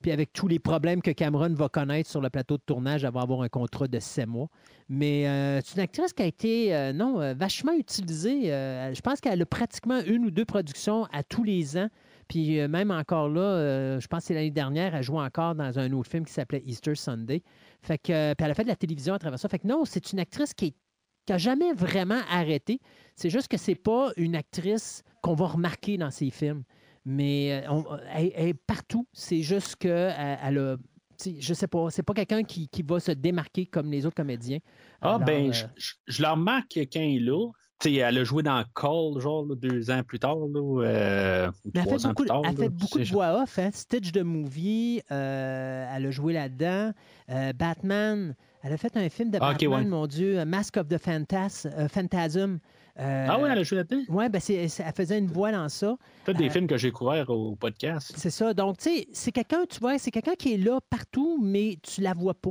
Puis 0.05 0.13
avec 0.13 0.35
tous 0.35 0.49
les 0.49 0.59
problèmes 0.59 1.01
que 1.01 1.13
Cameron 1.13 1.55
va 1.55 1.71
connaître 1.71 2.11
sur 2.11 2.21
le 2.21 2.29
plateau 2.29 2.59
de 2.59 2.63
tournage, 2.67 3.05
elle 3.05 3.13
va 3.15 3.23
avoir 3.23 3.41
un 3.41 3.49
contrat 3.49 3.89
de 3.89 3.99
sept 3.99 4.27
mois. 4.27 4.49
Mais 4.91 5.27
euh, 5.27 5.63
c'est 5.65 5.77
une 5.77 5.81
actrice 5.81 6.13
qui 6.13 6.23
a 6.23 6.27
été, 6.27 6.77
euh, 6.77 6.93
non, 6.93 7.23
euh, 7.23 7.33
vachement 7.33 7.73
utilisée. 7.73 8.49
Je 8.49 9.01
pense 9.01 9.23
qu'elle 9.23 9.41
a 9.41 9.47
pratiquement 9.47 10.01
une 10.01 10.27
ou 10.27 10.31
deux 10.31 10.45
productions 10.45 11.07
à 11.11 11.23
tous 11.23 11.43
les 11.43 11.79
ans. 11.79 11.89
Puis 12.29 12.61
même 12.69 12.91
encore 12.91 13.31
là, 13.31 13.99
je 13.99 14.07
pense 14.07 14.21
que 14.21 14.27
c'est 14.27 14.35
l'année 14.35 14.51
dernière, 14.51 14.95
elle 14.95 15.03
joue 15.03 15.19
encore 15.19 15.55
dans 15.55 15.79
un 15.79 15.91
autre 15.93 16.11
film 16.11 16.27
qui 16.27 16.35
s'appelait 16.35 16.63
Easter 16.67 16.97
Sunday. 16.97 17.43
Fait 17.81 17.97
que, 17.97 18.35
puis 18.35 18.45
elle 18.45 18.51
a 18.51 18.55
fait 18.55 18.65
de 18.65 18.69
la 18.69 18.77
télévision 18.77 19.15
à 19.15 19.19
travers 19.19 19.39
ça. 19.39 19.49
Fait 19.49 19.59
que 19.59 19.67
non, 19.67 19.87
c'est 19.87 20.13
une 20.13 20.19
actrice 20.19 20.53
qui 20.53 20.75
n'a 21.31 21.39
jamais 21.39 21.73
vraiment 21.73 22.21
arrêté. 22.31 22.79
C'est 23.17 23.31
juste 23.31 23.49
que 23.49 23.57
c'est 23.57 23.75
pas 23.75 24.11
une 24.19 24.37
actrice 24.37 25.03
qu'on 25.23 25.35
va 25.35 25.47
remarquer 25.47 25.97
dans 25.97 26.11
ses 26.11 26.29
films. 26.29 26.63
Mais 27.05 27.63
euh, 27.67 27.71
on- 27.73 27.85
elle, 28.15 28.33
elle 28.35 28.49
est 28.49 28.55
partout. 28.55 29.07
C'est 29.13 29.43
juste 29.43 29.77
que 29.77 29.89
euh, 29.89 30.37
elle 30.43 30.59
a. 30.59 30.77
Je 31.25 31.55
sais 31.55 31.69
pas, 31.69 31.91
c'est 31.91 32.03
pas 32.03 32.13
quelqu'un 32.13 32.43
qui, 32.43 32.69
qui 32.69 32.83
va 32.83 32.99
se 32.99 33.13
démarquer 33.13 33.67
comme 33.67 33.91
les 33.91 34.05
autres 34.05 34.17
comédiens. 34.17 34.59
Ah, 35.01 35.19
ben, 35.19 35.51
euh, 35.51 35.53
je, 35.53 35.65
je- 35.77 35.95
je 36.07 36.23
la 36.23 36.33
remarque 36.33 36.73
quand 36.75 37.01
elle 37.01 37.17
est 37.17 37.21
là. 37.21 37.51
Tu 37.81 37.89
sais, 37.91 37.95
elle 37.97 38.19
a 38.19 38.25
joué 38.25 38.43
dans 38.43 38.65
Call, 38.75 39.21
genre, 39.21 39.45
là, 39.47 39.55
deux 39.57 39.91
ans 39.91 40.03
plus 40.05 40.19
tard, 40.19 40.37
là, 40.37 40.83
euh, 40.85 41.51
elle 41.75 41.85
trois 41.85 41.99
fait 41.99 42.07
ans 42.07 42.09
beaucoup, 42.09 42.23
plus 42.23 42.29
tard. 42.29 42.43
elle 42.45 42.55
là, 42.57 42.63
fait 42.63 42.69
beaucoup 42.69 42.99
de 42.99 43.05
voix 43.05 43.43
off. 43.43 43.59
Hein? 43.59 43.71
Stitch 43.73 44.13
de 44.13 44.23
movie, 44.23 45.03
euh, 45.11 45.87
elle 45.95 46.07
a 46.07 46.11
joué 46.11 46.33
là-dedans. 46.33 46.93
Euh, 47.31 47.53
Batman, 47.53 48.35
elle 48.63 48.73
a 48.73 48.77
fait 48.77 48.97
un 48.97 49.09
film 49.09 49.31
de 49.31 49.39
Ah, 49.41 49.53
Batman, 49.53 49.71
ouais. 49.73 49.85
mon 49.85 50.07
Dieu, 50.07 50.45
Mask 50.45 50.77
of 50.77 50.89
the 50.89 50.99
Phantas, 50.99 51.67
euh, 51.67 51.89
Phantasm. 51.89 52.59
Euh, 53.01 53.27
Ah 53.29 53.39
oui, 53.41 53.49
elle 53.51 53.59
a 53.59 53.63
joué 53.65 53.79
là-dedans? 53.79 54.03
ouais, 54.09 54.29
ben 54.29 54.41
c'est, 54.41 54.55
elle 54.55 54.93
faisait 54.95 55.19
une 55.19 55.27
voix 55.27 55.51
dans 55.51 55.69
ça. 55.69 55.97
Peut-être 56.25 56.39
des 56.39 56.47
euh, 56.47 56.51
films 56.51 56.67
que 56.69 56.77
j'ai 56.77 56.93
couverts 56.93 57.29
au 57.31 57.57
podcast. 57.57 58.13
C'est 58.17 58.31
ça. 58.31 58.55
Donc, 58.55 58.79
tu 58.79 58.85
sais, 58.85 59.09
c'est 59.13 59.33
quelqu'un, 59.33 59.65
tu 59.69 59.81
vois, 59.81 59.99
c'est 59.99 60.11
quelqu'un 60.13 60.35
qui 60.35 60.55
est 60.55 60.59
là 60.59 60.79
partout, 60.91 61.41
mais 61.43 61.79
tu 61.83 62.01
la 62.03 62.15
vois 62.15 62.35
pas. 62.35 62.51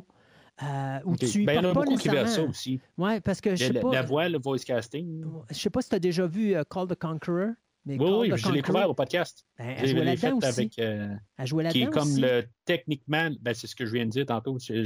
Euh, 0.62 1.00
ou 1.06 1.14
Ok. 1.14 1.20
tu 1.20 1.44
y 1.44 1.46
Ben, 1.46 1.54
il 1.54 1.56
y 1.56 1.66
en 1.66 1.70
a 1.70 1.74
beaucoup 1.74 1.96
qui 1.96 2.10
ça 2.10 2.44
aussi. 2.44 2.80
Ouais, 2.98 3.20
parce 3.22 3.42
que 3.42 3.56
je 3.56 3.66
sais 3.66 3.74
la, 3.74 3.82
pas. 3.82 3.92
la 3.92 4.02
voix, 4.04 4.30
le 4.30 4.38
voice 4.38 4.60
casting. 4.66 5.24
Je 5.50 5.56
sais 5.56 5.70
pas 5.70 5.82
si 5.82 5.90
tu 5.90 5.96
as 5.96 6.00
déjà 6.00 6.28
vu 6.28 6.56
euh, 6.56 6.64
Call 6.70 6.88
the 6.88 6.96
Conqueror. 6.96 7.52
Mais 7.86 7.98
Oui, 7.98 8.30
oui, 8.32 8.38
je 8.38 8.52
l'ai 8.52 8.62
couvert 8.62 8.90
au 8.90 8.94
podcast. 8.94 9.46
ben, 9.58 9.76
elle 9.78 9.88
jouait 9.88 10.04
là-dedans 10.06 10.38
aussi. 10.38 10.48
avec. 10.48 10.80
euh, 10.80 11.10
Elle 11.38 11.48
jouait 11.48 11.70
qui 11.70 11.80
est 11.80 11.86
là-dedans 11.86 12.00
comme 12.00 12.12
aussi. 12.12 12.22
le 12.22 12.44
techniquement, 12.66 13.30
ben, 13.42 13.54
c'est 13.54 13.68
ce 13.68 13.76
que 13.76 13.86
je 13.86 13.94
viens 13.94 14.06
de 14.06 14.12
dire 14.12 14.26
tantôt. 14.26 14.60
C'est 14.60 14.84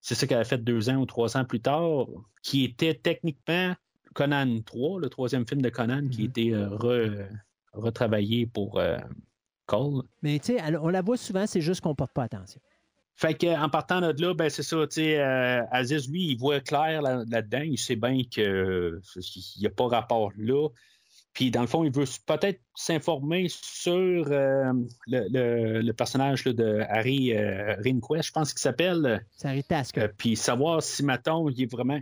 c'est 0.00 0.14
ça 0.14 0.26
qu'elle 0.26 0.38
a 0.40 0.44
fait 0.44 0.58
deux 0.62 0.90
ans 0.90 0.96
ou 0.96 1.06
trois 1.06 1.36
ans 1.38 1.44
plus 1.46 1.60
tard, 1.60 2.06
qui 2.42 2.64
était 2.64 2.92
techniquement 2.94 3.74
Conan 4.14 4.60
3, 4.64 5.00
le 5.00 5.08
troisième 5.08 5.46
film 5.46 5.60
de 5.60 5.68
Conan, 5.68 6.08
qui 6.08 6.22
Mhm. 6.22 6.28
était 6.28 6.50
euh, 6.52 6.68
re- 6.70 7.26
retravaillé 7.72 8.46
pour 8.46 8.78
euh, 8.78 8.96
Cole. 9.66 10.02
Mais 10.22 10.38
tu 10.38 10.56
sais, 10.56 10.76
on 10.78 10.88
la 10.88 11.02
voit 11.02 11.16
souvent, 11.16 11.46
c'est 11.46 11.60
juste 11.60 11.80
qu'on 11.80 11.94
porte 11.94 12.12
pas 12.12 12.24
attention. 12.24 12.60
Fait 13.16 13.34
que, 13.34 13.46
en 13.62 13.68
partant 13.68 14.00
de 14.00 14.20
là, 14.20 14.34
ben, 14.34 14.50
c'est 14.50 14.64
ça, 14.64 14.76
tu 14.88 14.94
sais, 15.02 15.20
euh, 15.20 15.62
Aziz, 15.70 16.10
lui, 16.10 16.30
il 16.32 16.36
voit 16.36 16.60
clair 16.60 17.00
là- 17.00 17.22
là-dedans, 17.28 17.62
il 17.62 17.78
sait 17.78 17.94
bien 17.96 18.22
qu'il 18.24 19.00
n'y 19.60 19.66
a 19.66 19.70
pas 19.70 19.86
rapport 19.86 20.32
là. 20.36 20.68
Puis, 21.32 21.50
dans 21.50 21.60
le 21.62 21.66
fond, 21.66 21.82
il 21.84 21.90
veut 21.92 22.04
peut-être 22.26 22.60
s'informer 22.76 23.46
sur 23.48 23.92
euh, 23.92 24.72
le, 25.06 25.28
le- 25.30 25.80
le 25.80 25.92
personnage 25.92 26.44
là, 26.44 26.52
de 26.52 26.80
Harry 26.88 27.36
Rinquest, 27.36 28.24
je 28.28 28.32
pense 28.32 28.52
qu'il 28.52 28.60
s'appelle. 28.60 29.24
C'est 29.36 29.48
Harry 29.48 29.64
Tasker. 29.64 30.08
Puis, 30.16 30.36
savoir 30.36 30.82
si, 30.82 31.04
mettons, 31.04 31.48
il 31.48 31.62
est 31.62 31.70
vraiment. 31.70 31.98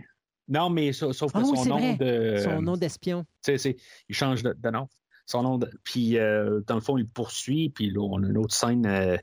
Non, 0.53 0.69
mais 0.69 0.93
sa- 0.93 1.11
sauf 1.13 1.31
que 1.33 1.37
Ah 1.39 1.41
oui, 1.43 1.57
son 1.57 1.65
nom 1.65 1.77
vrai. 1.79 1.97
de. 1.97 2.37
Son 2.37 2.61
nom 2.61 2.77
d'espion. 2.77 3.25
C'est- 3.41 3.75
il 4.09 4.15
change 4.15 4.43
de, 4.43 4.53
de 4.57 4.69
nom. 4.69 4.87
Son 5.25 5.41
nom 5.41 5.57
de- 5.57 5.69
Puis, 5.83 6.17
euh, 6.17 6.61
dans 6.67 6.75
le 6.75 6.81
fond, 6.81 6.97
il 6.97 7.07
poursuit. 7.07 7.69
Puis 7.69 7.89
là, 7.89 8.01
on 8.01 8.21
a 8.23 8.27
une 8.27 8.37
autre 8.37 8.53
scène 8.53 8.85
euh, 8.85 9.17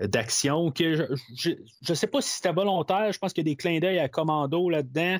d'action 0.00 0.70
que 0.72 1.08
je 1.36 1.50
ne 1.88 1.94
sais 1.94 2.06
pas 2.06 2.20
si 2.20 2.30
c'était 2.36 2.52
volontaire. 2.52 3.10
Je 3.12 3.18
pense 3.18 3.32
qu'il 3.32 3.46
y 3.46 3.50
a 3.50 3.52
des 3.52 3.56
clins 3.56 3.78
d'œil 3.78 3.98
à 3.98 4.08
Commando 4.08 4.68
là-dedans. 4.68 5.18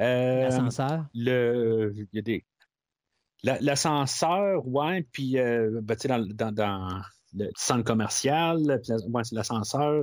Euh, 0.00 0.42
L'ascenseur. 0.42 1.06
le, 1.14 1.92
il 1.96 2.06
y 2.12 2.18
a 2.18 2.22
des. 2.22 2.44
la- 3.44 3.58
L'ascenseur, 3.60 4.66
ouais, 4.66 5.06
puis 5.12 5.38
euh, 5.38 5.80
ben, 5.82 5.94
tu 5.96 6.02
sais, 6.02 6.08
dans, 6.08 6.24
dans- 6.26 6.52
dans 6.52 7.00
le 7.34 7.48
centre 7.56 7.84
commercial, 7.84 8.58
puis 8.82 8.92
la- 8.92 9.06
ouais, 9.08 9.24
c'est 9.24 9.34
l'ascenseur. 9.34 10.02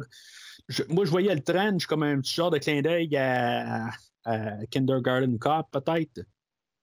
Je- 0.68 0.84
moi, 0.90 1.06
je 1.06 1.12
voyais 1.12 1.34
le 1.36 1.42
trench 1.42 1.86
comme 1.86 2.04
un 2.04 2.20
petit 2.22 2.34
genre 2.34 2.50
de 2.52 2.58
clin 2.58 2.82
d'œil 2.82 3.16
à, 3.18 3.88
à 4.26 4.66
Kindergarten 4.72 5.38
Cop, 5.40 5.68
peut-être. 5.72 6.22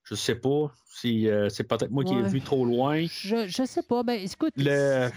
Je 0.05 0.15
sais 0.15 0.35
pas. 0.37 0.73
Si, 0.87 1.29
euh, 1.29 1.49
c'est 1.49 1.65
peut-être 1.65 1.91
moi 1.91 2.05
qui 2.05 2.13
ai 2.15 2.23
Ouais. 2.23 2.29
vu 2.29 2.41
trop 2.41 2.65
loin. 2.65 3.05
Je, 3.07 3.47
je 3.47 3.65
sais 3.65 3.83
pas. 3.83 4.03
Ben, 4.03 4.21
écoute, 4.21 4.53
Le... 4.57 5.11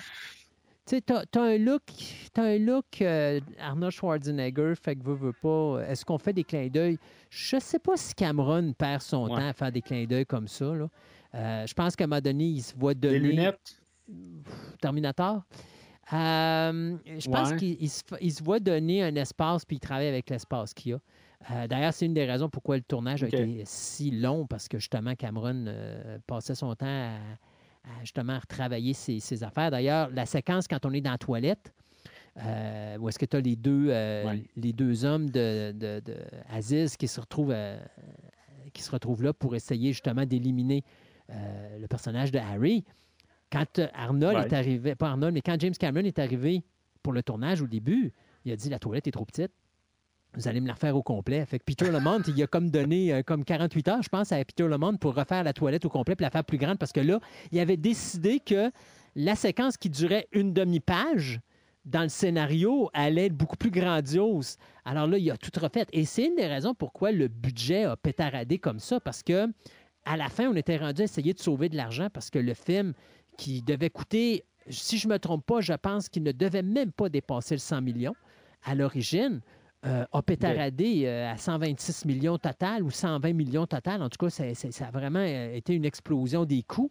tu 0.86 1.02
t'as 1.02 1.24
un 1.42 1.58
look, 1.58 1.82
t'as 2.34 2.44
un 2.44 2.58
look 2.60 3.02
euh, 3.02 3.40
Arnold 3.60 3.92
Schwarzenegger, 3.92 4.74
fait 4.76 4.96
que 4.96 5.04
veux, 5.04 5.16
veux 5.16 5.34
pas. 5.34 5.82
Est-ce 5.88 6.06
qu'on 6.06 6.20
fait 6.20 6.34
des 6.34 6.44
clins 6.44 6.68
d'œil? 6.68 6.98
Je 7.32 7.60
sais 7.60 7.80
pas 7.80 7.98
si 7.98 8.14
Cameron 8.14 8.74
perd 8.74 9.02
son 9.02 9.24
Ouais. 9.24 9.30
temps 9.40 9.48
à 9.50 9.54
faire 9.54 9.72
des 9.72 9.82
clins 9.82 10.06
d'œil 10.06 10.26
comme 10.26 10.48
ça. 10.48 10.66
Là. 10.74 10.88
Euh, 11.34 11.66
je 11.68 11.74
pense 11.74 11.96
qu'à 11.96 12.04
un 12.04 12.08
moment 12.08 12.22
donné, 12.22 12.46
il 12.46 12.62
se 12.62 12.76
voit 12.76 12.94
donner. 12.94 13.20
Les 13.20 13.30
lunettes. 13.30 13.82
Terminator. 14.82 15.44
Euh, 16.14 16.96
je 17.18 17.30
pense 17.30 17.50
Ouais. 17.52 17.58
qu'il 17.58 17.78
il 17.82 17.90
se, 17.90 18.02
se 18.30 18.44
voit 18.44 18.60
donner 18.60 19.02
un 19.04 19.16
espace 19.16 19.66
puis 19.66 19.78
il 19.78 19.80
travaille 19.80 20.08
avec 20.08 20.30
l'espace 20.30 20.74
qu'il 20.74 20.94
a. 20.94 21.00
Euh, 21.52 21.68
D'ailleurs, 21.68 21.94
c'est 21.94 22.06
une 22.06 22.14
des 22.14 22.26
raisons 22.26 22.50
pourquoi 22.50 22.78
le 22.78 22.84
tournage 22.84 23.24
a 23.24 23.28
été 23.28 23.64
si 23.66 24.12
long 24.12 24.48
parce 24.48 24.68
que 24.68 24.78
justement 24.80 25.16
Cameron 25.16 25.66
euh, 25.68 26.18
passait 26.28 26.56
son 26.56 26.74
temps 26.76 26.86
à, 26.86 27.16
à 27.84 28.00
justement 28.02 28.40
retravailler 28.40 28.94
ses, 28.94 29.20
ses 29.20 29.44
affaires. 29.44 29.70
D'ailleurs, 29.72 30.10
la 30.12 30.26
séquence 30.26 30.68
quand 30.68 30.86
on 30.86 30.92
est 30.94 31.02
dans 31.02 31.12
la 31.12 31.18
toilette, 31.18 31.74
euh, 32.38 32.98
où 32.98 33.08
est-ce 33.10 33.20
que 33.20 33.26
tu 33.26 33.38
as 33.38 33.42
les 33.42 33.56
deux, 33.56 33.88
Ouais. 33.90 34.44
les 34.56 34.74
deux 34.74 35.06
hommes 35.06 35.30
de, 35.30 35.72
de- 35.72 36.02
de 36.04 36.16
Aziz 36.50 36.98
qui 36.98 37.08
se 37.08 37.20
retrouvent 37.22 37.56
qui 38.74 38.82
se 38.82 38.92
retrouvent 38.92 39.24
là 39.24 39.32
pour 39.34 39.56
essayer 39.56 39.92
justement 39.94 40.26
d'éliminer 40.26 40.84
le 41.30 41.88
personnage 41.88 42.32
de 42.32 42.40
Harry. 42.40 42.84
Quand 43.52 43.80
Arnold 43.94 44.38
Ouais. 44.38 44.46
est 44.48 44.54
arrivé, 44.54 44.96
pas 44.96 45.10
Arnold, 45.10 45.34
mais 45.34 45.42
quand 45.42 45.56
James 45.60 45.74
Cameron 45.80 46.04
est 46.06 46.20
arrivé 46.20 46.64
pour 47.04 47.14
le 47.14 47.22
tournage 47.24 47.62
au 47.62 47.68
début, 47.68 48.12
il 48.44 48.52
a 48.52 48.56
dit 48.56 48.70
la 48.70 48.80
toilette 48.80 49.08
est 49.08 49.12
trop 49.12 49.24
petite. 49.26 49.52
Vous 50.36 50.48
allez 50.48 50.60
me 50.60 50.68
la 50.68 50.74
refaire 50.74 50.96
au 50.96 51.04
complet. 51.04 51.46
Fait 51.46 51.60
que 51.60 51.64
Peter 51.64 51.90
Lamont, 51.90 52.22
il 52.28 52.44
a 52.44 52.48
comme 52.48 52.70
donné 52.70 53.14
euh, 53.14 53.24
comme 53.24 53.46
48 53.46 53.88
heures, 53.88 54.02
je 54.02 54.10
pense, 54.10 54.32
à 54.32 54.44
Peter 54.44 54.68
Lamont 54.68 54.98
pour 54.98 55.16
refaire 55.16 55.44
la 55.44 55.54
toilette 55.54 55.86
au 55.86 55.90
complet 55.90 56.16
puis 56.16 56.24
la 56.24 56.30
faire 56.30 56.44
plus 56.44 56.58
grande 56.58 56.78
parce 56.78 56.92
que 56.92 57.00
là, 57.00 57.20
il 57.52 57.60
avait 57.60 57.78
décidé 57.78 58.40
que 58.40 58.72
la 59.16 59.36
séquence 59.36 59.78
qui 59.78 59.90
durait 59.90 60.28
une 60.34 60.54
demi-page 60.54 61.40
dans 61.86 62.02
le 62.02 62.10
scénario 62.10 62.90
allait 62.94 63.28
être 63.28 63.38
beaucoup 63.38 63.56
plus 63.56 63.72
grandiose. 63.72 64.58
Alors 64.84 65.08
là, 65.08 65.18
il 65.18 65.32
a 65.32 65.38
tout 65.38 65.52
refait. 65.60 65.86
Et 65.94 66.04
c'est 66.04 66.26
une 66.26 66.36
des 66.36 66.48
raisons 66.48 66.74
pourquoi 66.74 67.12
le 67.12 67.28
budget 67.28 67.84
a 67.84 67.96
pétaradé 67.96 68.58
comme 68.58 68.80
ça 68.80 69.00
parce 69.00 69.24
que 69.24 69.48
à 70.06 70.18
la 70.18 70.30
fin, 70.30 70.50
on 70.50 70.56
était 70.56 70.78
rendu 70.78 71.02
à 71.02 71.06
essayer 71.06 71.34
de 71.34 71.40
sauver 71.40 71.70
de 71.70 71.78
l'argent 71.78 72.10
parce 72.14 72.30
que 72.30 72.40
le 72.40 72.54
film 72.54 72.94
qui 73.38 73.62
devait 73.62 73.90
coûter, 73.90 74.44
si 74.70 74.98
je 74.98 75.08
ne 75.08 75.14
me 75.14 75.20
trompe 75.20 75.46
pas, 75.46 75.62
je 75.62 75.74
pense 75.74 76.10
qu'il 76.10 76.24
ne 76.24 76.32
devait 76.32 76.62
même 76.62 76.92
pas 76.92 77.10
dépasser 77.10 77.56
le 77.56 77.60
100 77.60 77.82
millions 77.82 78.16
à 78.64 78.76
l'origine, 78.76 79.42
euh, 79.86 80.06
a 80.12 80.22
pétaradé 80.22 81.04
euh, 81.06 81.32
à 81.32 81.38
126 81.38 82.06
millions 82.06 82.38
total 82.38 82.82
ou 82.84 82.90
120 82.90 83.34
millions 83.34 83.68
total. 83.68 84.02
En 84.02 84.10
tout 84.10 84.18
cas, 84.18 84.30
ça, 84.30 84.54
ça- 84.56 84.72
ça 84.72 84.88
a 84.88 84.92
vraiment 84.92 85.20
euh, 85.20 85.54
été 85.56 85.74
une 85.74 85.86
explosion 85.86 86.46
des 86.46 86.64
coûts. 86.64 86.90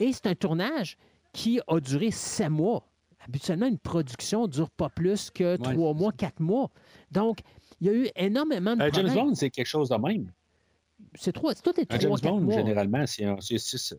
Et 0.00 0.12
c'est 0.12 0.26
un 0.26 0.34
tournage 0.34 0.96
qui 1.32 1.60
a 1.66 1.80
duré 1.80 2.10
sept 2.10 2.48
mois. 2.50 2.84
Habituellement, 3.26 3.66
une 3.66 3.78
production 3.78 4.42
ne 4.42 4.48
dure 4.52 4.70
pas 4.70 4.88
plus 4.88 5.30
que 5.30 5.56
trois 5.56 5.92
mois, 5.94 6.12
quatre 6.12 6.38
mois. 6.40 6.70
Donc, 7.10 7.40
il 7.80 7.86
y 7.88 7.90
a 7.90 7.92
eu 7.92 8.08
énormément 8.14 8.76
de 8.76 8.82
Euh, 8.82 8.90
James. 8.92 9.12
Bond, 9.12 9.34
c'est 9.34 9.50
quelque 9.50 9.66
chose 9.66 9.88
de 9.88 9.96
même. 9.96 10.30
C'est 11.14 11.32
trois, 11.32 11.54
c'est 11.54 11.62
tout 11.62 11.78
est 11.80 11.86
trois, 11.86 11.98
James 12.00 12.32
Bond, 12.34 12.40
mois. 12.40 12.54
généralement, 12.54 13.04
c'est 13.06 13.58
six. 13.58 13.94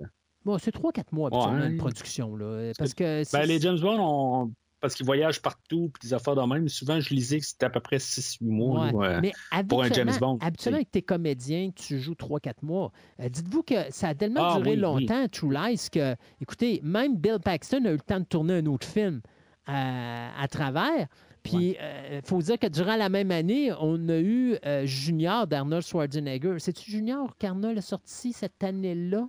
Bon, 0.45 0.57
c'est 0.57 0.71
trois, 0.71 0.91
quatre 0.93 1.11
mois 1.11 1.27
habituellement, 1.27 1.59
Ouais. 1.65 1.71
une 1.71 1.77
production. 1.77 2.35
Là, 2.37 2.71
parce 2.77 2.93
que 2.93 3.23
Ben, 3.33 3.45
les 3.45 3.59
James 3.59 3.79
Bond, 3.79 3.97
on- 3.99 4.51
parce 4.79 4.95
qu'ils 4.95 5.05
voyagent 5.05 5.41
partout, 5.41 5.89
puis 5.93 6.07
des 6.07 6.13
affaires 6.13 6.35
de 6.35 6.41
même, 6.41 6.67
souvent, 6.69 6.99
je 6.99 7.13
lisais 7.13 7.39
que 7.39 7.45
c'était 7.45 7.65
à 7.65 7.69
peu 7.69 7.79
près 7.79 7.97
6-8 7.97 8.37
mois. 8.45 8.85
Ouais. 8.87 8.91
là, 8.91 8.97
ouais. 9.15 9.21
Mais 9.21 9.63
pour 9.67 9.83
un 9.83 9.89
James 9.91 10.11
Bond, 10.19 10.37
habituellement, 10.41 10.77
avec 10.77 10.91
tes 10.91 11.01
comédiens, 11.01 11.69
tu 11.75 11.99
joues 11.99 12.13
3-4 12.15 12.53
mois. 12.61 12.91
Euh, 13.19 13.29
Dites-vous 13.29 13.63
que 13.63 13.75
ça 13.91 14.09
a 14.09 14.15
tellement 14.15 14.41
Ah, 14.43 14.57
duré 14.57 14.71
oui, 14.71 14.75
oui. 14.75 14.81
longtemps, 14.81 15.27
True 15.27 15.51
Lies, 15.53 15.87
que, 15.91 16.15
écoutez, 16.41 16.79
même 16.83 17.17
Bill 17.17 17.39
Paxton 17.43 17.83
a 17.85 17.89
eu 17.89 17.93
le 17.93 17.99
temps 17.99 18.19
de 18.19 18.25
tourner 18.25 18.53
un 18.55 18.65
autre 18.67 18.87
film 18.87 19.21
à, 19.65 20.29
à 20.41 20.47
travers. 20.47 21.07
Puis, 21.43 21.77
il 22.11 22.21
faut 22.25 22.41
dire 22.41 22.59
que 22.59 22.67
durant 22.67 22.95
la 22.97 23.07
même 23.09 23.31
année, 23.31 23.71
on 23.79 24.09
a 24.09 24.17
eu 24.17 24.57
euh, 24.65 24.85
Junior 24.85 25.47
d'Arnold 25.47 25.83
Schwarzenegger. 25.83 26.55
C'est-tu 26.59 26.91
Junior 26.91 27.35
qu'Arnold 27.37 27.77
a 27.77 27.81
sorti 27.81 28.33
cette 28.33 28.61
année-là, 28.63 29.27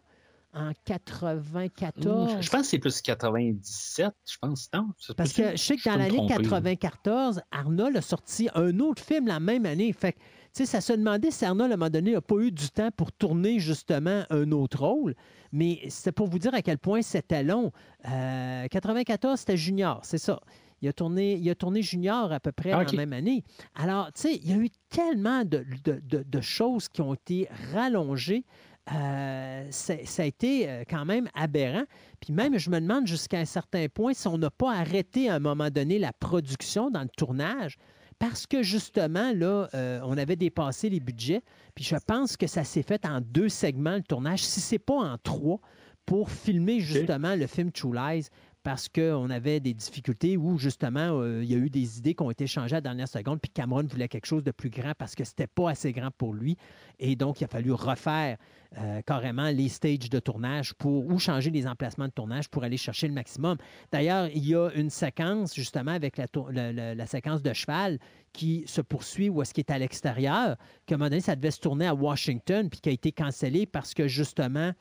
en 0.52 0.72
94? 0.84 2.38
Je 2.40 2.50
pense 2.50 2.60
que 2.62 2.66
c'est 2.66 2.78
plus 2.78 3.00
97, 3.00 4.12
je 4.30 4.36
pense. 4.40 4.68
Non, 4.74 4.88
Parce 5.16 5.32
que 5.32 5.52
je 5.52 5.56
sais 5.56 5.76
que 5.76 5.84
dans 5.88 5.96
l'année 5.96 6.16
tromper, 6.16 6.34
là. 6.34 6.38
94, 6.76 7.40
Arnold 7.50 7.96
a 7.96 8.02
sorti 8.02 8.48
un 8.54 8.78
autre 8.80 9.02
film 9.02 9.26
la 9.26 9.40
même 9.40 9.66
année. 9.66 9.92
Fait 9.92 10.12
que, 10.12 10.18
tu 10.18 10.24
sais, 10.52 10.66
ça 10.66 10.80
se 10.80 10.92
demandait 10.92 11.30
si 11.30 11.44
Arnold, 11.44 11.70
à 11.70 11.74
un 11.74 11.76
moment 11.76 11.90
donné, 11.90 12.12
n'a 12.12 12.20
pas 12.20 12.36
eu 12.36 12.50
du 12.50 12.68
temps 12.70 12.90
pour 12.96 13.12
tourner 13.12 13.58
justement 13.60 14.24
un 14.30 14.50
autre 14.52 14.80
rôle. 14.84 15.14
Mais 15.52 15.80
c'était 15.88 16.12
pour 16.12 16.26
vous 16.28 16.38
dire 16.38 16.54
à 16.54 16.62
quel 16.62 16.78
point 16.78 17.02
c'était 17.02 17.42
long. 17.42 17.72
Euh, 18.08 18.66
94, 18.68 19.38
c'était 19.40 19.56
Junior, 19.56 20.00
c'est 20.02 20.18
ça. 20.18 20.40
Il 20.82 20.88
a, 20.88 20.94
tourné, 20.94 21.34
il 21.34 21.50
a 21.50 21.54
tourné 21.54 21.82
Junior 21.82 22.32
à 22.32 22.40
peu 22.40 22.52
près 22.52 22.70
dans 22.70 22.78
la 22.78 22.84
même 22.96 23.12
année. 23.12 23.44
Alors, 23.74 24.06
tu 24.14 24.22
sais, 24.22 24.36
il 24.42 24.48
y 24.50 24.54
a 24.54 24.56
eu 24.56 24.70
tellement 24.88 25.44
de, 25.44 25.62
de- 25.84 26.00
de- 26.02 26.22
de 26.26 26.40
choses 26.40 26.88
qui 26.88 27.02
ont 27.02 27.12
été 27.12 27.48
rallongées. 27.74 28.44
Euh, 28.92 29.66
ça 29.70 30.22
a 30.22 30.26
été 30.26 30.68
euh, 30.68 30.82
quand 30.88 31.04
même 31.04 31.28
aberrant. 31.34 31.84
Puis 32.20 32.32
même, 32.32 32.58
je 32.58 32.70
me 32.70 32.80
demande 32.80 33.06
jusqu'à 33.06 33.38
un 33.38 33.44
certain 33.44 33.86
point 33.88 34.14
si 34.14 34.26
on 34.26 34.38
n'a 34.38 34.50
pas 34.50 34.72
arrêté 34.72 35.28
à 35.28 35.36
un 35.36 35.38
moment 35.38 35.70
donné 35.70 35.98
la 35.98 36.12
production 36.12 36.90
dans 36.90 37.02
le 37.02 37.08
tournage 37.08 37.76
parce 38.18 38.46
que 38.46 38.62
justement, 38.62 39.32
là, 39.34 39.68
euh, 39.74 40.00
on 40.04 40.18
avait 40.18 40.36
dépassé 40.36 40.90
les 40.90 41.00
budgets. 41.00 41.42
Puis 41.74 41.84
je 41.84 41.96
pense 42.06 42.36
que 42.36 42.46
ça 42.46 42.64
s'est 42.64 42.82
fait 42.82 43.06
en 43.06 43.20
deux 43.20 43.48
segments, 43.48 43.96
le 43.96 44.02
tournage, 44.02 44.44
si 44.44 44.60
c'est 44.60 44.78
pas 44.78 44.94
en 44.94 45.16
trois, 45.18 45.60
pour 46.04 46.30
filmer 46.30 46.80
justement 46.80 47.34
le 47.34 47.46
film 47.46 47.72
True 47.72 47.94
Lies 47.94 48.28
parce 48.62 48.88
qu'on 48.88 49.30
avait 49.30 49.60
des 49.60 49.72
difficultés 49.72 50.36
où, 50.36 50.58
justement, 50.58 51.20
euh, 51.20 51.42
il 51.42 51.50
y 51.50 51.54
a 51.54 51.58
eu 51.58 51.70
des 51.70 51.98
idées 51.98 52.14
qui 52.14 52.22
ont 52.22 52.30
été 52.30 52.46
changées 52.46 52.74
à 52.74 52.78
la 52.78 52.82
dernière 52.82 53.08
seconde, 53.08 53.40
puis 53.40 53.50
Cameron 53.50 53.84
voulait 53.84 54.08
quelque 54.08 54.26
chose 54.26 54.44
de 54.44 54.50
plus 54.50 54.70
grand 54.70 54.92
parce 54.98 55.14
que 55.14 55.24
c'était 55.24 55.46
pas 55.46 55.70
assez 55.70 55.92
grand 55.92 56.10
pour 56.10 56.34
lui. 56.34 56.56
Et 56.98 57.16
donc, 57.16 57.40
il 57.40 57.44
a 57.44 57.48
fallu 57.48 57.72
refaire 57.72 58.36
euh, 58.78 59.00
carrément 59.02 59.48
les 59.50 59.68
stages 59.68 60.10
de 60.10 60.18
tournage 60.20 60.74
pour, 60.74 61.06
ou 61.06 61.18
changer 61.18 61.50
les 61.50 61.66
emplacements 61.66 62.06
de 62.06 62.12
tournage 62.12 62.48
pour 62.48 62.62
aller 62.62 62.76
chercher 62.76 63.08
le 63.08 63.14
maximum. 63.14 63.56
D'ailleurs, 63.90 64.28
il 64.34 64.46
y 64.46 64.54
a 64.54 64.68
une 64.74 64.90
séquence, 64.90 65.54
justement, 65.54 65.92
avec 65.92 66.18
la, 66.18 67.06
séquence 67.06 67.42
de 67.42 67.52
cheval 67.52 67.98
qui 68.32 68.64
se 68.66 68.80
poursuit 68.80 69.28
ou 69.28 69.42
est-ce 69.42 69.54
qu'il 69.54 69.62
est 69.62 69.72
à 69.72 69.78
l'extérieur, 69.78 70.56
qu'à 70.86 70.94
un 70.94 70.98
moment 70.98 71.10
donné, 71.10 71.20
ça 71.20 71.34
devait 71.34 71.50
se 71.50 71.60
tourner 71.60 71.86
à 71.86 71.94
Washington, 71.94 72.68
puis 72.68 72.80
qui 72.80 72.90
a 72.90 72.92
été 72.92 73.10
cancellé 73.10 73.66
parce 73.66 73.94
que, 73.94 74.06
justement, 74.06 74.72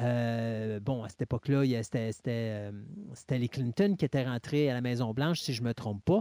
euh, 0.00 0.80
bon, 0.80 1.02
à 1.02 1.08
cette 1.08 1.22
époque-là, 1.22 1.64
c'était 1.82 2.10
euh, 2.26 2.70
c'était 3.14 3.38
les 3.38 3.48
Clinton 3.48 3.96
qui 3.98 4.04
étaient 4.04 4.24
rentrés 4.24 4.70
à 4.70 4.74
la 4.74 4.80
Maison-Blanche, 4.80 5.40
si 5.40 5.52
je 5.52 5.62
ne 5.62 5.68
me 5.68 5.74
trompe 5.74 6.04
pas. 6.04 6.20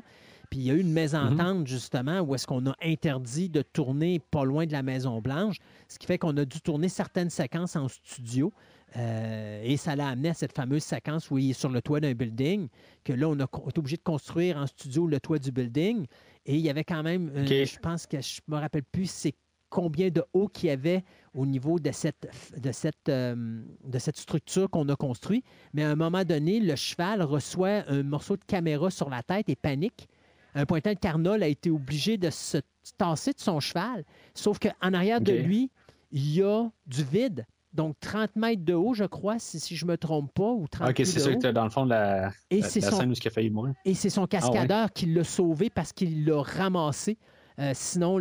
Puis 0.50 0.60
il 0.62 0.66
y 0.66 0.72
a 0.72 0.74
eu 0.74 0.80
une 0.80 0.94
mésentente, 0.94 1.68
justement, 1.68 2.22
où 2.22 2.34
est-ce 2.34 2.48
qu'on 2.48 2.66
a 2.68 2.76
interdit 2.82 3.50
de 3.50 3.62
tourner 3.62 4.20
pas 4.20 4.46
loin 4.46 4.66
de 4.66 4.72
la 4.72 4.82
Maison-Blanche, 4.82 5.58
ce 5.90 6.00
qui 6.00 6.08
fait 6.08 6.18
qu'on 6.18 6.36
a 6.38 6.46
dû 6.46 6.62
tourner 6.62 6.90
certaines 6.90 7.30
séquences 7.30 7.76
en 7.76 7.88
studio. 7.90 8.54
Euh, 8.96 9.62
et 9.64 9.76
ça 9.76 9.98
l'a 9.98 10.08
amené 10.08 10.30
à 10.30 10.34
cette 10.34 10.54
fameuse 10.54 10.84
séquence 10.84 11.30
où 11.30 11.38
il 11.38 11.50
est 11.50 11.54
sur 11.54 11.70
le 11.70 11.82
toit 11.82 12.00
d'un 12.00 12.14
building, 12.14 12.70
que 13.04 13.12
là, 13.12 13.28
on 13.28 13.38
a 13.40 13.44
été 13.44 13.80
obligé 13.80 13.98
de 13.98 14.04
construire 14.04 14.58
en 14.58 14.68
studio 14.68 15.06
le 15.08 15.20
toit 15.20 15.40
du 15.40 15.52
building. 15.52 16.06
Et 16.46 16.56
il 16.56 16.62
y 16.62 16.70
avait 16.70 16.86
quand 16.86 17.04
même, 17.04 17.30
euh, 17.36 17.44
OK. 17.44 17.50
je 17.50 17.80
pense 17.80 18.08
que 18.08 18.22
je 18.22 18.40
me 18.48 18.56
rappelle 18.56 18.84
plus 18.84 19.10
c'est 19.12 19.36
combien 19.70 20.10
de 20.10 20.24
haut 20.34 20.48
qu'il 20.48 20.70
y 20.70 20.72
avait 20.72 21.04
au 21.34 21.46
niveau 21.46 21.80
de 21.80 21.92
cette, 21.92 22.28
de 22.58 22.72
cette, 22.72 23.10
euh, 23.10 23.62
de 23.84 24.00
cette 24.00 24.18
structure 24.18 24.70
qu'on 24.70 24.88
a 24.90 24.96
construite. 24.96 25.46
Mais 25.74 25.84
à 25.84 25.90
un 25.92 25.96
moment 25.96 26.24
donné, 26.24 26.60
le 26.60 26.76
cheval 26.76 27.22
reçoit 27.22 27.84
un 27.90 28.04
morceau 28.04 28.38
de 28.38 28.44
caméra 28.46 28.90
sur 28.90 29.10
la 29.10 29.24
tête 29.24 29.50
et 29.50 29.56
panique. 29.56 30.08
À 30.56 30.62
un 30.62 30.66
point 30.66 30.80
tel 30.82 30.98
qu'Arnold 30.98 31.44
a 31.44 31.48
été 31.48 31.70
obligé 31.70 32.18
de 32.18 32.30
se 32.30 32.58
tasser 32.98 33.34
de 33.34 33.40
son 33.40 33.60
cheval. 33.60 34.04
Sauf 34.34 34.58
qu'en 34.60 34.94
arrière 34.94 35.22
de 35.22 35.34
lui, 35.34 35.70
il 36.12 36.34
y 36.36 36.42
a 36.42 36.70
du 36.86 37.04
vide. 37.04 37.46
donc 37.74 37.96
30 38.00 38.36
mètres 38.38 38.64
de 38.64 38.74
haut, 38.74 38.94
je 38.96 39.04
crois, 39.04 39.38
si, 39.38 39.60
si 39.60 39.76
je 39.76 39.86
me 39.86 39.98
trompe 39.98 40.34
pas, 40.34 40.52
ou 40.52 40.68
30 40.68 40.90
Ok, 40.90 40.96
c'est 41.06 41.16
de 41.16 41.20
ça 41.20 41.36
que 41.36 41.48
dans 41.52 41.66
le 41.66 41.70
fond 41.70 41.84
de 41.86 41.92
la, 41.92 42.32
Et 42.50 42.62
la, 42.62 42.68
c'est 42.70 42.80
la 42.80 42.90
son- 42.90 42.98
scène 42.98 43.10
où 43.12 43.14
il 43.14 43.28
a 43.28 43.30
failli 43.30 43.50
mourir. 43.52 43.74
Et 43.86 43.94
c'est 43.94 44.10
son 44.10 44.26
cascadeur 44.26 44.92
qui 44.94 45.06
l'a 45.08 45.24
sauvé 45.26 45.70
parce 45.70 45.94
qu'il 45.94 46.26
l'a 46.26 46.42
ramassé. 46.42 47.18
Euh, 47.60 47.72
sinon, 47.74 48.20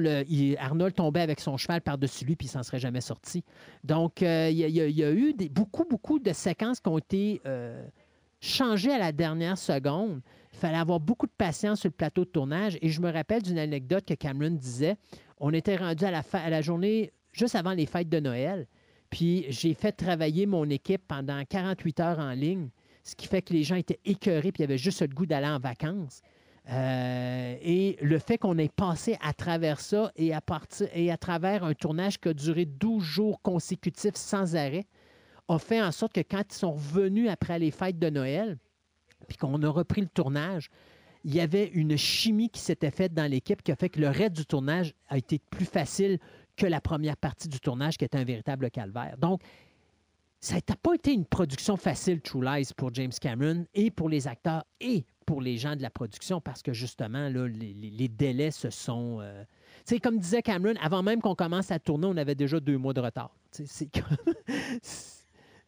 Arnold 0.58 0.94
tombait 0.94 1.20
avec 1.20 1.40
son 1.40 1.56
cheval 1.56 1.82
par-dessus 1.82 2.24
lui 2.24 2.36
puis 2.36 2.46
il 2.46 2.50
s'en 2.50 2.62
serait 2.62 2.78
jamais 2.78 3.02
sorti. 3.02 3.44
Donc, 3.84 4.22
euh, 4.22 4.48
il 4.50 4.56
y, 4.58 4.80
a- 5.04 5.12
eu 5.12 5.34
beaucoup, 5.50 5.84
beaucoup 5.84 6.18
de 6.18 6.32
séquences 6.32 6.80
qui 6.80 6.88
ont 6.88 6.98
été 6.98 7.42
euh, 7.44 7.86
changées 8.40 8.92
à 8.92 8.98
la 8.98 9.12
dernière 9.12 9.58
seconde. 9.58 10.22
Il 10.54 10.58
fallait 10.58 10.78
avoir 10.78 11.00
beaucoup 11.00 11.26
de 11.26 11.32
patience 11.36 11.80
sur 11.80 11.88
le 11.88 11.94
plateau 11.94 12.24
de 12.24 12.30
tournage. 12.30 12.78
Et 12.80 12.88
je 12.88 13.00
me 13.02 13.12
rappelle 13.12 13.42
d'une 13.42 13.58
anecdote 13.58 14.06
que 14.06 14.14
Cameron 14.14 14.50
disait. 14.50 14.96
On 15.38 15.52
était 15.52 15.76
rendu 15.76 16.04
à 16.04 16.10
la, 16.10 16.22
à 16.32 16.48
la 16.48 16.62
journée 16.62 17.12
juste 17.32 17.54
avant 17.56 17.72
les 17.72 17.84
fêtes 17.84 18.08
de 18.08 18.20
Noël. 18.20 18.66
Puis 19.10 19.44
j'ai 19.50 19.74
fait 19.74 19.92
travailler 19.92 20.46
mon 20.46 20.68
équipe 20.70 21.02
pendant 21.06 21.42
48 21.44 22.00
heures 22.00 22.18
en 22.18 22.32
ligne, 22.32 22.70
ce 23.04 23.14
qui 23.14 23.26
fait 23.26 23.42
que 23.42 23.52
les 23.52 23.62
gens 23.62 23.76
étaient 23.76 24.00
écœurés 24.06 24.50
puis 24.50 24.62
ils 24.62 24.64
avaient 24.64 24.78
juste 24.78 25.02
le 25.02 25.08
goût 25.08 25.26
d'aller 25.26 25.46
en 25.46 25.58
vacances. 25.58 26.22
Euh, 26.68 27.56
et 27.62 27.96
le 28.00 28.18
fait 28.18 28.38
qu'on 28.38 28.58
ait 28.58 28.68
passé 28.68 29.16
à 29.20 29.32
travers 29.32 29.80
ça 29.80 30.10
et 30.16 30.34
à, 30.34 30.40
partir, 30.40 30.88
et 30.92 31.12
à 31.12 31.16
travers 31.16 31.62
un 31.62 31.74
tournage 31.74 32.18
qui 32.18 32.28
a 32.28 32.34
duré 32.34 32.64
12 32.64 33.02
jours 33.02 33.40
consécutifs 33.42 34.16
sans 34.16 34.56
arrêt, 34.56 34.86
a 35.48 35.58
fait 35.58 35.80
en 35.80 35.92
sorte 35.92 36.12
que 36.12 36.20
quand 36.20 36.42
ils 36.50 36.56
sont 36.56 36.72
revenus 36.72 37.30
après 37.30 37.60
les 37.60 37.70
fêtes 37.70 38.00
de 38.00 38.10
Noël, 38.10 38.58
puis 39.28 39.36
qu'on 39.36 39.62
a 39.62 39.68
repris 39.68 40.00
le 40.00 40.08
tournage, 40.08 40.70
il 41.24 41.34
y 41.34 41.40
avait 41.40 41.68
une 41.68 41.96
chimie 41.96 42.50
qui 42.50 42.60
s'était 42.60 42.90
faite 42.90 43.14
dans 43.14 43.30
l'équipe 43.30 43.62
qui 43.62 43.70
a 43.70 43.76
fait 43.76 43.88
que 43.88 44.00
le 44.00 44.08
reste 44.08 44.36
du 44.36 44.46
tournage 44.46 44.94
a 45.08 45.18
été 45.18 45.40
plus 45.50 45.64
facile 45.66 46.18
que 46.56 46.66
la 46.66 46.80
première 46.80 47.16
partie 47.16 47.48
du 47.48 47.60
tournage 47.60 47.96
qui 47.96 48.04
était 48.04 48.18
un 48.18 48.24
véritable 48.24 48.70
calvaire. 48.70 49.16
Donc, 49.18 49.42
ça 50.40 50.56
n'a 50.56 50.76
pas 50.76 50.94
été 50.94 51.12
une 51.12 51.24
production 51.24 51.76
facile, 51.76 52.20
True 52.20 52.44
Lies, 52.44 52.70
pour 52.76 52.92
James 52.94 53.12
Cameron 53.20 53.66
et 53.74 53.90
pour 53.90 54.08
les 54.08 54.28
acteurs 54.28 54.64
et 54.80 55.04
pour 55.26 55.42
les 55.42 55.58
gens 55.58 55.76
de 55.76 55.82
la 55.82 55.90
production 55.90 56.40
parce 56.40 56.62
que 56.62 56.72
justement, 56.72 57.28
là, 57.28 57.46
les, 57.48 58.08
délais 58.08 58.50
se 58.52 58.70
sont. 58.70 59.18
euh, 59.20 59.42
Tu 59.86 59.94
sais, 59.96 60.00
comme 60.00 60.18
disait 60.18 60.40
Cameron, 60.42 60.74
avant 60.80 61.02
même 61.02 61.20
qu'on 61.20 61.34
commence 61.34 61.70
à 61.70 61.78
tourner, 61.78 62.06
on 62.06 62.16
avait 62.16 62.34
déjà 62.36 62.60
deux 62.60 62.78
mois 62.78 62.94
de 62.94 63.00
retard. 63.00 63.34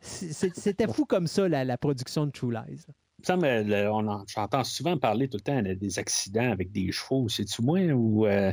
C'est 0.00 0.32
C'était 0.54 0.86
fou 0.86 1.04
comme 1.04 1.26
ça, 1.26 1.48
la, 1.48 1.64
la 1.64 1.76
production 1.76 2.26
de 2.26 2.30
True 2.30 2.52
Lies. 2.52 2.84
Ça, 3.24 3.36
mais 3.36 3.64
le- 3.64 3.90
on 3.90 4.06
en- 4.06 4.24
j'entends 4.28 4.62
souvent 4.62 4.96
parler 4.96 5.28
tout 5.28 5.38
le 5.38 5.42
temps 5.42 5.60
de- 5.60 5.74
des 5.74 5.98
accidents 5.98 6.52
avec 6.52 6.70
des 6.70 6.92
chevaux. 6.92 7.28
C'est-tu 7.28 7.62
moi 7.62 7.80
ou. 7.92 8.26
euh, 8.26 8.52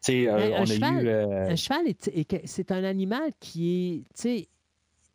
sais, 0.00 0.28
euh, 0.28 0.36
Ben, 0.36 0.52
un 0.52 0.58
on 0.60 0.62
a 0.62 0.66
cheval, 0.66 1.04
eu. 1.04 1.08
euh, 1.08 1.48
Un 1.50 1.56
cheval, 1.56 1.86
c'est 2.44 2.70
un 2.70 2.84
animal 2.84 3.32
qui 3.40 4.04
est. 4.22 4.48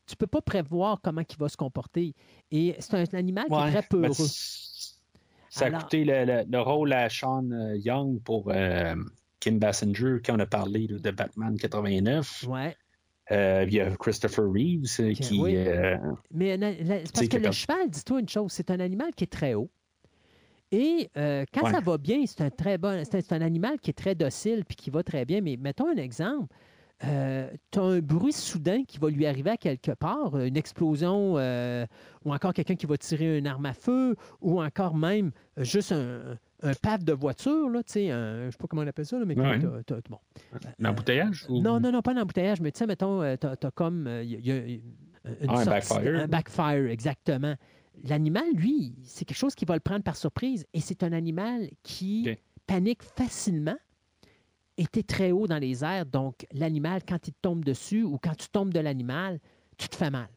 Tu 0.06 0.16
peux 0.18 0.28
pas 0.28 0.42
prévoir 0.42 1.00
comment 1.02 1.22
il 1.22 1.38
va 1.38 1.48
se 1.48 1.56
comporter. 1.56 2.14
Et 2.52 2.76
c'est 2.80 2.96
un 2.96 3.18
animal 3.18 3.46
qui 3.46 3.54
ouais, 3.54 3.68
est 3.68 3.72
très 3.72 3.84
peureux. 3.84 4.12
Ça 5.50 5.66
a 5.66 5.68
Alors- 5.68 5.84
coûté 5.84 6.04
le, 6.06 6.26
le- 6.26 6.44
le 6.50 6.60
rôle 6.62 6.94
à 6.94 7.10
Sean 7.10 7.50
euh, 7.52 7.76
Young 7.78 8.22
pour 8.24 8.50
euh, 8.50 8.96
Kim 9.40 9.60
Bassinger 9.60 10.18
quand 10.26 10.36
on 10.36 10.40
a 10.40 10.46
parlé 10.46 10.88
de 10.88 11.12
Batman 11.12 11.58
89. 11.58 12.46
Ouais. 12.48 12.76
Euh, 13.32 13.64
il 13.68 13.74
y 13.76 13.80
a 13.80 13.96
Christopher 13.96 14.46
Reeves 14.52 14.88
euh, 15.00 15.14
qui. 15.14 15.40
oui. 15.40 15.56
euh, 15.56 15.98
Mais 16.32 16.58
la- 16.58 16.74
parce 17.14 17.28
que 17.28 17.38
le 17.38 17.52
cheval, 17.52 17.90
dis-toi 17.90 18.22
une 18.22 18.30
chose, 18.30 18.52
c'est 18.52 18.72
un 18.72 18.80
animal 18.80 19.14
qui 19.16 19.26
est 19.26 19.28
très 19.28 19.54
haut. 19.54 19.70
Et 20.72 21.10
euh, 21.18 21.46
quand 21.54 21.64
Ouais. 21.66 21.72
ça 21.72 21.80
va 21.80 21.98
bien, 21.98 22.24
c'est 22.28 22.42
un 22.42 22.50
très 22.52 22.78
bon, 22.78 23.04
c'est 23.04 23.16
un, 23.16 23.22
c'est 23.22 23.34
un 23.34 23.42
animal 23.42 23.80
qui 23.80 23.90
est 23.90 23.94
très 23.94 24.14
docile 24.16 24.64
puis 24.66 24.76
qui 24.76 24.90
va 24.92 25.02
très 25.04 25.26
bien. 25.26 25.42
Mais 25.42 25.58
mettons 25.58 25.88
un 25.88 25.96
exemple. 25.98 26.48
Tu 27.02 27.80
as 27.80 27.82
un 27.82 28.00
bruit 28.00 28.34
soudain 28.34 28.84
qui 28.86 28.98
va 28.98 29.10
lui 29.10 29.26
arriver 29.26 29.52
à 29.52 29.58
quelque 29.58 29.92
part, 29.92 30.38
une 30.40 30.58
explosion, 30.58 31.36
euh, 31.38 31.86
ou 32.26 32.34
encore 32.34 32.54
quelqu'un 32.54 32.76
qui 32.76 32.86
va 32.86 32.98
tirer 32.98 33.38
une 33.38 33.48
arme 33.48 33.66
à 33.66 33.74
feu, 33.74 34.16
ou 34.42 34.62
encore 34.62 34.96
même 34.96 35.32
euh, 35.58 35.64
juste 35.64 35.92
un, 35.94 36.38
un 36.62 36.74
paf 36.74 37.04
de 37.04 37.14
voiture, 37.14 37.70
là, 37.70 37.84
tu 37.84 37.94
sais, 37.94 38.12
un- 38.12 38.42
je 38.42 38.46
ne 38.48 38.52
sais 38.52 38.58
pas 38.58 38.68
comment 38.68 38.82
on 38.82 38.88
appelle 38.88 39.06
ça, 39.06 39.18
là, 39.18 39.26
mais 39.26 39.40
Ouais. 39.40 39.60
t'as- 39.60 39.84
t'as- 39.84 40.02
t'as- 40.02 40.10
bon. 40.10 40.20
L'embouteillage? 40.78 41.46
ou- 41.50 41.62
Non, 41.62 41.80
non, 41.80 41.92
non, 41.92 42.02
pas 42.02 42.14
l'embouteillage, 42.14 42.60
mais 42.62 42.72
tu 42.72 42.80
sais, 42.80 42.86
mettons, 42.88 43.22
tu 43.38 43.48
as, 43.48 43.72
comme. 43.72 44.08
euh, 44.08 44.24
y 44.24 44.36
a- 44.36 44.40
y 44.40 44.52
a 44.52 44.66
une 44.66 44.82
Ah, 45.50 45.60
un 45.60 45.66
backfire. 45.66 46.16
Un 46.22 46.28
backfire, 46.28 46.90
exactement. 46.90 47.56
L'animal, 48.06 48.46
lui, 48.54 48.96
c'est 49.04 49.26
quelque 49.26 49.38
chose 49.38 49.56
qui 49.56 49.66
va 49.66 49.74
le 49.74 49.80
prendre 49.82 50.04
par 50.04 50.16
surprise 50.16 50.66
et 50.74 50.80
c'est 50.80 51.04
un 51.04 51.12
animal 51.14 51.70
qui 51.84 52.30
panique 52.68 53.04
facilement, 53.04 53.76
était 54.84 55.04
très 55.04 55.32
haut 55.32 55.48
dans 55.48 55.58
les 55.58 55.84
airs. 55.84 56.06
Donc, 56.06 56.46
l'animal, 56.52 57.02
quand 57.08 57.28
il 57.28 57.34
te 57.34 57.40
tombe 57.42 57.64
dessus 57.64 58.04
ou 58.04 58.18
quand 58.18 58.36
tu 58.36 58.50
tombes 58.50 58.74
de 58.74 58.80
l'animal, 58.80 59.40
tu 59.78 59.90
te 59.90 59.96
fais 59.96 60.10
mal. 60.10 60.30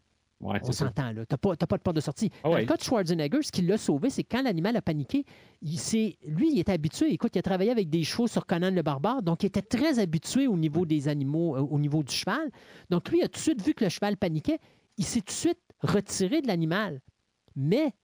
Ouais, 0.43 0.59
On 0.65 0.73
s'entend, 0.73 1.13
là. 1.13 1.25
Tu 1.25 1.35
n'as 1.35 1.39
pas, 1.39 1.55
de 1.55 1.83
porte 1.83 1.95
de 1.95 2.01
sortie. 2.01 2.31
Ah 2.39 2.49
Dans 2.49 2.55
ouais. 2.55 2.61
le 2.63 2.67
cas 2.67 2.77
de 2.77 2.83
Schwarzenegger, 2.83 3.43
ce 3.43 3.53
qui 3.53 3.63
l'a 3.63 3.79
sauvé, 3.79 4.11
c'est 4.11 4.25
que 4.25 4.37
quand 4.37 4.43
l'animal 4.43 4.77
a 4.77 4.83
paniqué, 4.83 5.25
il 5.63 5.79
lui, 6.27 6.53
il 6.53 6.59
est 6.59 6.69
habitué. 6.69 7.13
Écoute, 7.13 7.37
il 7.37 7.39
a 7.39 7.43
travaillé 7.43 7.71
avec 7.71 7.89
des 7.89 8.03
chevaux 8.03 8.27
sur 8.27 8.45
Conan 8.45 8.73
le 8.73 8.83
Barbare, 8.83 9.23
donc 9.23 9.45
il 9.45 9.47
était 9.47 9.63
très 9.63 10.01
habitué 10.01 10.49
au 10.49 10.57
niveau 10.57 10.85
des 10.85 11.07
animaux, 11.07 11.57
euh, 11.57 11.61
au 11.61 11.79
niveau 11.79 12.03
du 12.03 12.13
cheval. 12.13 12.51
Donc, 12.91 13.09
lui, 13.09 13.19
il 13.19 13.23
a 13.23 13.29
tout 13.29 13.39
de 13.39 13.43
suite 13.43 13.63
vu 13.63 13.73
que 13.73 13.85
le 13.85 13.91
cheval 13.91 14.17
paniquait. 14.17 14.59
Il 14.99 15.05
s'est 15.05 15.21
tout 15.21 15.27
de 15.27 15.31
suite 15.31 15.61
retiré 15.81 16.43
de 16.43 16.49
l'animal. 16.49 17.01
Mais 17.55 17.95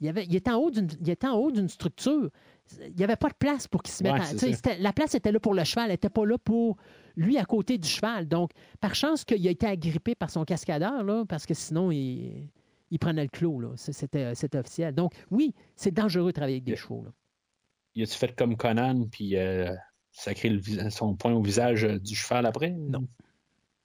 il, 0.00 0.08
avait, 0.08 0.24
il 0.24 0.34
était 0.34 0.50
en 0.50 0.56
haut 0.56 0.70
d'une, 0.70 0.88
il 0.98 1.10
était 1.10 1.26
en 1.26 1.36
haut 1.36 1.50
d'une 1.50 1.68
structure. 1.68 2.30
Il 2.80 2.94
n'y 2.96 3.04
avait 3.04 3.16
pas 3.16 3.28
de 3.28 3.34
place 3.34 3.68
pour 3.68 3.82
qu'il 3.82 3.92
se 3.94 4.02
mette 4.02 4.12
Ouais, 4.14 4.20
en- 4.76 4.82
La 4.82 4.92
place 4.92 5.14
était 5.14 5.32
là 5.32 5.40
pour 5.40 5.54
le 5.54 5.64
cheval, 5.64 5.86
elle 5.86 5.92
n'était 5.92 6.10
pas 6.10 6.24
là 6.26 6.38
pour 6.38 6.76
lui 7.16 7.36
à 7.38 7.44
côté 7.44 7.78
du 7.78 7.88
cheval. 7.88 8.26
Donc, 8.28 8.50
par 8.80 8.94
chance 8.94 9.24
qu'il 9.24 9.46
a 9.46 9.50
été 9.50 9.66
agrippé 9.66 10.14
par 10.14 10.30
son 10.30 10.44
cascadeur, 10.44 11.02
là, 11.04 11.24
parce 11.28 11.46
que 11.46 11.54
sinon, 11.54 11.90
il, 11.90 12.48
il 12.90 12.98
prenait 12.98 13.22
le 13.24 13.28
clos. 13.28 13.60
là. 13.60 13.70
C'est- 13.76 13.92
C'était, 13.92 14.34
c'était 14.34 14.58
officiel. 14.58 14.94
Donc, 14.94 15.12
oui, 15.30 15.54
c'est 15.76 15.92
dangereux 15.92 16.28
de 16.28 16.32
travailler 16.32 16.56
avec 16.56 16.64
des 16.64 16.76
chevaux. 16.76 17.04
là. 17.04 17.10
Il 17.94 18.02
a-tu 18.02 18.14
fait 18.16 18.34
comme 18.34 18.56
Conan, 18.56 19.06
puis 19.10 19.36
euh, 19.36 19.74
sacré 20.10 20.48
le 20.48 20.90
son 20.90 21.14
poing 21.14 21.32
au 21.34 21.42
visage 21.42 21.84
euh, 21.84 21.98
du 21.98 22.14
cheval 22.14 22.46
après? 22.46 22.70
Non. 22.70 23.06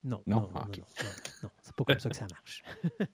Non, 0.04 0.22
Non? 0.26 0.42
non, 0.42 0.42
non, 0.42 0.50
non, 0.54 0.62
ok. 0.68 0.78
non, 0.78 1.10
non, 1.44 1.50
c'est 1.62 1.76
pas 1.76 1.84
comme 1.84 2.00
ça 2.00 2.10
que 2.10 2.16
ça 2.16 2.26
marche. 2.32 2.64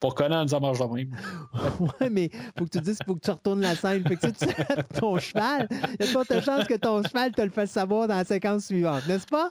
Pour 0.00 0.14
Conan, 0.14 0.46
ça 0.46 0.60
marche 0.60 0.78
de 0.78 0.84
même. 0.84 1.10
ouais, 2.00 2.08
mais 2.10 2.30
faut 2.56 2.64
que 2.66 2.70
tu 2.70 2.80
dises, 2.80 2.98
faut 3.04 3.14
que 3.16 3.20
tu 3.20 3.30
retournes 3.30 3.60
la 3.62 3.74
scène. 3.74 4.06
Fait 4.06 4.16
que 4.16 4.26
si 4.28 4.32
tu 4.32 4.44
arrêtes 4.60 4.86
ton 5.00 5.18
cheval, 5.18 5.66
il 5.98 6.06
y 6.06 6.08
a 6.08 6.12
pas 6.24 6.34
de 6.34 6.40
chance 6.40 6.64
que 6.66 6.74
ton 6.74 7.02
cheval 7.02 7.32
te 7.32 7.42
le 7.42 7.50
fasse 7.50 7.70
savoir 7.72 8.06
dans 8.06 8.16
la 8.16 8.24
séquence 8.24 8.66
suivante, 8.66 9.06
n'est-ce 9.08 9.26
pas? 9.26 9.50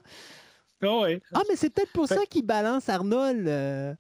Ah 0.82 1.00
ouais. 1.02 1.22
Ah, 1.34 1.42
mais 1.50 1.56
c'est 1.58 1.70
peut-être 1.70 1.92
pour 1.92 2.08
Fait- 2.08 2.16
ça 2.16 2.26
qu'il 2.26 2.46
balance 2.46 2.88
Arnold. 2.88 3.46
euh, 3.48 3.94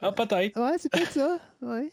Ah, 0.00 0.10
peut-être. 0.12 0.58
Ouais, 0.60 0.76
c'est 0.78 0.90
peut-être 0.90 1.12
ça. 1.12 1.38
Ouais. 1.62 1.92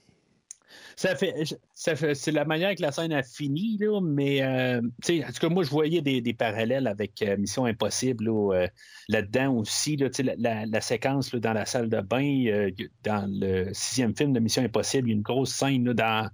Ça 0.96 1.16
fait, 1.16 1.34
ça 1.74 1.96
fait, 1.96 2.14
c'est 2.16 2.32
la 2.32 2.46
manière 2.46 2.76
que 2.76 2.82
la 2.82 2.92
scène 2.92 3.12
a 3.14 3.24
fini, 3.24 3.78
là, 3.80 4.00
mais 4.02 4.42
euh, 4.44 4.80
en 4.80 5.32
tout 5.32 5.40
cas, 5.42 5.50
moi, 5.50 5.64
je 5.64 5.70
voyais 5.70 6.02
des, 6.02 6.22
des 6.22 6.34
parallèles 6.34 6.86
avec 6.88 7.22
euh, 7.24 7.36
Mission 7.38 7.66
Impossible 7.66 8.26
là, 8.26 8.54
euh, 8.54 8.68
là-dedans 9.10 9.56
aussi. 9.56 9.98
Là, 9.98 10.10
la, 10.24 10.36
la- 10.38 10.66
la 10.68 10.82
séquence 10.82 11.34
là, 11.34 11.40
dans 11.40 11.54
la 11.54 11.66
salle 11.66 11.90
de 11.90 12.00
bain, 12.02 12.46
euh, 12.48 12.70
dans 13.04 13.28
le 13.28 13.70
sixième 13.74 14.16
film 14.16 14.34
de 14.34 14.40
Mission 14.40 14.64
Impossible, 14.64 15.08
il 15.08 15.12
y 15.12 15.14
a 15.14 15.18
une 15.18 15.24
grosse 15.24 15.52
scène 15.52 15.86
là, 15.86 15.94
dans 15.94 16.30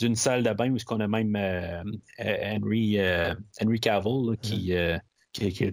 une 0.00 0.14
salle 0.16 0.42
de 0.42 0.52
bain 0.52 0.70
où 0.72 0.76
on 0.90 1.00
a 1.00 1.08
même 1.08 1.36
Henry, 2.18 2.98
Henry 3.60 3.80
Cavill 3.80 4.36
qui, 4.40 4.72
qui, 5.32 5.52
qui- 5.52 5.72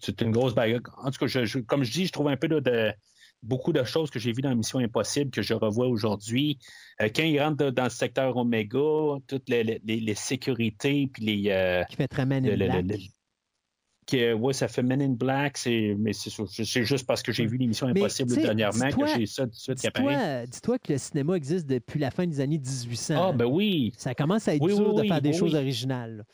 c'est 0.00 0.20
une 0.20 0.32
grosse 0.32 0.54
bagarre. 0.54 0.80
En 1.02 1.10
tout 1.10 1.18
cas, 1.18 1.26
je- 1.26 1.44
je- 1.44 1.58
comme 1.60 1.84
je 1.84 1.92
dis, 1.92 2.06
je 2.06 2.12
trouve 2.12 2.28
un 2.28 2.36
peu 2.36 2.46
là, 2.48 2.60
de 2.60 2.92
beaucoup 3.42 3.72
de 3.72 3.82
choses 3.84 4.10
que 4.10 4.18
j'ai 4.18 4.32
vues 4.32 4.42
dans 4.42 4.54
Mission 4.54 4.78
Impossible 4.78 5.30
que 5.30 5.42
je 5.42 5.54
revois 5.54 5.88
aujourd'hui. 5.88 6.58
Euh, 7.00 7.08
quand 7.14 7.22
ils 7.24 7.40
rentrent 7.40 7.70
dans 7.70 7.84
le 7.84 7.90
secteur 7.90 8.36
Omega, 8.36 8.78
toutes 9.26 9.48
les, 9.48 9.62
les- 9.84 10.14
sécurités, 10.14 11.08
puis 11.12 11.24
les. 11.24 11.50
euh, 11.50 11.82
Qui 11.90 11.96
fait 11.96 12.08
très 12.08 12.24
Man 12.26 12.44
in 12.46 12.50
le- 12.50 12.56
Black. 12.56 12.82
le- 12.84 12.88
le- 12.96 12.98
que, 14.04 14.32
ouais, 14.34 14.52
ça 14.52 14.66
fait 14.66 14.82
Men 14.82 15.00
in 15.00 15.10
Black, 15.10 15.58
mais 15.66 16.12
c'est, 16.12 16.84
juste 16.84 17.06
parce 17.06 17.22
que 17.22 17.30
j'ai 17.32 17.46
vu 17.46 17.56
l'émission 17.56 17.86
Impossible 17.86 18.34
dernièrement 18.34 18.90
que 18.90 19.06
j'ai 19.16 19.26
ça 19.26 19.44
tout 19.44 19.50
de 19.50 19.54
suite 19.54 19.78
qui 19.78 19.86
apparaît. 19.86 20.06
Dis-toi, 20.14 20.22
euh, 20.26 20.46
dis-toi 20.46 20.78
que 20.80 20.92
le 20.92 20.98
cinéma 20.98 21.34
existe 21.36 21.66
depuis 21.66 22.00
la 22.00 22.10
fin 22.10 22.26
des 22.26 22.40
années 22.40 22.58
1800. 22.58 23.14
Ah, 23.16 23.32
ben 23.32 23.46
oui. 23.46 23.92
Ça 23.96 24.14
commence 24.14 24.48
à 24.48 24.56
être 24.56 24.62
Oui, 24.62 24.74
dur 24.74 24.92
oui, 24.94 25.02
de 25.02 25.06
faire 25.06 25.16
oui, 25.16 25.22
des 25.22 25.32
choses 25.32 25.54
originales. 25.54 26.16
là. 26.18 26.24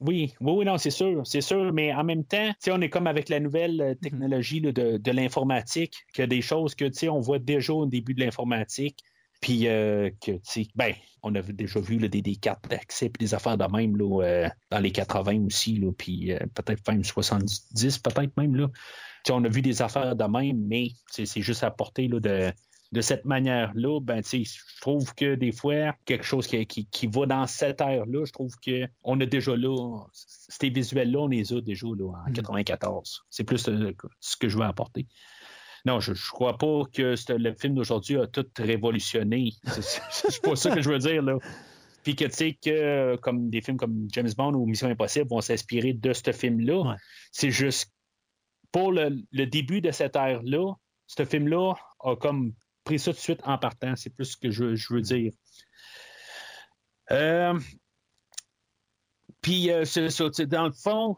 Oui, 0.00 0.34
oui, 0.40 0.52
oui, 0.52 0.64
non, 0.66 0.76
c'est 0.76 0.90
sûr, 0.90 1.26
c'est 1.26 1.40
sûr, 1.40 1.72
mais 1.72 1.94
en 1.94 2.04
même 2.04 2.24
temps, 2.24 2.48
tu 2.50 2.56
sais, 2.60 2.70
on 2.72 2.80
est 2.82 2.90
comme 2.90 3.06
avec 3.06 3.30
la 3.30 3.40
nouvelle 3.40 3.80
euh, 3.80 3.94
technologie 3.94 4.60
là, 4.60 4.70
de, 4.70 4.98
de 4.98 5.10
l'informatique, 5.10 5.94
a 6.18 6.26
des 6.26 6.42
choses 6.42 6.74
que, 6.74 6.84
tu 6.84 6.98
sais, 6.98 7.08
on 7.08 7.20
voit 7.20 7.38
déjà 7.38 7.72
au 7.72 7.86
début 7.86 8.12
de 8.12 8.20
l'informatique, 8.20 8.98
puis 9.40 9.68
euh, 9.68 10.10
que, 10.20 10.32
tu 10.32 10.40
sais, 10.42 10.66
ben, 10.74 10.92
on 11.22 11.34
a 11.34 11.40
déjà 11.40 11.80
vu 11.80 11.98
là, 11.98 12.08
des, 12.08 12.20
des 12.20 12.36
cartes 12.36 12.68
d'accès, 12.68 13.08
puis 13.08 13.24
des 13.26 13.32
affaires 13.34 13.56
de 13.56 13.64
même, 13.64 13.96
là, 13.96 14.22
euh, 14.22 14.48
dans 14.70 14.80
les 14.80 14.92
80 14.92 15.46
aussi, 15.46 15.76
là, 15.78 15.90
puis 15.96 16.32
euh, 16.32 16.38
peut-être 16.54 16.86
même 16.90 17.02
70, 17.02 17.98
peut-être 17.98 18.36
même, 18.36 18.54
là. 18.54 18.68
Tu 18.68 19.28
sais, 19.28 19.32
on 19.32 19.44
a 19.44 19.48
vu 19.48 19.62
des 19.62 19.80
affaires 19.80 20.14
de 20.14 20.24
même, 20.24 20.58
mais 20.66 20.88
c'est 21.10 21.40
juste 21.40 21.64
à 21.64 21.70
porter, 21.70 22.06
là, 22.08 22.20
de 22.20 22.52
de 22.92 23.00
cette 23.00 23.24
manière-là, 23.24 24.00
ben, 24.00 24.22
tu 24.22 24.44
sais, 24.44 24.44
je 24.44 24.80
trouve 24.80 25.14
que 25.14 25.34
des 25.34 25.52
fois, 25.52 25.94
quelque 26.04 26.24
chose 26.24 26.46
qui, 26.46 26.64
qui, 26.66 26.86
qui 26.86 27.06
va 27.06 27.26
dans 27.26 27.46
cette 27.46 27.80
ère-là, 27.80 28.24
je 28.24 28.32
trouve 28.32 28.54
qu'on 28.64 29.20
a 29.20 29.26
déjà 29.26 29.56
là, 29.56 30.04
ces 30.12 30.70
visuels-là, 30.70 31.18
on 31.18 31.28
les 31.28 31.52
a 31.52 31.60
déjà 31.60 31.86
là, 31.86 32.12
en 32.26 32.32
94. 32.32 33.24
C'est 33.30 33.44
plus 33.44 33.68
euh, 33.68 33.92
ce 34.20 34.36
que 34.36 34.48
je 34.48 34.56
veux 34.56 34.64
apporter. 34.64 35.06
Non, 35.84 36.00
je 36.00 36.12
ne 36.12 36.16
crois 36.32 36.58
pas 36.58 36.82
que 36.92 37.14
le 37.32 37.54
film 37.54 37.74
d'aujourd'hui 37.74 38.18
a 38.18 38.26
tout 38.26 38.46
révolutionné. 38.58 39.52
C'est- 39.80 40.42
pas 40.42 40.56
ça 40.56 40.74
que 40.74 40.82
je 40.82 40.90
veux 40.90 40.98
dire, 40.98 41.22
là. 41.22 41.38
Puis 42.02 42.14
que, 42.14 42.24
tu 42.24 42.32
sais, 42.32 42.58
que 42.60 43.16
comme 43.16 43.50
des 43.50 43.60
films 43.60 43.76
comme 43.76 44.06
James 44.12 44.30
Bond 44.36 44.54
ou 44.54 44.64
Mission 44.66 44.88
Impossible 44.88 45.28
vont 45.28 45.40
s'inspirer 45.40 45.92
de 45.92 46.12
ce 46.12 46.30
film-là. 46.32 46.90
Ouais. 46.90 46.96
C'est 47.32 47.50
juste 47.50 47.92
pour 48.70 48.92
le, 48.92 49.22
le 49.32 49.46
début 49.46 49.80
de 49.80 49.90
cette 49.90 50.14
ère-là, 50.14 50.74
ce 51.06 51.24
film-là 51.24 51.74
a 52.00 52.14
comme 52.16 52.52
pris 52.86 52.98
ça 52.98 53.10
tout 53.10 53.18
de 53.18 53.22
suite 53.22 53.40
en 53.44 53.58
partant. 53.58 53.94
C'est 53.96 54.10
plus 54.10 54.24
ce 54.24 54.36
que 54.38 54.50
je, 54.50 54.94
veux 54.94 55.02
dire. 55.02 55.32
Euh, 57.10 57.58
puis, 59.42 59.70
euh, 59.70 59.84
c'est 59.84 60.46
dans 60.46 60.64
le 60.64 60.72
fond, 60.72 61.16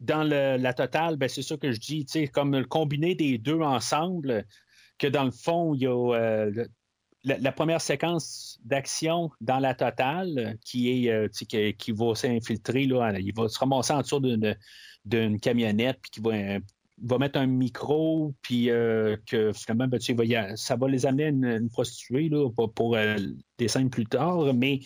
dans 0.00 0.22
la 0.22 0.72
totale, 0.72 1.16
ben, 1.16 1.28
c'est 1.28 1.42
ça 1.42 1.58
que 1.58 1.70
je 1.72 1.78
dis, 1.78 2.06
comme 2.32 2.56
le 2.56 2.64
combiné 2.64 3.14
des 3.14 3.36
deux 3.36 3.60
ensemble, 3.60 4.46
que 4.98 5.06
dans 5.06 5.24
le 5.24 5.30
fond, 5.30 5.74
il 5.74 5.82
y 5.82 5.86
a 5.86 6.14
euh, 6.14 6.66
la, 7.24 7.52
première 7.52 7.80
séquence 7.80 8.58
d'action 8.64 9.30
dans 9.40 9.58
la 9.58 9.74
totale 9.74 10.58
qui 10.64 11.06
est 11.06 11.10
euh, 11.10 11.28
qui, 11.28 11.74
qui 11.74 11.92
va 11.92 12.14
s'infiltrer, 12.14 12.82
il 12.82 13.32
va 13.34 13.48
se 13.48 13.58
ramasser 13.58 13.92
en 13.92 14.00
dessous 14.00 14.20
d'une, 14.20 15.40
camionnette, 15.40 15.98
puis 16.00 16.10
qui 16.10 16.20
va, 16.20 16.58
va 17.02 17.18
mettre 17.18 17.38
un 17.38 17.46
micro, 17.46 18.34
puis 18.42 18.70
euh, 18.70 19.16
que 19.26 19.52
finalement, 19.52 19.88
ben, 19.88 19.98
tu 19.98 20.14
sais, 20.14 20.56
ça 20.56 20.76
va 20.76 20.88
les 20.88 21.06
amener 21.06 21.24
à 21.24 21.28
une, 21.28 21.70
prostituée 21.70 22.28
là, 22.28 22.48
pour, 22.50 22.96
euh, 22.96 23.16
des 23.58 23.68
scènes 23.68 23.90
plus 23.90 24.06
tard, 24.06 24.52
mais 24.54 24.80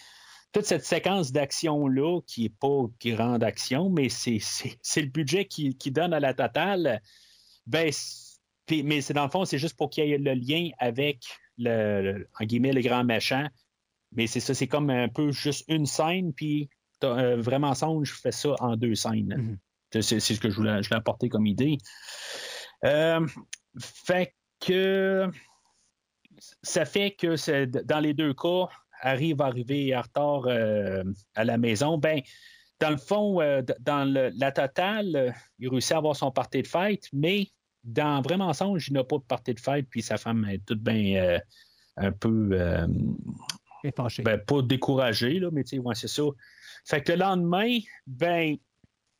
toute 0.52 0.64
cette 0.64 0.84
séquence 0.84 1.32
d'action-là, 1.32 2.20
qui 2.26 2.42
n'est 2.42 2.48
pas 2.60 2.86
grande 3.04 3.42
action, 3.42 3.90
mais 3.90 4.08
c'est, 4.08 4.38
le 4.96 5.06
budget 5.06 5.46
qui, 5.46 5.76
qui 5.76 5.90
donne 5.90 6.12
à 6.12 6.20
la 6.20 6.34
totale, 6.34 7.00
ben, 7.66 7.90
mais 8.70 9.00
c'est 9.00 9.14
dans 9.14 9.24
le 9.24 9.30
fond, 9.30 9.44
c'est 9.44 9.58
juste 9.58 9.76
pour 9.76 9.90
qu'il 9.90 10.06
y 10.06 10.12
ait 10.12 10.18
le 10.18 10.34
lien 10.34 10.70
avec 10.78 11.18
le, 11.58 12.26
en 12.40 12.44
guillemets, 12.44 12.72
le 12.72 12.80
grand 12.80 13.04
méchant. 13.04 13.48
Mais 14.12 14.26
c'est 14.26 14.40
ça, 14.40 14.54
c'est 14.54 14.68
comme 14.68 14.90
un 14.90 15.08
peu 15.08 15.32
juste 15.32 15.64
une 15.68 15.86
scène, 15.86 16.32
puis 16.32 16.68
euh, 17.02 17.36
vraiment 17.36 17.74
songe 17.74 18.12
fait 18.12 18.32
ça 18.32 18.54
en 18.60 18.76
deux 18.76 18.94
scènes. 18.94 19.34
Mhm. 19.36 19.58
C'est, 19.58 19.63
c'est 20.02 20.20
ce 20.20 20.40
que 20.40 20.50
je 20.50 20.56
voulais, 20.56 20.82
je 20.82 20.88
voulais 20.88 20.98
apporter 20.98 21.28
comme 21.28 21.46
idée. 21.46 21.78
Euh, 22.84 23.26
fait 23.78 24.34
que 24.60 25.30
ça 26.62 26.84
fait 26.84 27.12
que 27.12 27.64
dans 27.82 28.00
les 28.00 28.14
deux 28.14 28.34
cas, 28.34 28.68
Harry 29.00 29.32
va 29.34 29.46
arriver 29.46 29.94
en 29.96 30.02
retard 30.02 30.46
euh, 30.46 31.04
à 31.34 31.44
la 31.44 31.58
maison. 31.58 31.98
Ben, 31.98 32.20
dans 32.80 32.90
le 32.90 32.96
fond, 32.96 33.40
euh, 33.40 33.62
dans 33.80 34.04
le- 34.04 34.30
la 34.36 34.52
totale, 34.52 35.34
il 35.58 35.68
réussit 35.68 35.92
à 35.92 35.98
avoir 35.98 36.16
son 36.16 36.30
party 36.30 36.62
de 36.62 36.66
fête, 36.66 37.04
mais 37.12 37.48
dans 37.84 38.20
Vrai 38.22 38.36
mensonge, 38.36 38.88
il 38.88 38.94
n'a 38.94 39.04
pas 39.04 39.18
de 39.18 39.22
party 39.24 39.54
de 39.54 39.60
fête, 39.60 39.86
puis 39.90 40.02
sa 40.02 40.16
femme 40.16 40.46
est 40.50 40.64
toute 40.64 40.80
bien 40.80 41.38
un 41.96 42.12
peu 42.12 42.56
ben, 44.22 44.38
pas 44.38 44.62
découragée, 44.62 45.38
là, 45.38 45.50
mais 45.52 45.64
tu 45.64 45.76
sais, 45.76 45.78
ouais, 45.78 45.94
c'est 45.94 46.08
ça. 46.08 46.22
Fait 46.86 47.02
que 47.02 47.12
le 47.12 47.18
lendemain, 47.18 47.78
ben, 48.06 48.56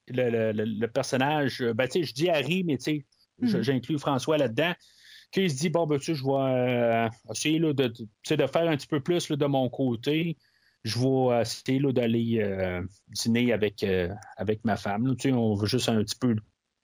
le, 0.09 0.52
le- 0.52 0.64
le- 0.64 0.89
personnage, 0.89 1.62
euh, 1.62 1.72
ben, 1.74 1.86
tu 1.86 2.01
sais, 2.01 2.02
je 2.05 2.14
dis 2.14 2.28
Harry, 2.28 2.64
mais 2.64 2.76
tu 2.78 2.85
sais, 2.85 3.06
je- 3.43 3.56
Mhm. 3.59 3.62
j'inclus 3.62 3.98
François 3.98 4.39
là-dedans, 4.39 4.72
qu'il 5.32 5.51
se 5.51 5.56
dit, 5.56 5.70
bon, 5.70 5.86
ben, 5.86 5.98
tu 5.98 6.06
sais, 6.06 6.14
je 6.14 6.24
vais 6.24 6.31
euh, 6.32 7.09
essayer 7.31 7.59
là, 7.59 7.72
de, 7.72 7.89
de- 7.89 8.47
faire 8.47 8.68
un 8.68 8.76
petit 8.76 8.86
peu 8.86 9.01
plus 9.01 9.28
là, 9.31 9.36
de 9.36 9.47
mon 9.47 9.68
côté. 9.68 10.36
Je 10.85 10.98
vais 10.98 11.06
euh, 11.35 11.40
essayer 11.40 11.81
d'aller 11.93 12.39
euh, 12.40 12.82
dîner 13.09 13.52
avec, 13.52 13.82
avec 14.36 14.64
ma 14.64 14.76
femme. 14.76 15.06
là. 15.06 15.14
Tu 15.14 15.31
sais, 15.31 15.35
on 15.35 15.55
veut 15.55 15.66
juste 15.66 15.89
un 15.89 16.02
petit 16.05 16.16
peu 16.16 16.36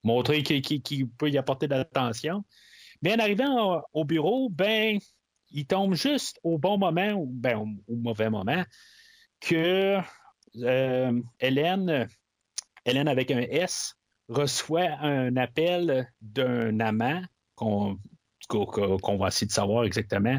montrer 0.02 0.42
qu'il 0.42 1.08
peut 1.10 1.28
y 1.30 1.36
apporter 1.36 1.68
de 1.68 1.74
l'attention. 1.74 2.42
Mais 3.02 3.14
en 3.14 3.18
arrivant 3.18 3.76
au- 3.76 3.82
au 3.92 4.04
bureau, 4.04 4.48
ben, 4.48 4.98
il 5.50 5.66
tombe 5.66 5.94
juste 5.94 6.40
au 6.42 6.58
bon 6.58 6.78
moment, 6.78 7.12
ou 7.12 7.26
ben, 7.26 7.58
au, 7.58 7.66
au 7.92 7.96
mauvais 7.96 8.30
moment, 8.30 8.64
que 9.40 9.98
euh, 10.62 11.22
Hélène, 11.38 12.08
Hélène 12.84 13.08
avec 13.08 13.30
un 13.30 13.40
S, 13.40 13.94
reçoit 14.28 14.90
un 15.00 15.36
appel 15.36 16.08
d'un 16.20 16.80
amant 16.80 17.22
qu'on 17.54 17.98
qu'on 18.48 19.16
va 19.18 19.28
essayer 19.28 19.46
de 19.46 19.52
savoir 19.52 19.84
exactement. 19.84 20.38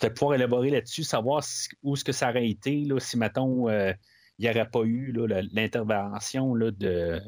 Peut-être 0.00 0.14
pouvoir 0.14 0.34
élaborer 0.36 0.70
là-dessus, 0.70 1.02
savoir 1.02 1.42
où 1.82 1.94
est-ce 1.94 2.04
que 2.04 2.12
ça 2.12 2.30
aurait 2.30 2.48
été, 2.48 2.84
là, 2.84 3.00
si, 3.00 3.16
mettons, 3.18 3.68
euh, 3.68 3.92
il 4.38 4.44
n'y 4.44 4.50
aurait 4.50 4.68
pas 4.70 4.82
eu 4.84 5.12
l'intervention 5.52 6.54
euh, 6.54 7.20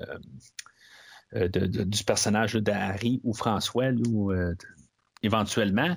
de- 1.33 1.85
du 1.85 2.05
personnage 2.05 2.55
d'Harry 2.55 3.21
ou 3.25 3.35
François, 3.35 3.91
là, 3.91 4.33
euh, 4.35 4.55
éventuellement. 5.23 5.97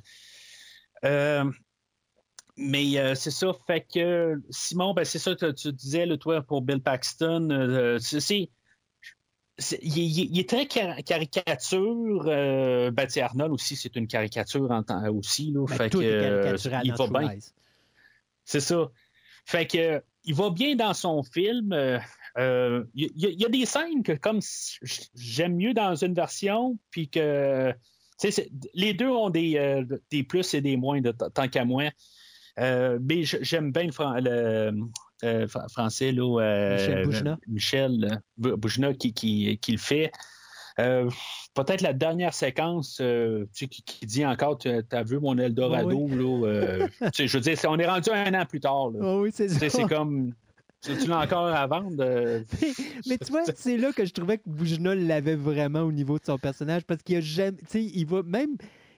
Euh, 2.60 2.64
mais 2.66 2.98
euh, 2.98 3.16
c'est 3.16 3.32
ça, 3.32 3.52
fait 3.68 3.86
que 3.94 4.36
Simon, 4.50 4.94
ben, 4.94 5.06
c'est 5.06 5.20
ça 5.20 5.36
que 5.36 5.52
tu 5.52 5.72
disais, 5.74 6.06
là, 6.06 6.18
toi, 6.18 6.42
pour 6.42 6.62
Bill 6.62 6.82
Paxton. 6.82 7.50
euh, 7.52 7.98
c'est- 8.00 8.20
c'est- 8.20 8.50
il, 9.82 9.98
il- 9.98 10.30
il 10.32 10.40
est 10.40 10.50
très 10.50 10.66
car- 10.68 10.98
caricature. 11.04 12.24
Euh, 12.28 12.92
ben, 12.92 13.08
Arnold 13.22 13.52
aussi, 13.54 13.76
c'est 13.76 13.96
une 13.96 14.08
caricature 14.08 14.70
en 14.72 14.84
temps 14.84 15.04
aussi. 15.10 15.52
Là, 15.52 15.66
Ben, 15.68 15.76
fait 15.76 15.90
tout 15.90 16.00
que, 16.00 16.06
euh, 16.06 16.58
il 16.84 16.92
va 16.92 16.98
bien. 17.20 17.28
C'est 18.46 18.60
ça. 18.60 18.90
Fait 19.46 19.66
que 19.68 19.78
euh, 19.78 20.00
il 20.26 20.36
va 20.36 20.50
bien 20.50 20.76
dans 20.76 20.94
son 20.94 21.22
film. 21.24 21.72
euh, 21.74 22.00
euh, 22.38 22.84
Il 22.96 23.12
y, 23.16 23.26
a- 23.26 23.30
il 23.30 23.40
y 23.42 23.46
a 23.46 23.50
des 23.50 23.66
scènes 23.66 24.04
que 24.04 24.14
comme 24.14 24.40
j'aime 25.16 25.56
mieux 25.56 25.74
dans 25.74 25.96
une 25.96 26.14
version, 26.14 26.78
puis 26.92 27.10
que 27.10 27.74
les 28.74 28.94
deux 28.94 29.10
ont 29.10 29.30
des, 29.30 29.58
euh, 29.58 29.84
des 30.10 30.24
plus 30.24 30.54
et 30.54 30.62
des 30.62 30.78
moins 30.78 31.02
de 31.02 31.12
tant 31.12 31.48
qu'à 31.48 31.66
moi. 31.66 31.90
Euh, 32.60 33.00
mais 33.02 33.24
j- 33.24 33.38
j'aime 33.42 33.72
bien 33.72 33.84
le, 33.88 34.72
euh, 35.24 35.48
fr- 35.48 35.70
français, 35.72 36.12
là, 36.12 36.40
euh, 36.42 36.76
Michel 36.76 37.04
Boujna. 37.06 37.38
Michel 37.48 38.06
euh, 38.12 38.16
Bou- 38.38 38.58
Boujna 38.58 38.94
qui, 38.94 39.14
qui, 39.14 39.58
qui 39.60 39.72
le 39.72 39.78
fait. 39.80 40.12
Euh, 40.80 41.10
Peut-être 41.56 41.82
la 41.82 41.94
dernière 41.94 42.34
séquence 42.34 42.98
euh, 43.00 43.46
tu 43.54 43.66
sais, 43.66 43.68
qui, 43.68 43.84
qui 43.84 44.06
dit 44.08 44.26
encore 44.26 44.58
Tu 44.58 44.70
as 44.70 45.04
vu 45.04 45.20
mon 45.20 45.38
Eldorado. 45.38 46.08
là, 46.08 46.48
euh, 46.48 46.88
tu 47.02 47.10
sais, 47.14 47.28
je 47.28 47.38
veux 47.38 47.42
dire, 47.42 47.58
on 47.68 47.78
est 47.78 47.88
rendu 47.88 48.10
un 48.12 48.34
an 48.34 48.46
plus 48.46 48.60
tard. 48.60 48.90
là. 48.90 49.00
Oh 49.02 49.22
oui, 49.24 49.30
c'est 49.34 49.48
Tu 49.48 49.54
sais. 49.56 49.70
C'est 49.70 49.84
comme. 49.88 50.34
Tu, 50.82 50.92
l'as 51.08 51.20
encore 51.22 51.46
à 51.48 51.66
vendre. 51.68 51.96
euh, 52.04 52.42
Mais 53.08 53.18
tu 53.18 53.32
vois, 53.32 53.44
c'est 53.56 53.78
là 53.78 53.92
que 53.94 54.04
je 54.04 54.12
trouvais 54.14 54.38
que 54.40 54.44
Boujna 54.50 54.96
l'avait 54.96 55.36
vraiment 55.36 55.82
au 55.82 55.92
niveau 55.94 56.18
de 56.20 56.26
son 56.26 56.38
personnage 56.38 56.84
parce 56.86 57.02
qu'il 57.04 57.16
a 57.18 57.22
jamais. 57.22 57.58
Tu 57.60 57.66
sais, 57.70 57.84
il 57.84 58.06
va 58.06 58.22
même 58.24 58.58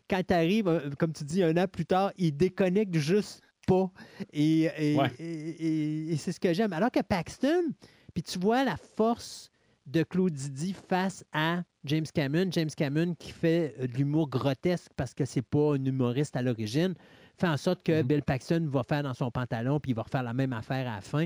quand 0.10 0.22
tu 0.26 0.34
arrives, 0.34 0.94
comme 0.98 1.12
tu 1.14 1.24
dis, 1.26 1.44
un 1.44 1.56
an 1.58 1.68
plus 1.68 1.86
tard, 1.86 2.12
il 2.18 2.36
déconnecte 2.36 2.96
juste 2.96 3.42
pas. 3.68 3.90
Et, 4.34 4.70
et, 4.78 4.96
Ouais. 4.98 5.12
et- 5.20 5.24
et- 5.24 6.12
et 6.14 6.18
c'est 6.18 6.32
ce 6.32 6.40
que 6.40 6.54
j'aime. 6.54 6.74
Alors 6.74 6.92
que 6.92 7.02
Paxton, 7.02 7.64
puis 8.14 8.24
tu 8.24 8.40
vois 8.40 8.64
la 8.64 8.78
force 8.78 9.52
de 9.86 10.02
Claude 10.04 10.34
Didi 10.34 10.74
face 10.88 11.24
à 11.32 11.62
James 11.84 12.06
Cameron. 12.14 12.48
James 12.52 12.70
Cameron 12.76 13.14
qui 13.14 13.32
fait 13.32 13.76
euh, 13.80 13.88
de 13.88 13.94
l'humour 13.94 14.28
grotesque 14.30 14.92
parce 14.96 15.14
que 15.14 15.26
c'est 15.26 15.44
pas 15.44 15.76
un 15.76 15.86
humoriste 15.86 16.36
à 16.36 16.42
l'origine, 16.42 16.96
fait 17.38 17.48
en 17.48 17.58
sorte 17.58 17.84
que 17.84 18.02
Mhm. 18.02 18.08
Bill 18.08 18.22
Paxton 18.24 18.68
va 18.72 18.82
faire 18.84 19.04
dans 19.04 19.14
son 19.14 19.30
pantalon 19.30 19.80
puis 19.80 19.92
il 19.92 19.96
va 19.96 20.02
refaire 20.02 20.24
la 20.24 20.34
même 20.34 20.54
affaire 20.54 20.88
à 20.92 20.96
la 20.96 21.02
fin. 21.02 21.26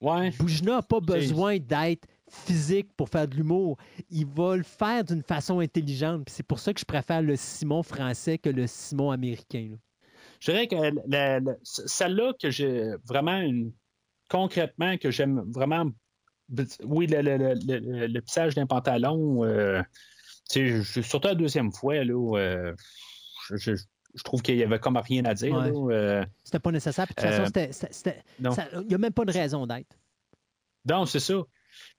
Ouais. 0.00 0.30
Boujna 0.38 0.76
n'a 0.76 0.82
pas 0.82 1.00
besoin 1.00 1.58
d'être 1.58 2.06
physique 2.28 2.92
pour 2.96 3.08
faire 3.08 3.26
de 3.26 3.34
l'humour. 3.34 3.76
Il 4.08 4.24
va 4.26 4.56
le 4.56 4.62
faire 4.62 5.02
d'une 5.04 5.22
façon 5.22 5.58
intelligente. 5.58 6.28
C'est 6.30 6.44
pour 6.46 6.60
ça 6.60 6.72
que 6.72 6.78
je 6.80 6.84
préfère 6.84 7.20
le 7.22 7.34
Simon 7.36 7.82
français 7.82 8.38
que 8.38 8.48
le 8.50 8.66
Simon 8.68 9.10
américain. 9.10 9.68
là. 9.72 9.76
Je 10.40 10.50
dirais 10.50 10.66
que 10.68 10.76
la- 11.06 11.38
la- 11.40 11.54
celle-là 11.62 12.32
que 12.40 12.50
j'ai 12.50 12.90
vraiment 13.06 13.36
une. 13.38 13.72
Concrètement, 14.28 14.96
que 14.96 15.10
j'aime 15.10 15.42
vraiment. 15.52 15.86
Oui, 16.84 17.06
le, 17.06 17.20
le, 17.22 17.36
le, 17.36 17.54
le- 17.78 18.06
le 18.06 18.20
plissage 18.20 18.54
d'un 18.54 18.66
pantalon, 18.66 19.44
euh, 19.44 19.82
surtout 20.48 21.26
la 21.28 21.34
deuxième 21.34 21.72
fois, 21.72 22.02
là, 22.04 22.36
euh, 22.38 22.74
je, 23.48 23.56
je- 23.56 23.84
je 24.14 24.22
trouve 24.24 24.42
qu'il 24.42 24.56
y 24.56 24.62
avait 24.64 24.78
comme 24.78 24.96
rien 24.96 25.24
à 25.24 25.34
dire. 25.34 25.54
Ouais. 25.54 25.94
euh, 25.94 26.24
C'était 26.44 26.58
pas 26.58 26.72
nécessaire. 26.72 27.06
Puis 27.06 27.14
de 27.16 27.20
toute 27.20 27.30
façon, 27.30 27.42
Euh, 28.74 28.80
il 28.82 28.86
n'y 28.88 28.94
a 28.94 28.98
même 28.98 29.12
pas 29.12 29.24
de 29.24 29.32
raison 29.32 29.66
d'être. 29.66 29.96
Non, 30.88 31.06
c'est 31.06 31.20
ça. 31.20 31.34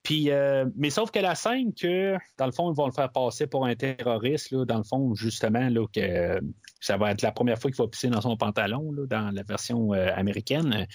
Euh, 0.10 0.66
mais 0.76 0.90
sauf 0.90 1.12
que 1.12 1.20
la 1.20 1.36
scène 1.36 1.74
que, 1.74 2.18
dans 2.38 2.46
le 2.46 2.52
fond, 2.52 2.72
ils 2.72 2.76
vont 2.76 2.88
le 2.88 2.92
faire 2.92 3.12
passer 3.12 3.48
pour 3.48 3.66
un 3.66 3.76
terroriste, 3.76 4.54
dans 4.54 4.78
le 4.78 4.84
fond, 4.84 5.14
justement, 5.16 5.70
là, 5.70 5.86
que 5.94 6.00
euh, 6.00 6.40
ça 6.80 6.98
va 6.98 7.12
être 7.12 7.22
la 7.22 7.32
première 7.32 7.60
fois 7.60 7.72
qu'il 7.72 7.78
va 7.78 7.88
pisser 7.88 8.10
dans 8.10 8.22
son 8.22 8.36
pantalon, 8.38 8.92
dans 9.08 9.34
la 9.34 9.44
version 9.44 9.94
euh, 9.94 10.10
américaine. 10.16 10.88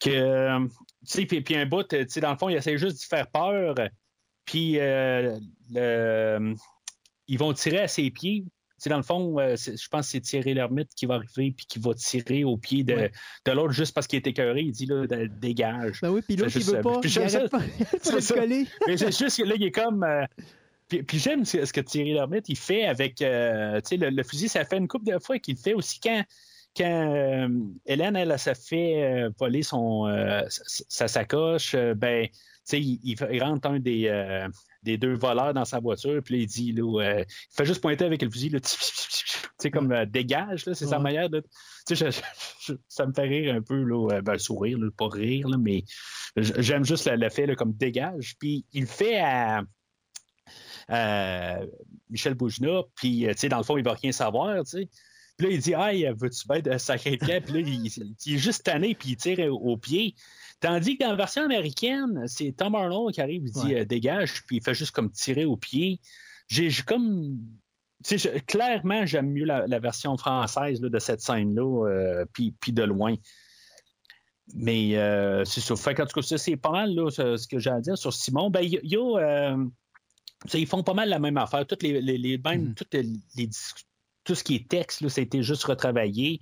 Que, 0.00 0.58
tu 0.66 0.70
sais, 1.04 1.26
puis, 1.26 1.40
puis 1.42 1.56
un 1.56 1.66
bout, 1.66 1.84
tu 1.84 2.04
sais, 2.08 2.20
dans 2.20 2.32
le 2.32 2.38
fond, 2.38 2.48
il 2.48 2.56
essaie 2.56 2.78
juste 2.78 3.02
de 3.02 3.16
faire 3.16 3.28
peur. 3.30 3.74
Puis, 4.44 4.78
ils 7.28 7.38
vont 7.38 7.52
tirer 7.52 7.80
à 7.80 7.88
ses 7.88 8.10
pieds. 8.10 8.44
Dans 8.86 8.96
le 8.96 9.02
fond, 9.02 9.38
euh, 9.38 9.56
je 9.56 9.88
pense 9.88 10.06
que 10.06 10.12
c'est 10.12 10.20
Thierry 10.20 10.54
Lhermitte 10.54 10.94
qui 10.94 11.06
va 11.06 11.14
arriver 11.16 11.52
puis 11.56 11.66
qui 11.66 11.78
va 11.78 11.94
tirer 11.94 12.44
au 12.44 12.56
pied 12.56 12.84
de, 12.84 12.94
Ouais. 12.94 13.12
de 13.44 13.52
l'autre 13.52 13.72
juste 13.72 13.94
parce 13.94 14.06
qu'il 14.06 14.16
est 14.18 14.26
écœuré. 14.26 14.60
Il 14.62 14.72
dit, 14.72 14.86
là, 14.86 15.06
dégage. 15.40 16.00
Ben 16.02 16.10
oui, 16.10 16.20
puis 16.26 16.36
l'autre, 16.36 16.52
il 16.56 16.62
veut 16.64 16.74
ça. 16.74 16.80
pas. 16.82 17.00
Puis 17.00 17.10
Il 17.10 17.30
ça. 17.30 17.48
pas, 17.48 17.60
ça. 18.20 18.34
coller. 18.34 18.66
Mais 18.86 18.96
c'est 18.96 19.16
juste 19.16 19.38
que 19.42 19.48
là, 19.48 19.54
il 19.56 19.64
est 19.64 19.70
comme. 19.72 20.02
euh, 20.04 20.24
Puis, 20.88 21.02
puis 21.02 21.18
j'aime 21.18 21.44
ce, 21.44 21.70
que 21.72 21.80
Thierry 21.80 22.12
Lhermitte 22.14 22.48
il 22.48 22.56
fait 22.56 22.84
avec 22.86 23.20
euh, 23.20 23.80
tu 23.80 23.88
sais, 23.88 23.96
le, 23.96 24.10
le 24.10 24.22
fusil. 24.22 24.48
Ça 24.48 24.64
fait 24.64 24.78
une 24.78 24.88
couple 24.88 25.12
de 25.12 25.18
fois 25.18 25.38
qu'il 25.38 25.56
fait 25.56 25.74
aussi 25.74 26.00
quand, 26.00 26.22
quand 26.76 27.14
euh, 27.14 27.48
Hélène, 27.84 28.16
elle, 28.16 28.30
elle, 28.30 28.38
s'est 28.38 28.54
fait 28.54 29.02
euh, 29.02 29.30
voler 29.38 29.62
son, 29.62 30.06
euh, 30.06 30.42
sa, 30.48 30.84
sa 30.88 31.08
sacoche. 31.08 31.74
ben, 31.74 32.26
tu 32.28 32.32
sais, 32.64 32.80
il, 32.80 33.42
rentre 33.42 33.68
un 33.68 33.78
des, 33.80 34.08
des 34.82 34.96
deux 34.98 35.14
voleurs 35.14 35.52
dans 35.54 35.64
sa 35.64 35.80
voiture, 35.80 36.22
puis 36.24 36.36
là, 36.36 36.42
il 36.42 36.46
dit, 36.46 36.72
là, 36.72 37.00
euh, 37.02 37.24
il 37.28 37.56
fait 37.56 37.64
juste 37.64 37.80
pointer 37.80 38.04
avec 38.04 38.22
le 38.22 38.30
fusil, 38.30 38.50
là, 38.50 38.60
tu 38.60 38.68
sais, 39.58 39.70
comme 39.70 39.90
euh, 39.92 40.06
dégage, 40.06 40.66
là, 40.66 40.74
c'est 40.74 40.86
sa 40.86 40.98
manière 40.98 41.28
de. 41.30 41.42
Je- 41.90 41.94
je- 42.66 42.74
ça 42.88 43.06
me 43.06 43.12
fait 43.12 43.22
rire 43.22 43.54
un 43.54 43.62
peu, 43.62 43.82
là, 43.82 44.08
euh, 44.12 44.22
ben, 44.22 44.38
sourire, 44.38 44.78
là, 44.78 44.88
pas 44.96 45.08
rire, 45.08 45.48
là, 45.48 45.56
mais 45.58 45.84
j'aime 46.36 46.84
juste 46.84 47.10
le, 47.10 47.28
fait, 47.30 47.46
là, 47.46 47.54
comme 47.56 47.72
dégage. 47.72 48.36
Puis 48.38 48.64
il 48.72 48.86
fait 48.86 49.18
à. 49.18 49.62
à 50.88 51.58
Michel 52.10 52.34
Boujna, 52.34 52.82
puis, 52.94 53.26
tu 53.28 53.34
sais, 53.36 53.48
dans 53.48 53.58
le 53.58 53.64
fond, 53.64 53.76
il 53.76 53.84
va 53.84 53.94
rien 53.94 54.12
savoir, 54.12 54.64
tu 54.64 54.70
sais. 54.78 54.88
Puis 55.36 55.46
là, 55.46 55.52
il 55.52 55.60
dit, 55.60 55.72
hey, 55.76 56.04
veux-tu 56.16 56.48
bien 56.48 56.60
de 56.60 56.78
sacré 56.78 57.16
de 57.16 57.24
camp? 57.24 57.44
Puis 57.44 57.52
là, 57.54 57.60
il, 57.60 57.86
il 58.26 58.34
est 58.34 58.38
juste 58.38 58.64
tanné, 58.64 58.94
puis 58.96 59.10
il 59.10 59.16
tire 59.16 59.54
au 59.54 59.76
pied. 59.76 60.14
Tandis 60.60 60.96
que 60.98 61.04
dans 61.04 61.10
la 61.10 61.16
version 61.16 61.42
américaine, 61.44 62.24
c'est 62.26 62.52
Tom 62.52 62.74
Arnold 62.74 63.14
qui 63.14 63.20
arrive, 63.20 63.42
il 63.46 63.52
dit, 63.52 63.60
Ouais. 63.74 63.80
euh, 63.80 63.84
dégage, 63.84 64.44
puis 64.46 64.56
il 64.56 64.62
fait 64.62 64.74
juste 64.74 64.90
comme 64.90 65.10
tirer 65.10 65.44
au 65.44 65.56
pied. 65.56 66.00
J'ai 66.48 66.70
comme. 66.86 67.38
Je- 68.08 68.38
clairement, 68.46 69.06
j'aime 69.06 69.30
mieux 69.32 69.44
la, 69.44 69.66
la 69.66 69.78
version 69.80 70.16
française 70.16 70.80
là, 70.80 70.88
de 70.88 70.98
cette 70.98 71.20
scène-là, 71.20 71.86
euh, 71.88 72.24
puis, 72.32 72.54
puis 72.60 72.72
de 72.72 72.82
loin. 72.84 73.14
Mais 74.54 74.96
euh, 74.96 75.44
c'est 75.44 75.60
ça. 75.60 75.76
Fait 75.76 75.94
qu'en 75.94 76.06
tout 76.06 76.20
cas, 76.20 76.36
c'est 76.38 76.56
pas 76.56 76.70
mal 76.70 76.94
là, 76.94 77.10
ce, 77.10 77.36
ce 77.36 77.46
que 77.46 77.58
j'ai 77.58 77.70
à 77.70 77.80
dire 77.80 77.98
sur 77.98 78.12
Simon. 78.14 78.50
Ben, 78.50 78.60
il 78.62 78.80
y 78.82 78.88
y 78.88 78.96
a, 78.96 79.56
ils 80.54 80.66
font 80.66 80.82
pas 80.82 80.94
mal 80.94 81.08
la 81.08 81.18
même 81.18 81.36
affaire. 81.36 81.66
Toutes 81.66 81.82
les, 81.82 82.00
les, 82.00 82.16
les- 82.18 82.38
même, 82.38 82.68
Mhm. 82.68 82.74
toutes 82.74 82.94
les, 82.94 83.02
les 83.36 83.46
dis- 83.46 83.58
tout 84.24 84.34
ce 84.34 84.42
qui 84.44 84.54
est 84.54 84.68
texte, 84.68 85.00
là, 85.02 85.08
ça 85.08 85.20
a 85.20 85.24
été 85.24 85.42
juste 85.42 85.64
retravaillé. 85.64 86.40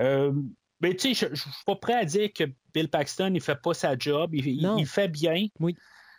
Euh, 0.00 0.32
mais 0.80 0.94
tu 0.94 1.14
sais, 1.14 1.28
je 1.30 1.34
je 1.34 1.40
suis 1.42 1.50
pas 1.66 1.76
prêt 1.76 1.94
à 1.94 2.04
dire 2.04 2.28
que 2.32 2.44
Bill 2.74 2.88
Paxton, 2.88 3.32
il 3.34 3.40
fait 3.40 3.60
pas 3.60 3.74
sa 3.74 3.96
job. 3.98 4.34
Il, 4.34 4.62
Non. 4.62 4.76
il 4.78 4.86
fait 4.86 5.08
bien. 5.08 5.46
Oui. 5.60 5.76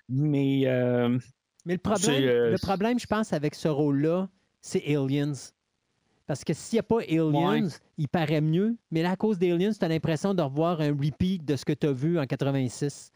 Mais 0.10 0.64
euh, 0.66 1.18
Mais 1.66 1.74
le 1.74 1.80
problème, 1.80 2.24
euh, 2.24 2.52
le 2.52 2.58
problème, 2.58 3.00
je 3.00 3.06
pense, 3.08 3.34
avec 3.34 3.56
ce 3.56 3.68
rôle-là, 3.68 4.30
c'est 4.62 4.84
Aliens. 4.96 5.34
Parce 6.26 6.44
que 6.44 6.54
s'il 6.54 6.76
n'y 6.78 6.80
a 6.82 6.84
pas 6.84 7.00
Aliens, 7.02 7.66
Ouais. 7.66 7.70
il 7.98 8.08
paraît 8.08 8.42
mieux. 8.42 8.78
Mais 8.92 9.02
là, 9.02 9.12
à 9.12 9.16
cause 9.16 9.38
d'Aliens, 9.40 9.72
tu 9.72 9.84
as 9.86 9.88
l'impression 9.88 10.34
de 10.34 10.42
revoir 10.42 10.82
un 10.82 10.90
repeat 10.92 11.46
de 11.46 11.56
ce 11.56 11.64
que 11.66 11.74
tu 11.74 11.88
as 11.88 11.92
vu 11.94 12.20
en 12.20 12.26
86. 12.26 13.12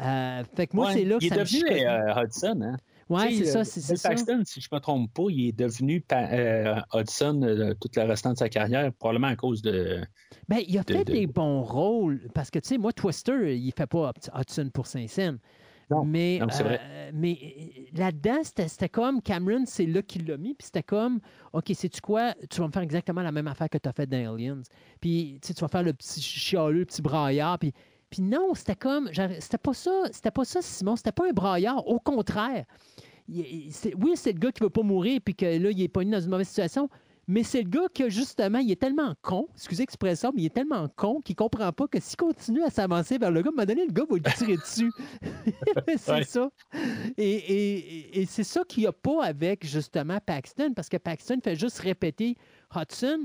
Euh, 0.00 0.44
fait 0.54 0.66
que 0.68 0.76
moi, 0.76 0.86
ouais, 0.86 0.92
c'est 0.94 1.04
là 1.04 1.18
que 1.18 1.24
il 1.24 1.26
est 1.26 1.28
ça 1.30 1.36
me 1.36 1.44
devenu 1.44 1.86
euh, 1.86 2.22
Hudson. 2.24 2.60
Hein? 2.62 2.76
Ouais, 3.08 3.32
c'est 3.32 3.44
ça, 3.44 3.64
c'est 3.64 3.80
ça. 3.96 4.08
Paxton, 4.10 4.42
si 4.44 4.60
je 4.60 4.68
ne 4.70 4.76
me 4.76 4.80
trompe 4.80 5.12
pas, 5.14 5.24
il 5.30 5.48
est 5.48 5.52
devenu 5.58 6.04
euh, 6.12 6.74
Hudson 6.94 7.40
euh, 7.42 7.74
toute 7.80 7.96
la 7.96 8.04
restante 8.06 8.34
de 8.34 8.38
sa 8.38 8.48
carrière, 8.48 8.92
probablement 8.92 9.28
à 9.28 9.36
cause 9.36 9.62
de. 9.62 10.00
Ben, 10.48 10.58
il 10.66 10.78
a 10.78 10.82
de- 10.82 10.92
fait 10.94 11.04
de- 11.04 11.12
des 11.12 11.26
bons 11.26 11.62
rôles. 11.62 12.28
Parce 12.34 12.50
que, 12.50 12.58
tu 12.58 12.68
sais, 12.68 12.78
moi, 12.78 12.92
Twister, 12.92 13.56
il 13.56 13.72
fait 13.72 13.86
pas 13.86 14.12
Hudson 14.38 14.70
pour 14.72 14.86
Saint-Saëns. 14.86 15.38
Non, 15.90 16.04
mais 16.04 16.38
non, 16.38 16.48
euh, 16.66 17.10
mais 17.14 17.38
euh, 17.42 17.82
là-dedans, 17.98 18.40
c'était 18.44 18.90
comme 18.90 19.22
Cameron, 19.22 19.64
c'est 19.64 19.86
là 19.86 20.02
qu'il 20.02 20.26
l'a 20.26 20.36
mis. 20.36 20.54
Puis 20.54 20.66
c'était 20.66 20.82
comme, 20.82 21.18
OK, 21.54 21.70
sais-tu 21.74 22.02
quoi? 22.02 22.34
Tu 22.50 22.60
vas 22.60 22.66
me 22.66 22.72
faire 22.72 22.82
exactement 22.82 23.22
la 23.22 23.32
même 23.32 23.48
affaire 23.48 23.70
que 23.70 23.78
tu 23.78 23.88
as 23.88 23.92
fait 23.94 24.06
dans 24.06 24.34
Aliens. 24.34 24.60
Puis 25.00 25.38
tu 25.40 25.48
sais, 25.48 25.54
tu 25.54 25.60
vas 25.62 25.68
faire 25.68 25.82
le 25.82 25.94
petit 25.94 26.20
chialeux, 26.20 26.80
le 26.80 26.84
petit 26.84 27.00
braillard. 27.00 27.58
Puis, 27.58 27.72
puis 28.10 28.22
non, 28.22 28.54
c'était 28.54 28.76
comme, 28.76 29.10
c'était 29.40 29.58
pas 29.58 29.74
ça, 29.74 29.90
c'était 30.12 30.30
pas 30.30 30.44
ça, 30.44 30.62
Simon. 30.62 30.96
C'était 30.96 31.12
pas 31.12 31.28
un 31.28 31.32
braillard. 31.32 31.86
Au 31.86 31.98
contraire. 32.00 32.64
Il- 33.28 33.70
oui, 34.00 34.12
c'est 34.14 34.32
le 34.32 34.38
gars 34.38 34.52
qui 34.52 34.62
veut 34.62 34.70
pas 34.70 34.82
mourir 34.82 35.20
puis 35.22 35.34
que 35.34 35.44
là, 35.44 35.70
il 35.70 35.82
est 35.82 35.88
pas 35.88 36.02
dans 36.04 36.20
une 36.20 36.30
mauvaise 36.30 36.48
situation. 36.48 36.88
Mais 37.30 37.42
c'est 37.42 37.60
le 37.60 37.68
gars 37.68 37.88
que, 37.94 38.08
justement, 38.08 38.58
il 38.60 38.70
est 38.70 38.80
tellement 38.80 39.14
con, 39.20 39.48
excusez 39.54 39.82
l'expression, 39.82 40.32
mais 40.34 40.40
il 40.40 40.46
est 40.46 40.54
tellement 40.54 40.88
con 40.96 41.20
qu'il 41.20 41.36
comprend 41.36 41.70
pas 41.74 41.86
que 41.86 42.00
s'il 42.00 42.16
continue 42.16 42.62
à 42.62 42.70
s'avancer 42.70 43.18
vers 43.18 43.30
le 43.30 43.42
gars, 43.42 43.50
à 43.50 43.52
un 43.52 43.56
moment 43.56 43.66
donné, 43.66 43.84
le 43.84 43.92
gars 43.92 44.04
va 44.08 44.16
lui 44.16 44.22
tirer 44.34 44.56
dessus. 44.56 44.90
c'est 45.98 46.10
Ouais. 46.10 46.24
ça. 46.24 46.48
Et, 47.18 47.34
et- 47.34 48.20
et 48.22 48.24
c'est 48.24 48.44
ça 48.44 48.62
qu'il 48.66 48.84
n'y 48.84 48.86
a 48.86 48.92
pas 48.94 49.22
avec, 49.24 49.66
justement, 49.66 50.18
Paxton, 50.24 50.72
parce 50.74 50.88
que 50.88 50.96
Paxton 50.96 51.38
fait 51.44 51.54
juste 51.54 51.80
répéter 51.80 52.34
Hudson. 52.74 53.20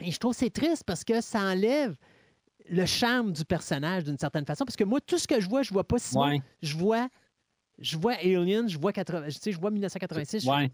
Et 0.00 0.10
je 0.10 0.18
trouve 0.18 0.32
que 0.32 0.38
c'est 0.40 0.50
triste 0.50 0.84
parce 0.86 1.02
que 1.02 1.22
ça 1.22 1.40
enlève 1.40 1.96
le 2.70 2.86
charme 2.86 3.32
du 3.32 3.44
personnage 3.44 4.04
d'une 4.04 4.18
certaine 4.18 4.44
façon. 4.46 4.64
Parce 4.64 4.76
que 4.76 4.84
moi, 4.84 5.00
tout 5.00 5.18
ce 5.18 5.26
que 5.28 5.40
je 5.40 5.48
vois, 5.48 5.62
je 5.62 5.72
vois 5.72 5.84
pas. 5.86 5.96
Ouais. 6.14 6.40
Je 6.62 6.76
vois. 6.76 7.08
Je 7.78 7.96
vois 7.96 8.14
Alien, 8.14 8.68
je 8.68 8.76
vois 8.78 8.92
80, 8.92 9.26
tu 9.26 9.32
sais, 9.32 9.52
je 9.52 9.60
vois 9.60 9.70
1986. 9.70 10.44
je- 10.44 10.50
Ouais. 10.50 10.72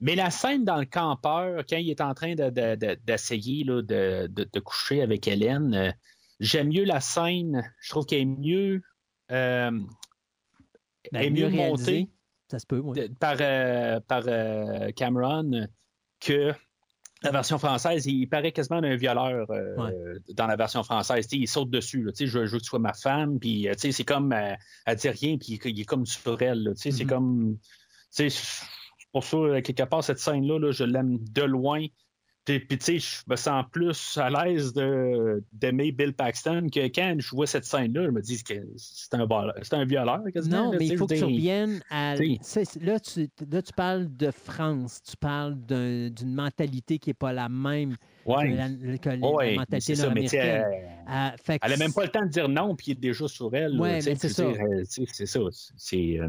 Mais 0.00 0.14
la 0.16 0.30
scène 0.30 0.64
dans 0.64 0.76
le 0.76 0.84
campeur, 0.84 1.64
quand 1.68 1.76
il 1.76 1.88
est 1.88 2.00
en 2.00 2.12
train 2.14 2.34
de- 2.34 2.50
de- 2.50 2.74
de- 2.74 2.98
d'essayer 3.04 3.64
de, 3.64 3.80
de- 4.28 4.60
coucher 4.60 5.02
avec 5.02 5.26
Hélène, 5.28 5.72
euh, 5.74 5.92
j'aime 6.40 6.68
mieux 6.68 6.84
la 6.84 7.00
scène. 7.00 7.72
Je 7.80 7.90
trouve 7.90 8.04
qu'elle 8.06 8.20
est 8.22 8.24
mieux, 8.26 8.82
euh, 9.30 9.70
Ben, 9.70 9.86
elle 11.12 11.24
est 11.26 11.30
mieux, 11.30 11.48
montée 11.48 12.08
Ça 12.50 12.58
se 12.58 12.66
peut, 12.66 12.80
oui. 12.80 13.08
par, 13.20 13.36
euh, 13.40 14.00
par 14.00 14.24
Cameron 14.94 15.68
que 16.20 16.52
la 17.22 17.30
version 17.30 17.58
française. 17.58 18.06
Il 18.06 18.26
paraît 18.28 18.52
quasiment 18.52 18.78
un 18.82 18.96
violeur 18.96 19.50
euh, 19.50 20.18
dans 20.34 20.46
la 20.46 20.56
version 20.56 20.82
française. 20.82 21.26
Tu 21.26 21.36
sais, 21.36 21.42
il 21.42 21.48
saute 21.48 21.70
dessus. 21.70 22.02
Là, 22.02 22.12
Tu 22.12 22.18
sais, 22.18 22.26
je, 22.26 22.46
je 22.46 22.52
veux 22.52 22.58
que 22.58 22.62
tu 22.64 22.68
sois 22.68 22.78
ma 22.78 22.92
femme. 22.92 23.38
Puis, 23.38 23.68
euh, 23.68 23.72
tu 23.74 23.80
sais, 23.80 23.92
c'est 23.92 24.04
comme, 24.04 24.32
euh, 24.32 24.54
elle 24.84 24.96
dit 24.96 25.08
rien, 25.08 25.38
puis 25.38 25.58
il, 25.64 25.70
il 25.70 25.80
est 25.80 25.84
comme 25.84 26.04
sur 26.06 26.40
elle. 26.42 26.62
là. 26.62 26.74
Tu 26.74 26.82
sais, 26.82 26.90
C'est 26.90 27.04
Mhm. 27.04 27.10
comme. 27.10 27.58
pour 29.12 29.24
ça, 29.24 29.62
quelque 29.62 29.82
part, 29.84 30.04
cette 30.04 30.18
scène-là, 30.18 30.58
là, 30.58 30.70
je 30.72 30.84
l'aime 30.84 31.18
de 31.18 31.42
loin. 31.42 31.86
Puis, 32.46 32.64
tu 32.68 32.76
sais, 32.80 32.98
je 33.00 33.16
me 33.28 33.34
sens 33.34 33.64
plus 33.72 34.16
à 34.18 34.30
l'aise 34.30 34.72
d'aimer 35.52 35.90
Bill 35.90 36.12
Paxton 36.14 36.68
que 36.72 36.86
quand 36.86 37.16
je 37.18 37.30
vois 37.34 37.46
cette 37.48 37.64
scène-là, 37.64 38.04
je 38.04 38.10
me 38.10 38.22
dis 38.22 38.40
que 38.44 38.54
c'est 38.76 39.14
un, 39.14 39.26
un 39.72 39.84
violeur. 39.84 40.22
quasiment, 40.32 40.66
Non, 40.66 40.72
là, 40.72 40.78
mais 40.78 40.86
il 40.86 40.96
faut 40.96 41.08
que 41.08 41.14
tu 41.14 41.24
reviennes 41.24 41.80
à. 41.90 42.14
Là 42.14 43.00
tu, 43.00 43.28
là, 43.50 43.62
tu 43.62 43.72
parles 43.74 44.16
de 44.16 44.30
France. 44.30 45.02
Tu 45.02 45.16
parles 45.16 45.56
d'un- 45.56 46.08
d'une 46.10 46.34
mentalité 46.34 47.00
qui 47.00 47.10
n'est 47.10 47.14
pas 47.14 47.32
la 47.32 47.48
même 47.48 47.96
Ouais. 48.24 48.48
que 48.50 48.56
la, 48.56 48.98
que 48.98 49.08
la 49.08 49.28
Ouais, 49.28 49.56
mentalité 49.56 49.96
nord-américaine. 49.96 50.64
elle- 50.68 50.88
Euh, 51.08 51.30
n'a 51.70 51.76
même 51.76 51.92
pas 51.92 52.04
le 52.04 52.10
temps 52.10 52.24
de 52.24 52.30
dire 52.30 52.48
non, 52.48 52.76
puis 52.76 52.86
il 52.88 52.92
est 52.92 53.00
déjà 53.00 53.26
sur 53.26 53.52
elle. 53.56 53.72
sais, 54.00 54.10
mais 54.10 54.14
c'est 54.16 54.28
ça. 54.28 54.42
euh, 54.44 54.84
C'est 54.86 55.26
ça. 55.26 55.40
Euh, 55.40 56.28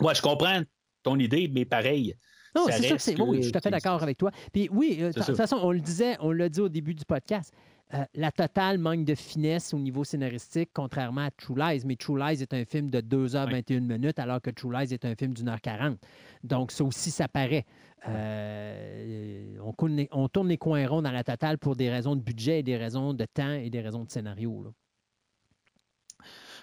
Ouais, 0.00 0.14
je 0.14 0.22
comprends 0.22 0.62
ton 1.02 1.16
idée, 1.18 1.48
mais 1.52 1.64
pareil. 1.64 2.16
Non, 2.54 2.66
c'est 2.70 2.82
sûr 2.82 2.96
que 2.96 3.02
c'est. 3.02 3.20
Oui, 3.20 3.38
je 3.38 3.42
suis 3.42 3.52
tout 3.52 3.58
à 3.58 3.60
fait 3.60 3.70
d'accord 3.70 4.02
avec 4.02 4.18
toi. 4.18 4.30
Puis 4.52 4.68
oui, 4.70 4.98
euh, 5.00 5.12
de 5.12 5.22
toute 5.22 5.36
façon, 5.36 5.58
on 5.62 5.72
le 5.72 5.80
disait, 5.80 6.16
on 6.20 6.32
l'a 6.32 6.48
dit 6.48 6.60
au 6.60 6.68
début 6.68 6.94
du 6.94 7.04
podcast. 7.04 7.52
euh, 7.94 8.04
la 8.14 8.32
totale 8.32 8.78
manque 8.78 9.04
de 9.04 9.14
finesse 9.14 9.74
au 9.74 9.78
niveau 9.78 10.04
scénaristique, 10.04 10.70
contrairement 10.72 11.22
à 11.22 11.30
True 11.30 11.56
Lies. 11.56 11.82
Mais 11.84 11.96
True 11.96 12.18
Lies 12.18 12.42
est 12.42 12.54
un 12.54 12.64
film 12.64 12.90
de 12.90 13.00
2h21 13.00 13.80
minutes, 13.80 14.18
alors 14.18 14.40
que 14.40 14.50
True 14.50 14.72
Lies 14.72 14.92
est 14.92 15.04
un 15.04 15.14
film 15.14 15.34
d'une 15.34 15.48
heure 15.48 15.60
40. 15.60 15.98
Donc, 16.42 16.72
ça 16.72 16.84
aussi, 16.84 17.10
ça 17.10 17.28
paraît. 17.28 17.64
Euh, 18.08 19.56
on, 19.62 19.72
tourne 19.72 19.96
les, 19.96 20.08
on 20.10 20.28
tourne 20.28 20.48
les 20.48 20.58
coins 20.58 20.86
ronds 20.88 21.02
dans 21.02 21.12
la 21.12 21.22
totale 21.22 21.58
pour 21.58 21.76
des 21.76 21.90
raisons 21.90 22.16
de 22.16 22.22
budget, 22.22 22.60
et 22.60 22.62
des 22.62 22.76
raisons 22.76 23.14
de 23.14 23.24
temps 23.26 23.52
et 23.52 23.70
des 23.70 23.80
raisons 23.80 24.04
de 24.04 24.10
scénario. 24.10 24.62
là. 24.64 24.70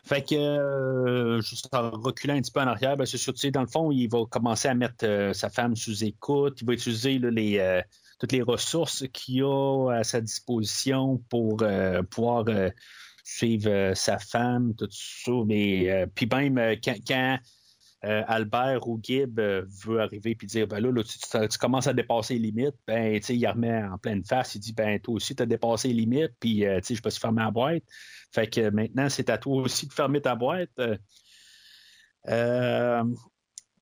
Fait 0.03 0.27
que, 0.27 0.35
euh, 0.35 1.41
juste 1.41 1.69
en 1.73 1.91
reculant 1.91 2.35
un 2.35 2.41
petit 2.41 2.51
peu 2.51 2.59
en 2.61 2.67
arrière, 2.67 2.97
ben, 2.97 3.05
c'est 3.05 3.17
sûr, 3.17 3.33
tu 3.33 3.39
sais, 3.39 3.51
dans 3.51 3.61
le 3.61 3.67
fond, 3.67 3.91
il 3.91 4.07
va 4.07 4.25
commencer 4.25 4.67
à 4.67 4.73
mettre 4.73 5.05
euh, 5.05 5.33
sa 5.33 5.49
femme 5.49 5.75
sous 5.75 6.03
écoute. 6.03 6.59
Il 6.61 6.67
va 6.67 6.73
utiliser 6.73 7.19
là, 7.19 7.29
les, 7.29 7.59
euh, 7.59 7.81
toutes 8.19 8.31
les 8.31 8.41
ressources 8.41 9.05
qu'il 9.13 9.43
a 9.43 9.91
à 9.91 10.03
sa 10.03 10.21
disposition 10.21 11.17
pour 11.29 11.57
euh, 11.61 12.01
pouvoir 12.03 12.45
euh, 12.47 12.69
suivre 13.23 13.93
sa 13.95 14.17
femme, 14.17 14.73
tout 14.75 14.89
ça. 14.91 15.31
Mais, 15.45 16.07
puis 16.15 16.27
même 16.31 16.55
quand, 16.83 16.95
quand, 17.07 17.39
euh, 18.05 18.23
Albert 18.27 18.87
ou 18.87 18.97
Gibb 19.03 19.39
euh, 19.39 19.65
veut 19.83 19.99
arriver 19.99 20.33
puis 20.33 20.47
dire 20.47 20.67
ben 20.67 20.79
là, 20.79 20.89
là, 20.89 21.03
tu, 21.03 21.57
commences 21.57 21.87
à 21.87 21.93
dépasser 21.93 22.35
les 22.35 22.51
limites, 22.51 22.75
ben 22.87 23.19
il 23.27 23.47
remet 23.47 23.83
en 23.83 23.97
pleine 23.97 24.23
face, 24.23 24.55
il 24.55 24.59
dit 24.59 24.71
ben 24.71 24.99
toi 25.01 25.15
aussi, 25.15 25.35
tu 25.35 25.43
as 25.43 25.45
dépassé 25.45 25.89
les 25.89 25.95
limites, 25.95 26.31
puis 26.39 26.65
euh, 26.65 26.79
je 26.81 27.01
peux 27.01 27.09
se 27.09 27.19
fermer 27.19 27.41
la 27.43 27.51
boîte. 27.51 27.83
Fait 28.31 28.47
que 28.47 28.69
maintenant, 28.69 29.09
c'est 29.09 29.29
à 29.29 29.37
toi 29.37 29.63
aussi 29.63 29.85
de 29.87 29.93
fermer 29.93 30.21
ta 30.21 30.35
boîte. 30.35 30.69
Euh, 32.27 33.03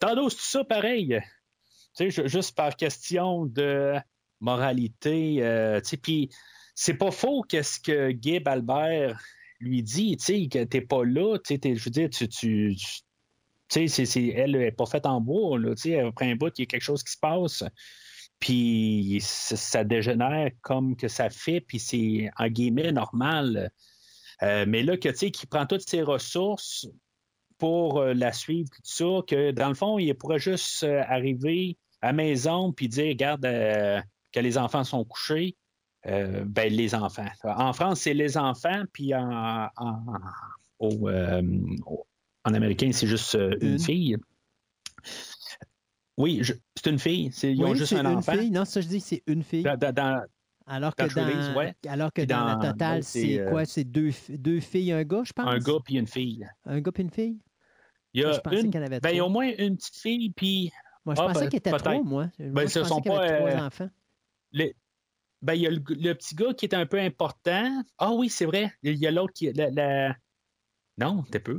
c'est 0.02 0.16
tout 0.16 0.30
ça 0.32 0.64
pareil? 0.64 1.20
Juste 2.00 2.56
par 2.56 2.76
question 2.76 3.46
de 3.46 3.94
moralité. 4.40 5.82
puis 6.02 6.30
c'est 6.74 6.94
pas 6.94 7.12
faux 7.12 7.44
qu'est-ce 7.44 7.80
que 7.80 8.16
Gibb 8.20 8.48
Albert 8.48 9.20
lui 9.60 9.84
dit, 9.84 10.18
tu 10.18 10.26
sais, 10.26 10.48
que 10.48 10.64
t'es 10.64 10.82
pas 10.82 11.04
là, 11.04 11.38
tu 11.38 11.56
sais, 11.56 11.76
je 11.76 11.84
veux 11.84 11.92
dire, 11.92 12.10
tu, 12.10 12.76
tu- 13.70 13.88
sais, 13.88 14.28
elle 14.36 14.52
n'est 14.52 14.72
pas 14.72 14.86
faite 14.86 15.06
en 15.06 15.22
bois, 15.22 15.60
là, 15.60 15.76
tu 15.76 15.84
sais, 15.84 16.00
après 16.00 16.32
un 16.32 16.36
bout, 16.36 16.52
il 16.58 16.62
y 16.62 16.64
a 16.64 16.66
quelque 16.66 16.82
chose 16.82 17.04
qui 17.04 17.12
se 17.12 17.20
passe. 17.20 17.64
Puis 18.40 19.18
ça, 19.22 19.84
dégénère 19.84 20.52
comme 20.62 20.96
que 20.96 21.08
ça 21.08 21.30
fait, 21.30 21.60
puis 21.60 21.80
c'est 21.80 22.30
en 22.38 22.48
guillemets 22.48 22.92
normal. 22.92 23.72
Euh, 24.44 24.66
mais 24.68 24.84
là, 24.84 24.96
que 24.98 25.10
tu 25.10 25.18
sais, 25.18 25.32
qu'il 25.32 25.50
prend 25.50 25.66
toutes 25.66 25.88
ses 25.90 26.04
ressources 26.04 26.88
pour 27.58 28.00
euh, 28.00 28.14
la 28.14 28.32
suivre, 28.32 28.70
tout 28.70 28.82
ça, 28.84 29.06
que 29.28 29.52
dans 29.52 29.70
le 29.70 29.74
fond, 29.74 29.98
il 29.98 30.14
pourrait 30.14 30.38
juste 30.40 30.84
euh, 30.84 31.02
arriver 31.08 31.78
à 32.02 32.14
maison 32.14 32.72
puis 32.72 32.88
dire, 32.88 33.08
regarde, 33.08 33.42
que 33.42 34.40
les 34.40 34.58
enfants 34.60 34.84
sont 34.84 35.04
couchés. 35.04 35.56
Ben, 36.06 36.72
les 36.72 36.94
enfants. 36.96 37.26
En 37.44 37.74
France, 37.74 38.02
c'est 38.02 38.14
les 38.14 38.38
enfants, 38.38 38.84
puis 38.94 39.14
en, 39.16 39.68
au- 40.80 41.10
en 42.48 42.54
américain, 42.54 42.92
c'est 42.94 43.08
juste 43.08 43.36
euh, 43.36 43.56
une 43.62 43.74
Une. 43.74 43.80
fille. 43.80 44.18
Oui, 46.18 46.40
je- 46.42 46.54
c'est 46.76 46.90
une 46.90 47.00
fille. 47.00 47.32
c'est- 47.32 47.54
Ils 47.54 47.64
ont 47.64 47.72
Oui, 47.72 47.78
juste 47.78 47.94
un 47.94 48.00
une 48.02 48.18
enfant. 48.18 48.32
fille. 48.34 48.50
Non, 48.50 48.66
ça, 48.66 48.82
je 48.82 48.88
dis, 48.88 49.00
c'est 49.00 49.22
une 49.28 49.44
fille. 49.44 49.64
Dans- 49.64 49.78
dans- 49.78 49.94
dans- 49.94 50.24
Alors 50.66 50.96
que 50.96 51.04
dans 51.14 51.56
ouais. 51.56 51.76
alors 51.88 52.12
que 52.12 52.24
dans, 52.24 52.46
la 52.60 52.72
totale, 52.72 53.04
c'est, 53.04 53.40
euh, 53.40 53.50
quoi? 53.52 53.66
C'est 53.66 53.84
deux, 53.84 54.12
fi- 54.12 54.38
deux 54.38 54.60
filles 54.60 54.90
et 54.90 54.94
un 54.94 55.04
gars, 55.04 55.22
je 55.24 55.34
pense? 55.34 55.48
un 55.48 55.60
gars 55.60 55.80
puis 55.86 55.96
une 55.96 56.08
fille. 56.08 56.48
Un 56.66 56.82
gars 56.82 56.92
puis 56.92 57.04
une 57.04 57.12
fille? 57.12 57.40
Il 58.14 58.22
y 58.22 58.24
Moi, 58.24 58.32
a 58.32 58.36
je 58.36 58.40
pensais 58.42 58.62
une, 58.62 58.72
y 58.74 58.78
en 58.78 58.82
avait 58.82 59.00
ben, 59.00 59.10
il 59.10 59.16
y 59.16 59.20
a 59.20 59.20
trois. 59.20 59.28
au 59.30 59.32
moins 59.32 59.52
une 59.58 59.78
petite 59.78 59.96
fille, 59.98 60.32
puis 60.32 60.72
Moi, 61.06 61.16
je 61.16 61.22
Ah, 61.22 61.28
pensais 61.28 61.40
ben, 61.42 61.50
qu'il 61.50 61.58
était 61.60 61.72
trois, 61.72 62.04
moi. 62.04 62.30
Moi, 62.40 62.64
je 62.66 62.68
ce 62.68 62.80
pensais 62.80 62.90
sont 62.90 63.02
y 63.06 63.10
avait 63.10 63.18
pas, 63.18 63.38
trois 63.38 63.50
euh, 63.52 63.66
enfants. 63.68 63.90
ben, 65.42 65.54
il 65.54 65.62
y 65.62 65.68
a 65.68 65.70
le, 65.70 65.82
le 65.88 66.14
petit 66.16 66.36
gars 66.36 66.54
qui 66.54 66.66
est 66.66 66.74
un 66.74 66.86
peu 66.86 67.00
important. 67.00 67.84
Ah 68.00 68.12
oui, 68.12 68.28
c'est 68.30 68.46
vrai. 68.46 68.74
Il 68.84 68.98
y 68.98 69.06
a 69.08 69.12
l'autre 69.12 69.34
qui. 69.34 69.52
La, 69.54 69.70
la- 69.70 70.16
Non, 70.98 71.24
t'es 71.32 71.40
peu. 71.40 71.58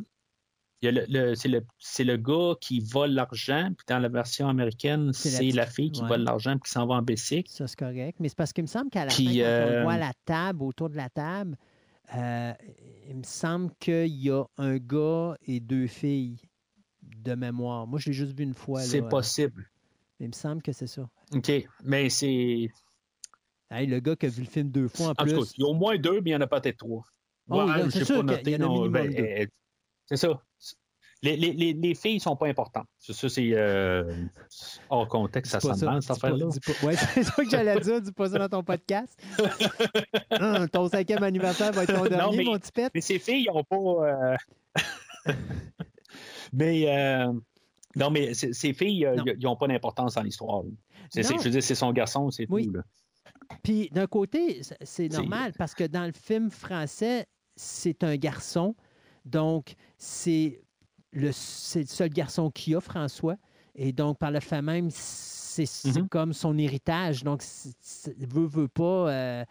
C'est, 0.80 2.05
le, 2.05 2.16
gars 2.16 2.55
qui 2.60 2.80
vole 2.80 3.10
l'argent, 3.10 3.70
puis 3.76 3.84
dans 3.88 3.98
la 3.98 4.09
version 4.09 4.48
américaine, 4.48 5.12
C'est 5.12 5.50
la 5.50 5.66
fille 5.66 5.90
qui 5.90 6.02
ouais. 6.02 6.09
vole 6.09 6.22
l'argent 6.22 6.52
puis 6.52 6.68
qui 6.68 6.70
s'en 6.70 6.86
va 6.86 6.94
en 6.96 7.02
bicycle. 7.02 7.50
Ça, 7.50 7.66
c'est 7.66 7.78
correct. 7.78 8.18
Mais 8.20 8.28
c'est 8.28 8.36
parce 8.36 8.52
qu'il 8.52 8.62
me 8.62 8.68
semble 8.68 8.90
qu'à 8.90 9.05
la 9.05 9.12
Puis, 9.12 9.26
fin, 9.26 9.32
quand 9.32 9.40
euh, 9.40 9.80
on 9.80 9.84
voit 9.84 9.96
la 9.96 10.12
table, 10.24 10.62
autour 10.62 10.90
de 10.90 10.96
la 10.96 11.09
table, 11.10 11.56
euh, 12.14 12.52
il 13.09 13.16
me 13.16 13.22
semble 13.24 13.72
qu'il 13.80 14.06
y 14.06 14.30
a 14.30 14.44
un 14.56 14.76
gars 14.76 15.36
et 15.46 15.60
deux 15.60 15.88
filles 15.88 16.38
de 17.02 17.34
mémoire. 17.34 17.86
Moi, 17.86 17.98
je 17.98 18.06
l'ai 18.06 18.12
juste 18.12 18.36
vu 18.36 18.44
une 18.44 18.55
fois. 18.55 18.80
c'est 18.80 19.02
possible. 19.02 19.68
Il 20.20 20.28
me 20.28 20.32
semble 20.32 20.62
que 20.62 20.72
c'est 20.72 20.86
ça. 20.86 21.09
OK. 21.34 21.52
Mais 21.84 22.09
c'est. 22.09 22.70
Hey, 23.70 23.86
le 23.86 24.00
gars 24.00 24.16
qui 24.16 24.26
a 24.26 24.28
vu 24.28 24.42
le 24.42 24.48
film 24.48 24.70
deux 24.70 24.88
fois 24.88 25.09
en 25.09 25.10
En 25.10 25.14
plus. 25.14 25.34
cas, 25.34 25.52
il 25.59 25.62
y 25.62 25.64
a 25.64 25.68
au 25.68 25.74
moins 25.74 25.96
deux, 25.98 26.20
mais 26.20 26.30
il 26.30 26.32
y 26.32 26.36
en 26.36 26.40
a 26.40 26.46
peut-être 26.46 26.78
trois. 26.78 27.05
Oh, 27.50 27.62
Ouais, 27.62 27.66
là, 27.66 27.90
c'est 27.90 28.05
sûr 28.05 28.16
pas 28.16 28.22
noté, 28.22 28.59
ben, 28.59 29.14
euh, 29.18 29.46
c'est 30.06 30.16
ça. 30.16 30.42
Les, 31.23 31.36
les, 31.36 31.53
les, 31.53 31.73
les 31.73 31.95
filles 31.97 32.15
ne 32.15 32.20
sont 32.20 32.36
pas 32.36 32.47
importantes. 32.47 32.86
C'est 32.97 33.12
ça, 33.12 33.28
c'est 33.28 33.51
euh, 33.53 34.05
hors 34.89 35.09
contexte, 35.09 35.59
ça 35.59 35.69
mal, 35.85 36.01
cette 36.01 36.12
affaire-là. 36.12 36.47
Ouais, 36.85 36.95
c'est 37.15 37.24
ça 37.24 37.32
que 37.43 37.51
j'allais 37.51 37.81
dire. 37.81 38.01
Dis 38.01 38.12
pas 38.12 38.28
ça 38.28 38.39
dans 38.39 38.49
ton 38.49 38.62
podcast. 38.62 39.19
Hum, 40.31 40.69
ton 40.73 40.89
cinquième 40.89 41.23
anniversaire 41.24 41.73
va 41.73 41.82
être 41.82 41.95
ton 41.95 42.05
dernier, 42.07 42.36
mais- 42.39 42.45
mon 42.45 42.59
petit 42.59 42.70
pet. 42.70 42.90
Mais 42.95 43.01
ces 43.01 43.19
filles, 43.19 43.47
ils 43.49 43.53
n'ont 43.53 43.65
pas. 43.65 44.36
euh, 45.27 45.32
mais. 46.53 46.85
euh, 46.89 47.32
Non, 47.97 48.11
mais 48.11 48.35
ces 48.35 48.73
filles, 48.73 49.09
ils 49.36 49.45
n'ont 49.45 49.57
pas 49.57 49.66
d'importance 49.66 50.15
dans 50.15 50.23
l'histoire. 50.23 50.62
C'est, 51.11 51.23
je 51.23 51.43
veux 51.43 51.51
dire, 51.51 51.62
c'est 51.62 51.74
son 51.74 51.93
garçon, 51.93 52.31
c'est 52.31 52.47
Oui. 52.51 52.66
tout. 52.66 52.73
là. 52.74 52.82
Puis 53.62 53.89
d'un 53.93 54.07
côté, 54.07 54.61
c'est 54.82 55.09
normal 55.11 55.53
parce 55.59 55.74
que 55.74 55.85
dans 55.85 56.05
le 56.05 56.12
film 56.12 56.51
français, 56.51 57.27
c'est 57.57 58.05
un 58.05 58.16
garçon. 58.16 58.77
Donc, 59.24 59.74
c'est 59.97 60.61
c'est 61.32 61.81
le 61.81 61.86
seul 61.86 62.09
garçon 62.11 62.51
qu'il 62.51 62.73
y 62.73 62.77
a, 62.77 62.81
François. 62.81 63.36
Et 63.74 63.93
donc, 63.93 64.19
par 64.19 64.31
le 64.31 64.40
fait 64.40 64.62
même, 64.62 64.89
c'est 64.90 65.66
c'est 65.66 65.97
Mhm. 66.01 66.09
comme 66.09 66.32
son 66.32 66.57
héritage. 66.57 67.24
Donc, 67.24 67.43
c'est- 67.43 67.74
c'est- 67.81 68.16
veut, 68.32 68.47
veut 68.47 68.69
pas, 68.69 68.85
euh, 69.11 69.45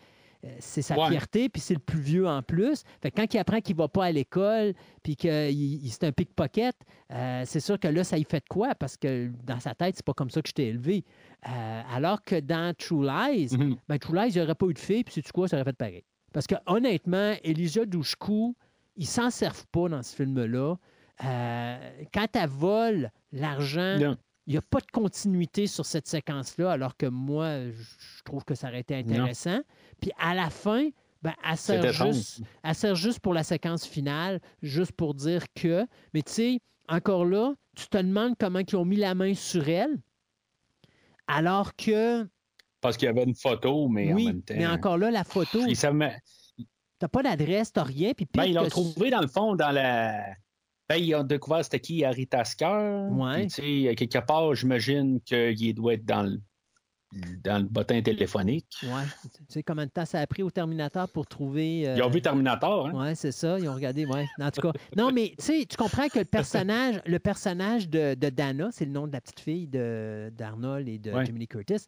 euh, 0.46 0.56
c'est 0.60 0.82
sa 0.82 0.98
Ouais. 0.98 1.10
fierté, 1.10 1.50
puis 1.50 1.62
c'est 1.62 1.74
le 1.74 1.82
plus 1.82 2.00
vieux 2.00 2.26
en 2.28 2.42
plus. 2.42 2.84
Fait 3.02 3.12
que 3.12 3.18
quand 3.20 3.34
il 3.34 3.38
apprend 3.40 3.60
qu'il 3.60 3.76
va 3.76 3.90
pas 3.90 4.06
à 4.06 4.12
l'école, 4.14 4.74
puis 5.04 5.18
qu'il 5.18 5.30
il- 5.52 5.90
c'est 5.92 6.06
un 6.06 6.14
pickpocket, 6.14 6.76
euh, 7.12 7.44
c'est 7.46 7.60
sûr 7.60 7.78
que 7.78 7.90
là, 7.90 8.06
ça 8.06 8.18
y 8.18 8.24
fait 8.24 8.40
de 8.40 8.48
quoi? 8.50 8.74
Parce 8.76 8.96
que 8.96 9.30
dans 9.46 9.60
sa 9.60 9.76
tête, 9.76 9.96
c'est 9.98 10.06
pas 10.06 10.14
comme 10.14 10.30
ça 10.30 10.42
que 10.42 10.48
je 10.48 10.54
t'ai 10.54 10.68
élevé. 10.68 11.04
Euh, 11.48 11.82
alors 11.94 12.22
que 12.24 12.40
dans 12.40 12.74
True 12.78 13.06
Lies, 13.06 13.50
Mhm. 13.58 13.76
ben, 13.90 13.98
True 14.00 14.16
Lies, 14.16 14.30
il 14.30 14.36
n'y 14.36 14.42
aurait 14.42 14.56
pas 14.56 14.68
eu 14.68 14.74
de 14.74 14.80
fille, 14.80 15.04
puis 15.04 15.14
sais-tu 15.16 15.32
quoi, 15.34 15.50
ça 15.50 15.58
aurait 15.58 15.66
fait 15.66 15.74
pareil. 15.78 16.04
Parce 16.32 16.48
que 16.48 16.56
honnêtement, 16.68 17.34
Elijah 17.44 17.86
Douchkou, 17.86 18.56
il 18.96 19.08
s'en 19.08 19.30
servent 19.30 19.66
pas 19.74 19.90
dans 19.90 20.04
ce 20.04 20.16
film-là. 20.16 20.76
Euh, 21.24 22.04
quand 22.14 22.28
elle 22.36 22.50
vole 22.50 23.12
l'argent, 23.32 23.98
Non. 23.98 24.18
il 24.46 24.52
n'y 24.54 24.58
a 24.58 24.62
pas 24.62 24.80
de 24.80 24.92
continuité 24.92 25.66
sur 25.68 25.86
cette 25.86 26.08
séquence-là, 26.08 26.72
alors 26.72 26.96
que 26.96 27.06
moi, 27.08 27.72
je 27.72 28.24
trouve 28.24 28.44
que 28.46 28.54
ça 28.56 28.68
aurait 28.68 28.82
été 28.82 28.96
intéressant. 28.96 29.60
Puis 30.00 30.12
à 30.20 30.36
la 30.36 30.50
fin, 30.50 30.90
ben, 31.24 31.34
elle, 31.50 31.58
sert 31.58 31.92
juste, 31.92 32.42
elle 32.64 32.76
sert 32.76 32.96
juste 32.96 33.20
pour 33.20 33.34
la 33.34 33.44
séquence 33.44 33.86
finale, 33.86 34.40
juste 34.62 34.92
pour 34.92 35.16
dire 35.16 35.44
que. 35.56 35.86
Mais 36.14 36.22
tu 36.22 36.32
sais, 36.32 36.60
encore 36.88 37.26
là, 37.26 37.54
tu 37.76 37.88
te 37.88 37.98
demandes 37.98 38.36
comment 38.40 38.60
ils 38.60 38.76
ont 38.76 38.86
mis 38.86 38.96
la 38.98 39.16
main 39.16 39.34
sur 39.34 39.68
elle, 39.68 39.98
alors 41.28 41.76
que, 41.76 42.28
Parce 42.82 42.96
qu'il 42.98 43.08
y 43.08 43.10
avait 43.10 43.24
une 43.24 43.36
photo, 43.36 43.88
mais 43.90 44.14
en 44.14 44.16
même 44.16 44.42
temps. 44.44 44.54
mais 44.56 44.68
encore 44.68 44.98
là, 44.98 45.10
la 45.12 45.24
photo, 45.24 45.66
Ils 45.68 45.76
savent- 45.76 46.00
t'as 47.00 47.08
pas 47.08 47.24
d'adresse, 47.24 47.74
t'as 47.74 47.84
rien, 47.84 48.14
puis 48.14 48.28
Ben, 48.34 48.46
ils 48.46 48.54
l'ont 48.54 48.68
trouvé 48.70 49.10
dans 49.10 49.22
le 49.22 49.28
fond 49.28 49.56
dans 49.56 49.72
la. 49.72 50.24
Ben, 50.90 50.96
ils 50.96 51.14
ont 51.16 51.24
découvert 51.24 51.64
c'était 51.64 51.80
qui 51.80 52.04
Harry 52.06 52.28
Tasker. 52.28 53.08
Ouais. 53.12 53.48
Puis, 53.48 53.94
quelque 53.96 54.20
part, 54.20 54.56
j'imagine 54.56 55.20
qu'il 55.22 55.74
doit 55.76 55.94
être 55.96 56.06
dans 56.06 56.24
le, 56.24 56.40
dans 57.44 57.58
le 57.62 57.66
bottin 57.68 58.02
téléphonique. 58.02 58.68
Ouais. 58.84 59.04
Tu 59.24 59.30
sais 59.50 59.64
combien 59.64 59.86
de 59.86 59.92
temps 59.92 60.06
ça 60.06 60.20
a 60.22 60.28
pris 60.28 60.44
au 60.44 60.50
Terminator 60.52 61.10
pour 61.10 61.26
trouver. 61.28 61.88
euh, 61.88 61.96
Ils 61.98 62.04
ont 62.04 62.10
vu 62.10 62.22
Terminator, 62.22 62.88
hein? 62.88 62.94
Ouais, 62.94 63.16
c'est 63.16 63.32
ça. 63.34 63.60
Ils 63.60 63.68
ont 63.68 63.74
regardé. 63.74 64.06
Ouais. 64.06 64.26
En 64.42 64.50
tout 64.52 64.62
cas. 64.62 64.72
Non, 64.96 65.12
mais 65.12 65.34
tu 65.38 65.44
sais, 65.46 65.66
tu 65.70 65.76
comprends 65.76 66.08
que 66.08 66.20
le 66.20 66.26
personnage, 66.26 67.02
le 67.06 67.20
personnage 67.20 67.90
de, 67.90 68.14
de 68.16 68.30
Dana, 68.30 68.70
c'est 68.72 68.86
le 68.86 68.92
nom 68.92 69.08
de 69.08 69.12
la 69.14 69.20
petite 69.22 69.40
fille 69.42 69.68
de- 69.68 70.32
d'Arnold 70.38 70.88
et 70.88 71.00
de 71.00 71.12
Ouais. 71.12 71.26
Lee 71.26 71.48
Curtis, 71.48 71.86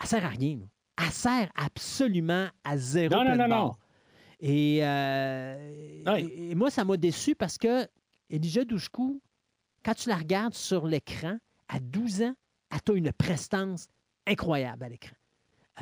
elle 0.00 0.06
sert 0.06 0.24
à 0.24 0.28
rien. 0.28 0.58
Elle 1.04 1.10
sert 1.12 1.50
absolument 1.56 2.46
à 2.64 2.76
zéro. 2.76 3.14
Non, 3.14 3.24
non, 3.24 3.36
non, 3.36 3.48
non. 3.48 3.74
Et, 4.40 4.80
euh, 4.82 6.02
Ouais. 6.06 6.22
et- 6.22 6.50
et 6.50 6.54
moi, 6.54 6.70
ça 6.70 6.84
m'a 6.84 6.96
déçu 6.96 7.34
parce 7.34 7.56
que 7.58 7.86
Elijah 8.30 8.64
Douchkou, 8.64 9.20
quand 9.84 9.94
tu 9.94 10.08
la 10.08 10.16
regardes 10.16 10.54
sur 10.54 10.86
l'écran, 10.86 11.38
à 11.68 11.78
12 11.80 12.22
ans, 12.22 12.34
elle 12.70 12.94
a 12.94 12.96
une 12.96 13.12
prestance 13.12 13.88
incroyable 14.26 14.84
à 14.84 14.88
l'écran. 14.88 15.16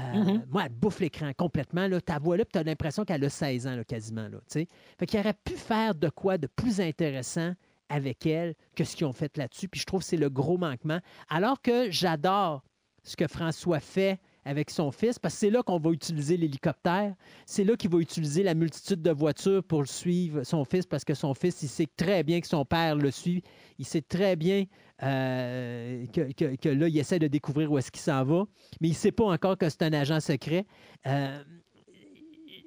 Euh, 0.01 0.13
Mhm. 0.13 0.47
Moi, 0.51 0.65
elle 0.67 0.73
bouffe 0.73 1.01
l'écran 1.01 1.33
complètement. 1.37 1.87
Là. 1.87 2.01
Ta 2.01 2.19
voix 2.19 2.37
là, 2.37 2.45
tu 2.45 2.59
as 2.59 2.63
l'impression 2.65 3.05
qu'elle 3.05 3.25
a 3.25 3.29
16 3.31 3.67
ans 3.67 3.77
là, 3.77 3.85
quasiment. 3.85 4.29
Là, 4.29 4.39
fait 4.49 5.07
qu'il 5.07 5.21
aurait 5.21 5.35
pu 5.45 5.55
faire 5.55 5.95
de 5.95 6.09
quoi 6.09 6.37
de 6.37 6.47
plus 6.49 6.81
intéressant 6.81 7.55
avec 7.89 8.27
elle 8.27 8.55
que 8.75 8.83
ce 8.83 8.97
qu'ils 8.97 9.07
ont 9.07 9.13
fait 9.13 9.37
là-dessus. 9.37 9.69
Puis 9.69 9.81
je 9.81 9.87
trouve 9.87 10.01
que 10.01 10.07
c'est 10.07 10.17
le 10.17 10.31
gros 10.31 10.59
manquement. 10.59 11.01
Alors 11.29 11.63
que 11.63 11.91
j'adore 11.91 12.65
ce 13.05 13.17
que 13.17 13.29
François 13.29 13.79
fait 13.81 14.21
avec 14.45 14.71
son 14.71 14.91
fils, 14.91 15.19
parce 15.19 15.35
que 15.35 15.41
c'est 15.41 15.51
là 15.51 15.63
qu'on 15.63 15.79
va 15.79 15.91
utiliser 15.91 16.37
l'hélicoptère. 16.37 17.15
C'est 17.47 17.65
là 17.65 17.77
qu'il 17.77 17.91
va 17.91 17.99
utiliser 17.99 18.43
la 18.43 18.55
multitude 18.55 19.03
de 19.03 19.11
voitures 19.11 19.63
pour 19.63 19.87
suivre, 19.87 20.43
son 20.45 20.65
fils, 20.65 20.87
parce 20.87 21.05
que 21.05 21.15
son 21.15 21.35
fils, 21.35 21.63
il 21.63 21.69
sait 21.69 21.89
très 21.97 22.23
bien 22.23 22.41
que 22.41 22.47
son 22.47 22.65
père 22.65 22.97
le 22.97 23.11
suit. 23.11 23.43
Il 23.79 23.87
sait 23.87 24.03
très 24.03 24.37
bien 24.37 24.65
euh, 25.03 26.07
que, 26.07 26.69
là, 26.69 26.89
il 26.89 26.99
essaie 26.99 27.19
de 27.19 27.29
découvrir 27.29 27.73
où 27.73 27.79
est-ce 27.79 27.91
qu'il 27.91 28.03
s'en 28.03 28.25
va, 28.25 28.45
mais 28.81 28.89
il 28.89 28.93
ne 28.93 28.97
sait 28.97 29.13
pas 29.13 29.25
encore 29.25 29.59
que 29.59 29.69
c'est 29.69 29.83
un 29.83 29.93
agent 29.93 30.21
secret. 30.21 30.67
Euh, 31.07 31.43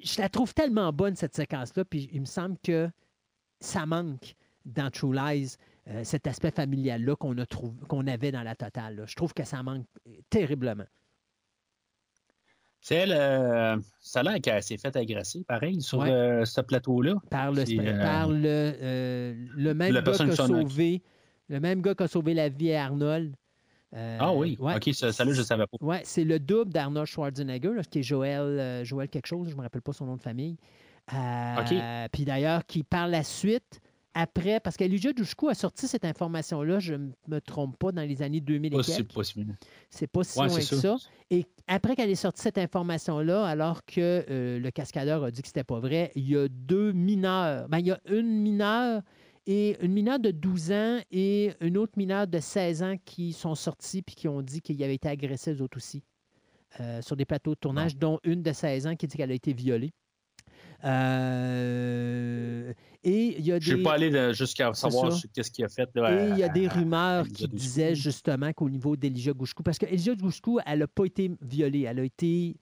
je 0.04 0.22
la 0.22 0.30
trouve 0.30 0.54
tellement 0.54 0.92
bonne, 0.94 1.16
cette 1.16 1.36
séquence-là, 1.36 1.86
puis 1.86 2.10
il 2.12 2.22
me 2.22 2.26
semble 2.26 2.58
que 2.64 2.90
ça 3.60 3.86
manque 3.86 4.36
dans 4.66 4.92
True 4.92 5.14
Lies, 5.14 5.56
euh, 5.88 6.04
cet 6.04 6.28
aspect 6.28 6.52
familial-là 6.52 7.16
qu'on 7.16 8.08
avait 8.08 8.32
dans 8.32 8.44
la 8.44 8.56
totale. 8.56 9.06
Je 9.08 9.16
trouve 9.16 9.34
que 9.34 9.46
ça 9.46 9.64
manque 9.64 9.86
terriblement. 10.30 10.86
C'est 12.88 12.96
elle, 12.96 13.12
euh, 13.12 13.76
ça 14.00 14.22
a 14.22 14.24
l'air 14.24 14.40
qu'elle 14.42 14.64
s'est 14.64 14.78
fait 14.78 14.96
agresser, 14.96 15.44
pareil, 15.46 15.82
sur 15.82 16.00
Ouais. 16.00 16.10
euh, 16.10 16.46
ce 16.46 16.62
plateau-là. 16.62 17.16
Par 17.30 17.52
le, 17.52 17.64
euh, 17.68 18.02
par 18.02 18.30
le, 18.30 18.46
euh, 18.46 19.34
le 19.58 19.74
même 19.74 19.92
gars 19.92 20.02
qui 20.14 20.22
a 20.22 20.26
qui 20.30 20.36
sauvé, 20.38 21.02
le 21.50 21.60
même 21.60 21.82
gars 21.82 21.96
qui 21.96 22.04
a 22.04 22.08
sauvé 22.08 22.34
la 22.34 22.48
vie 22.48 22.72
à 22.72 22.86
Arnold. 22.86 23.36
Euh, 23.94 24.18
ah 24.22 24.34
oui, 24.34 24.56
ouais. 24.62 24.76
ok, 24.78 24.94
ça, 24.94 25.12
ça 25.12 25.26
là, 25.26 25.34
je 25.34 25.40
ne 25.40 25.46
savais 25.46 25.66
pas. 25.68 25.86
Ouais, 25.86 26.00
c'est 26.06 26.24
le 26.24 26.40
double 26.40 26.72
d'Arnold 26.72 27.08
Schwarzenegger, 27.08 27.74
là, 27.74 27.82
qui 27.84 28.00
est 28.00 28.04
Joël, 28.04 28.40
euh, 28.40 28.86
Joël 28.86 29.10
quelque 29.10 29.28
chose, 29.28 29.50
je 29.50 29.52
ne 29.52 29.58
me 29.58 29.64
rappelle 29.64 29.82
pas 29.82 29.92
son 29.92 30.06
nom 30.06 30.16
de 30.16 30.22
famille. 30.22 30.56
Euh, 31.14 32.08
Puis 32.14 32.24
d'ailleurs, 32.24 32.66
qui 32.66 32.84
par 32.84 33.10
la 33.10 33.24
suite, 33.24 33.82
après, 34.20 34.60
parce 34.60 34.78
qu'Elijah 34.78 35.14
Douchkou 35.14 35.48
a 35.48 35.54
sorti 35.54 35.88
cette 35.88 36.04
information-là, 36.04 36.80
je 36.80 36.96
ne 36.96 37.12
me 37.28 37.40
trompe 37.40 37.78
pas, 37.78 37.92
dans 37.92 38.02
les 38.02 38.24
années 38.24 38.42
2000 38.42 38.74
et. 38.74 38.78
C'est 39.92 40.08
pas 40.08 40.24
si 40.24 40.40
Ouais, 40.40 40.48
loin 40.48 40.58
que 40.58 40.64
ça. 40.64 40.82
ça. 40.82 40.96
Et 41.30 41.46
après 41.68 41.96
qu'elle 41.96 42.10
ait 42.10 42.16
sorti 42.16 42.42
cette 42.42 42.58
information-là, 42.58 43.46
alors 43.46 43.86
que 43.86 44.26
euh, 44.28 44.60
le 44.60 44.72
cascadeur 44.72 45.24
a 45.24 45.30
dit 45.30 45.44
que 45.44 45.48
c'était 45.48 45.64
pas 45.64 45.80
vrai, 45.80 46.12
il 46.16 46.28
y 46.28 46.36
a 46.36 46.48
deux 46.48 46.94
mineurs. 46.94 47.70
Ben, 47.70 47.78
il 47.78 47.86
y 47.86 47.92
a 47.92 48.00
une 48.10 48.42
mineure 48.42 49.04
et 49.46 49.78
une 49.86 49.94
mineure 49.94 50.20
de 50.20 50.32
12 50.32 50.72
ans 50.72 51.00
et 51.12 51.54
une 51.62 51.78
autre 51.78 51.94
mineure 51.96 52.26
de 52.26 52.40
16 52.40 52.82
ans 52.82 52.96
qui 53.06 53.34
sont 53.34 53.54
sortis 53.54 54.02
puis 54.02 54.16
qui 54.16 54.28
ont 54.28 54.42
dit 54.42 54.62
qu'ils 54.62 54.84
avaient 54.84 54.96
été 54.96 55.10
agressés 55.10 55.54
eux 55.54 55.62
autres 55.62 55.78
aussi 55.78 56.02
euh, 56.80 57.04
sur 57.04 57.16
des 57.16 57.26
plateaux 57.26 57.54
de 57.54 57.60
tournage, 57.60 57.98
dont 57.98 58.20
une 58.24 58.42
de 58.42 58.52
16 58.52 58.88
ans 58.88 58.96
qui 58.96 59.06
dit 59.06 59.16
qu'elle 59.16 59.32
a 59.32 59.36
été 59.36 59.54
violée. 59.54 59.94
Euh, 60.84 62.74
et 63.04 63.38
il 63.40 63.46
y 63.46 63.52
a 63.52 63.60
Je 63.60 63.72
ne 63.72 63.76
des... 63.76 63.78
vais 63.78 63.84
pas 63.84 63.94
aller 63.94 64.34
jusqu'à 64.34 64.74
savoir 64.74 65.14
qu'est-ce 65.34 65.52
qu'il 65.52 65.66
a 65.66 65.70
fait. 65.70 65.90
Là, 65.96 66.26
Et 66.26 66.30
il 66.32 66.38
y 66.38 66.44
a 66.44 66.50
des 66.50 66.68
rumeurs 66.68 67.26
à- 67.26 67.30
qui 67.30 67.48
disaient 67.48 67.96
justement 67.96 68.52
qu'au 68.54 68.70
niveau 68.70 68.96
d'Elijah 68.96 69.34
Gouchkou, 69.34 69.64
parce 69.64 69.78
qu'Elijah 69.78 70.16
Gouchkou, 70.16 70.60
elle 70.66 70.80
n'a 70.80 70.88
pas 70.88 71.06
été 71.06 71.32
violée, 71.42 71.82
elle 71.84 72.00
a 72.00 72.04
été. 72.04 72.56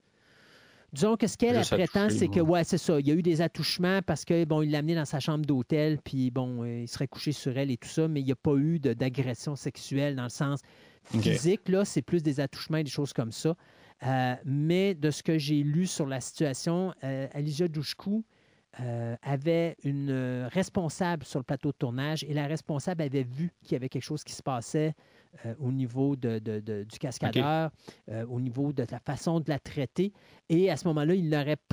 Disons 0.94 1.18
que 1.18 1.28
ce 1.28 1.36
qu'elle 1.36 1.60
prétend, 1.66 2.10
c'est 2.10 2.30
que, 2.30 2.40
ouais. 2.40 2.64
c'est 2.64 2.78
ça. 2.78 3.00
Il 3.02 3.08
y 3.08 3.12
a 3.12 3.16
eu 3.16 3.22
des 3.22 3.42
attouchements 3.42 4.00
parce 4.02 4.24
que, 4.24 4.46
bon, 4.46 4.62
il 4.62 4.72
l'a 4.72 4.78
amené 4.78 4.96
dans 4.96 5.04
sa 5.04 5.20
chambre 5.20 5.46
d'hôtel, 5.46 5.98
puis, 6.02 6.32
bon, 6.32 6.64
euh, 6.64 6.84
il 6.84 6.88
serait 6.88 7.08
couché 7.08 7.34
sur 7.34 7.58
elle 7.58 7.70
et 7.70 7.76
tout 7.76 7.90
ça, 7.90 8.08
mais 8.08 8.22
il 8.22 8.26
n'y 8.26 8.32
a 8.32 8.36
pas 8.38 8.56
eu 8.56 8.80
d'agression 8.80 9.58
sexuelle 9.58 10.16
dans 10.16 10.24
le 10.24 10.30
sens 10.30 10.62
physique, 11.04 11.68
là. 11.68 11.84
C'est 11.84 12.02
plus 12.02 12.24
des 12.24 12.40
attouchements 12.40 12.78
et 12.78 12.84
des 12.86 12.90
choses 12.92 13.12
comme 13.12 13.34
ça. 13.34 13.56
Euh, 14.04 14.36
mais 14.44 14.94
de 14.94 15.10
ce 15.10 15.24
que 15.24 15.38
j'ai 15.38 15.64
lu 15.64 15.88
sur 15.88 16.06
la 16.06 16.20
situation, 16.20 16.94
euh, 17.04 17.28
Elijah 17.34 17.68
Douchkou 17.68 18.24
euh, 18.82 19.16
avait 19.22 19.78
une 19.86 20.10
euh, 20.12 20.50
responsable 20.52 21.24
sur 21.24 21.40
le 21.40 21.44
plateau 21.46 21.70
de 21.72 21.78
tournage 21.78 22.24
et 22.26 22.34
la 22.34 22.46
responsable 22.46 23.04
avait 23.04 23.24
vu 23.24 23.52
qu'il 23.64 23.72
y 23.72 23.76
avait 23.78 23.88
quelque 23.88 24.04
chose 24.04 24.24
qui 24.24 24.34
se 24.34 24.44
passait 24.44 24.94
au 25.60 25.70
niveau 25.72 26.16
de, 26.16 26.40
de- 26.40 26.62
de- 26.62 26.84
du 26.84 26.98
cascadeur, 26.98 27.70
au 28.30 28.40
niveau 28.40 28.72
de 28.72 28.86
la 28.90 29.00
façon 29.00 29.42
de 29.42 29.50
la 29.50 29.60
traiter. 29.60 30.14
Et 30.48 30.70
à 30.72 30.78
ce 30.78 30.88
moment-là, 30.88 31.14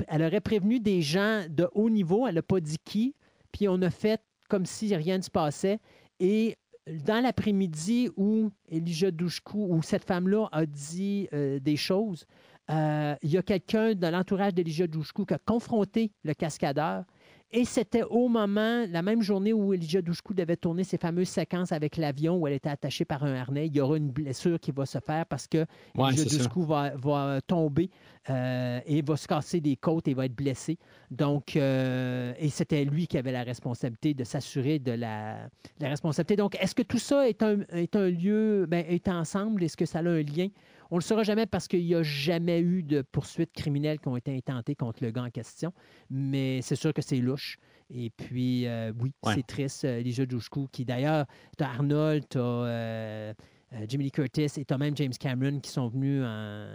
elle 0.09 0.21
aurait 0.21 0.41
prévenu 0.41 0.81
des 0.81 1.01
gens 1.01 1.45
de 1.49 1.69
haut 1.73 1.89
niveau, 1.89 2.27
elle 2.27 2.35
n'a 2.35 2.41
pas 2.41 2.59
dit 2.59 2.77
qui, 2.83 3.15
puis 3.53 3.69
on 3.69 3.81
a 3.81 3.89
fait 3.89 4.21
comme 4.49 4.65
si 4.65 4.93
rien 4.93 5.17
ne 5.17 5.23
se 5.23 5.29
passait. 5.31 5.79
Et 6.19 6.57
dans 6.87 7.21
l'après-midi 7.21 8.09
où 8.17 8.51
Elijah 8.69 9.11
Douchkou, 9.11 9.67
où 9.69 9.81
cette 9.81 10.05
femme-là 10.05 10.47
a 10.51 10.65
dit 10.65 11.27
euh, 11.33 11.59
des 11.59 11.77
choses, 11.77 12.25
euh, 12.69 13.15
il 13.21 13.31
y 13.31 13.37
a 13.37 13.41
quelqu'un 13.41 13.93
de 13.93 14.07
l'entourage 14.07 14.53
d'Elijah 14.53 14.87
Douchkou 14.87 15.25
qui 15.25 15.33
a 15.33 15.39
confronté 15.39 16.11
le 16.23 16.33
cascadeur. 16.33 17.03
Et 17.55 17.65
c'était 17.65 18.01
au 18.01 18.29
moment, 18.29 18.83
la 18.89 19.03
même 19.03 19.21
journée 19.21 19.53
où 19.53 19.75
Elijah 19.75 20.01
Douchkou 20.01 20.33
devait 20.33 20.57
tourner 20.57 20.83
ses 20.83 20.97
fameuses 20.97 21.29
séquences 21.29 21.71
avec 21.71 21.97
l'avion 21.97 22.37
où 22.37 22.47
elle 22.47 22.55
était 22.55 22.69
attachée 22.69 23.05
par 23.05 23.23
un 23.23 23.35
harnais. 23.35 23.67
Il 23.67 23.75
y 23.75 23.79
aura 23.79 23.95
une 23.97 24.09
blessure 24.09 24.59
qui 24.59 24.71
va 24.71 24.87
se 24.87 24.97
faire 24.97 25.27
parce 25.27 25.45
que 25.45 25.65
Ouais, 25.95 26.09
Elijah. 26.13 26.39
Douchkou 26.39 26.63
va, 26.63 26.95
va 26.95 27.41
tomber 27.45 27.91
euh, 28.31 28.79
et 28.87 29.03
va 29.03 29.15
se 29.15 29.27
casser 29.27 29.61
des 29.61 29.75
côtes 29.75 30.07
et 30.07 30.15
va 30.15 30.25
être 30.25 30.35
blessé. 30.35 30.79
Donc, 31.11 31.55
euh, 31.55 32.33
et 32.39 32.49
c'était 32.49 32.85
lui 32.85 33.05
qui 33.05 33.19
avait 33.19 33.31
la 33.31 33.43
responsabilité 33.43 34.15
de 34.15 34.23
s'assurer 34.23 34.79
de 34.79 34.93
la, 34.93 35.47
la 35.79 35.89
responsabilité. 35.89 36.35
Donc, 36.35 36.57
est-ce 36.59 36.73
que 36.73 36.81
tout 36.81 36.97
ça 36.97 37.29
est 37.29 37.43
un, 37.43 37.59
est 37.71 37.95
un 37.95 38.09
lieu, 38.09 38.65
ben, 38.67 38.83
est 38.89 39.07
ensemble? 39.07 39.63
Est-ce 39.63 39.77
que 39.77 39.85
ça 39.85 39.99
a 39.99 40.01
un 40.01 40.23
lien? 40.23 40.47
On 40.93 40.97
ne 40.97 40.99
le 41.01 41.05
saura 41.05 41.23
jamais 41.23 41.47
parce 41.47 41.67
qu'il 41.67 41.83
n'y 41.83 41.95
a 41.95 42.03
jamais 42.03 42.59
eu 42.59 42.83
de 42.83 43.01
poursuites 43.01 43.51
criminelles 43.51 43.99
qui 43.99 44.09
ont 44.09 44.15
été 44.15 44.31
intentées 44.37 44.75
contre 44.75 45.03
le 45.03 45.09
gars 45.09 45.23
en 45.23 45.31
question. 45.31 45.73
Mais 46.11 46.61
c'est 46.61 46.75
sûr 46.75 46.93
que 46.93 47.01
c'est 47.01 47.17
louche. 47.17 47.57
Et 47.89 48.11
puis, 48.11 48.67
euh, 48.67 48.93
oui, 48.99 49.11
Ouais. 49.25 49.33
c'est 49.33 49.47
triste. 49.47 49.85
euh, 49.85 49.97
Elijah 50.01 50.27
Douchkou, 50.27 50.67
qui 50.71 50.85
d'ailleurs, 50.85 51.25
tu 51.57 51.63
Arnold, 51.63 52.25
tu 52.29 52.37
as 52.37 53.33
Jimmy 53.87 54.03
Lee 54.03 54.11
Curtis 54.11 54.41
et 54.55 54.65
tu 54.65 54.77
même 54.77 54.95
James 54.95 55.13
Cameron 55.19 55.59
qui 55.61 55.71
sont 55.71 55.87
venus 55.87 56.23
en. 56.23 56.67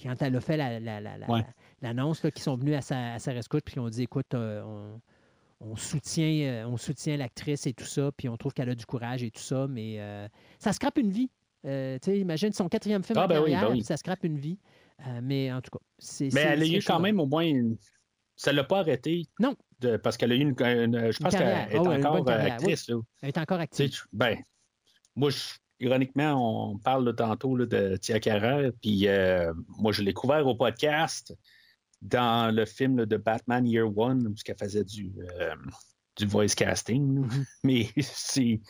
Quand 0.00 0.22
elle 0.22 0.36
a 0.36 0.40
fait 0.40 0.56
la- 0.56 0.78
la- 0.78 1.00
la- 1.00 1.18
la- 1.18 1.28
Ouais. 1.28 1.44
l'annonce, 1.80 2.24
qui 2.32 2.40
sont 2.40 2.54
venus 2.56 2.76
à 2.76 2.82
sa, 2.82 3.14
à 3.14 3.18
sa 3.18 3.32
rescousse 3.32 3.62
puis 3.64 3.72
qui 3.72 3.78
ont 3.80 3.88
dit 3.88 4.02
écoute, 4.04 4.32
euh, 4.34 4.62
on, 4.62 5.00
on 5.72 5.74
soutient, 5.74 6.24
euh, 6.46 6.66
on 6.66 6.76
soutient 6.76 7.16
l'actrice 7.16 7.66
et 7.66 7.72
tout 7.72 7.84
ça, 7.84 8.12
puis 8.16 8.28
on 8.28 8.36
trouve 8.36 8.52
qu'elle 8.54 8.70
a 8.70 8.76
du 8.76 8.86
courage 8.86 9.24
et 9.24 9.32
tout 9.32 9.42
ça, 9.42 9.66
mais 9.68 9.96
euh, 9.98 10.28
ça 10.60 10.72
scrape 10.72 10.98
une 10.98 11.10
vie. 11.10 11.30
Euh, 11.64 11.98
imagine 12.06 12.52
son 12.52 12.68
quatrième 12.68 13.02
film 13.04 13.18
Ah, 13.18 13.24
en 13.24 13.28
ben 13.28 13.42
oui, 13.42 13.52
ben 13.52 13.70
oui. 13.70 13.82
ça 13.84 13.96
scrape 13.96 14.24
une 14.24 14.38
vie. 14.38 14.58
Euh, 15.06 15.20
mais 15.22 15.52
en 15.52 15.60
tout 15.60 15.70
cas, 15.70 15.84
c'est. 15.98 16.28
Mais 16.32 16.40
elle 16.42 16.62
a 16.62 16.66
eu 16.66 16.82
quand 16.82 17.00
même 17.00 17.18
au 17.20 17.26
moins 17.26 17.44
une... 17.44 17.76
Ça 18.36 18.50
ne 18.52 18.56
l'a 18.56 18.64
pas 18.64 18.78
arrêté. 18.80 19.26
Non. 19.38 19.54
De... 19.80 19.96
Parce 19.96 20.16
qu'elle 20.16 20.32
a 20.32 20.34
eu 20.34 20.40
une. 20.40 20.54
une- 20.60 21.12
Je 21.12 21.18
pense 21.18 21.34
qu'elle 21.34 21.48
est 21.48 21.76
Ah 21.76 21.80
encore 21.80 22.28
euh, 22.28 22.38
actrice. 22.46 22.88
là. 22.88 23.00
Elle 23.20 23.28
est 23.28 23.38
encore 23.38 23.60
je- 23.88 24.02
ben, 24.12 24.36
moi, 25.16 25.30
je- 25.30 25.54
ironiquement, 25.80 26.70
on 26.72 26.78
parle 26.78 27.04
là, 27.04 27.12
tantôt 27.12 27.56
là, 27.56 27.66
de 27.66 27.96
Tia 27.96 28.20
Carrère, 28.20 28.70
puis 28.80 29.06
euh, 29.08 29.52
moi, 29.78 29.92
je 29.92 30.02
l'ai 30.02 30.12
couvert 30.14 30.46
au 30.46 30.54
podcast 30.54 31.34
dans 32.00 32.54
le 32.54 32.64
film 32.64 32.98
là, 32.98 33.06
de 33.06 33.16
Batman 33.16 33.66
Year 33.66 33.86
One, 33.96 34.26
où 34.28 34.34
elle 34.46 34.56
faisait 34.56 34.84
du, 34.84 35.12
euh, 35.40 35.54
du 36.16 36.26
voice 36.26 36.54
casting. 36.56 37.20
Mhm. 37.26 37.44
Mais 37.64 37.88
c'est. 38.00 38.60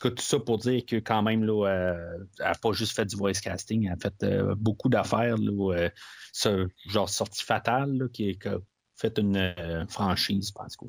Tout 0.00 0.08
cas, 0.08 0.14
tout 0.14 0.22
ça 0.24 0.38
pour 0.38 0.58
dire 0.58 0.84
que 0.86 0.96
quand 0.96 1.22
même, 1.22 1.42
là, 1.44 1.66
euh, 1.68 2.18
elle 2.38 2.44
n'a 2.44 2.54
pas 2.54 2.72
juste 2.72 2.94
fait 2.94 3.04
du 3.06 3.16
voice 3.16 3.32
casting, 3.42 3.86
elle 3.86 3.92
a 3.92 3.96
fait 3.96 4.22
euh, 4.24 4.54
beaucoup 4.54 4.88
d'affaires. 4.88 5.36
là, 5.38 5.74
euh, 5.74 5.88
ce 6.32 6.68
genre 6.88 7.08
sortie 7.08 7.42
fatale, 7.44 7.96
là, 7.96 8.08
qui, 8.12 8.38
a 8.44 8.56
fait 8.96 9.18
une 9.18 9.86
franchise, 9.88 10.48
je 10.48 10.52
pense. 10.52 10.76
quoi. 10.76 10.88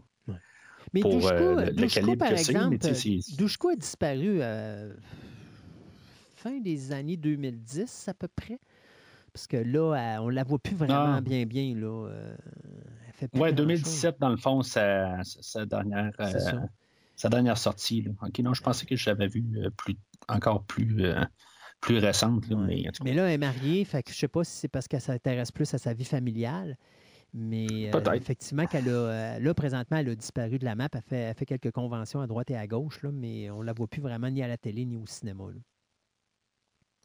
Mais 0.93 1.01
pour, 1.01 1.11
Douchko, 1.13 1.55
le- 1.55 1.87
calibre 1.87 2.17
par 2.17 2.29
que 2.29 2.33
exemple, 2.35 2.77
Douchko 3.37 3.69
a 3.69 3.75
disparu 3.75 4.39
fin 6.35 6.59
des 6.59 6.91
années 6.91 7.17
2010 7.17 8.07
à 8.07 8.13
peu 8.13 8.27
près. 8.27 8.59
Parce 9.33 9.47
que 9.47 9.57
là, 9.57 10.19
on 10.21 10.29
la 10.29 10.43
voit 10.43 10.59
plus 10.59 10.75
vraiment 10.75 11.15
Ah. 11.17 11.21
bien, 11.21 11.45
bien. 11.45 11.75
Là. 11.75 12.07
Elle 13.07 13.13
fait 13.13 13.27
plus 13.27 13.39
Ouais, 13.39 13.49
grand-chose. 13.49 13.67
2017, 13.67 14.15
dans 14.19 14.29
le 14.29 14.37
fond, 14.37 14.61
sa, 14.63 15.21
sa- 15.23 15.65
dernière. 15.65 16.11
Sa 17.17 17.27
dernière 17.27 17.57
sortie. 17.57 18.03
là. 18.03 18.11
Non, 18.43 18.53
je 18.53 18.61
pensais 18.63 18.85
que 18.85 18.95
je 18.95 19.09
l'avais 19.09 19.27
vu 19.27 19.43
euh, 19.57 19.69
plus, 19.71 19.97
encore 20.29 20.63
plus, 20.63 21.03
euh, 21.03 21.21
plus 21.81 21.97
récente. 21.97 22.47
là, 22.47 22.55
Ouais. 22.55 22.85
mais, 23.03 23.13
là, 23.13 23.25
elle 23.27 23.33
est 23.33 23.37
mariée, 23.37 23.83
fait 23.83 24.01
que 24.03 24.11
je 24.13 24.17
sais 24.17 24.27
pas 24.29 24.43
si 24.45 24.51
c'est 24.55 24.67
parce 24.69 24.87
qu'elle 24.87 25.01
s'intéresse 25.01 25.51
plus 25.51 25.73
à 25.73 25.77
sa 25.77 25.93
vie 25.93 26.05
familiale. 26.05 26.77
Mais 27.33 27.93
euh, 27.93 28.13
effectivement, 28.13 28.65
qu'elle 28.67 28.87
a, 28.89 29.37
là, 29.39 29.53
présentement, 29.53 29.97
elle 29.97 30.09
a 30.09 30.15
disparu 30.15 30.59
de 30.59 30.65
la 30.65 30.75
map. 30.75 30.87
Elle 30.93 31.01
fait, 31.01 31.17
elle 31.17 31.35
fait 31.35 31.45
quelques 31.45 31.71
conventions 31.71 32.21
à 32.21 32.27
droite 32.27 32.49
et 32.51 32.55
à 32.55 32.65
gauche, 32.67 33.01
là, 33.03 33.11
mais 33.11 33.49
on 33.49 33.61
la 33.61 33.73
voit 33.73 33.87
plus 33.87 34.01
vraiment 34.01 34.29
ni 34.29 34.41
à 34.41 34.47
la 34.47 34.57
télé 34.57 34.85
ni 34.85 34.95
au 34.95 35.05
cinéma. 35.05 35.43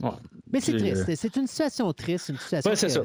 là. 0.01 0.11
ouais. 0.11 0.17
Mais 0.53 0.61
c'est 0.61 0.77
triste. 0.77 1.15
C'est 1.17 1.37
une 1.37 1.47
situation 1.49 1.93
triste. 1.93 2.29
Une 2.29 2.37
situation 2.37 2.71
Ouais, 2.71 2.77
c'est 2.77 2.87
que- 2.87 2.93
ça. 2.93 3.01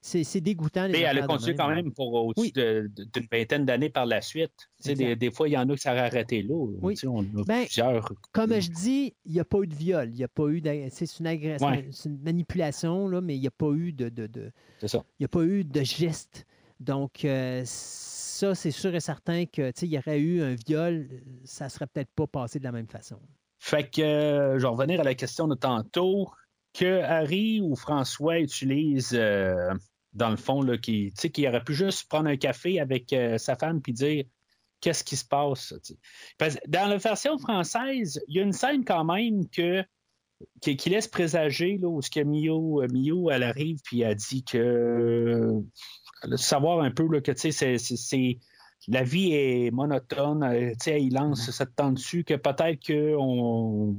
C'est 0.00 0.40
dégoûtant. 0.40 0.86
les 0.86 0.92
Mais 0.92 1.00
elle 1.00 1.18
a 1.18 1.26
continué 1.26 1.54
quand 1.54 1.68
même 1.68 1.92
pour 1.92 2.12
au-dessus 2.14 2.52
Oui. 2.56 2.88
d'une 2.96 3.26
vingtaine 3.30 3.64
d'années 3.64 3.90
par 3.90 4.06
la 4.06 4.20
suite. 4.20 4.52
Tu 4.56 4.66
sais, 4.84 4.90
Exact. 4.92 5.06
des, 5.08 5.16
des 5.16 5.30
fois, 5.30 5.48
il 5.48 5.52
y 5.52 5.58
en 5.58 5.68
a 5.68 5.76
qui 5.76 5.88
a 5.88 5.92
arrêté 6.04 6.42
là. 6.42 6.54
Oui. 6.54 6.94
Tu 6.94 7.00
sais, 7.00 7.06
on 7.08 7.20
a 7.20 7.44
Ben, 7.46 7.64
plusieurs. 7.64 8.12
Comme 8.32 8.60
je 8.60 8.70
dis, 8.70 9.14
il 9.26 9.32
n'y 9.32 9.40
a 9.40 9.44
pas 9.44 9.58
eu 9.62 9.66
de 9.66 9.74
viol. 9.74 10.08
Il 10.10 10.16
n'y 10.16 10.24
a 10.24 10.28
pas 10.28 10.46
eu 10.48 10.62
C'est 10.90 11.18
une 11.18 11.26
agression, 11.26 11.66
Ouais. 11.68 11.88
c'est 11.90 12.08
une 12.08 12.20
manipulation, 12.22 13.08
là, 13.08 13.20
mais 13.20 13.36
il 13.36 13.40
n'y 13.40 13.46
a 13.48 13.52
pas 13.52 13.70
eu 13.72 13.92
de, 13.92 14.08
de, 14.08 14.52
ça. 14.86 15.04
il 15.18 15.24
a 15.24 15.28
pas 15.28 15.42
eu 15.42 15.64
de 15.64 15.82
geste. 15.82 16.46
Donc, 16.80 17.24
euh, 17.24 17.62
ça, 17.64 18.54
c'est 18.54 18.70
sûr 18.70 18.94
et 18.94 19.00
certain 19.00 19.46
que, 19.46 19.72
il 19.82 19.88
y 19.88 19.98
aurait 19.98 20.20
eu 20.20 20.42
un 20.42 20.54
viol, 20.54 21.08
ça 21.44 21.64
ne 21.64 21.70
serait 21.70 21.86
peut-être 21.88 22.10
pas 22.14 22.26
passé 22.28 22.60
de 22.60 22.64
la 22.64 22.70
même 22.72 22.86
façon. 22.86 23.18
Fait 23.58 23.90
que, 23.90 24.00
euh, 24.00 24.58
je 24.58 24.62
vais 24.62 24.68
revenir 24.68 25.00
à 25.00 25.04
la 25.04 25.14
question 25.16 25.48
de 25.48 25.56
tantôt, 25.56 26.28
que 26.74 27.00
Harry 27.02 27.60
ou 27.60 27.74
François 27.76 28.38
utilisent, 28.40 29.14
euh, 29.14 29.72
dans 30.12 30.30
le 30.30 30.36
fond, 30.36 30.62
là, 30.62 30.78
qui, 30.78 31.12
qu'il 31.12 31.46
aurait 31.48 31.64
pu 31.64 31.74
juste 31.74 32.08
prendre 32.08 32.28
un 32.28 32.36
café 32.36 32.80
avec 32.80 33.12
euh, 33.12 33.38
sa 33.38 33.56
femme 33.56 33.80
puis 33.80 33.92
dire 33.92 34.24
qu'est-ce 34.80 35.02
qui 35.04 35.16
se 35.16 35.24
passe. 35.24 35.74
Parce 36.38 36.56
dans 36.68 36.88
la 36.88 36.96
version 36.98 37.36
française, 37.38 38.20
il 38.28 38.36
y 38.36 38.40
a 38.40 38.42
une 38.42 38.52
scène 38.52 38.84
quand 38.84 39.04
même 39.04 39.48
que, 39.48 39.82
qui, 40.60 40.76
qui 40.76 40.90
laisse 40.90 41.08
présager 41.08 41.78
là, 41.78 41.88
où 41.88 42.00
ce 42.00 42.10
que 42.10 42.20
Mio, 42.20 42.82
euh, 42.82 42.86
Mio, 42.92 43.30
elle 43.30 43.42
arrive 43.42 43.78
puis 43.82 44.02
elle 44.02 44.14
dit 44.14 44.44
que 44.44 45.50
savoir 46.36 46.80
un 46.80 46.90
peu 46.90 47.06
là, 47.10 47.20
que 47.20 47.32
c'est- 47.34 48.38
la 48.86 49.02
vie 49.02 49.32
est 49.32 49.70
monotone. 49.72 50.72
il 50.86 51.12
lance 51.12 51.50
cette 51.50 51.74
tente 51.74 51.94
dessus 51.94 52.24
que 52.24 52.34
peut-être 52.34 52.78
qu'on 52.86 53.96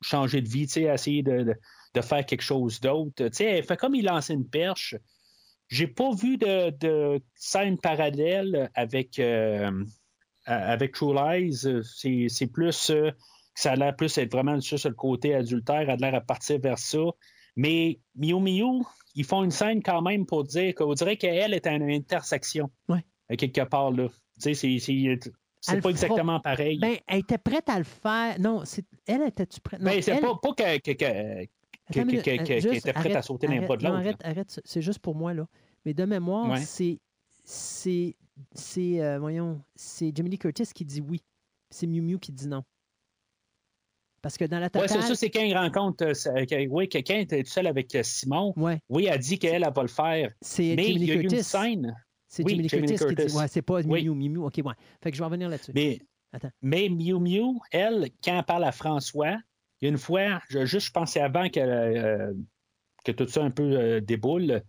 changer 0.00 0.40
de 0.40 0.48
vie, 0.48 0.62
essayer 0.76 1.22
de, 1.22 1.42
de- 1.42 1.56
de 1.94 2.00
faire 2.00 2.24
quelque 2.24 2.42
chose 2.42 2.80
d'autre. 2.80 3.28
Tu 3.28 3.28
sais, 3.32 3.44
elle 3.44 3.64
fait 3.64 3.76
comme 3.76 3.94
il 3.94 4.04
lançait 4.04 4.34
une 4.34 4.48
perche. 4.48 4.94
J'ai 5.68 5.86
pas 5.86 6.12
vu 6.14 6.36
de, 6.36 6.70
de 6.70 7.20
scène 7.34 7.78
parallèle 7.78 8.70
avec, 8.74 9.18
euh, 9.18 9.84
avec 10.46 10.92
True 10.92 11.14
Lies. 11.14 11.66
C'est, 12.28 12.46
plus 12.46 12.90
euh, 12.90 13.10
ça 13.54 13.72
a 13.72 13.76
l'air 13.76 13.96
plus 13.96 14.16
être 14.18 14.32
vraiment 14.32 14.60
sur 14.60 14.78
sur 14.78 14.90
le 14.90 14.94
côté 14.94 15.34
adultère, 15.34 15.80
elle 15.80 15.90
a 15.90 15.96
l'air 15.96 16.14
à 16.14 16.20
partir 16.20 16.58
vers 16.60 16.78
ça. 16.78 16.98
Mais 17.56 18.00
Miu 18.16 18.40
Miu, 18.40 18.82
ils 19.14 19.24
font 19.24 19.44
une 19.44 19.50
scène 19.50 19.82
quand 19.82 20.02
même 20.02 20.24
pour 20.26 20.44
dire 20.44 20.74
qu'on 20.74 20.94
dirait 20.94 21.16
qu'elle 21.16 21.54
est 21.54 21.66
à 21.66 21.72
une 21.72 21.90
intersection. 21.90 22.70
Ouais. 22.88 23.04
Quelque 23.36 23.62
part 23.62 23.90
là. 23.90 24.08
Tu 24.42 24.54
sais, 24.54 24.78
c'est, 24.78 25.18
c'est, 25.60 25.80
pas 25.80 25.90
exactement 25.90 26.40
pareil. 26.40 26.78
Ben, 26.78 26.96
elle 27.06 27.20
était 27.20 27.38
prête 27.38 27.68
à 27.68 27.78
le 27.78 27.84
faire. 27.84 28.38
Non, 28.40 28.62
elle 29.06 29.22
était-tu 29.22 29.60
prête? 29.60 29.80
Non, 29.80 29.90
Ben, 29.90 30.02
c'est 30.02 30.12
elle- 30.12 30.20
pas, 30.20 30.38
pas 30.42 30.52
que, 30.54 30.92
que- 30.92 31.46
euh, 32.00 32.60
juste 32.60 32.70
qui 32.70 32.76
était 32.76 32.92
prête 32.92 33.14
à 33.16 33.22
sauter 33.22 33.46
arrête, 33.46 33.64
bras 33.66 33.76
de 33.76 33.82
non, 33.84 33.90
l'autre, 33.90 34.00
Arrête, 34.00 34.16
arrête, 34.24 34.60
c'est 34.64 34.82
juste 34.82 34.98
pour 35.00 35.14
moi, 35.14 35.34
là. 35.34 35.46
Mais 35.84 35.94
de 35.94 36.04
mémoire, 36.04 36.50
Ouais. 36.50 36.60
c'est. 36.60 36.98
C'est. 37.44 38.16
C'est. 38.54 39.00
euh, 39.02 39.18
voyons, 39.18 39.60
c'est 39.74 40.10
Lee 40.18 40.38
Curtis 40.38 40.68
qui 40.74 40.84
dit 40.84 41.00
oui. 41.00 41.20
C'est 41.70 41.86
Miu 41.86 42.00
Miu 42.02 42.18
qui 42.18 42.32
dit 42.32 42.48
non. 42.48 42.62
Parce 44.22 44.36
que 44.36 44.44
dans 44.44 44.60
la 44.60 44.66
Oui, 44.66 44.70
totale. 44.82 44.88
c'est 44.88 45.02
ça, 45.08 45.14
c'est 45.16 45.30
quand 45.30 45.42
il 45.42 45.56
rencontre. 45.56 46.04
euh, 46.04 46.66
oui, 46.70 46.88
quelqu'un 46.88 47.16
était 47.18 47.42
tout 47.42 47.50
seul 47.50 47.66
avec 47.66 47.92
euh, 47.96 48.02
Simon. 48.04 48.52
Ouais, 48.56 48.80
Oui, 48.88 49.06
elle 49.10 49.18
dit 49.18 49.38
qu'elle, 49.38 49.64
elle 49.64 49.72
va 49.74 49.82
le 49.82 49.88
faire. 49.88 50.32
c'est 50.40 50.76
Mais 50.76 50.84
Jamie 50.84 50.94
il 50.94 51.00
Lee 51.00 51.06
y 51.06 51.10
a 51.10 51.14
eu 51.14 51.20
une 51.22 51.28
Curtis. 51.28 51.44
scène. 51.44 51.96
C'est 52.28 52.44
Oui, 52.44 52.54
Lee 52.54 52.62
Lee 52.62 52.68
Curtis, 52.68 52.86
qui 52.86 52.92
dit. 53.08 53.14
Curtis. 53.16 53.36
Ouais, 53.36 53.48
c'est 53.48 53.62
pas 53.62 53.80
Oui. 53.82 54.04
Miu 54.04 54.14
Miu 54.14 54.28
Miu. 54.30 54.44
OK, 54.46 54.54
ouais. 54.64 54.74
Fait 55.02 55.10
que 55.10 55.16
je 55.16 55.20
vais 55.22 55.24
revenir 55.26 55.48
là-dessus. 55.48 55.72
Mais, 55.74 55.98
Attends. 56.32 56.50
mais 56.62 56.88
Miu 56.88 57.18
Miu, 57.18 57.58
elle, 57.72 58.10
quand 58.22 58.38
elle 58.38 58.44
parle 58.44 58.64
à 58.64 58.70
François, 58.72 59.38
il 59.82 59.86
y 59.86 59.88
a 59.88 59.90
une 59.90 59.98
fois, 59.98 60.40
je, 60.48 60.64
juste 60.64 60.86
je 60.86 60.92
pensais 60.92 61.20
avant 61.20 61.48
que, 61.48 61.58
euh, 61.60 62.32
que 63.04 63.10
tout 63.12 63.26
ça 63.26 63.42
un 63.42 63.50
peu 63.50 63.64
euh, 63.64 64.00
déboule, 64.00 64.62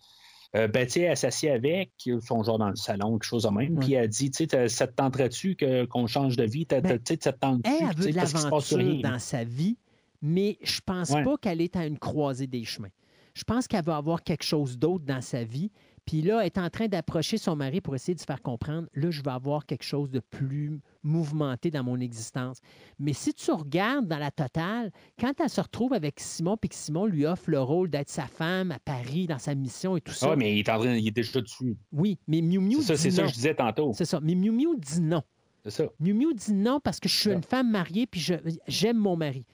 euh, 0.55 0.67
ben, 0.67 0.87
tu 0.87 1.01
elle 1.01 1.15
s'assied 1.15 1.51
avec, 1.51 1.91
ils 2.05 2.21
sont 2.21 2.43
genre 2.43 2.57
dans 2.57 2.69
le 2.69 2.75
salon, 2.75 3.13
quelque 3.13 3.23
chose 3.23 3.43
de 3.43 3.49
même, 3.49 3.77
puis 3.79 3.93
elle 3.93 4.09
dit, 4.09 4.31
tu 4.31 4.47
sais, 4.49 4.67
ça 4.69 4.87
te 4.87 4.93
tenterait-tu 4.93 5.55
qu'on 5.89 6.07
change 6.07 6.35
de 6.35 6.43
vie? 6.43 6.65
Ben, 6.69 6.81
Tu 6.81 7.13
sais, 7.13 7.19
ça 7.21 7.33
te 7.33 7.39
tente-tu? 7.39 7.69
Elle, 7.71 7.95
veut 7.95 8.11
de 8.11 8.15
l'aventure 8.15 9.01
dans 9.01 9.19
sa 9.19 9.43
vie, 9.43 9.77
mais 10.21 10.57
je 10.63 10.79
pense 10.85 11.11
Ouais. 11.11 11.23
pas 11.23 11.37
qu'elle 11.37 11.61
est 11.61 11.75
à 11.75 11.85
une 11.85 11.99
croisée 11.99 12.47
des 12.47 12.65
chemins. 12.65 12.89
Je 13.35 13.43
pense 13.43 13.67
qu'elle 13.67 13.83
va 13.83 13.97
avoir 13.97 14.23
quelque 14.23 14.43
chose 14.43 14.77
d'autre 14.77 15.05
dans 15.05 15.21
sa 15.21 15.43
vie. 15.43 15.71
Puis 16.05 16.21
là, 16.21 16.41
elle 16.41 16.47
est 16.47 16.57
en 16.57 16.69
train 16.69 16.87
d'approcher 16.87 17.37
son 17.37 17.55
mari 17.55 17.79
pour 17.79 17.95
essayer 17.95 18.13
de 18.13 18.19
se 18.19 18.25
faire 18.25 18.41
comprendre, 18.41 18.89
là, 18.93 19.09
je 19.09 19.21
vais 19.21 19.31
avoir 19.31 19.65
quelque 19.65 19.83
chose 19.85 20.11
de 20.11 20.19
plus 20.19 20.81
mouvementé 21.01 21.71
dans 21.71 21.83
mon 21.83 21.97
existence. 22.01 22.59
Mais 22.99 23.13
si 23.13 23.33
tu 23.33 23.51
regardes 23.51 24.07
dans 24.07 24.17
la 24.17 24.29
totale, 24.31 24.91
quand 25.17 25.39
elle 25.39 25.49
se 25.49 25.61
retrouve 25.61 25.93
avec 25.93 26.19
Simon, 26.19 26.57
puis 26.57 26.67
que 26.69 26.75
Simon 26.75 27.05
lui 27.05 27.25
offre 27.25 27.49
le 27.49 27.61
rôle 27.61 27.89
d'être 27.89 28.09
sa 28.09 28.25
femme 28.27 28.71
à 28.71 28.79
Paris 28.79 29.27
dans 29.27 29.39
sa 29.39 29.55
mission 29.55 29.95
et 29.95 30.01
tout 30.01 30.11
ça, 30.11 30.31
Ah, 30.31 30.35
mais 30.35 30.53
il 30.53 30.59
est, 30.59 30.69
en 30.69 30.79
train, 30.79 30.93
il 30.95 31.07
est 31.07 31.11
déjà 31.11 31.39
dessus. 31.39 31.77
oui, 31.93 32.19
mais 32.27 32.41
Miu 32.41 32.59
Miu 32.59 32.81
C'est 32.81 32.81
ça, 32.81 32.93
dit 32.95 33.01
c'est 33.01 33.11
ça 33.11 33.21
que 33.23 33.27
je 33.29 33.33
disais 33.33 33.55
tantôt. 33.55 33.93
C'est 33.93 34.05
ça. 34.05 34.19
Mais 34.21 34.35
Miu 34.35 34.51
Miu 34.51 34.75
dit 34.77 34.99
non. 35.01 35.23
C'est 35.63 35.71
ça. 35.71 35.85
Miu 36.01 36.13
Miu 36.13 36.33
dit 36.33 36.53
non 36.53 36.81
parce 36.81 36.99
que 36.99 37.07
je 37.07 37.17
suis 37.17 37.31
une 37.31 37.43
femme 37.43 37.71
mariée 37.71 38.07
puis 38.07 38.19
je- 38.19 38.33
j'aime 38.67 38.97
mon 38.97 39.15
mari. 39.15 39.45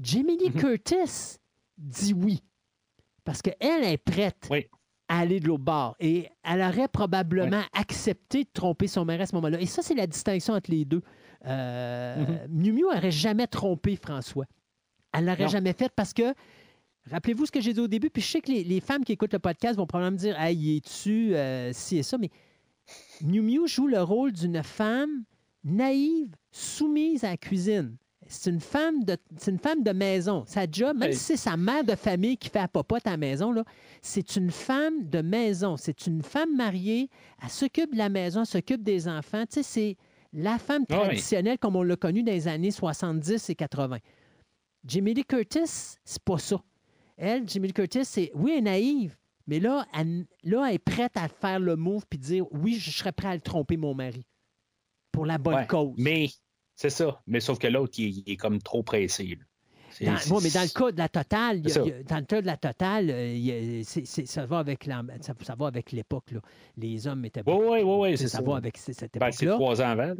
Jamie 0.00 0.38
Lee 0.38 0.50
Mhm. 0.50 0.60
Curtis 0.60 1.36
dit 1.76 2.14
oui 2.14 2.42
parce 3.24 3.42
qu'elle 3.42 3.84
est 3.84 3.98
prête 3.98 4.48
Oui. 4.50 4.66
À 5.08 5.18
aller 5.18 5.38
de 5.40 5.46
l'autre 5.48 5.64
bord 5.64 5.96
et 6.00 6.28
elle 6.44 6.62
aurait 6.62 6.88
probablement 6.88 7.62
accepté 7.74 8.44
de 8.44 8.48
tromper 8.52 8.86
son 8.86 9.04
mari 9.04 9.22
à 9.22 9.26
ce 9.26 9.34
moment-là. 9.34 9.60
Et 9.60 9.66
ça, 9.66 9.82
c'est 9.82 9.94
la 9.94 10.06
distinction 10.06 10.54
entre 10.54 10.70
les 10.70 10.84
deux. 10.84 11.02
Euh, 11.46 12.16
Mhm. 12.16 12.38
Miu 12.48 12.72
Miu 12.72 12.82
n'aurait 12.82 13.10
jamais 13.10 13.46
trompé 13.46 13.96
François. 13.96 14.46
Elle 15.12 15.26
l'aurait 15.26 15.48
jamais 15.48 15.72
fait 15.74 15.92
parce 15.94 16.12
que 16.12 16.34
Rappelez-vous 17.10 17.44
ce 17.44 17.52
que 17.52 17.60
j'ai 17.60 17.74
dit 17.74 17.80
au 17.80 17.86
début, 17.86 18.08
puis 18.08 18.22
je 18.22 18.28
sais 18.28 18.40
que 18.40 18.50
les, 18.50 18.64
les 18.64 18.80
femmes 18.80 19.04
qui 19.04 19.12
écoutent 19.12 19.34
le 19.34 19.38
podcast 19.38 19.76
vont 19.76 19.86
probablement 19.86 20.12
me 20.14 20.18
dire 20.18 20.40
Hey, 20.40 20.56
y 20.56 20.76
es-tu 20.78 21.34
euh, 21.36 21.70
ci 21.74 21.98
et 21.98 22.02
ça, 22.02 22.16
mais 22.16 22.30
Miu 23.20 23.42
Miu 23.42 23.66
joue 23.68 23.86
le 23.88 24.02
rôle 24.02 24.32
d'une 24.32 24.62
femme 24.62 25.24
naïve, 25.64 26.34
soumise 26.50 27.22
à 27.24 27.30
la 27.32 27.36
cuisine. 27.36 27.96
C'est 28.26 28.50
une 28.50 28.60
femme 28.60 29.04
de, 29.04 29.16
c'est 29.36 29.50
une 29.50 29.58
femme 29.58 29.82
de 29.82 29.90
maison. 29.92 30.44
Sa 30.46 30.66
job, 30.70 30.96
même 30.96 31.10
Hey. 31.10 31.14
si 31.16 31.24
c'est 31.24 31.36
sa 31.36 31.56
mère 31.56 31.84
de 31.84 31.94
famille 31.94 32.36
qui 32.36 32.48
fait 32.48 32.58
à 32.60 32.68
la 33.04 33.16
maison, 33.16 33.52
là, 33.52 33.64
c'est 34.02 34.36
une 34.36 34.50
femme 34.50 35.08
de 35.08 35.20
maison. 35.20 35.76
C'est 35.76 36.06
une 36.06 36.22
femme 36.22 36.56
mariée. 36.56 37.10
Elle 37.42 37.50
s'occupe 37.50 37.92
de 37.92 37.98
la 37.98 38.08
maison, 38.08 38.40
elle 38.40 38.46
s'occupe 38.46 38.82
des 38.82 39.08
enfants. 39.08 39.44
Tu 39.46 39.56
sais, 39.56 39.62
c'est 39.62 39.96
la 40.32 40.58
femme 40.58 40.84
Ah 40.88 40.94
oui. 41.00 41.04
traditionnelle 41.06 41.58
comme 41.58 41.76
on 41.76 41.82
l'a 41.82 41.96
connue 41.96 42.22
dans 42.22 42.32
les 42.32 42.48
années 42.48 42.70
70 42.70 43.50
et 43.50 43.54
80. 43.54 43.98
Jamie 44.86 45.14
Lee 45.14 45.24
Curtis, 45.24 45.96
c'est 46.04 46.22
pas 46.24 46.38
ça. 46.38 46.62
Elle, 47.16 47.48
Jamie 47.48 47.68
Lee 47.68 47.72
Curtis, 47.74 48.04
c'est 48.04 48.30
oui, 48.34 48.52
elle 48.52 48.58
est 48.58 48.62
naïve, 48.62 49.16
mais 49.46 49.60
là, 49.60 49.86
elle, 49.98 50.26
là, 50.42 50.66
elle 50.68 50.74
est 50.74 50.78
prête 50.78 51.12
à 51.16 51.28
faire 51.28 51.60
le 51.60 51.76
move 51.76 52.04
puis 52.08 52.18
dire 52.18 52.44
oui, 52.52 52.74
je 52.74 52.90
serais 52.90 53.12
prêt 53.12 53.28
à 53.28 53.34
le 53.34 53.40
tromper, 53.40 53.76
mon 53.76 53.94
mari, 53.94 54.26
pour 55.12 55.24
la 55.26 55.38
bonne 55.38 55.54
Ouais. 55.54 55.66
cause. 55.66 55.94
Mais 55.96 56.28
c'est 56.76 56.90
ça. 56.90 57.20
Mais 57.26 57.40
sauf 57.40 57.58
que 57.58 57.66
l'autre, 57.66 57.94
il, 57.98 58.04
est- 58.06 58.22
il 58.26 58.32
est 58.32 58.36
comme 58.36 58.60
trop 58.60 58.82
pressé. 58.82 59.38
C'est- 59.90 60.06
Dans, 60.06 60.16
c'est- 60.16 60.32
ouais, 60.32 60.40
mais 60.42 60.50
dans 60.50 60.62
le 60.62 60.68
cas 60.78 60.90
de 60.92 60.98
la 60.98 61.08
totale, 61.08 61.58
il 61.58 61.68
y 61.68 61.70
a- 61.70 61.74
C'est 61.74 61.80
ça. 61.84 62.02
dans 62.08 62.16
le 62.18 62.24
cas 62.24 62.40
de 62.42 62.46
la 62.46 62.56
totale, 62.56 63.10
il 63.10 63.84
c'est- 63.84 64.04
c'est- 64.06 64.26
ça 64.26 64.44
va 64.44 64.58
avec 64.58 64.86
la- 64.86 65.04
ça, 65.20 65.34
ça 65.42 65.54
va 65.54 65.66
avec 65.68 65.92
l'époque. 65.92 66.24
Les 66.76 67.06
hommes 67.06 67.24
étaient 67.24 67.42
Oui, 67.46 67.54
oui, 67.54 67.82
oui, 67.82 67.96
oui, 68.00 68.16
ça, 68.16 68.24
c'est 68.24 68.28
ça. 68.28 68.42
va 68.42 68.56
avec 68.56 68.76
cette 68.76 69.16
Ben, 69.18 69.30
c'est 69.30 69.44
époque-là. 69.46 69.54
trois 69.54 69.80
ans 69.82 69.90
avant. 69.90 70.06
là. 70.06 70.14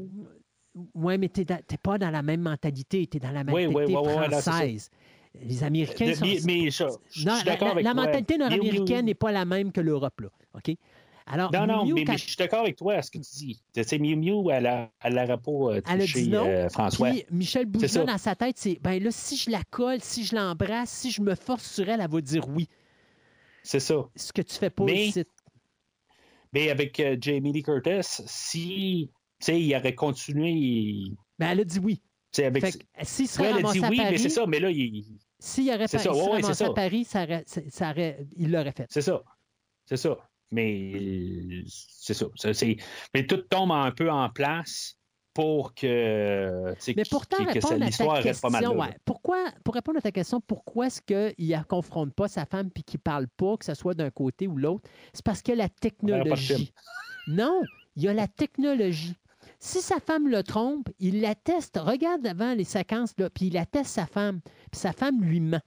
Oui, 0.95 1.19
mais 1.19 1.29
tu 1.29 1.41
n'es 1.41 1.79
pas 1.83 1.99
dans 1.99 2.11
la 2.11 2.23
même 2.23 2.41
mentalité. 2.41 3.07
Tu 3.07 3.17
es 3.17 3.21
dans 3.21 3.31
la 3.31 3.45
mentalité 3.45 3.75
oui, 3.77 3.85
oui, 3.87 3.97
oui, 3.97 4.15
là, 4.15 4.29
c'est 4.31 4.41
ça. 4.43 4.53
française. 4.53 4.91
Les 5.43 5.65
Américains 5.65 6.11
De- 6.11 6.15
sont... 6.15 6.25
mais, 6.27 6.39
mais 6.45 6.71
je, 6.71 6.85
je 7.11 7.27
Non, 7.27 7.35
suis 7.37 7.45
la, 7.47 7.53
d'accord 7.53 7.67
la- 7.69 7.73
avec 7.73 7.85
la 7.85 7.93
toi. 7.93 8.05
mentalité 8.05 8.39
nord-américaine 8.39 9.07
n'est 9.07 9.15
pas 9.15 9.33
la 9.33 9.45
même 9.45 9.73
que 9.73 9.81
l'Europe. 9.81 10.21
là. 10.21 10.29
OK? 10.55 10.77
Alors, 11.27 11.51
Non, 11.53 11.67
non, 11.67 11.85
Miu 11.87 11.95
mais, 11.95 12.05
je 12.19 12.25
suis 12.25 12.37
d'accord 12.37 12.61
avec 12.61 12.77
toi 12.77 12.95
à 12.97 13.03
ce 13.03 13.11
que 13.11 13.17
tu 13.19 13.31
dis. 13.37 13.63
Tu 13.75 13.83
sais, 13.83 13.99
Miu 13.99 14.15
Miu, 14.15 14.51
elle 14.51 14.67
aurait 14.67 15.39
pas 15.39 15.51
euh, 15.51 15.81
non. 16.29 16.47
euh, 16.47 16.69
François. 16.69 17.11
Puis 17.13 17.25
Michel 17.31 17.67
C'est 17.81 17.89
ça. 17.89 18.05
dans 18.05 18.19
sa 18.19 18.35
tête, 18.35 18.59
c'est 18.59 18.79
ben 18.83 19.03
là, 19.03 19.11
si 19.11 19.37
je 19.39 19.51
la 19.51 19.63
colle, 19.71 20.03
si 20.03 20.25
je 20.25 20.37
l'embrasse, 20.37 20.91
si 20.91 21.11
je 21.11 21.23
me 21.23 21.35
force 21.35 21.65
sur 21.73 21.89
elle, 21.89 22.01
elle 22.03 22.11
va 22.11 22.21
dire 22.21 22.47
oui. 22.49 22.69
C'est 23.63 23.81
ça. 23.81 24.07
Ce 24.15 24.33
que 24.35 24.43
tu 24.43 24.55
fais 24.55 24.69
pas 24.69 24.85
Mais- 24.85 25.07
ici. 25.07 25.25
Mais 26.53 26.71
avec 26.71 27.01
euh, 27.01 27.17
Jamie 27.21 27.53
Lee 27.53 27.63
Curtis, 27.63 28.01
si 28.27 29.11
tu 29.41 29.45
sais, 29.47 29.61
il 29.61 29.75
aurait 29.75 29.95
continué, 29.95 31.05
Ben, 31.39 31.49
elle 31.53 31.61
a 31.61 31.65
dit 31.65 31.79
oui. 31.79 32.03
sais, 32.33 32.45
avec. 32.45 32.65
Fait 32.67 32.73
que, 32.73 32.85
s'il 33.03 33.25
Ouais, 33.25 33.29
serait 33.29 33.51
elle 33.59 33.67
a 33.67 33.73
dit 33.73 33.81
oui, 33.81 33.99
mais 33.99 34.19
c'est 34.19 34.29
ça. 34.29 34.47
Mais 34.47 34.61
là, 34.61 34.71
il- 34.71 35.19
s'il 35.39 35.69
aurait 35.71 35.89
C'est 35.89 35.97
pas, 35.97 36.03
ça, 36.05 36.11
il 36.15 36.17
ouais, 36.23 36.43
ouais, 36.45 36.55
c'est 36.55 36.65
à. 36.65 36.73
Paris, 36.75 37.05
ça 37.05 37.23
aurait- 37.25 37.45
ça 37.47 37.91
aurait- 37.91 38.27
il 38.37 38.53
l'aurait 38.53 38.73
fait. 38.73 38.87
c'est 38.91 39.01
ça. 39.03 39.23
C'est 39.87 39.97
ça. 39.97 40.17
Mais 40.55 41.65
c'est 41.67 42.15
ça. 42.15 42.27
Mais 43.15 43.27
tout 43.27 43.39
tombe 43.39 43.73
un 43.73 43.91
peu 43.91 44.11
en 44.11 44.29
place 44.31 44.97
pour 45.35 45.75
que. 45.75 46.75
Mais 46.87 47.03
que- 47.03 47.09
pourtant, 47.11 47.45
que- 47.45 47.59
que 47.59 47.75
l'histoire 47.85 48.23
reste 48.23 48.41
pas 48.41 48.51
mal. 48.51 48.63
là, 48.63 48.71
ouais. 48.73 48.97
pourquoi, 49.05 49.39
pour 49.65 49.75
répondre 49.75 49.99
à 49.99 50.01
ta 50.01 50.13
question, 50.13 50.41
pourquoi 50.41 50.87
est-ce 50.87 51.03
qu'il 51.03 51.49
ne 51.49 51.63
confronte 51.65 52.15
pas 52.15 52.29
sa 52.29 52.47
femme 52.47 52.71
puis 52.71 52.85
qu'il 52.85 52.99
ne 52.99 53.03
parle 53.03 53.27
pas, 53.37 53.57
que 53.57 53.65
ce 53.65 53.75
soit 53.75 53.95
d'un 53.95 54.11
côté 54.11 54.47
ou 54.47 54.57
l'autre? 54.57 54.89
C'est 55.13 55.25
parce 55.25 55.43
qu'il 55.43 55.57
y 55.57 55.61
a 55.61 55.63
la 55.65 55.69
technologie. 55.69 56.73
Non, 57.27 57.61
il 57.97 58.05
y 58.05 58.09
a 58.09 58.15
la 58.15 58.29
technologie. 58.29 59.15
Si 59.59 59.81
sa 59.81 59.99
femme 59.99 60.29
le 60.29 60.43
trompe, 60.43 60.89
il 61.01 61.21
la 61.21 61.35
teste. 61.35 61.79
Regarde 61.83 62.27
avant 62.27 62.55
les 62.55 62.65
séquences, 62.65 63.15
là, 63.19 63.31
puis 63.31 63.47
il 63.47 63.55
la 63.55 63.65
teste 63.67 63.91
sa 63.91 64.07
femme, 64.07 64.41
puis 64.71 64.79
sa 64.81 64.93
femme 64.93 65.23
lui 65.23 65.41
ment. 65.41 65.61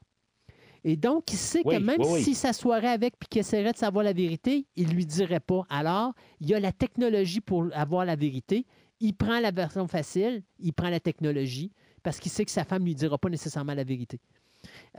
Et 0.84 0.96
donc, 0.96 1.32
il 1.32 1.38
sait 1.38 1.64
que 1.64 1.70
Oui, 1.70 1.80
même 1.80 2.00
oui, 2.00 2.08
oui. 2.10 2.24
s'il 2.24 2.36
s'assoirait 2.36 2.88
avec 2.90 3.18
puis 3.20 3.28
qu'il 3.30 3.40
essaierait 3.40 3.74
de 3.74 3.78
savoir 3.78 4.04
la 4.04 4.14
vérité, 4.14 4.66
il 4.76 4.88
ne 4.88 4.94
lui 4.94 5.06
dirait 5.06 5.40
pas. 5.40 5.64
Alors, 5.70 6.14
il 6.40 6.50
y 6.50 6.54
a 6.54 6.60
la 6.60 6.72
technologie 6.72 7.42
pour 7.42 7.68
avoir 7.74 8.06
la 8.06 8.16
vérité. 8.16 8.66
Il 9.00 9.14
prend 9.14 9.40
la 9.40 9.52
version 9.52 9.88
facile, 9.88 10.44
il 10.60 10.74
prend 10.74 10.90
la 10.90 11.00
technologie, 11.00 11.72
parce 12.04 12.20
qu'il 12.20 12.32
sait 12.32 12.46
que 12.46 12.52
sa 12.52 12.64
femme 12.64 12.82
ne 12.82 12.88
lui 12.88 12.96
dira 12.96 13.18
pas 13.18 13.30
nécessairement 13.30 13.74
la 13.76 13.84
vérité. 13.84 14.20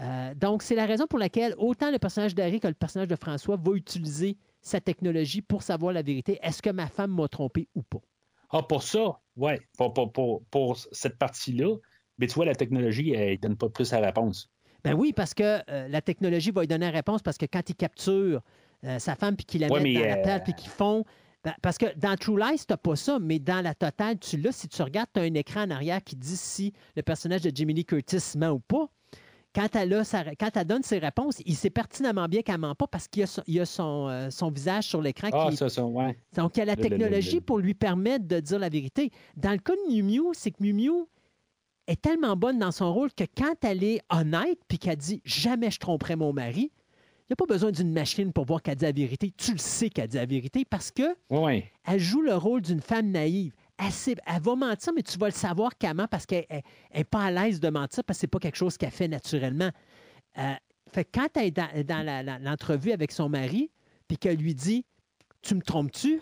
Euh, 0.00 0.34
donc, 0.34 0.62
c'est 0.62 0.74
la 0.76 0.86
raison 0.86 1.06
pour 1.06 1.18
laquelle 1.18 1.54
autant 1.58 1.90
le 1.90 1.98
personnage 1.98 2.34
d'Harry 2.34 2.60
que 2.60 2.68
le 2.68 2.74
personnage 2.74 3.08
de 3.08 3.16
François 3.16 3.56
va 3.56 3.72
utiliser 3.72 4.36
sa 4.60 4.80
technologie 4.80 5.42
pour 5.42 5.62
savoir 5.62 5.92
la 5.92 6.02
vérité. 6.02 6.38
Est-ce 6.42 6.62
que 6.62 6.70
ma 6.70 6.86
femme 6.86 7.12
m'a 7.12 7.28
trompé 7.28 7.68
ou 7.74 7.82
pas? 7.82 8.00
Ah, 8.50 8.62
pour 8.62 8.82
ça, 8.82 9.20
ouais, 9.36 9.60
pour, 9.76 9.92
pour, 9.92 10.12
pour, 10.12 10.44
pour 10.46 10.78
cette 10.92 11.18
partie-là, 11.18 11.76
mais 12.18 12.26
tu 12.26 12.34
vois, 12.34 12.46
la 12.46 12.54
technologie, 12.54 13.12
elle 13.12 13.32
ne 13.32 13.36
donne 13.36 13.56
pas 13.56 13.68
plus 13.68 13.90
la 13.92 14.00
réponse. 14.00 14.50
Ben 14.84 14.94
oui, 14.94 15.12
parce 15.12 15.34
que 15.34 15.58
euh, 15.70 15.88
la 15.88 16.00
technologie 16.00 16.50
va 16.50 16.60
lui 16.62 16.68
donner 16.68 16.86
la 16.86 16.92
réponse 16.92 17.22
parce 17.22 17.36
que 17.38 17.46
quand 17.46 17.68
il 17.68 17.74
capture 17.74 18.40
euh, 18.84 18.98
sa 18.98 19.14
femme 19.16 19.36
puis 19.36 19.44
qu'il 19.44 19.60
la 19.60 19.68
Ouais, 19.68 19.80
met 19.80 19.94
dans 19.94 20.00
la 20.00 20.18
euh, 20.18 20.24
table 20.24 20.44
puis 20.44 20.54
qu'ils 20.54 20.70
font. 20.70 21.04
ben, 21.44 21.52
parce 21.62 21.78
que 21.78 21.86
dans 21.96 22.14
True 22.16 22.38
Lies, 22.38 22.58
tu 22.58 22.64
n'as 22.70 22.76
pas 22.76 22.94
ça, 22.96 23.18
mais 23.20 23.38
dans 23.40 23.60
la 23.62 23.74
totale, 23.74 24.18
tu 24.18 24.36
l'as. 24.36 24.52
Si 24.52 24.68
tu 24.68 24.80
regardes, 24.82 25.08
tu 25.12 25.20
as 25.20 25.24
un 25.24 25.34
écran 25.34 25.62
en 25.62 25.70
arrière 25.70 26.02
qui 26.02 26.14
dit 26.16 26.36
si 26.36 26.72
le 26.96 27.02
personnage 27.02 27.42
de 27.42 27.50
Lee 27.64 27.84
Curtis 27.84 28.36
ment 28.38 28.50
ou 28.50 28.60
pas. 28.60 28.86
Quand 29.54 29.74
elle, 29.74 29.92
a 29.94 30.04
sa- 30.04 30.34
quand 30.36 30.56
elle 30.56 30.66
donne 30.66 30.82
ses 30.84 30.98
réponses, 30.98 31.40
il 31.44 31.56
sait 31.56 31.70
pertinemment 31.70 32.28
bien 32.28 32.42
qu'elle 32.42 32.56
ne 32.56 32.60
ment 32.60 32.74
pas 32.76 32.86
parce 32.86 33.08
qu'il 33.08 33.20
y 33.20 33.24
a 33.24 33.26
son, 33.26 33.42
il 33.46 33.58
a 33.60 33.64
son, 33.66 34.06
euh, 34.08 34.30
son 34.30 34.50
visage 34.50 34.84
sur 34.84 35.00
l'écran 35.02 35.30
Ah, 35.32 35.48
qui, 35.50 35.56
ça, 35.56 35.68
ça, 35.70 35.84
ouais. 35.84 36.16
donc, 36.36 36.56
il 36.56 36.60
y 36.60 36.62
a 36.62 36.66
la 36.66 36.76
technologie 36.76 37.40
pour 37.40 37.58
lui 37.58 37.74
permettre 37.74 38.28
de 38.28 38.38
dire 38.40 38.58
la 38.58 38.68
vérité. 38.68 39.10
Dans 39.36 39.50
le 39.50 39.58
cas 39.58 39.72
de 39.74 39.92
Miu 39.92 40.02
Miu, 40.02 40.22
c'est 40.34 40.50
que 40.52 40.62
Miu 40.62 40.74
Miu 40.74 40.92
est 41.88 42.00
tellement 42.00 42.36
bonne 42.36 42.58
dans 42.58 42.70
son 42.70 42.92
rôle 42.92 43.12
que 43.12 43.24
quand 43.36 43.54
elle 43.64 43.82
est 43.82 44.00
honnête 44.10 44.58
puis 44.68 44.78
qu'elle 44.78 44.96
dit 44.96 45.20
jamais 45.24 45.70
je 45.72 45.78
tromperai 45.80 46.14
mon 46.16 46.32
mari, 46.32 46.70
il 46.72 47.32
n'y 47.32 47.34
a 47.34 47.36
pas 47.36 47.46
besoin 47.46 47.70
d'une 47.72 47.92
machine 47.92 48.32
pour 48.32 48.44
voir 48.46 48.62
qu'elle 48.62 48.76
dit 48.76 48.84
la 48.84 48.92
vérité. 48.92 49.32
Tu 49.36 49.52
le 49.52 49.58
sais 49.58 49.90
qu'elle 49.90 50.08
dit 50.08 50.16
la 50.16 50.26
vérité 50.26 50.64
parce 50.64 50.90
que 50.90 51.02
Ouais, 51.30 51.70
elle 51.86 51.98
joue 52.00 52.22
le 52.22 52.34
rôle 52.34 52.62
d'une 52.62 52.80
femme 52.80 53.10
naïve. 53.10 53.54
Elle, 53.78 53.92
sait- 53.92 54.16
elle 54.26 54.40
va 54.42 54.54
mentir, 54.56 54.92
mais 54.94 55.02
tu 55.02 55.18
vas 55.18 55.26
le 55.26 55.32
savoir 55.32 55.76
qu'elle 55.76 55.94
ment 55.94 56.06
parce 56.08 56.24
qu'elle 56.26 56.46
n'est 56.94 57.04
pas 57.04 57.24
à 57.24 57.30
l'aise 57.30 57.60
de 57.60 57.68
mentir 57.68 58.02
parce 58.04 58.18
que 58.18 58.20
ce 58.22 58.26
n'est 58.26 58.30
pas 58.30 58.38
quelque 58.38 58.56
chose 58.56 58.76
qu'elle 58.78 58.90
fait 58.90 59.08
naturellement. 59.08 59.70
Euh, 60.38 60.52
fait 60.90 61.04
que 61.04 61.10
quand 61.20 61.28
elle 61.36 61.46
est 61.46 61.84
dans, 61.84 62.24
dans 62.24 62.42
l'entrevue 62.42 62.92
avec 62.92 63.12
son 63.12 63.28
mari, 63.28 63.70
puis 64.08 64.16
qu'elle 64.16 64.38
lui 64.38 64.54
dit 64.54 64.84
Tu 65.42 65.54
me 65.54 65.60
trompes-tu 65.62 66.20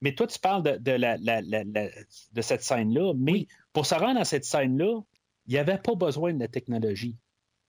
mais 0.00 0.14
toi, 0.14 0.26
tu 0.26 0.38
parles 0.38 0.62
de, 0.62 0.76
de, 0.76 0.92
la, 0.92 1.16
la- 1.18 1.40
la- 1.42 1.64
la- 1.64 1.88
de 2.32 2.40
cette 2.42 2.62
scène-là, 2.62 3.14
mais 3.16 3.32
Oui. 3.32 3.48
pour 3.72 3.86
se 3.86 3.94
rendre 3.94 4.20
à 4.20 4.24
cette 4.24 4.44
scène-là, 4.44 5.00
il 5.46 5.52
n'y 5.52 5.58
avait 5.58 5.78
pas 5.78 5.94
besoin 5.94 6.32
de 6.34 6.40
la 6.40 6.48
technologie. 6.48 7.16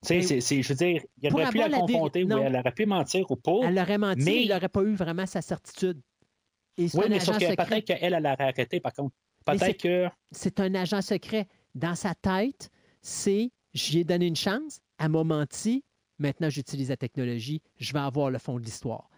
Tu 0.06 0.22
sais, 0.22 0.40
c'est- 0.42 0.62
je 0.62 0.70
veux 0.70 0.76
dire, 0.76 1.02
il 1.22 1.34
aurait 1.34 1.50
pu 1.50 1.58
la 1.58 1.70
confronter, 1.70 2.24
oui, 2.24 2.34
elle 2.42 2.56
aurait 2.56 2.72
pu 2.72 2.86
mentir 2.86 3.30
ou 3.32 3.36
pas. 3.36 3.60
Elle 3.64 3.78
aurait 3.80 3.98
menti, 3.98 4.24
mais- 4.24 4.44
il 4.44 4.50
n'aurait 4.50 4.70
pas 4.70 4.82
eu 4.84 4.94
vraiment 4.96 5.26
sa 5.26 5.42
certitude. 5.42 6.00
Oui, 6.78 6.90
mais 7.10 7.20
sauf 7.20 7.38
que 7.38 7.56
peut-être 7.56 7.86
qu'elle, 7.86 8.14
elle 8.14 8.26
aurait 8.26 8.44
arrêté, 8.44 8.80
par 8.80 8.94
contre. 8.94 9.14
Peut-être 9.46 9.82
que. 9.82 10.08
C'est 10.32 10.60
un 10.60 10.74
agent 10.76 11.02
secret. 11.02 11.48
Dans 11.76 11.96
sa 11.96 12.16
tête, 12.16 12.70
c'est 13.02 13.52
j'y 13.74 14.00
ai 14.00 14.04
donné 14.04 14.28
une 14.28 14.36
chance, 14.36 14.80
elle 15.00 15.10
m'a 15.10 15.24
menti, 15.24 15.84
maintenant 16.18 16.50
j'utilise 16.50 16.90
la 16.90 16.98
technologie, 16.98 17.62
je 17.78 17.92
vais 17.94 18.00
avoir 18.00 18.30
le 18.32 18.38
fond 18.40 18.58
de 18.60 18.64
l'histoire. 18.64 19.10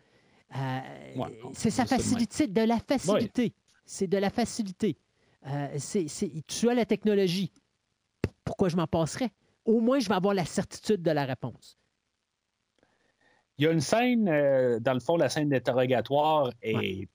Euh, 0.56 0.80
Ouais, 1.16 1.40
c'est 1.54 1.70
sa 1.70 1.86
facilité, 1.86 2.48
de 2.48 2.62
la 2.62 2.78
facilité. 2.80 3.54
C'est 3.86 4.08
de 4.08 4.18
la 4.18 4.30
facilité. 4.30 4.98
Euh, 5.48 5.68
c'est- 5.78 6.08
tu 6.48 6.70
as 6.70 6.74
la 6.74 6.86
technologie. 6.86 7.52
Pourquoi 8.44 8.70
je 8.70 8.76
m'en 8.76 8.88
passerais? 8.88 9.30
Au 9.66 9.80
moins, 9.80 10.00
je 10.00 10.08
vais 10.10 10.16
avoir 10.16 10.34
la 10.34 10.46
certitude 10.46 11.02
de 11.02 11.12
la 11.12 11.26
réponse. 11.26 11.78
Il 13.58 13.66
y 13.66 13.68
a 13.68 13.72
une 13.72 13.82
scène, 13.82 14.28
euh, 14.28 14.80
dans 14.80 14.94
le 14.94 15.00
fond, 15.00 15.18
la 15.18 15.30
scène 15.30 15.50
d'interrogatoire 15.50 16.52
est 16.62 16.76
Ouais. 16.76 17.08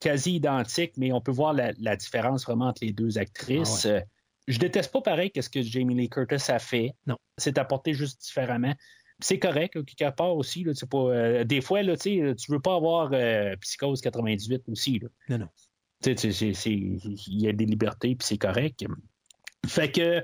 quasi 0.00 0.34
identique, 0.36 0.92
mais 0.96 1.12
on 1.12 1.20
peut 1.20 1.32
voir 1.32 1.52
la, 1.52 1.72
la 1.78 1.96
différence 1.96 2.44
vraiment 2.44 2.68
entre 2.68 2.84
les 2.84 2.92
deux 2.92 3.16
actrices. 3.18 3.86
Ah 3.86 4.00
Je 4.46 4.58
déteste 4.58 4.92
pas 4.92 5.00
pareil 5.00 5.30
que 5.30 5.40
ce 5.40 5.48
que 5.48 5.62
Jamie 5.62 5.94
Lee 5.94 6.10
Curtis 6.10 6.50
a 6.50 6.58
fait. 6.58 6.94
Non. 7.06 7.16
C'est 7.38 7.56
apporté 7.56 7.94
juste 7.94 8.20
différemment. 8.22 8.74
C'est 9.20 9.38
correct, 9.38 9.76
là, 9.76 9.82
quelque 9.82 10.14
part 10.16 10.34
aussi. 10.36 10.64
Là, 10.64 10.72
pas, 10.86 10.98
euh, 10.98 11.44
des 11.44 11.60
fois, 11.60 11.82
là, 11.82 11.96
tu 11.96 12.34
tu 12.36 12.52
veux 12.52 12.60
pas 12.60 12.74
avoir 12.76 13.10
euh, 13.12 13.54
Psychose 13.60 14.00
98 14.00 14.62
aussi. 14.68 14.98
Là. 14.98 15.08
Non, 15.28 15.38
non. 15.38 15.48
Il 17.26 17.40
y 17.40 17.48
a 17.48 17.52
des 17.52 17.64
libertés, 17.66 18.14
puis 18.16 18.26
c'est 18.26 18.38
correct. 18.38 18.84
Fait 19.66 19.90
que 19.90 20.22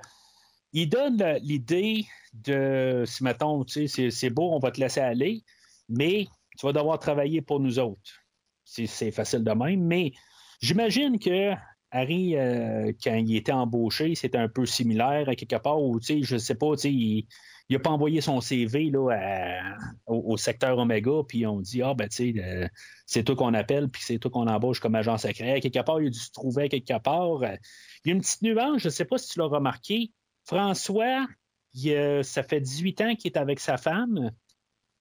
il 0.73 0.89
donne 0.89 1.23
l'idée 1.43 2.05
de 2.33 3.05
si 3.07 3.25
mettons, 3.25 3.65
c'est- 3.67 4.31
beau, 4.31 4.53
on 4.53 4.59
va 4.59 4.71
te 4.71 4.81
laisser 4.81 5.01
aller, 5.01 5.43
mais 5.89 6.27
tu 6.59 6.67
vas 6.67 6.73
devoir 6.73 6.99
travailler 6.99 7.41
pour 7.43 7.61
nous 7.61 7.79
autres. 7.79 8.13
C'est- 8.65 8.87
C'est 8.87 9.11
facile 9.11 9.43
de 9.43 9.53
même, 9.53 9.83
mais 9.83 10.13
j'imagine 10.61 11.19
que 11.19 11.53
Harry, 11.93 12.37
euh, 12.37 12.93
quand 13.03 13.15
il 13.17 13.35
était 13.35 13.51
embauché, 13.53 14.15
c'était 14.15 14.39
un 14.39 14.49
peu 14.49 14.67
similaire 14.67 15.29
à 15.29 15.35
quelque 15.35 15.57
part 15.57 15.81
où, 15.83 15.99
je 16.01 16.37
sais 16.37 16.55
pas, 16.55 16.77
tu 16.77 16.83
sais, 16.83 17.27
il 17.71 17.75
n'a 17.75 17.79
pas 17.81 17.91
envoyé 17.91 18.21
son 18.21 18.41
CV 18.41 18.91
là, 18.91 19.11
à- 19.13 19.77
au, 20.07 20.33
au 20.33 20.37
secteur 20.37 20.77
Omega, 20.77 21.13
puis 21.27 21.47
on 21.47 21.61
dit, 21.61 21.83
ah, 21.83 21.95
ben, 21.95 22.09
tu 22.09 22.35
sais, 22.35 22.45
euh, 22.45 22.69
c'est 23.07 23.23
toi 23.23 23.37
qu'on 23.37 23.55
appelle, 23.55 23.89
puis 23.89 24.03
c'est 24.05 24.19
toi 24.19 24.29
qu'on 24.31 24.49
embauche 24.49 24.81
comme 24.81 24.97
agent 24.97 25.17
secret. 25.19 25.53
À 25.53 25.61
quelque 25.61 25.81
part, 25.83 26.01
il 26.01 26.09
a 26.09 26.11
dû 26.11 26.19
se 26.19 26.33
trouver 26.33 26.65
à 26.65 26.69
quelque 26.69 26.99
part. 26.99 27.45
Il 28.05 28.09
y 28.09 28.11
a 28.11 28.15
une 28.15 28.21
petite 28.21 28.43
nuance, 28.43 28.83
je 28.83 28.89
ne 28.89 28.91
sais 28.91 29.05
pas 29.05 29.19
si 29.19 29.29
tu 29.31 29.39
l'as 29.39 29.47
remarqué. 29.47 30.11
François, 30.45 31.29
il, 31.75 31.93
euh, 31.93 32.23
ça 32.25 32.43
fait 32.43 32.61
18 32.61 33.01
ans 33.03 33.15
qu'il 33.15 33.31
est 33.31 33.39
avec 33.39 33.61
sa 33.61 33.77
femme, 33.77 34.33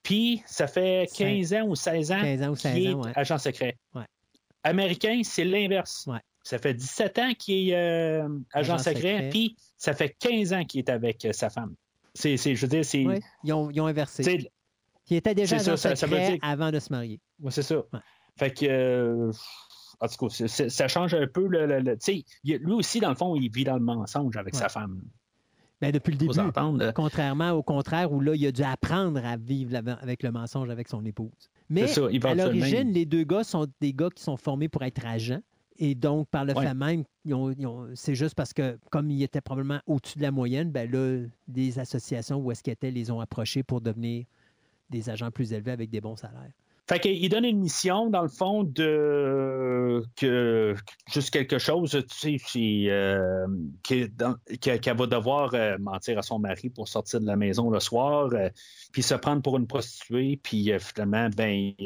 puis 0.03 0.43
ça 0.45 0.67
fait 0.67 1.09
15 1.17 1.53
ans 1.55 1.63
ou 1.67 1.75
16 1.75 2.11
ans 2.11 2.21
15 2.21 2.41
ans 2.43 2.49
ou 2.49 2.55
qu'il 2.55 2.61
16 2.71 2.77
est 2.77 2.93
ans, 2.93 3.01
ouais. 3.03 3.11
agent 3.15 3.37
secret. 3.39 3.77
Ouais. 3.95 4.05
Américain, 4.63 5.21
c'est 5.23 5.43
l'inverse. 5.43 6.05
Ouais. 6.05 6.19
Ça 6.43 6.59
fait 6.59 6.75
17 6.75 7.17
ans 7.19 7.33
qu'il 7.33 7.69
est 7.69 7.75
euh, 7.75 8.27
agent, 8.53 8.75
Agent 8.75 8.83
secret, 8.83 9.29
puis 9.31 9.55
ça 9.75 9.93
fait 9.93 10.15
15 10.19 10.53
ans 10.53 10.63
qu'il 10.65 10.79
est 10.79 10.89
avec 10.89 11.27
sa 11.31 11.49
femme. 11.49 11.73
C'est, 12.13 12.37
c'est- 12.37 12.55
je 12.55 12.61
veux 12.61 12.67
dire, 12.67 12.85
c'est. 12.85 13.05
Oui, 13.05 13.19
ils 13.43 13.53
ont, 13.53 13.69
ils 13.69 13.79
ont 13.81 13.87
inversé. 13.87 14.47
Il 15.09 15.15
était 15.17 15.33
déjà 15.35 15.57
c'est 15.57 15.65
ça, 15.65 15.77
ça- 15.77 15.95
ça 15.95 16.05
veut 16.07 16.17
secret 16.17 16.31
dire- 16.33 16.39
avant 16.41 16.71
de 16.71 16.79
se 16.79 16.91
marier. 16.93 17.19
Ouais, 17.41 17.51
c'est 17.51 17.63
ça. 17.63 17.77
Ouais. 17.77 17.99
Fait 18.37 18.51
que. 18.53 18.65
euh, 18.67 19.31
en 20.01 20.07
tout 20.07 20.27
cas, 20.27 20.33
c'est- 20.33 20.47
c'est- 20.47 20.69
ça 20.69 20.87
change 20.87 21.13
un 21.13 21.27
peu. 21.27 21.47
Le, 21.47 21.65
le- 21.65 21.79
le- 21.79 21.97
tu 21.97 22.23
sais, 22.23 22.57
lui 22.57 22.73
aussi, 22.73 22.99
dans 22.99 23.09
le 23.09 23.15
fond, 23.15 23.35
il 23.35 23.49
vit 23.51 23.63
dans 23.63 23.75
le 23.75 23.83
mensonge 23.83 24.37
avec 24.37 24.53
Ouais. 24.53 24.59
sa 24.59 24.69
femme. 24.69 25.01
Ben, 25.81 25.91
depuis 25.91 26.11
le 26.11 26.17
début. 26.17 26.33
s'entendre. 26.33 26.91
Contrairement 26.93 27.51
au 27.51 27.63
contraire 27.63 28.11
où 28.11 28.19
là, 28.19 28.35
il 28.35 28.45
a 28.45 28.51
dû 28.51 28.63
apprendre 28.63 29.23
à 29.25 29.37
vivre 29.37 29.77
avec 30.01 30.23
le 30.23 30.31
mensonge 30.31 30.69
avec 30.69 30.89
son 30.89 31.05
épouse. 31.05 31.31
Mais 31.69 31.87
ça, 31.87 32.01
à 32.23 32.35
l'origine, 32.35 32.91
les 32.91 33.05
deux 33.05 33.23
gars 33.23 33.43
sont 33.45 33.65
des 33.79 33.93
gars 33.93 34.09
qui 34.13 34.21
sont 34.21 34.35
formés 34.37 34.67
pour 34.67 34.83
être 34.83 35.05
agents. 35.05 35.39
Et 35.79 35.95
donc, 35.95 36.27
par 36.27 36.43
le 36.43 36.53
Ouais. 36.53 36.67
fait 36.67 36.73
même, 36.73 37.05
c'est 37.95 38.13
juste 38.15 38.35
parce 38.35 38.53
que, 38.53 38.77
comme 38.91 39.09
ils 39.09 39.23
étaient 39.23 39.39
probablement 39.41 39.79
au-dessus 39.87 40.17
de 40.17 40.23
la 40.23 40.31
moyenne, 40.31 40.71
ben 40.71 40.91
là, 40.91 41.25
des 41.47 41.79
associations 41.79 42.37
où 42.37 42.51
est-ce 42.51 42.61
qu'ils 42.61 42.73
étaient 42.73 42.91
les 42.91 43.09
ont 43.11 43.21
approchés 43.21 43.63
pour 43.63 43.79
devenir 43.79 44.25
des 44.89 45.09
agents 45.09 45.31
plus 45.31 45.53
élevés 45.53 45.71
avec 45.71 45.89
des 45.89 46.01
bons 46.01 46.17
salaires. 46.17 46.51
Fait 46.89 46.99
qu'il 46.99 47.29
donne 47.29 47.45
une 47.45 47.59
mission, 47.59 48.09
dans 48.09 48.23
le 48.23 48.29
fond, 48.29 48.63
de 48.63 50.01
que 50.15 50.73
juste 51.07 51.29
quelque 51.29 51.59
chose, 51.59 51.91
tu 51.91 52.17
sais, 52.17 52.37
c'est, 52.43 52.85
euh, 52.89 53.45
qu'elle 53.83 54.97
va 54.97 55.05
devoir 55.05 55.53
euh, 55.53 55.77
mentir 55.77 56.17
à 56.17 56.23
son 56.23 56.39
mari 56.39 56.71
pour 56.71 56.87
sortir 56.87 57.21
de 57.21 57.27
la 57.27 57.35
maison 57.35 57.69
le 57.69 57.79
soir, 57.79 58.31
euh, 58.33 58.49
puis 58.91 59.03
se 59.03 59.13
prendre 59.13 59.43
pour 59.43 59.57
une 59.57 59.67
prostituée, 59.67 60.39
puis 60.41 60.71
euh, 60.71 60.79
finalement, 60.79 61.29
ben, 61.29 61.73
tu 61.77 61.85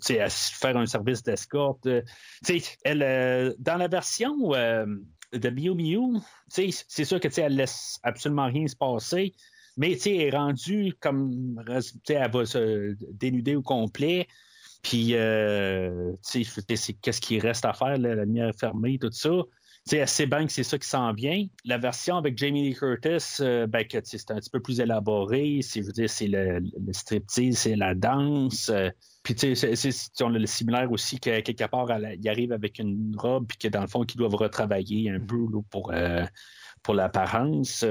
sais, 0.00 0.24
faire 0.28 0.76
un 0.76 0.86
service 0.86 1.24
d'escorte. 1.24 1.82
tu 1.82 2.60
sais, 2.60 2.62
elle, 2.84 3.56
dans 3.58 3.76
la 3.76 3.88
version 3.88 4.50
de 4.50 5.50
Miu 5.50 5.74
Miu, 5.74 6.20
tu 6.54 6.70
sais, 6.70 6.84
c'est 6.86 7.04
sûr 7.04 7.18
que 7.18 7.26
tu 7.26 7.34
sais, 7.34 7.42
elle 7.42 7.56
laisse 7.56 7.98
absolument 8.04 8.46
rien 8.46 8.68
se 8.68 8.76
passer. 8.76 9.34
Mais 9.76 9.94
tu 9.94 10.00
sais, 10.00 10.16
est 10.16 10.30
rendue 10.30 10.94
comme. 11.00 11.62
Elle 11.68 12.30
va 12.30 12.46
se 12.46 12.94
dénuder 13.12 13.56
au 13.56 13.62
complet. 13.62 14.26
Puis, 14.82 15.14
euh, 15.14 16.12
tu 16.30 16.44
sais, 16.44 16.92
qu'est-ce 17.02 17.20
qui 17.20 17.40
reste 17.40 17.64
à 17.64 17.72
faire, 17.72 17.98
là, 17.98 18.14
la 18.14 18.24
lumière 18.24 18.52
fermée, 18.54 18.98
tout 18.98 19.10
ça. 19.10 19.30
Tu 19.88 20.04
sais, 20.06 20.26
bien 20.26 20.46
que 20.46 20.52
c'est 20.52 20.62
ça 20.62 20.78
qui 20.78 20.88
s'en 20.88 21.12
vient. 21.12 21.44
La 21.64 21.78
version 21.78 22.16
avec 22.16 22.38
Jamie 22.38 22.68
Lee 22.68 22.74
Curtis, 22.74 23.40
euh, 23.40 23.66
ben, 23.66 23.84
que, 23.84 23.98
c'est 24.04 24.30
un 24.30 24.36
petit 24.36 24.50
peu 24.50 24.60
plus 24.60 24.78
élaboré. 24.78 25.58
C'est, 25.62 25.82
je 25.82 26.06
c'est 26.06 26.28
le, 26.28 26.60
striptease, 26.92 27.58
c'est 27.58 27.74
la 27.74 27.96
danse. 27.96 28.68
euh, 28.68 28.90
puis, 29.24 29.34
tu 29.34 29.56
sais, 29.56 29.74
on 30.20 30.32
a 30.34 30.38
le 30.38 30.46
similaire 30.46 30.90
aussi 30.92 31.18
que 31.18 31.40
quelque 31.40 31.66
part, 31.66 31.88
il 31.98 32.28
arrive 32.28 32.52
avec 32.52 32.78
une 32.78 33.12
robe, 33.18 33.46
puis 33.48 33.58
que 33.58 33.66
dans 33.66 33.80
le 33.80 33.88
fond, 33.88 34.04
qu'ils 34.04 34.18
doivent 34.18 34.36
retravailler 34.36 35.10
un 35.10 35.18
peu 35.18 35.46
pour, 35.68 35.92
pour 36.84 36.94
l'apparence. 36.94 37.84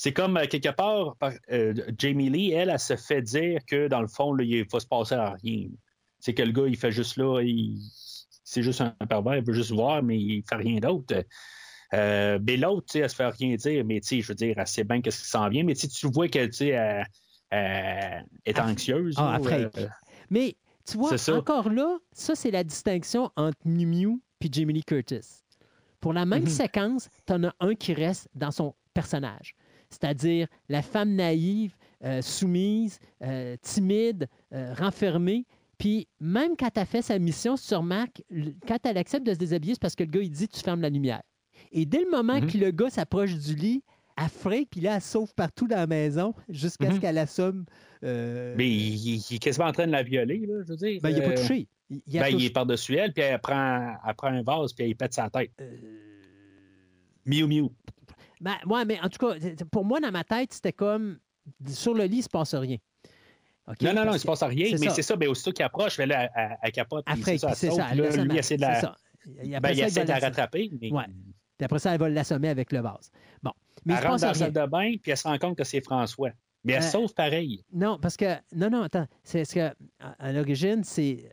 C'est 0.00 0.12
comme 0.12 0.36
euh, 0.36 0.46
quelque 0.46 0.68
part, 0.68 1.16
par- 1.16 1.32
euh, 1.50 1.74
Jamie 1.98 2.30
Lee, 2.30 2.52
elle, 2.52 2.70
elle 2.70 2.78
se 2.78 2.94
fait 2.94 3.20
dire 3.20 3.58
que 3.66 3.88
dans 3.88 4.00
le 4.00 4.06
fond, 4.06 4.32
là, 4.32 4.44
il 4.44 4.64
va 4.72 4.78
se 4.78 4.86
passer 4.86 5.16
à 5.16 5.30
rien. 5.42 5.66
C'est 6.20 6.34
que 6.34 6.42
le 6.44 6.52
gars, 6.52 6.68
il 6.68 6.76
fait 6.76 6.92
juste 6.92 7.16
là, 7.16 7.40
il- 7.42 7.80
c'est 8.44 8.62
juste 8.62 8.80
un 8.80 8.90
pervers, 9.08 9.38
il 9.38 9.44
veut 9.44 9.52
juste 9.54 9.72
voir, 9.72 10.00
mais 10.04 10.16
il 10.16 10.44
fait 10.48 10.54
rien 10.54 10.78
d'autre. 10.78 11.24
Euh, 11.94 12.38
mais 12.46 12.56
l'autre, 12.56 12.86
tu 12.86 12.92
sais, 12.92 12.98
elle 13.00 13.10
se 13.10 13.16
fait 13.16 13.26
rien 13.26 13.56
dire, 13.56 13.84
mais 13.84 14.00
tu 14.00 14.06
sais, 14.06 14.20
je 14.20 14.28
veux 14.28 14.36
dire, 14.36 14.54
elle 14.56 14.66
sait 14.68 14.84
bien 14.84 15.00
qu'est-ce 15.00 15.20
qui 15.24 15.28
s'en 15.30 15.48
vient, 15.48 15.64
mais 15.64 15.74
tu 15.74 16.06
vois 16.06 16.28
qu'elle, 16.28 16.50
elle, 16.60 17.04
elle 17.50 18.24
est 18.44 18.60
anxieuse. 18.60 19.16
Ah, 19.18 19.34
après. 19.34 19.64
euh, 19.64 19.86
Mais 20.30 20.54
tu 20.86 20.96
vois, 20.96 21.16
encore 21.32 21.70
là, 21.70 21.98
ça, 22.12 22.36
c'est 22.36 22.52
la 22.52 22.62
distinction 22.62 23.30
entre 23.36 23.58
Miu 23.64 23.84
Miu 23.86 24.20
et 24.42 24.48
Jamie 24.52 24.74
Lee 24.74 24.84
Curtis. 24.84 25.42
Pour 26.00 26.12
la 26.12 26.24
même 26.24 26.42
Mhm. 26.42 26.48
séquence, 26.48 27.08
tu 27.26 27.32
en 27.32 27.42
as 27.42 27.54
un 27.58 27.74
qui 27.74 27.94
reste 27.94 28.28
dans 28.36 28.52
son 28.52 28.76
personnage. 28.94 29.56
C'est-à-dire 29.90 30.46
la 30.68 30.82
femme 30.82 31.14
naïve, 31.14 31.74
euh, 32.04 32.22
soumise, 32.22 32.98
euh, 33.22 33.56
timide, 33.62 34.28
euh, 34.52 34.74
renfermée. 34.74 35.44
Puis 35.78 36.08
même 36.20 36.56
quand 36.58 36.76
elle 36.76 36.86
fait 36.86 37.02
sa 37.02 37.18
mission, 37.18 37.56
si 37.56 37.68
tu 37.68 37.74
remarques, 37.74 38.22
quand 38.66 38.78
elle 38.84 38.98
accepte 38.98 39.26
de 39.26 39.32
se 39.32 39.38
déshabiller, 39.38 39.74
c'est 39.74 39.80
parce 39.82 39.94
que 39.94 40.04
le 40.04 40.10
gars, 40.10 40.20
il 40.20 40.30
dit 40.30 40.48
tu 40.48 40.60
fermes 40.60 40.80
la 40.80 40.90
lumière. 40.90 41.22
Et 41.72 41.86
dès 41.86 42.00
le 42.04 42.10
moment 42.10 42.40
Mhm. 42.40 42.46
que 42.50 42.58
le 42.58 42.70
gars 42.70 42.90
s'approche 42.90 43.34
du 43.34 43.54
lit, 43.54 43.82
elle 44.20 44.28
freine, 44.28 44.64
puis 44.68 44.80
là, 44.80 44.96
elle 44.96 45.00
sauve 45.02 45.32
partout 45.34 45.68
dans 45.68 45.76
la 45.76 45.86
maison 45.86 46.34
jusqu'à 46.48 46.88
ce 46.88 46.94
Mhm. 46.94 47.00
qu'elle 47.00 47.18
assomme. 47.18 47.64
mais 48.02 48.54
il, 48.68 48.94
il- 49.30 49.34
est 49.34 49.38
quasiment 49.38 49.66
en 49.66 49.72
train 49.72 49.86
de 49.86 49.92
la 49.92 50.02
violer, 50.04 50.38
là, 50.46 50.62
je 50.62 50.68
veux 50.68 50.76
dire. 50.76 51.00
ben, 51.02 51.10
il 51.10 51.16
n'a 51.18 51.22
pas 51.22 51.34
touché. 51.34 51.66
Il, 51.90 52.00
il 52.06 52.18
ben, 52.20 52.28
il 52.28 52.44
est 52.44 52.50
par-dessus 52.50 52.96
elle, 52.96 53.12
puis 53.12 53.22
elle 53.22 53.40
prend, 53.40 53.94
elle 54.06 54.14
prend 54.14 54.28
un 54.28 54.42
vase, 54.42 54.72
puis 54.72 54.88
elle 54.90 54.94
pète 54.96 55.14
sa 55.14 55.30
tête. 55.30 55.50
Miu 57.26 57.46
Miu. 57.46 57.68
Ben, 58.40 58.56
ouais, 58.66 58.84
mais 58.84 59.00
en 59.00 59.08
tout 59.08 59.18
cas, 59.26 59.34
pour 59.72 59.84
moi, 59.84 60.00
dans 60.00 60.10
ma 60.10 60.24
tête, 60.24 60.52
c'était 60.52 60.72
comme 60.72 61.18
sur 61.66 61.94
le 61.94 62.04
lit, 62.04 62.16
il 62.16 62.18
ne 62.18 62.22
se 62.22 62.28
passe 62.28 62.54
rien. 62.54 62.76
Non, 63.82 63.92
non, 63.92 64.04
non, 64.06 64.12
il 64.14 64.18
se 64.20 64.26
passe 64.26 64.42
rien, 64.42 64.76
mais 64.80 64.88
c'est 64.90 65.02
ça, 65.02 65.16
ben, 65.16 65.28
aussitôt 65.28 65.52
qu'il 65.52 65.64
approche, 65.64 65.98
ben, 65.98 66.10
elle, 66.10 66.30
elle- 66.34 66.58
elle 66.62 66.72
capote. 66.72 67.04
Après, 67.06 67.36
c'est 67.36 67.38
ça, 67.38 67.48
elle 67.50 67.56
saute, 67.56 67.76
ça. 67.76 67.94
là, 67.94 68.24
lui, 68.24 68.38
essaie 68.38 68.56
de 68.56 68.62
la, 68.62 68.68
ben, 68.70 68.80
il 68.80 68.80
ça, 68.80 68.96
il 69.72 69.80
essaie 69.80 70.02
de 70.04 70.08
la 70.08 70.14
l'assommer. 70.14 70.20
rattraper, 70.20 70.70
mais 70.80 70.90
Ouais. 70.90 71.04
Puis 71.58 71.64
après 71.64 71.78
ça, 71.80 71.92
elle 71.92 72.00
va 72.00 72.08
l'assommer 72.08 72.48
avec 72.48 72.72
le 72.72 72.80
vase. 72.80 73.10
Bon. 73.42 73.50
Mais 73.84 73.94
il 73.94 73.96
elle 73.96 74.02
se 74.02 74.08
rentre 74.08 74.20
dans 74.22 74.26
la 74.28 74.34
salle 74.34 74.52
de 74.52 74.66
bain, 74.66 74.92
puis 75.02 75.10
elle 75.10 75.16
se 75.16 75.26
rend 75.28 75.38
compte 75.38 75.58
que 75.58 75.64
c'est 75.64 75.80
François. 75.82 76.30
Mais 76.64 76.74
elle 76.74 76.82
Euh, 76.82 76.86
sauve 76.86 77.12
pareil. 77.14 77.64
Non, 77.72 77.98
parce 78.00 78.16
que. 78.16 78.36
Non, 78.54 78.70
non, 78.70 78.82
attends. 78.82 79.06
C'est 79.24 79.44
ce 79.44 79.54
que. 79.54 79.60
À, 80.00 80.10
à 80.18 80.32
l'origine, 80.32 80.82
c'est. 80.84 81.30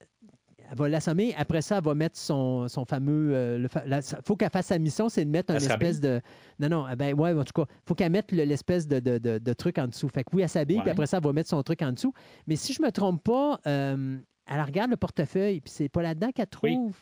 Elle 0.72 0.78
va 0.78 0.90
l'assommer. 0.90 1.34
Après 1.38 1.62
ça, 1.62 1.78
elle 1.78 1.84
va 1.84 1.94
mettre 1.94 2.18
son, 2.18 2.68
son 2.68 2.86
fameux. 2.86 3.34
euh, 3.36 3.58
le 3.60 3.68
fa- 3.68 3.86
la- 3.86 4.02
faut 4.02 4.36
qu'elle 4.36 4.50
fasse 4.50 4.68
sa 4.68 4.80
mission, 4.80 5.10
c'est 5.10 5.24
de 5.26 5.30
mettre 5.30 5.54
un 5.54 5.58
espèce 5.58 6.00
de. 6.00 6.22
Non, 6.60 6.70
non, 6.70 6.86
eh 6.92 6.96
ben 6.96 7.14
ouais, 7.14 7.34
en 7.34 7.44
tout 7.44 7.54
cas, 7.64 7.72
faut 7.86 7.94
qu'elle 7.96 8.12
mette 8.12 8.32
le- 8.32 8.44
l'espèce 8.46 8.88
de, 8.88 9.00
de, 9.00 9.18
de- 9.18 9.38
de 9.38 9.54
truc 9.54 9.78
en 9.78 9.88
dessous. 9.88 10.10
Fait 10.10 10.24
que 10.24 10.30
oui, 10.36 10.42
elle 10.42 10.50
s'habille, 10.50 10.82
puis 10.82 10.90
après 10.90 11.06
ça, 11.06 11.18
elle 11.18 11.24
va 11.24 11.34
mettre 11.34 11.50
son 11.50 11.62
truc 11.64 11.82
en 11.82 11.92
dessous. 11.92 12.14
Mais 12.48 12.56
si 12.56 12.74
je 12.74 12.82
me 12.82 12.92
trompe 12.92 13.24
pas, 13.24 13.60
euh, 13.68 14.18
elle 14.48 14.62
regarde 14.62 14.90
le 14.90 14.98
portefeuille, 14.98 15.62
puis 15.62 15.72
c'est 15.72 15.90
pas 15.90 16.02
là-dedans 16.02 16.32
qu'elle 16.32 16.48
Oui. 16.64 16.74
trouve 16.74 16.96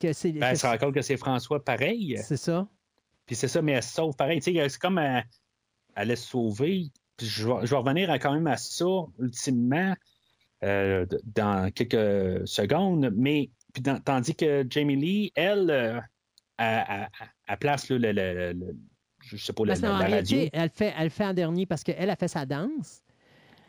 que 0.00 0.12
c'est. 0.12 0.32
Ben, 0.32 0.48
elle 0.50 0.58
se 0.58 0.66
rend 0.66 0.76
compte 0.78 0.94
que 0.94 1.02
c'est 1.02 1.16
François 1.16 1.64
pareil. 1.64 2.18
c'est 2.22 2.36
ça. 2.36 2.68
Puis 3.26 3.36
c'est 3.36 3.48
ça, 3.48 3.60
mais 3.62 3.72
elle 3.72 3.82
se 3.82 3.94
sauve 3.94 4.14
pareil. 4.16 4.40
Tu 4.40 4.54
sais, 4.54 4.68
c'est 4.68 4.78
comme 4.78 4.98
elle, 4.98 5.24
elle 5.96 6.10
est 6.10 6.16
sauvée. 6.16 6.90
Puis 7.16 7.26
je 7.26 7.46
vais, 7.48 7.66
je 7.66 7.70
vais 7.70 7.76
revenir 7.76 8.10
à- 8.10 8.18
quand 8.18 8.32
même 8.32 8.46
à 8.46 8.56
ça, 8.56 8.84
ultimement, 9.18 9.94
euh, 10.64 11.06
dans 11.34 11.70
quelques 11.72 12.46
secondes. 12.48 13.12
Mais 13.16 13.50
puis 13.72 13.82
dans- 13.82 14.00
tandis 14.00 14.34
que 14.34 14.66
Jamie 14.68 14.96
Lee, 14.96 15.32
elle, 15.34 15.70
euh, 15.70 16.00
place 17.60 17.88
là, 17.88 17.98
le, 17.98 18.12
le- 18.12 18.52
le- 18.52 18.76
je 19.20 19.36
sais 19.36 19.52
pas, 19.52 19.64
la, 19.64 19.74
la- 19.74 19.80
la 19.80 19.94
radio. 19.96 20.06
réalité, 20.38 20.50
elle 20.52 20.70
fait, 20.70 20.94
elle 20.98 21.10
fait 21.10 21.24
en 21.24 21.34
dernier 21.34 21.66
parce 21.66 21.82
qu'elle 21.84 22.10
a 22.10 22.16
fait 22.16 22.28
sa 22.28 22.46
danse. 22.46 23.02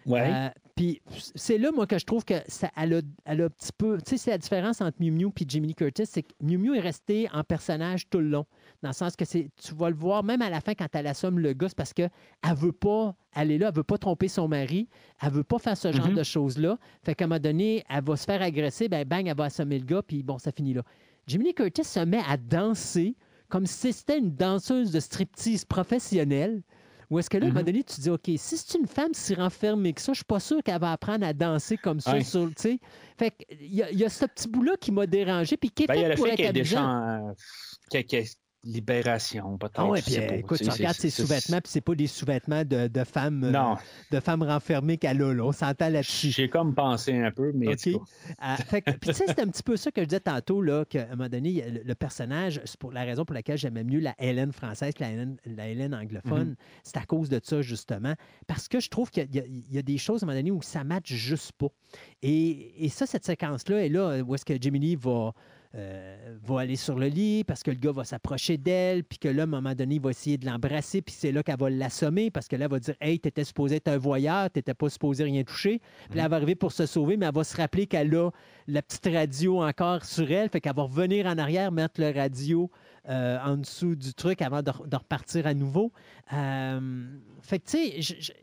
Ouais. 0.06 0.32
Euh, 0.34 0.50
Puis 0.76 1.02
c'est 1.36 1.58
là, 1.58 1.72
moi, 1.72 1.86
que 1.86 2.00
je 2.00 2.06
trouve 2.06 2.24
que 2.24 2.36
ça 2.48 2.72
elle 2.78 2.94
a, 2.94 3.02
elle 3.26 3.42
a 3.42 3.46
un 3.46 3.50
petit 3.50 3.72
peu. 3.78 3.98
Tu 3.98 4.12
sais, 4.12 4.18
c'est 4.18 4.32
la 4.32 4.38
différence 4.38 4.80
entre 4.82 4.98
Mew 5.02 5.12
Mew 5.12 5.28
et 5.40 5.46
Jimmy 5.48 5.68
Lee 5.68 5.76
Curtis, 5.76 6.06
c'est 6.06 6.24
que 6.24 6.34
Mew 6.42 6.58
Mew 6.58 6.76
est 6.76 6.80
resté 6.80 7.28
en 7.34 7.44
personnage 7.44 8.10
tout 8.10 8.20
le 8.20 8.30
long. 8.30 8.46
Dans 8.82 8.90
le 8.90 8.94
sens 8.94 9.16
que 9.18 9.26
c'est, 9.26 9.50
tu 9.62 9.74
vas 9.76 9.90
le 9.90 9.96
voir, 9.96 10.24
même 10.24 10.42
à 10.42 10.50
la 10.50 10.62
fin, 10.62 10.74
quand 10.74 10.88
elle 10.94 11.08
assomme 11.08 11.38
le 11.40 11.52
gars, 11.54 11.68
c'est 11.68 11.76
parce 11.78 11.92
qu'elle 11.94 12.10
veut 12.56 12.72
pas, 12.72 13.14
elle 13.36 13.52
est 13.52 13.58
là, 13.58 13.68
elle 13.70 13.76
veut 13.76 13.84
pas 13.84 13.98
tromper 13.98 14.30
son 14.30 14.48
mari, 14.48 14.88
elle 15.22 15.32
veut 15.32 15.44
pas 15.44 15.60
faire 15.60 15.76
ce 15.76 15.92
genre 15.92 16.08
Mhm. 16.08 16.16
de 16.16 16.24
choses-là. 16.24 16.78
Fait 17.04 17.14
qu'à 17.14 17.26
un 17.26 17.28
moment 17.28 17.40
donné, 17.42 17.84
elle 17.90 18.04
va 18.04 18.16
se 18.16 18.24
faire 18.24 18.42
agresser, 18.42 18.88
ben 18.88 19.06
bang, 19.06 19.28
elle 19.28 19.36
va 19.36 19.46
assommer 19.46 19.80
le 19.80 19.86
gars, 19.86 20.02
puis 20.02 20.24
bon, 20.24 20.38
ça 20.38 20.52
finit 20.54 20.74
là. 20.74 20.84
Jimmy 21.28 21.46
Lee 21.46 21.54
Curtis 21.54 21.84
se 21.84 22.00
met 22.00 22.22
à 22.28 22.38
danser 22.38 23.16
comme 23.50 23.66
si 23.66 23.92
c'était 23.92 24.18
une 24.18 24.32
danseuse 24.34 24.92
de 24.92 25.00
striptease 25.00 25.66
professionnelle. 25.66 26.62
Ou 27.10 27.18
est-ce 27.18 27.30
que 27.32 27.38
là, 27.40 27.46
à 27.46 27.48
un 27.48 27.50
moment 27.50 27.62
Mhm. 27.62 27.66
donné, 27.66 27.84
tu 27.84 27.96
te 27.96 28.02
dis, 28.02 28.10
OK, 28.12 28.22
si 28.38 28.38
c'est 28.58 28.78
une 28.78 28.86
femme 28.86 29.14
si 29.14 29.34
renfermée 29.34 29.94
que 29.94 30.02
ça, 30.02 30.14
je 30.14 30.18
suis 30.18 30.24
pas 30.26 30.40
sûr 30.40 30.62
qu'elle 30.64 30.80
va 30.80 30.92
apprendre 30.92 31.26
à 31.26 31.34
danser 31.34 31.76
comme 31.76 32.00
ça. 32.00 32.14
Ouais. 32.14 32.24
Sur, 32.24 32.48
fait 32.56 33.32
qu'il 33.32 33.74
y, 33.74 33.82
a- 33.82 33.90
il 33.92 33.98
y 33.98 34.06
a 34.06 34.10
ce 34.10 34.26
petit 34.26 34.48
bout-là 34.48 34.74
qui 34.80 34.92
m'a 34.92 35.08
dérangé, 35.08 35.58
puis 35.58 35.72
qui 35.72 35.84
est 35.84 35.88
Ben, 35.88 35.96
y 35.96 36.06
a 36.06 36.10
le 36.10 36.16
pour 36.16 36.28
fait 36.28 36.34
euh, 36.34 37.34
libération, 38.64 39.58
peut-être. 39.58 39.74
Ah 39.80 39.86
ouais, 39.88 40.02
puis 40.02 40.16
écoute, 40.16 40.60
tu 40.62 40.70
regardes 40.70 40.96
ses 40.96 41.10
sous-vêtements, 41.10 41.62
puis 41.62 41.72
c'est 41.72 41.82
pas 41.82 41.96
des 41.96 42.08
sous-vêtements 42.08 42.64
de, 42.66 42.88
de 42.88 43.04
femmes 43.04 43.44
euh, 43.44 43.76
de 44.12 44.20
femmes 44.20 44.44
renfermées 44.44 44.98
qu'elle 44.98 45.22
a, 45.22 45.34
là. 45.34 45.44
On 45.46 45.52
s'entend 45.52 45.90
là-dessus. 45.90 46.32
j'ai 46.32 46.50
comme 46.50 46.76
pensé 46.76 47.16
un 47.18 47.32
peu, 47.32 47.52
mais 47.54 47.68
en 47.70 47.72
OK. 47.72 47.80
tout 47.82 48.00
cas, 48.00 48.06
Ah, 48.40 48.58
puis 48.70 48.82
tu 49.02 49.14
sais, 49.14 49.26
c'est 49.28 49.40
un 49.40 49.48
petit 49.48 49.64
peu 49.64 49.78
ça 49.78 49.92
que 49.92 50.02
je 50.02 50.08
disais 50.08 50.20
tantôt, 50.20 50.62
là, 50.62 50.86
qu'à 50.86 51.04
un 51.12 51.16
moment 51.16 51.30
donné, 51.30 51.64
le, 51.70 51.82
le 51.84 51.96
personnage, 51.96 52.62
c'est 52.66 52.78
pour 52.80 52.92
la 52.92 53.04
raison 53.04 53.26
pour 53.26 53.34
laquelle 53.34 53.58
j'aimais 53.58 53.84
mieux 53.84 54.00
la 54.00 54.16
Hélène 54.20 54.52
française 54.52 54.94
que 54.94 55.04
la 55.04 55.12
Hélène, 55.12 55.38
la 55.46 55.68
Hélène 55.68 55.94
anglophone, 55.96 56.56
c'est 56.84 56.98
à 56.98 57.06
cause 57.06 57.30
de 57.30 57.40
ça, 57.44 57.62
justement. 57.62 58.14
Parce 58.48 58.68
que 58.68 58.80
je 58.80 58.90
trouve 58.90 59.10
qu'il 59.10 59.34
y, 59.34 59.40
a- 59.40 59.46
il 59.46 59.72
y 59.74 59.78
a 59.78 59.82
des 59.82 59.98
choses, 59.98 60.24
à 60.24 60.26
un 60.26 60.28
moment 60.28 60.38
donné, 60.40 60.52
où 60.52 60.62
ça 60.62 60.80
ne 60.84 60.90
matche 60.90 61.14
juste 61.14 61.54
pas. 61.54 61.68
Et, 62.22 62.86
et 62.86 62.90
ça, 62.90 63.06
cette 63.06 63.26
séquence-là, 63.26 63.86
est 63.86 63.90
là 63.90 64.22
où 64.22 64.36
est-ce 64.36 64.46
que 64.46 64.54
Jimmy 64.60 64.80
Lee 64.80 64.96
va, 64.96 65.34
euh, 65.76 66.36
va 66.42 66.62
aller 66.62 66.76
sur 66.76 66.98
le 66.98 67.08
lit 67.08 67.44
parce 67.44 67.62
que 67.62 67.70
le 67.70 67.78
gars 67.78 67.92
va 67.92 68.04
s'approcher 68.04 68.58
d'elle, 68.58 69.04
puis 69.04 69.20
que 69.20 69.28
là, 69.28 69.44
à 69.44 69.46
un 69.46 69.48
moment 69.48 69.76
donné, 69.76 69.96
il 69.96 70.02
va 70.02 70.10
essayer 70.10 70.38
de 70.40 70.48
l'embrasser, 70.48 71.04
puis 71.04 71.14
c'est 71.16 71.32
là 71.32 71.44
qu'elle 71.44 71.60
va 71.60 71.70
l'assommer 71.70 72.32
parce 72.32 72.48
que 72.48 72.56
là, 72.56 72.66
elle 72.66 72.72
va 72.72 72.80
dire 72.80 72.96
Hey, 73.02 73.20
t'étais 73.20 73.44
supposé 73.44 73.76
être 73.76 73.88
un 73.88 74.00
voyeur, 74.00 74.50
t'étais 74.50 74.74
pas 74.74 74.90
supposé 74.90 75.26
rien 75.26 75.44
toucher. 75.44 75.80
Puis 76.10 76.18
là, 76.18 76.24
elle 76.24 76.32
va 76.32 76.38
arriver 76.38 76.56
pour 76.56 76.72
se 76.72 76.88
sauver, 76.88 77.18
mais 77.18 77.28
elle 77.28 77.36
va 77.36 77.44
se 77.44 77.56
rappeler 77.56 77.86
qu'elle 77.86 78.16
a 78.16 78.32
la 78.68 78.82
petite 78.82 79.08
radio 79.14 79.62
encore 79.62 80.06
sur 80.06 80.32
elle, 80.32 80.50
fait 80.50 80.60
qu'elle 80.60 80.76
va 80.76 80.84
revenir 80.84 81.28
en 81.28 81.38
arrière, 81.38 81.72
mettre 81.72 82.02
le 82.02 82.12
radio 82.12 82.72
euh, 83.08 83.38
en 83.44 83.58
dessous 83.58 83.96
du 83.96 84.16
truc 84.16 84.42
avant 84.42 84.64
de, 84.64 84.72
repartir 84.72 85.46
à 85.46 85.54
nouveau. 85.54 85.92
Euh, 86.34 87.06
fait 87.42 87.60
que, 87.60 87.70
tu 87.70 88.02
sais, 88.02 88.34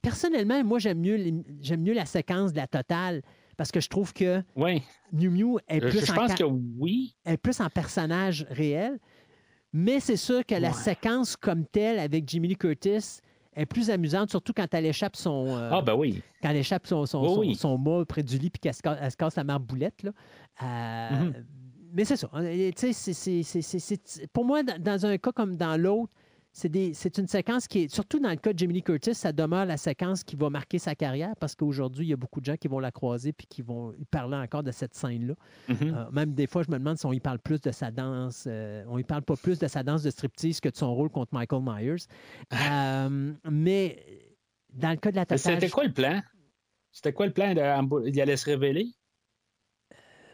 personnellement, 0.00 0.62
moi, 0.62 0.78
j'aime 0.78 1.00
mieux, 1.00 1.42
j'aime 1.60 1.82
mieux 1.82 1.92
la 1.92 2.06
séquence 2.06 2.52
de 2.52 2.58
la 2.58 2.68
totale 2.68 3.22
parce 3.56 3.70
que 3.72 3.80
je 3.80 3.88
trouve 3.88 4.12
que 4.12 4.42
oui. 4.56 4.82
Mew 5.12 5.58
est 5.68 5.80
Je, 5.82 5.88
plus, 5.88 6.06
je 6.06 6.12
en, 6.12 6.14
pense 6.14 6.34
que 6.34 6.44
oui. 6.44 7.14
est 7.24 7.36
plus 7.36 7.60
en 7.60 7.68
personnage 7.70 8.46
réel. 8.50 8.98
Mais 9.72 10.00
c'est 10.00 10.16
sûr 10.16 10.44
que 10.46 10.54
la 10.54 10.72
séquence 10.72 11.36
comme 11.36 11.66
telle 11.66 11.98
avec 11.98 12.28
Jimmy 12.28 12.48
Lee 12.48 12.56
Curtis 12.56 13.18
est 13.54 13.66
plus 13.66 13.90
amusante, 13.90 14.30
surtout 14.30 14.52
quand 14.54 14.72
elle 14.72 14.86
échappe 14.86 15.16
son, 15.16 15.46
euh, 15.48 15.70
Ah, 15.72 15.82
ben 15.82 15.94
oui. 15.94 16.22
quand 16.42 16.50
elle 16.50 16.56
échappe 16.56 16.86
son, 16.86 17.04
son, 17.06 17.38
Oui, 17.38 17.54
son- 17.54 17.76
mât 17.78 18.04
près 18.06 18.22
du 18.22 18.38
lit 18.38 18.50
puis 18.50 18.60
qu'elle 18.60 18.74
se, 18.74 19.16
casse 19.16 19.36
la 19.36 19.44
marboulette. 19.44 20.02
Là. 20.02 20.12
Euh, 20.62 21.24
Mhm. 21.24 21.34
Mais 21.92 22.04
c'est 22.04 22.16
ça. 22.16 22.28
Euh, 22.34 22.70
tu 22.72 22.72
sais, 22.78 22.92
c'est- 22.92 23.12
c'est- 23.14 23.42
c'est- 23.42 23.62
c'est- 23.62 23.78
c'est- 24.04 24.26
Pour 24.32 24.44
moi, 24.44 24.62
dans 24.62 25.06
un 25.06 25.16
cas 25.18 25.32
comme 25.32 25.56
dans 25.56 25.80
l'autre, 25.80 26.12
c'est 26.56 26.70
des- 26.70 26.94
c'est 26.94 27.18
une 27.18 27.26
séquence 27.28 27.68
qui 27.68 27.80
est, 27.80 27.88
surtout 27.94 28.18
dans 28.18 28.30
le 28.30 28.36
cas 28.36 28.54
de 28.54 28.58
Jimmy 28.58 28.72
Lee 28.72 28.82
Curtis, 28.82 29.14
ça 29.14 29.30
demeure 29.30 29.66
la 29.66 29.76
séquence 29.76 30.24
qui 30.24 30.36
va 30.36 30.48
marquer 30.48 30.78
sa 30.78 30.94
carrière 30.94 31.34
parce 31.38 31.54
qu'aujourd'hui, 31.54 32.06
il 32.06 32.08
y 32.08 32.12
a 32.14 32.16
beaucoup 32.16 32.40
de 32.40 32.46
gens 32.46 32.56
qui 32.56 32.66
vont 32.66 32.78
la 32.78 32.90
croiser 32.90 33.34
puis 33.34 33.46
qui 33.46 33.60
vont 33.60 33.94
parler 34.10 34.38
encore 34.38 34.62
de 34.62 34.72
cette 34.72 34.94
scène-là. 34.94 35.34
Mhm. 35.68 35.76
Euh, 35.94 36.10
même 36.12 36.32
des 36.32 36.46
fois, 36.46 36.62
je 36.62 36.70
me 36.70 36.78
demande 36.78 36.96
si 36.96 37.04
on 37.04 37.12
y 37.12 37.20
parle 37.20 37.40
plus 37.40 37.60
de 37.60 37.70
sa 37.72 37.90
danse. 37.90 38.44
euh, 38.46 38.82
on 38.88 38.96
y 38.96 39.04
parle 39.04 39.20
pas 39.20 39.36
plus 39.36 39.58
de 39.58 39.66
sa 39.66 39.82
danse 39.82 40.02
de 40.02 40.08
striptease 40.08 40.60
que 40.60 40.70
de 40.70 40.76
son 40.76 40.94
rôle 40.94 41.10
contre 41.10 41.34
Michael 41.34 41.62
Myers. 41.62 42.06
Euh, 42.54 43.34
mais 43.50 44.02
dans 44.72 44.90
le 44.90 44.96
cas 44.96 45.10
de 45.10 45.16
la 45.16 45.26
totale, 45.26 45.38
C'était 45.38 45.68
quoi 45.68 45.84
le 45.84 45.92
plan? 45.92 46.22
C'était 46.90 47.12
quoi 47.12 47.26
le 47.26 47.34
plan 47.34 47.52
de 47.52 48.08
Il 48.08 48.18
allait 48.18 48.38
se 48.38 48.46
révéler? 48.46 48.86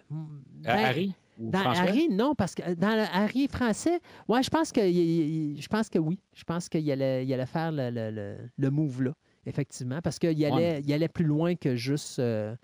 Ben, 0.09 0.29
Harry? 0.65 1.15
Dans? 1.39 1.61
Harry, 1.61 2.09
non, 2.11 2.35
parce 2.35 2.55
que 2.55 2.75
dans 2.75 2.95
le 2.95 3.05
Harry 3.13 3.49
français, 3.49 4.01
ouais, 4.29 4.43
je 4.43 4.51
pense 4.51 4.71
que 4.73 4.81
je 4.81 5.67
pense 5.69 5.89
que 5.89 5.99
oui. 5.99 6.19
Je 6.35 6.45
pense 6.45 6.69
qu'il 6.69 6.91
allait, 6.91 7.25
il 7.25 7.33
allait 7.33 7.47
faire 7.47 7.73
le, 7.73 7.91
le, 7.91 8.11
le, 8.11 8.37
le 8.57 8.71
move 8.71 9.03
là, 9.03 9.13
effectivement, 9.47 10.01
parce 10.03 10.19
qu'il 10.19 10.45
allait, 10.45 10.81
il 10.85 10.93
allait 10.93 11.09
plus 11.09 11.25
loin 11.25 11.55
que 11.57 11.75
juste 11.75 12.19
euh, 12.19 12.55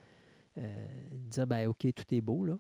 euh, 0.58 0.86
dire 1.12 1.46
ben 1.46 1.66
ok, 1.68 1.86
tout 1.94 2.14
est 2.14 2.20
beau 2.20 2.44
là. 2.44 2.58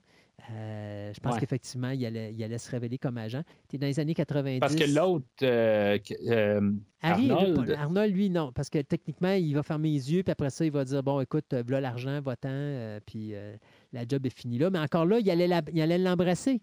Euh, 0.50 1.12
je 1.12 1.20
pense 1.20 1.34
Ouais. 1.34 1.40
qu'effectivement, 1.40 1.90
il 1.90 2.04
allait, 2.06 2.32
il 2.32 2.42
allait 2.44 2.58
se 2.58 2.70
révéler 2.70 2.96
comme 2.96 3.18
agent. 3.18 3.42
Es 3.72 3.78
dans 3.78 3.86
les 3.86 3.98
années 4.00 4.14
90. 4.14 4.60
Parce 4.60 4.76
que 4.76 4.84
l'autre, 4.84 5.26
euh, 5.42 5.98
euh, 6.28 6.72
Harry, 7.02 7.30
Arnold- 7.30 7.66
lui, 7.66 7.74
Arnold, 7.74 8.14
lui, 8.14 8.30
non. 8.30 8.52
Parce 8.52 8.70
que 8.70 8.78
techniquement, 8.80 9.32
il 9.32 9.52
va 9.54 9.62
fermer 9.62 9.90
les 9.90 10.12
yeux, 10.12 10.22
puis 10.22 10.32
après 10.32 10.50
ça, 10.50 10.64
il 10.64 10.70
va 10.70 10.84
dire 10.84 11.02
Bon, 11.02 11.20
écoute, 11.20 11.52
euh, 11.52 11.62
voilà 11.66 11.80
l'argent, 11.88 12.20
va-t'en, 12.20 12.98
puis 13.04 13.32
la 13.92 14.06
job 14.08 14.24
est 14.26 14.36
finie 14.36 14.58
là. 14.58 14.70
Mais 14.70 14.78
encore 14.78 15.06
là, 15.06 15.18
il 15.18 15.30
allait 15.30 15.98
l'embrasser. 15.98 16.60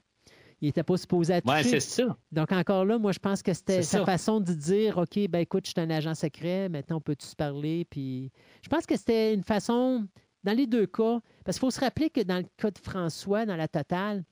Il 0.61 0.67
n'était 0.69 0.83
pas 0.83 0.95
supposé 0.95 1.33
Ouais, 1.33 1.41
toucher. 1.41 1.63
c'est 1.63 2.03
ça. 2.03 2.17
Donc, 2.31 2.53
encore 2.53 2.85
là, 2.85 2.97
moi, 2.97 3.11
je 3.11 3.19
pense 3.19 3.43
que 3.43 3.53
c'était 3.53 3.83
sa 3.83 3.99
ça. 3.99 4.05
façon 4.05 4.39
de 4.39 4.53
dire 4.53 4.97
OK, 4.97 5.19
ben 5.29 5.39
écoute, 5.39 5.65
je 5.65 5.71
suis 5.71 5.81
un 5.85 5.89
agent 5.89 6.15
secret, 6.15 6.69
maintenant, 6.69 6.97
on 6.97 7.01
peut-tu 7.01 7.25
se 7.27 7.35
parler? 7.35 7.85
Puis, 7.89 8.31
je 8.63 8.69
pense 8.69 8.85
que 8.85 8.95
c'était 8.95 9.33
une 9.33 9.43
façon, 9.43 10.07
dans 10.45 10.55
les 10.55 10.67
deux 10.67 10.85
cas, 10.85 11.19
parce 11.43 11.57
qu'il 11.57 11.61
faut 11.61 11.71
se 11.71 11.79
rappeler 11.79 12.11
que 12.11 12.21
dans 12.21 12.37
le 12.37 12.45
cas 12.55 12.69
de 12.69 12.77
François, 12.77 13.47
dans 13.47 13.55
la 13.55 13.67
totale, 13.67 14.23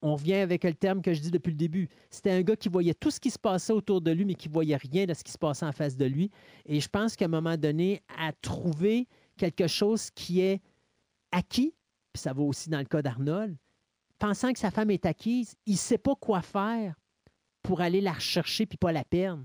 on 0.00 0.14
revient 0.14 0.34
avec 0.34 0.64
le 0.64 0.72
terme 0.72 1.02
que 1.02 1.12
je 1.12 1.20
dis 1.20 1.30
depuis 1.30 1.50
le 1.50 1.56
début. 1.56 1.88
C'était 2.10 2.30
un 2.30 2.40
gars 2.40 2.56
qui 2.56 2.70
voyait 2.70 2.94
tout 2.94 3.10
ce 3.10 3.20
qui 3.20 3.30
se 3.30 3.38
passait 3.38 3.72
autour 3.72 4.00
de 4.00 4.10
lui, 4.10 4.24
mais 4.24 4.34
qui 4.34 4.48
voyait 4.48 4.76
rien 4.76 5.04
de 5.04 5.12
ce 5.12 5.22
qui 5.22 5.32
se 5.32 5.38
passait 5.38 5.66
en 5.66 5.72
face 5.72 5.96
de 5.96 6.06
lui. 6.06 6.30
Et 6.64 6.80
je 6.80 6.88
pense 6.88 7.16
qu'à 7.16 7.26
un 7.26 7.28
moment 7.28 7.58
donné, 7.58 8.00
à 8.16 8.32
trouver 8.32 9.06
quelque 9.36 9.66
chose 9.66 10.10
qui 10.10 10.40
est 10.40 10.62
acquis, 11.32 11.74
puis 12.12 12.22
ça 12.22 12.32
va 12.32 12.42
aussi 12.42 12.70
dans 12.70 12.78
le 12.78 12.86
cas 12.86 13.02
d'Arnold, 13.02 13.56
pensant 14.18 14.54
que 14.54 14.58
sa 14.58 14.70
femme 14.70 14.90
est 14.90 15.04
acquise, 15.04 15.54
il 15.66 15.72
ne 15.72 15.78
sait 15.78 15.98
pas 15.98 16.14
quoi 16.14 16.40
faire 16.40 16.94
pour 17.62 17.82
aller 17.82 18.00
la 18.00 18.12
rechercher 18.12 18.64
puis 18.64 18.78
pas 18.78 18.92
la 18.92 19.04
perdre. 19.04 19.44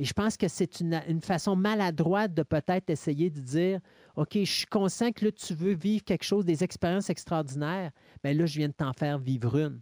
Et 0.00 0.04
je 0.04 0.14
pense 0.14 0.38
que 0.38 0.48
c'est 0.48 0.80
une, 0.80 0.98
une 1.08 1.20
façon 1.20 1.54
maladroite 1.54 2.32
de 2.32 2.42
peut-être 2.42 2.88
essayer 2.88 3.28
de 3.28 3.38
dire 3.38 3.80
OK, 4.16 4.30
je 4.34 4.44
suis 4.44 4.64
conscient 4.66 5.12
que 5.12 5.26
là, 5.26 5.30
tu 5.30 5.52
veux 5.52 5.74
vivre 5.74 6.02
quelque 6.02 6.24
chose, 6.24 6.46
des 6.46 6.64
expériences 6.64 7.10
extraordinaires. 7.10 7.90
Bien 8.24 8.32
là, 8.32 8.46
je 8.46 8.56
viens 8.58 8.68
de 8.68 8.72
t'en 8.72 8.94
faire 8.94 9.18
vivre 9.18 9.58
une. 9.58 9.80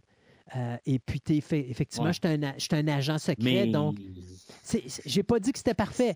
Euh, 0.57 0.75
et 0.85 0.99
puis, 0.99 1.21
fait, 1.39 1.69
effectivement, 1.69 2.07
Ouais. 2.07 2.13
je 2.13 2.19
suis 2.27 2.35
un, 2.35 2.43
a- 2.43 2.53
je 2.57 2.63
suis 2.63 2.75
un 2.75 2.87
agent 2.89 3.17
secret, 3.17 3.65
Mais... 3.65 3.67
donc 3.67 3.97
j'ai 5.05 5.23
pas 5.23 5.39
dit 5.39 5.53
que 5.53 5.57
c'était 5.57 5.73
parfait. 5.73 6.15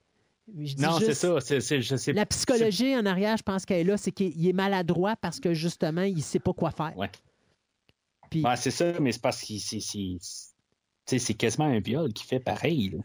Je 0.54 0.74
dis 0.76 0.82
Non, 0.82 1.00
c'est 1.00 1.14
ça. 1.14 1.38
Je 1.40 1.96
sais 1.96 2.12
La 2.12 2.26
psychologie 2.26 2.98
en 2.98 3.06
arrière, 3.06 3.38
je 3.38 3.44
pense 3.44 3.66
qu'elle 3.66 3.80
est 3.80 3.84
là, 3.86 3.96
c'est 3.96 4.12
qu'il 4.12 4.46
est 4.46 4.52
maladroit 4.54 5.16
parce 5.16 5.40
que 5.40 5.54
justement, 5.54 6.02
il 6.02 6.18
ne 6.18 6.22
sait 6.22 6.40
pas 6.40 6.52
quoi 6.52 6.72
faire. 6.72 6.98
Ouais. 6.98 7.10
Puis, 8.30 8.44
c'est 8.58 8.72
ça, 8.72 9.00
mais 9.00 9.14
c'est 9.14 9.22
parce 9.22 9.42
que 9.42 9.54
c'est, 11.06 11.34
quasiment 11.34 11.66
un 11.66 11.80
viol 11.80 12.12
qui 12.14 12.24
fait 12.26 12.40
pareil. 12.40 12.96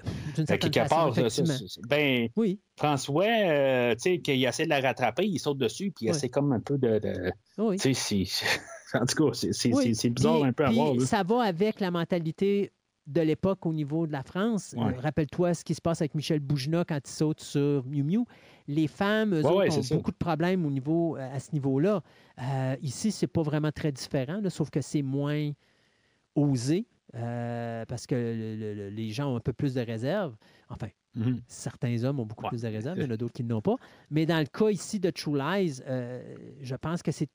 quelque 0.47 0.89
part, 0.89 1.15
ça, 1.15 1.43
ben, 1.89 2.29
Oui, 2.37 2.61
François, 2.77 3.25
euh, 3.27 3.95
tu 3.95 4.01
sais, 4.01 4.19
qu'il 4.21 4.45
essaie 4.45 4.65
de 4.65 4.69
la 4.71 4.81
rattraper, 4.81 5.27
il 5.27 5.39
saute 5.39 5.59
dessus, 5.59 5.91
puis 5.91 6.07
il 6.07 6.11
essaie 6.11 6.29
comme 6.29 6.53
un 6.53 6.61
peu 6.61 6.79
de. 6.79 6.99
de- 6.99 7.33
oui. 7.59 7.77
tu 7.79 7.95
sais, 7.95 8.25
c'est. 8.27 8.47
En 8.95 9.05
tout 9.05 9.27
cas, 9.31 9.33
c'est, 9.53 9.75
Oui. 9.75 9.93
bizarre 10.11 10.41
Puis- 10.41 10.49
un 10.49 10.53
peu 10.55 10.65
à 10.65 10.69
puis 10.69 10.77
voir. 10.77 10.95
là. 10.95 11.05
Ça 11.05 11.23
va 11.23 11.43
avec 11.43 11.79
la 11.81 11.91
mentalité 11.91 12.73
de 13.07 13.21
l'époque 13.21 13.67
au 13.67 13.73
niveau 13.75 14.07
de 14.07 14.13
la 14.13 14.23
France. 14.23 14.75
Ouais. 14.79 14.85
Euh, 14.97 15.01
Rappelle-toi 15.01 15.53
ce 15.53 15.63
qui 15.63 15.75
se 15.75 15.81
passe 15.83 16.01
avec 16.01 16.15
Michel 16.15 16.41
Boujna 16.41 16.85
quand 16.87 16.99
il 17.07 17.11
saute 17.11 17.41
sur 17.43 17.85
Miu 17.87 18.03
Miu. 18.03 18.25
Les 18.67 18.87
femmes, 18.87 19.35
eux 19.35 19.43
Ouais, 19.43 19.47
autres, 19.47 19.57
ouais, 19.59 19.79
ont 19.79 19.83
ça. 19.83 19.95
beaucoup 19.95 20.11
de 20.11 20.17
problèmes 20.17 20.65
au 20.65 20.71
niveau, 20.71 21.17
euh, 21.19 21.35
à 21.35 21.39
ce 21.39 21.53
niveau-là. 21.53 22.03
Euh, 22.41 22.77
ici, 22.81 23.11
c'est 23.13 23.27
pas 23.27 23.43
vraiment 23.43 23.73
très 23.73 23.93
différent, 23.93 24.41
là, 24.43 24.49
sauf 24.49 24.71
que 24.71 24.81
c'est 24.81 25.03
moins 25.03 25.51
osé 26.35 26.87
euh, 27.15 27.85
parce 27.87 28.07
que 28.07 28.15
le- 28.15 28.57
le- 28.57 28.75
le- 28.75 28.89
les 28.91 29.11
gens 29.11 29.33
ont 29.33 29.37
un 29.37 29.41
peu 29.41 29.53
plus 29.53 29.75
de 29.75 29.81
réserve. 29.81 30.37
Enfin, 30.69 30.89
Mhm. 31.15 31.41
certains 31.47 32.05
hommes 32.05 32.21
ont 32.21 32.27
beaucoup 32.27 32.45
Ouais. 32.45 32.51
plus 32.51 32.63
de 32.63 32.69
réserve, 32.69 32.97
il 32.99 33.03
y 33.03 33.07
en 33.07 33.11
a 33.11 33.17
d'autres 33.17 33.33
qui 33.35 33.45
n'ont 33.45 33.63
pas. 33.63 33.77
Mais 34.11 34.27
dans 34.27 34.39
le 34.39 34.47
cas 34.47 34.69
ici 34.71 35.01
de 35.01 35.11
True 35.11 35.37
Lies, 35.39 35.81
euh, 35.87 36.23
je 36.61 36.75
pense 36.77 37.03
que 37.03 37.11
c'est 37.13 37.29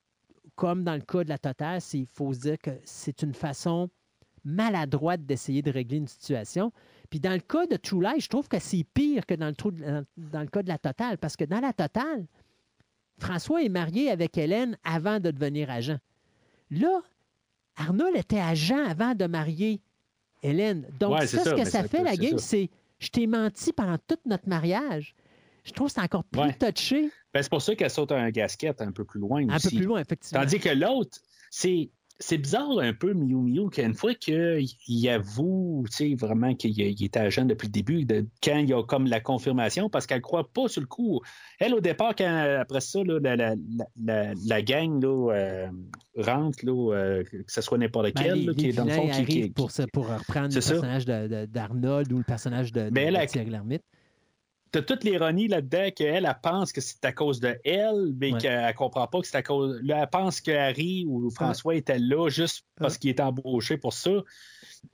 comme 0.56 0.84
dans 0.84 0.94
le 0.94 1.00
cas 1.00 1.24
de 1.24 1.28
la 1.28 1.38
totale, 1.38 1.80
il 1.94 2.06
faut 2.06 2.32
se 2.32 2.40
dire 2.40 2.58
que 2.58 2.70
c'est 2.84 3.22
une 3.22 3.34
façon 3.34 3.88
maladroite 4.44 5.24
d'essayer 5.24 5.62
de 5.62 5.70
régler 5.70 5.96
une 5.96 6.06
situation. 6.06 6.70
Puis 7.10 7.18
dans 7.18 7.32
le 7.32 7.40
cas 7.40 7.66
de 7.66 7.76
True 7.76 8.02
Lies, 8.02 8.20
je 8.20 8.28
trouve 8.28 8.46
que 8.46 8.58
c'est 8.58 8.84
pire 8.84 9.24
que 9.26 9.34
dans 9.34 9.48
le, 9.48 9.54
trou- 9.54 9.70
dans- 9.72 10.04
dans 10.16 10.40
le 10.40 10.46
cas 10.48 10.62
de 10.62 10.68
la 10.68 10.78
totale, 10.78 11.18
parce 11.18 11.36
que 11.36 11.44
dans 11.44 11.60
la 11.60 11.72
totale, 11.72 12.26
François 13.18 13.62
est 13.62 13.68
marié 13.68 14.10
avec 14.10 14.36
Hélène 14.36 14.76
avant 14.84 15.18
de 15.20 15.30
devenir 15.30 15.70
agent. 15.70 15.98
Là, 16.70 17.00
Arnold 17.76 18.16
était 18.16 18.40
agent 18.40 18.84
avant 18.86 19.14
de 19.14 19.26
marier 19.26 19.80
Hélène. 20.42 20.86
Donc, 21.00 21.18
Ouais, 21.18 21.26
ça, 21.26 21.38
ce 21.38 21.44
ça, 21.50 21.54
que 21.56 21.64
ça 21.64 21.82
fait, 21.88 22.02
la 22.02 22.16
game, 22.16 22.38
c'est 22.38 22.70
je 22.98 23.08
t'ai 23.08 23.26
menti 23.26 23.72
pendant 23.72 23.98
tout 24.06 24.18
notre 24.26 24.48
mariage. 24.48 25.14
Je 25.64 25.72
trouve 25.72 25.88
que 25.88 25.94
c'est 25.94 26.00
encore 26.02 26.24
plus 26.24 26.40
Ouais. 26.40 26.52
touché 26.54 27.10
Ben, 27.32 27.42
c'est 27.42 27.48
pour 27.50 27.62
ça 27.62 27.74
qu'elle 27.74 27.90
saute 27.90 28.12
un 28.12 28.30
gasket 28.30 28.80
un 28.82 28.92
peu 28.92 29.04
plus 29.04 29.20
loin 29.20 29.48
Un 29.48 29.56
aussi. 29.56 29.70
peu 29.70 29.76
plus 29.76 29.86
loin, 29.86 30.00
effectivement. 30.00 30.40
Tandis 30.42 30.60
que 30.60 30.68
l'autre, 30.68 31.18
c'est. 31.50 31.90
C'est 32.20 32.38
bizarre 32.38 32.78
un 32.78 32.92
peu, 32.92 33.12
Miu 33.12 33.34
Miu, 33.36 33.70
qu'une 33.70 33.92
fois 33.94 34.14
qu'il 34.14 35.08
avoue, 35.08 35.84
vraiment 36.16 36.54
qu'il 36.54 36.70
il 36.78 37.04
était 37.04 37.18
agent 37.18 37.44
depuis 37.44 37.66
le 37.66 37.72
début, 37.72 38.04
de, 38.04 38.26
quand 38.42 38.58
il 38.58 38.68
y 38.68 38.72
a 38.72 38.82
comme 38.84 39.06
la 39.06 39.20
confirmation, 39.20 39.90
parce 39.90 40.06
qu'elle 40.06 40.18
ne 40.18 40.22
croit 40.22 40.48
pas 40.52 40.68
sur 40.68 40.80
le 40.80 40.86
coup. 40.86 41.20
Elle, 41.58 41.74
au 41.74 41.80
départ, 41.80 42.14
quand 42.16 42.56
après 42.60 42.80
ça, 42.80 43.02
là, 43.02 43.18
la, 43.20 43.36
la, 43.36 43.54
la, 44.00 44.32
la, 44.46 44.62
gang 44.62 45.02
là, 45.02 45.32
euh, 45.34 45.66
rentre, 46.16 46.58
là, 46.64 46.94
euh, 46.94 47.24
que 47.24 47.36
ce 47.48 47.60
soit 47.60 47.78
n'importe 47.78 48.14
Ben, 48.14 48.22
quel, 48.22 48.38
les, 48.38 48.44
là, 48.46 48.54
qui 48.54 48.68
est 48.68 48.72
dans 48.72 48.84
le 48.84 48.90
fond, 48.90 49.08
qui, 49.26 49.50
pour, 49.50 49.70
reprendre 50.08 50.48
le 50.48 50.54
personnage 50.54 51.06
d'Arnold 51.06 52.12
ou 52.12 52.18
le 52.18 52.24
personnage 52.24 52.72
de, 52.72 52.82
de, 52.84 52.90
Mais 52.90 53.02
elle 53.04 53.14
de 53.14 53.18
a- 53.18 53.26
Thierry 53.26 53.50
Lhermitte. 53.50 53.82
T'as 54.74 54.82
toute 54.82 55.04
l'ironie 55.04 55.46
là-dedans 55.46 55.90
qu'elle, 55.94 56.24
elle 56.24 56.38
pense 56.42 56.72
que 56.72 56.80
c'est 56.80 57.04
à 57.04 57.12
cause 57.12 57.38
de 57.38 57.56
elle, 57.64 58.12
mais 58.18 58.32
Ouais. 58.32 58.40
qu'elle 58.40 58.74
comprend 58.74 59.06
pas 59.06 59.20
que 59.20 59.26
c'est 59.28 59.36
à 59.36 59.42
cause. 59.44 59.78
Là, 59.84 60.00
elle 60.02 60.10
pense 60.10 60.40
que 60.40 60.50
Harry 60.50 61.04
ou 61.06 61.30
François 61.30 61.76
était 61.76 62.00
là 62.00 62.28
juste 62.28 62.64
parce 62.74 62.98
qu'il 62.98 63.10
était 63.10 63.22
embauché 63.22 63.76
pour 63.76 63.92
ça. 63.92 64.10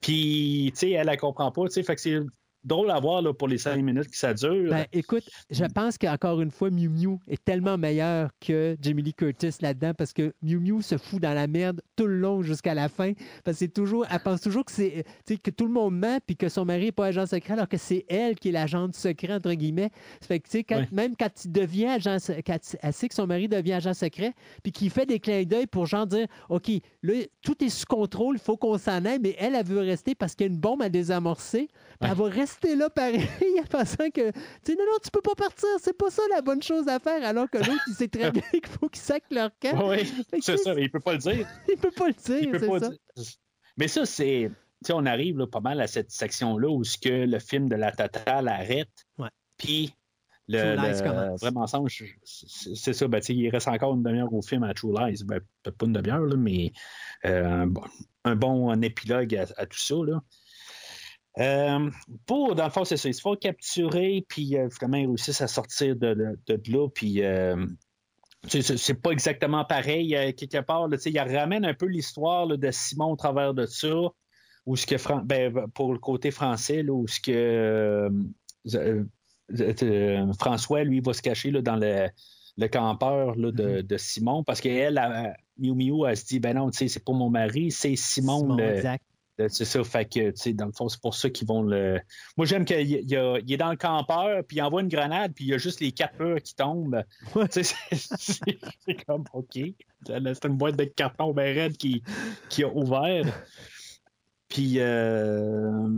Puis, 0.03 0.71
tu 0.75 0.81
sais, 0.81 0.91
elle 0.91 1.09
ne 1.09 1.17
comprend 1.17 1.51
pas. 1.51 1.65
Tu 1.65 1.71
sais, 1.71 1.83
fait 1.83 1.95
que 1.95 2.01
c'est 2.03 2.21
drôle 2.65 2.91
à 2.91 3.01
voir 3.01 3.23
là, 3.23 3.33
pour 3.33 3.49
les 3.49 3.59
cinq 3.59 3.77
minutes 3.83 4.09
que 4.11 4.17
ça 4.17 4.35
dure. 4.35 4.71
Ben, 4.71 4.85
écoute, 4.93 5.25
je 5.51 5.65
pense 5.65 5.97
qu'encore 5.97 6.41
une 6.43 6.51
fois, 6.51 6.71
Miu 6.71 6.89
Miu 6.89 7.19
est 7.29 7.43
tellement 7.43 7.79
meilleur 7.79 8.31
que 8.41 8.77
Jamie 8.83 9.03
Lee 9.03 9.15
Curtis 9.15 9.55
là-dedans 9.63 9.93
parce 9.97 10.13
que 10.13 10.35
Miu 10.43 10.59
Miu 10.59 10.83
se 10.83 10.99
fout 10.99 11.21
dans 11.23 11.33
la 11.33 11.47
merde 11.47 11.81
tout 11.97 12.07
le 12.07 12.19
long 12.19 12.43
jusqu'à 12.43 12.75
la 12.75 12.89
fin. 12.89 13.13
Parce 13.45 13.57
que 13.57 13.59
c'est 13.61 13.73
toujours, 13.73 14.05
elle 14.11 14.21
pense 14.21 14.41
toujours 14.43 14.65
que 14.65 14.73
c'est, 14.73 15.05
que 15.27 15.51
tout 15.51 15.65
le 15.67 15.73
monde 15.73 15.97
ment 15.99 16.19
puis 16.27 16.37
que 16.37 16.49
son 16.49 16.65
mari 16.65 16.87
n'est 16.87 16.93
pas 16.93 17.07
agent 17.07 17.27
secret 17.27 17.55
alors 17.55 17.69
que 17.69 17.79
c'est 17.79 18.05
elle 18.09 18.35
qui 18.37 18.51
est 18.51 18.53
l'agent 18.53 18.89
secret 18.93 19.33
entre 19.35 19.53
guillemets. 19.55 19.91
Ça 20.21 20.27
fait 20.29 20.41
que 20.41 20.49
quand- 20.59 20.77
Ouais. 20.81 20.89
même 20.93 21.15
quand 21.17 21.45
il 21.45 21.53
devient 21.53 21.87
agent, 21.87 22.17
quand 22.47 22.59
elle 22.83 22.93
sait 22.93 23.09
que 23.09 23.15
son 23.15 23.27
mari 23.27 23.49
devient 23.49 23.73
agent 23.75 23.95
secret, 23.95 24.35
puis 24.63 24.73
qu'il 24.73 24.91
fait 24.91 25.07
des 25.07 25.19
clins 25.21 25.45
d'œil 25.45 25.67
pour 25.67 25.87
genre 25.87 26.07
dire, 26.07 26.27
ok, 26.49 26.71
là 27.03 27.15
tout 27.43 27.63
est 27.65 27.69
sous 27.71 27.87
contrôle, 27.87 28.37
il 28.37 28.41
faut 28.43 28.57
qu'on 28.57 28.77
s'en 28.79 29.05
aille, 29.05 29.19
mais 29.23 29.35
elle, 29.39 29.55
elle 29.55 29.65
veut 29.65 29.81
rester 29.81 30.15
parce 30.15 30.35
qu'il 30.35 30.47
y 30.47 30.51
a 30.51 30.53
une 30.53 30.59
bombe 30.61 30.83
à 30.83 30.89
désamorcer. 30.91 31.69
Elle 32.01 32.15
va 32.15 32.25
rester 32.25 32.50
là 32.77 32.91
pareil 32.91 33.29
en 33.61 33.65
pensant 33.65 34.11
que, 34.11 34.31
tu 34.31 34.41
sais, 34.63 34.75
non, 34.75 34.85
non, 34.85 34.99
tu 35.03 35.11
peux 35.11 35.21
pas 35.21 35.35
partir, 35.35 35.69
c'est 35.81 35.97
pas 35.97 36.11
ça 36.11 36.23
la 36.31 36.43
bonne 36.43 36.63
chose 36.63 36.89
à 36.89 36.99
faire, 36.99 37.25
alors 37.25 37.49
que 37.49 37.59
l'autre, 37.59 37.83
il 37.89 37.95
sait 37.95 38.09
très 38.09 38.31
bien 38.33 38.43
qu'il 38.53 38.67
faut 38.67 38.89
qu'ils 38.89 39.03
sacent 39.03 39.21
leur 39.31 39.51
camp. 39.61 39.91
Oui, 39.91 40.13
c'est 40.41 40.57
ça, 40.57 40.75
mais 40.75 40.83
il 40.83 40.85
ne 40.85 40.89
peut 40.93 41.01
pas 41.01 41.13
le 41.13 41.19
dire. 41.19 41.47
Il 41.69 41.77
peut 41.77 41.91
pas 41.91 42.09
le 42.09 42.15
dire, 42.15 42.51
peut 42.51 42.59
c'est 42.59 42.67
pas 42.67 42.81
ça. 42.81 42.89
dire. 42.89 42.99
Mais 43.77 43.89
ça, 43.89 44.07
c'est. 44.07 44.51
Tu 44.83 44.87
sais, 44.87 44.93
on 44.95 45.05
arrive 45.05 45.37
là, 45.37 45.47
pas 45.47 45.61
mal 45.61 45.81
à 45.81 45.87
cette 45.87 46.11
section-là 46.11 46.69
où 46.71 46.85
ce 46.85 46.97
que 46.97 47.27
le 47.27 47.39
film 47.39 47.69
de 47.69 47.77
la 47.77 47.93
totale 47.93 48.49
arrête. 48.49 48.89
Puis 49.59 49.95
le, 50.49 50.75
True 50.75 50.87
Lies 50.87 50.99
le 50.99 51.03
commence. 51.03 51.41
vrai 51.41 51.51
mensonge, 51.51 52.05
c'est 52.25 52.93
ça. 52.95 53.07
Ben, 53.09 53.21
il 53.29 53.51
reste 53.51 53.69
encore 53.69 53.95
une 53.95 54.03
demi-heure 54.03 54.33
au 54.33 54.41
film 54.41 54.63
à 54.65 54.73
True 54.73 54.95
Lies. 54.99 55.23
Ben, 55.25 55.41
peut-être 55.63 55.77
pas 55.77 55.87
une 55.87 55.93
demi-heure, 55.93 56.37
mais 56.39 56.73
euh, 57.27 57.45
un, 57.45 57.67
bon, 57.67 57.83
un 58.25 58.37
bon 58.37 58.83
épilogue 58.83 59.37
à, 59.37 59.47
à 59.59 59.67
tout 59.67 59.79
ça. 59.79 59.97
Là. 59.97 60.23
Euh, 61.39 61.91
pour, 62.27 62.55
dans 62.55 62.65
le 62.65 62.71
fond, 62.71 62.85
c'est 62.85 62.97
ça. 62.97 63.09
Il 63.09 63.15
se 63.15 63.21
faut 63.21 63.37
capturer, 63.37 64.25
puis 64.29 64.57
euh, 64.57 64.69
finalement, 64.71 64.97
ils 64.97 65.07
réussissent 65.07 65.41
à 65.41 65.47
sortir 65.47 65.95
de, 65.97 66.37
de, 66.47 66.57
de 66.57 66.73
là, 66.73 66.89
puis 66.89 67.23
euh, 67.23 67.67
c'est 68.49 69.01
pas 69.01 69.11
exactement 69.13 69.65
pareil 69.65 70.17
euh, 70.17 70.33
quelque 70.33 70.61
part. 70.61 70.89
Là, 70.89 70.97
tu 70.97 71.05
sais, 71.05 71.11
il 71.11 71.19
ramène 71.19 71.65
un 71.65 71.75
peu 71.75 71.87
l'histoire 71.87 72.47
de 72.49 72.71
Simon 72.71 73.13
au 73.13 73.17
travers 73.17 73.55
de 73.55 73.67
ça, 73.67 73.95
ou 74.67 74.77
ce 74.77 74.87
que 74.87 74.99
Fran- 74.99 75.23
ben, 75.25 75.67
pour 75.75 75.93
le 75.93 75.99
côté 75.99 76.31
français, 76.31 76.83
là, 76.83 76.93
où 76.93 77.07
ce 77.07 77.21
que 77.21 78.11
François, 80.39 80.85
lui, 80.85 81.01
va 81.01 81.13
se 81.13 81.23
cacher 81.23 81.51
là, 81.51 81.63
dans 81.63 81.77
le, 81.77 82.09
le 82.57 82.69
campeur 82.69 83.37
là, 83.37 83.53
de, 83.53 83.81
de 83.83 83.97
Simon, 83.97 84.45
parce 84.45 84.61
qu'elle, 84.61 84.99
elle, 84.99 85.35
Miu 85.59 85.75
Miu, 85.75 86.07
elle 86.09 86.17
se 86.17 86.27
dit, 86.27 86.41
ben 86.41 86.57
non, 86.57 86.71
tu 86.71 86.79
sais, 86.79 86.89
c'est 86.89 87.05
pas 87.05 87.13
mon 87.13 87.31
mari, 87.31 87.71
c'est 87.71 87.97
Simon, 87.97 88.39
Simon, 88.41 88.57
le- 88.57 88.77
exact. 88.77 89.05
Euh, 89.41 89.49
C'est 89.49 89.65
ça, 89.65 89.83
fait 89.85 90.05
que, 90.05 90.31
tu 90.31 90.37
sais, 90.37 90.53
dans 90.53 90.67
le 90.67 90.73
fond, 90.73 90.89
c'est 90.89 91.01
pour 91.01 91.15
ça 91.15 91.31
qu'ils 91.31 91.47
vont 91.49 91.63
le. 91.63 92.01
Moi, 92.37 92.47
j'aime 92.47 92.65
qu'il 92.65 92.81
il 92.91 93.13
est 93.53 93.57
dans 93.57 93.71
le 93.71 93.77
campeur, 93.77 94.43
puis 94.47 94.59
il 94.59 94.63
envoie 94.63 94.83
une 94.83 94.89
grenade, 94.89 95.33
puis 95.35 95.45
il 95.47 95.49
y 95.49 95.55
a 95.55 95.59
juste 95.59 95.81
les 95.81 95.93
quatre 95.93 96.17
peurs 96.17 96.41
qui 96.43 96.55
tombent. 96.55 97.03
C'est- 97.51 97.75
comme, 99.07 99.25
OK. 99.33 99.59
C'est 100.07 100.45
une 100.45 100.57
boîte 100.57 100.77
de 100.77 100.85
carton 100.85 101.33
bien 101.33 101.45
raide 101.53 101.77
qui, 101.77 102.03
qui 102.49 102.65
a 102.65 102.69
ouvert. 102.69 103.25
Puis, 104.49 104.81
euh, 104.81 105.89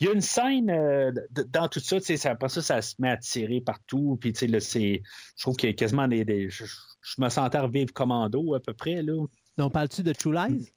il 0.00 0.06
y 0.06 0.10
a 0.10 0.12
une 0.12 0.20
scène 0.20 0.70
euh, 0.70 1.12
dans 1.48 1.68
tout 1.68 1.80
ça, 1.80 1.98
tu 2.00 2.06
sais, 2.06 2.16
ça- 2.16 2.30
après 2.32 2.48
ça, 2.48 2.62
ça 2.62 2.82
se 2.82 2.94
met 2.98 3.10
à 3.10 3.16
tirer 3.16 3.60
partout, 3.60 4.18
puis, 4.20 4.32
là, 4.48 4.60
c'est. 4.60 5.02
Je 5.36 5.42
trouve 5.42 5.56
qu'il 5.56 5.68
y 5.68 5.72
a 5.72 5.74
quasiment 5.74 6.08
des. 6.08 6.24
des- 6.24 6.50
je, 6.50 6.64
je 6.64 7.14
me 7.20 7.28
sentais 7.28 7.58
revivre 7.58 7.92
commando 7.92 8.54
à 8.54 8.60
peu 8.60 8.74
près, 8.74 9.02
là. 9.02 9.24
Donc, 9.56 9.72
parles-tu 9.72 10.02
de 10.02 10.12
True 10.12 10.32
Lies? 10.34 10.72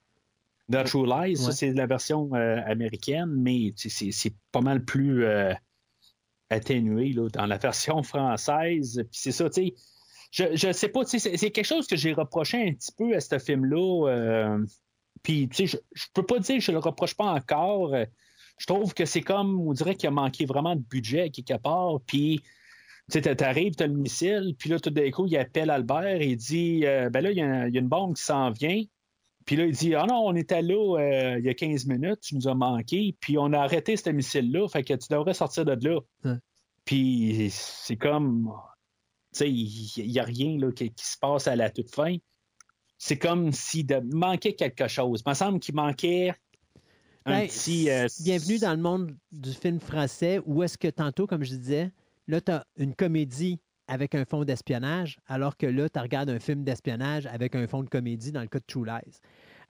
The 0.72 0.84
True 0.86 1.06
Lies, 1.06 1.38
ça, 1.38 1.52
c'est 1.52 1.74
la 1.74 1.86
version 1.88 2.30
euh, 2.34 2.62
américaine, 2.66 3.30
mais 3.36 3.74
c'est 3.76 4.34
pas 4.52 4.62
mal 4.62 4.86
plus 4.86 5.26
euh, 5.26 5.54
atténué 6.50 7.10
là, 7.14 7.28
dans 7.30 7.46
la 7.46 7.58
version 7.60 8.02
française. 8.04 9.04
Puis 9.12 9.20
c'est 9.22 9.32
ça, 9.32 9.50
tu 9.50 9.68
sais. 9.68 9.74
Je, 10.32 10.56
je 10.56 10.72
sais 10.72 10.90
pas, 10.90 11.06
tu 11.06 11.20
sais, 11.20 11.38
c'est 11.38 11.52
quelque 11.52 11.66
chose 11.66 11.86
que 11.86 11.96
j'ai 11.96 12.14
reproché 12.14 12.70
un 12.70 12.74
petit 12.74 12.92
peu 12.92 13.16
à 13.16 13.20
ce 13.20 13.38
film-là. 13.38 14.08
euh, 14.10 14.66
puis, 15.22 15.48
tu 15.48 15.56
sais, 15.56 15.68
je, 15.68 15.78
je 15.94 16.06
peux 16.14 16.26
pas 16.26 16.40
dire 16.40 16.56
que 16.56 16.64
je 16.64 16.72
le 16.72 16.80
reproche 16.80 17.14
pas 17.14 17.26
encore. 17.26 17.94
Je 18.58 18.66
trouve 18.66 18.94
que 18.94 19.06
c'est 19.06 19.22
comme, 19.22 19.60
on 19.60 19.74
dirait 19.74 19.96
qu'il 19.96 20.08
a 20.08 20.12
manqué 20.12 20.46
vraiment 20.46 20.76
de 20.76 20.82
budget 20.82 21.22
à 21.22 21.30
quelque 21.30 21.58
part. 21.62 22.00
Puis, 22.08 22.42
tu 23.12 23.22
sais, 23.22 23.36
t'arrives, 23.36 23.76
t'as 23.76 23.88
le 23.88 23.94
missile, 23.94 24.56
puis 24.58 24.70
là, 24.70 24.80
tout 24.80 24.90
d'un 24.90 25.12
coup, 25.12 25.28
il 25.28 25.38
appelle 25.38 25.70
Albert 25.70 26.22
et 26.22 26.28
il 26.32 26.38
dit 26.38 26.86
euh, 26.86 27.10
Ben 27.10 27.22
là, 27.22 27.32
y, 27.32 27.36
il 27.36 27.40
y 27.40 27.78
a 27.78 27.82
une 27.82 27.90
bombe 27.90 28.16
qui 28.16 28.24
s'en 28.24 28.50
vient. 28.52 28.84
Puis 29.46 29.56
là, 29.56 29.66
il 29.66 29.74
dit 29.76 29.94
Ah 29.96 30.06
non, 30.08 30.26
on 30.26 30.36
était 30.36 30.62
là 30.62 30.98
euh, 31.00 31.40
il 31.40 31.46
y 31.46 31.50
a 31.50 31.54
15 31.54 31.86
minutes, 31.86 32.22
tu 32.22 32.36
nous 32.36 32.48
as 32.48 32.56
manqué, 32.56 33.16
puis 33.20 33.38
on 33.38 33.52
a 33.54 33.60
arrêté 33.60 33.98
ce 33.98 34.10
missile-là, 34.10 34.68
fait 34.70 34.84
que 34.84 34.94
tu 34.94 35.08
devrais 35.10 35.34
sortir 35.34 35.66
de 35.66 35.88
là. 35.88 36.00
Ouais. 36.24 36.38
Puis 36.86 37.48
c'est 37.52 37.98
comme, 37.98 38.52
tu 39.34 39.40
sais, 39.40 39.50
il 39.52 40.12
n'y 40.12 40.20
a 40.20 40.24
rien 40.24 40.58
là, 40.60 40.72
qui, 40.72 40.92
qui 40.92 41.06
se 41.06 41.18
passe 41.18 41.48
à 41.48 41.56
la 41.56 41.70
toute 41.70 41.94
fin. 41.94 42.16
C'est 42.98 43.18
comme 43.18 43.52
s'il 43.52 43.86
manquait 44.14 44.54
quelque 44.54 44.88
chose. 44.88 45.24
Il 45.26 45.30
me 45.30 45.34
semble 45.34 45.60
qu'il 45.60 45.76
manquait 45.76 46.34
un 47.26 47.40
Ben, 47.40 47.48
petit. 47.48 47.90
euh, 47.90 48.08
Bienvenue 48.22 48.60
dans 48.60 48.72
le 48.72 48.82
monde 48.82 49.16
du 49.32 49.52
film 49.54 49.80
français 49.80 50.40
où 50.46 50.64
est-ce 50.64 50.78
que 50.78 50.88
tantôt, 50.90 51.26
comme 51.28 51.44
je 51.44 51.56
disais, 51.56 51.92
là, 52.28 52.40
tu 52.42 52.52
as 52.52 52.66
une 52.78 52.96
comédie 52.96 53.60
avec 53.88 54.16
un 54.16 54.26
fond 54.26 54.44
d'espionnage, 54.44 55.20
alors 55.28 55.58
que 55.58 55.66
là, 55.66 55.90
tu 55.90 56.00
regardes 56.00 56.30
un 56.30 56.40
film 56.40 56.64
d'espionnage 56.64 57.26
avec 57.28 57.56
un 57.56 57.68
fond 57.68 57.84
de 57.84 57.90
comédie 57.90 58.32
dans 58.32 58.42
le 58.42 58.48
cas 58.48 58.60
de 58.60 58.66
True 58.66 58.86
Lies. 58.86 59.20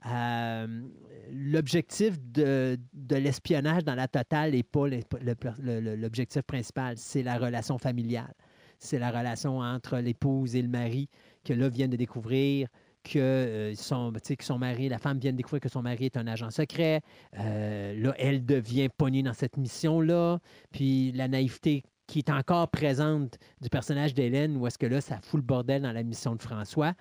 Euh, 0.06 0.82
L'objectif 1.30 2.20
de, 2.20 2.78
l'espionnage 3.10 3.84
dans 3.84 3.94
la 3.94 4.08
totale 4.08 4.52
n'est 4.52 4.62
pas 4.62 4.86
l'objectif 4.88 6.42
principal, 6.42 6.96
c'est 6.98 7.22
la 7.22 7.38
relation 7.38 7.78
familiale. 7.78 8.34
C'est 8.78 8.98
la 8.98 9.10
relation 9.10 9.60
entre 9.60 9.98
l'épouse 9.98 10.54
et 10.56 10.62
le 10.62 10.68
mari 10.68 11.08
que 11.44 11.54
là 11.54 11.68
viennent 11.68 11.90
de 11.90 11.96
découvrir 11.96 12.68
que, 13.04 13.18
euh, 13.18 13.74
son 13.74 14.58
mari, 14.58 14.88
la 14.88 14.98
femme 14.98 15.18
vient 15.18 15.32
de 15.32 15.36
découvrir 15.36 15.60
que 15.60 15.68
son 15.68 15.82
mari 15.82 16.06
est 16.06 16.16
un 16.16 16.26
agent 16.26 16.50
secret. 16.50 17.02
Euh, 17.38 17.94
là, 17.96 18.14
elle 18.18 18.44
devient 18.44 18.88
pognée 18.88 19.22
dans 19.22 19.34
cette 19.34 19.56
mission-là. 19.56 20.40
Puis 20.72 21.12
la 21.12 21.28
naïveté 21.28 21.84
qui 22.06 22.18
est 22.18 22.30
encore 22.30 22.68
présente 22.68 23.38
du 23.60 23.68
personnage 23.68 24.14
d'Hélène, 24.14 24.56
où 24.56 24.66
est-ce 24.66 24.78
que 24.78 24.86
là, 24.86 25.00
ça 25.00 25.18
fout 25.22 25.40
le 25.40 25.46
bordel 25.46 25.82
dans 25.82 25.92
la 25.92 26.02
mission 26.02 26.34
de 26.34 26.42
François. 26.42 26.94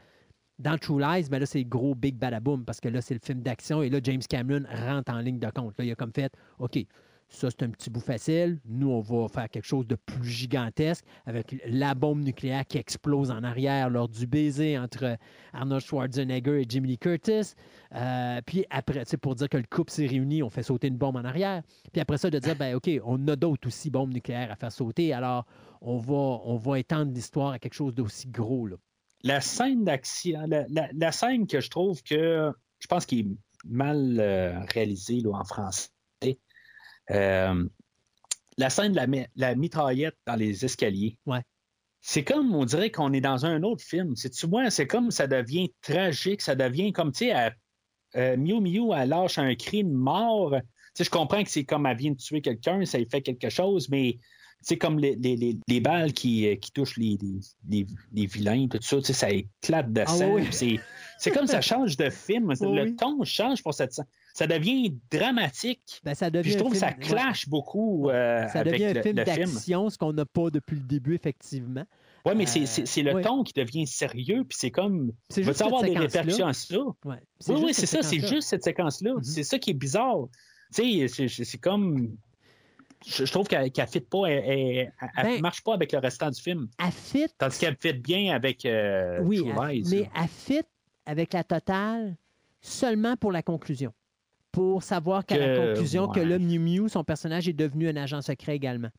Dans 0.59 0.77
True 0.77 0.99
Lies, 0.99 1.30
ben 1.30 1.40
là, 1.40 1.45
c'est 1.45 1.64
gros 1.64 1.95
big 1.95 2.15
badaboom 2.15 2.64
parce 2.64 2.80
que 2.80 2.88
là, 2.88 3.01
c'est 3.01 3.15
le 3.15 3.19
film 3.23 3.41
d'action 3.41 3.82
et 3.82 3.90
là, 3.90 3.99
James 4.03 4.22
Cameron 4.30 4.64
rentre 4.69 5.11
en 5.11 5.19
ligne 5.19 5.40
de 5.40 5.49
compte. 5.49 5.77
Là, 5.77 5.85
il 5.85 5.91
a 5.91 5.95
comme 5.95 6.14
fait 6.14 6.33
OK, 6.59 6.77
ça, 7.34 7.50
c'est 7.50 7.64
un 7.64 7.70
petit 7.70 7.90
bout 7.90 8.00
facile. 8.00 8.60
Nous, 8.66 8.90
on 8.90 9.02
va 9.02 9.28
faire 9.28 9.50
quelque 9.50 9.66
chose 9.66 9.88
de 9.88 9.95
plus 9.95 10.30
gigantesque 10.30 11.03
avec 11.26 11.56
la 11.66 11.95
bombe 11.95 12.24
nucléaire 12.24 12.66
qui 12.66 12.78
explose 12.78 13.32
en 13.32 13.44
arrière 13.44 13.90
lors 13.90 14.08
du 14.08 14.28
baiser 14.28 14.78
entre 14.78 15.18
Arnold 15.52 15.82
Schwarzenegger 15.82 16.62
et 16.62 16.66
Jimmy 16.70 16.98
Curtis. 16.98 17.53
Euh, 17.95 18.40
puis 18.45 18.66
après, 18.70 19.03
pour 19.20 19.36
dire 19.36 19.50
que 19.50 19.58
le 19.58 19.66
couple 19.70 19.92
s'est 19.92 20.06
réuni, 20.06 20.44
on 20.44 20.50
fait 20.50 20.64
sauter 20.64 20.88
une 20.88 20.98
bombe 20.98 21.16
en 21.16 21.24
arrière. 21.24 21.64
Puis 21.92 22.02
après 22.02 22.18
ça, 22.18 22.30
de 22.30 22.38
dire, 22.38 22.56
ben 22.56 22.76
OK, 22.76 22.90
on 23.03 23.28
a 23.28 23.36
d'autres 23.36 23.68
aussi 23.68 23.90
bombes 23.90 24.14
nucléaires 24.14 24.52
à 24.52 24.56
faire 24.56 24.72
sauter. 24.72 25.12
Alors, 25.12 25.45
on 25.82 25.98
va, 25.98 26.40
on 26.45 26.58
va 26.58 26.80
étendre 26.80 27.12
l'histoire 27.12 27.52
à 27.53 27.60
quelque 27.60 27.74
chose 27.74 27.95
d'aussi 27.95 28.28
gros. 28.28 28.68
Là. 28.68 28.76
la 29.24 29.42
scène 29.42 29.84
d'action, 29.84 30.45
la, 30.48 31.12
scène 31.12 31.48
que 31.48 31.62
je 31.62 31.70
trouve 31.70 32.03
que 32.03 32.52
je 32.80 32.88
pense 32.88 33.06
qu'il 33.06 33.20
est 33.20 33.38
mal 33.66 34.20
euh, 34.20 34.60
réalisée 34.66 35.22
là, 35.22 35.32
en 35.32 35.44
français. 35.44 35.90
Euh, 37.11 37.65
la 38.57 38.69
scène 38.69 38.91
de 38.91 38.98
la, 38.98 39.07
mi- 39.07 39.25
la 39.35 39.56
mitraillette 39.56 40.15
dans 40.27 40.35
les 40.35 40.64
escaliers. 40.64 41.17
Ouais. 41.25 41.41
C'est 42.01 42.23
comme, 42.23 42.53
on 42.53 42.65
dirait 42.65 42.91
qu'on 42.91 43.14
est 43.14 43.22
dans 43.22 43.45
un 43.45 43.64
autre 43.64 43.83
film. 43.83 44.15
C'est-tu 44.15 44.45
moi, 44.48 44.69
c'est 44.69 44.88
comme 44.88 45.09
ça 45.09 45.25
devient 45.27 45.72
tragique, 45.82 46.41
ça 46.41 46.53
devient 46.56 46.91
comme, 46.91 47.11
tu 47.11 47.25
sais, 47.30 47.33
euh, 48.15 48.38
Miu 48.38 48.59
Miu, 48.61 48.91
elle 48.95 49.09
lâche 49.09 49.38
un 49.38 49.56
cri 49.56 49.83
de 49.83 49.90
mort. 49.90 50.51
Tu 50.51 50.59
sais, 50.95 51.03
je 51.06 51.09
comprends 51.09 51.43
que 51.43 51.49
c'est 51.49 51.64
comme 51.64 51.85
elle 51.88 51.98
vient 51.98 52.11
de 52.11 52.17
tuer 52.17 52.41
quelqu'un, 52.41 52.85
ça 52.85 52.98
lui 52.99 53.07
fait 53.09 53.22
quelque 53.22 53.49
chose, 53.49 53.90
mais 53.90 54.19
c'est 54.61 54.77
comme 54.77 54.99
les, 54.99 55.15
les, 55.15 55.35
les, 55.35 55.57
les 55.67 55.80
balles 55.82 56.14
qui, 56.14 56.48
euh, 56.48 56.56
qui 56.56 56.72
touchent 56.72 56.98
les, 56.98 57.17
vilains, 58.14 58.67
tout 58.67 58.77
ça, 58.82 59.01
ça 59.01 59.30
éclate 59.32 59.91
de 59.91 60.01
Ah 60.01 60.06
sang. 60.07 60.33
oui. 60.35 60.80
C'est, 61.17 61.32
comme 61.32 61.48
ça 61.48 61.59
change 61.61 61.98
de 61.98 62.09
film. 62.09 62.53
Oui, 62.61 62.75
le 62.75 62.95
ton 62.95 63.23
change 63.23 63.64
pour 63.64 63.73
cette 63.73 63.93
scène. 63.93 64.06
Ça 64.34 64.48
devient 64.48 64.95
dramatique. 65.12 66.02
Ben, 66.03 66.16
ça 66.16 66.32
devient 66.32 66.50
je 66.52 66.56
un 66.56 66.60
trouve 66.60 66.72
que 66.72 66.78
ça 66.80 66.92
clash 66.92 67.48
beaucoup 67.48 68.10
euh, 68.10 68.48
Ça 68.48 68.60
avec 68.62 68.74
devient 68.74 68.86
un 68.86 68.94
le, 68.94 69.02
film 69.03 69.16
d'action, 69.16 69.90
ce 69.92 69.98
qu'on 70.00 70.12
n'a 70.14 70.26
pas 70.26 70.50
depuis 70.50 70.76
le 70.78 70.82
début, 70.84 71.14
effectivement. 71.14 71.86
Oui, 72.26 72.34
mais 72.36 72.45
Euh, 72.45 72.66
c'est, 72.66 72.86
c'est 72.88 73.03
le 73.03 73.14
ouais. 73.14 73.22
ton 73.22 73.44
qui 73.44 73.53
devient 73.53 73.86
sérieux, 73.86 74.44
puis 74.44 74.58
c'est 74.60 74.72
comme. 74.72 75.12
Juste 75.36 75.62
avoir 75.62 75.84
des 75.84 75.95
répercussions 75.98 76.48
à 76.48 76.53
ça? 76.53 76.78
Ouais. 77.06 77.18
Oui, 77.48 77.56
oui, 77.66 77.74
c'est 77.74 77.86
ça, 77.86 78.02
c'est 78.02 78.20
juste 78.26 78.48
cette 78.48 78.64
séquence-là. 78.64 79.14
Mhm. 79.16 79.24
C'est 79.24 79.44
ça 79.44 79.60
qui 79.60 79.70
est 79.70 79.76
bizarre. 79.76 80.28
Tu 80.74 81.08
sais, 81.08 81.28
c'est- 81.30 81.58
comme. 81.60 82.16
Je, 83.06 83.26
je 83.26 83.32
trouve 83.32 83.48
qu'elle 83.48 83.70
ne 83.78 83.86
fit 83.86 84.00
pas, 84.00 84.26
elle, 84.28 84.92
Ben- 85.22 85.42
marche 85.42 85.62
pas 85.62 85.74
avec 85.74 85.92
le 85.92 86.00
restant 86.00 86.32
du 86.32 86.42
film. 86.42 86.70
Elle 86.84 86.92
fit, 86.92 87.28
Tandis 87.38 87.60
qu'elle 87.60 87.76
fit 87.80 87.94
bien 87.94 88.34
avec 88.34 88.66
euh, 88.66 89.20
oui, 89.22 89.44
elle- 89.45 89.84
mais 89.92 90.10
elle 90.16 90.28
fit 90.30 90.62
avec 91.06 91.34
la 91.34 91.44
totale 91.44 92.16
seulement 92.62 93.18
pour 93.18 93.32
la 93.34 93.44
conclusion. 93.44 93.94
Pour 94.53 94.83
savoir 94.83 95.25
qu'à 95.25 95.38
la 95.38 95.57
conclusion 95.57 96.07
que 96.07 96.19
l'homme 96.22 96.43
Mew 96.45 96.59
Mew, 96.83 96.88
son 96.88 97.03
personnage, 97.03 97.49
est 97.49 97.53
devenu 97.53 97.90
un 97.90 97.95
agent 97.98 98.22
secret 98.22 98.56
également. 98.56 98.90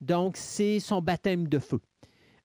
Donc, 0.00 0.36
c'est 0.38 0.80
son 0.80 1.02
baptême 1.02 1.46
de 1.48 1.58
feu. 1.58 1.80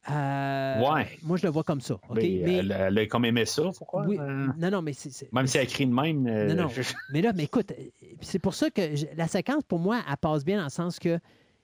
Euh, 0.10 0.82
Ouais. 0.82 1.08
Moi, 1.24 1.38
je 1.38 1.44
le 1.44 1.50
vois 1.52 1.64
comme 1.64 1.82
ça. 1.82 1.96
Mais, 2.14 2.42
Mais- 2.44 2.54
elle, 2.58 2.76
elle 2.78 2.98
a 2.98 3.06
comme 3.08 3.26
aimé 3.26 3.46
ça, 3.46 3.64
pourquoi? 3.78 4.06
oui, 4.06 4.18
Euh, 4.20 4.48
non, 4.58 4.70
non, 4.70 4.82
mais 4.82 4.94
c'est. 4.94 5.32
même 5.34 5.48
si 5.48 5.58
elle 5.58 5.68
crie 5.68 5.86
de 5.88 5.94
même. 5.94 6.28
euh, 6.28 6.54
Non, 6.54 6.64
non. 6.64 6.70
je- 6.70 6.82
Mais 7.14 7.22
là, 7.22 7.34
mais 7.34 7.44
écoute, 7.46 7.72
euh, 7.72 7.84
c'est 8.22 8.40
pour 8.40 8.54
ça 8.54 8.70
que 8.70 8.96
je- 8.96 9.06
la 9.16 9.28
séquence, 9.28 9.64
pour 9.68 9.80
moi, 9.80 10.02
elle 10.08 10.18
passe 10.18 10.44
bien 10.46 10.58
dans 10.58 10.64
le 10.66 10.70
sens 10.70 11.00
que 11.00 11.20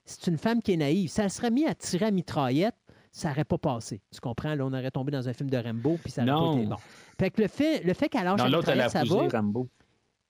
c'est 0.06 0.28
une 0.28 0.38
femme 0.38 0.62
qui 0.62 0.74
est 0.74 0.78
naïve. 0.78 1.10
Si 1.10 1.20
elle 1.22 1.30
serait 1.30 1.52
mise 1.52 1.68
à 1.68 1.76
tirer 1.76 2.06
à 2.06 2.12
mitraillette, 2.12 2.76
ça 3.12 3.30
n'aurait 3.30 3.44
pas 3.46 3.58
passé. 3.60 4.02
Tu 4.12 4.20
comprends? 4.20 4.56
Là, 4.56 4.66
on 4.66 4.74
aurait 4.74 4.92
tombé 4.92 5.12
dans 5.12 5.28
un 5.28 5.34
film 5.34 5.50
de 5.50 5.58
Rambo, 5.58 6.00
puis 6.04 6.12
ça 6.12 6.24
n'aurait 6.24 6.42
Non. 6.46 6.54
pas 6.54 6.60
été 6.62 6.70
bon. 6.70 6.76
Fait 7.20 7.30
que 7.32 7.42
le 7.42 7.48
fait, 7.48 7.84
le 7.84 7.94
fait 7.94 8.10
qu'elle 8.10 8.24
lâche 8.24 8.40
Non, 8.40 8.46
mitraillette, 8.58 8.90
ça 8.92 9.04
va. 9.04 9.28
Rambo. 9.32 9.68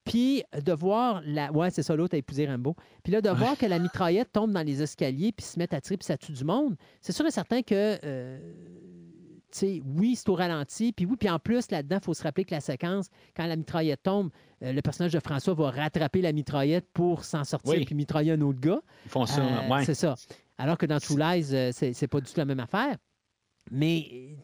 Puis 0.04 0.42
de 0.60 0.72
voir 0.72 1.22
la. 1.24 1.52
Ouais, 1.52 1.70
c'est 1.70 1.82
ça, 1.82 1.94
l'autre 1.94 2.14
a 2.14 2.18
épousé 2.18 2.46
Rambo. 2.46 2.74
Puis 3.04 3.12
là, 3.12 3.20
de 3.20 3.30
voir 3.30 3.56
que 3.56 3.66
la 3.66 3.78
mitraillette 3.78 4.32
tombe 4.32 4.50
dans 4.52 4.62
les 4.66 4.82
escaliers, 4.82 5.32
puis 5.32 5.44
se 5.46 5.58
met 5.58 5.72
à 5.74 5.80
tirer, 5.80 5.96
puis 5.96 6.06
ça 6.06 6.16
tue 6.16 6.32
du 6.32 6.44
monde, 6.44 6.76
c'est 7.00 7.12
sûr 7.12 7.26
et 7.26 7.30
certain 7.30 7.62
que. 7.62 7.98
euh, 8.04 8.38
tu 9.52 9.58
sais, 9.58 9.82
oui, 9.84 10.16
c'est 10.16 10.30
au 10.30 10.34
ralenti. 10.34 10.92
Puis 10.94 11.04
oui, 11.04 11.16
puis 11.18 11.28
en 11.28 11.38
plus, 11.38 11.70
là-dedans, 11.70 11.98
il 12.00 12.04
faut 12.04 12.14
se 12.14 12.22
rappeler 12.22 12.46
que 12.46 12.54
la 12.54 12.62
séquence, 12.62 13.08
quand 13.36 13.44
la 13.44 13.54
mitraillette 13.54 14.02
tombe, 14.02 14.30
euh, 14.62 14.72
le 14.72 14.80
personnage 14.80 15.12
de 15.12 15.20
François 15.20 15.52
va 15.52 15.70
rattraper 15.70 16.22
la 16.22 16.32
mitraillette 16.32 16.86
pour 16.94 17.22
s'en 17.24 17.44
sortir 17.44 17.74
Oui. 17.74 17.84
puis 17.84 17.94
mitrailler 17.94 18.32
un 18.32 18.40
autre 18.40 18.60
gars. 18.60 18.80
Ils 19.04 19.10
font 19.10 19.26
ça. 19.26 19.42
Euh, 19.42 19.68
ouais. 19.68 19.84
C'est 19.84 19.92
ça. 19.94 20.14
Alors 20.56 20.78
que 20.78 20.86
dans 20.86 20.98
True 20.98 21.18
Lies, 21.18 21.48
euh, 21.52 21.70
c'est 21.72 22.08
pas 22.08 22.20
du 22.22 22.32
tout 22.32 22.38
la 22.38 22.46
même 22.46 22.60
affaire. 22.60 22.96
Mais 23.70 24.36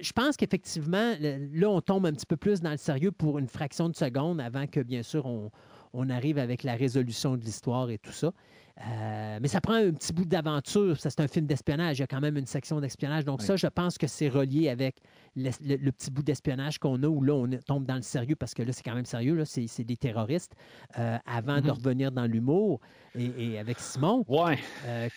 je 0.00 0.12
pense 0.12 0.36
qu'effectivement, 0.36 1.14
là, 1.20 1.70
on 1.70 1.80
tombe 1.80 2.06
un 2.06 2.12
petit 2.12 2.26
peu 2.26 2.36
plus 2.36 2.60
dans 2.60 2.70
le 2.70 2.76
sérieux 2.76 3.12
pour 3.12 3.38
une 3.38 3.48
fraction 3.48 3.88
de 3.88 3.96
seconde 3.96 4.40
avant 4.40 4.66
que, 4.66 4.80
bien 4.80 5.02
sûr, 5.02 5.26
on 5.26 6.10
arrive 6.10 6.38
avec 6.38 6.62
la 6.62 6.74
résolution 6.74 7.36
de 7.36 7.42
l'histoire 7.42 7.90
et 7.90 7.98
tout 7.98 8.12
ça. 8.12 8.32
Euh, 8.78 9.38
mais 9.40 9.48
ça 9.48 9.62
prend 9.62 9.72
un 9.74 9.90
petit 9.92 10.12
bout 10.12 10.26
d'aventure. 10.26 11.00
Ça, 11.00 11.08
c'est 11.08 11.20
un 11.20 11.28
film 11.28 11.46
d'espionnage. 11.46 11.96
Il 11.98 12.00
y 12.00 12.04
a 12.04 12.06
quand 12.06 12.20
même 12.20 12.36
une 12.36 12.44
section 12.46 12.78
d'espionnage. 12.78 13.24
Donc, 13.24 13.40
Oui. 13.40 13.46
ça, 13.46 13.56
je 13.56 13.66
pense 13.68 13.96
que 13.96 14.06
c'est 14.06 14.28
relié 14.28 14.68
avec 14.68 14.96
le, 15.34 15.48
le- 15.64 15.76
le 15.76 15.92
petit 15.92 16.10
bout 16.10 16.22
d'espionnage 16.22 16.78
qu'on 16.78 17.02
a 17.02 17.06
où 17.06 17.22
là, 17.22 17.32
on 17.32 17.48
tombe 17.66 17.86
dans 17.86 17.94
le 17.96 18.02
sérieux 18.02 18.36
parce 18.36 18.52
que 18.52 18.62
là, 18.62 18.72
c'est 18.72 18.82
quand 18.82 18.94
même 18.94 19.06
sérieux. 19.06 19.34
Là, 19.34 19.46
c'est, 19.46 19.66
c'est 19.66 19.84
des 19.84 19.96
terroristes. 19.96 20.52
Euh, 20.98 21.16
avant 21.24 21.62
de 21.62 21.68
Mhm. 21.68 21.70
revenir 21.70 22.12
dans 22.12 22.26
l'humour 22.26 22.80
et, 23.18 23.30
et 23.38 23.58
avec 23.58 23.78
Simon, 23.78 24.24
Ouais. 24.28 24.58
euh. 24.86 25.08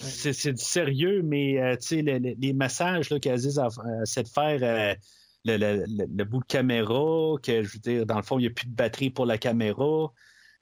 C'est 0.00 0.32
c'est 0.32 0.52
du 0.52 0.62
sérieux, 0.62 1.22
mais 1.24 1.76
tu 1.80 1.86
sais, 1.88 2.02
le- 2.02 2.18
le- 2.18 2.34
les 2.38 2.52
messages 2.52 3.10
là, 3.10 3.18
dit, 3.18 3.28
euh, 3.58 3.68
c'est 4.04 4.22
de 4.22 4.28
faire 4.28 4.94
le, 5.44 5.56
le- 5.56 5.84
le- 5.86 6.06
le 6.16 6.24
bout 6.24 6.38
de 6.40 6.44
caméra, 6.46 7.34
que 7.42 7.64
je 7.64 7.72
veux 7.72 7.78
dire, 7.80 8.06
dans 8.06 8.16
le 8.16 8.22
fond, 8.22 8.38
il 8.38 8.42
n'y 8.42 8.48
a 8.48 8.50
plus 8.50 8.68
de 8.68 8.74
batterie 8.74 9.10
pour 9.10 9.26
la 9.26 9.38
caméra. 9.38 10.12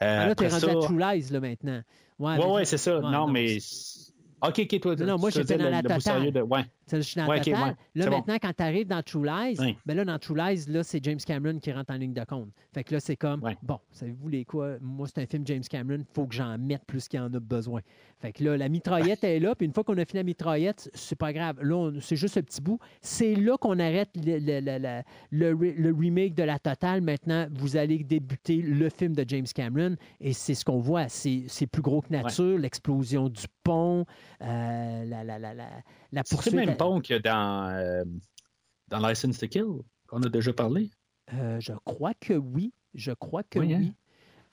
Euh, 0.02 0.18
Ah, 0.23 0.26
là, 0.28 0.35
t'es 0.35 0.49
rendu 0.49 0.60
ça- 0.65 0.70
à 0.70 0.75
True 0.75 0.99
Lies, 0.99 1.28
là, 1.33 1.41
maintenant. 1.41 1.83
Ouais, 2.19 2.33
Ouais, 2.33 2.39
mais- 2.39 2.53
ouais, 2.53 2.65
c'est 2.65 2.78
ça. 2.78 2.99
ouais, 2.99 3.11
non, 3.11 3.27
mais. 3.27 3.59
OK, 4.42 4.60
OK, 4.70 4.81
toi. 4.81 4.97
Non, 4.97 5.06
non, 5.06 5.18
moi, 5.18 5.31
j'étais 5.31 5.56
dans 5.56 5.70
la 5.70 5.82
totale. 5.82 6.31
de- 6.31 6.40
Ouais. 6.42 6.60
Je 6.92 7.00
suis 7.00 7.16
dans 7.20 7.26
Ouais, 7.26 7.36
la 7.36 7.40
ok, 7.42 7.44
totale. 7.47 7.62
ouais, 7.70 7.74
Là, 7.97 8.10
bon. 8.10 8.16
maintenant, 8.18 8.36
quand 8.40 8.52
tu 8.56 8.62
arrives 8.62 8.86
dans 8.86 9.02
True 9.02 9.24
Lies, 9.26 9.56
ben 9.86 9.97
là, 9.97 10.05
dans 10.05 10.18
True 10.20 10.36
Lies, 10.36 10.66
là, 10.68 10.84
c'est 10.84 11.02
James 11.02 11.18
Cameron 11.18 11.58
qui 11.58 11.73
rentre 11.73 11.92
en 11.92 11.97
ligne 11.97 12.12
de 12.12 12.23
compte. 12.24 12.50
Fait 12.73 12.84
que 12.84 12.94
là, 12.94 13.00
c'est 13.00 13.16
comme, 13.16 13.40
bon, 13.62 13.81
savez-vous 13.90 14.28
les 14.28 14.44
quoi? 14.44 14.76
Moi, 14.81 15.08
c'est 15.08 15.20
un 15.23 15.26
film 15.26 15.44
James 15.47 15.62
Cameron, 15.68 15.98
il 16.00 16.15
faut 16.15 16.26
que 16.26 16.34
j'en 16.34 16.56
mette 16.58 16.84
plus 16.86 17.08
qu'il 17.08 17.18
y 17.18 17.23
en 17.23 17.32
a 17.34 17.40
besoin. 17.40 17.81
Fait 18.20 18.32
que 18.32 18.44
là, 18.44 18.56
la 18.56 18.68
mitraillette 18.68 19.24
est 19.24 19.40
là, 19.40 19.55
puis 19.56 19.66
une 19.66 19.73
fois 19.73 19.82
qu'on 19.84 19.97
a 19.98 20.05
fini 20.05 20.18
la 20.20 20.23
mitraillette, 20.24 20.89
c'est 20.94 21.16
pas 21.18 21.32
grave. 21.32 21.60
Là, 21.62 21.90
c'est 22.00 22.16
juste 22.16 22.36
un 22.36 22.42
petit 22.42 22.60
bout. 22.60 22.78
C'est 23.00 23.34
là 23.34 23.56
qu'on 23.58 23.78
arrête 23.81 24.10
le, 24.15 24.39
le- 24.39 24.60
le- 24.60 24.78
le- 24.78 25.02
le 25.31 25.55
re- 25.56 25.74
le 25.76 25.92
remake 25.92 26.34
de 26.34 26.42
la 26.44 26.58
totale. 26.60 27.00
Maintenant, 27.00 27.47
vous 27.52 27.76
allez 27.76 27.98
débuter 28.05 28.56
le 28.62 28.89
film 28.90 29.15
de 29.16 29.24
James 29.26 29.47
Cameron, 29.52 29.97
et 30.20 30.32
c'est 30.32 30.55
ce 30.55 30.65
qu'on 30.65 30.78
voit. 30.78 31.08
C'est 31.08 31.44
c'est 31.48 31.66
plus 31.66 31.82
gros 31.82 32.00
que 32.02 32.12
nature, 32.12 32.58
l'explosion 32.58 33.28
du 33.28 33.42
pont, 33.65 34.06
euh, 34.42 35.05
la, 35.05 35.24
la, 35.24 35.39
la, 35.39 35.55
la, 35.55 35.68
C'est 36.24 36.31
poursuite. 36.34 36.55
le 36.55 36.66
même 36.66 36.76
pont 36.76 37.00
que 37.00 37.18
dans, 37.18 37.70
euh, 37.70 38.05
dans 38.89 39.06
License 39.06 39.39
to 39.39 39.48
Kill, 39.48 39.65
qu'on 40.06 40.23
a 40.23 40.28
déjà 40.28 40.52
parlé, 40.52 40.90
Euh, 41.34 41.58
je 41.60 41.73
crois 41.84 42.15
que 42.15 42.34
oui. 42.34 42.73
Je 42.94 43.12
crois 43.12 43.42
que 43.42 43.58
Oui, 43.58 43.74
oui. 43.74 43.92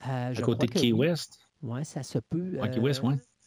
hein? 0.02 0.30
Euh, 0.30 0.34
à 0.36 0.42
côté 0.42 0.66
de 0.66 0.72
Key 0.72 0.92
oui. 0.92 1.08
West? 1.08 1.38
Oui, 1.62 1.84
ça 1.84 2.02
se 2.02 2.18
peut. 2.18 2.58
Ouais, 2.60 2.70
Key 2.70 2.80
West, 2.80 3.02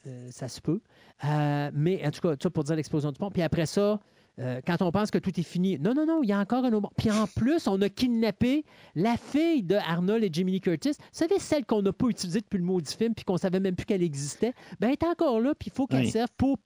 euh, 0.07 0.27
ça 0.31 0.47
se 0.47 0.61
peut. 0.61 0.81
Mais 1.23 2.05
en 2.05 2.11
tout 2.11 2.21
cas, 2.21 2.35
ça 2.41 2.49
pour 2.49 2.63
dire 2.63 2.75
l'explosion 2.75 3.11
du 3.11 3.19
pont. 3.19 3.29
Puis 3.29 3.41
après 3.41 3.65
ça, 3.65 3.99
euh, 4.39 4.61
quand 4.65 4.81
on 4.81 4.91
pense 4.91 5.09
que 5.11 5.17
tout 5.17 5.39
est 5.39 5.43
fini, 5.43 5.77
non, 5.79 5.93
non, 5.93 6.05
non, 6.05 6.21
il 6.23 6.29
y 6.29 6.31
a 6.31 6.39
encore 6.39 6.63
un 6.65 6.73
autre. 6.73 6.89
Puis 6.97 7.09
en 7.11 7.25
plus, 7.27 7.67
on 7.67 7.81
a 7.81 7.89
kidnappé 7.89 8.65
la 8.95 9.17
fille 9.17 9.63
de 9.63 9.75
Arnold 9.75 10.23
et 10.23 10.29
Lee 10.29 10.61
Curtis. 10.61 10.91
Vous 10.91 11.03
savez, 11.11 11.39
celle 11.39 11.65
qu'on 11.65 11.81
n'a 11.81 11.91
pas 11.93 12.07
utilisée 12.07 12.41
depuis 12.41 12.57
le 12.59 12.63
maudit 12.63 12.95
film, 12.95 13.13
puis 13.15 13.25
qu'on 13.25 13.37
savait 13.37 13.59
même 13.59 13.75
plus 13.75 13.85
qu'elle 13.85 14.03
existait. 14.03 14.53
Ben, 14.79 14.87
elle 14.87 14.93
est 14.93 15.03
encore 15.03 15.39
là, 15.41 15.53
puis 15.57 15.69
il 15.71 15.75
faut 15.75 15.87
qu'elle 15.87 16.01
Oui. 16.01 16.11
serve 16.11 16.29
pour, 16.37 16.57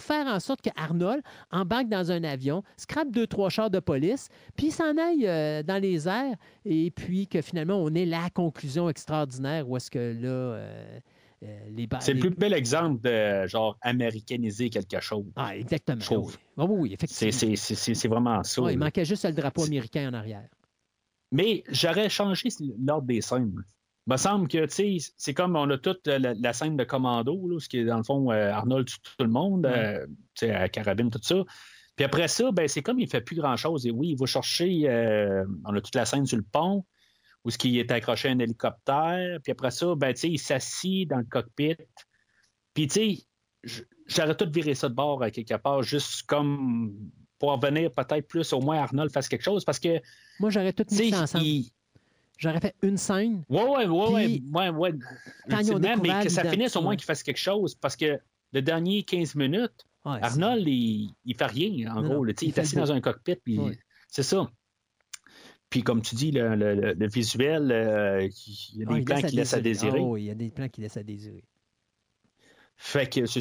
faire 0.00 0.26
en 0.26 0.38
sorte 0.40 0.60
que 0.62 0.70
Arnold 0.76 1.22
embarque 1.50 1.88
dans 1.88 2.10
un 2.12 2.24
avion, 2.24 2.62
scrape 2.76 3.10
deux, 3.10 3.26
trois 3.26 3.48
chars 3.48 3.70
de 3.70 3.80
police, 3.80 4.28
puis 4.56 4.70
s'en 4.70 4.96
aille 4.98 5.26
euh, 5.26 5.62
dans 5.62 5.80
les 5.80 6.06
airs, 6.08 6.36
et 6.66 6.90
puis 6.90 7.26
que 7.26 7.40
finalement, 7.40 7.76
on 7.76 7.94
ait 7.94 8.06
la 8.06 8.28
conclusion 8.30 8.88
extraordinaire 8.90 9.68
où 9.68 9.76
est-ce 9.76 9.90
que 9.90 9.98
là. 9.98 10.28
euh, 10.28 10.98
les 11.70 11.86
ba- 11.86 12.00
C'est 12.00 12.14
le 12.14 12.20
plus 12.20 12.30
bel 12.30 12.52
exemple 12.52 13.00
de 13.02 13.46
genre 13.46 13.76
américaniser 13.82 14.70
quelque 14.70 15.00
chose. 15.00 15.26
Ah, 15.36 15.56
exactement. 15.56 16.00
je 16.00 16.04
trouve. 16.06 16.30
Oui, 16.32 16.38
Ah 16.58 16.64
oui, 16.64 16.76
oui, 16.80 16.92
effectivement. 16.94 17.56
c'est- 17.56 18.08
vraiment 18.08 18.42
ça. 18.42 18.62
Ouais, 18.62 18.72
il 18.74 18.78
manquait 18.78 19.04
juste 19.04 19.24
le 19.24 19.32
drapeau 19.32 19.64
américain 19.64 20.10
en 20.10 20.14
arrière. 20.14 20.48
Mais 21.32 21.64
j'aurais 21.68 22.08
changé 22.08 22.48
l'ordre 22.78 23.06
des 23.06 23.20
scènes. 23.20 23.52
Il 24.06 24.12
me 24.12 24.16
semble 24.18 24.48
que, 24.48 24.66
tu 24.66 24.98
sais, 25.00 25.12
c'est 25.16 25.32
comme 25.34 25.56
on 25.56 25.68
a 25.70 25.78
toute 25.78 26.06
la, 26.06 26.18
la 26.34 26.52
scène 26.52 26.76
de 26.76 26.84
commando, 26.84 27.48
là, 27.48 27.58
ce 27.58 27.68
qui 27.68 27.78
est 27.78 27.84
dans 27.84 27.96
le 27.96 28.02
fond, 28.04 28.30
euh, 28.30 28.50
Arnold 28.52 28.86
tue 28.86 28.98
tout 29.00 29.24
le 29.24 29.30
monde, 29.30 29.64
euh, 29.66 30.06
tu 30.34 30.46
sais, 30.46 30.50
à 30.50 30.68
carabine, 30.68 31.10
tout 31.10 31.18
ça. 31.22 31.36
Puis 31.96 32.04
après 32.04 32.28
ça, 32.28 32.50
ben, 32.52 32.68
c'est 32.68 32.82
comme 32.82 32.98
il 33.00 33.08
fait 33.08 33.20
plus 33.22 33.36
grand-chose. 33.36 33.86
Et 33.86 33.90
oui, 33.90 34.10
il 34.10 34.18
va 34.18 34.26
chercher, 34.26 34.82
euh, 34.88 35.44
on 35.64 35.74
a 35.74 35.80
toute 35.80 35.94
la 35.94 36.04
scène 36.04 36.26
sur 36.26 36.36
le 36.36 36.42
pont, 36.44 36.84
où 37.44 37.50
ce 37.50 37.58
qui 37.58 37.78
est 37.78 37.90
accroché 37.90 38.28
à 38.28 38.32
un 38.32 38.38
hélicoptère. 38.38 39.38
Puis 39.42 39.52
après 39.52 39.70
ça, 39.70 39.94
ben, 39.94 40.12
tu 40.14 40.20
sais, 40.20 40.30
il 40.30 40.38
s'assit 40.38 41.08
dans 41.08 41.18
le 41.18 41.24
cockpit. 41.24 41.76
Puis, 42.72 42.88
tu 42.88 43.16
sais, 43.64 43.82
j'aurais 44.06 44.36
tout 44.36 44.48
viré 44.50 44.74
ça 44.74 44.88
de 44.88 44.94
bord 44.94 45.22
à 45.22 45.30
quelque 45.30 45.54
part, 45.56 45.82
juste 45.82 46.22
comme 46.26 46.94
pour 47.38 47.50
revenir 47.52 47.90
peut-être 47.92 48.26
plus, 48.26 48.52
au 48.52 48.60
moins 48.60 48.78
Arnold 48.78 49.10
fasse 49.12 49.28
quelque 49.28 49.42
chose, 49.44 49.64
parce 49.64 49.78
que, 49.78 50.00
Moi, 50.40 50.50
j'aurais 50.50 50.72
tout 50.72 50.86
mis 50.90 51.10
ça 51.10 51.22
ensemble. 51.22 51.44
il- 51.44 51.70
J'aurais 52.36 52.60
fait 52.60 52.74
une 52.82 52.96
scène. 52.96 53.44
Ouais, 53.48 53.62
ouais, 53.62 53.86
ouais, 53.86 54.08
ouais, 54.08 54.24
Puis, 54.26 54.42
ouais, 54.52 54.72
mais 56.02 56.24
que 56.24 56.28
ça 56.30 56.44
finisse 56.50 56.74
au 56.76 56.80
moins 56.82 56.90
ouais. 56.90 56.96
qu'il 56.96 57.04
fasse 57.04 57.22
quelque 57.22 57.38
chose, 57.38 57.74
parce 57.76 57.94
que 57.96 58.18
le 58.52 58.62
dernier 58.62 59.02
15 59.02 59.34
minutes, 59.34 59.86
Ouais, 60.04 60.18
Arnold, 60.20 60.66
il, 60.68 61.14
il 61.24 61.34
fait 61.34 61.46
rien, 61.46 61.90
en 61.94 62.02
Non, 62.02 62.08
gros. 62.08 62.24
là, 62.24 62.32
il 62.42 62.48
il 62.48 62.50
est 62.50 62.58
assis 62.58 62.76
dans 62.76 62.92
un 62.92 63.00
cockpit, 63.00 63.36
puis 63.36 63.58
c'est 64.08 64.22
ça. 64.22 64.50
Puis 65.74 65.82
comme 65.82 66.02
tu 66.02 66.14
dis, 66.14 66.30
le, 66.30 66.54
le- 66.54 66.76
le- 66.76 67.08
visuel, 67.08 67.72
euh, 67.72 68.28
il 68.46 68.78
y 68.78 68.84
a 68.84 68.86
Ah, 68.88 68.94
des 68.94 69.02
plans 69.02 69.20
qui 69.22 69.34
laissent 69.34 69.54
à 69.54 69.60
désirer. 69.60 69.98
Oui, 69.98 70.22
il 70.22 70.26
y 70.26 70.30
a 70.30 70.34
des 70.36 70.52
plans 70.52 70.68
qui 70.68 70.80
laissent 70.82 70.96
à 70.96 71.02
désirer. 71.02 71.42
Fait 72.76 73.12
que 73.12 73.26
c'est 73.26 73.40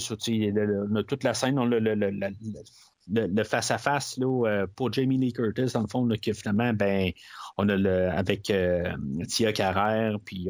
a 0.96 1.04
toute 1.04 1.24
la 1.24 1.36
scène, 1.36 1.60
on 1.60 1.66
le, 1.66 1.78
le- 1.78 1.94
le- 1.94 2.10
le- 2.10 3.28
le 3.28 3.44
face-à-face 3.44 4.18
là, 4.18 4.48
euh, 4.48 4.66
pour 4.76 4.92
Jamie 4.92 5.20
Lee 5.20 5.32
Curtis, 5.32 5.74
dans 5.76 5.82
le 5.82 5.88
fond, 5.88 6.08
là, 6.08 6.18
que 6.18 6.34
finalement, 6.34 6.74
ben, 6.74 7.12
on 7.60 7.70
a 7.70 7.76
le 7.76 8.10
avec 8.10 8.50
euh, 8.50 8.92
Tia 9.28 9.54
Carrère, 9.54 10.18
puis 10.26 10.50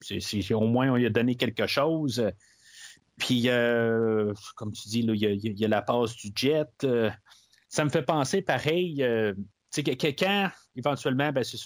c'est- 0.00 0.20
c'est- 0.20 0.54
au 0.54 0.68
moins 0.68 0.92
on 0.92 0.94
lui 0.94 1.06
a 1.06 1.10
donné 1.10 1.34
quelque 1.34 1.66
chose. 1.66 2.30
Puis, 3.16 3.48
euh, 3.48 4.32
comme 4.54 4.70
tu 4.70 4.88
dis, 4.88 5.00
il 5.00 5.16
y, 5.16 5.60
y 5.60 5.64
a 5.64 5.68
la 5.68 5.82
passe 5.82 6.14
du 6.14 6.30
jet. 6.32 6.86
ça 7.68 7.84
me 7.84 7.90
fait 7.90 8.02
penser 8.02 8.40
pareil. 8.40 9.02
Tu 9.70 9.82
sais, 9.82 9.82
que, 9.82 9.92
que 9.92 10.08
quand, 10.18 10.50
éventuellement, 10.76 11.32
ben, 11.32 11.44
c'est 11.44 11.58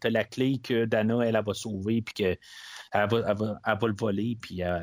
t'as 0.00 0.10
la 0.10 0.24
clé 0.24 0.58
que 0.58 0.84
Dana, 0.84 1.18
elle, 1.22 1.36
elle 1.36 1.44
va 1.44 1.54
sauver, 1.54 2.02
puis 2.02 2.14
qu'elle 2.14 2.38
va, 2.92 3.06
elle 3.28 3.36
va, 3.36 3.60
elle 3.66 3.78
va 3.78 3.88
le 3.88 3.94
voler, 3.96 4.38
puis 4.40 4.62
euh, 4.62 4.80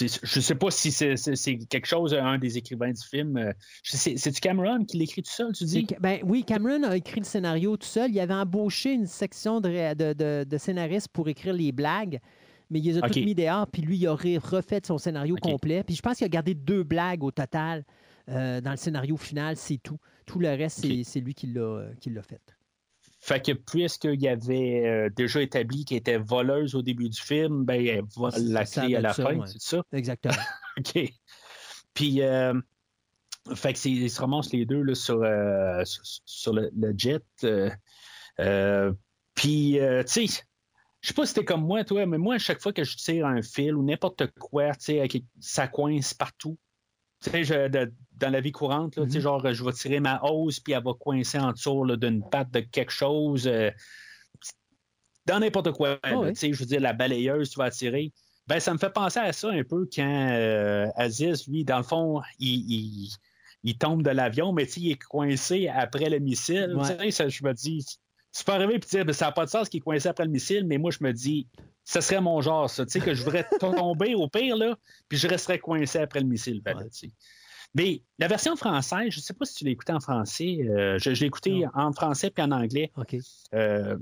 je 0.00 0.40
sais 0.40 0.54
pas 0.54 0.70
si 0.70 0.90
c'est 0.90 1.58
quelque 1.68 1.86
chose, 1.86 2.14
un 2.14 2.38
des 2.38 2.56
écrivains 2.56 2.92
du 2.92 3.02
film. 3.02 3.36
Euh, 3.36 3.52
c'est-tu 3.82 4.40
Cameron 4.40 4.84
qui 4.84 4.96
l'écrit 4.96 5.22
tout 5.22 5.30
seul, 5.30 5.52
tu 5.52 5.64
dis? 5.64 5.86
Ben, 6.00 6.20
oui, 6.24 6.44
Cameron 6.44 6.82
a 6.84 6.96
écrit 6.96 7.20
le 7.20 7.26
scénario 7.26 7.76
tout 7.76 7.86
seul. 7.86 8.10
Il 8.10 8.18
avait 8.18 8.34
embauché 8.34 8.92
une 8.92 9.06
section 9.06 9.60
de, 9.60 10.56
scénaristes 10.56 11.08
pour 11.08 11.28
écrire 11.28 11.52
les 11.52 11.72
blagues, 11.72 12.20
mais 12.70 12.80
il 12.80 12.86
les 12.86 12.98
a 12.98 13.02
toutes 13.02 13.16
mis 13.16 13.34
dehors, 13.34 13.66
puis 13.66 13.82
lui, 13.82 13.98
il 13.98 14.08
aurait 14.08 14.38
refait 14.38 14.80
son 14.84 14.96
scénario 14.96 15.36
complet. 15.36 15.82
Puis 15.84 15.94
je 15.94 16.02
pense 16.02 16.16
qu'il 16.16 16.24
a 16.24 16.30
gardé 16.30 16.54
deux 16.54 16.84
blagues 16.84 17.22
au 17.22 17.30
total 17.30 17.84
euh, 18.28 18.60
dans 18.60 18.70
le 18.72 18.76
scénario 18.76 19.16
final, 19.16 19.56
c'est 19.56 19.78
tout. 19.78 19.98
Tout 20.26 20.38
le 20.38 20.48
reste, 20.48 20.86
c'est 21.04 21.20
lui 21.20 21.34
qui 21.34 21.46
l'a 21.48 22.22
fait. 22.22 22.40
Fait 23.24 23.40
que 23.40 23.52
puisqu'il 23.52 24.20
y 24.20 24.26
avait 24.26 24.84
euh, 24.84 25.08
déjà 25.08 25.40
établi 25.42 25.84
qu'elle 25.84 25.98
était 25.98 26.18
voleuse 26.18 26.74
au 26.74 26.82
début 26.82 27.08
du 27.08 27.20
film, 27.20 27.64
ben 27.64 27.80
elle 27.86 28.02
vole 28.16 28.32
la 28.36 28.64
clé 28.64 28.96
à 28.96 29.00
la 29.00 29.14
fin, 29.14 29.46
c'est 29.46 29.62
ça? 29.62 29.84
Exactement. 29.92 30.34
OK. 30.76 31.08
Puis 31.94 32.20
euh, 32.20 32.52
fait 33.54 33.74
que 33.74 33.88
ils 33.88 34.10
se 34.10 34.20
ramassent 34.20 34.52
les 34.52 34.66
deux 34.66 34.82
là, 34.82 34.96
sur, 34.96 35.22
euh, 35.22 35.84
sur, 35.84 36.52
le, 36.52 36.72
jet. 36.98 37.22
Puis 39.36 39.78
tu 39.78 40.02
sais, 40.06 40.26
je 41.00 41.06
sais 41.06 41.14
pas 41.14 41.24
si 41.24 41.32
c'était 41.32 41.44
comme 41.44 41.64
moi, 41.64 41.84
toi, 41.84 42.04
mais 42.06 42.18
moi, 42.18 42.34
à 42.34 42.38
chaque 42.38 42.60
fois 42.60 42.72
que 42.72 42.82
je 42.82 42.96
tire 42.96 43.26
un 43.26 43.40
fil 43.40 43.76
ou 43.76 43.84
n'importe 43.84 44.26
quoi, 44.40 44.74
tu 44.74 44.96
sais, 44.96 45.08
ça 45.38 45.68
coince 45.68 46.12
partout. 46.12 46.58
Tu 47.22 47.30
sais, 47.30 47.70
dans 48.22 48.30
la 48.30 48.40
vie 48.40 48.52
courante, 48.52 48.96
là, 48.96 49.04
mm-hmm. 49.04 49.20
genre, 49.20 49.52
je 49.52 49.64
vais 49.64 49.72
tirer 49.72 50.00
ma 50.00 50.22
hausse, 50.22 50.60
puis 50.60 50.72
elle 50.72 50.82
va 50.82 50.92
coincer 50.94 51.38
en 51.38 51.52
dessous 51.52 51.84
d'une 51.96 52.22
patte 52.30 52.50
de 52.52 52.60
quelque 52.60 52.92
chose. 52.92 53.46
Euh, 53.46 53.70
dans 55.26 55.40
n'importe 55.40 55.72
quoi. 55.72 55.98
Oh, 56.12 56.26
sais, 56.34 56.52
Je 56.52 56.58
veux 56.58 56.66
dire, 56.66 56.80
la 56.80 56.92
balayeuse, 56.92 57.50
tu 57.50 57.58
vas 57.58 57.70
tirer. 57.70 58.12
Ben, 58.46 58.60
ça 58.60 58.72
me 58.72 58.78
fait 58.78 58.92
penser 58.92 59.20
à 59.20 59.32
ça 59.32 59.50
un 59.50 59.62
peu 59.62 59.88
quand 59.94 60.30
euh, 60.32 60.86
Aziz, 60.96 61.46
lui, 61.48 61.64
dans 61.64 61.76
le 61.76 61.84
fond, 61.84 62.20
il, 62.38 63.10
il, 63.62 63.78
tombe 63.78 64.02
de 64.02 64.10
l'avion, 64.10 64.52
mais 64.52 64.64
il 64.64 64.90
est 64.90 65.02
coincé 65.02 65.68
après 65.68 66.08
le 66.08 66.18
missile. 66.18 66.76
Ça, 67.10 67.28
je 67.28 67.44
me 67.44 67.52
dis, 67.52 67.84
tu 68.36 68.44
peux 68.44 68.52
arriver 68.52 68.74
et 68.74 68.78
dire, 68.78 69.04
ben, 69.04 69.12
ça 69.12 69.26
n'a 69.26 69.32
pas 69.32 69.44
de 69.44 69.50
sens 69.50 69.68
qu'il 69.68 69.78
est 69.78 69.82
coincé 69.82 70.08
après 70.08 70.24
le 70.24 70.30
missile, 70.30 70.64
mais 70.66 70.78
moi, 70.78 70.90
je 70.90 70.98
me 71.04 71.12
dis, 71.12 71.46
ce 71.84 72.00
serait 72.00 72.20
mon 72.20 72.40
genre, 72.40 72.68
ça. 72.68 72.84
Tu 72.84 72.92
sais, 72.92 73.00
que 73.00 73.14
je 73.14 73.22
voudrais 73.22 73.46
tomber 73.60 74.14
au 74.14 74.28
pire, 74.28 74.56
là, 74.56 74.76
puis 75.08 75.18
je 75.18 75.28
resterais 75.28 75.58
coincé 75.58 75.98
après 75.98 76.20
le 76.20 76.26
missile. 76.26 76.60
Ben, 76.62 76.76
mais 77.74 78.02
la 78.18 78.28
version 78.28 78.54
française, 78.56 79.10
je 79.10 79.18
ne 79.18 79.22
sais 79.22 79.34
pas 79.34 79.44
si 79.44 79.54
tu 79.54 79.64
l'as 79.64 79.70
écouté 79.70 79.92
en 79.92 80.00
français. 80.00 80.58
Euh, 80.68 80.98
je, 80.98 81.10
l'ai 81.10 81.26
écouté 81.26 81.64
en 81.74 81.92
français 81.92 82.30
puis 82.30 82.42
en 82.42 82.50
anglais. 82.50 82.92
Euh, 83.54 83.96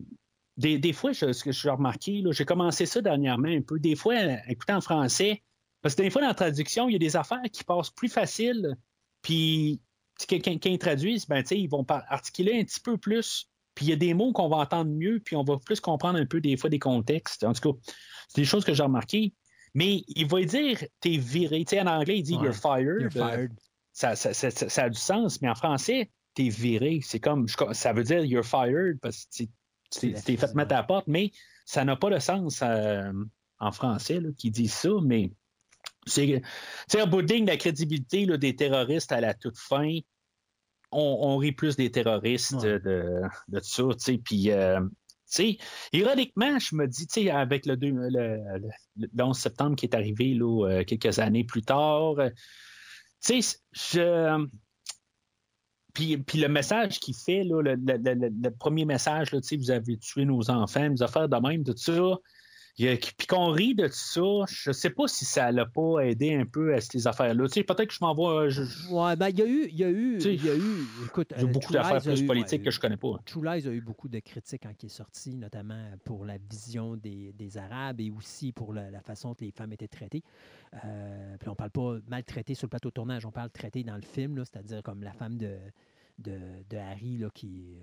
des, 0.57 0.93
fois, 0.93 1.15
ce 1.15 1.45
que 1.45 1.53
j'ai 1.53 1.71
remarqué, 1.71 2.23
j'ai 2.31 2.45
commencé 2.45 2.85
ça 2.87 3.01
dernièrement 3.01 3.49
un 3.49 3.63
peu. 3.63 3.79
Des 3.79 3.95
fois, 3.95 4.17
écouter 4.49 4.73
en 4.73 4.81
français, 4.81 5.43
parce 5.83 5.95
que 5.95 6.03
des 6.03 6.11
fois, 6.11 6.21
dans 6.21 6.29
la 6.29 6.35
traduction, 6.35 6.89
il 6.89 6.93
y 6.93 6.97
a 6.97 6.99
des 6.99 7.17
affaires 7.17 7.43
qui 7.53 7.65
passent 7.65 7.91
plus 7.91 8.09
facile. 8.09 8.77
Puis, 9.23 9.81
quand, 10.29 10.65
ils 10.67 10.79
traduisent, 10.79 11.27
ben, 11.27 11.43
ils 11.51 11.69
vont 11.69 11.87
articuler 11.89 12.61
un 12.61 12.65
petit 12.65 12.81
peu 12.81 12.99
plus. 12.99 13.49
Puis, 13.75 13.87
il 13.87 13.91
y 13.91 13.93
a 13.93 13.97
des 13.97 14.15
mots 14.15 14.33
qu'on 14.33 14.49
va 14.49 14.59
entendre 14.59 14.91
mieux, 14.91 15.21
puis 15.25 15.37
on 15.37 15.45
va 15.45 15.59
plus 15.59 15.81
comprendre 15.81 16.19
un 16.19 16.27
peu 16.27 16.41
des 16.41 16.57
fois 16.57 16.69
des 16.69 16.81
contextes. 16.81 17.45
En 17.45 17.53
tout 17.53 17.73
cas, 17.73 17.79
c'est 18.29 18.41
des 18.41 18.47
choses 18.47 18.65
que 18.65 18.75
j'ai 18.75 18.83
remarquées. 18.83 19.33
Mais 19.75 20.03
il 20.09 20.27
va 20.27 20.43
dire 20.43 20.85
t'es 21.01 21.17
viré. 21.17 21.65
Tu 21.65 21.77
sais, 21.77 21.81
en 21.81 21.87
anglais, 21.87 22.19
il 22.19 22.23
dit 22.23 22.35
you're 22.35 22.55
fired. 22.55 23.13
Ça, 23.93 24.17
ça, 24.17 24.33
ça, 24.33 24.85
a 24.85 24.89
du 24.89 24.99
sens, 24.99 25.43
mais 25.43 25.49
en 25.49 25.55
français, 25.55 26.11
t'es 26.35 26.49
viré. 26.49 27.01
C'est 27.03 27.21
comme 27.21 27.47
ça 27.49 27.93
veut 27.93 28.05
dire 28.05 28.25
you're 28.25 28.45
fired 28.45 28.99
parce 29.01 29.27
que 29.27 29.45
t'es 29.91 30.37
fait 30.37 30.55
mettre 30.55 30.73
à 30.73 30.79
la 30.79 30.83
porte, 30.85 31.07
mais 31.07 31.33
ça 31.65 31.85
n'a 31.85 31.97
pas 31.97 32.11
de 32.11 32.19
sens 32.19 32.61
euh, 32.63 33.13
en 33.59 33.73
français 33.73 34.21
qui 34.37 34.51
dit 34.51 34.69
ça, 34.69 34.91
mais 35.03 35.33
c'est 36.07 36.43
un 36.99 37.07
bout 37.07 37.23
de 37.23 37.47
la 37.47 37.57
crédibilité 37.57 38.27
là, 38.27 38.37
des 38.37 38.57
terroristes 38.57 39.13
à 39.13 39.21
la 39.21 39.35
toute 39.35 39.59
fin. 39.59 39.99
On, 40.93 41.37
rit 41.37 41.53
plus 41.53 41.77
des 41.77 41.93
terroristes 41.93 42.61
de, 42.61 42.79
de, 43.49 43.61
ça, 43.61 43.85
tu 43.93 43.99
sais, 43.99 44.19
puis 44.19 44.51
euh, 44.51 44.81
ironiquement, 45.93 46.59
je 46.59 46.75
me 46.75 46.87
dis, 46.87 47.31
avec 47.31 47.67
le, 47.67 47.77
le, 47.77 49.09
11 49.19 49.39
septembre 49.39 49.77
qui 49.77 49.87
est 49.87 49.95
arrivé 49.95 50.35
là, 50.35 50.67
euh, 50.69 50.85
quelques 50.85 51.19
années 51.19 51.45
plus 51.45 51.63
tard, 51.63 52.19
euh, 52.19 52.31
je. 53.73 54.47
Puis, 55.93 56.19
puis, 56.19 56.39
le 56.39 56.49
message 56.49 57.01
qu'il 57.01 57.17
fait, 57.17 57.43
là, 57.43 57.63
le, 57.63 58.49
premier 58.51 58.85
message, 58.85 59.33
là, 59.33 59.41
vous 59.59 59.71
avez 59.73 59.99
tué 59.99 60.25
nos 60.25 60.49
enfants, 60.49 60.89
des 60.89 61.03
affaires 61.03 61.29
de 61.29 61.37
même, 61.37 61.65
tout 61.65 61.77
ça, 61.77 62.17
puis 62.87 63.27
qu'on 63.27 63.51
rit 63.51 63.75
de 63.75 63.87
tout 63.87 63.93
ça, 63.93 64.45
je 64.49 64.73
sais 64.73 64.91
pas 64.91 65.07
si 65.07 65.25
ça 65.25 65.53
l'a 65.53 65.67
pas 65.67 66.01
aidé 66.01 66.35
un 66.35 66.47
peu 66.47 66.75
à 66.75 66.81
ces 66.81 67.07
affaires-là. 67.07 67.47
Tu 67.49 67.55
sais, 67.55 67.63
peut-être 67.63 67.89
que 67.89 67.95
je 67.95 67.99
m'en 68.01 68.15
vais. 68.15 68.53
Ouais, 68.91 69.17
ben, 69.17 69.29
il 69.29 69.39
y 69.39 69.43
a 69.43 69.47
eu. 69.47 69.69
Il 69.71 69.77
y 69.77 69.85
a 69.85 69.91
eu. 69.91 70.19
Il 70.19 70.45
y 70.45 70.49
a 70.49 70.57
eu. 70.57 70.87
Écoute. 71.05 71.33
Il 71.37 71.43
y 71.43 71.45
a 71.45 71.49
beaucoup 71.49 71.73
d'affaires 71.73 72.03
plus 72.03 72.23
politiques 72.23 72.63
que 72.63 72.71
je 72.71 72.81
connais 72.81 72.97
pas. 72.97 73.21
True 73.27 73.45
Lies 73.45 73.69
a 73.69 73.73
eu 73.73 73.81
beaucoup 73.81 74.09
de 74.09 74.19
critiques 74.21 74.63
quand 74.63 74.83
il 74.83 74.87
est 74.87 74.89
sorti, 74.89 75.37
notamment 75.37 75.91
pour 76.05 76.25
la 76.25 76.39
vision 76.39 76.97
des, 76.97 77.33
des 77.33 77.59
Arabes 77.59 78.01
et 78.01 78.11
aussi 78.11 78.53
pour 78.53 78.73
la, 78.73 79.01
façon 79.01 79.35
que 79.35 79.45
les 79.45 79.51
femmes 79.51 79.73
étaient 79.73 79.89
traitées. 79.89 80.23
Euh, 80.85 81.37
puis 81.39 81.49
on 81.49 81.55
parle 81.55 81.71
pas 81.71 81.97
maltraitées 82.09 82.55
sur 82.55 82.67
le 82.67 82.71
plateau 82.71 82.91
de 82.91 82.95
tournage, 82.95 83.27
on 83.27 83.33
parle 83.33 83.51
traitées 83.51 83.83
dans 83.83 83.97
le 83.97 84.03
film, 84.03 84.43
c'est-à-dire 84.45 84.83
comme 84.83 85.03
la 85.03 85.13
femme 85.13 85.37
de 85.37 85.57
de, 86.21 86.77
Harry, 86.77 87.19
là, 87.19 87.29
qui 87.35 87.75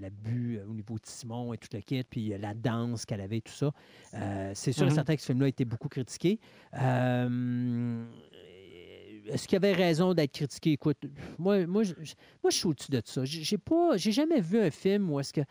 l'a 0.00 0.10
bu 0.10 0.58
euh, 0.58 0.66
au 0.68 0.74
niveau 0.74 0.94
de 0.94 1.04
Simon 1.04 1.52
et 1.52 1.58
tout 1.58 1.68
le 1.72 1.80
kit, 1.80 2.02
puis 2.04 2.32
euh, 2.32 2.38
la 2.38 2.54
danse 2.54 3.04
qu'elle 3.04 3.20
avait, 3.20 3.40
tout 3.40 3.52
ça. 3.52 3.72
Euh, 4.14 4.52
c'est 4.54 4.72
sûr 4.72 4.86
et 4.86 4.90
mm-hmm. 4.90 4.94
certain 4.94 5.16
que 5.16 5.20
ce 5.20 5.26
film-là 5.26 5.46
a 5.46 5.48
été 5.48 5.64
beaucoup 5.64 5.88
critiqué. 5.88 6.38
est-ce 6.72 8.06
qu'il 9.46 9.52
y 9.52 9.56
avait 9.56 9.72
raison 9.72 10.14
d'être 10.14 10.32
critiqué? 10.32 10.72
Écoute, 10.72 10.98
moi, 11.38 11.66
moi, 11.66 11.82
je, 11.82 11.94
moi, 12.42 12.50
je 12.50 12.56
suis 12.56 12.66
au-dessus 12.66 12.90
de 12.90 13.02
ça. 13.04 13.24
J'ai 13.24 13.58
pas, 13.58 13.96
j'ai 13.96 14.12
jamais 14.12 14.40
vu 14.40 14.60
un 14.60 14.70
film 14.70 15.10
où 15.10 15.20
est-ce 15.20 15.32
que 15.32 15.42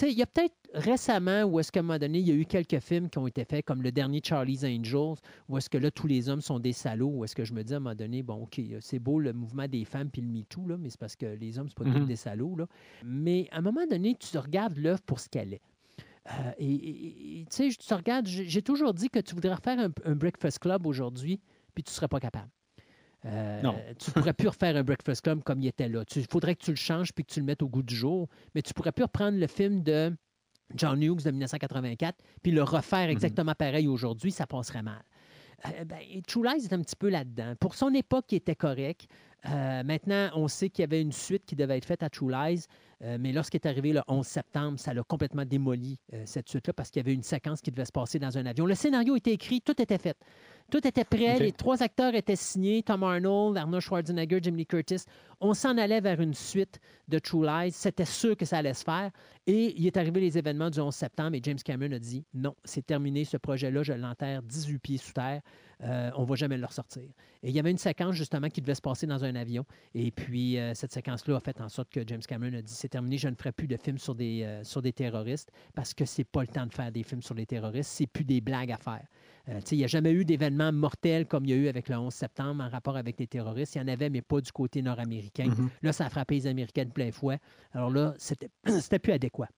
il 0.00 0.12
y 0.12 0.22
a 0.22 0.26
peut-être 0.26 0.54
récemment 0.74 1.44
où 1.44 1.60
est-ce 1.60 1.70
qu'à 1.70 1.80
un 1.80 1.82
moment 1.82 1.98
donné, 1.98 2.18
il 2.20 2.28
y 2.28 2.30
a 2.30 2.34
eu 2.34 2.46
quelques 2.46 2.80
films 2.80 3.10
qui 3.10 3.18
ont 3.18 3.26
été 3.26 3.44
faits, 3.44 3.64
comme 3.64 3.82
le 3.82 3.92
dernier 3.92 4.20
Charlie's 4.24 4.64
Angels, 4.64 5.16
où 5.48 5.58
est-ce 5.58 5.68
que 5.68 5.78
là, 5.78 5.90
tous 5.90 6.06
les 6.06 6.28
hommes 6.28 6.40
sont 6.40 6.58
des 6.58 6.72
salauds, 6.72 7.10
où 7.10 7.24
est-ce 7.24 7.36
que 7.36 7.44
je 7.44 7.52
me 7.52 7.62
dis 7.62 7.74
à 7.74 7.76
un 7.76 7.80
moment 7.80 7.94
donné, 7.94 8.22
bon, 8.22 8.42
OK, 8.42 8.60
c'est 8.80 8.98
beau 8.98 9.18
le 9.18 9.32
mouvement 9.32 9.68
des 9.68 9.84
femmes 9.84 10.10
puis 10.10 10.22
le 10.22 10.28
MeToo, 10.28 10.66
là, 10.66 10.76
mais 10.78 10.90
c'est 10.90 11.00
parce 11.00 11.16
que 11.16 11.26
les 11.26 11.58
hommes, 11.58 11.68
c'est 11.68 11.76
pas 11.76 11.84
mm-hmm. 11.84 12.06
des 12.06 12.16
salauds. 12.16 12.56
Là. 12.56 12.66
Mais 13.04 13.48
à 13.52 13.58
un 13.58 13.62
moment 13.62 13.86
donné, 13.86 14.14
tu 14.14 14.36
regardes 14.38 14.76
l'œuvre 14.76 15.02
pour 15.02 15.20
ce 15.20 15.28
qu'elle 15.28 15.54
est. 15.54 15.62
Euh, 16.30 16.52
et 16.58 17.44
tu 17.50 17.70
sais, 17.70 17.76
tu 17.76 17.94
regardes, 17.94 18.26
j'ai 18.26 18.62
toujours 18.62 18.94
dit 18.94 19.10
que 19.10 19.18
tu 19.18 19.34
voudrais 19.34 19.56
faire 19.62 19.78
un, 19.78 19.90
un 20.04 20.14
Breakfast 20.14 20.60
Club 20.60 20.86
aujourd'hui, 20.86 21.40
puis 21.74 21.82
tu 21.82 21.90
ne 21.90 21.94
serais 21.94 22.08
pas 22.08 22.20
capable. 22.20 22.48
Euh, 23.24 23.60
tu 23.98 24.10
ne 24.10 24.14
pourrais 24.14 24.32
plus 24.32 24.48
refaire 24.48 24.76
un 24.76 24.82
Breakfast 24.82 25.22
Club 25.22 25.42
comme 25.44 25.60
il 25.60 25.68
était 25.68 25.88
là. 25.88 26.02
Il 26.16 26.26
faudrait 26.26 26.56
que 26.56 26.64
tu 26.64 26.70
le 26.70 26.76
changes 26.76 27.12
puis 27.12 27.24
que 27.24 27.32
tu 27.32 27.40
le 27.40 27.46
mettes 27.46 27.62
au 27.62 27.68
goût 27.68 27.82
du 27.82 27.94
jour, 27.94 28.28
mais 28.54 28.62
tu 28.62 28.70
ne 28.70 28.74
pourrais 28.74 28.92
plus 28.92 29.04
reprendre 29.04 29.38
le 29.38 29.46
film 29.46 29.82
de 29.82 30.14
John 30.74 31.02
Hughes 31.02 31.22
de 31.22 31.30
1984 31.30 32.18
puis 32.42 32.52
le 32.52 32.62
refaire 32.62 33.06
mhm. 33.06 33.12
exactement 33.12 33.54
pareil 33.54 33.86
aujourd'hui, 33.86 34.32
ça 34.32 34.46
passerait 34.46 34.82
mal. 34.82 35.02
Euh, 35.66 35.84
ben, 35.84 35.98
True 36.26 36.42
Lies 36.42 36.64
est 36.64 36.72
un 36.72 36.80
petit 36.80 36.96
peu 36.96 37.08
là-dedans. 37.08 37.54
Pour 37.60 37.76
son 37.76 37.94
époque, 37.94 38.24
il 38.30 38.36
était 38.36 38.56
correct. 38.56 39.06
Euh, 39.46 39.84
maintenant, 39.84 40.30
on 40.34 40.48
sait 40.48 40.70
qu'il 40.70 40.82
y 40.82 40.84
avait 40.84 41.00
une 41.00 41.12
suite 41.12 41.44
qui 41.46 41.54
devait 41.54 41.76
être 41.76 41.84
faite 41.84 42.02
à 42.02 42.10
True 42.10 42.30
Lies, 42.30 42.66
mais 43.18 43.32
lorsqu'il 43.32 43.58
est 43.58 43.66
arrivé 43.66 43.92
le 43.92 44.00
11 44.06 44.24
septembre, 44.24 44.78
ça 44.78 44.94
l'a 44.94 45.02
complètement 45.02 45.44
démoli, 45.44 45.98
cette 46.24 46.48
suite-là, 46.48 46.72
parce 46.72 46.88
qu'il 46.88 47.00
y 47.00 47.04
avait 47.04 47.14
une 47.14 47.24
séquence 47.24 47.60
qui 47.60 47.72
devait 47.72 47.84
se 47.84 47.90
passer 47.90 48.20
dans 48.20 48.38
un 48.38 48.46
avion. 48.46 48.64
Le 48.64 48.76
scénario 48.76 49.16
était 49.16 49.32
écrit, 49.32 49.60
tout 49.60 49.82
était 49.82 49.98
fait. 49.98 50.16
Tout 50.72 50.88
était 50.88 51.04
prêt, 51.04 51.38
les 51.38 51.52
trois 51.52 51.82
acteurs 51.82 52.14
étaient 52.14 52.34
signés, 52.34 52.82
Tom 52.82 53.02
Arnold, 53.02 53.58
Arnold 53.58 53.82
Schwarzenegger, 53.82 54.38
Jimmy 54.40 54.60
Lee 54.60 54.66
Curtis. 54.66 55.04
On 55.38 55.52
s'en 55.52 55.76
allait 55.76 56.00
vers 56.00 56.18
une 56.18 56.32
suite 56.32 56.80
de 57.08 57.18
True 57.18 57.44
Lies. 57.44 57.72
C'était 57.72 58.06
sûr 58.06 58.38
que 58.38 58.46
ça 58.46 58.56
allait 58.56 58.72
se 58.72 58.82
faire. 58.82 59.10
Et 59.46 59.78
il 59.78 59.86
est 59.86 59.98
arrivé 59.98 60.22
les 60.22 60.38
événements 60.38 60.70
du 60.70 60.80
11 60.80 60.94
septembre 60.94 61.36
et 61.36 61.40
James 61.42 61.58
Cameron 61.62 61.92
a 61.92 61.98
dit 61.98 62.24
non, 62.32 62.54
c'est 62.64 62.86
terminé, 62.86 63.26
ce 63.26 63.36
projet-là, 63.36 63.82
je 63.82 63.92
l'enterre 63.92 64.42
18 64.42 64.78
pieds 64.78 64.96
sous 64.96 65.12
terre. 65.12 65.42
Euh, 65.82 66.10
on 66.16 66.22
ne 66.22 66.26
va 66.26 66.36
jamais 66.36 66.56
le 66.56 66.64
ressortir. 66.64 67.02
Et 67.42 67.48
il 67.48 67.54
y 67.54 67.58
avait 67.58 67.72
une 67.72 67.76
séquence 67.76 68.14
justement 68.14 68.48
qui 68.48 68.60
devait 68.62 68.76
se 68.76 68.80
passer 68.80 69.06
dans 69.06 69.24
un 69.24 69.34
avion. 69.34 69.66
Et 69.94 70.10
puis 70.10 70.58
euh, 70.58 70.72
cette 70.74 70.92
séquence-là 70.92 71.36
a 71.36 71.40
fait 71.40 71.60
en 71.60 71.68
sorte 71.68 71.90
que 71.90 72.00
James 72.06 72.22
Cameron 72.26 72.56
a 72.56 72.62
dit 72.62 72.72
c'est 72.72 72.88
terminé, 72.88 73.18
je 73.18 73.28
ne 73.28 73.34
ferai 73.34 73.52
plus 73.52 73.66
de 73.66 73.76
films 73.76 73.98
sur 73.98 74.14
des, 74.14 74.42
euh, 74.44 74.64
sur 74.64 74.80
des 74.80 74.92
terroristes 74.92 75.50
parce 75.74 75.92
que 75.92 76.04
c'est 76.04 76.24
pas 76.24 76.42
le 76.42 76.46
temps 76.46 76.66
de 76.66 76.72
faire 76.72 76.92
des 76.92 77.02
films 77.02 77.22
sur 77.22 77.34
les 77.34 77.44
terroristes, 77.46 77.90
c'est 77.90 78.06
plus 78.06 78.24
des 78.24 78.40
blagues 78.40 78.70
à 78.70 78.78
faire. 78.78 79.04
Euh, 79.48 79.60
il 79.70 79.78
n'y 79.78 79.84
a 79.84 79.88
jamais 79.88 80.12
eu 80.12 80.24
d'événement 80.24 80.72
mortel 80.72 81.26
comme 81.26 81.44
il 81.44 81.50
y 81.50 81.52
a 81.52 81.56
eu 81.56 81.68
avec 81.68 81.88
le 81.88 81.96
11 81.96 82.12
septembre 82.12 82.62
en 82.62 82.68
rapport 82.68 82.96
avec 82.96 83.18
les 83.18 83.26
terroristes. 83.26 83.74
Il 83.74 83.78
y 83.78 83.80
en 83.80 83.88
avait, 83.88 84.08
mais 84.08 84.22
pas 84.22 84.40
du 84.40 84.52
côté 84.52 84.82
nord-américain. 84.82 85.48
Mm-hmm. 85.48 85.68
Là, 85.82 85.92
ça 85.92 86.06
a 86.06 86.10
frappé 86.10 86.36
les 86.36 86.46
Américains 86.46 86.84
de 86.84 86.90
plein 86.90 87.10
fouet. 87.10 87.38
Alors 87.72 87.90
là, 87.90 88.14
c'était, 88.18 88.48
plus 89.02 89.12
adéquat. 89.12 89.48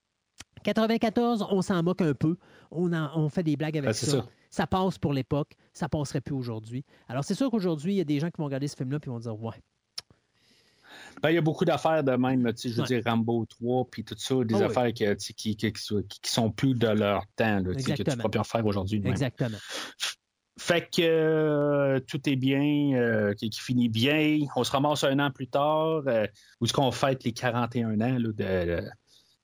94, 0.63 1.47
on 1.51 1.61
s'en 1.61 1.83
moque 1.83 2.01
un 2.01 2.13
peu. 2.13 2.37
On, 2.71 2.91
on 2.93 3.29
fait 3.29 3.43
des 3.43 3.55
blagues 3.55 3.77
avec 3.77 3.93
ça. 3.93 4.25
ça. 4.49 4.65
passe 4.65 4.97
pour 4.97 5.13
l'époque. 5.13 5.53
Ça 5.73 5.87
passerait 5.87 6.21
plus 6.21 6.33
aujourd'hui. 6.33 6.83
Alors, 7.07 7.23
c'est 7.23 7.35
sûr 7.35 7.51
qu'aujourd'hui, 7.51 7.93
il 7.93 7.97
y 7.97 8.01
a 8.01 8.05
des 8.05 8.19
gens 8.19 8.31
qui 8.31 8.37
vont 8.39 8.45
regarder 8.45 8.67
ce 8.67 8.75
film-là 8.75 8.97
et 9.05 9.09
vont 9.09 9.19
dire 9.19 9.39
Ouais, 9.39 9.61
ben, 11.21 11.29
il 11.29 11.35
y 11.35 11.37
a 11.37 11.41
beaucoup 11.41 11.65
d'affaires 11.65 12.03
de 12.03 12.11
même, 12.11 12.51
je 12.61 12.69
veux 12.69 12.83
dire 12.83 13.01
Rambo 13.05 13.45
3, 13.45 13.85
puis 13.89 14.03
tout 14.03 14.15
ça, 14.17 14.35
des 14.43 14.61
ah 14.61 14.65
affaires 14.65 14.93
qui, 14.93 15.05
qui, 15.35 15.55
qui, 15.55 15.71
sont 16.23 16.51
plus 16.51 16.73
de 16.75 16.87
leur 16.87 17.25
temps, 17.35 17.59
là, 17.59 17.73
que 17.73 17.81
tu 17.81 17.91
ne 17.91 18.15
pourras 18.15 18.29
plus 18.29 18.39
en 18.39 18.43
faire 18.43 18.65
aujourd'hui. 18.65 19.01
Exactement. 19.05 19.57
Fait 20.57 20.89
que 20.89 21.01
euh, 21.01 21.99
tout 21.99 22.29
est 22.29 22.37
bien, 22.37 22.93
euh, 22.93 23.33
qui, 23.33 23.49
qui 23.49 23.59
finit 23.59 23.89
bien. 23.89 24.39
On 24.55 24.63
se 24.63 24.71
ramasse 24.71 25.03
un 25.03 25.19
an 25.19 25.29
plus 25.29 25.49
tard, 25.49 26.03
euh, 26.07 26.25
où 26.61 26.65
est-ce 26.65 26.71
qu'on 26.73 26.91
fête 26.91 27.25
les 27.25 27.33
41 27.33 27.99
ans 27.99 28.17
là, 28.17 28.17
de, 28.19 28.31
de 28.31 28.89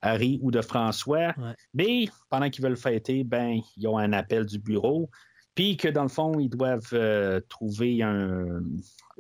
Harry 0.02 0.40
ou 0.42 0.52
de 0.52 0.62
François. 0.62 1.34
Ouais. 1.38 1.54
Mais 1.74 2.06
pendant 2.30 2.50
qu'ils 2.50 2.64
veulent 2.64 2.78
fêter, 2.78 3.24
ben, 3.24 3.60
ils 3.76 3.88
ont 3.88 3.98
un 3.98 4.14
appel 4.14 4.46
du 4.46 4.60
bureau. 4.60 5.10
Puis 5.56 5.76
que 5.76 5.88
dans 5.90 6.04
le 6.04 6.10
fond, 6.10 6.40
ils 6.40 6.50
doivent 6.50 6.90
euh, 6.94 7.42
trouver 7.50 8.02
un. 8.04 8.62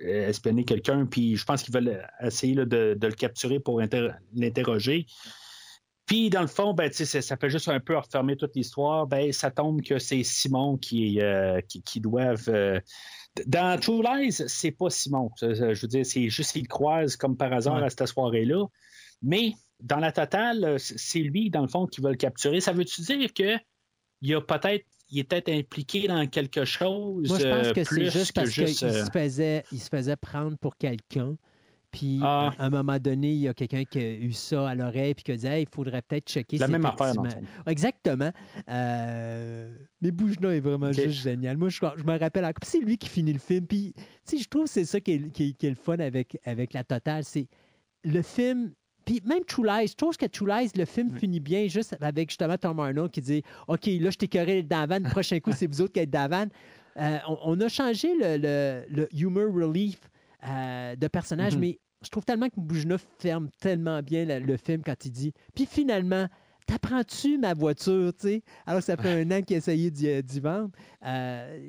Euh, 0.05 0.27
espionner 0.29 0.63
quelqu'un. 0.65 1.05
Puis 1.05 1.35
je 1.35 1.45
pense 1.45 1.63
qu'ils 1.63 1.73
veulent 1.73 2.01
essayer 2.21 2.53
là, 2.55 2.65
de, 2.65 2.95
de 2.99 3.07
le 3.07 3.13
capturer 3.13 3.59
pour 3.59 3.79
inter- 3.79 4.11
l'interroger. 4.33 5.05
Puis, 6.07 6.29
dans 6.29 6.41
le 6.41 6.47
fond, 6.47 6.73
ben, 6.73 6.91
ça, 6.91 7.37
fait 7.37 7.49
juste 7.49 7.69
un 7.69 7.79
peu 7.79 7.95
refermer 7.97 8.35
toute 8.35 8.53
l'histoire. 8.55 9.07
Ben, 9.07 9.31
ça 9.31 9.49
tombe 9.49 9.81
que 9.81 9.97
c'est 9.97 10.23
Simon 10.23 10.77
qui, 10.77 11.21
euh, 11.21 11.61
qui, 11.61 11.81
qui 11.83 12.01
doivent. 12.01 12.49
euh, 12.49 12.81
Dans 13.45 13.79
True 13.79 14.01
Lies, 14.03 14.33
c'est 14.47 14.71
pas 14.71 14.89
Simon. 14.89 15.29
Je 15.39 15.81
veux 15.81 15.87
dire, 15.87 16.05
c'est 16.05 16.27
juste 16.29 16.51
qu'il 16.51 16.67
croise 16.67 17.15
comme 17.15 17.37
par 17.37 17.53
hasard 17.53 17.75
Ouais. 17.77 17.83
à 17.85 17.89
cette 17.89 18.07
soirée-là. 18.07 18.65
Mais 19.21 19.53
dans 19.79 19.99
la 19.99 20.11
totale, 20.11 20.77
c'est 20.79 20.97
c'est 20.97 21.19
lui, 21.19 21.49
dans 21.49 21.61
le 21.61 21.69
fond, 21.69 21.85
qui 21.87 22.01
va 22.01 22.09
le 22.09 22.17
capturer. 22.17 22.59
Ça 22.59 22.73
veut-tu 22.73 23.01
dire 23.03 23.33
que 23.33 23.57
il 24.21 24.35
a 24.35 24.41
peut-être. 24.41 24.85
Il 25.11 25.25
peut-être 25.25 25.49
impliqué 25.49 26.07
dans 26.07 26.25
quelque 26.27 26.63
chose 26.65 27.27
Moi, 27.27 27.39
je 27.39 27.43
pense 27.47 27.67
euh, 27.67 27.73
que 27.73 27.83
c'est 27.83 28.09
juste 28.09 28.33
parce 28.33 28.49
qu'il 28.51 28.63
euh, 28.63 28.67
se, 29.05 29.11
faisait, 29.11 29.63
il 29.71 29.79
se 29.79 29.89
faisait 29.89 30.15
prendre 30.15 30.57
pour 30.57 30.77
quelqu'un. 30.77 31.35
Puis, 31.91 32.19
Ah. 32.23 32.53
à 32.57 32.65
un 32.67 32.69
moment 32.69 32.97
donné, 32.99 33.31
il 33.33 33.39
y 33.39 33.47
a 33.49 33.53
quelqu'un 33.53 33.83
qui 33.83 33.99
a 33.99 34.13
eu 34.13 34.31
ça 34.31 34.69
à 34.69 34.75
l'oreille 34.75 35.13
puis 35.13 35.25
qui 35.25 35.31
a 35.33 35.35
dit 35.35 35.45
Hey, 35.47 35.63
il 35.63 35.75
faudrait 35.75 36.01
peut-être 36.01 36.29
checker 36.29 36.57
la 36.57 36.69
même 36.69 36.85
affaire, 36.85 37.13
fond. 37.13 37.23
Exactement. 37.67 38.31
Euh, 38.69 39.69
Mais 40.01 40.11
Boujna 40.11 40.55
est 40.55 40.61
vraiment 40.61 40.91
juste 40.93 41.21
génial. 41.21 41.57
Moi, 41.57 41.67
je, 41.67 41.79
je 41.97 42.03
me 42.03 42.17
rappelle 42.17 42.45
encore. 42.45 42.63
C'est 42.63 42.79
lui 42.79 42.97
qui 42.97 43.09
finit 43.09 43.33
le 43.33 43.39
film. 43.39 43.67
Puis, 43.67 43.93
tu 44.25 44.37
sais, 44.37 44.37
je 44.43 44.47
trouve 44.47 44.63
que 44.63 44.69
c'est 44.69 44.85
ça 44.85 45.01
qui 45.01 45.11
est, 45.11 45.31
qui 45.33 45.49
est- 45.49 45.53
qui 45.53 45.65
est 45.67 45.69
le 45.71 45.75
fun 45.75 45.97
avec, 45.99 46.37
avec 46.45 46.71
la 46.73 46.83
totale. 46.85 47.23
C'est 47.25 47.47
le 48.05 48.21
film. 48.21 48.71
Puis 49.05 49.21
même 49.25 49.43
True 49.45 49.65
Lies, 49.65 49.87
je 49.89 49.95
trouve 49.95 50.15
que 50.17 50.25
True 50.25 50.47
Lies, 50.47 50.71
le 50.75 50.85
film 50.85 51.11
finit 51.17 51.39
bien 51.39 51.67
juste 51.67 51.95
avec 52.01 52.29
justement 52.29 52.57
Tom 52.57 52.79
Arnold 52.79 53.11
qui 53.11 53.21
dit 53.21 53.43
OK, 53.67 53.85
là, 53.87 54.09
je 54.11 54.17
la 54.69 54.85
vanne, 54.85 55.03
le 55.03 55.09
prochain 55.09 55.39
coup, 55.39 55.51
c'est 55.51 55.67
vous 55.71 55.81
autres 55.81 55.93
qui 55.93 55.99
êtes 55.99 56.09
vanne. 56.27 56.49
Euh, 56.97 57.17
on, 57.27 57.37
on 57.45 57.59
a 57.61 57.67
changé 57.69 58.09
le, 58.15 58.37
le- 58.37 58.85
le 58.89 59.07
humor 59.15 59.53
relief 59.53 59.99
euh, 60.47 60.95
de 60.95 61.07
personnage, 61.07 61.53
Mhm. 61.55 61.59
mais 61.61 61.79
je 62.03 62.09
trouve 62.09 62.25
tellement 62.25 62.49
que 62.49 62.59
Boujna 62.59 62.97
ferme 63.19 63.49
tellement 63.59 64.01
bien 64.01 64.25
le, 64.25 64.39
le 64.39 64.57
film 64.57 64.81
quand 64.83 65.05
il 65.05 65.11
dit 65.11 65.33
Puis 65.55 65.65
finalement, 65.65 66.27
t'apprends-tu 66.65 67.37
ma 67.37 67.53
voiture, 67.53 68.13
tu 68.13 68.27
sais? 68.27 68.43
Alors, 68.65 68.81
ça 68.81 68.97
fait 68.97 69.21
un 69.21 69.31
an 69.31 69.41
qu'il 69.41 69.57
essayait 69.57 69.91
d'y, 69.91 70.23
d'y 70.23 70.39
vendre. 70.39 70.69
Euh, 71.05 71.59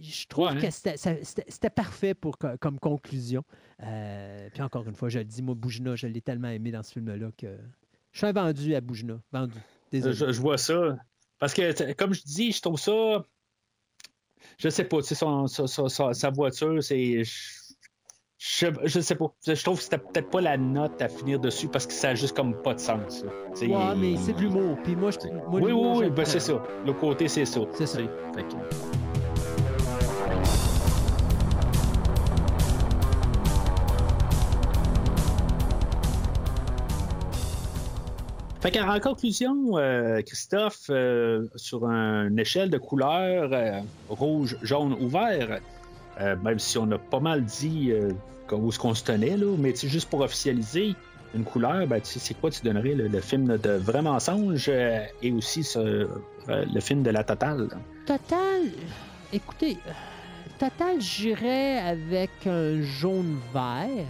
je 0.00 0.26
trouve 0.26 0.48
Ouais, 0.48 0.60
que 0.60 0.70
c'était, 0.70 1.70
parfait 1.70 2.14
pour, 2.14 2.38
co- 2.38 2.56
comme 2.60 2.78
conclusion. 2.78 3.44
Euh, 3.82 4.48
puis 4.52 4.62
encore 4.62 4.86
une 4.86 4.94
fois, 4.94 5.08
je 5.08 5.18
le 5.18 5.24
dis, 5.24 5.42
moi, 5.42 5.54
Boujna, 5.54 5.96
je 5.96 6.06
l'ai 6.06 6.20
tellement 6.20 6.48
aimé 6.48 6.70
dans 6.70 6.82
ce 6.82 6.92
film-là 6.92 7.30
que 7.36 7.56
je 8.12 8.18
suis 8.18 8.26
un 8.26 8.32
vendu 8.32 8.74
à 8.74 8.80
Boujna. 8.80 9.20
Vendu. 9.32 9.58
Désolé. 9.92 10.14
Je, 10.14 10.32
je 10.32 10.40
vois 10.40 10.58
ça. 10.58 10.96
Parce 11.38 11.52
que, 11.52 11.92
comme 11.92 12.14
je 12.14 12.22
dis, 12.22 12.52
je 12.52 12.62
trouve 12.62 12.78
ça. 12.80 13.24
Je 14.58 14.68
sais 14.68 14.84
pas, 14.84 15.02
tu 15.02 15.08
sais, 15.08 15.14
son- 15.14 15.46
son- 15.48 15.66
son- 15.66 15.88
son- 15.88 16.12
sa 16.12 16.30
voiture, 16.30 16.82
c'est. 16.82 17.24
Je, 17.24 17.65
je 18.38 19.00
sais 19.00 19.14
pas. 19.14 19.32
Je 19.46 19.62
trouve 19.62 19.78
que 19.78 19.82
c'était 19.84 19.98
peut-être 19.98 20.30
pas 20.30 20.40
la 20.40 20.56
note 20.56 21.00
à 21.00 21.08
finir 21.08 21.40
dessus 21.40 21.68
parce 21.68 21.86
que 21.86 21.92
ça 21.92 22.10
a 22.10 22.14
juste 22.14 22.36
comme 22.36 22.60
pas 22.62 22.74
de 22.74 22.80
sens. 22.80 23.24
Ouais, 23.60 23.68
mais 23.96 24.16
c'est 24.16 24.34
de 24.34 24.40
l'humour. 24.40 24.76
Puis 24.84 24.94
moi, 24.94 25.10
je, 25.10 25.18
moi, 25.28 25.60
Oui, 25.60 25.72
oui, 25.72 25.88
oui, 25.96 26.10
ben, 26.10 26.24
c'est 26.24 26.40
ça. 26.40 26.62
Le 26.84 26.92
côté, 26.92 27.28
c'est 27.28 27.46
ça. 27.46 27.60
C'est 27.72 27.86
ça. 27.86 27.98
Fait 28.34 28.42
que- 28.42 28.56
Fait 38.60 38.80
en 38.80 38.98
conclusion, 39.00 39.76
euh, 39.78 40.20
Christophe, 40.22 40.86
euh, 40.90 41.46
sur 41.56 41.84
une 41.86 42.38
échelle 42.38 42.68
de 42.70 42.78
couleurs 42.78 43.50
euh, 43.52 43.80
rouge, 44.08 44.56
jaune 44.62 44.94
ou 45.00 45.08
vert, 45.08 45.60
euh, 46.20 46.36
même 46.42 46.58
si 46.58 46.78
on 46.78 46.90
a 46.92 46.98
pas 46.98 47.20
mal 47.20 47.44
dit 47.44 47.90
euh, 47.92 48.12
où 48.52 48.68
est-ce 48.68 48.78
qu'on 48.78 48.94
se 48.94 49.04
tenait, 49.04 49.36
là, 49.36 49.54
mais 49.58 49.74
juste 49.74 50.08
pour 50.08 50.20
officialiser 50.20 50.94
une 51.34 51.44
couleur, 51.44 51.86
ben, 51.86 52.00
c'est 52.02 52.34
quoi 52.40 52.50
tu 52.50 52.62
donnerais 52.62 52.94
le, 52.94 53.20
film 53.20 53.58
de 53.58 53.70
Vrai 53.72 54.00
Mensonge 54.02 54.66
euh, 54.68 55.00
et 55.22 55.32
aussi 55.32 55.62
ce- 55.64 56.08
le 56.48 56.80
film 56.80 57.02
de 57.02 57.10
La 57.10 57.24
Totale? 57.24 57.68
Total, 58.06 58.62
écoutez, 59.32 59.76
euh, 59.86 59.90
Total, 60.58 60.98
j'irais 61.00 61.78
avec 61.80 62.30
un 62.46 62.80
jaune-vert. 62.80 64.06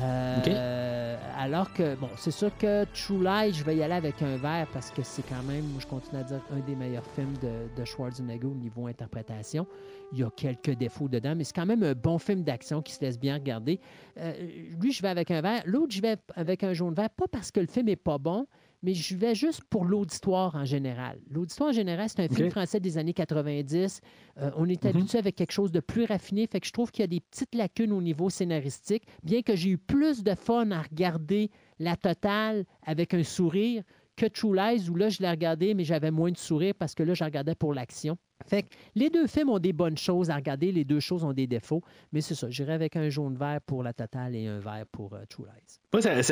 Euh, 0.00 1.16
Alors 1.38 1.72
que, 1.72 1.94
bon, 1.94 2.08
c'est 2.16 2.30
sûr 2.30 2.50
que 2.58 2.84
True 2.92 3.22
Lies, 3.22 3.54
je 3.54 3.64
vais 3.64 3.76
y 3.76 3.82
aller 3.82 3.94
avec 3.94 4.20
un 4.20 4.36
vert 4.36 4.66
parce 4.72 4.90
que 4.90 5.02
c'est 5.02 5.22
quand 5.22 5.42
même, 5.42 5.64
moi 5.68 5.80
je 5.80 5.86
continue 5.86 6.20
à 6.20 6.24
dire, 6.24 6.40
un 6.50 6.60
des 6.60 6.74
meilleurs 6.74 7.06
films 7.14 7.34
de, 7.42 7.80
de 7.80 7.84
Schwarzenegger 7.84 8.46
au 8.46 8.54
niveau 8.54 8.86
interprétation. 8.86 9.66
Il 10.12 10.18
y 10.18 10.22
a 10.22 10.30
quelques 10.30 10.72
défauts 10.72 11.08
dedans, 11.08 11.34
mais 11.36 11.44
c'est 11.44 11.54
quand 11.54 11.66
même 11.66 11.82
un 11.82 11.94
bon 11.94 12.18
film 12.18 12.42
d'action 12.42 12.82
qui 12.82 12.92
se 12.92 13.00
laisse 13.00 13.18
bien 13.18 13.34
regarder. 13.34 13.80
Euh, 14.18 14.32
lui, 14.80 14.92
je 14.92 15.02
vais 15.02 15.08
avec 15.08 15.30
un 15.30 15.40
vert. 15.40 15.62
L'autre, 15.66 15.92
je 15.92 16.02
vais 16.02 16.16
avec 16.34 16.62
un 16.62 16.72
jaune-vert, 16.72 17.10
pas 17.10 17.26
parce 17.30 17.50
que 17.50 17.60
le 17.60 17.66
film 17.66 17.88
est 17.88 17.96
pas 17.96 18.18
bon, 18.18 18.46
mais 18.86 18.94
je 18.94 19.16
vais 19.16 19.34
juste 19.34 19.64
pour 19.64 19.84
l'auditoire 19.84 20.54
en 20.54 20.64
général. 20.64 21.18
L'auditoire 21.28 21.70
en 21.70 21.72
général, 21.72 22.08
c'est 22.08 22.20
un 22.22 22.28
film 22.28 22.50
français 22.50 22.78
des 22.80 22.96
années 22.98 23.12
90. 23.12 24.00
Euh, 24.38 24.50
on 24.56 24.68
est 24.68 24.84
Mhm. 24.84 24.90
habitué 24.90 25.18
avec 25.18 25.34
quelque 25.34 25.50
chose 25.52 25.72
de 25.72 25.80
plus 25.80 26.04
raffiné, 26.04 26.46
fait 26.46 26.60
que 26.60 26.66
je 26.68 26.72
trouve 26.72 26.92
qu'il 26.92 27.02
y 27.02 27.04
a 27.04 27.08
des 27.08 27.20
petites 27.20 27.54
lacunes 27.54 27.90
au 27.92 28.00
niveau 28.00 28.30
scénaristique. 28.30 29.02
Bien 29.24 29.42
que 29.42 29.56
j'ai 29.56 29.70
eu 29.70 29.78
plus 29.78 30.22
de 30.22 30.34
fun 30.36 30.70
à 30.70 30.82
regarder 30.82 31.50
la 31.80 31.96
totale 31.96 32.64
avec 32.84 33.12
un 33.12 33.24
sourire 33.24 33.82
que 34.14 34.26
True 34.26 34.54
Lies, 34.56 34.88
où 34.88 34.94
là, 34.94 35.08
je 35.10 35.20
l'ai 35.20 35.28
regardé, 35.30 35.74
mais 35.74 35.84
j'avais 35.84 36.10
moins 36.12 36.30
de 36.30 36.38
sourire 36.38 36.74
parce 36.78 36.94
que 36.94 37.02
là, 37.02 37.12
je 37.14 37.24
regardais 37.24 37.54
pour 37.56 37.74
l'action. 37.74 38.16
Fait 38.46 38.62
que 38.62 38.68
les 38.94 39.10
deux 39.10 39.26
films 39.26 39.48
ont 39.50 39.58
des 39.58 39.72
bonnes 39.72 39.96
choses 39.96 40.30
à 40.30 40.36
regarder, 40.36 40.70
les 40.70 40.84
deux 40.84 41.00
choses 41.00 41.24
ont 41.24 41.32
des 41.32 41.46
défauts, 41.46 41.82
mais 42.12 42.20
c'est 42.20 42.34
ça, 42.34 42.48
j'irai 42.50 42.74
avec 42.74 42.94
un 42.94 43.08
jaune-vert 43.08 43.60
pour 43.62 43.82
la 43.82 43.92
totale 43.92 44.36
et 44.36 44.46
un 44.46 44.60
vert 44.60 44.84
pour 44.92 45.14
euh, 45.14 45.24
True 45.28 45.44
Lies. 45.46 45.78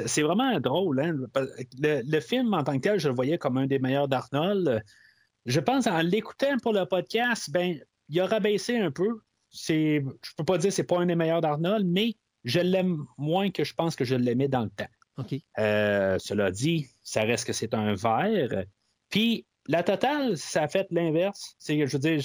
C'est 0.06 0.22
vraiment 0.22 0.60
drôle. 0.60 1.00
hein. 1.00 1.16
Le, 1.80 2.02
le 2.04 2.20
film, 2.20 2.52
en 2.54 2.62
tant 2.62 2.74
que 2.74 2.82
tel, 2.82 3.00
je 3.00 3.08
le 3.08 3.14
voyais 3.14 3.38
comme 3.38 3.56
un 3.56 3.66
des 3.66 3.78
meilleurs 3.78 4.06
d'Arnold. 4.06 4.82
Je 5.46 5.60
pense, 5.60 5.86
en 5.86 6.00
l'écoutant 6.02 6.56
pour 6.62 6.72
le 6.72 6.84
podcast, 6.84 7.50
ben, 7.50 7.78
il 8.08 8.20
a 8.20 8.26
rabaissé 8.26 8.78
un 8.78 8.90
peu. 8.90 9.20
Je 9.52 10.00
peux 10.36 10.44
pas 10.44 10.58
dire 10.58 10.68
que 10.70 10.74
c'est 10.74 10.84
pas 10.84 11.00
un 11.00 11.06
des 11.06 11.16
meilleurs 11.16 11.40
d'Arnold, 11.40 11.86
mais 11.86 12.14
je 12.44 12.60
l'aime 12.60 13.04
moins 13.16 13.50
que 13.50 13.64
je 13.64 13.74
pense 13.74 13.96
que 13.96 14.04
je 14.04 14.14
l'aimais 14.14 14.48
dans 14.48 14.62
le 14.64 14.70
temps. 14.70 14.86
Euh, 15.58 16.18
cela 16.18 16.50
dit, 16.50 16.86
ça 17.02 17.22
reste 17.22 17.46
que 17.46 17.52
c'est 17.52 17.72
un 17.74 17.94
verre. 17.94 18.64
Puis, 19.10 19.46
la 19.68 19.82
totale, 19.82 20.36
ça 20.36 20.62
a 20.64 20.68
fait 20.68 20.86
l'inverse. 20.90 21.54
C'est, 21.58 21.86
je 21.86 21.96
veux 21.96 21.98
dire, 21.98 22.20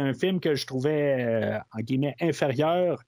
un 0.00 0.14
film 0.14 0.40
que 0.40 0.54
je 0.54 0.66
trouvais, 0.66 1.24
euh, 1.24 1.58
en 1.72 1.80
guillemets, 1.80 2.14
inférieur 2.20 3.02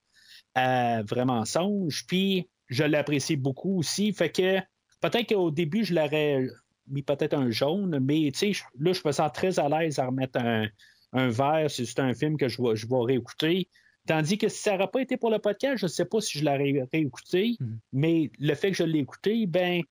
à 0.54 1.02
Vraiment 1.02 1.44
Songe. 1.44 2.04
Puis, 2.06 2.48
je 2.68 2.84
l'apprécie 2.84 3.36
beaucoup 3.36 3.78
aussi. 3.78 4.12
Fait 4.12 4.30
que, 4.30 4.58
peut-être 5.00 5.28
qu'au 5.34 5.50
début, 5.50 5.84
je 5.84 5.94
l'aurais 5.94 6.46
mis 6.88 7.02
peut-être 7.02 7.34
un 7.34 7.50
jaune, 7.50 7.98
mais 8.00 8.30
tu 8.32 8.38
sais, 8.38 8.52
je- 8.52 8.64
là, 8.78 8.92
je 8.92 9.00
me 9.04 9.12
sens 9.12 9.30
très 9.32 9.58
à 9.58 9.68
l'aise 9.68 9.98
à 9.98 10.06
remettre 10.06 10.38
un, 10.40 10.66
un 11.12 11.28
vert. 11.28 11.66
C'est 11.70 11.84
juste 11.84 12.00
un 12.00 12.14
film 12.14 12.36
que 12.36 12.48
je 12.48 12.60
vais, 12.62 12.76
je 12.76 12.86
vais 12.86 12.96
réécouter. 13.04 13.68
Tandis 14.06 14.38
que 14.38 14.48
si 14.48 14.62
ça 14.62 14.72
n'aurait 14.72 14.88
pas 14.90 15.02
été 15.02 15.16
pour 15.18 15.30
le 15.30 15.38
podcast, 15.38 15.76
je 15.78 15.84
ne 15.84 15.90
sais 15.90 16.06
pas 16.06 16.20
si 16.20 16.38
je 16.38 16.44
l'aurais 16.44 16.86
réécouté, 16.92 17.56
Mhm. 17.60 17.78
mais 17.92 18.30
le 18.38 18.54
fait 18.54 18.70
que 18.70 18.76
je 18.78 18.82
l'ai 18.84 19.00
écouté, 19.00 19.46
ben, 19.46 19.82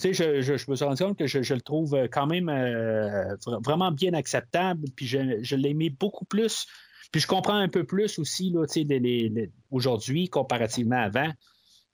sais, 0.00 0.12
je, 0.12 0.40
je- 0.42 0.56
je 0.56 0.70
me 0.70 0.76
suis 0.76 0.84
rendu 0.84 1.02
compte 1.02 1.18
que 1.18 1.26
je, 1.26 1.42
je 1.42 1.54
le 1.54 1.60
trouve 1.60 1.96
quand 2.10 2.26
même 2.26 2.48
euh, 2.48 3.34
vra- 3.46 3.62
vraiment 3.64 3.90
bien 3.92 4.14
acceptable, 4.14 4.88
puis 4.96 5.06
je, 5.06 5.56
l'ai 5.56 5.70
aimé 5.70 5.90
beaucoup 5.90 6.24
plus. 6.24 6.66
Puis 7.12 7.20
je 7.20 7.26
comprends 7.26 7.54
un 7.56 7.68
peu 7.68 7.84
plus 7.84 8.18
aussi, 8.18 8.50
là, 8.50 8.66
tu 8.66 8.80
sais, 8.80 8.84
les- 8.88 9.00
les- 9.00 9.28
les- 9.28 9.50
aujourd'hui, 9.70 10.28
comparativement 10.28 10.96
à 10.96 11.02
avant, 11.02 11.30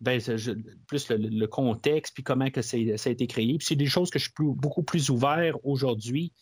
ben, 0.01 0.21
plus 0.87 1.09
le, 1.09 1.17
le 1.17 1.47
contexte, 1.47 2.13
puis 2.15 2.23
comment 2.23 2.51
que 2.51 2.61
ça 2.63 2.77
a 2.77 3.11
été 3.11 3.27
créé. 3.27 3.57
Puis 3.59 3.67
c'est 3.67 3.77
des 3.77 3.87
choses 3.87 4.11
que 4.11 4.19
je 4.19 4.25
suis 4.25 4.33
plus- 4.35 4.53
beaucoup 4.55 4.83
plus 4.83 5.09
ouvert 5.11 5.57
aujourd'hui. 5.65 6.33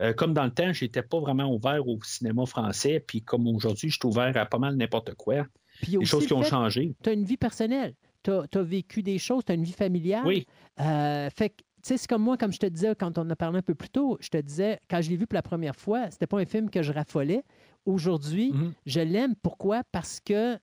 Euh, 0.00 0.12
comme 0.14 0.32
dans 0.32 0.44
le 0.44 0.52
temps, 0.52 0.72
je 0.72 0.84
n'étais 0.84 1.02
pas 1.02 1.18
vraiment 1.20 1.52
ouvert 1.52 1.86
au 1.86 1.98
cinéma 2.04 2.46
français, 2.46 3.04
puis 3.06 3.20
comme 3.22 3.46
aujourd'hui, 3.48 3.90
je 3.90 3.96
suis 3.96 4.06
ouvert 4.08 4.34
à 4.36 4.46
pas 4.46 4.58
mal 4.58 4.76
n'importe 4.76 5.14
quoi. 5.14 5.44
Puis 5.82 5.92
Des 5.92 5.96
aussi 5.98 6.06
choses 6.06 6.26
qui 6.26 6.32
ont 6.32 6.42
fait- 6.42 6.50
changé. 6.50 6.94
tu 7.02 7.10
as 7.10 7.12
une 7.12 7.24
vie 7.24 7.36
personnelle. 7.36 7.94
Tu 8.22 8.30
as, 8.30 8.62
vécu 8.62 9.02
des 9.02 9.18
choses, 9.18 9.44
tu 9.44 9.52
as 9.52 9.54
une 9.54 9.64
vie 9.64 9.72
familiale. 9.72 10.26
Oui. 10.26 10.46
Euh, 10.80 11.28
fait 11.36 11.50
que, 11.50 11.54
tu 11.56 11.64
sais, 11.82 11.96
c'est 11.96 12.06
comme 12.08 12.22
moi, 12.22 12.36
comme 12.36 12.52
je 12.52 12.58
te 12.58 12.66
disais 12.66 12.94
quand 12.94 13.16
on 13.18 13.28
a 13.30 13.36
parlé 13.36 13.58
un 13.58 13.62
peu 13.62 13.74
plus 13.74 13.88
tôt, 13.88 14.18
je 14.20 14.28
te 14.28 14.36
disais, 14.36 14.78
quand 14.90 15.00
je 15.00 15.08
l'ai 15.10 15.16
vu 15.16 15.26
pour 15.26 15.34
la 15.36 15.42
première 15.42 15.74
fois, 15.76 16.10
c'était 16.10 16.26
pas 16.26 16.38
un 16.38 16.44
film 16.44 16.68
que 16.70 16.82
je 16.82 16.92
raffolais. 16.92 17.42
Aujourd'hui, 17.86 18.52
Mhm. 18.52 18.72
je 18.86 19.00
l'aime. 19.00 19.34
Pourquoi? 19.42 19.82
Parce 19.90 20.20
que 20.20 20.58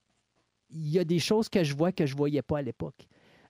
il 0.70 0.90
y 0.90 1.00
a 1.00 1.04
des 1.06 1.20
choses 1.20 1.48
que 1.50 1.64
je 1.64 1.74
vois 1.76 1.92
que 1.92 2.06
je 2.06 2.16
voyais 2.16 2.42
pas 2.42 2.60
à 2.60 2.62
l'époque. 2.62 3.08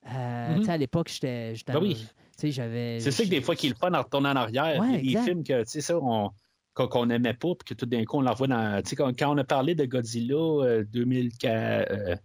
Euh, 0.09 0.49
Mhm. 0.53 0.59
tu 0.59 0.65
sais, 0.65 0.71
À 0.71 0.77
l'époque, 0.77 1.09
j'étais. 1.11 1.53
Ben 1.67 1.79
oui. 1.81 1.95
tu 1.95 2.05
sais, 2.37 2.51
j'avais. 2.51 2.99
C'est 3.01 3.11
ça 3.11 3.23
que 3.23 3.29
des 3.29 3.41
fois 3.41 3.55
qui 3.55 3.65
est 3.67 3.69
le 3.71 3.75
fun 3.75 3.91
à 3.93 4.01
retourner 4.01 4.29
en 4.29 4.35
arrière. 4.35 4.79
Ouais, 4.79 5.01
des 5.01 5.17
films 5.17 5.43
que, 5.43 5.63
tu 5.63 5.69
sais, 5.69 5.81
ça, 5.81 5.97
on, 5.99 6.29
qu'on 6.75 7.05
n'aimait 7.07 7.33
pas, 7.33 7.55
puis 7.55 7.65
que 7.69 7.73
tout 7.73 7.87
d'un 7.87 8.05
coup, 8.05 8.17
on 8.17 8.21
la 8.21 8.31
revoit 8.31 8.47
dans. 8.47 8.81
Tu 8.83 8.91
sais, 8.91 8.95
quand, 8.95 9.11
on 9.23 9.37
a 9.37 9.43
parlé 9.43 9.73
de 9.75 9.83
Godzilla 9.85 10.35
euh, 10.35 10.83
2004. 10.85 11.51
euh, 11.91 12.11
euh, 12.11 12.15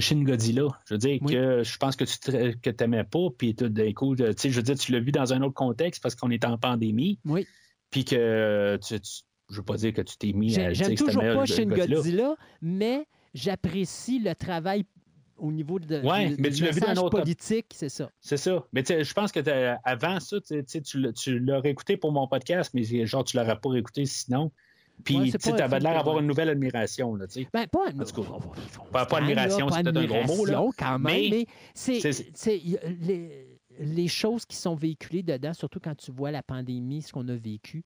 Shin 0.00 0.22
Godzilla, 0.24 0.68
je 0.86 0.94
veux 0.94 0.98
dire 0.98 1.18
Oui. 1.22 1.32
que 1.32 1.62
je 1.62 1.76
pense 1.78 1.94
que 1.96 2.04
tu 2.04 2.58
que 2.58 2.70
t'aimais 2.70 3.04
pas, 3.04 3.28
puis 3.38 3.54
tout 3.54 3.68
d'un 3.68 3.92
coup, 3.92 4.16
tu 4.16 4.24
sais, 4.36 4.50
je 4.50 4.56
veux 4.56 4.62
dire, 4.62 4.76
tu 4.76 4.90
l'as 4.92 5.00
vu 5.00 5.12
dans 5.12 5.32
un 5.32 5.42
autre 5.42 5.54
contexte 5.54 6.02
parce 6.02 6.14
qu'on 6.16 6.30
était 6.30 6.46
en 6.46 6.58
pandémie, 6.58 7.20
Oui. 7.24 7.46
puis 7.90 8.04
que 8.04 8.78
tu, 8.84 9.00
tu- 9.00 9.22
je 9.48 9.56
veux 9.56 9.62
pas 9.64 9.76
dire 9.76 9.92
que 9.92 10.02
tu 10.02 10.16
t'es 10.18 10.32
mis 10.32 10.58
à 10.58 10.72
J'aime 10.72 10.96
toujours 10.96 11.22
pas 11.22 11.46
Shin 11.46 11.66
Godzilla. 11.66 11.96
Godzilla, 11.96 12.36
mais 12.60 13.06
j'apprécie 13.32 14.18
le 14.18 14.34
travail 14.34 14.84
au 15.38 15.52
niveau 15.52 15.78
de, 15.78 16.00
Ouais, 16.00 16.30
de- 16.30 16.40
mais 16.40 16.50
du 16.50 16.56
tu 16.56 16.64
l'as 16.64 16.70
vu 16.72 16.80
autre- 16.98 17.10
politique, 17.20 17.66
c'est 17.74 17.88
ça. 17.90 18.10
C'est 18.20 18.38
ça. 18.38 18.66
Mais 18.72 18.82
je 18.88 19.12
pense 19.12 19.30
que 19.30 19.40
avant 19.84 20.18
ça, 20.18 20.40
tu 20.40 20.62
sais, 20.66 20.80
tu 20.80 20.98
l'as- 20.98 21.12
tu 21.12 21.38
l'aurais 21.38 21.70
écouté 21.70 21.96
pour 21.96 22.10
mon 22.10 22.26
podcast, 22.26 22.72
mais 22.74 22.82
genre, 23.06 23.22
tu 23.22 23.36
l'aurais 23.36 23.60
pas 23.60 23.74
écouté 23.74 24.04
sinon. 24.06 24.50
Puis, 25.04 25.16
Ouais, 25.16 25.30
tu 25.30 25.38
film 25.38 25.56
l'air 25.78 26.04
je- 26.16 26.20
une 26.20 26.26
nouvelle 26.26 26.48
admiration, 26.48 27.14
là, 27.14 27.26
tu 27.26 27.42
sais. 27.42 27.48
Ben, 27.52 27.66
pas, 27.66 27.86
En 27.88 28.04
tout 28.04 28.22
cas, 28.22 28.28
on 28.34 28.38
va- 28.38 28.46
on 28.80 28.84
pas- 28.90 29.06
pas 29.06 29.18
admiration, 29.18 29.68
c'est 29.70 29.82
peut-être 29.82 29.96
un 29.96 30.04
gros 30.24 30.36
mot, 30.36 30.44
là. 30.46 30.64
quand 30.78 30.98
même, 30.98 31.02
Mais 31.02 31.28
mais, 31.30 31.46
c'est, 31.74 32.00
les, 33.02 33.46
les 33.78 34.08
choses 34.08 34.44
qui 34.46 34.56
sont 34.56 34.74
véhiculées 34.74 35.22
dedans, 35.22 35.52
surtout 35.52 35.80
quand 35.82 35.94
tu 35.96 36.10
vois 36.10 36.30
la 36.30 36.42
pandémie, 36.42 37.02
ce 37.02 37.12
qu'on 37.12 37.28
a 37.28 37.34
vécu, 37.36 37.84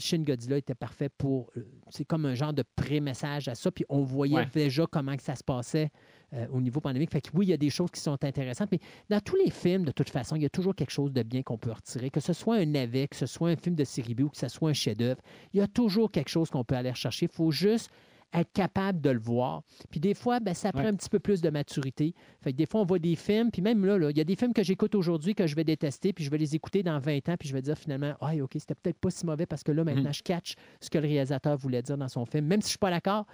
Shin 0.00 0.22
Godzilla 0.22 0.56
était 0.56 0.74
parfait 0.74 1.08
pour. 1.08 1.50
euh, 1.56 1.60
C'est 1.90 2.04
comme 2.04 2.26
un 2.26 2.34
genre 2.34 2.52
de 2.52 2.64
pré-message 2.74 3.46
à 3.46 3.54
ça. 3.54 3.70
Puis 3.70 3.84
on 3.88 4.02
voyait 4.02 4.34
Ouais. 4.34 4.48
déjà 4.52 4.84
comment 4.90 5.14
que 5.16 5.22
ça 5.22 5.36
se 5.36 5.44
passait 5.44 5.90
euh, 6.34 6.46
au 6.52 6.60
niveau 6.60 6.80
pandémique. 6.80 7.10
Fait 7.10 7.20
que 7.20 7.30
oui, 7.34 7.46
il 7.46 7.50
y 7.50 7.52
a 7.52 7.56
des 7.56 7.70
choses 7.70 7.90
qui 7.90 8.00
sont 8.00 8.22
intéressantes, 8.24 8.70
mais 8.72 8.80
dans 9.08 9.20
tous 9.20 9.36
les 9.36 9.50
films, 9.50 9.84
de 9.84 9.92
toute 9.92 10.10
façon, 10.10 10.36
il 10.36 10.42
y 10.42 10.46
a 10.46 10.50
toujours 10.50 10.74
quelque 10.74 10.90
chose 10.90 11.12
de 11.12 11.22
bien 11.22 11.42
qu'on 11.42 11.58
peut 11.58 11.72
retirer. 11.72 12.10
Que 12.10 12.20
ce 12.20 12.32
soit 12.32 12.56
un 12.56 12.66
navet, 12.66 13.08
que 13.08 13.16
ce 13.16 13.26
soit 13.26 13.50
un 13.50 13.56
film 13.56 13.74
de 13.74 13.84
série 13.84 14.14
B 14.14 14.20
ou 14.22 14.28
que 14.28 14.36
ce 14.36 14.48
soit 14.48 14.70
un 14.70 14.74
chef-d'œuvre, 14.74 15.20
il 15.52 15.60
y 15.60 15.62
a 15.62 15.68
toujours 15.68 16.10
quelque 16.10 16.30
chose 16.30 16.50
qu'on 16.50 16.64
peut 16.64 16.76
aller 16.76 16.90
rechercher. 16.90 17.26
Il 17.26 17.32
faut 17.32 17.50
juste 17.50 17.90
être 18.34 18.52
capable 18.52 19.00
de 19.00 19.10
le 19.10 19.18
voir. 19.20 19.62
Puis 19.90 20.00
des 20.00 20.14
fois, 20.14 20.40
ben, 20.40 20.54
ça 20.54 20.72
prend 20.72 20.82
Ouais. 20.82 20.88
un 20.88 20.94
petit 20.94 21.08
peu 21.08 21.18
plus 21.18 21.40
de 21.40 21.50
maturité. 21.50 22.14
Fait 22.42 22.52
que 22.52 22.56
des 22.56 22.66
fois, 22.66 22.80
on 22.80 22.84
voit 22.84 22.98
des 22.98 23.16
films, 23.16 23.50
puis 23.50 23.62
même 23.62 23.84
là, 23.84 24.10
il 24.10 24.16
y 24.16 24.20
a 24.20 24.24
des 24.24 24.36
films 24.36 24.52
que 24.52 24.62
j'écoute 24.62 24.94
aujourd'hui 24.94 25.34
que 25.34 25.46
je 25.46 25.54
vais 25.56 25.64
détester, 25.64 26.12
puis 26.12 26.24
je 26.24 26.30
vais 26.30 26.38
les 26.38 26.54
écouter 26.54 26.82
dans 26.82 26.98
20 26.98 27.28
ans, 27.28 27.36
puis 27.38 27.48
je 27.48 27.54
vais 27.54 27.62
dire 27.62 27.78
finalement, 27.78 28.14
ah, 28.20 28.34
OK, 28.42 28.50
c'était 28.56 28.74
peut-être 28.74 28.98
pas 28.98 29.10
si 29.10 29.24
mauvais 29.24 29.46
parce 29.46 29.62
que 29.62 29.72
là, 29.72 29.84
maintenant, 29.84 30.12
je 30.12 30.22
catch 30.22 30.54
ce 30.80 30.90
que 30.90 30.98
le 30.98 31.06
réalisateur 31.08 31.56
voulait 31.56 31.82
dire 31.82 31.96
dans 31.96 32.08
son 32.08 32.26
film. 32.26 32.46
Même 32.46 32.60
si 32.60 32.66
je 32.66 32.70
suis 32.70 32.78
pas 32.78 32.90
d'accord, 32.90 33.26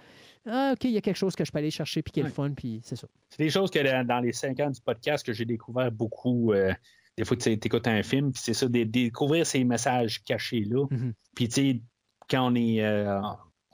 ah, 0.45 0.71
OK, 0.73 0.83
il 0.85 0.91
y 0.91 0.97
a 0.97 1.01
quelque 1.01 1.15
chose 1.17 1.35
que 1.35 1.43
je 1.45 1.51
peux 1.51 1.57
aller 1.59 1.71
chercher, 1.71 2.01
puis 2.01 2.11
qui 2.11 2.19
est 2.19 2.23
le 2.23 2.29
fun, 2.29 2.51
puis 2.51 2.79
c'est 2.83 2.95
ça. 2.95 3.07
C'est 3.29 3.43
des 3.43 3.49
choses 3.49 3.69
que 3.71 4.03
dans 4.03 4.19
les 4.19 4.31
cinq 4.33 4.59
ans 4.59 4.69
du 4.69 4.81
podcast 4.81 5.25
que 5.25 5.33
j'ai 5.33 5.45
découvert 5.45 5.91
beaucoup. 5.91 6.53
euh, 6.53 6.73
des 7.17 7.25
fois, 7.25 7.35
tu 7.37 7.49
écoutes 7.49 7.87
un 7.87 8.03
film, 8.03 8.31
puis 8.31 8.41
c'est 8.43 8.53
ça, 8.53 8.67
de, 8.67 8.71
de 8.79 8.83
découvrir 8.85 9.45
ces 9.45 9.63
messages 9.63 10.23
cachés-là. 10.23 10.85
Mhm. 10.89 11.13
Puis, 11.35 11.47
tu 11.49 11.53
sais, 11.55 11.81
quand 12.29 12.51
on 12.51 12.55
est. 12.55 12.81
euh, 12.81 13.19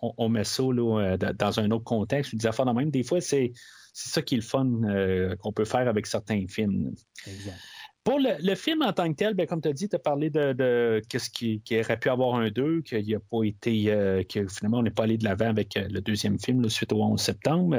on, 0.02 0.14
on 0.18 0.30
met 0.30 0.44
ça 0.44 0.64
là, 0.64 1.00
euh, 1.14 1.18
dans- 1.18 1.60
un 1.60 1.72
autre 1.72 1.84
contexte, 1.86 2.36
des 2.36 2.46
affaires 2.48 2.66
de 2.66 2.72
même, 2.72 2.90
des 2.92 3.04
fois, 3.04 3.22
c'est. 3.22 3.52
C'est 4.00 4.10
ça 4.10 4.22
qui 4.22 4.36
est 4.36 4.38
le 4.38 4.44
fun 4.44 4.68
euh, 4.84 5.36
qu'on 5.38 5.52
peut 5.52 5.66
faire 5.66 5.88
avec 5.88 6.06
certains 6.06 6.46
films. 6.48 6.94
Exact. 7.26 7.58
Pour 8.04 8.20
le, 8.20 8.30
le 8.46 8.54
film 8.54 8.84
en 8.84 8.94
tant 8.94 9.10
que 9.12 9.16
tel, 9.18 9.34
ben, 9.34 9.48
comme 9.48 9.60
tu 9.60 9.70
as 9.70 9.74
dit, 9.74 9.90
tu 9.90 9.96
as 9.96 10.00
parlé 10.00 10.30
de, 10.30 10.54
de 10.54 11.02
qu'est-ce 11.10 11.32
qui, 11.32 11.62
qui 11.62 11.80
aurait 11.80 11.98
pu 11.98 12.10
avoir 12.10 12.36
un 12.36 12.52
2, 12.52 12.84
qu'il 12.84 13.10
n'a 13.10 13.20
pas 13.20 13.44
été, 13.44 13.92
euh, 13.92 14.22
que 14.22 14.48
finalement 14.48 14.78
on 14.78 14.84
n'est 14.84 14.92
pas 14.92 15.06
allé 15.06 15.18
de 15.18 15.24
l'avant 15.24 15.50
avec 15.50 15.74
le 15.74 16.00
deuxième 16.00 16.38
film 16.40 16.62
là, 16.62 16.70
suite 16.70 16.94
au 16.94 17.02
11 17.02 17.20
septembre. 17.20 17.76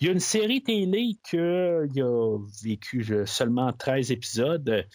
Il 0.00 0.06
y 0.06 0.08
a 0.08 0.12
une 0.14 0.18
série 0.18 0.62
télé 0.62 1.18
qui 1.28 1.36
a 1.36 2.38
vécu 2.64 3.06
seulement 3.26 3.70
13 3.74 4.12
épisodes. 4.12 4.86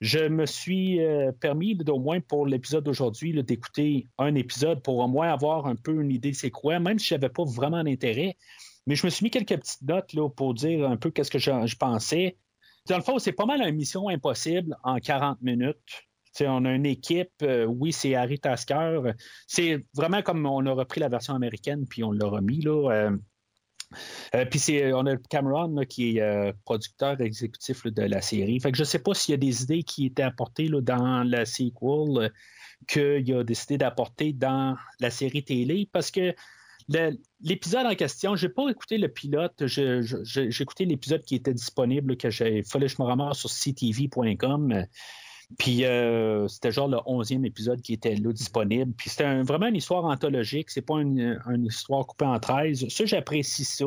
Je 0.00 0.20
me 0.28 0.46
suis 0.46 1.00
euh, 1.00 1.32
permis, 1.32 1.78
au 1.88 1.98
moins 1.98 2.20
pour 2.20 2.46
l'épisode 2.46 2.84
d'aujourd'hui, 2.84 3.42
d'écouter 3.42 4.08
un 4.18 4.34
épisode 4.34 4.82
pour 4.82 4.98
au 4.98 5.08
moins 5.08 5.28
avoir 5.28 5.66
un 5.66 5.76
peu 5.76 6.00
une 6.00 6.10
idée 6.10 6.32
c'est 6.32 6.50
quoi, 6.50 6.78
même 6.78 6.98
si 6.98 7.08
je 7.08 7.14
n'avais 7.14 7.28
pas 7.28 7.44
vraiment 7.44 7.82
d'intérêt. 7.82 8.36
Mais 8.86 8.96
je 8.96 9.06
me 9.06 9.10
suis 9.10 9.24
mis 9.24 9.30
quelques 9.30 9.56
petites 9.56 9.82
notes 9.82 10.12
là, 10.12 10.28
pour 10.28 10.54
dire 10.54 10.88
un 10.88 10.96
peu 10.96 11.10
qu'est-ce 11.10 11.30
que 11.30 11.38
je, 11.38 11.76
pensais. 11.76 12.36
Dans 12.88 12.96
le 12.96 13.02
fond, 13.02 13.18
c'est 13.18 13.32
pas 13.32 13.46
mal 13.46 13.62
une 13.62 13.76
mission 13.76 14.08
impossible 14.08 14.76
en 14.82 14.98
40 14.98 15.40
minutes. 15.42 16.06
On 16.40 16.64
a 16.64 16.72
une 16.72 16.84
équipe, 16.84 17.30
euh, 17.42 17.64
oui, 17.64 17.92
c'est 17.92 18.14
Harry 18.14 18.40
Tasker. 18.40 19.12
C'est 19.46 19.86
vraiment 19.94 20.20
comme 20.20 20.44
on 20.44 20.66
a 20.66 20.72
repris 20.72 21.00
la 21.00 21.08
version 21.08 21.34
américaine, 21.34 21.86
puis 21.86 22.02
on 22.02 22.10
l'a 22.10 22.26
remis. 22.26 22.60
Là, 22.60 22.90
euh, 22.90 23.16
euh, 24.34 24.44
puis 24.44 24.58
c'est, 24.58 24.92
on 24.92 25.06
a 25.06 25.16
Cameron 25.16 25.84
qui 25.88 26.16
est 26.16 26.20
euh, 26.20 26.52
producteur 26.64 27.20
exécutif 27.20 27.84
de 27.86 28.02
la 28.02 28.20
série. 28.20 28.60
Fait 28.60 28.72
que 28.72 28.78
je 28.78 28.84
sais 28.84 28.98
pas 28.98 29.14
s'il 29.14 29.32
y 29.32 29.34
a 29.34 29.38
des 29.38 29.62
idées 29.62 29.82
qui 29.82 30.06
étaient 30.06 30.22
apportées 30.22 30.68
dans 30.68 31.22
la 31.24 31.44
sequel 31.44 31.72
euh, 32.18 32.28
qu'il 32.86 33.34
a 33.34 33.44
décidé 33.44 33.78
d'apporter 33.78 34.32
dans 34.32 34.76
la 35.00 35.10
série 35.10 35.44
télé, 35.44 35.88
parce 35.92 36.10
que 36.10 36.34
l'épisode 37.40 37.86
en 37.86 37.94
question, 37.94 38.36
j'ai 38.36 38.50
pas 38.50 38.68
écouté 38.68 38.98
le 38.98 39.08
pilote, 39.08 39.66
je- 39.66 40.02
je- 40.02 40.22
je- 40.22 40.50
j'ai 40.50 40.62
écouté 40.62 40.84
l'épisode 40.84 41.22
qui 41.22 41.34
était 41.36 41.54
disponible, 41.54 42.16
que 42.16 42.28
j'ai, 42.30 42.62
fallait 42.62 42.86
que 42.86 42.92
je 42.92 43.00
me 43.02 43.06
ramasse 43.06 43.38
sur 43.38 43.48
ctv.com. 43.50 44.84
Puis 45.58 45.84
euh, 45.84 46.48
c'était 46.48 46.72
genre 46.72 46.88
le 46.88 46.96
11e 46.98 47.44
épisode 47.46 47.80
qui 47.80 47.92
était 47.92 48.14
là 48.14 48.32
disponible. 48.32 48.92
Puis 48.96 49.10
c'était 49.10 49.42
vraiment 49.42 49.66
une 49.66 49.76
histoire 49.76 50.04
anthologique, 50.04 50.70
c'est 50.70 50.82
pas 50.82 51.00
une, 51.00 51.38
histoire 51.64 52.06
coupée 52.06 52.24
en 52.24 52.38
13. 52.38 52.88
Ça, 52.88 53.04
j'apprécie 53.04 53.64
ça. 53.64 53.86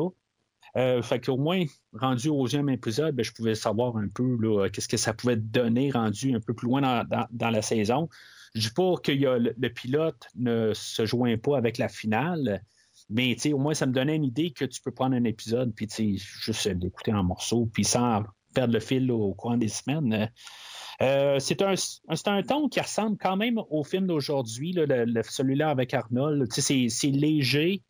Euh, 0.76 1.02
fait 1.02 1.20
qu'au 1.20 1.36
moins, 1.36 1.64
rendu 1.92 2.28
au 2.28 2.46
11e 2.46 2.72
épisode, 2.72 3.14
ben, 3.14 3.22
je 3.22 3.32
pouvais 3.32 3.54
savoir 3.54 3.96
un 3.96 4.08
peu 4.08 4.38
qu'est-ce 4.70 4.88
que 4.88 4.96
ça 4.96 5.12
pouvait 5.12 5.36
donner 5.36 5.90
rendu 5.90 6.34
un 6.34 6.40
peu 6.40 6.54
plus 6.54 6.66
loin 6.66 6.80
dans, 6.80 7.50
la 7.50 7.62
saison. 7.62 8.08
Je 8.54 8.68
dis 8.68 8.74
pas 8.74 8.94
que 9.02 9.12
y 9.12 9.26
a 9.26 9.38
le, 9.38 9.68
pilote 9.68 10.26
ne 10.36 10.72
se 10.74 11.04
joint 11.06 11.36
pas 11.36 11.56
avec 11.56 11.78
la 11.78 11.88
finale, 11.88 12.62
mais 13.10 13.36
au 13.52 13.58
moins, 13.58 13.74
ça 13.74 13.86
me 13.86 13.92
donnait 13.92 14.16
une 14.16 14.24
idée 14.24 14.50
que 14.50 14.64
tu 14.64 14.80
peux 14.80 14.90
prendre 14.90 15.16
un 15.16 15.24
épisode, 15.24 15.74
puis 15.74 15.88
juste 16.18 16.66
l'écouter 16.66 17.12
en 17.12 17.24
morceaux, 17.24 17.66
puis 17.66 17.84
sans 17.84 18.24
perdre 18.54 18.74
le 18.74 18.80
fil 18.80 19.06
là, 19.06 19.14
au 19.14 19.34
courant 19.34 19.56
des 19.56 19.68
semaines. 19.68 20.30
Euh, 21.00 21.38
c'est 21.38 21.62
un, 21.62 21.74
c'est 21.76 22.28
un 22.28 22.42
ton 22.42 22.68
qui 22.68 22.80
ressemble 22.80 23.16
quand 23.18 23.36
même 23.36 23.58
au 23.70 23.84
film 23.84 24.06
d'aujourd'hui, 24.06 24.72
là, 24.72 24.84
le- 24.86 25.04
le- 25.04 25.22
celui-là 25.22 25.70
avec 25.70 25.94
Arnold. 25.94 26.48
Tu 26.48 26.60
sais, 26.60 26.60
C'est 26.60 26.88
c'est 26.88 27.10
léger, 27.10 27.82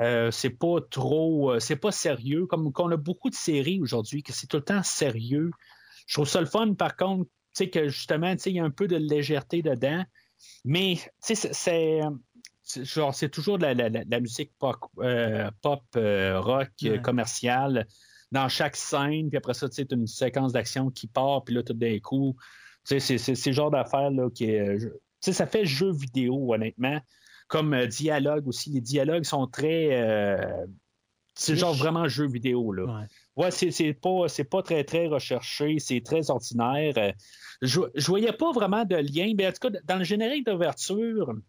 euh, 0.00 0.30
c'est 0.32 0.50
pas 0.50 0.80
trop, 0.90 1.52
euh, 1.52 1.60
c'est 1.60 1.76
pas 1.76 1.92
sérieux, 1.92 2.46
comme 2.46 2.72
qu'on 2.72 2.90
a 2.90 2.96
beaucoup 2.96 3.30
de 3.30 3.34
séries 3.36 3.80
aujourd'hui, 3.80 4.22
que 4.24 4.32
c'est 4.32 4.46
tout 4.48 4.56
le 4.56 4.64
temps 4.64 4.82
sérieux. 4.82 5.50
Je 6.06 6.14
trouve 6.14 6.28
ça 6.28 6.40
le 6.40 6.46
fun, 6.46 6.74
par 6.74 6.96
contre, 6.96 7.24
tu 7.24 7.30
sais, 7.64 7.70
que 7.70 7.88
justement, 7.88 8.32
tu 8.34 8.42
sais, 8.42 8.50
il 8.50 8.56
y 8.56 8.60
a 8.60 8.64
un 8.64 8.70
peu 8.70 8.88
de 8.88 8.96
légèreté 8.96 9.62
dedans, 9.62 10.04
mais 10.64 10.96
tu 11.24 11.36
sais, 11.36 11.52
c'est- 11.52 12.00
genre 12.84 13.14
c'est 13.14 13.28
toujours 13.28 13.58
de 13.58 13.66
la, 13.66 13.74
la- 13.88 14.20
musique 14.20 14.52
pop, 14.58 14.76
euh, 14.98 15.50
pop 15.62 15.82
euh, 15.96 16.40
rock 16.40 16.70
Ouais. 16.82 17.00
commerciale 17.02 17.86
dans 18.32 18.48
chaque 18.48 18.76
scène, 18.76 19.28
puis 19.28 19.36
après 19.38 19.54
ça, 19.54 19.68
tu 19.68 19.76
sais, 19.76 19.86
une 19.90 20.06
séquence 20.06 20.52
d'action 20.52 20.90
qui 20.90 21.06
part, 21.06 21.44
puis 21.44 21.54
là, 21.54 21.62
tout 21.62 21.72
d'un 21.74 21.98
coup, 21.98 22.36
tu 22.86 23.00
sais, 23.00 23.18
c'est- 23.18 23.46
le 23.46 23.52
genre 23.52 23.70
d'affaire 23.70 24.10
là 24.10 24.28
qui 24.30 24.44
est. 24.44 24.78
je- 24.78 24.88
Tu 24.88 24.96
sais, 25.20 25.32
ça 25.34 25.46
fait 25.46 25.66
jeu 25.66 25.92
vidéo, 25.92 26.54
honnêtement. 26.54 26.98
Comme 27.48 27.74
euh, 27.74 27.86
dialogue 27.86 28.46
aussi. 28.48 28.70
Les 28.70 28.80
dialogues 28.80 29.24
sont 29.24 29.46
très. 29.46 30.00
euh, 30.00 30.64
c'est 31.34 31.56
genre 31.56 31.74
vraiment 31.74 32.08
jeu 32.08 32.26
vidéo, 32.26 32.72
là. 32.72 32.84
Ouais. 33.36 33.44
Ouais, 33.44 33.50
c'est 33.50 33.92
pas, 33.94 34.28
c'est 34.28 34.44
pas 34.44 34.62
très, 34.62 34.84
très 34.84 35.06
recherché, 35.08 35.78
c'est 35.78 36.00
très 36.02 36.30
ordinaire. 36.30 36.94
Euh, 36.98 37.12
Je, 37.62 37.80
je 37.94 38.06
voyais 38.06 38.32
pas 38.32 38.52
vraiment 38.52 38.84
de 38.86 38.96
lien, 38.96 39.32
mais 39.36 39.46
en 39.46 39.52
tout 39.52 39.68
cas, 39.68 39.78
dans 39.84 39.96
le 39.98 40.04
générique 40.04 40.46
d'ouverture, 40.46 41.30
euh, 41.30 41.42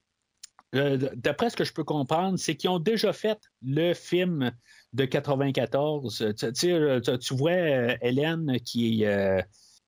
d'après 0.73 1.49
ce 1.49 1.55
que 1.57 1.63
je 1.63 1.73
peux 1.73 1.83
comprendre, 1.83 2.37
c'est 2.39 2.55
qu'ils 2.55 2.69
ont 2.69 2.79
déjà 2.79 3.13
fait 3.13 3.39
le 3.61 3.93
film 3.93 4.51
de 4.93 5.05
94. 5.05 6.17
Tu, 6.17 6.35
tu 6.35 6.51
sais, 6.55 6.71
euh, 6.71 6.99
tu- 7.01 7.33
vois 7.35 7.51
euh, 7.51 7.95
Hélène 8.01 8.57
qui 8.61 9.03
est. 9.03 9.07
euh, 9.07 9.41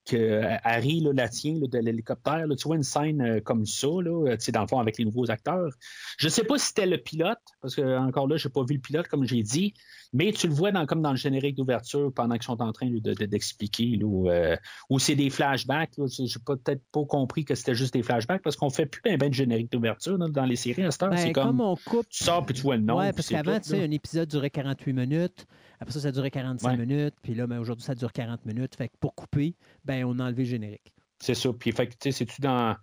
que 0.06 0.16
euh, 0.16 0.56
Harry 0.64 1.00
la 1.14 1.28
tient 1.30 1.54
là, 1.58 1.66
de 1.66 1.78
l'hélicoptère. 1.78 2.44
Tu 2.58 2.68
vois 2.68 2.76
une 2.76 2.82
scène 2.82 3.22
euh, 3.22 3.40
comme 3.40 3.64
ça, 3.64 3.86
là, 3.86 4.10
euh, 4.32 4.36
dans 4.52 4.60
le 4.60 4.66
fond, 4.66 4.78
avec 4.78 4.98
les 4.98 5.06
nouveaux 5.06 5.30
acteurs. 5.30 5.70
Je 6.18 6.26
ne 6.26 6.30
sais 6.30 6.44
pas 6.44 6.58
si 6.58 6.66
c'était 6.66 6.84
le 6.86 6.98
pilote, 6.98 7.38
parce 7.62 7.74
que 7.74 7.96
encore 7.98 8.26
là, 8.28 8.36
je 8.36 8.46
n'ai 8.46 8.52
pas 8.52 8.62
vu 8.64 8.74
le 8.74 8.80
pilote, 8.80 9.08
comme 9.08 9.24
j'ai 9.24 9.42
dit, 9.42 9.72
mais 10.14 10.32
tu 10.32 10.46
le 10.48 10.54
vois 10.54 10.72
dans, 10.72 10.86
comme 10.86 11.02
dans 11.02 11.10
le 11.10 11.16
générique 11.16 11.56
d'ouverture 11.56 12.10
pendant 12.14 12.36
qu'ils 12.36 12.44
sont 12.44 12.62
en 12.62 12.72
train 12.72 12.88
de- 12.88 13.12
d'expliquer, 13.26 13.98
où, 14.02 14.30
euh, 14.30 14.56
c'est 14.98 15.16
des 15.16 15.28
flashbacks. 15.28 15.92
J'ai 16.06 16.38
peut-être 16.46 16.82
pas 16.92 17.04
compris 17.04 17.44
que 17.44 17.54
c'était 17.54 17.74
juste 17.74 17.92
des 17.92 18.02
flashbacks, 18.02 18.42
parce 18.42 18.56
qu'on 18.56 18.70
fait 18.70 18.86
plus 18.86 19.02
ben, 19.04 19.18
ben 19.18 19.28
de 19.28 19.34
générique 19.34 19.70
d'ouverture 19.70 20.16
dans 20.18 20.44
les 20.46 20.56
séries 20.56 20.84
à 20.84 20.90
cette 20.90 21.02
heure. 21.02 21.10
Ben, 21.10 21.16
c'est 21.18 21.32
comme, 21.32 21.48
comme 21.48 21.60
on 21.60 21.76
coupe 21.76 22.08
tu 22.08 22.24
sors 22.24 22.46
puis 22.46 22.54
tu 22.54 22.62
vois 22.62 22.76
le 22.76 22.82
nom. 22.82 22.98
Oui, 22.98 23.12
parce 23.12 23.28
qu'avant, 23.28 23.58
tu 23.60 23.70
sais, 23.70 23.82
un 23.84 23.90
épisode 23.90 24.28
durait 24.28 24.50
48 24.50 24.92
minutes. 24.92 25.46
Après 25.80 25.92
ça, 25.92 26.00
ça 26.00 26.12
durait 26.12 26.30
45 26.30 26.68
Ouais. 26.68 26.76
minutes. 26.86 27.14
Puis 27.20 27.34
là, 27.34 27.46
ben, 27.46 27.58
aujourd'hui, 27.58 27.84
ça 27.84 27.94
dure 27.94 28.12
40 28.12 28.46
minutes. 28.46 28.76
Fait 28.76 28.88
que 28.88 28.94
pour 29.00 29.14
couper, 29.14 29.56
ben, 29.84 30.04
on 30.04 30.18
a 30.20 30.24
enlevé 30.24 30.44
le 30.44 30.48
générique. 30.50 30.94
C'est 31.18 31.34
ça. 31.34 31.50
Puis, 31.52 31.72
fait 31.72 31.86
que, 31.88 31.92
tu 31.92 31.96
sais, 32.02 32.12
c'est-tu 32.12 32.40
dans, 32.40 32.76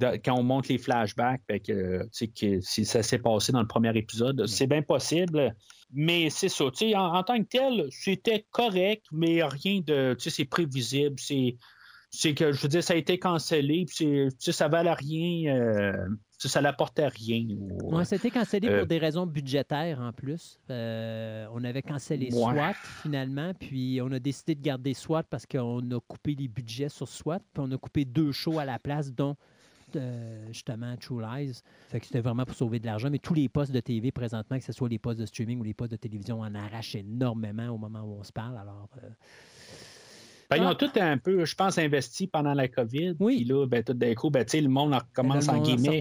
Quand 0.00 0.34
on 0.38 0.42
monte 0.42 0.68
les 0.68 0.78
flashbacks, 0.78 1.42
fait 1.46 1.60
que, 1.60 2.08
que 2.36 2.60
si 2.60 2.84
ça 2.84 3.02
s'est 3.02 3.18
passé 3.20 3.52
dans 3.52 3.60
le 3.60 3.66
premier 3.68 3.96
épisode, 3.96 4.46
c'est 4.46 4.66
bien 4.66 4.82
possible. 4.82 5.54
Mais 5.92 6.30
c'est 6.30 6.48
ça. 6.48 6.64
En, 6.64 7.16
en 7.16 7.22
tant 7.22 7.38
que 7.38 7.46
tel, 7.48 7.86
c'était 7.90 8.44
correct, 8.50 9.04
mais 9.12 9.42
rien 9.44 9.80
de. 9.86 10.16
C'est 10.18 10.44
prévisible. 10.46 11.14
C'est. 11.18 11.56
c'est 12.10 12.34
que, 12.34 12.50
je 12.52 12.60
veux 12.62 12.68
dire, 12.68 12.82
ça 12.82 12.94
a 12.94 12.96
été 12.96 13.18
cancellé, 13.18 13.84
puis 13.86 14.28
ça 14.40 14.66
valait 14.68 14.92
rien, 14.92 15.54
euh, 15.54 16.06
ça 16.38 16.60
n'apportait 16.60 17.06
rien. 17.08 17.46
au- 17.82 17.96
Ouais, 17.96 18.04
c'était 18.04 18.30
cancellé 18.30 18.68
Euh, 18.68 18.78
pour 18.78 18.86
des 18.88 18.98
raisons 18.98 19.26
budgétaires 19.26 20.00
en 20.00 20.12
plus. 20.12 20.58
Euh, 20.70 21.46
on 21.52 21.62
avait 21.64 21.82
cancellé 21.82 22.26
Ouais. 22.32 22.40
SWAT 22.54 22.74
finalement, 23.02 23.52
puis 23.54 24.00
on 24.02 24.10
a 24.12 24.18
décidé 24.18 24.54
de 24.56 24.60
garder 24.62 24.94
SWAT 24.94 25.22
parce 25.24 25.46
qu'on 25.46 25.78
a 25.90 26.00
coupé 26.06 26.34
les 26.34 26.48
budgets 26.48 26.88
sur 26.88 27.08
SWAT, 27.08 27.38
puis 27.52 27.62
on 27.64 27.70
a 27.72 27.78
coupé 27.78 28.04
deux 28.04 28.32
shows 28.32 28.58
à 28.58 28.64
la 28.64 28.78
place, 28.78 29.12
dont 29.12 29.36
euh, 29.96 30.46
justement 30.48 30.96
True 30.96 31.20
Lies. 31.22 31.60
Fait 31.88 32.00
que 32.00 32.06
c'était 32.06 32.20
vraiment 32.20 32.44
pour 32.44 32.54
sauver 32.56 32.78
de 32.78 32.86
l'argent, 32.86 33.10
mais 33.10 33.18
tous 33.18 33.34
les 33.34 33.48
postes 33.48 33.72
de 33.72 33.80
TV 33.80 34.10
présentement, 34.12 34.58
que 34.58 34.64
ce 34.64 34.72
soit 34.72 34.88
les 34.88 34.98
postes 34.98 35.20
de 35.20 35.26
streaming 35.26 35.60
ou 35.60 35.62
les 35.64 35.74
postes 35.74 35.92
de 35.92 35.96
télévision, 35.96 36.40
on 36.40 36.44
en 36.44 36.54
arrache 36.54 36.94
énormément 36.94 37.68
au 37.68 37.78
moment 37.78 38.00
où 38.02 38.18
on 38.18 38.22
se 38.22 38.32
parle. 38.32 38.56
Alors, 38.58 38.88
euh, 39.02 39.08
Ben, 40.50 40.56
ils 40.58 40.62
ont 40.62 40.68
Ah. 40.68 40.74
tout 40.74 40.90
un 40.96 41.16
peu, 41.16 41.44
je 41.46 41.54
pense, 41.54 41.78
investi 41.78 42.26
pendant 42.26 42.52
la 42.52 42.68
COVID. 42.68 43.16
Oui. 43.18 43.36
Puis 43.36 43.44
là, 43.46 43.66
ben, 43.66 43.82
tout 43.82 43.94
d'un 43.94 44.14
coup, 44.14 44.28
ben, 44.30 44.44
le 44.52 44.68
monde 44.68 44.92
en 44.94 44.98
recommence 44.98 45.46
le 45.46 45.54
en 45.54 45.62
guillemets. 45.62 46.00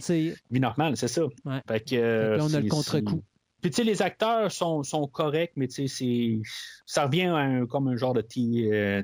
Vie 0.52 0.60
normale, 0.60 0.98
c'est 0.98 1.08
ça. 1.08 1.24
Ouais. 1.46 1.62
Fait 1.68 1.80
que, 1.80 1.90
Fait 1.90 1.90
que 1.90 2.38
là, 2.38 2.44
on 2.44 2.54
a 2.54 2.60
le 2.60 2.68
contre-coup. 2.70 3.24
Puis, 3.62 3.72
tu 3.72 3.78
sais, 3.78 3.84
les 3.86 4.02
acteurs 4.02 4.52
sont, 4.52 4.84
sont 4.84 5.08
corrects, 5.08 5.54
mais 5.56 5.70
tu 5.70 5.88
sais, 5.88 6.42
ça 6.86 7.06
revient 7.06 7.28
à 7.28 7.38
un- 7.38 7.66
comme 7.66 7.88
un 7.88 7.96
genre 7.96 8.14
de. 8.14 8.22
petit, 8.22 8.70
euh, 8.70 9.02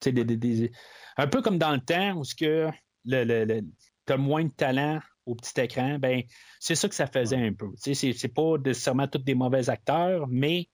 tu 0.00 0.06
sais, 0.08 0.12
des- 0.12 0.24
des- 0.24 0.36
des- 0.36 0.72
un 1.16 1.28
peu 1.28 1.40
comme 1.40 1.56
dans 1.58 1.70
le 1.72 1.80
temps 1.80 2.16
où 2.18 2.24
tu 2.24 2.34
as 4.12 4.16
moins 4.16 4.44
de 4.44 4.50
talent 4.52 5.00
au 5.26 5.34
petit 5.34 5.58
écran, 5.60 5.98
ben 5.98 6.22
c'est 6.60 6.74
ça 6.74 6.88
que 6.88 6.94
ça 6.94 7.06
faisait 7.06 7.36
un 7.36 7.52
peu. 7.54 7.68
C'est- 7.76 7.94
pas 8.34 8.58
nécessairement 8.64 9.08
tous 9.08 9.18
des 9.18 9.34
mauvais 9.34 9.70
acteurs, 9.70 10.26
mais 10.28 10.68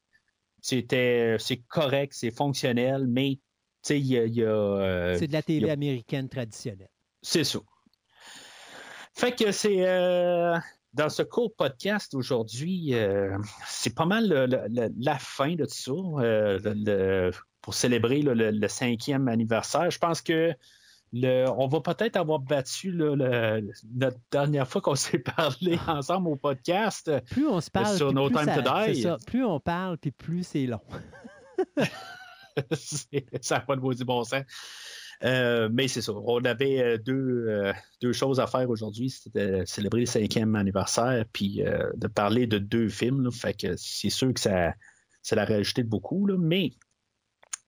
c'était 0.60 1.36
c'est 1.38 1.58
correct, 1.68 2.12
c'est 2.14 2.30
fonctionnel, 2.32 3.06
mais 3.06 3.38
il 3.88 3.96
y 4.06 4.42
a. 4.42 4.48
euh, 4.48 5.16
C'est 5.18 5.28
de 5.28 5.32
la 5.32 5.42
a- 5.68 5.72
américaine 5.72 6.28
traditionnelle. 6.28 6.90
c'est 7.22 7.44
ça. 7.44 7.60
Fait 9.14 9.34
que 9.36 9.52
c'est 9.52 9.86
euh, 9.86 10.56
dans 10.94 11.08
ce 11.08 11.22
court 11.22 11.54
podcast 11.54 12.14
aujourd'hui, 12.14 12.94
euh, 12.94 13.36
c'est 13.66 13.94
pas 13.94 14.06
mal 14.06 14.28
le- 14.28 14.46
le- 14.46 14.66
le- 14.68 14.92
la 14.98 15.18
fin 15.18 15.54
de 15.54 15.64
tout 15.64 15.70
ça 15.70 15.92
le- 16.74 17.30
pour 17.60 17.74
célébrer 17.74 18.22
le 18.22 18.68
cinquième 18.68 19.28
anniversaire. 19.28 19.90
Je 19.90 19.98
pense 19.98 20.22
que 20.22 20.52
le, 21.12 21.46
on 21.56 21.66
va 21.66 21.80
peut-être 21.80 22.16
avoir 22.16 22.38
battu 22.38 22.92
là, 22.92 23.14
le- 23.16 23.70
notre 23.94 24.18
dernière 24.30 24.68
fois 24.68 24.80
qu'on 24.80 24.94
s'est 24.96 25.18
parlé 25.18 25.78
ensemble 25.86 26.28
au 26.28 26.36
podcast. 26.36 27.10
Plus 27.30 27.46
on 27.48 27.60
se 27.60 27.70
parle, 27.70 27.96
Sur 27.96 28.12
No 28.12 28.28
plus 28.28 28.36
Time 28.36 28.46
ça- 28.46 28.62
to 28.62 28.92
Die. 28.92 29.02
ça. 29.02 29.16
Plus 29.26 29.44
on 29.44 29.58
parle, 29.60 29.98
puis 29.98 30.10
plus 30.12 30.44
c'est 30.44 30.66
long. 30.66 30.80
Ça 33.40 33.56
n'a 33.56 33.60
pas 33.60 33.76
de 33.76 33.80
maudit 33.80 34.04
bon 34.04 34.24
sens. 34.24 34.42
Euh, 35.22 35.68
mais 35.70 35.86
c'est 35.88 36.00
ça. 36.00 36.12
On 36.14 36.42
avait 36.44 36.80
euh, 36.82 36.98
deux, 36.98 37.46
euh, 37.48 37.72
deux 38.00 38.12
choses 38.12 38.40
à 38.40 38.46
faire 38.46 38.68
aujourd'hui. 38.70 39.10
C'était 39.10 39.60
de 39.60 39.64
célébrer 39.66 40.00
le 40.00 40.06
cinquième 40.06 40.54
anniversaire, 40.56 41.24
puis 41.32 41.62
euh, 41.62 41.90
de 41.94 42.06
parler 42.08 42.46
de 42.46 42.58
deux 42.58 42.88
films. 42.88 43.22
là. 43.22 43.30
Fait 43.30 43.52
que 43.54 43.76
c'est 43.76 44.08
sûr 44.10 44.32
que 44.32 44.40
ça, 44.40 44.72
ça 45.22 45.36
l'a 45.36 45.44
rajouté 45.44 45.82
de 45.82 45.88
beaucoup, 45.88 46.26
là, 46.26 46.36
mais 46.38 46.70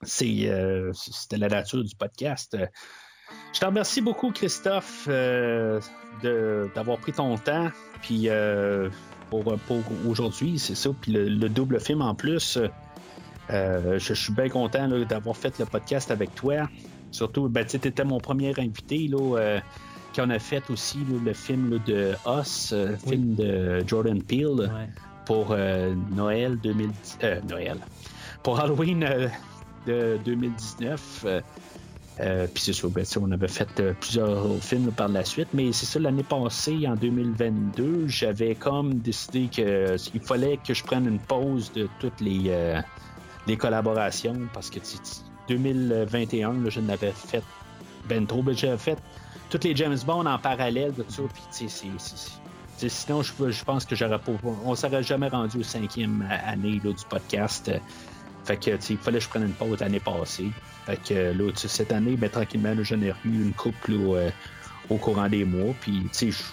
c'est, 0.01 0.49
euh, 0.49 0.91
c'était 0.93 1.37
la 1.37 1.47
nature 1.47 1.83
du 1.83 1.95
podcast. 1.95 2.57
Je 3.53 3.59
te 3.59 3.65
remercie 3.65 4.01
beaucoup, 4.01 4.31
Christophe, 4.31 5.05
euh, 5.09 5.79
d'avoir 6.75 6.97
pris 6.97 7.13
ton 7.13 7.37
temps. 7.37 7.69
Puis 8.01 8.23
euh, 8.29 8.89
pour, 9.29 9.43
pour 9.67 9.81
aujourd'hui, 10.07 10.59
c'est 10.59 10.75
ça. 10.75 10.89
Puis 11.01 11.11
le, 11.11 11.27
le 11.29 11.49
double 11.49 11.79
film 11.79 12.01
en 12.01 12.15
plus. 12.15 12.57
euh, 13.49 13.99
je, 13.99 14.13
je 14.13 14.13
suis 14.13 14.33
bien 14.33 14.49
content 14.49 14.87
d'avoir 15.07 15.35
fait 15.37 15.57
le 15.59 15.65
podcast 15.65 16.11
avec 16.11 16.33
toi. 16.35 16.67
Surtout, 17.11 17.47
ben, 17.49 17.65
tu 17.65 17.75
étais 17.77 18.03
mon 18.03 18.19
premier 18.19 18.53
invité 18.59 19.07
là, 19.07 19.37
euh, 19.37 19.59
qu'on 20.15 20.29
a 20.31 20.39
fait 20.39 20.67
aussi 20.71 20.97
là, 20.99 21.19
le 21.23 21.33
film 21.33 21.71
là, 21.71 21.77
de 21.85 22.13
Us, 22.41 22.73
Oui. 22.75 23.09
film 23.09 23.35
de 23.35 23.83
Jordan 23.87 24.21
Peele 24.23 24.61
Ouais. 24.73 24.89
pour 25.25 25.55
Noël 26.15 26.57
2010. 26.57 27.17
Noël. 27.47 27.77
Pour 28.41 28.59
Halloween 28.59 29.05
de 29.87 30.17
2019. 30.25 31.25
Euh, 32.19 32.23
euh, 32.43 32.47
Puis 32.53 32.63
c'est 32.63 32.73
ça, 32.73 32.87
ben, 32.89 33.05
on 33.21 33.31
avait 33.31 33.47
fait 33.47 33.67
euh, 33.79 33.93
plusieurs 33.99 34.45
films 34.61 34.91
par 34.91 35.07
la 35.09 35.23
suite, 35.25 35.47
mais 35.53 35.71
c'est 35.73 35.85
ça, 35.85 35.99
l'année 35.99 36.23
passée, 36.23 36.87
en 36.87 36.95
2022, 36.95 38.07
j'avais 38.07 38.55
comme 38.55 38.95
décidé 38.95 39.47
qu'il 39.47 40.21
fallait 40.21 40.57
que 40.65 40.73
je 40.73 40.83
prenne 40.83 41.07
une 41.07 41.19
pause 41.19 41.71
de 41.73 41.87
toutes 41.99 42.21
les, 42.21 42.43
euh, 42.47 42.81
les 43.47 43.57
collaborations 43.57 44.37
parce 44.53 44.69
que 44.69 44.79
tu- 44.79 44.97
tu- 44.97 45.21
2021, 45.49 46.53
là, 46.53 46.69
je 46.69 46.79
n'avais 46.79 47.11
fait 47.11 47.43
ben 48.07 48.25
trop, 48.25 48.41
ben, 48.43 48.55
j'avais 48.55 48.77
fait 48.77 48.97
toutes 49.49 49.63
les 49.63 49.75
James 49.75 49.97
Bond 50.05 50.25
en 50.25 50.37
parallèle 50.37 50.93
de 50.93 51.03
tout 51.03 51.27
puis 51.33 51.43
c'est- 51.49 52.89
sinon 52.89 53.21
je, 53.21 53.63
pense 53.63 53.85
que 53.85 53.95
j'aurais 53.95 54.19
pas, 54.19 54.31
on 54.65 54.75
serait 54.75 55.03
jamais 55.03 55.27
rendu 55.29 55.59
au 55.59 55.63
cinquième 55.63 56.25
année 56.45 56.81
là, 56.83 56.91
du 56.91 57.05
podcast. 57.09 57.71
Fait 58.45 58.57
que, 58.57 58.71
tu 58.71 58.81
sais, 58.81 58.93
il 58.93 58.97
fallait 58.97 59.19
que 59.19 59.23
je 59.23 59.29
prenne 59.29 59.43
une 59.43 59.53
pause 59.53 59.79
l'année 59.79 59.99
passée. 60.01 60.49
Fait 60.85 60.97
que 61.01 61.13
là, 61.13 61.51
tu 61.51 61.59
sais, 61.61 61.67
cette 61.69 61.91
année, 61.93 62.15
ben, 62.17 62.29
tranquillement, 62.29 62.73
j'en 62.81 63.01
ai 63.01 63.13
eu 63.25 63.43
une 63.43 63.53
couple 63.53 63.93
là, 63.93 64.15
euh, 64.17 64.29
au 64.89 64.97
courant 64.97 65.29
des 65.29 65.45
mois. 65.45 65.73
Puis, 65.79 66.01
tu 66.11 66.31
sais, 66.31 66.43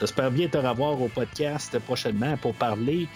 j'espère 0.00 0.30
bien 0.30 0.46
te 0.48 0.56
revoir 0.58 1.00
au 1.00 1.08
podcast 1.08 1.76
prochainement 1.80 2.36
pour 2.36 2.54
parler 2.54 3.08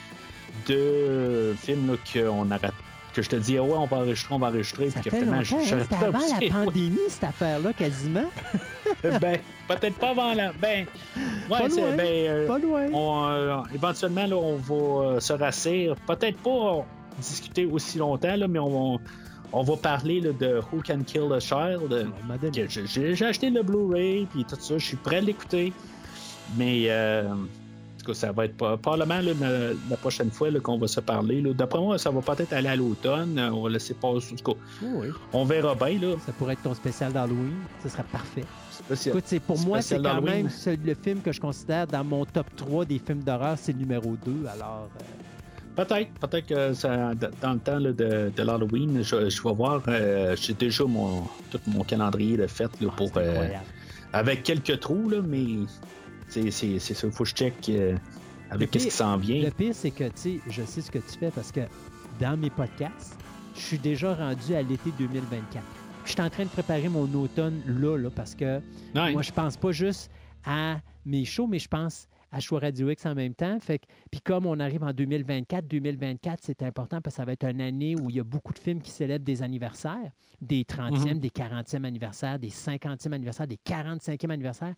de 0.68 1.54
films 1.58 1.92
là, 1.92 1.96
qu'on 2.12 2.50
arrête. 2.50 2.72
Que 3.14 3.22
je 3.22 3.30
te 3.30 3.36
dis, 3.36 3.58
ouais, 3.58 3.70
on 3.72 3.86
va 3.86 3.96
enregistrer, 3.98 4.34
on 4.34 4.38
va 4.38 4.48
enregistrer. 4.48 4.90
Ça 4.90 5.00
puis 5.00 5.08
fait 5.10 5.20
finalement, 5.20 5.38
hein? 5.40 5.42
je- 5.42 5.56
je- 5.76 5.82
C'était 5.82 6.04
avant 6.04 6.18
la 6.18 6.50
pandémie, 6.64 6.98
cette 7.08 7.24
affaire-là, 7.24 7.72
quasiment. 7.72 8.30
ben, 9.02 9.38
peut-être 9.68 9.94
pas 9.96 10.10
avant 10.10 10.34
la. 10.34 10.52
Ben, 10.52 10.84
ouais, 11.16 11.58
Pas 11.58 11.68
loin, 11.68 11.96
Ben, 11.96 12.06
euh, 12.28 12.46
Pas 12.46 12.58
loin. 12.58 12.86
on, 12.92 13.26
euh, 13.30 13.56
éventuellement, 13.74 14.26
là, 14.26 14.36
on 14.36 14.56
va 14.56 14.74
euh, 15.14 15.20
se 15.20 15.32
rassir. 15.32 15.94
Peut-être 16.06 16.36
pas 16.38 16.84
discuter 17.18 17.66
aussi 17.66 17.98
longtemps, 17.98 18.36
là, 18.36 18.48
mais 18.48 18.58
on 18.58 18.96
va, 18.96 19.02
on 19.52 19.62
va 19.62 19.76
parler 19.76 20.20
là, 20.20 20.32
de 20.32 20.60
Who 20.72 20.82
Can 20.86 21.00
Kill 21.06 21.32
a 21.32 21.40
Child. 21.40 21.92
euh, 21.92 22.04
j'ai- 22.86 23.24
acheté 23.24 23.50
le 23.50 23.62
Blu-ray, 23.62 24.26
puis 24.26 24.44
tout 24.44 24.56
ça, 24.58 24.76
je 24.78 24.84
suis 24.84 24.96
prêt 24.96 25.16
à 25.18 25.20
l'écouter. 25.20 25.72
Mais, 26.56 26.84
euh, 26.88 27.28
en 27.32 27.36
tout 27.98 28.06
cas, 28.06 28.14
ça 28.14 28.30
va 28.32 28.44
être 28.44 28.56
pas, 28.56 28.76
probablement 28.76 29.20
là, 29.20 29.32
la, 29.40 29.68
la 29.90 29.96
prochaine 29.96 30.30
fois 30.30 30.48
qu'on 30.60 30.78
va 30.78 30.86
se 30.86 31.00
parler. 31.00 31.42
D'après 31.54 31.80
moi, 31.80 31.98
ça 31.98 32.10
va 32.10 32.20
peut-être 32.20 32.52
aller 32.52 32.68
à 32.68 32.76
l'automne. 32.76 33.36
Euh, 33.38 33.50
On 33.50 33.62
va 33.64 33.70
laisser 33.70 33.94
passer. 33.94 34.34
En 34.34 34.36
tout 34.36 34.52
cas, 34.52 34.58
Oh 34.84 34.86
oui. 34.96 35.08
on 35.32 35.44
verra 35.44 35.74
bien. 35.74 35.98
Là. 36.00 36.14
Ça 36.24 36.32
pourrait 36.32 36.52
être 36.52 36.62
ton 36.62 36.74
spécial 36.74 37.12
d'Halloween. 37.12 37.54
Ce 37.82 37.88
serait 37.88 38.04
parfait. 38.04 38.44
Spécial. 38.70 39.16
Écoute, 39.16 39.24
c'est 39.26 39.40
pour 39.40 39.58
moi, 39.60 39.82
c'est 39.82 40.00
quand 40.00 40.20
même 40.22 40.48
le 40.84 40.94
film 40.94 41.20
que 41.20 41.32
je 41.32 41.40
considère 41.40 41.86
dans 41.88 42.04
mon 42.04 42.24
top 42.24 42.46
3 42.54 42.84
des 42.84 43.00
films 43.00 43.24
d'horreur, 43.24 43.56
c'est 43.58 43.72
le 43.72 43.78
numéro 43.78 44.14
2. 44.24 44.46
Alors, 44.54 44.88
euh, 45.00 45.04
Peut-être, 45.76 46.10
peut-être 46.20 46.46
que 46.46 46.72
ça- 46.74 47.12
dans 47.42 47.52
le 47.52 47.58
temps 47.58 47.78
là, 47.78 47.92
de, 47.92 48.32
de 48.34 48.42
l'Halloween, 48.42 49.02
je, 49.02 49.28
je 49.28 49.42
vais 49.42 49.54
voir. 49.54 49.82
euh, 49.88 50.34
J'ai 50.40 50.54
déjà 50.54 50.84
mon, 50.84 51.22
tout 51.50 51.60
mon 51.66 51.84
calendrier 51.84 52.36
de 52.36 52.46
fête 52.46 52.80
là, 52.80 52.88
pour, 52.96 53.08
c'est 53.08 53.18
euh, 53.18 53.48
avec 54.12 54.42
quelques 54.42 54.80
trous, 54.80 55.08
là, 55.10 55.18
mais 55.22 55.44
c'est 56.28 56.50
c'est- 56.50 56.78
c'est 56.78 56.94
ça. 56.94 57.06
Il 57.06 57.12
faut 57.12 57.24
que 57.24 57.30
je 57.30 57.34
check 57.34 57.54
euh, 57.68 57.94
avec 58.50 58.70
pire- 58.70 58.80
qui 58.82 58.90
s'en 58.90 59.16
vient. 59.18 59.42
Le 59.42 59.50
pire, 59.50 59.74
c'est 59.74 59.90
que, 59.90 60.04
je 60.48 60.62
sais 60.64 60.80
ce 60.80 60.90
que 60.90 60.98
tu 60.98 61.18
fais 61.20 61.30
parce 61.30 61.52
que 61.52 61.60
dans 62.20 62.36
mes 62.38 62.50
podcasts, 62.50 63.16
je 63.54 63.60
suis 63.60 63.78
déjà 63.78 64.14
rendu 64.14 64.54
à 64.54 64.62
l'été 64.62 64.90
2024. 64.98 65.62
Je 66.06 66.12
suis 66.12 66.20
en 66.22 66.30
train 66.30 66.44
de 66.44 66.48
préparer 66.48 66.88
mon 66.88 67.12
automne 67.14 67.60
là, 67.66 67.96
là 67.98 68.08
parce 68.14 68.34
que 68.34 68.60
Ouais. 68.94 69.12
moi, 69.12 69.22
je 69.22 69.32
pense 69.32 69.56
pas 69.56 69.72
juste 69.72 70.10
à 70.46 70.76
mes 71.04 71.24
shows, 71.24 71.46
mais 71.48 71.58
je 71.58 71.68
pense 71.68 72.06
à 72.36 72.40
Choix 72.40 72.60
Radio 72.60 72.90
X 72.90 73.06
en 73.06 73.14
même 73.14 73.34
temps. 73.34 73.58
Fait 73.60 73.78
que, 73.78 73.86
puis 74.10 74.20
comme 74.20 74.44
on 74.44 74.60
arrive 74.60 74.82
en 74.84 74.92
2024, 74.92 75.66
2024, 75.66 76.40
c'est 76.42 76.62
important 76.62 77.00
parce 77.00 77.14
que 77.14 77.22
ça 77.22 77.24
va 77.24 77.32
être 77.32 77.44
une 77.48 77.62
année 77.62 77.96
où 77.96 78.10
il 78.10 78.16
y 78.16 78.20
a 78.20 78.24
beaucoup 78.24 78.52
de 78.52 78.58
films 78.58 78.82
qui 78.82 78.90
célèbrent 78.90 79.24
des 79.24 79.42
anniversaires, 79.42 80.12
des 80.42 80.64
30e, 80.64 81.14
Mhm. 81.14 81.18
des 81.20 81.30
40e 81.30 81.84
anniversaires, 81.86 82.38
des 82.38 82.50
50e 82.50 83.14
anniversaires, 83.14 83.46
des 83.46 83.56
45e 83.56 84.30
anniversaires. 84.30 84.74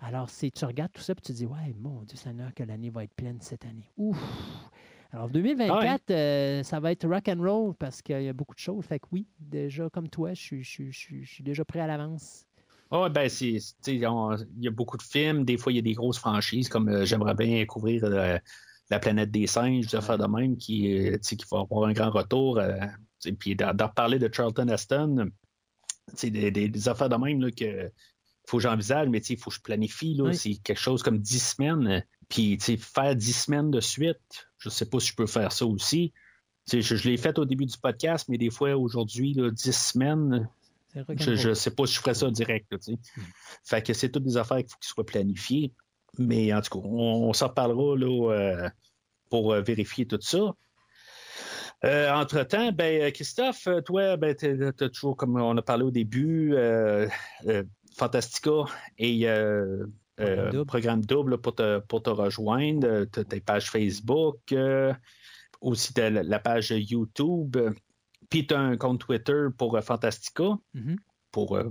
Alors, 0.00 0.30
c'est, 0.30 0.50
tu 0.50 0.64
regardes 0.64 0.92
tout 0.92 1.02
ça 1.02 1.12
et 1.12 1.16
tu 1.16 1.22
te 1.22 1.32
dis, 1.32 1.44
ouais, 1.44 1.74
mon 1.78 2.02
Dieu 2.02 2.16
Seigneur, 2.16 2.54
que 2.54 2.62
l'année 2.64 2.88
va 2.90 3.04
être 3.04 3.14
pleine 3.14 3.36
cette 3.40 3.64
année. 3.66 3.90
Ouf! 3.98 4.18
Alors, 5.12 5.28
2024, 5.28 6.10
euh, 6.10 6.62
ça 6.62 6.80
va 6.80 6.92
être 6.92 7.06
rock 7.06 7.28
and 7.28 7.42
roll 7.42 7.74
parce 7.74 8.00
qu'il 8.00 8.22
y 8.22 8.28
a 8.28 8.32
beaucoup 8.32 8.54
de 8.54 8.58
choses. 8.60 8.82
Fait 8.86 8.98
que 8.98 9.06
oui, 9.12 9.26
déjà 9.38 9.90
comme 9.90 10.08
toi, 10.08 10.32
je 10.32 10.62
je 10.62 10.90
suis 10.90 11.44
déjà 11.44 11.62
prêt 11.66 11.80
à 11.80 11.86
l'avance. 11.86 12.46
Ah 12.94 13.00
ouais, 13.02 13.10
ben, 13.10 13.28
c'est, 13.28 13.58
il 13.86 13.98
y 13.98 14.04
a 14.04 14.70
beaucoup 14.70 14.98
de 14.98 15.02
films. 15.02 15.44
Des 15.44 15.56
fois, 15.56 15.72
il 15.72 15.76
y 15.76 15.78
a 15.78 15.82
des 15.82 15.94
grosses 15.94 16.18
franchises, 16.18 16.68
comme 16.68 16.88
euh, 16.90 17.04
j'aimerais 17.06 17.34
bien 17.34 17.64
couvrir 17.64 18.04
euh, 18.04 18.38
La 18.90 18.98
planète 18.98 19.30
des 19.30 19.46
singes, 19.46 19.86
des 19.86 19.96
affaires 19.96 20.18
de 20.18 20.26
même, 20.26 20.58
qui, 20.58 21.08
euh, 21.08 21.16
qui 21.16 21.36
va 21.50 21.60
avoir 21.60 21.88
un 21.88 21.92
grand 21.94 22.10
retour. 22.10 22.58
euh, 22.58 22.76
puis 23.38 23.56
d'en 23.56 23.70
reparler 23.70 24.18
de 24.18 24.28
Charlton 24.32 24.68
Heston, 24.68 25.30
tu 26.10 26.16
sais, 26.16 26.30
des, 26.30 26.50
des- 26.50 26.68
des 26.68 26.88
affaires 26.88 27.08
de 27.08 27.16
même 27.16 27.40
là, 27.40 27.50
que 27.50 27.90
faut 28.46 28.56
que 28.58 28.62
j'envisage, 28.64 29.08
mais 29.08 29.20
il 29.20 29.38
faut 29.38 29.48
que 29.50 29.56
je 29.56 29.62
planifie. 29.62 30.14
Là, 30.14 30.24
Oui. 30.24 30.34
C'est 30.36 30.54
quelque 30.56 30.80
chose 30.80 31.02
comme 31.02 31.18
10 31.20 31.38
semaines. 31.54 32.04
Puis, 32.28 32.58
tu 32.58 32.64
sais, 32.64 32.76
faire 32.76 33.14
10 33.16 33.32
semaines 33.44 33.70
de 33.70 33.80
suite, 33.80 34.18
je 34.58 34.68
sais 34.68 34.84
pas 34.86 34.98
si 35.00 35.08
je 35.08 35.14
peux 35.16 35.26
faire 35.28 35.52
ça 35.52 35.64
aussi. 35.64 36.12
Je, 36.70 36.80
je 36.80 37.08
l'ai 37.08 37.16
fait 37.16 37.38
au 37.38 37.44
début 37.46 37.64
du 37.66 37.78
podcast, 37.78 38.26
mais 38.28 38.36
des 38.38 38.50
fois, 38.50 38.76
aujourd'hui, 38.76 39.32
là, 39.34 39.50
10 39.50 39.72
semaines, 39.72 40.48
Je 40.94 41.48
ne 41.48 41.54
sais 41.54 41.70
pas 41.70 41.86
si 41.86 41.94
je 41.94 42.00
ferais 42.00 42.14
ça 42.14 42.30
direct. 42.30 42.66
là, 42.70 42.78
sais. 42.80 42.98
Fait 43.64 43.82
que 43.82 43.92
c'est 43.92 44.10
toutes 44.10 44.24
des 44.24 44.36
affaires 44.36 44.58
qu'il 44.58 44.68
faut 44.68 44.78
qu'ils 44.78 44.88
soient 44.88 45.06
planifiées. 45.06 45.72
Mais 46.18 46.52
en 46.52 46.60
tout 46.60 46.78
cas, 46.80 46.86
on, 46.86 47.28
on 47.28 47.32
s'en 47.32 47.48
reparlera 47.48 47.96
là, 47.96 48.32
euh, 48.32 48.68
pour 49.30 49.52
euh, 49.52 49.62
vérifier 49.62 50.06
tout 50.06 50.18
ça. 50.20 50.52
Euh, 51.84 52.12
entre-temps, 52.12 52.70
ben, 52.70 53.10
Christophe, 53.10 53.66
toi, 53.86 54.16
ben, 54.16 54.36
tu 54.36 54.62
as 54.64 54.72
toujours, 54.72 55.16
comme 55.16 55.40
on 55.40 55.56
a 55.56 55.62
parlé 55.62 55.84
au 55.84 55.90
début, 55.90 56.54
euh, 56.54 57.08
Fantastica 57.96 58.66
et 58.98 59.26
Programme 60.16 60.50
double. 60.50 60.66
programme 60.66 61.04
double 61.04 61.38
pour 61.38 61.54
te, 61.54 61.78
pour 61.80 62.02
te 62.02 62.10
rejoindre. 62.10 63.06
Tu 63.06 63.20
as 63.20 63.24
tes 63.24 63.40
pages 63.40 63.70
Facebook, 63.70 64.54
aussi 65.60 65.92
la, 65.96 66.10
la 66.10 66.38
page 66.38 66.70
YouTube, 66.70 67.56
puis 68.32 68.46
tu 68.46 68.54
as 68.54 68.60
un 68.60 68.76
compte 68.76 69.00
Twitter 69.00 69.46
pour 69.58 69.76
euh, 69.76 69.80
Fantastica. 69.82 70.58
Mhm. 70.74 70.96
Pour, 71.30 71.54
euh, 71.56 71.70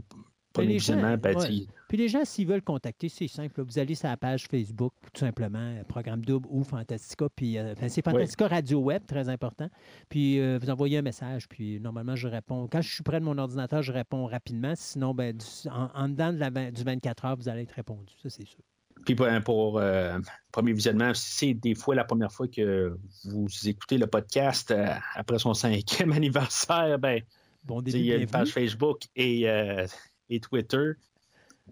pour 0.54 0.64
Mais 0.64 0.70
les 0.70 0.80
gens, 0.80 0.96
ben, 1.18 1.36
ouais. 1.38 1.66
Puis 1.88 1.98
les 1.98 2.08
gens, 2.08 2.24
s'ils 2.26 2.48
veulent 2.48 2.62
contacter, 2.62 3.10
c'est 3.10 3.28
simple. 3.28 3.62
Vous 3.64 3.80
allez 3.80 3.96
sur 3.96 4.08
la 4.10 4.18
page 4.18 4.48
Facebook, 4.48 4.94
tout 5.14 5.20
simplement, 5.20 5.60
euh, 5.60 5.84
Programme 5.84 6.24
Double 6.26 6.48
ou 6.52 6.64
Fantastica. 6.64 7.28
Puis 7.36 7.58
euh, 7.58 7.74
c'est 7.90 8.02
Fantastica 8.04 8.48
Radio 8.48 8.80
Web, 8.80 9.04
très 9.08 9.28
important. 9.30 9.70
Puis 10.10 10.40
euh, 10.40 10.60
vous 10.62 10.70
envoyez 10.70 10.98
un 10.98 11.02
message, 11.02 11.48
puis 11.48 11.80
normalement, 11.80 12.16
je 12.16 12.28
réponds. 12.28 12.68
Quand 12.72 12.82
je 12.82 12.94
suis 12.94 13.04
près 13.04 13.20
de 13.20 13.26
mon 13.26 13.38
ordinateur, 13.38 13.82
je 13.82 13.92
réponds 13.92 14.26
rapidement. 14.26 14.74
Sinon, 14.76 15.14
ben, 15.14 15.36
du- 15.36 15.70
en, 15.70 15.90
en 15.94 16.10
dedans 16.10 16.32
de 16.34 16.38
la 16.38 16.50
vingt- 16.50 16.72
du 16.72 16.84
24 16.84 17.26
heures, 17.26 17.38
vous 17.38 17.50
allez 17.50 17.62
être 17.64 17.72
répondu. 17.72 18.14
Ça, 18.22 18.30
c'est 18.30 18.46
sûr. 18.46 18.60
Puis 19.06 19.16
pour, 19.16 19.28
pour, 19.44 19.80
euh, 19.80 20.20
premier 20.52 20.74
visionnement, 20.74 21.14
si 21.14 21.32
c'est 21.32 21.54
des 21.54 21.76
fois 21.76 21.96
la 21.96 22.04
première 22.04 22.32
fois 22.32 22.48
que 22.48 22.98
vous 23.26 23.48
écoutez 23.66 23.98
le 23.98 24.08
podcast 24.08 24.72
euh, 24.72 24.94
après 25.16 25.40
son 25.40 25.54
cinquième 25.54 26.12
anniversaire, 26.12 27.00
ben, 27.00 27.22
Bon 27.64 27.82
début, 27.82 28.00
il 28.00 28.06
y 28.06 28.14
a 28.14 28.16
une 28.18 28.28
page 28.28 28.50
Facebook 28.50 29.04
et, 29.16 29.48
euh, 29.48 29.86
et 30.30 30.40
Twitter. 30.40 30.94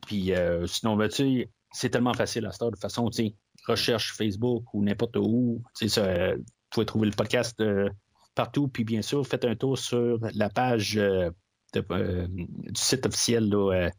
Puis 0.05 0.33
euh, 0.33 0.67
sinon, 0.67 0.95
ben, 0.95 1.09
tu 1.09 1.15
sais, 1.15 1.49
c'est 1.71 1.89
tellement 1.89 2.13
facile 2.13 2.45
à 2.45 2.49
heure. 2.49 2.69
De 2.69 2.75
toute 2.75 2.81
façon, 2.81 3.09
recherche 3.67 4.13
Facebook 4.13 4.71
ou 4.73 4.83
n'importe 4.83 5.17
où. 5.17 5.63
Ça, 5.73 6.35
vous 6.35 6.43
pouvez 6.69 6.85
trouver 6.85 7.07
le 7.07 7.15
podcast 7.15 7.61
partout. 8.35 8.67
Puis 8.67 8.83
bien 8.83 9.01
sûr, 9.01 9.25
faites 9.25 9.45
un 9.45 9.55
tour 9.55 9.77
sur 9.77 10.19
la 10.35 10.49
page 10.49 10.93
de- 10.93 11.33
du 11.73 12.81
site 12.81 13.05
officiel 13.07 13.49
là, 13.49 13.89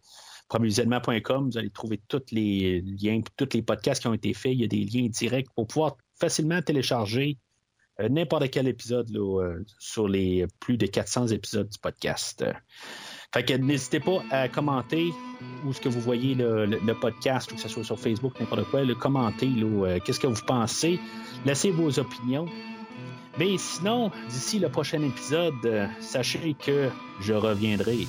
premiervisionnement.com. 0.50 1.50
Vous 1.50 1.58
allez 1.58 1.70
trouver 1.70 2.00
tous 2.08 2.20
les 2.32 2.82
liens, 2.82 3.22
tous 3.36 3.48
les 3.54 3.62
podcasts 3.62 4.02
qui 4.02 4.08
ont 4.08 4.14
été 4.14 4.34
faits. 4.34 4.52
Il 4.52 4.60
y 4.60 4.64
a 4.64 4.68
des 4.68 4.84
liens 4.84 5.08
directs 5.08 5.48
pour 5.54 5.66
pouvoir 5.66 5.96
facilement 6.18 6.60
télécharger 6.60 7.38
euh, 8.00 8.08
n'importe 8.08 8.50
quel 8.50 8.68
épisode 8.68 9.10
euh, 9.16 9.64
sur 9.78 10.08
les 10.08 10.46
plus 10.58 10.76
de 10.76 10.86
400 10.86 11.28
épisodes 11.28 11.68
du 11.68 11.78
podcast. 11.78 12.44
Fait 13.32 13.44
que 13.44 13.54
n'hésitez 13.54 14.00
pas 14.00 14.22
à 14.30 14.48
commenter 14.48 15.12
où 15.64 15.72
ce 15.72 15.80
que 15.80 15.88
vous 15.88 16.00
voyez 16.00 16.34
le, 16.34 16.92
podcast, 17.00 17.52
ou 17.52 17.54
que 17.54 17.60
ce 17.60 17.68
soit 17.68 17.84
sur 17.84 17.98
Facebook, 17.98 18.38
n'importe 18.40 18.64
quoi, 18.70 18.82
le 18.82 18.96
commenter, 18.96 19.48
euh, 19.56 20.00
qu'est-ce 20.04 20.18
que 20.18 20.26
vous 20.26 20.44
pensez, 20.44 20.98
laissez 21.46 21.70
vos 21.70 21.98
opinions. 22.00 22.46
Mais 23.38 23.56
sinon, 23.56 24.10
d'ici 24.28 24.58
le 24.58 24.68
prochain 24.68 25.00
épisode, 25.02 25.88
sachez 26.00 26.54
que 26.54 26.88
je 27.20 27.32
reviendrai. 27.32 28.08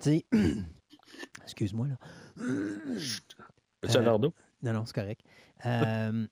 Tu 0.00 0.10
sais, 0.10 0.26
excuse-moi, 1.42 1.88
là. 1.88 1.96
Veux-tu 2.36 3.96
un 3.96 4.18
d'eau? 4.18 4.32
Non, 4.62 4.72
non, 4.72 4.84
c'est 4.86 4.94
correct. 4.94 5.22
Euh, 5.66 6.26